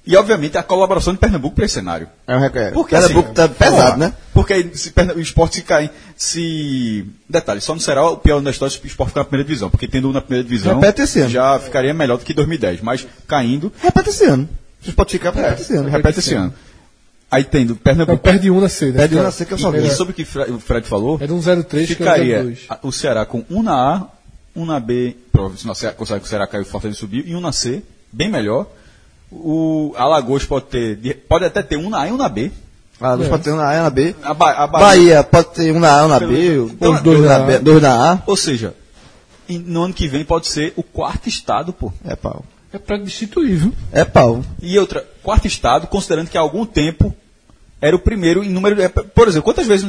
e 0.06 0.18
obviamente 0.18 0.58
a 0.58 0.64
colaboração 0.64 1.14
de 1.14 1.20
Pernambuco 1.20 1.56
para 1.56 1.64
esse 1.66 1.76
cenário. 1.76 2.08
É 2.28 2.36
um 2.36 2.40
recorde. 2.40 2.72
Porque 2.74 2.96
Pernambuco 2.96 3.26
assim, 3.28 3.34
tá 3.34 3.48
pesado, 3.48 3.82
porra, 3.84 3.98
né? 3.98 4.14
Porque 4.34 4.54
aí, 4.54 4.72
se 4.76 4.94
o 5.16 5.20
esporte 5.22 5.56
se 5.56 5.62
cair, 5.62 5.90
se. 6.18 7.06
Detalhe, 7.30 7.62
só 7.62 7.74
não 7.74 7.80
será 7.80 8.04
o 8.10 8.18
pior 8.18 8.42
da 8.42 8.52
história 8.52 8.70
se 8.76 8.84
o 8.84 8.88
esporte 8.88 9.10
ficar 9.10 9.22
na 9.22 9.26
primeira 9.26 9.48
divisão, 9.48 9.70
porque 9.70 9.88
tendo 9.88 10.10
um 10.10 10.12
na 10.12 10.20
primeira 10.22 10.44
divisão. 10.48 10.80
Repete. 10.80 11.30
Já 11.30 11.58
ficaria 11.60 11.94
melhor 11.94 12.18
do 12.18 12.26
que 12.26 12.34
2010, 12.34 12.82
mas 12.82 13.08
caindo, 13.28 13.72
Repete 13.82 14.10
esse 14.10 14.26
ano. 14.26 14.50
Vocês 14.82 14.96
podem 14.96 15.12
ficar, 15.12 15.32
repete 15.34 15.62
esse 15.62 15.76
ano. 15.76 15.90
repete 15.90 16.20
esse 16.20 16.34
ano. 16.34 16.54
Aí 17.32 17.44
tendo 17.44 17.70
Não, 17.70 17.78
Pernambuco. 17.78 18.18
perde 18.20 18.52
um 18.52 18.60
na 18.60 18.70
C, 18.70 18.88
né? 18.92 18.98
Perde 18.98 19.18
um 19.18 19.24
na 19.24 19.32
C 19.32 19.46
que 19.46 19.54
eu 19.54 19.58
só 19.58 19.72
vi. 19.72 19.88
E 19.88 19.90
sobre 19.92 20.12
o 20.12 20.16
que 20.16 20.22
o 20.24 20.60
Fred 20.60 20.86
falou, 20.88 21.18
Era 21.22 21.34
um 21.34 21.42
03 21.42 21.64
que 21.68 21.74
era 21.76 21.84
um 21.84 21.86
ficaria 22.14 22.44
02. 22.44 22.60
a- 22.70 22.80
o 22.84 22.92
Ceará 22.92 23.26
com 23.26 23.44
um 23.50 23.64
na 23.64 23.74
A, 23.74 24.08
um 24.56 24.66
na 24.66 24.80
B, 24.80 25.16
provavelmente 25.32 25.62
se 25.78 25.92
consegue 25.94 26.20
que 26.22 26.26
o 26.26 26.30
Ceará 26.30 26.46
caiu, 26.48 26.64
o 26.64 26.66
Fortaleza 26.66 27.00
subiu, 27.00 27.24
e 27.26 27.36
um 27.36 27.42
na 27.42 27.52
C, 27.52 27.82
bem 28.12 28.30
melhor. 28.30 28.68
O 29.32 29.94
Alagoas 29.98 30.46
pode 30.46 30.66
ter, 30.66 30.96
de- 30.96 31.14
pode 31.16 31.46
até 31.46 31.64
ter 31.64 31.78
um 31.78 31.90
na 31.90 32.02
A 32.02 32.08
e 32.08 32.12
um 32.12 32.18
na 32.18 32.30
B. 32.30 32.52
Ah, 33.02 33.16
dois 33.16 33.28
pode 33.28 33.44
ter 33.44 33.52
um 33.52 33.56
na 33.56 33.68
A 33.70 33.76
e 33.76 33.80
um 33.80 33.84
na 33.84 33.90
B. 33.90 34.16
A, 34.22 34.34
Ba- 34.34 34.52
a 34.54 34.68
Bahia 34.68 35.24
pode 35.24 35.48
ter 35.50 35.74
um 35.74 35.80
na 35.80 36.00
A 36.00 36.02
e 36.02 36.06
um 36.06 36.08
na 36.08 36.20
B. 36.20 36.56
Então, 36.58 36.92
Dois, 36.92 37.02
dois 37.02 37.22
na 37.22 37.40
na 37.40 37.46
B. 37.46 37.56
A. 37.56 37.60
Dois 37.60 37.82
na 37.82 38.14
A. 38.14 38.24
Ou 38.28 38.38
seja, 38.38 38.76
no 39.50 39.84
ano 39.84 39.94
que 39.94 40.08
vem 40.08 40.24
pode 40.24 40.48
ser 40.48 40.74
o 40.76 40.84
quarto 40.84 41.28
estado, 41.28 41.74
pô. 41.74 41.92
É 42.06 42.16
pau. 42.16 42.46
É 42.72 42.78
pra 42.78 42.98
destituir, 42.98 43.56
viu? 43.58 43.74
É 43.92 44.06
pau. 44.06 44.44
E 44.62 44.78
outra, 44.78 45.04
quarto 45.24 45.48
estado, 45.48 45.88
considerando 45.88 46.30
que 46.30 46.38
há 46.38 46.42
algum 46.42 46.66
tempo 46.66 47.14
era 47.86 47.96
o 47.96 48.00
primeiro 48.00 48.44
em 48.44 48.50
número. 48.50 48.82
é, 48.82 48.88
Por 48.88 49.28
exemplo, 49.28 49.44
quantas 49.44 49.68
vezes, 49.68 49.86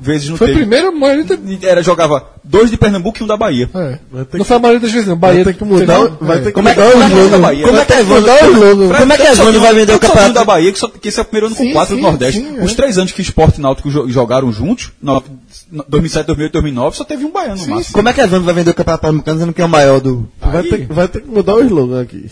vezes 0.00 0.28
não 0.30 0.36
Foi 0.36 0.46
o 0.46 0.50
teve? 0.50 0.60
primeiro, 0.60 0.88
a 0.88 0.92
maioria 0.92 1.24
da- 1.24 1.68
Era, 1.68 1.82
jogava 1.82 2.26
dois 2.42 2.70
de 2.70 2.76
Pernambuco 2.78 3.18
e 3.20 3.22
um 3.22 3.26
da 3.26 3.36
Bahia. 3.36 3.68
é. 3.74 3.98
Ter 4.24 4.38
Não 4.38 4.44
que- 4.44 4.44
foi 4.44 4.56
a 4.56 4.60
maioria 4.60 4.80
das 4.80 4.90
vezes, 4.92 5.06
não. 5.08 5.16
Bahia 5.16 5.44
Vai 5.44 5.52
ter 5.52 5.58
que 5.58 5.64
mudar, 5.64 6.08
vai 6.20 6.36
é. 6.38 6.40
ter 6.40 6.46
que 6.46 6.52
Como 6.52 6.68
é 6.68 6.74
que- 6.74 6.80
mudar 6.80 6.92
como 6.92 7.02
é 7.02 7.06
o 7.06 7.08
que 7.08 7.14
é 7.14 7.18
jogo. 7.18 7.30
Como 7.30 7.78
é 7.78 7.84
que 7.84 7.92
é 7.92 8.00
Evandro? 8.00 8.96
Como 8.96 9.12
é 9.12 9.16
que 9.16 9.22
Evandro 9.22 9.54
só 9.54 9.60
vai 9.60 9.68
tem- 9.70 9.78
vender 9.80 9.94
o 9.94 9.98
tem 9.98 10.08
campeonato? 10.08 10.34
da 10.34 10.44
Bahia, 10.44 10.72
que, 10.72 10.78
só, 10.78 10.88
que 10.88 11.08
esse 11.08 11.18
é 11.18 11.22
o 11.22 11.24
primeiro 11.26 11.46
ano 11.48 11.56
com 11.56 11.62
Sim, 11.64 11.72
quatro 11.72 11.94
sim, 11.94 12.00
do 12.00 12.06
Nordeste. 12.06 12.40
sim, 12.40 12.58
Os 12.62 12.72
é. 12.72 12.74
três 12.74 12.98
anos 12.98 13.12
que 13.12 13.20
Esporte 13.22 13.58
e 13.58 13.62
Náutico 13.62 13.90
jo- 13.90 14.08
jogaram 14.08 14.50
juntos, 14.52 14.90
no, 15.02 15.22
no- 15.70 15.84
2007, 15.88 16.26
2008, 16.26 16.52
2009, 16.52 16.96
só 16.96 17.04
teve 17.04 17.24
um 17.24 17.30
baiano 17.30 17.60
no 17.60 17.68
máximo. 17.74 17.94
Como 17.94 18.08
é 18.08 18.12
que 18.12 18.20
Evandro 18.20 18.44
vai 18.46 18.54
vender 18.54 18.70
o 18.70 18.74
campeonato 18.74 19.02
pernambucano 19.02 19.36
dizendo 19.36 19.52
que 19.52 19.60
é 19.60 19.64
o 19.64 19.68
maior 19.68 20.00
do, 20.00 20.26
Vai 20.40 20.62
ter, 20.62 20.86
vai 20.86 21.08
ter 21.08 21.20
que 21.20 21.28
mudar 21.28 21.54
o 21.56 21.60
slogan 21.64 22.00
aqui. 22.00 22.30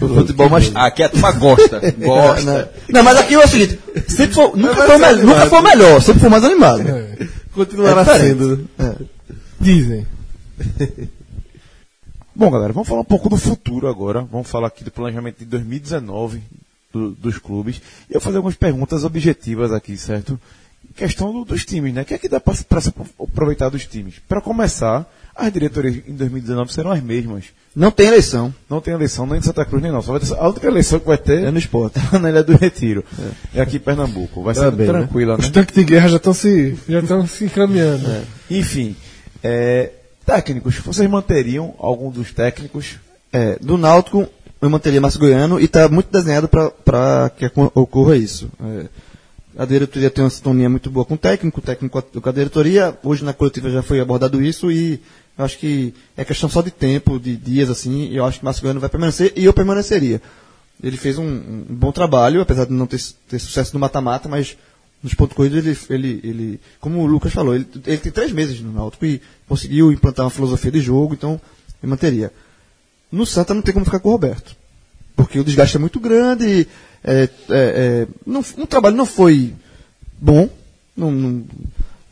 Do 0.00 0.08
futebol 0.08 0.48
mais. 0.48 0.70
Ah, 0.74 0.86
Aqui 0.86 1.02
a 1.02 1.08
turma 1.08 1.32
gosta. 1.32 1.80
gosta. 1.98 2.42
Não, 2.44 2.68
não, 2.94 3.02
mas 3.04 3.18
aqui 3.18 3.34
é 3.34 3.38
o 3.38 3.48
seguinte: 3.48 3.78
sempre 4.08 4.34
for, 4.34 4.56
nunca, 4.56 4.86
foi, 4.86 4.98
me- 4.98 5.22
nunca 5.22 5.46
foi 5.46 5.62
melhor, 5.62 6.00
sempre 6.02 6.20
foi 6.20 6.28
mais 6.28 6.44
animado. 6.44 6.80
É. 6.88 7.28
Continuará 7.52 8.02
É 8.02 8.18
sendo. 8.18 8.68
né? 8.78 8.96
Dizem. 9.60 10.06
Bom, 12.34 12.50
galera, 12.50 12.72
vamos 12.72 12.88
falar 12.88 13.00
um 13.00 13.04
pouco 13.04 13.28
do 13.30 13.36
futuro 13.36 13.88
agora. 13.88 14.20
Vamos 14.30 14.48
falar 14.50 14.68
aqui 14.68 14.84
do 14.84 14.90
planejamento 14.90 15.38
de 15.38 15.46
2019 15.46 16.42
do- 16.92 17.12
dos 17.12 17.38
clubes. 17.38 17.76
E 18.10 18.14
eu 18.14 18.14
vou 18.14 18.20
fazer 18.20 18.36
algumas 18.36 18.56
perguntas 18.56 19.04
objetivas 19.04 19.72
aqui, 19.72 19.96
certo? 19.96 20.38
Em 20.88 20.92
Questão 20.92 21.32
do- 21.32 21.44
dos 21.46 21.64
times, 21.64 21.94
né? 21.94 22.02
O 22.02 22.04
que 22.04 22.12
é 22.14 22.18
que 22.18 22.28
dá 22.28 22.38
para 22.38 22.54
se 22.54 22.92
aproveitar 23.18 23.70
dos 23.70 23.86
times? 23.86 24.16
Para 24.28 24.42
começar, 24.42 25.06
as 25.36 25.52
diretorias 25.52 25.96
em 26.08 26.14
2019 26.14 26.72
serão 26.72 26.90
as 26.90 27.02
mesmas. 27.02 27.44
Não 27.74 27.90
tem 27.90 28.06
eleição. 28.06 28.54
Não 28.70 28.80
tem 28.80 28.94
eleição 28.94 29.26
nem 29.26 29.38
de 29.38 29.44
Santa 29.44 29.64
Cruz 29.64 29.82
nem 29.82 29.92
não. 29.92 30.00
Só 30.00 30.12
vai 30.12 30.20
ter, 30.20 30.32
a 30.34 30.48
única 30.48 30.66
eleição 30.66 30.98
que 30.98 31.06
vai 31.06 31.18
ter 31.18 31.44
É 31.44 31.50
no 31.50 31.58
esporte. 31.58 31.98
é 32.12 32.18
na 32.18 32.30
Ilha 32.30 32.42
do 32.42 32.56
Retiro. 32.56 33.04
É, 33.54 33.60
aqui 33.60 33.76
em 33.76 33.80
Pernambuco. 33.80 34.42
Vai 34.42 34.54
Tá 34.54 34.62
ser 34.62 34.70
bem, 34.72 34.86
né? 34.86 34.92
tranquila, 34.92 35.36
né? 35.36 35.44
Os 35.44 35.50
tanques 35.50 35.74
de 35.74 35.84
guerra 35.84 36.08
já 36.08 36.16
estão 36.16 36.32
se, 36.32 36.74
já 36.88 37.00
estão 37.00 37.26
se 37.26 37.44
encaminhando. 37.44 38.08
Enfim, 38.50 38.96
é, 39.42 39.90
técnicos, 40.24 40.78
vocês 40.78 41.08
manteriam 41.08 41.74
algum 41.78 42.10
dos 42.10 42.32
técnicos? 42.32 42.96
É, 43.32 43.58
do 43.60 43.76
Náutico, 43.76 44.26
eu 44.62 44.70
manteria 44.70 45.00
Márcio 45.00 45.20
Goiano 45.20 45.60
e 45.60 45.64
está 45.64 45.86
muito 45.88 46.10
desenhado 46.10 46.48
para 46.48 47.30
que 47.36 47.50
ocorra 47.74 48.16
isso. 48.16 48.48
É, 48.62 48.86
a 49.58 49.64
diretoria 49.64 50.10
tem 50.10 50.24
uma 50.24 50.30
sintonia 50.30 50.68
muito 50.68 50.90
boa 50.90 51.04
com 51.04 51.14
o 51.14 51.18
técnico, 51.18 51.60
o 51.60 51.62
técnico 51.62 52.02
com 52.02 52.28
a 52.28 52.32
diretoria. 52.32 52.96
Hoje 53.02 53.24
na 53.24 53.32
coletiva 53.32 53.70
já 53.70 53.82
foi 53.82 54.00
abordado 54.00 54.42
isso 54.42 54.70
e 54.70 55.00
eu 55.38 55.44
acho 55.44 55.58
que 55.58 55.94
é 56.16 56.24
questão 56.24 56.48
só 56.48 56.62
de 56.62 56.70
tempo, 56.70 57.18
de 57.18 57.36
dias 57.36 57.68
assim. 57.68 58.06
E 58.06 58.16
eu 58.16 58.24
acho 58.24 58.38
que 58.38 58.44
Márcio 58.44 58.62
Goiano 58.62 58.80
vai 58.80 58.88
permanecer 58.88 59.32
e 59.36 59.44
eu 59.44 59.52
permaneceria. 59.52 60.20
Ele 60.82 60.96
fez 60.96 61.18
um, 61.18 61.24
um 61.24 61.64
bom 61.70 61.92
trabalho, 61.92 62.40
apesar 62.40 62.66
de 62.66 62.72
não 62.72 62.86
ter, 62.86 63.00
ter 63.28 63.38
sucesso 63.38 63.72
no 63.74 63.80
mata-mata, 63.80 64.28
mas 64.28 64.56
nos 65.02 65.14
pontos 65.14 65.36
corridos 65.36 65.58
ele, 65.58 65.78
ele, 65.90 66.20
ele, 66.24 66.60
como 66.80 67.00
o 67.00 67.06
Lucas 67.06 67.32
falou, 67.32 67.54
ele, 67.54 67.66
ele 67.86 67.98
tem 67.98 68.12
três 68.12 68.32
meses 68.32 68.60
no 68.60 68.72
Náutico 68.72 69.04
e 69.06 69.20
conseguiu 69.48 69.92
implantar 69.92 70.24
uma 70.24 70.30
filosofia 70.30 70.70
de 70.70 70.80
jogo, 70.80 71.14
então 71.14 71.40
eu 71.82 71.88
manteria. 71.88 72.32
No 73.10 73.24
Santa 73.24 73.54
não 73.54 73.62
tem 73.62 73.72
como 73.72 73.84
ficar 73.84 74.00
com 74.00 74.08
o 74.08 74.12
Roberto. 74.12 74.56
Porque 75.14 75.38
o 75.38 75.44
desgaste 75.44 75.76
é 75.76 75.80
muito 75.80 75.98
grande. 75.98 76.68
é, 77.02 77.22
é, 77.22 77.28
é, 77.48 78.06
não, 78.26 78.40
o 78.58 78.66
trabalho 78.66 78.96
não 78.96 79.06
foi 79.06 79.54
bom. 80.20 80.48
Não, 80.94 81.10
não, 81.10 81.44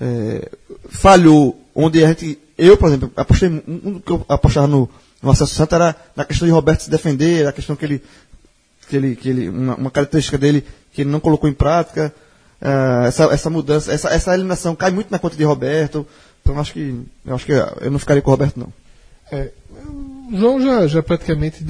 é, 0.01 0.51
falhou 0.89 1.61
onde 1.75 2.03
a 2.03 2.09
gente. 2.09 2.39
Eu, 2.57 2.77
por 2.77 2.89
exemplo, 2.89 3.11
apostei. 3.17 3.49
Um 3.49 3.99
que 3.99 4.13
eu 4.13 4.25
apostava 4.29 4.67
no, 4.67 4.89
no 5.23 5.31
acesso 5.31 5.55
Santa 5.55 5.77
era 5.77 5.97
na 6.15 6.25
questão 6.25 6.47
de 6.47 6.53
Roberto 6.53 6.83
se 6.83 6.91
defender, 6.91 7.47
a 7.47 7.53
questão 7.53 7.77
que 7.77 7.85
ele. 7.85 8.03
Que 8.89 8.97
ele, 8.97 9.17
que 9.17 9.29
ele 9.29 9.49
uma, 9.49 9.75
uma 9.77 9.91
característica 9.91 10.37
dele 10.37 10.65
que 10.93 11.03
ele 11.03 11.11
não 11.11 11.21
colocou 11.21 11.49
em 11.49 11.53
prática. 11.55 12.15
ah, 12.61 13.05
essa, 13.07 13.25
essa 13.25 13.51
mudança, 13.51 13.93
essa, 13.93 14.09
essa 14.11 14.35
eliminação 14.35 14.77
cai 14.77 14.91
muito 14.91 15.11
na 15.11 15.19
conta 15.19 15.37
de 15.37 15.45
Roberto. 15.45 16.07
Então 16.43 16.59
acho 16.59 16.73
que. 16.73 17.03
Eu 17.27 17.35
acho 17.35 17.47
que 17.47 17.53
eu 17.53 17.91
não 17.91 17.99
ficaria 17.99 18.23
com 18.23 18.31
o 18.31 18.35
Roberto, 18.35 18.59
não. 18.59 18.73
É, 19.33 19.51
o 20.31 20.37
João 20.37 20.61
já, 20.61 20.87
já 20.87 21.03
praticamente 21.03 21.65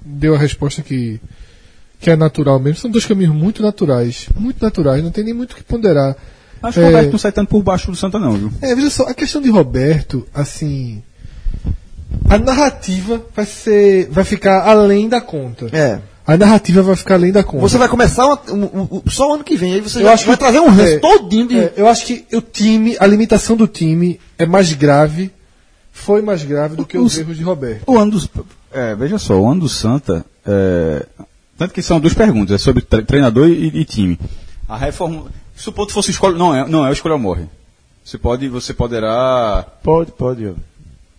deu 0.00 0.34
a 0.34 0.38
resposta 0.38 0.82
que, 0.82 1.20
que 2.00 2.10
é 2.10 2.16
natural 2.16 2.58
mesmo. 2.58 2.80
São 2.80 2.90
dois 2.90 3.06
caminhos 3.06 3.34
muito 3.34 3.62
naturais. 3.62 4.28
Muito 4.34 4.62
naturais, 4.62 5.02
não 5.02 5.10
tem 5.10 5.24
nem 5.24 5.34
muito 5.34 5.52
o 5.52 5.56
que 5.56 5.62
ponderar. 5.62 6.16
Acho 6.62 6.74
que 6.74 6.80
o 6.80 6.82
É. 6.82 6.86
Roberto 6.86 7.12
não 7.12 7.18
sai 7.18 7.32
tanto 7.32 7.48
por 7.48 7.62
baixo 7.62 7.90
do 7.90 7.96
Santa, 7.96 8.18
não, 8.18 8.32
viu? 8.32 8.52
É, 8.60 8.74
veja 8.74 8.90
só, 8.90 9.04
a 9.04 9.14
questão 9.14 9.40
de 9.40 9.48
Roberto, 9.50 10.26
assim. 10.34 11.02
A 12.28 12.38
narrativa 12.38 13.22
vai 13.34 13.46
ser. 13.46 14.08
vai 14.10 14.24
ficar 14.24 14.66
além 14.68 15.08
da 15.08 15.20
conta. 15.20 15.66
É. 15.72 16.00
A 16.26 16.36
narrativa 16.36 16.82
vai 16.82 16.94
ficar 16.94 17.14
além 17.14 17.32
da 17.32 17.42
conta. 17.42 17.62
Você 17.62 17.78
vai 17.78 17.88
começar 17.88 18.26
uma- 18.26 18.40
um- 18.52 18.88
um- 19.04 19.10
só 19.10 19.30
o 19.30 19.34
ano 19.34 19.42
que 19.44 19.56
vem, 19.56 19.74
aí 19.74 19.80
você 19.80 19.98
Eu 19.98 20.02
já 20.04 20.12
acho 20.12 20.26
vai 20.26 20.36
que- 20.36 20.40
trazer 20.42 20.60
um 20.60 20.68
ranço 20.68 20.94
é, 20.94 20.98
todinho 20.98 21.48
de. 21.48 21.58
É, 21.58 21.72
eu 21.76 21.88
acho 21.88 22.04
que 22.06 22.24
o 22.32 22.40
time, 22.40 22.96
a 23.00 23.06
limitação 23.06 23.56
do 23.56 23.66
time 23.66 24.20
é 24.38 24.46
mais 24.46 24.72
grave, 24.72 25.30
foi 25.92 26.20
mais 26.22 26.44
grave 26.44 26.76
do 26.76 26.84
que 26.84 26.98
os 26.98 27.14
Os- 27.14 27.18
erros 27.18 27.36
de 27.36 27.42
Roberto. 27.42 27.82
O 27.86 27.98
ano 27.98 28.12
do, 28.12 28.30
é, 28.72 28.94
veja 28.94 29.18
só, 29.18 29.40
o 29.40 29.48
ano 29.50 29.62
do 29.62 29.68
Santa, 29.68 30.24
é, 30.46 31.04
tanto 31.58 31.74
que 31.74 31.82
são 31.82 31.98
duas 31.98 32.14
perguntas, 32.14 32.54
é 32.54 32.58
sobre 32.58 32.82
tre- 32.82 33.02
treinador 33.02 33.48
e, 33.48 33.66
e 33.68 33.84
time. 33.84 34.18
A 34.68 34.76
reforma, 34.76 35.24
se 35.60 35.68
o 35.68 35.72
ponto 35.72 35.92
fosse 35.92 36.10
escolha, 36.10 36.36
não 36.36 36.54
é, 36.54 36.66
não 36.66 36.86
é 36.86 36.90
o 36.90 36.92
escolha 36.92 37.14
ou 37.14 37.18
morre. 37.18 37.44
Você 38.04 38.16
pode, 38.18 38.48
você 38.48 38.72
poderá, 38.74 39.64
Pode, 39.82 40.10
pode. 40.12 40.54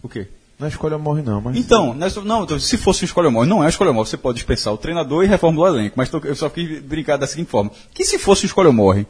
o 0.03 0.09
quê? 0.09 0.27
Não 0.59 0.67
é 0.67 0.69
escolha 0.69 0.97
morre 0.97 1.21
não, 1.23 1.41
mas... 1.41 1.57
Então, 1.57 1.93
nessa- 1.93 2.21
não, 2.21 2.43
então, 2.43 2.59
se 2.59 2.77
fosse 2.77 3.03
um 3.03 3.05
escolha 3.05 3.27
ou 3.27 3.31
morre, 3.31 3.47
não 3.49 3.63
é 3.63 3.69
escolha 3.69 3.89
ou 3.89 3.93
morre, 3.95 4.07
você 4.09 4.17
pode 4.17 4.35
dispensar 4.37 4.71
o 4.73 4.77
treinador 4.77 5.23
e 5.23 5.27
reformular 5.27 5.71
o 5.71 5.75
elenco, 5.75 5.93
mas 5.97 6.09
tô- 6.09 6.19
eu 6.23 6.35
só 6.35 6.49
quis 6.49 6.79
brincar 6.81 7.17
da 7.17 7.25
seguinte 7.25 7.49
forma, 7.49 7.71
que 7.93 8.03
se 8.05 8.19
fosse 8.19 8.45
um 8.45 8.47
escolha 8.47 8.67
ou 8.67 8.73
morre, 8.73 9.07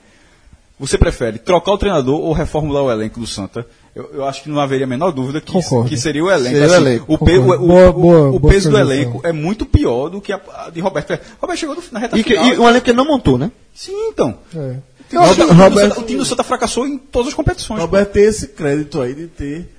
você 0.79 0.97
prefere 0.97 1.37
trocar 1.39 1.73
o 1.73 1.77
treinador 1.77 2.19
ou 2.19 2.31
reformular 2.33 2.83
o 2.83 2.91
elenco 2.91 3.19
do 3.19 3.27
Santa? 3.27 3.67
Eu, 3.93 4.09
eu 4.13 4.25
acho 4.25 4.41
que 4.43 4.49
não 4.49 4.59
haveria 4.61 4.85
a 4.85 4.89
menor 4.89 5.11
dúvida 5.11 5.41
que, 5.41 5.51
que 5.89 5.97
seria 5.97 6.23
o 6.23 6.31
elenco. 6.31 6.55
Seria 6.55 6.61
o 6.61 6.71
Assim, 6.71 6.81
elenco, 6.81 7.05
o, 7.13 7.17
pe- 7.17 7.37
o- 7.37 7.41
o- 7.41 7.57
Boa- 7.67 7.89
o- 7.89 7.93
boa- 7.93 8.31
o 8.31 8.39
peso 8.39 8.69
do 8.71 8.77
elenco 8.79 9.19
é 9.23 9.31
muito 9.33 9.65
pior 9.65 10.09
do 10.09 10.21
que 10.21 10.31
a, 10.31 10.39
a 10.65 10.69
de 10.69 10.79
Roberto. 10.79 11.19
Roberto 11.39 11.59
chegou 11.59 11.75
no- 11.75 11.83
na 11.91 11.99
reta 11.99 12.17
E, 12.17 12.23
que, 12.23 12.29
final. 12.33 12.45
e 12.47 12.57
um 12.57 12.67
elenco 12.69 12.85
que 12.85 12.89
ele 12.91 12.97
não 12.97 13.05
montou, 13.05 13.37
né? 13.37 13.51
Sim, 13.75 13.91
então. 14.07 14.37
É. 14.55 14.77
Eu 15.15 15.21
acho 15.23 15.35
que 15.35 15.41
o, 15.41 15.45
time 15.47 15.57
do 15.57 15.63
Roberto- 15.63 15.89
Santa, 15.89 15.99
o 15.99 16.03
time 16.05 16.19
do 16.19 16.25
Santa 16.25 16.43
fracassou 16.43 16.87
em 16.87 16.97
todas 16.97 17.29
as 17.29 17.33
competições. 17.33 17.79
Roberto 17.81 18.11
tem 18.11 18.23
esse 18.23 18.47
crédito 18.47 18.99
aí 19.01 19.13
de 19.13 19.27
ter 19.27 19.69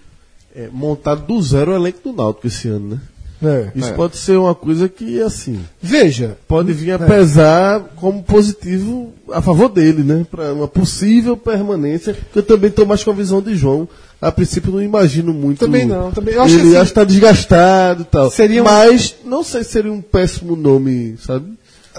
é, 0.54 0.68
montado 0.72 1.26
do 1.26 1.40
zero 1.42 1.72
o 1.72 1.74
elenco 1.74 1.98
do 2.04 2.12
Náutico 2.12 2.46
esse 2.46 2.68
ano, 2.68 2.88
né? 2.94 3.00
É. 3.44 3.72
Isso 3.74 3.92
pode 3.94 4.16
ser 4.16 4.36
uma 4.38 4.54
coisa 4.54 4.88
que, 4.88 5.20
assim, 5.20 5.58
Veja, 5.82 6.38
pode 6.46 6.72
vir 6.72 6.92
a 6.92 6.98
pesar 7.00 7.80
como 7.96 8.22
positivo 8.22 9.12
a 9.32 9.42
favor 9.42 9.68
dele, 9.68 10.04
né? 10.04 10.24
Para 10.30 10.52
uma 10.52 10.68
possível 10.68 11.36
permanência. 11.36 12.16
Que 12.32 12.38
eu 12.38 12.42
também 12.44 12.70
estou 12.70 12.86
mais 12.86 13.02
com 13.02 13.10
a 13.10 13.14
visão 13.14 13.42
de 13.42 13.56
João. 13.56 13.88
A 14.20 14.30
princípio 14.30 14.70
não 14.70 14.80
imagino 14.80 15.34
muito. 15.34 15.58
Também 15.58 15.84
não, 15.86 16.12
também- 16.12 16.34
eu 16.34 16.42
acho 16.42 16.54
ele 16.54 16.62
que 16.62 16.68
assim, 16.68 16.76
acha 16.76 16.84
que 16.84 16.90
está 16.90 17.02
desgastado 17.04 18.02
e 18.02 18.04
tal. 18.04 18.30
seria 18.30 18.62
um- 18.62 18.64
Mas 18.64 19.16
não 19.24 19.42
sei 19.42 19.64
se 19.64 19.70
seria 19.70 19.92
um 19.92 20.00
péssimo 20.00 20.54
nome, 20.54 21.16
sabe? 21.18 21.46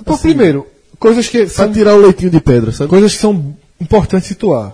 por 0.05 0.13
Assim, 0.13 0.21
primeiro, 0.29 0.65
coisas 1.03 1.27
que 1.27 1.39
Pra 1.39 1.49
são 1.49 1.71
tirar 1.73 1.95
o 1.95 2.01
leitinho 2.01 2.31
de 2.31 2.39
pedra, 2.39 2.71
sabe? 2.71 2.89
coisas 2.89 3.13
que 3.13 3.19
são 3.19 3.55
importantes 3.79 4.27
situar. 4.27 4.73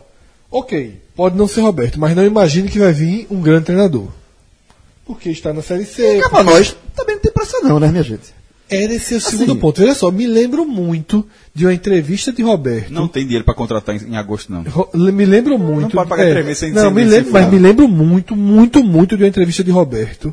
Ok, 0.52 1.00
pode 1.16 1.36
não 1.38 1.48
ser 1.48 1.62
Roberto, 1.62 2.00
mas 2.00 2.16
não 2.16 2.24
imagine 2.26 2.70
que 2.70 2.80
vai 2.80 2.94
vir 2.94 3.28
um 3.30 3.42
grande 3.42 3.66
treinador. 3.66 4.08
Porque 5.06 5.30
está 5.30 5.52
na 5.54 5.62
Série 5.62 5.86
C. 5.86 6.20
Cá 6.22 6.30
pra 6.30 6.44
nós, 6.44 6.76
também 6.96 7.16
não 7.16 7.22
tem 7.22 7.32
pressa 7.32 7.60
não, 7.62 7.80
né, 7.80 7.88
minha 7.90 8.04
gente? 8.04 8.38
Era 8.70 8.94
esse 8.94 9.16
o 9.16 9.22
segundo 9.22 9.52
Assim. 9.54 9.60
ponto. 9.60 9.82
Olha 9.82 9.96
só, 9.96 10.12
me 10.12 10.28
lembro 10.28 10.64
muito 10.64 11.26
de 11.56 11.66
uma 11.66 11.74
entrevista 11.74 12.32
de 12.32 12.44
Roberto. 12.44 12.92
Não 12.94 13.08
tem 13.08 13.24
dinheiro 13.24 13.44
para 13.44 13.56
contratar 13.56 13.96
em, 13.96 14.12
em 14.12 14.16
agosto, 14.16 14.52
não. 14.54 14.62
Ro- 14.64 14.90
Me 14.94 15.26
lembro 15.26 15.58
muito. 15.58 15.82
Não 15.82 15.90
pode 15.90 16.10
pagar 16.10 16.26
é, 16.28 16.30
entrevista 16.30 16.66
sem- 16.68 16.74
Não, 16.76 16.84
sem- 16.84 16.94
me 16.94 17.02
sem 17.02 17.10
lembro, 17.10 17.32
mas 17.34 17.52
me 17.52 17.58
lembro 17.58 17.88
muito, 17.88 18.36
muito, 18.36 18.84
muito 18.84 19.18
de 19.18 19.24
uma 19.24 19.28
entrevista 19.30 19.64
de 19.64 19.72
Roberto. 19.72 20.32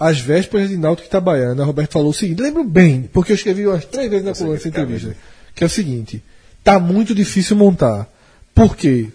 Às 0.00 0.18
vésperas 0.18 0.70
de 0.70 0.78
Náutico 0.78 1.06
Itabaiana, 1.06 1.62
Roberto 1.62 1.92
falou 1.92 2.08
o 2.08 2.14
seguinte, 2.14 2.40
lembro 2.40 2.64
bem, 2.64 3.02
porque 3.12 3.32
eu 3.32 3.36
escrevi 3.36 3.66
umas 3.66 3.84
três 3.84 4.08
vezes 4.10 4.24
na 4.24 4.32
coluna 4.34 4.56
essa 4.56 4.66
entrevista, 4.68 5.14
que 5.54 5.62
é 5.62 5.66
o 5.66 5.70
seguinte, 5.70 6.24
tá 6.64 6.78
muito 6.80 7.14
difícil 7.14 7.54
montar. 7.54 8.08
Por 8.54 8.74
quê? 8.74 9.08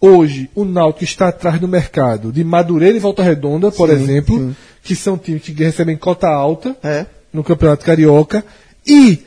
Hoje, 0.00 0.50
o 0.56 0.64
Náutico 0.64 1.04
está 1.04 1.28
atrás 1.28 1.60
do 1.60 1.68
mercado 1.68 2.32
de 2.32 2.42
Madureira 2.42 2.96
e 2.96 3.00
Volta 3.00 3.22
Redonda, 3.22 3.70
por 3.70 3.90
exemplo, 3.90 4.54
que 4.82 4.94
são 4.96 5.16
times 5.16 5.42
que 5.42 5.52
recebem 5.52 5.96
cota 5.96 6.26
alta 6.28 6.76
É. 6.82 7.06
no 7.32 7.44
Campeonato 7.44 7.84
Carioca 7.84 8.44
e 8.86 9.24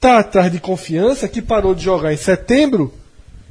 tá 0.00 0.18
atrás 0.18 0.50
de 0.52 0.58
confiança 0.60 1.26
que 1.28 1.40
parou 1.40 1.74
de 1.74 1.84
jogar 1.84 2.12
em 2.12 2.16
setembro 2.18 2.92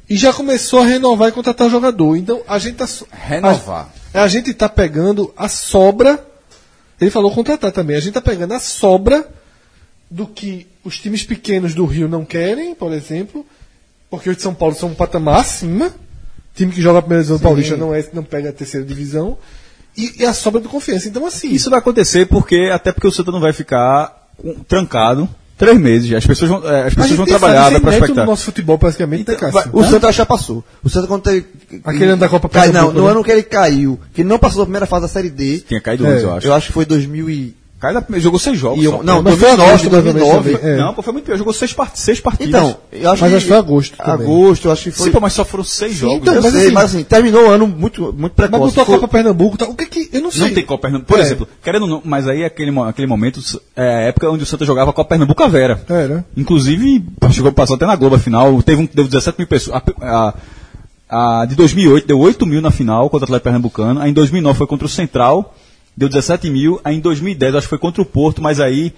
e 0.08 0.16
já 0.16 0.32
começou 0.32 0.80
a 0.80 0.84
renovar 0.86 1.28
e 1.28 1.32
contratar 1.32 1.70
jogador. 1.70 2.16
Então 2.16 2.40
a 2.46 2.58
gente 2.58 2.74
tá 2.76 2.86
so- 2.86 3.06
Renovar. 3.10 3.88
A, 4.14 4.22
a 4.22 4.28
gente 4.28 4.52
tá 4.54 4.68
pegando 4.68 5.32
a 5.36 5.48
sobra. 5.48 6.24
Ele 7.02 7.10
falou 7.10 7.30
contratar 7.32 7.72
também. 7.72 7.96
A 7.96 8.00
gente 8.00 8.14
tá 8.14 8.20
pegando 8.20 8.54
a 8.54 8.60
sobra 8.60 9.28
do 10.10 10.26
que 10.26 10.66
os 10.84 10.98
times 10.98 11.24
pequenos 11.24 11.74
do 11.74 11.84
Rio 11.84 12.08
não 12.08 12.24
querem, 12.24 12.74
por 12.74 12.92
exemplo, 12.92 13.44
porque 14.10 14.30
os 14.30 14.36
de 14.36 14.42
São 14.42 14.54
Paulo 14.54 14.74
são 14.74 14.90
um 14.90 14.94
patamar 14.94 15.40
acima. 15.40 15.92
Time 16.54 16.72
que 16.72 16.82
joga 16.82 16.98
a 16.98 17.02
primeira 17.02 17.22
divisão 17.22 17.40
paulista 17.40 17.76
não, 17.76 17.94
é, 17.94 18.06
não 18.12 18.22
pega 18.22 18.50
a 18.50 18.52
terceira 18.52 18.86
divisão. 18.86 19.38
E, 19.96 20.22
e 20.22 20.26
a 20.26 20.32
sobra 20.32 20.60
do 20.60 20.68
confiança. 20.68 21.08
Então, 21.08 21.26
assim. 21.26 21.50
Isso 21.50 21.70
vai 21.70 21.78
acontecer 21.78 22.26
porque, 22.26 22.70
até 22.72 22.92
porque 22.92 23.06
o 23.06 23.12
Santa 23.12 23.32
não 23.32 23.40
vai 23.40 23.52
ficar 23.52 24.28
trancado 24.68 25.28
Três 25.62 25.78
meses. 25.80 26.08
já. 26.08 26.18
As 26.18 26.26
pessoas 26.26 26.50
vão, 26.50 26.68
é, 26.68 26.86
as 26.88 26.94
pessoas 26.94 27.16
vão 27.16 27.26
trabalhar, 27.26 27.64
sem 27.64 27.72
neto 27.74 27.82
prospectar. 27.82 28.24
no 28.24 28.30
nosso 28.32 28.44
futebol, 28.44 28.78
praticamente, 28.78 29.30
né, 29.30 29.36
Cássio? 29.36 29.70
O 29.72 29.84
Santa 29.84 30.10
já 30.12 30.26
passou. 30.26 30.64
O 30.82 30.88
Santa 30.90 31.06
quando 31.06 31.22
teve. 31.22 31.46
Aquele 31.84 32.06
ano 32.10 32.16
da 32.20 32.28
Copa 32.28 32.48
cai, 32.48 32.72
Não, 32.72 32.92
no 32.92 33.04
né? 33.04 33.10
ano 33.10 33.22
que 33.22 33.30
ele 33.30 33.42
caiu, 33.42 33.98
que 34.12 34.24
não 34.24 34.38
passou 34.38 34.58
da 34.60 34.64
primeira 34.66 34.86
fase 34.86 35.02
da 35.02 35.08
Série 35.08 35.30
D, 35.30 35.60
Tinha 35.60 35.80
caído 35.80 36.04
É, 36.06 36.10
antes, 36.10 36.22
eu 36.24 36.32
acho. 36.34 36.46
eu 36.48 36.54
acho 36.54 36.66
que 36.68 36.72
foi 36.72 36.84
2000 36.84 37.30
e... 37.30 37.61
Caiu 37.82 38.00
da- 38.00 38.18
jogou 38.20 38.38
seis 38.38 38.56
jogos. 38.58 38.80
e 38.80 38.84
eu, 38.86 39.02
não, 39.02 39.20
Mas 39.22 39.34
foi 39.36 39.48
2009, 39.56 39.62
agosto, 39.70 39.90
mais 39.90 40.06
ou 40.06 40.14
menos, 40.14 40.20
2009. 40.28 40.54
também. 40.56 40.72
É. 40.72 40.76
Não, 40.76 40.94
pô, 40.94 41.02
foi 41.02 41.12
muito 41.12 41.24
pior. 41.24 41.36
Jogou 41.36 41.52
seis, 41.52 41.72
part 41.72 41.98
seis 41.98 42.20
partidas. 42.20 42.48
Então, 42.60 42.76
eu 42.92 43.10
acho 43.10 43.20
Mas 43.22 43.30
que... 43.30 43.36
acho 43.36 43.44
que 43.46 43.50
foi 43.50 43.58
agosto 43.58 43.96
também. 43.96 44.12
Agosto, 44.14 44.64
eu 44.68 44.72
acho 44.72 44.82
que 44.84 44.90
foi... 44.92 45.06
Sim, 45.06 45.10
pô, 45.12 45.20
mas 45.20 45.32
só 45.32 45.44
foram 45.44 45.64
seis 45.64 45.94
jogos. 45.96 46.18
então, 46.18 46.34
mas 46.40 46.52
sei, 46.52 46.62
assim- 46.66 46.72
mas 46.72 46.84
assim, 46.94 47.02
terminou 47.02 47.46
o 47.48 47.50
ano 47.50 47.66
muito, 47.66 48.02
muito 48.16 48.20
Mas 48.38 48.48
precoce. 48.48 48.76
botou 48.76 48.82
a 48.82 48.86
Copa 48.86 49.08
Pernambuco, 49.08 49.58
tá? 49.58 49.64
o 49.66 49.74
que 49.74 49.86
que... 49.86 50.08
Eu 50.16 50.22
não 50.22 50.30
sei. 50.30 50.42
Não 50.48 50.54
tem 50.54 50.64
Copa 50.64 50.82
Pernambuco. 50.82 51.08
Por 51.12 51.18
É. 51.18 51.22
exemplo, 51.22 51.48
querendo 51.60 51.82
ou 51.82 51.88
não, 51.88 52.02
mas 52.04 52.28
aí 52.28 52.44
aquele, 52.44 52.70
mo- 52.70 52.84
aquele 52.84 53.08
momento 53.08 53.40
é 53.74 53.82
a 53.82 54.00
época 54.02 54.30
onde 54.30 54.44
o 54.44 54.46
Santa 54.46 54.64
jogava 54.64 54.92
Copa 54.92 55.08
Pernambuco 55.10 55.42
a 55.42 55.48
Vera. 55.48 55.84
É, 55.90 56.06
né? 56.06 56.24
Inclusive, 56.36 57.04
chegou 57.32 57.50
passou 57.52 57.74
até 57.74 57.84
na 57.84 57.96
Globo 57.96 58.14
a 58.14 58.18
final, 58.20 58.62
teve 58.62 58.80
um, 58.82 58.88
deu 58.94 59.04
17 59.08 59.38
mil 59.38 59.48
pessoas. 59.48 59.82
A, 60.00 60.28
a- 60.28 61.40
a 61.42 61.44
de 61.46 61.54
2008 61.56 62.06
deu 62.06 62.18
8 62.18 62.46
mil 62.46 62.60
na 62.62 62.70
final 62.70 63.10
contra 63.10 63.24
o 63.24 63.26
Atlético 63.26 63.44
Pernambucano. 63.44 64.00
Aí 64.00 64.10
em 64.10 64.14
2009 64.14 64.56
foi 64.56 64.66
contra 64.68 64.86
o 64.86 64.88
Central, 64.88 65.54
deu 65.96 66.08
17 66.08 66.48
mil. 66.50 66.80
Aí 66.84 66.96
em 66.96 67.00
2010 67.00 67.54
acho 67.54 67.66
que 67.66 67.70
foi 67.70 67.78
contra 67.78 68.02
o 68.02 68.06
Porto, 68.06 68.42
mas 68.42 68.60
aí 68.60 68.92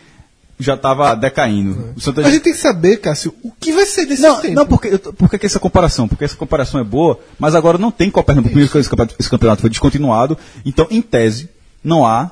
já 0.58 0.74
estava 0.74 1.14
decaindo. 1.14 1.92
O 1.96 2.00
Santa 2.00 2.20
A 2.20 2.30
gente 2.30 2.42
tem 2.42 2.52
que 2.52 2.58
saber, 2.58 2.98
Cássio, 2.98 3.34
o 3.42 3.50
que 3.50 3.72
vai 3.72 3.86
ser 3.86 4.06
desse 4.06 4.22
não, 4.22 4.40
tempo. 4.40 4.54
não 4.54 4.66
porque, 4.66 4.88
eu 4.88 4.98
tô- 4.98 5.12
por 5.12 5.28
que 5.28 5.44
essa 5.44 5.58
comparação? 5.58 6.06
Porque 6.06 6.24
essa 6.24 6.36
comparação 6.36 6.80
é 6.80 6.84
boa, 6.84 7.18
mas 7.38 7.54
agora 7.54 7.76
não 7.76 7.90
tem 7.90 8.10
Copa 8.10 8.26
Pernambuco, 8.26 8.52
primeiro 8.52 8.70
que 8.70 8.78
esse 8.78 9.30
campeonato, 9.30 9.60
foi 9.60 9.70
descontinuado, 9.70 10.38
então, 10.64 10.86
em 10.90 11.02
tese, 11.02 11.48
não 11.82 12.06
há 12.06 12.30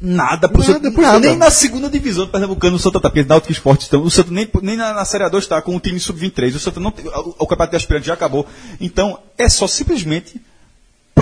nada 0.00 0.48
pro 0.48 0.62
Nada, 0.62 0.72
Santa, 0.74 0.90
por 0.92 1.02
nada, 1.02 1.18
nem 1.18 1.36
na 1.36 1.50
segunda 1.50 1.90
divisão 1.90 2.24
do 2.24 2.30
Pernambucano 2.30 2.76
o 2.76 2.78
Santa 2.78 3.00
tá, 3.00 3.10
porque 3.10 3.22
Náutico 3.28 3.52
Esporte 3.52 3.82
estão, 3.82 4.00
o 4.02 4.10
Santa 4.10 4.30
nem, 4.30 4.48
nem 4.62 4.76
na, 4.76 4.94
na 4.94 5.04
Série 5.04 5.24
A2 5.24 5.38
está 5.40 5.60
com 5.60 5.74
um 5.74 5.78
time 5.80 6.00
sub-23, 6.00 6.54
o 6.54 6.58
Santa 6.58 6.80
não 6.80 6.90
tem, 6.90 7.06
o, 7.06 7.34
o 7.40 7.46
campeonato 7.46 7.70
de 7.72 7.76
aspirante 7.76 8.06
já 8.06 8.14
acabou, 8.14 8.46
então, 8.80 9.18
é 9.36 9.48
só 9.48 9.66
simplesmente 9.66 10.40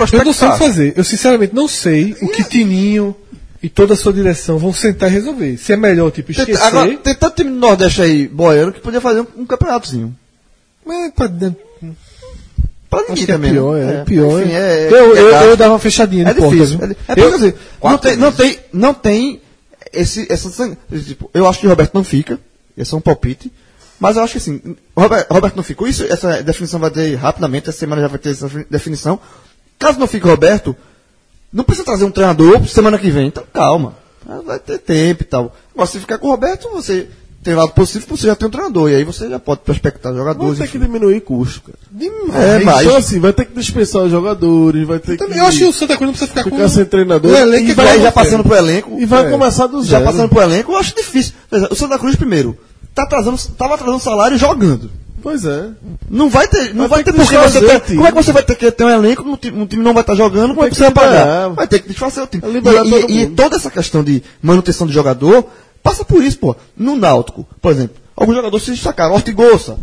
Eu 0.01 0.23
não 0.25 0.33
sei 0.33 0.47
o 0.47 0.51
prospectar. 0.51 0.57
que 0.57 0.59
fazer. 0.59 0.93
Eu 0.97 1.03
sinceramente 1.03 1.53
não 1.55 1.67
sei 1.67 2.15
o 2.21 2.27
que 2.29 2.43
Tininho 2.43 3.15
e 3.61 3.67
toda 3.69 3.93
a 3.93 3.97
sua 3.97 4.13
direção 4.13 4.57
vão 4.57 4.71
sentar 4.73 5.09
e 5.09 5.13
resolver. 5.13 5.57
Se 5.57 5.73
é 5.73 5.77
melhor, 5.77 6.11
tipo, 6.11 6.33
Tem, 6.33 6.41
esquecer. 6.41 6.63
agora, 6.63 6.97
tem 6.97 7.15
tanto 7.15 7.35
time 7.35 7.49
do 7.49 7.57
Nordeste 7.57 8.01
aí, 8.01 8.27
boiano, 8.27 8.71
que 8.71 8.79
podia 8.79 9.01
fazer 9.01 9.21
um, 9.21 9.27
um 9.37 9.45
campeonatozinho. 9.45 10.15
Mas 10.85 11.11
pra 11.13 11.27
dentro- 11.27 11.59
Pra 12.89 13.01
ninguém 13.07 13.23
é 13.23 13.27
também. 13.27 13.51
pior, 13.51 13.77
né? 13.77 14.01
é, 14.01 14.03
pior. 14.03 14.41
Enfim, 14.41 14.51
é. 14.51 14.57
é, 14.57 14.87
eu, 14.91 15.15
é 15.15 15.21
eu, 15.21 15.31
gasto. 15.31 15.45
eu 15.45 15.57
dava 15.57 15.73
uma 15.73 15.79
fechadinha 15.79 16.25
de 16.25 16.31
É 16.31 16.33
porta, 16.33 16.55
difícil. 16.55 16.77
viu? 16.79 16.87
É, 17.07 17.19
é 17.19 17.23
assim, 17.35 17.53
não 17.83 17.97
tem, 17.99 18.15
não 18.17 18.31
tem, 18.31 18.59
não 18.73 18.93
tem 18.95 19.41
esse, 19.93 20.25
essa, 20.31 20.77
tipo, 21.05 21.29
eu 21.33 21.47
acho 21.47 21.59
que 21.59 21.67
o 21.67 21.69
Roberto 21.69 21.93
não 21.93 22.03
fica, 22.03 22.39
esse 22.75 22.91
é 22.91 22.97
um 22.97 23.01
palpite, 23.01 23.51
mas 23.99 24.17
eu 24.17 24.23
acho 24.23 24.31
que 24.33 24.37
assim, 24.39 24.75
Roberto 24.97 25.55
não 25.55 25.63
ficou, 25.63 25.87
isso, 25.87 26.03
essa 26.11 26.41
definição 26.41 26.79
vai 26.79 26.89
ter 26.89 27.13
rapidamente, 27.15 27.69
essa 27.69 27.77
semana 27.77 28.01
já 28.01 28.07
vai 28.07 28.17
ter 28.17 28.29
essa 28.31 28.49
definição. 28.69 29.19
Caso 29.79 29.97
não 29.97 30.07
fique 30.07 30.27
Roberto, 30.27 30.75
não 31.51 31.63
precisa 31.63 31.85
trazer 31.85 32.03
um 32.05 32.11
treinador 32.11 32.67
semana 32.67 32.97
que 32.97 33.09
vem, 33.09 33.27
então 33.27 33.43
calma, 33.51 33.95
vai 34.45 34.59
ter 34.59 34.77
tempo 34.77 35.23
e 35.23 35.25
tal. 35.25 35.55
Agora, 35.73 35.89
se 35.89 35.99
ficar 35.99 36.17
com 36.17 36.27
o 36.27 36.31
Roberto, 36.31 36.69
você 36.69 37.07
tem 37.41 37.55
lado 37.55 37.71
positivo, 37.71 38.05
você 38.17 38.27
já 38.27 38.35
tem 38.35 38.49
um 38.49 38.51
treinador, 38.51 38.89
e 38.91 38.95
aí 38.95 39.03
você 39.05 39.29
já 39.29 39.39
pode 39.39 39.61
prospectar 39.61 40.11
Vai 40.11 40.19
jogadores. 40.19 40.59
ter 40.59 40.67
que 40.67 40.77
diminuir 40.77 41.21
custo, 41.21 41.61
cara. 41.61 41.77
É, 42.43 42.59
mas- 42.65 42.81
Então, 42.85 42.97
assim, 42.97 43.19
vai 43.21 43.31
ter 43.31 43.45
que 43.45 43.53
dispensar 43.57 44.01
os 44.03 44.11
jogadores, 44.11 44.85
vai 44.85 44.99
ter 44.99 45.15
Também, 45.15 45.35
que 45.35 45.39
eu 45.39 45.45
acho 45.47 45.57
que 45.59 45.63
o 45.65 45.71
Santa 45.71 45.95
Cruz 45.95 46.01
não 46.07 46.11
precisa 46.11 46.27
ficar, 46.27 46.43
ficar 46.43 46.57
com 46.57 46.67
sem 46.69 46.83
treinador. 46.85 47.31
o 47.31 47.35
elenco 47.37 47.69
e 47.69 47.73
vai 47.73 47.85
vai, 47.85 47.95
igual 47.95 48.05
já 48.07 48.11
passando 48.11 48.43
pro 48.43 48.55
elenco. 48.57 48.99
e 48.99 49.05
vai 49.05 49.25
É. 49.25 49.29
começar 49.31 49.67
do 49.67 49.81
Já 49.83 49.99
zero. 49.99 50.03
passando 50.11 50.27
pro 50.29 50.41
elenco, 50.41 50.73
eu 50.73 50.77
acho 50.77 50.93
difícil. 50.93 51.33
O 51.71 51.75
Santa 51.75 51.97
Cruz, 51.97 52.17
primeiro, 52.17 52.57
tá 52.93 53.03
atrasando, 53.03 53.37
tava 53.57 53.75
atrasando 53.75 53.99
salário 54.01 54.37
jogando. 54.37 54.91
Pois 55.21 55.45
é. 55.45 55.69
Não 56.09 56.29
vai 56.29 56.47
ter, 56.47 56.73
não 56.73 56.87
Vai 56.87 56.87
vai, 56.87 57.03
ter 57.03 57.11
ter 57.11 57.19
que 57.19 57.25
porque 57.25 57.37
você. 57.37 57.79
Como 57.95 58.07
é 58.07 58.11
que 58.11 58.15
você 58.23 58.31
vai 58.31 58.43
ter 58.43 58.55
que 58.55 58.71
ter 58.71 58.83
um 58.83 58.89
elenco, 58.89 59.23
um 59.23 59.35
time, 59.35 59.61
um 59.61 59.65
time 59.65 59.83
não 59.83 59.93
vai 59.93 60.01
estar 60.01 60.15
jogando, 60.15 60.53
como 60.55 60.65
é 60.65 60.69
que 60.69 60.75
você 60.75 60.83
vai 60.83 60.91
pagar? 60.91 61.49
Vai 61.49 61.67
ter 61.67 61.79
que 61.79 61.89
desfazer 61.89 62.21
o 62.21 62.27
time. 62.27 62.43
É 62.45 63.11
e, 63.11 63.11
e- 63.19 63.21
e 63.23 63.27
toda 63.27 63.55
essa 63.57 63.69
questão 63.69 64.03
de 64.03 64.23
manutenção 64.41 64.87
de 64.87 64.93
jogador 64.93 65.45
passa 65.83 66.03
por 66.05 66.23
isso, 66.23 66.37
pô. 66.39 66.55
No 66.77 66.95
Náutico, 66.95 67.45
por 67.61 67.71
exemplo, 67.71 67.95
alguns 68.15 68.35
jogadores 68.35 68.65
se 68.65 68.71
destacaram, 68.71 69.13
Ortigosa, 69.15 69.77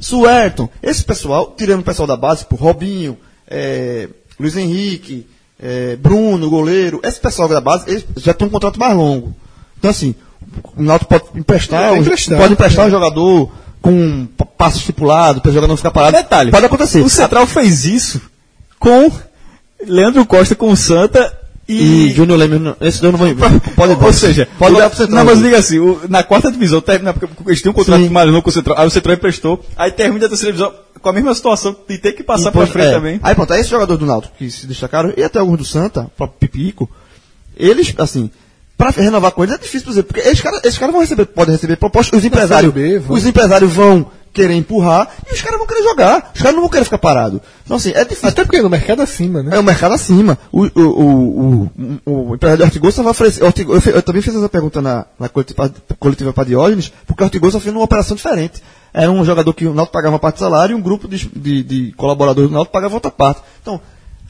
Suerton, 0.00 0.68
esse 0.82 1.04
pessoal, 1.04 1.54
tirando 1.56 1.80
o 1.80 1.84
pessoal 1.84 2.06
da 2.06 2.16
base, 2.16 2.44
por 2.44 2.58
Robinho, 2.58 3.16
eh, 3.48 4.08
Luiz 4.38 4.56
Henrique, 4.56 5.26
eh, 5.62 5.96
Bruno, 6.00 6.48
goleiro, 6.48 7.00
esse 7.04 7.20
pessoal 7.20 7.48
da 7.48 7.60
base, 7.60 7.84
eles 7.88 8.04
já 8.16 8.32
tem 8.32 8.46
um 8.46 8.50
contrato 8.50 8.78
mais 8.80 8.96
longo. 8.96 9.34
Então 9.78 9.90
assim, 9.90 10.14
o 10.76 10.82
Náutico 10.82 11.10
pode 11.10 11.38
emprestar, 11.38 11.92
É, 11.94 11.98
emprestar, 11.98 12.38
pode 12.38 12.52
emprestar 12.54 12.84
é. 12.84 12.88
um 12.88 12.90
jogador 12.90 13.50
com 13.80 13.90
um 13.92 14.26
pa- 14.26 14.44
passe 14.44 14.78
estipulado, 14.78 15.40
para 15.40 15.50
o 15.50 15.52
jogador 15.52 15.68
não 15.68 15.76
ficar 15.76 15.90
parado. 15.90 16.16
Detalhe. 16.16 16.50
Pode 16.50 16.66
acontecer. 16.66 17.00
O 17.00 17.08
Central 17.08 17.46
fez 17.46 17.84
isso 17.84 18.20
com 18.78 19.10
Leandro 19.86 20.24
Costa 20.26 20.54
com 20.54 20.70
o 20.70 20.76
Santa 20.76 21.36
E 21.68 22.08
e. 22.08 22.12
Júnior 22.12 22.38
Leme, 22.38 22.74
esse 22.80 23.02
não 23.02 23.12
vou 23.12 23.28
Pode 23.76 23.92
Ou 24.04 24.12
seja, 24.12 24.48
pode 24.58 24.76
dar 24.76 24.90
pro 24.90 24.98
Central. 24.98 25.24
Não, 25.24 25.32
mas 25.32 25.42
diga 25.42 25.58
assim, 25.58 25.78
o- 25.78 26.00
na 26.08 26.22
quarta 26.22 26.50
divisão, 26.50 26.80
termina, 26.80 27.12
porque 27.14 27.28
eles 27.46 27.60
tinham 27.62 27.70
um 27.72 27.74
contrato 27.74 28.02
Sim. 28.02 28.08
longo 28.08 28.42
com 28.42 28.50
o 28.50 28.52
Central, 28.52 28.76
aí 28.78 28.86
o 28.86 28.90
Central 28.90 29.14
emprestou, 29.14 29.64
aí 29.76 29.90
termina 29.92 30.26
a 30.26 30.28
terceira 30.28 30.52
divisão 30.52 30.74
com 31.00 31.08
a 31.08 31.12
mesma 31.12 31.34
situação 31.34 31.74
de 31.88 31.96
ter 31.96 32.12
que 32.12 32.22
passar 32.22 32.50
Depois- 32.50 32.68
frente 32.70 32.88
é. 32.88 32.92
também. 32.92 33.20
Aí 33.22 33.34
pronto, 33.34 33.52
aí 33.52 33.60
esses 33.60 33.70
jogadores 33.70 33.98
do 34.00 34.04
Náutico 34.06 34.34
que 34.36 34.50
se 34.50 34.66
destacaram, 34.66 35.14
e 35.16 35.22
até 35.22 35.38
alguns 35.38 35.56
do 35.58 35.64
Santa, 35.64 36.02
o 36.02 36.10
próprio 36.10 36.38
Pipico, 36.40 36.90
eles, 37.56 37.94
assim, 37.98 38.30
pra 38.80 39.02
renovar 39.02 39.30
com 39.32 39.42
eles 39.44 39.54
é 39.54 39.58
difícil, 39.58 39.84
por 39.84 39.92
exemplo, 39.92 40.08
porque 40.14 40.28
esses 40.28 40.40
caras 40.40 40.60
esses 40.64 40.78
caras 40.78 40.92
vão 40.92 41.00
receber, 41.02 41.26
podem 41.26 41.54
receber 41.54 41.76
propostas, 41.76 42.18
os 42.18 42.24
empresários, 42.24 42.72
B, 42.72 42.98
vão. 42.98 43.16
os 43.16 43.26
empresários 43.26 43.72
vão 43.72 44.06
querer 44.32 44.54
empurrar, 44.54 45.08
e 45.28 45.34
os 45.34 45.42
caras 45.42 45.58
vão 45.58 45.66
querer 45.66 45.82
jogar, 45.82 46.30
os 46.32 46.40
caras 46.40 46.54
não 46.54 46.60
vão 46.62 46.70
querer 46.70 46.84
ficar 46.84 46.98
parados. 46.98 47.40
Então 47.64 47.76
assim, 47.76 47.90
é 47.94 48.04
difícil. 48.04 48.28
Até 48.28 48.44
porque 48.44 48.62
no 48.62 48.70
mercado 48.70 49.02
acima, 49.02 49.42
né? 49.42 49.56
É 49.56 49.58
o 49.58 49.62
mercado 49.62 49.92
acima. 49.92 50.38
O, 50.52 50.66
o, 50.66 50.70
o, 50.80 51.70
o, 52.06 52.30
o 52.30 52.34
empresário 52.36 52.58
de 52.58 52.62
Ortigosa 52.62 53.02
vai 53.02 53.10
oferecer. 53.10 53.42
Eu, 53.42 53.52
eu 53.92 54.02
também 54.02 54.22
fiz 54.22 54.34
essa 54.34 54.48
pergunta 54.48 54.80
na, 54.80 55.04
na 55.18 55.28
coletiva, 55.28 55.72
coletiva 55.98 56.32
para 56.32 56.44
Diógenes, 56.44 56.92
porque 57.08 57.24
Ortigosa 57.24 57.58
fez 57.58 57.74
uma 57.74 57.82
operação 57.84 58.16
diferente. 58.16 58.62
Era 58.94 59.10
um 59.10 59.24
jogador 59.24 59.52
que 59.52 59.66
o 59.66 59.74
Náutico 59.74 59.92
pagava 59.92 60.14
uma 60.14 60.18
parte 60.20 60.36
do 60.36 60.40
salário 60.40 60.74
e 60.74 60.76
um 60.76 60.80
grupo 60.82 61.08
de, 61.08 61.28
de, 61.28 61.62
de 61.64 61.92
colaboradores 61.96 62.48
do 62.50 62.54
Náutico 62.54 62.72
pagava 62.72 62.94
outra 62.94 63.10
parte. 63.10 63.40
Então, 63.60 63.80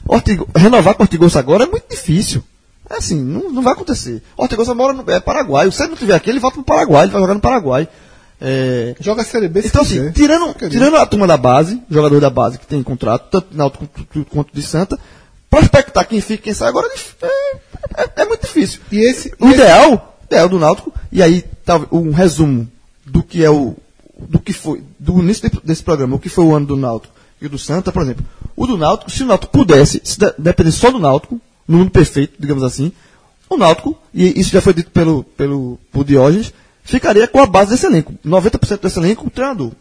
Ortigo- 0.07 0.47
renovar 0.55 0.95
com 0.95 1.03
o 1.03 1.05
Ortigosa 1.05 1.37
agora 1.39 1.63
é 1.65 1.67
muito 1.67 1.85
difícil. 1.89 2.43
É 2.91 2.97
assim, 2.97 3.21
não, 3.21 3.49
não 3.51 3.61
vai 3.61 3.73
acontecer. 3.73 4.21
O 4.37 4.43
Ortigosa 4.43 4.75
mora 4.75 4.93
no 4.93 5.09
é 5.09 5.19
Paraguai. 5.19 5.71
Se 5.71 5.81
ele 5.81 5.91
não 5.91 5.97
tiver 5.97 6.13
aqui, 6.15 6.29
ele 6.29 6.39
volta 6.39 6.55
para 6.55 6.61
o 6.61 6.65
Paraguai, 6.65 7.03
ele 7.05 7.11
vai 7.11 7.21
jogar 7.21 7.33
no 7.33 7.39
Paraguai. 7.39 7.87
É, 8.43 8.95
Joga 8.99 9.21
a 9.21 9.25
Série 9.25 9.47
B 9.47 9.61
se 9.61 9.67
então, 9.67 9.83
assim, 9.83 10.11
tirando, 10.11 10.53
tirando 10.69 10.95
a 10.97 11.05
turma 11.05 11.27
da 11.27 11.37
base, 11.37 11.79
jogador 11.89 12.19
da 12.19 12.29
base 12.29 12.57
que 12.57 12.65
tem 12.65 12.81
contrato, 12.81 13.27
tanto 13.29 13.47
na 13.51 13.57
Náutico 13.65 13.87
quanto- 14.31 14.51
de 14.53 14.63
Santa, 14.63 14.99
prospectar 15.49 16.07
quem 16.07 16.19
fica 16.21 16.33
e 16.33 16.43
quem 16.45 16.53
sai 16.53 16.69
agora 16.69 16.87
é, 16.87 17.25
é, 17.25 18.03
é- 18.03 18.11
é 18.23 18.25
muito 18.25 18.41
difícil. 18.41 18.79
E 18.91 18.99
esse. 18.99 19.31
O 19.39 19.45
e 19.45 19.49
esse- 19.51 19.61
ideal, 19.61 20.17
ideal 20.25 20.49
do 20.49 20.57
Náutico, 20.57 20.91
e 21.11 21.21
aí 21.21 21.43
talvez 21.63 21.91
um 21.91 22.11
resumo 22.11 22.67
do 23.05 23.21
que 23.21 23.43
é 23.43 23.49
o 23.49 23.75
do 24.27 24.39
que 24.39 24.53
foi 24.53 24.83
do 24.99 25.19
início 25.19 25.49
de- 25.49 25.59
desse 25.63 25.83
programa, 25.83 26.15
o 26.15 26.19
que 26.19 26.29
foi 26.29 26.43
o 26.45 26.55
ano 26.55 26.65
do 26.65 26.75
Náutico 26.77 27.13
e 27.41 27.45
o 27.45 27.49
do 27.49 27.57
Santa, 27.59 27.91
por 27.91 28.01
exemplo. 28.01 28.25
O 28.55 28.65
do 28.67 28.75
Náutico, 28.77 29.09
se 29.11 29.21
o 29.23 29.25
Náutico 29.27 29.51
pudesse, 29.51 30.01
se 30.03 30.17
de- 30.19 30.33
dependesse 30.37 30.77
só 30.77 30.89
do 30.91 30.99
Náutico, 30.99 31.39
no 31.71 31.77
mundo 31.79 31.91
perfeito, 31.91 32.33
digamos 32.39 32.63
assim, 32.63 32.91
o 33.49 33.57
Náutico, 33.57 33.97
e 34.13 34.39
isso 34.39 34.51
já 34.51 34.61
foi 34.61 34.73
dito 34.73 34.91
pelo 34.91 35.23
pelo 35.23 35.77
por 35.91 36.03
Diógenes, 36.05 36.53
ficaria 36.83 37.27
com 37.27 37.39
a 37.39 37.45
base 37.45 37.71
desse 37.71 37.85
elenco. 37.85 38.13
90% 38.25 38.79
desse 38.81 38.99
elenco, 38.99 39.27
o 39.27 39.29
treinador. 39.29 39.71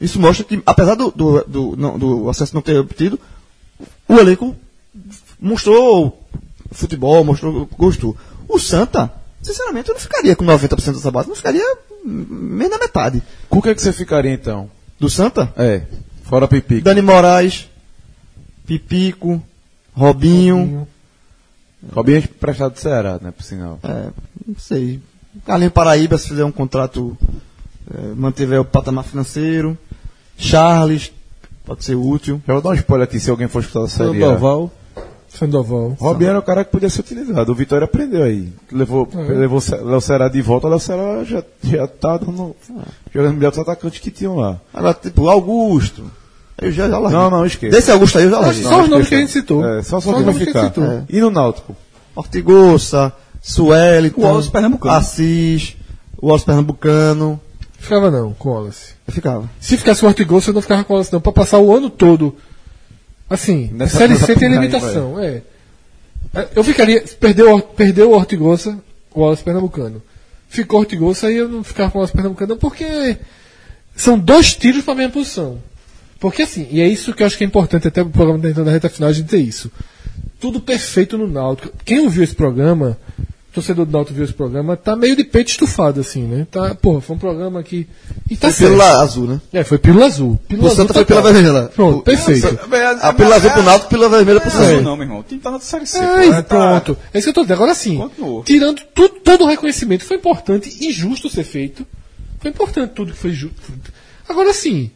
Isso 0.00 0.18
mostra 0.18 0.44
que, 0.44 0.62
apesar 0.64 0.94
do, 0.94 1.10
do, 1.10 1.44
do, 1.44 1.76
não- 1.76 1.98
do 1.98 2.28
acesso 2.30 2.54
não 2.54 2.62
ter 2.62 2.78
obtido, 2.78 3.18
o 4.08 4.14
elenco 4.14 4.56
mostrou 5.40 6.18
futebol, 6.72 7.22
mostrou 7.24 7.66
gostou. 7.76 8.16
O 8.48 8.58
Santa, 8.58 9.12
sinceramente, 9.42 9.88
eu 9.90 9.94
não 9.94 10.00
ficaria 10.00 10.34
com 10.34 10.44
90% 10.44 10.92
dessa 10.94 11.10
base, 11.10 11.28
não 11.28 11.36
ficaria 11.36 11.62
meio 12.04 12.70
na 12.70 12.78
metade. 12.78 13.22
Com 13.48 13.58
o 13.58 13.62
que, 13.62 13.68
é 13.68 13.74
que 13.74 13.82
você 13.82 13.92
ficaria 13.92 14.32
então? 14.32 14.70
Do 14.98 15.08
Santa, 15.10 15.52
É, 15.56 15.82
fora 16.24 16.48
Pipico. 16.48 16.82
Dani 16.82 17.02
Moraes, 17.02 17.68
Pipico, 18.66 19.42
Robinho, 19.94 20.56
Robinho 20.58 20.88
é 21.82 22.18
emprestado 22.18 22.72
do 22.74 22.78
Ceará, 22.78 23.18
né, 23.22 23.30
por 23.30 23.42
sinal. 23.42 23.78
é, 23.82 24.08
não 24.46 24.54
sei. 24.58 25.00
Carlinhos 25.46 25.72
Paraíba, 25.72 26.18
se 26.18 26.28
fizer 26.28 26.44
um 26.44 26.52
contrato, 26.52 27.16
é, 27.94 28.14
mantiver 28.14 28.60
o 28.60 28.64
patamar 28.64 29.04
financeiro. 29.04 29.78
Charles, 30.36 31.12
pode 31.64 31.84
ser 31.84 31.94
útil. 31.94 32.40
Já 32.46 32.52
vou 32.54 32.62
dar 32.62 32.70
um 32.70 32.74
spoiler 32.74 33.04
aqui 33.06 33.20
se 33.20 33.30
alguém 33.30 33.46
for 33.48 33.60
escutar 33.60 33.84
a 33.84 33.88
série. 33.88 34.18
Sandoval. 34.20 34.70
Sandoval. 35.28 35.96
Robinho 36.00 36.30
era 36.30 36.38
o 36.38 36.42
cara 36.42 36.64
que 36.64 36.72
podia 36.72 36.90
ser 36.90 37.00
utilizado. 37.02 37.52
O 37.52 37.54
Vitória 37.54 37.84
aprendeu 37.84 38.24
aí. 38.24 38.52
Levou, 38.72 39.08
levou 39.14 39.58
o 39.58 39.60
Ce- 39.60 39.76
Léo 39.76 40.00
Ceará 40.00 40.28
de 40.28 40.42
volta, 40.42 40.66
o 40.66 40.70
Léo 40.70 40.80
Ceará 40.80 41.22
já, 41.22 41.44
já 41.62 41.86
tá 41.86 42.16
dando, 42.16 42.56
jogando 43.14 43.34
melhor 43.36 43.52
que 43.52 43.58
os 43.60 43.62
atacantes 43.62 44.00
que 44.00 44.10
tinham 44.10 44.36
lá. 44.36 44.60
Agora, 44.74 44.94
tipo, 44.94 45.28
Augusto. 45.28 46.10
Eu 46.60 46.70
já, 46.72 46.88
já 46.88 46.98
larguei. 46.98 47.18
Não, 47.18 47.30
não, 47.30 47.46
esquece. 47.46 47.72
Desse 47.74 47.90
Augusto 47.90 48.18
aí 48.18 48.24
eu 48.24 48.30
já 48.30 48.38
larguei. 48.40 48.62
Só 48.62 48.82
os 48.82 48.88
nomes 48.88 49.08
que 49.08 49.14
a 49.14 49.18
gente 49.18 49.32
citou. 49.32 49.64
É, 49.66 49.82
só 49.82 50.00
só 50.00 50.10
os 50.16 50.24
nomes 50.24 50.36
que 50.42 50.50
a 50.50 50.52
gente 50.52 50.68
citou. 50.68 50.84
É. 50.84 51.04
E 51.08 51.20
no 51.20 51.30
Náutico? 51.30 51.74
Ortigosa, 52.14 53.12
Sueliton, 53.40 54.20
O 54.20 54.24
Wallace 54.24 54.50
Pernambucano. 54.50 54.94
Assis, 54.94 55.76
o 56.18 56.26
Wallace 56.26 56.44
Pernambucano. 56.44 57.40
Ficava 57.78 58.10
não, 58.10 58.32
com 58.34 58.50
o 58.50 58.52
Wallace. 58.52 58.92
Eu 59.06 59.12
ficava. 59.14 59.50
Se 59.58 59.76
ficasse 59.76 60.04
o 60.04 60.08
Ortigosa, 60.08 60.50
eu 60.50 60.54
não 60.54 60.60
ficava 60.60 60.84
com 60.84 60.92
o 60.92 60.96
Wallace, 60.96 61.12
não. 61.12 61.20
Pra 61.20 61.32
passar 61.32 61.58
o 61.58 61.74
ano 61.74 61.88
todo. 61.88 62.36
Assim, 63.28 63.70
Nessa- 63.72 63.98
Série 63.98 64.12
nessa 64.14 64.26
C 64.26 64.34
tem 64.34 64.48
limitação, 64.50 65.18
é. 65.18 65.42
É, 66.34 66.48
Eu 66.54 66.62
ficaria. 66.64 67.02
Perdeu, 67.18 67.54
o- 67.56 67.62
perdeu 67.62 68.10
o 68.10 68.14
Ortigosa, 68.14 68.78
o 69.14 69.20
Wallace 69.22 69.42
Pernambucano. 69.42 70.02
Ficou 70.48 70.78
o 70.80 70.82
Ortigosa, 70.82 71.28
aí 71.28 71.36
eu 71.36 71.48
não 71.48 71.62
ficava 71.64 71.90
com 71.90 71.98
o 71.98 72.00
Wallace 72.00 72.12
Pernambucano, 72.12 72.50
não, 72.54 72.58
porque 72.58 73.16
são 73.96 74.18
dois 74.18 74.52
tiros 74.54 74.84
pra 74.84 74.94
mesma 74.94 75.12
posição. 75.12 75.58
Porque 76.20 76.42
assim, 76.42 76.68
e 76.70 76.80
é 76.80 76.86
isso 76.86 77.12
que 77.14 77.22
eu 77.22 77.26
acho 77.26 77.36
que 77.38 77.44
é 77.44 77.46
importante, 77.46 77.88
até 77.88 78.02
o 78.02 78.06
programa 78.10 78.38
tá 78.42 78.50
entrando 78.50 78.66
na 78.66 78.72
reta 78.72 78.88
final, 78.90 79.08
a 79.08 79.12
gente 79.12 79.28
ter 79.28 79.38
isso. 79.38 79.70
Tudo 80.38 80.60
perfeito 80.60 81.16
no 81.18 81.26
Náutico. 81.26 81.72
Quem 81.84 82.00
ouviu 82.00 82.22
esse 82.22 82.34
programa, 82.34 82.96
torcedor 83.54 83.84
do 83.86 83.92
Náutico 83.92 84.14
viu 84.14 84.24
esse 84.24 84.32
programa, 84.34 84.76
tá 84.76 84.94
meio 84.94 85.16
de 85.16 85.24
peito 85.24 85.48
estufado, 85.48 86.00
assim, 86.00 86.22
né? 86.22 86.46
Tá, 86.50 86.74
porra, 86.74 87.00
foi 87.00 87.16
um 87.16 87.18
programa 87.18 87.62
que. 87.62 87.86
E 88.30 88.36
tá 88.36 88.48
Foi 88.48 88.52
certo. 88.52 88.70
pílula 88.72 89.02
azul, 89.02 89.26
né? 89.26 89.40
É, 89.52 89.64
foi 89.64 89.78
pílula 89.78 90.06
azul. 90.06 90.38
Pílula 90.46 90.68
O 90.68 90.74
Santa 90.74 90.92
foi 90.94 91.04
total. 91.06 91.22
pílula 91.22 91.42
vermelha. 91.42 91.68
Pronto, 91.74 92.02
perfeito. 92.02 92.46
A 93.02 93.12
pílula 93.14 93.36
azul 93.36 93.50
pro 93.50 93.62
Náutico, 93.62 93.88
pílula 93.90 94.08
vermelha 94.10 94.40
pro 94.40 94.50
Não, 94.54 94.60
Santa. 94.60 94.80
não, 94.82 94.96
meu 94.96 95.04
irmão. 95.06 95.20
O 95.20 95.22
time 95.22 95.40
tá 95.40 95.50
na 95.50 95.60
série 95.60 95.86
C. 95.86 95.98
Ai, 95.98 96.26
pô, 96.26 96.32
tá- 96.42 96.42
pronto. 96.80 96.98
É 97.14 97.18
isso 97.18 97.24
que 97.26 97.30
eu 97.30 97.34
tô 97.34 97.42
dizendo. 97.42 97.56
Agora 97.56 97.74
sim, 97.74 97.96
Continuou. 97.96 98.42
tirando 98.44 98.80
tudo, 98.94 99.14
todo 99.24 99.44
o 99.44 99.48
reconhecimento, 99.48 100.04
foi 100.04 100.16
importante 100.18 100.76
e 100.80 100.92
justo 100.92 101.28
ser 101.30 101.44
feito. 101.44 101.86
Foi 102.40 102.50
importante 102.50 102.92
tudo 102.94 103.12
que 103.12 103.18
foi 103.18 103.32
justo. 103.32 103.56
Agora 104.28 104.52
sim, 104.54 104.90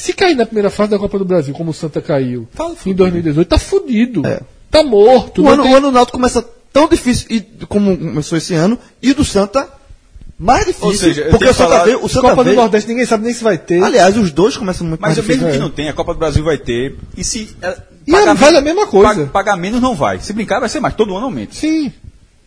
se 0.00 0.12
cair 0.12 0.36
na 0.36 0.46
primeira 0.46 0.70
fase 0.70 0.90
da 0.90 0.98
Copa 0.98 1.18
do 1.18 1.24
Brasil, 1.24 1.52
como 1.54 1.70
o 1.72 1.74
Santa 1.74 2.00
caiu 2.00 2.46
em 2.86 2.94
2018, 2.94 3.48
tá 3.48 3.58
fudido. 3.58 4.24
É. 4.26 4.40
Tá 4.70 4.82
morto. 4.82 5.42
O 5.42 5.48
ano, 5.48 5.62
tem- 5.64 5.72
o 5.72 5.76
ano 5.76 5.86
do 5.88 5.92
Náutico 5.92 6.16
começa 6.16 6.40
tão 6.72 6.86
difícil 6.88 7.26
e, 7.30 7.40
como 7.66 7.96
começou 7.96 8.38
esse 8.38 8.54
ano, 8.54 8.78
e 9.02 9.10
o 9.10 9.14
do 9.14 9.24
Santa 9.24 9.68
mais 10.38 10.66
difícil. 10.66 10.86
Ou 10.88 10.94
seja, 10.94 11.24
porque 11.30 11.44
o 11.46 11.48
Santa 11.54 11.68
falado- 11.70 11.84
veio. 11.86 12.04
O 12.04 12.08
Santa 12.08 12.28
Copa 12.28 12.36
do 12.36 12.44
veio 12.44 12.56
Nordeste, 12.56 12.88
ninguém 12.88 13.04
sabe 13.06 13.24
nem 13.24 13.32
se 13.34 13.42
vai 13.42 13.58
ter. 13.58 13.82
aliás, 13.82 14.16
os 14.16 14.30
dois 14.30 14.56
começam 14.56 14.86
muito 14.86 15.00
Mas 15.00 15.16
mais 15.16 15.26
mesmo 15.26 15.32
difícil. 15.42 15.52
que 15.52 15.58
não 15.58 15.70
tenha, 15.74 15.90
a 15.90 15.94
Copa 15.94 16.14
do 16.14 16.20
Brasil 16.20 16.44
vai 16.44 16.58
ter. 16.58 16.96
E 17.16 17.24
se. 17.24 17.56
é, 17.60 17.76
E 18.06 18.14
é, 18.14 18.34
vale 18.34 18.56
a 18.58 18.60
mesma 18.60 18.86
coisa. 18.86 19.08
Pagar, 19.08 19.26
pagar 19.30 19.56
menos 19.56 19.80
não 19.80 19.96
vai. 19.96 20.20
Se 20.20 20.32
brincar, 20.32 20.60
vai 20.60 20.68
ser 20.68 20.78
mais. 20.80 20.94
Todo 20.94 21.16
ano 21.16 21.24
aumenta. 21.26 21.54
Sim. 21.54 21.92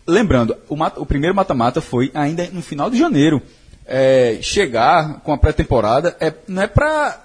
Lembrando, 0.07 0.55
o, 0.69 0.75
mata- 0.77 0.99
o 1.01 1.05
primeiro 1.05 1.35
mata-mata 1.35 1.81
foi 1.81 2.09
ainda 2.13 2.47
no 2.53 2.61
final 2.61 2.89
de 2.89 2.97
janeiro. 2.97 3.41
É, 3.85 4.37
chegar 4.41 5.19
com 5.23 5.33
a 5.33 5.37
pré-temporada 5.37 6.15
é, 6.19 6.31
não 6.47 6.61
é 6.61 6.67
pra. 6.67 7.19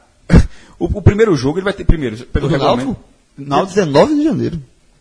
O, 0.79 0.85
o 0.99 1.03
primeiro 1.03 1.35
jogo 1.37 1.59
ele 1.59 1.65
vai 1.65 1.73
ter 1.73 1.85
primeiro, 1.85 2.17
pelo. 2.27 2.49
Náutico? 2.51 2.97
Náutico, 3.39 3.75
19 3.75 4.15
de 4.17 4.25
janeiro. 4.25 4.61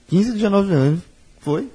15 0.10 0.34
de 0.34 0.40
janeiro 0.40 0.66
de 0.68 0.74
janeiro. 0.74 1.02
Foi? 1.40 1.68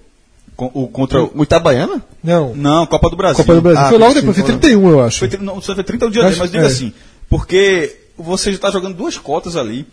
com- 0.56 0.70
o, 0.74 0.88
contra 0.88 1.22
o. 1.24 1.30
O 1.34 1.42
Itabaiana? 1.42 2.02
Não. 2.22 2.54
Não, 2.54 2.86
Copa 2.86 3.08
do 3.08 3.16
Brasil. 3.16 3.36
Copa 3.44 3.54
do 3.54 3.62
Brasil. 3.62 3.82
Ah, 3.82 3.88
foi 3.88 3.98
logo 3.98 4.12
depois, 4.14 4.36
foi 4.36 4.44
foi 4.46 4.58
31, 4.58 4.90
eu 4.90 5.00
acho. 5.02 5.18
Foi, 5.20 5.38
não, 5.38 5.60
só 5.60 5.74
foi 5.74 5.82
30 5.84 6.08
de 6.08 6.14
janeiro, 6.16 6.32
Acho- 6.34 6.40
mas 6.42 6.50
diga 6.50 6.64
é. 6.64 6.66
assim, 6.66 6.92
porque 7.30 7.96
você 8.18 8.50
já 8.50 8.56
está 8.56 8.70
jogando 8.70 8.94
duas 8.96 9.16
cotas 9.16 9.56
ali. 9.56 9.86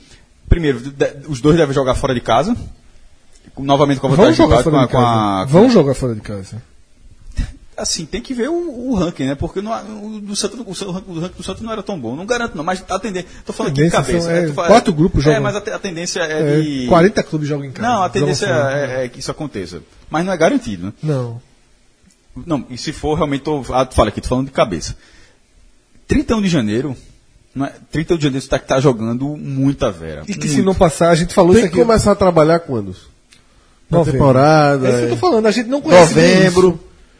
Primeiro, 0.50 0.80
de- 0.80 1.16
os 1.30 1.40
dois 1.42 1.56
devem 1.58 1.74
jogar 1.74 1.96
fora 1.96 2.14
de 2.14 2.22
casa. 2.22 2.56
Novamente 3.58 4.00
com 4.00 4.08
a 4.08 4.10
vantagem 4.12 4.32
de 4.34 4.38
jogar 4.38 4.58
casa, 4.58 4.64
fora 4.70 4.76
com 4.76 4.82
a, 4.82 4.86
de 4.86 4.92
com 4.92 4.98
casa. 4.98 5.42
a- 5.42 5.46
Vão 5.46 5.70
jogar 5.70 5.94
fora 5.96 6.14
de 6.16 6.22
casa. 6.22 6.62
Assim, 7.78 8.08
tem 8.08 8.22
que 8.22 8.34
ver 8.34 8.50
o, 8.50 8.90
o 8.90 8.96
ranking, 8.96 9.26
né? 9.28 9.36
Porque 9.36 9.62
não, 9.62 9.72
o, 10.04 10.20
do 10.20 10.36
Santos, 10.36 10.60
o, 10.66 10.74
Sa- 10.74 10.88
o 10.88 10.92
ranking 11.20 11.38
do 11.38 11.44
Santos 11.44 11.62
não 11.62 11.72
era 11.72 11.84
tão 11.84 12.00
bom. 12.00 12.16
Não 12.16 12.26
garanto, 12.26 12.58
não, 12.58 12.64
mas 12.64 12.84
a 12.90 12.98
tendência. 12.98 13.30
Tô 13.46 13.54
falando 13.54 13.74
aqui 13.74 13.84
de 13.84 13.92
cabeça. 13.92 14.22
são, 14.22 14.32
né? 14.32 14.40
é, 14.46 14.48
Tô 14.48 14.54
falando- 14.56 14.72
quatro 14.72 14.94
grupos 14.94 15.22
É, 15.22 15.26
jogam. 15.28 15.44
mas 15.44 15.56
a, 15.56 15.60
a 15.60 15.80
tendência 15.80 16.20
é, 16.22 16.58
É, 16.58 16.62
de. 16.62 16.88
40 16.88 17.22
clubes 17.24 17.48
jogam 17.48 17.66
em 17.66 17.72
casa. 17.72 17.88
Não, 17.88 18.02
a 18.04 18.10
tendência 18.10 18.48
é, 18.48 19.06
é 19.06 19.08
que 19.10 19.20
isso 19.20 19.30
aconteça. 19.30 19.82
Mas 20.10 20.26
não 20.26 20.34
é 20.34 20.38
garantido, 20.38 20.88
né? 20.88 20.94
Não. 21.04 21.40
Não, 22.46 22.66
e 22.70 22.78
se 22.80 22.92
for 22.92 23.14
realmente, 23.16 23.42
tô, 23.42 23.64
ah, 23.72 23.86
tu 23.86 23.94
fala 23.96 24.10
aqui, 24.10 24.22
tô 24.22 24.28
falando 24.30 24.46
de 24.48 24.52
cabeça. 24.52 24.96
31 26.08 26.42
de 26.42 26.48
janeiro, 26.48 26.96
não 27.54 27.66
é, 27.66 27.74
31 27.92 28.18
de 28.18 28.24
janeiro 28.24 28.44
você 28.44 28.50
tá, 28.50 28.60
tá 28.60 28.80
jogando 28.80 29.26
muita 29.38 29.92
vera. 29.92 30.24
E 30.28 30.34
que 30.36 30.48
se 30.48 30.56
Muito. 30.56 30.66
não 30.68 30.76
passar, 30.76 31.10
a 31.10 31.16
gente 31.16 31.34
falou 31.34 31.54
Tem 31.54 31.64
isso 31.64 31.72
que 31.72 31.78
aqui. 31.80 31.86
começar 31.88 32.12
a 32.12 32.16
trabalhar 32.16 32.60
quando? 32.60 32.96
Na 33.90 34.04
temporada. 34.04 34.88
É 34.88 34.90
isso 34.90 34.98
que 35.00 35.04
eu 35.04 35.08
é. 35.08 35.10
tô 35.12 35.18
falando, 35.18 35.46
a 35.46 35.52
gente 35.52 35.68
não 35.70 35.82
conhece 35.82 36.14
Novembro. 36.16 36.80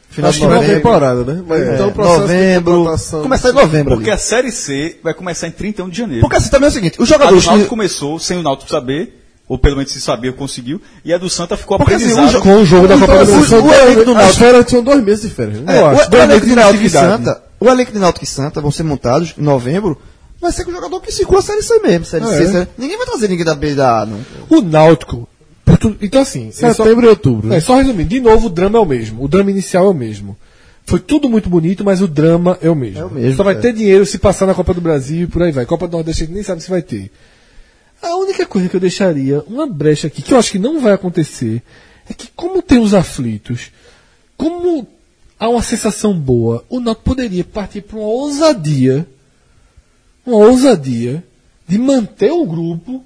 Final 0.10 0.30
Acho 0.30 0.40
de 0.40 0.48
que 0.48 0.54
novembro. 0.54 0.76
temporada, 0.78 1.24
né? 1.24 1.44
Mas 1.48 1.62
É, 1.62 1.74
então 1.76 1.88
o 1.90 1.92
processo 1.92 2.20
novembro. 2.22 2.72
de 2.72 2.78
contratação- 2.80 3.22
Começar 3.24 3.50
em 3.50 3.54
novembro. 3.54 3.94
Porque 3.96 4.10
ali. 4.10 4.16
a 4.16 4.22
Série 4.22 4.52
C 4.52 4.98
vai 5.04 5.14
começar 5.14 5.48
em 5.48 5.52
31 5.52 5.90
de 5.90 5.98
janeiro. 5.98 6.22
Porque 6.22 6.38
assim 6.38 6.50
também 6.50 6.68
é 6.68 6.70
o 6.70 6.74
seguinte: 6.74 7.02
os 7.02 7.08
jogadores. 7.08 7.46
Náutico 7.46 7.70
começou 7.70 8.18
sem 8.18 8.38
o 8.38 8.42
Náutico 8.42 8.70
saber, 8.72 9.22
ou 9.48 9.60
pelo 9.60 9.76
menos 9.78 9.92
se 9.92 10.02
sabia, 10.02 10.32
conseguiu, 10.34 10.82
e 11.06 11.14
a 11.14 11.18
do 11.18 11.30
Santa 11.30 11.56
ficou 11.56 11.78
Porque, 11.78 11.94
assim, 11.96 12.14
o 12.20 12.28
jo- 12.30 12.40
Com 12.42 12.56
o 12.62 12.66
jogo 12.66 12.88
da 12.88 12.96
Então, 12.96 13.08
Copa 13.08 13.26
do 13.26 13.32
o- 13.32 13.36
Brasil. 13.38 13.64
o 13.64 13.74
elenco 13.74 14.06
do 14.06 14.14
Náutico- 14.14 14.32
As 14.32 14.38
férias 14.38 14.66
tinham 14.66 14.84
dois 14.84 15.04
meses 15.04 15.22
de 15.22 15.30
férias, 15.30 15.60
né? 15.62 15.76
É, 15.76 15.80
Eu 15.80 15.84
o, 15.84 15.88
acho. 15.88 16.08
o 16.08 16.10
Dois 16.10 16.24
elenco 16.24 16.46
de 16.46 16.56
Náutico 16.56 16.84
e. 16.86 16.90
Santa, 16.90 17.44
o 17.60 17.70
elenco 17.70 17.92
de 17.92 18.00
Náutico 18.00 18.24
e 18.26 18.28
Santa 18.28 18.62
vão 18.62 18.72
ser 18.72 18.84
montados 18.84 19.34
em 19.38 19.44
novembro. 19.44 20.00
Vai 20.42 20.52
ser 20.52 20.64
com 20.66 20.72
o 20.72 20.74
jogador 20.74 21.00
que 21.02 21.12
circula 21.12 21.40
a 21.40 21.44
Série 21.44 21.62
C 21.64 21.80
mesmo. 21.80 22.06
Série 22.06 22.24
É. 22.26 22.28
C, 22.28 22.48
série- 22.52 22.68
Ninguém 22.78 22.98
vai 22.98 23.06
trazer 23.08 23.28
ninguém 23.28 23.46
da 23.46 23.56
B 23.56 23.74
da 23.76 24.02
A, 24.02 24.06
não. 24.06 24.20
O 24.50 24.62
Náutico. 24.62 25.28
Então, 26.02 26.22
assim. 26.22 26.48
é 26.50 26.52
só- 26.52 26.84
Setembro 26.84 27.06
e 27.06 27.10
outubro. 27.10 27.54
É, 27.54 27.60
só 27.60 27.76
resumindo, 27.76 28.10
de 28.10 28.20
novo, 28.22 28.48
o 28.48 28.50
drama 28.50 28.78
é 28.78 28.82
o 28.82 28.86
mesmo. 28.86 29.24
O 29.24 29.28
drama 29.28 29.52
inicial 29.52 29.86
é 29.86 29.90
o 29.90 29.94
mesmo. 29.94 30.38
Foi 30.86 31.00
tudo 31.00 31.28
muito 31.30 31.50
bonito, 31.50 31.84
mas 31.84 32.02
o 32.02 32.08
drama 32.08 32.58
é 32.62 32.70
o 32.70 32.76
mesmo. 32.76 33.00
É 33.00 33.06
o 33.06 33.12
mesmo, 33.12 33.36
Só 33.36 33.44
vai 33.44 33.56
é. 33.56 33.58
ter 33.60 33.74
dinheiro 33.74 34.06
se 34.06 34.18
passar 34.18 34.46
na 34.46 34.54
Copa 34.54 34.74
do 34.74 34.80
Brasil 34.80 35.24
e 35.24 35.28
por 35.28 35.44
aí 35.44 35.52
vai. 35.52 35.66
Copa 35.66 35.88
do 35.88 35.92
Nordeste 35.98 36.24
a 36.24 36.26
gente 36.26 36.34
nem 36.36 36.44
sabe 36.44 36.64
se 36.64 36.70
vai 36.70 36.82
ter. 36.82 37.12
A 38.02 38.16
única 38.16 38.46
coisa 38.46 38.70
que 38.70 38.76
eu 38.76 38.80
deixaria, 38.80 39.44
uma 39.48 39.68
brecha 39.68 40.08
aqui, 40.08 40.22
que 40.22 40.34
eu 40.34 40.38
acho 40.38 40.52
que 40.52 40.60
não 40.60 40.80
vai 40.80 40.94
acontecer, 40.94 41.62
é 42.10 42.14
que 42.14 42.28
como 42.36 42.62
tem 42.62 42.80
os 42.80 42.94
aflitos, 42.94 43.72
como 44.38 44.88
há 45.38 45.50
uma 45.50 45.62
sensação 45.62 46.14
boa, 46.18 46.64
o 46.70 46.80
Náutico 46.80 47.04
poderia 47.04 47.44
partir 47.44 47.82
para 47.82 47.98
uma 47.98 48.08
ousadia, 48.08 49.06
uma 50.26 50.38
ousadia 50.38 51.24
de 51.68 51.78
manter 51.78 52.32
o 52.32 52.46
grupo 52.46 53.04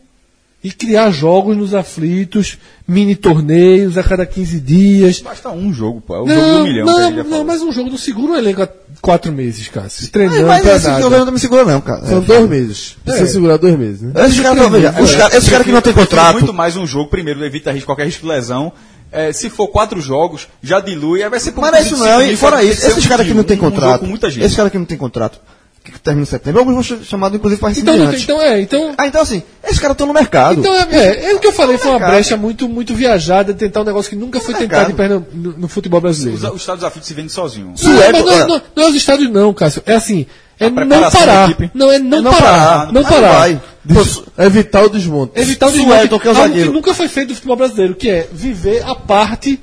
e 0.63 0.71
criar 0.71 1.09
jogos 1.11 1.57
nos 1.57 1.73
aflitos, 1.73 2.57
mini 2.87 3.15
torneios 3.15 3.97
a 3.97 4.03
cada 4.03 4.25
15 4.25 4.59
dias. 4.59 5.19
Basta 5.19 5.49
um 5.49 5.73
jogo, 5.73 6.01
pô. 6.01 6.15
É 6.15 6.21
o 6.21 6.27
jogo 6.27 6.41
do 6.59 6.63
milhão 6.63 6.85
não, 6.85 7.11
não, 7.11 7.23
falou. 7.25 7.45
mas 7.45 7.61
um 7.61 7.71
jogo 7.71 7.89
não 7.89 7.97
segura 7.97 8.33
um 8.33 8.35
elenco 8.37 8.61
há 8.61 8.69
quatro 9.01 9.31
meses, 9.31 9.67
Cássio. 9.69 10.01
Mas, 10.03 10.09
Treinando 10.09 10.47
mas 10.47 10.61
pra 10.61 10.75
esse 10.75 10.87
nada. 10.87 11.25
não 11.25 11.31
me 11.31 11.39
segura, 11.39 11.65
não, 11.65 11.81
cara. 11.81 12.05
São 12.05 12.19
É. 12.19 12.21
dois 12.21 12.47
meses. 12.49 12.95
Precisa 13.03 13.25
É. 13.25 13.27
segurar 13.27 13.57
dois 13.57 13.77
meses, 13.77 14.01
né? 14.01 14.11
Esses 14.25 14.39
caras, 14.39 14.59
caras- 14.71 15.33
esses 15.33 15.49
caras 15.49 15.65
que 15.65 15.71
não 15.71 15.81
tem 15.81 15.93
contrato. 15.93 16.33
muito 16.33 16.53
mais 16.53 16.75
um 16.77 16.85
jogo, 16.85 17.09
primeiro, 17.09 17.43
evita 17.43 17.71
risco, 17.71 17.87
qualquer 17.87 18.05
risco 18.05 18.21
de 18.21 18.27
lesão. 18.27 18.71
É, 19.13 19.33
se 19.33 19.49
for 19.49 19.67
quatro 19.67 19.99
jogos, 19.99 20.47
já 20.63 20.79
dilui, 20.79 21.21
aí 21.21 21.29
vai 21.29 21.37
ser 21.39 21.51
Mas 21.57 21.71
não 21.71 21.77
é 21.77 21.81
isso 21.81 21.97
não, 21.97 22.21
e 22.21 22.37
fora 22.37 22.63
isso, 22.63 22.87
esses 22.87 23.05
caras 23.07 23.27
que 23.27 23.33
não 23.33 23.43
tem 23.43 23.57
contrato, 23.57 24.05
muita 24.05 24.29
gente. 24.29 24.43
esses 24.45 24.55
caras 24.55 24.71
que 24.71 24.77
não 24.77 24.85
tem 24.85 24.97
contrato, 24.97 25.37
que 25.83 25.99
termina 25.99 26.23
em 26.23 26.25
setembro, 26.25 26.59
alguns 26.59 26.73
vão 26.75 26.83
ser 26.83 27.03
chamados 27.03 27.35
inclusive 27.37 27.59
para 27.59 27.71
Então, 27.71 27.97
não 27.97 28.13
então 28.13 28.41
é, 28.41 28.61
então. 28.61 28.93
Ah, 28.97 29.07
então 29.07 29.21
assim, 29.21 29.41
esses 29.63 29.79
caras 29.79 29.95
estão 29.95 30.05
no 30.05 30.13
mercado. 30.13 30.59
Então 30.59 30.73
é, 30.75 30.87
é, 30.91 31.31
é 31.31 31.33
o 31.35 31.39
que 31.39 31.47
eu 31.47 31.53
falei, 31.53 31.77
foi 31.77 31.87
uma 31.89 31.97
Mercado. 31.99 32.11
brecha 32.15 32.37
muito, 32.37 32.69
muito 32.69 32.93
viajada 32.93 33.51
de 33.51 33.57
tentar 33.59 33.81
um 33.81 33.85
negócio 33.85 34.09
que 34.09 34.15
nunca 34.15 34.39
foi 34.39 34.53
mercado. 34.53 34.87
tentado 34.93 35.25
no, 35.33 35.53
no 35.57 35.67
futebol 35.67 35.99
brasileiro. 35.99 36.37
Os, 36.37 36.43
os 36.53 36.61
Estados 36.61 36.83
Unidos 36.83 37.07
se 37.07 37.13
vendem 37.13 37.29
sozinho. 37.29 37.67
Não, 37.69 37.77
Sueco, 37.77 38.11
mas 38.11 38.25
não, 38.25 38.33
é. 38.33 38.47
não, 38.47 38.61
não 38.75 38.83
é 38.83 38.89
os 38.89 38.95
estádios 38.95 39.31
não, 39.31 39.53
Cássio. 39.53 39.81
É 39.87 39.95
assim, 39.95 40.27
é 40.59 40.69
não 40.69 41.09
parar. 41.09 41.49
Não, 41.73 41.91
é 41.91 41.97
não, 41.97 42.17
É 42.19 42.21
não 42.21 42.31
parar. 42.31 42.41
parar, 42.77 42.93
Não 42.93 43.03
parar. 43.03 43.31
vai. 43.39 43.61
Des- 43.83 44.21
Evitar 44.37 44.83
o 44.83 44.89
desmonte. 44.89 45.31
Evitar 45.39 45.67
o 45.69 45.71
desmonte, 45.71 46.19
que 46.19 46.27
é 46.27 46.31
o 46.31 46.37
algo 46.37 46.53
que 46.53 46.65
nunca 46.65 46.93
foi 46.93 47.07
feito 47.07 47.29
no 47.29 47.35
futebol 47.35 47.55
brasileiro, 47.57 47.95
que 47.95 48.07
é 48.07 48.27
viver 48.31 48.83
a 48.85 48.93
parte 48.93 49.59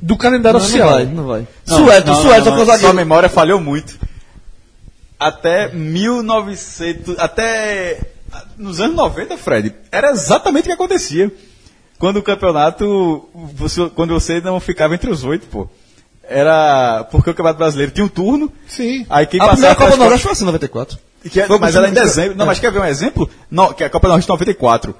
do 0.00 0.16
calendário 0.16 0.60
Não, 0.60 0.64
não 0.64 0.70
oficial. 0.70 0.90
vai, 0.92 1.04
não 1.06 1.26
vai. 1.26 1.48
Não, 1.66 1.76
Suelton, 1.78 2.12
não, 2.12 2.22
Suelton, 2.22 2.36
não, 2.36 2.42
que 2.44 2.48
é 2.48 2.52
o 2.52 2.56
não, 2.58 2.64
zagueiro. 2.66 2.80
Sua 2.86 2.92
memória 2.92 3.28
falhou 3.28 3.60
muito. 3.60 4.05
Até 5.18 5.72
1900. 5.72 7.18
Até. 7.18 8.00
Nos 8.58 8.80
anos 8.80 8.96
90, 8.96 9.36
Fred, 9.38 9.72
era 9.90 10.10
exatamente 10.10 10.64
o 10.64 10.66
que 10.66 10.72
acontecia. 10.72 11.32
Quando 11.98 12.18
o 12.18 12.22
campeonato. 12.22 13.28
Você, 13.54 13.88
quando 13.90 14.12
você 14.12 14.40
não 14.40 14.60
ficava 14.60 14.94
entre 14.94 15.10
os 15.10 15.24
oito, 15.24 15.46
pô. 15.46 15.68
Era. 16.22 17.04
Porque 17.10 17.30
o 17.30 17.34
Campeonato 17.34 17.58
Brasileiro 17.58 17.92
tinha 17.92 18.04
um 18.04 18.08
turno. 18.08 18.52
Sim. 18.66 19.06
Aí 19.08 19.26
quem 19.26 19.40
A 19.40 19.48
primeira 19.48 19.74
Copa 19.74 19.92
do 19.92 19.96
Nordeste 19.96 20.24
foi 20.24 20.32
assim, 20.32 20.44
94. 20.44 20.98
que 21.30 21.40
é- 21.40 21.46
mas 21.58 21.74
era 21.76 21.88
em 21.88 21.92
dezembro. 21.92 22.36
Não, 22.36 22.46
mas 22.46 22.58
quer 22.58 22.72
ver 22.72 22.80
um 22.80 22.84
exemplo? 22.84 23.30
Não, 23.50 23.72
que 23.72 23.84
a 23.84 23.88
Copa 23.90 24.08
do 24.08 24.10
Nordeste 24.10 24.28
94. 24.28 24.94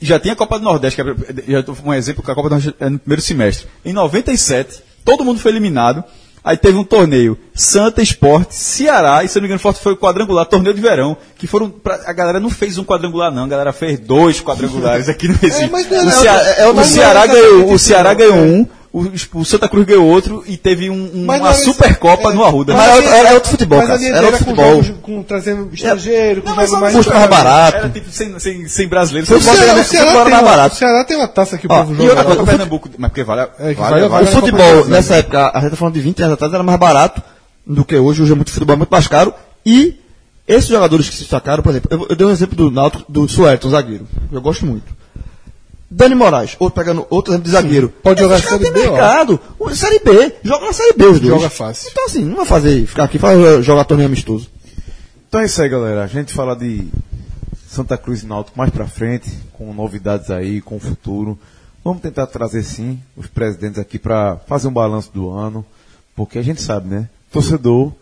Já 0.00 0.20
tinha 0.20 0.34
a 0.34 0.36
Copa 0.36 0.58
do 0.58 0.64
Nordeste, 0.64 1.02
que 1.02 1.10
é, 1.10 1.14
já 1.48 1.64
um 1.82 1.94
exemplo 1.94 2.22
que 2.22 2.30
a 2.30 2.34
Copa 2.34 2.48
do 2.50 2.52
Nordeste 2.52 2.76
é 2.78 2.90
no 2.90 2.98
primeiro 2.98 3.22
semestre. 3.22 3.66
Em 3.84 3.94
97, 3.94 4.82
todo 5.04 5.24
mundo 5.24 5.40
foi 5.40 5.50
eliminado. 5.50 6.04
Aí 6.46 6.56
teve 6.56 6.78
um 6.78 6.84
torneio 6.84 7.36
Santa 7.52 8.00
Esporte, 8.00 8.54
Ceará, 8.54 9.24
e 9.24 9.28
se 9.28 9.36
eu 9.36 9.40
não 9.40 9.42
me 9.42 9.48
engano, 9.48 9.58
forte 9.60 9.80
foi 9.82 9.94
o 9.94 9.96
quadrangular, 9.96 10.46
torneio 10.46 10.72
de 10.72 10.80
verão, 10.80 11.16
que 11.36 11.44
foram. 11.48 11.68
Pra, 11.68 11.98
a 12.06 12.12
galera 12.12 12.38
não 12.38 12.48
fez 12.48 12.78
um 12.78 12.84
quadrangular, 12.84 13.32
não, 13.32 13.42
a 13.44 13.48
galera 13.48 13.72
fez 13.72 13.98
dois 13.98 14.40
quadrangulares 14.40 15.08
aqui 15.08 15.26
no 15.26 15.34
Recife. 15.34 15.68
mas 15.72 15.90
não 15.90 15.96
é- 15.98 16.04
o, 16.04 16.08
é 16.08 16.12
Ceará, 16.12 16.38
outra- 16.38 16.62
é 16.62 16.68
o 16.68 16.84
Ceará 16.84 17.22
é 17.24 17.26
ganhou, 17.26 17.72
o 17.72 17.78
Ceará 17.80 18.14
ganhou 18.14 18.36
um, 18.36 18.66
o, 19.00 19.40
o 19.40 19.44
Santa 19.44 19.68
Cruz 19.68 19.84
ganhou 19.86 20.06
outro, 20.06 20.42
e 20.46 20.56
teve 20.56 20.88
um- 20.88 21.10
um- 21.14 21.24
Mas 21.26 21.40
uma 21.40 21.48
era 21.48 21.56
Supercopa 21.58 22.30
é, 22.30 22.34
no 22.34 22.44
Arruda. 22.44 22.74
Mas 22.74 22.88
assim, 22.90 23.06
era- 23.06 23.16
era 23.18 23.34
outro 23.34 23.50
futebol, 23.50 23.78
mas 23.78 23.88
cara. 23.88 24.02
Era 24.02 24.12
dele 24.14 24.26
outro 24.26 24.38
com 24.38 24.50
futebol. 24.50 24.82
jogos 24.82 25.00
com 25.02 25.22
trazendo 25.22 25.68
estrangeiro, 25.74 26.42
com 26.42 26.48
Não, 26.48 26.56
mas 26.56 26.66
jogos 26.70 26.80
mais 26.82 26.96
custo 26.96 27.12
mais 27.14 27.26
barato. 27.28 27.76
Era 27.76 27.88
tipo 27.90 28.10
sem, 28.10 28.38
sem, 28.38 28.68
sem 28.68 28.88
brasileiros. 28.88 29.28
Foi 29.28 29.38
O 29.38 29.42
Só 29.42 29.52
Ceará, 29.54 29.80
o 29.80 29.84
Ceará 29.84 30.10
era 30.10 30.14
tem 30.22 30.30
mais 30.30 30.42
uma- 30.42 30.50
barato. 30.50 30.74
o 30.74 30.78
Ceará 30.78 31.04
tem 31.04 31.16
uma 31.16 31.28
taça 31.28 31.58
que 31.58 31.66
o 31.66 31.68
povo 31.68 31.92
e 31.92 31.96
joga. 31.96 32.02
outra 32.08 32.16
lá. 32.16 32.24
coisa, 32.24 32.38
Copa 32.40 32.50
Pernambuco, 32.52 32.90
mas 32.98 33.10
porque 33.10 33.24
vale, 33.24 33.40
É, 33.58 33.74
vale- 33.74 34.08
vale. 34.08 34.28
O 34.28 34.32
futebol, 34.32 34.84
nessa 34.86 35.16
época, 35.16 35.50
a 35.54 35.60
gente 35.60 35.70
tá 35.70 35.76
falando 35.76 35.94
de 35.94 36.00
20 36.00 36.20
anos 36.22 36.34
atrás, 36.34 36.52
era 36.54 36.62
mais 36.62 36.78
barato 36.78 37.22
do 37.66 37.84
que 37.84 37.96
hoje. 37.96 38.22
Hoje 38.22 38.32
é 38.32 38.34
muito 38.34 38.50
futebol, 38.50 38.74
é 38.74 38.76
muito 38.78 38.90
mais 38.90 39.06
caro. 39.06 39.34
E 39.64 39.96
esses 40.48 40.68
jogadores 40.70 41.08
que 41.08 41.14
se 41.16 41.22
destacaram, 41.22 41.62
por 41.62 41.70
exemplo, 41.70 41.88
eu, 41.92 42.06
eu 42.08 42.16
dei 42.16 42.26
um 42.26 42.30
exemplo 42.30 42.56
do 42.56 42.70
Náutico, 42.70 43.04
do 43.10 43.28
Suelton, 43.28 43.68
zagueiro. 43.70 44.06
Eu 44.32 44.40
gosto 44.40 44.64
muito. 44.64 44.96
Dani 45.90 46.14
Moraes, 46.14 46.56
outro 46.58 46.74
pegando 46.74 47.06
outro 47.10 47.32
exemplo 47.32 47.44
de 47.46 47.50
zagueiro. 47.52 47.88
pode 48.02 48.20
jogar 48.20 48.38
Esses 48.38 48.48
Série 48.50 48.70
B, 48.70 48.80
mercado. 48.80 49.40
O- 49.58 49.70
Série 49.74 49.98
B. 50.00 50.34
Joga 50.42 50.66
na 50.66 50.72
Série 50.72 50.92
B 50.94 51.04
os 51.06 51.20
dois. 51.20 51.34
Joga 51.34 51.50
fácil. 51.50 51.88
Então 51.92 52.06
assim, 52.06 52.24
não 52.24 52.36
vai 52.36 52.44
fazer, 52.46 52.86
ficar 52.86 53.04
aqui, 53.04 53.18
fazer, 53.18 53.62
jogar 53.62 53.84
torneio 53.84 54.08
amistoso. 54.08 54.48
Então 55.28 55.40
é 55.40 55.44
isso 55.46 55.62
aí, 55.62 55.68
galera. 55.68 56.02
A 56.02 56.06
gente 56.08 56.32
fala 56.32 56.56
de 56.56 56.88
Santa 57.68 57.96
Cruz 57.96 58.22
e 58.22 58.26
Náutico 58.26 58.58
mais 58.58 58.70
pra 58.70 58.86
frente, 58.86 59.30
com 59.52 59.72
novidades 59.72 60.30
aí, 60.30 60.60
com 60.60 60.76
o 60.76 60.80
futuro. 60.80 61.38
Vamos 61.84 62.02
tentar 62.02 62.26
trazer 62.26 62.64
sim 62.64 62.98
os 63.16 63.28
presidentes 63.28 63.78
aqui 63.78 63.96
pra 63.98 64.38
fazer 64.48 64.66
um 64.66 64.72
balanço 64.72 65.10
do 65.14 65.30
ano, 65.30 65.64
porque 66.16 66.38
a 66.38 66.42
gente 66.42 66.60
sabe, 66.60 66.88
né? 66.88 67.08
Torcedor 67.30 67.92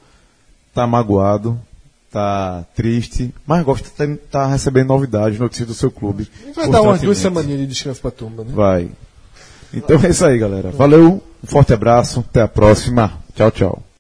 tá 0.73 0.87
magoado, 0.87 1.61
tá 2.15 2.65
triste, 2.77 3.35
mas 3.45 3.65
gosta 3.65 3.85
de 3.85 4.13
estar 4.15 4.29
tá 4.31 4.47
recebendo 4.47 4.89
novidades, 4.89 5.39
notícias 5.39 5.67
do 5.67 5.75
seu 5.75 5.91
clube. 5.91 6.31
Vai 6.55 6.71
dar 6.71 6.83
umas 6.83 7.01
duas 7.01 7.19
semaninhas 7.19 7.61
de 7.61 7.67
descanso 7.67 8.01
pra 8.01 8.13
turma, 8.13 8.45
né? 8.45 8.53
Vai. 8.55 8.89
Então 9.73 10.01
é 10.01 10.11
isso 10.11 10.25
aí, 10.25 10.39
galera. 10.39 10.71
Valeu, 10.71 11.21
um 11.43 11.47
forte 11.47 11.73
abraço, 11.73 12.21
até 12.21 12.43
a 12.43 12.49
próxima. 12.49 13.13
Tchau, 13.35 13.51
tchau. 13.51 13.94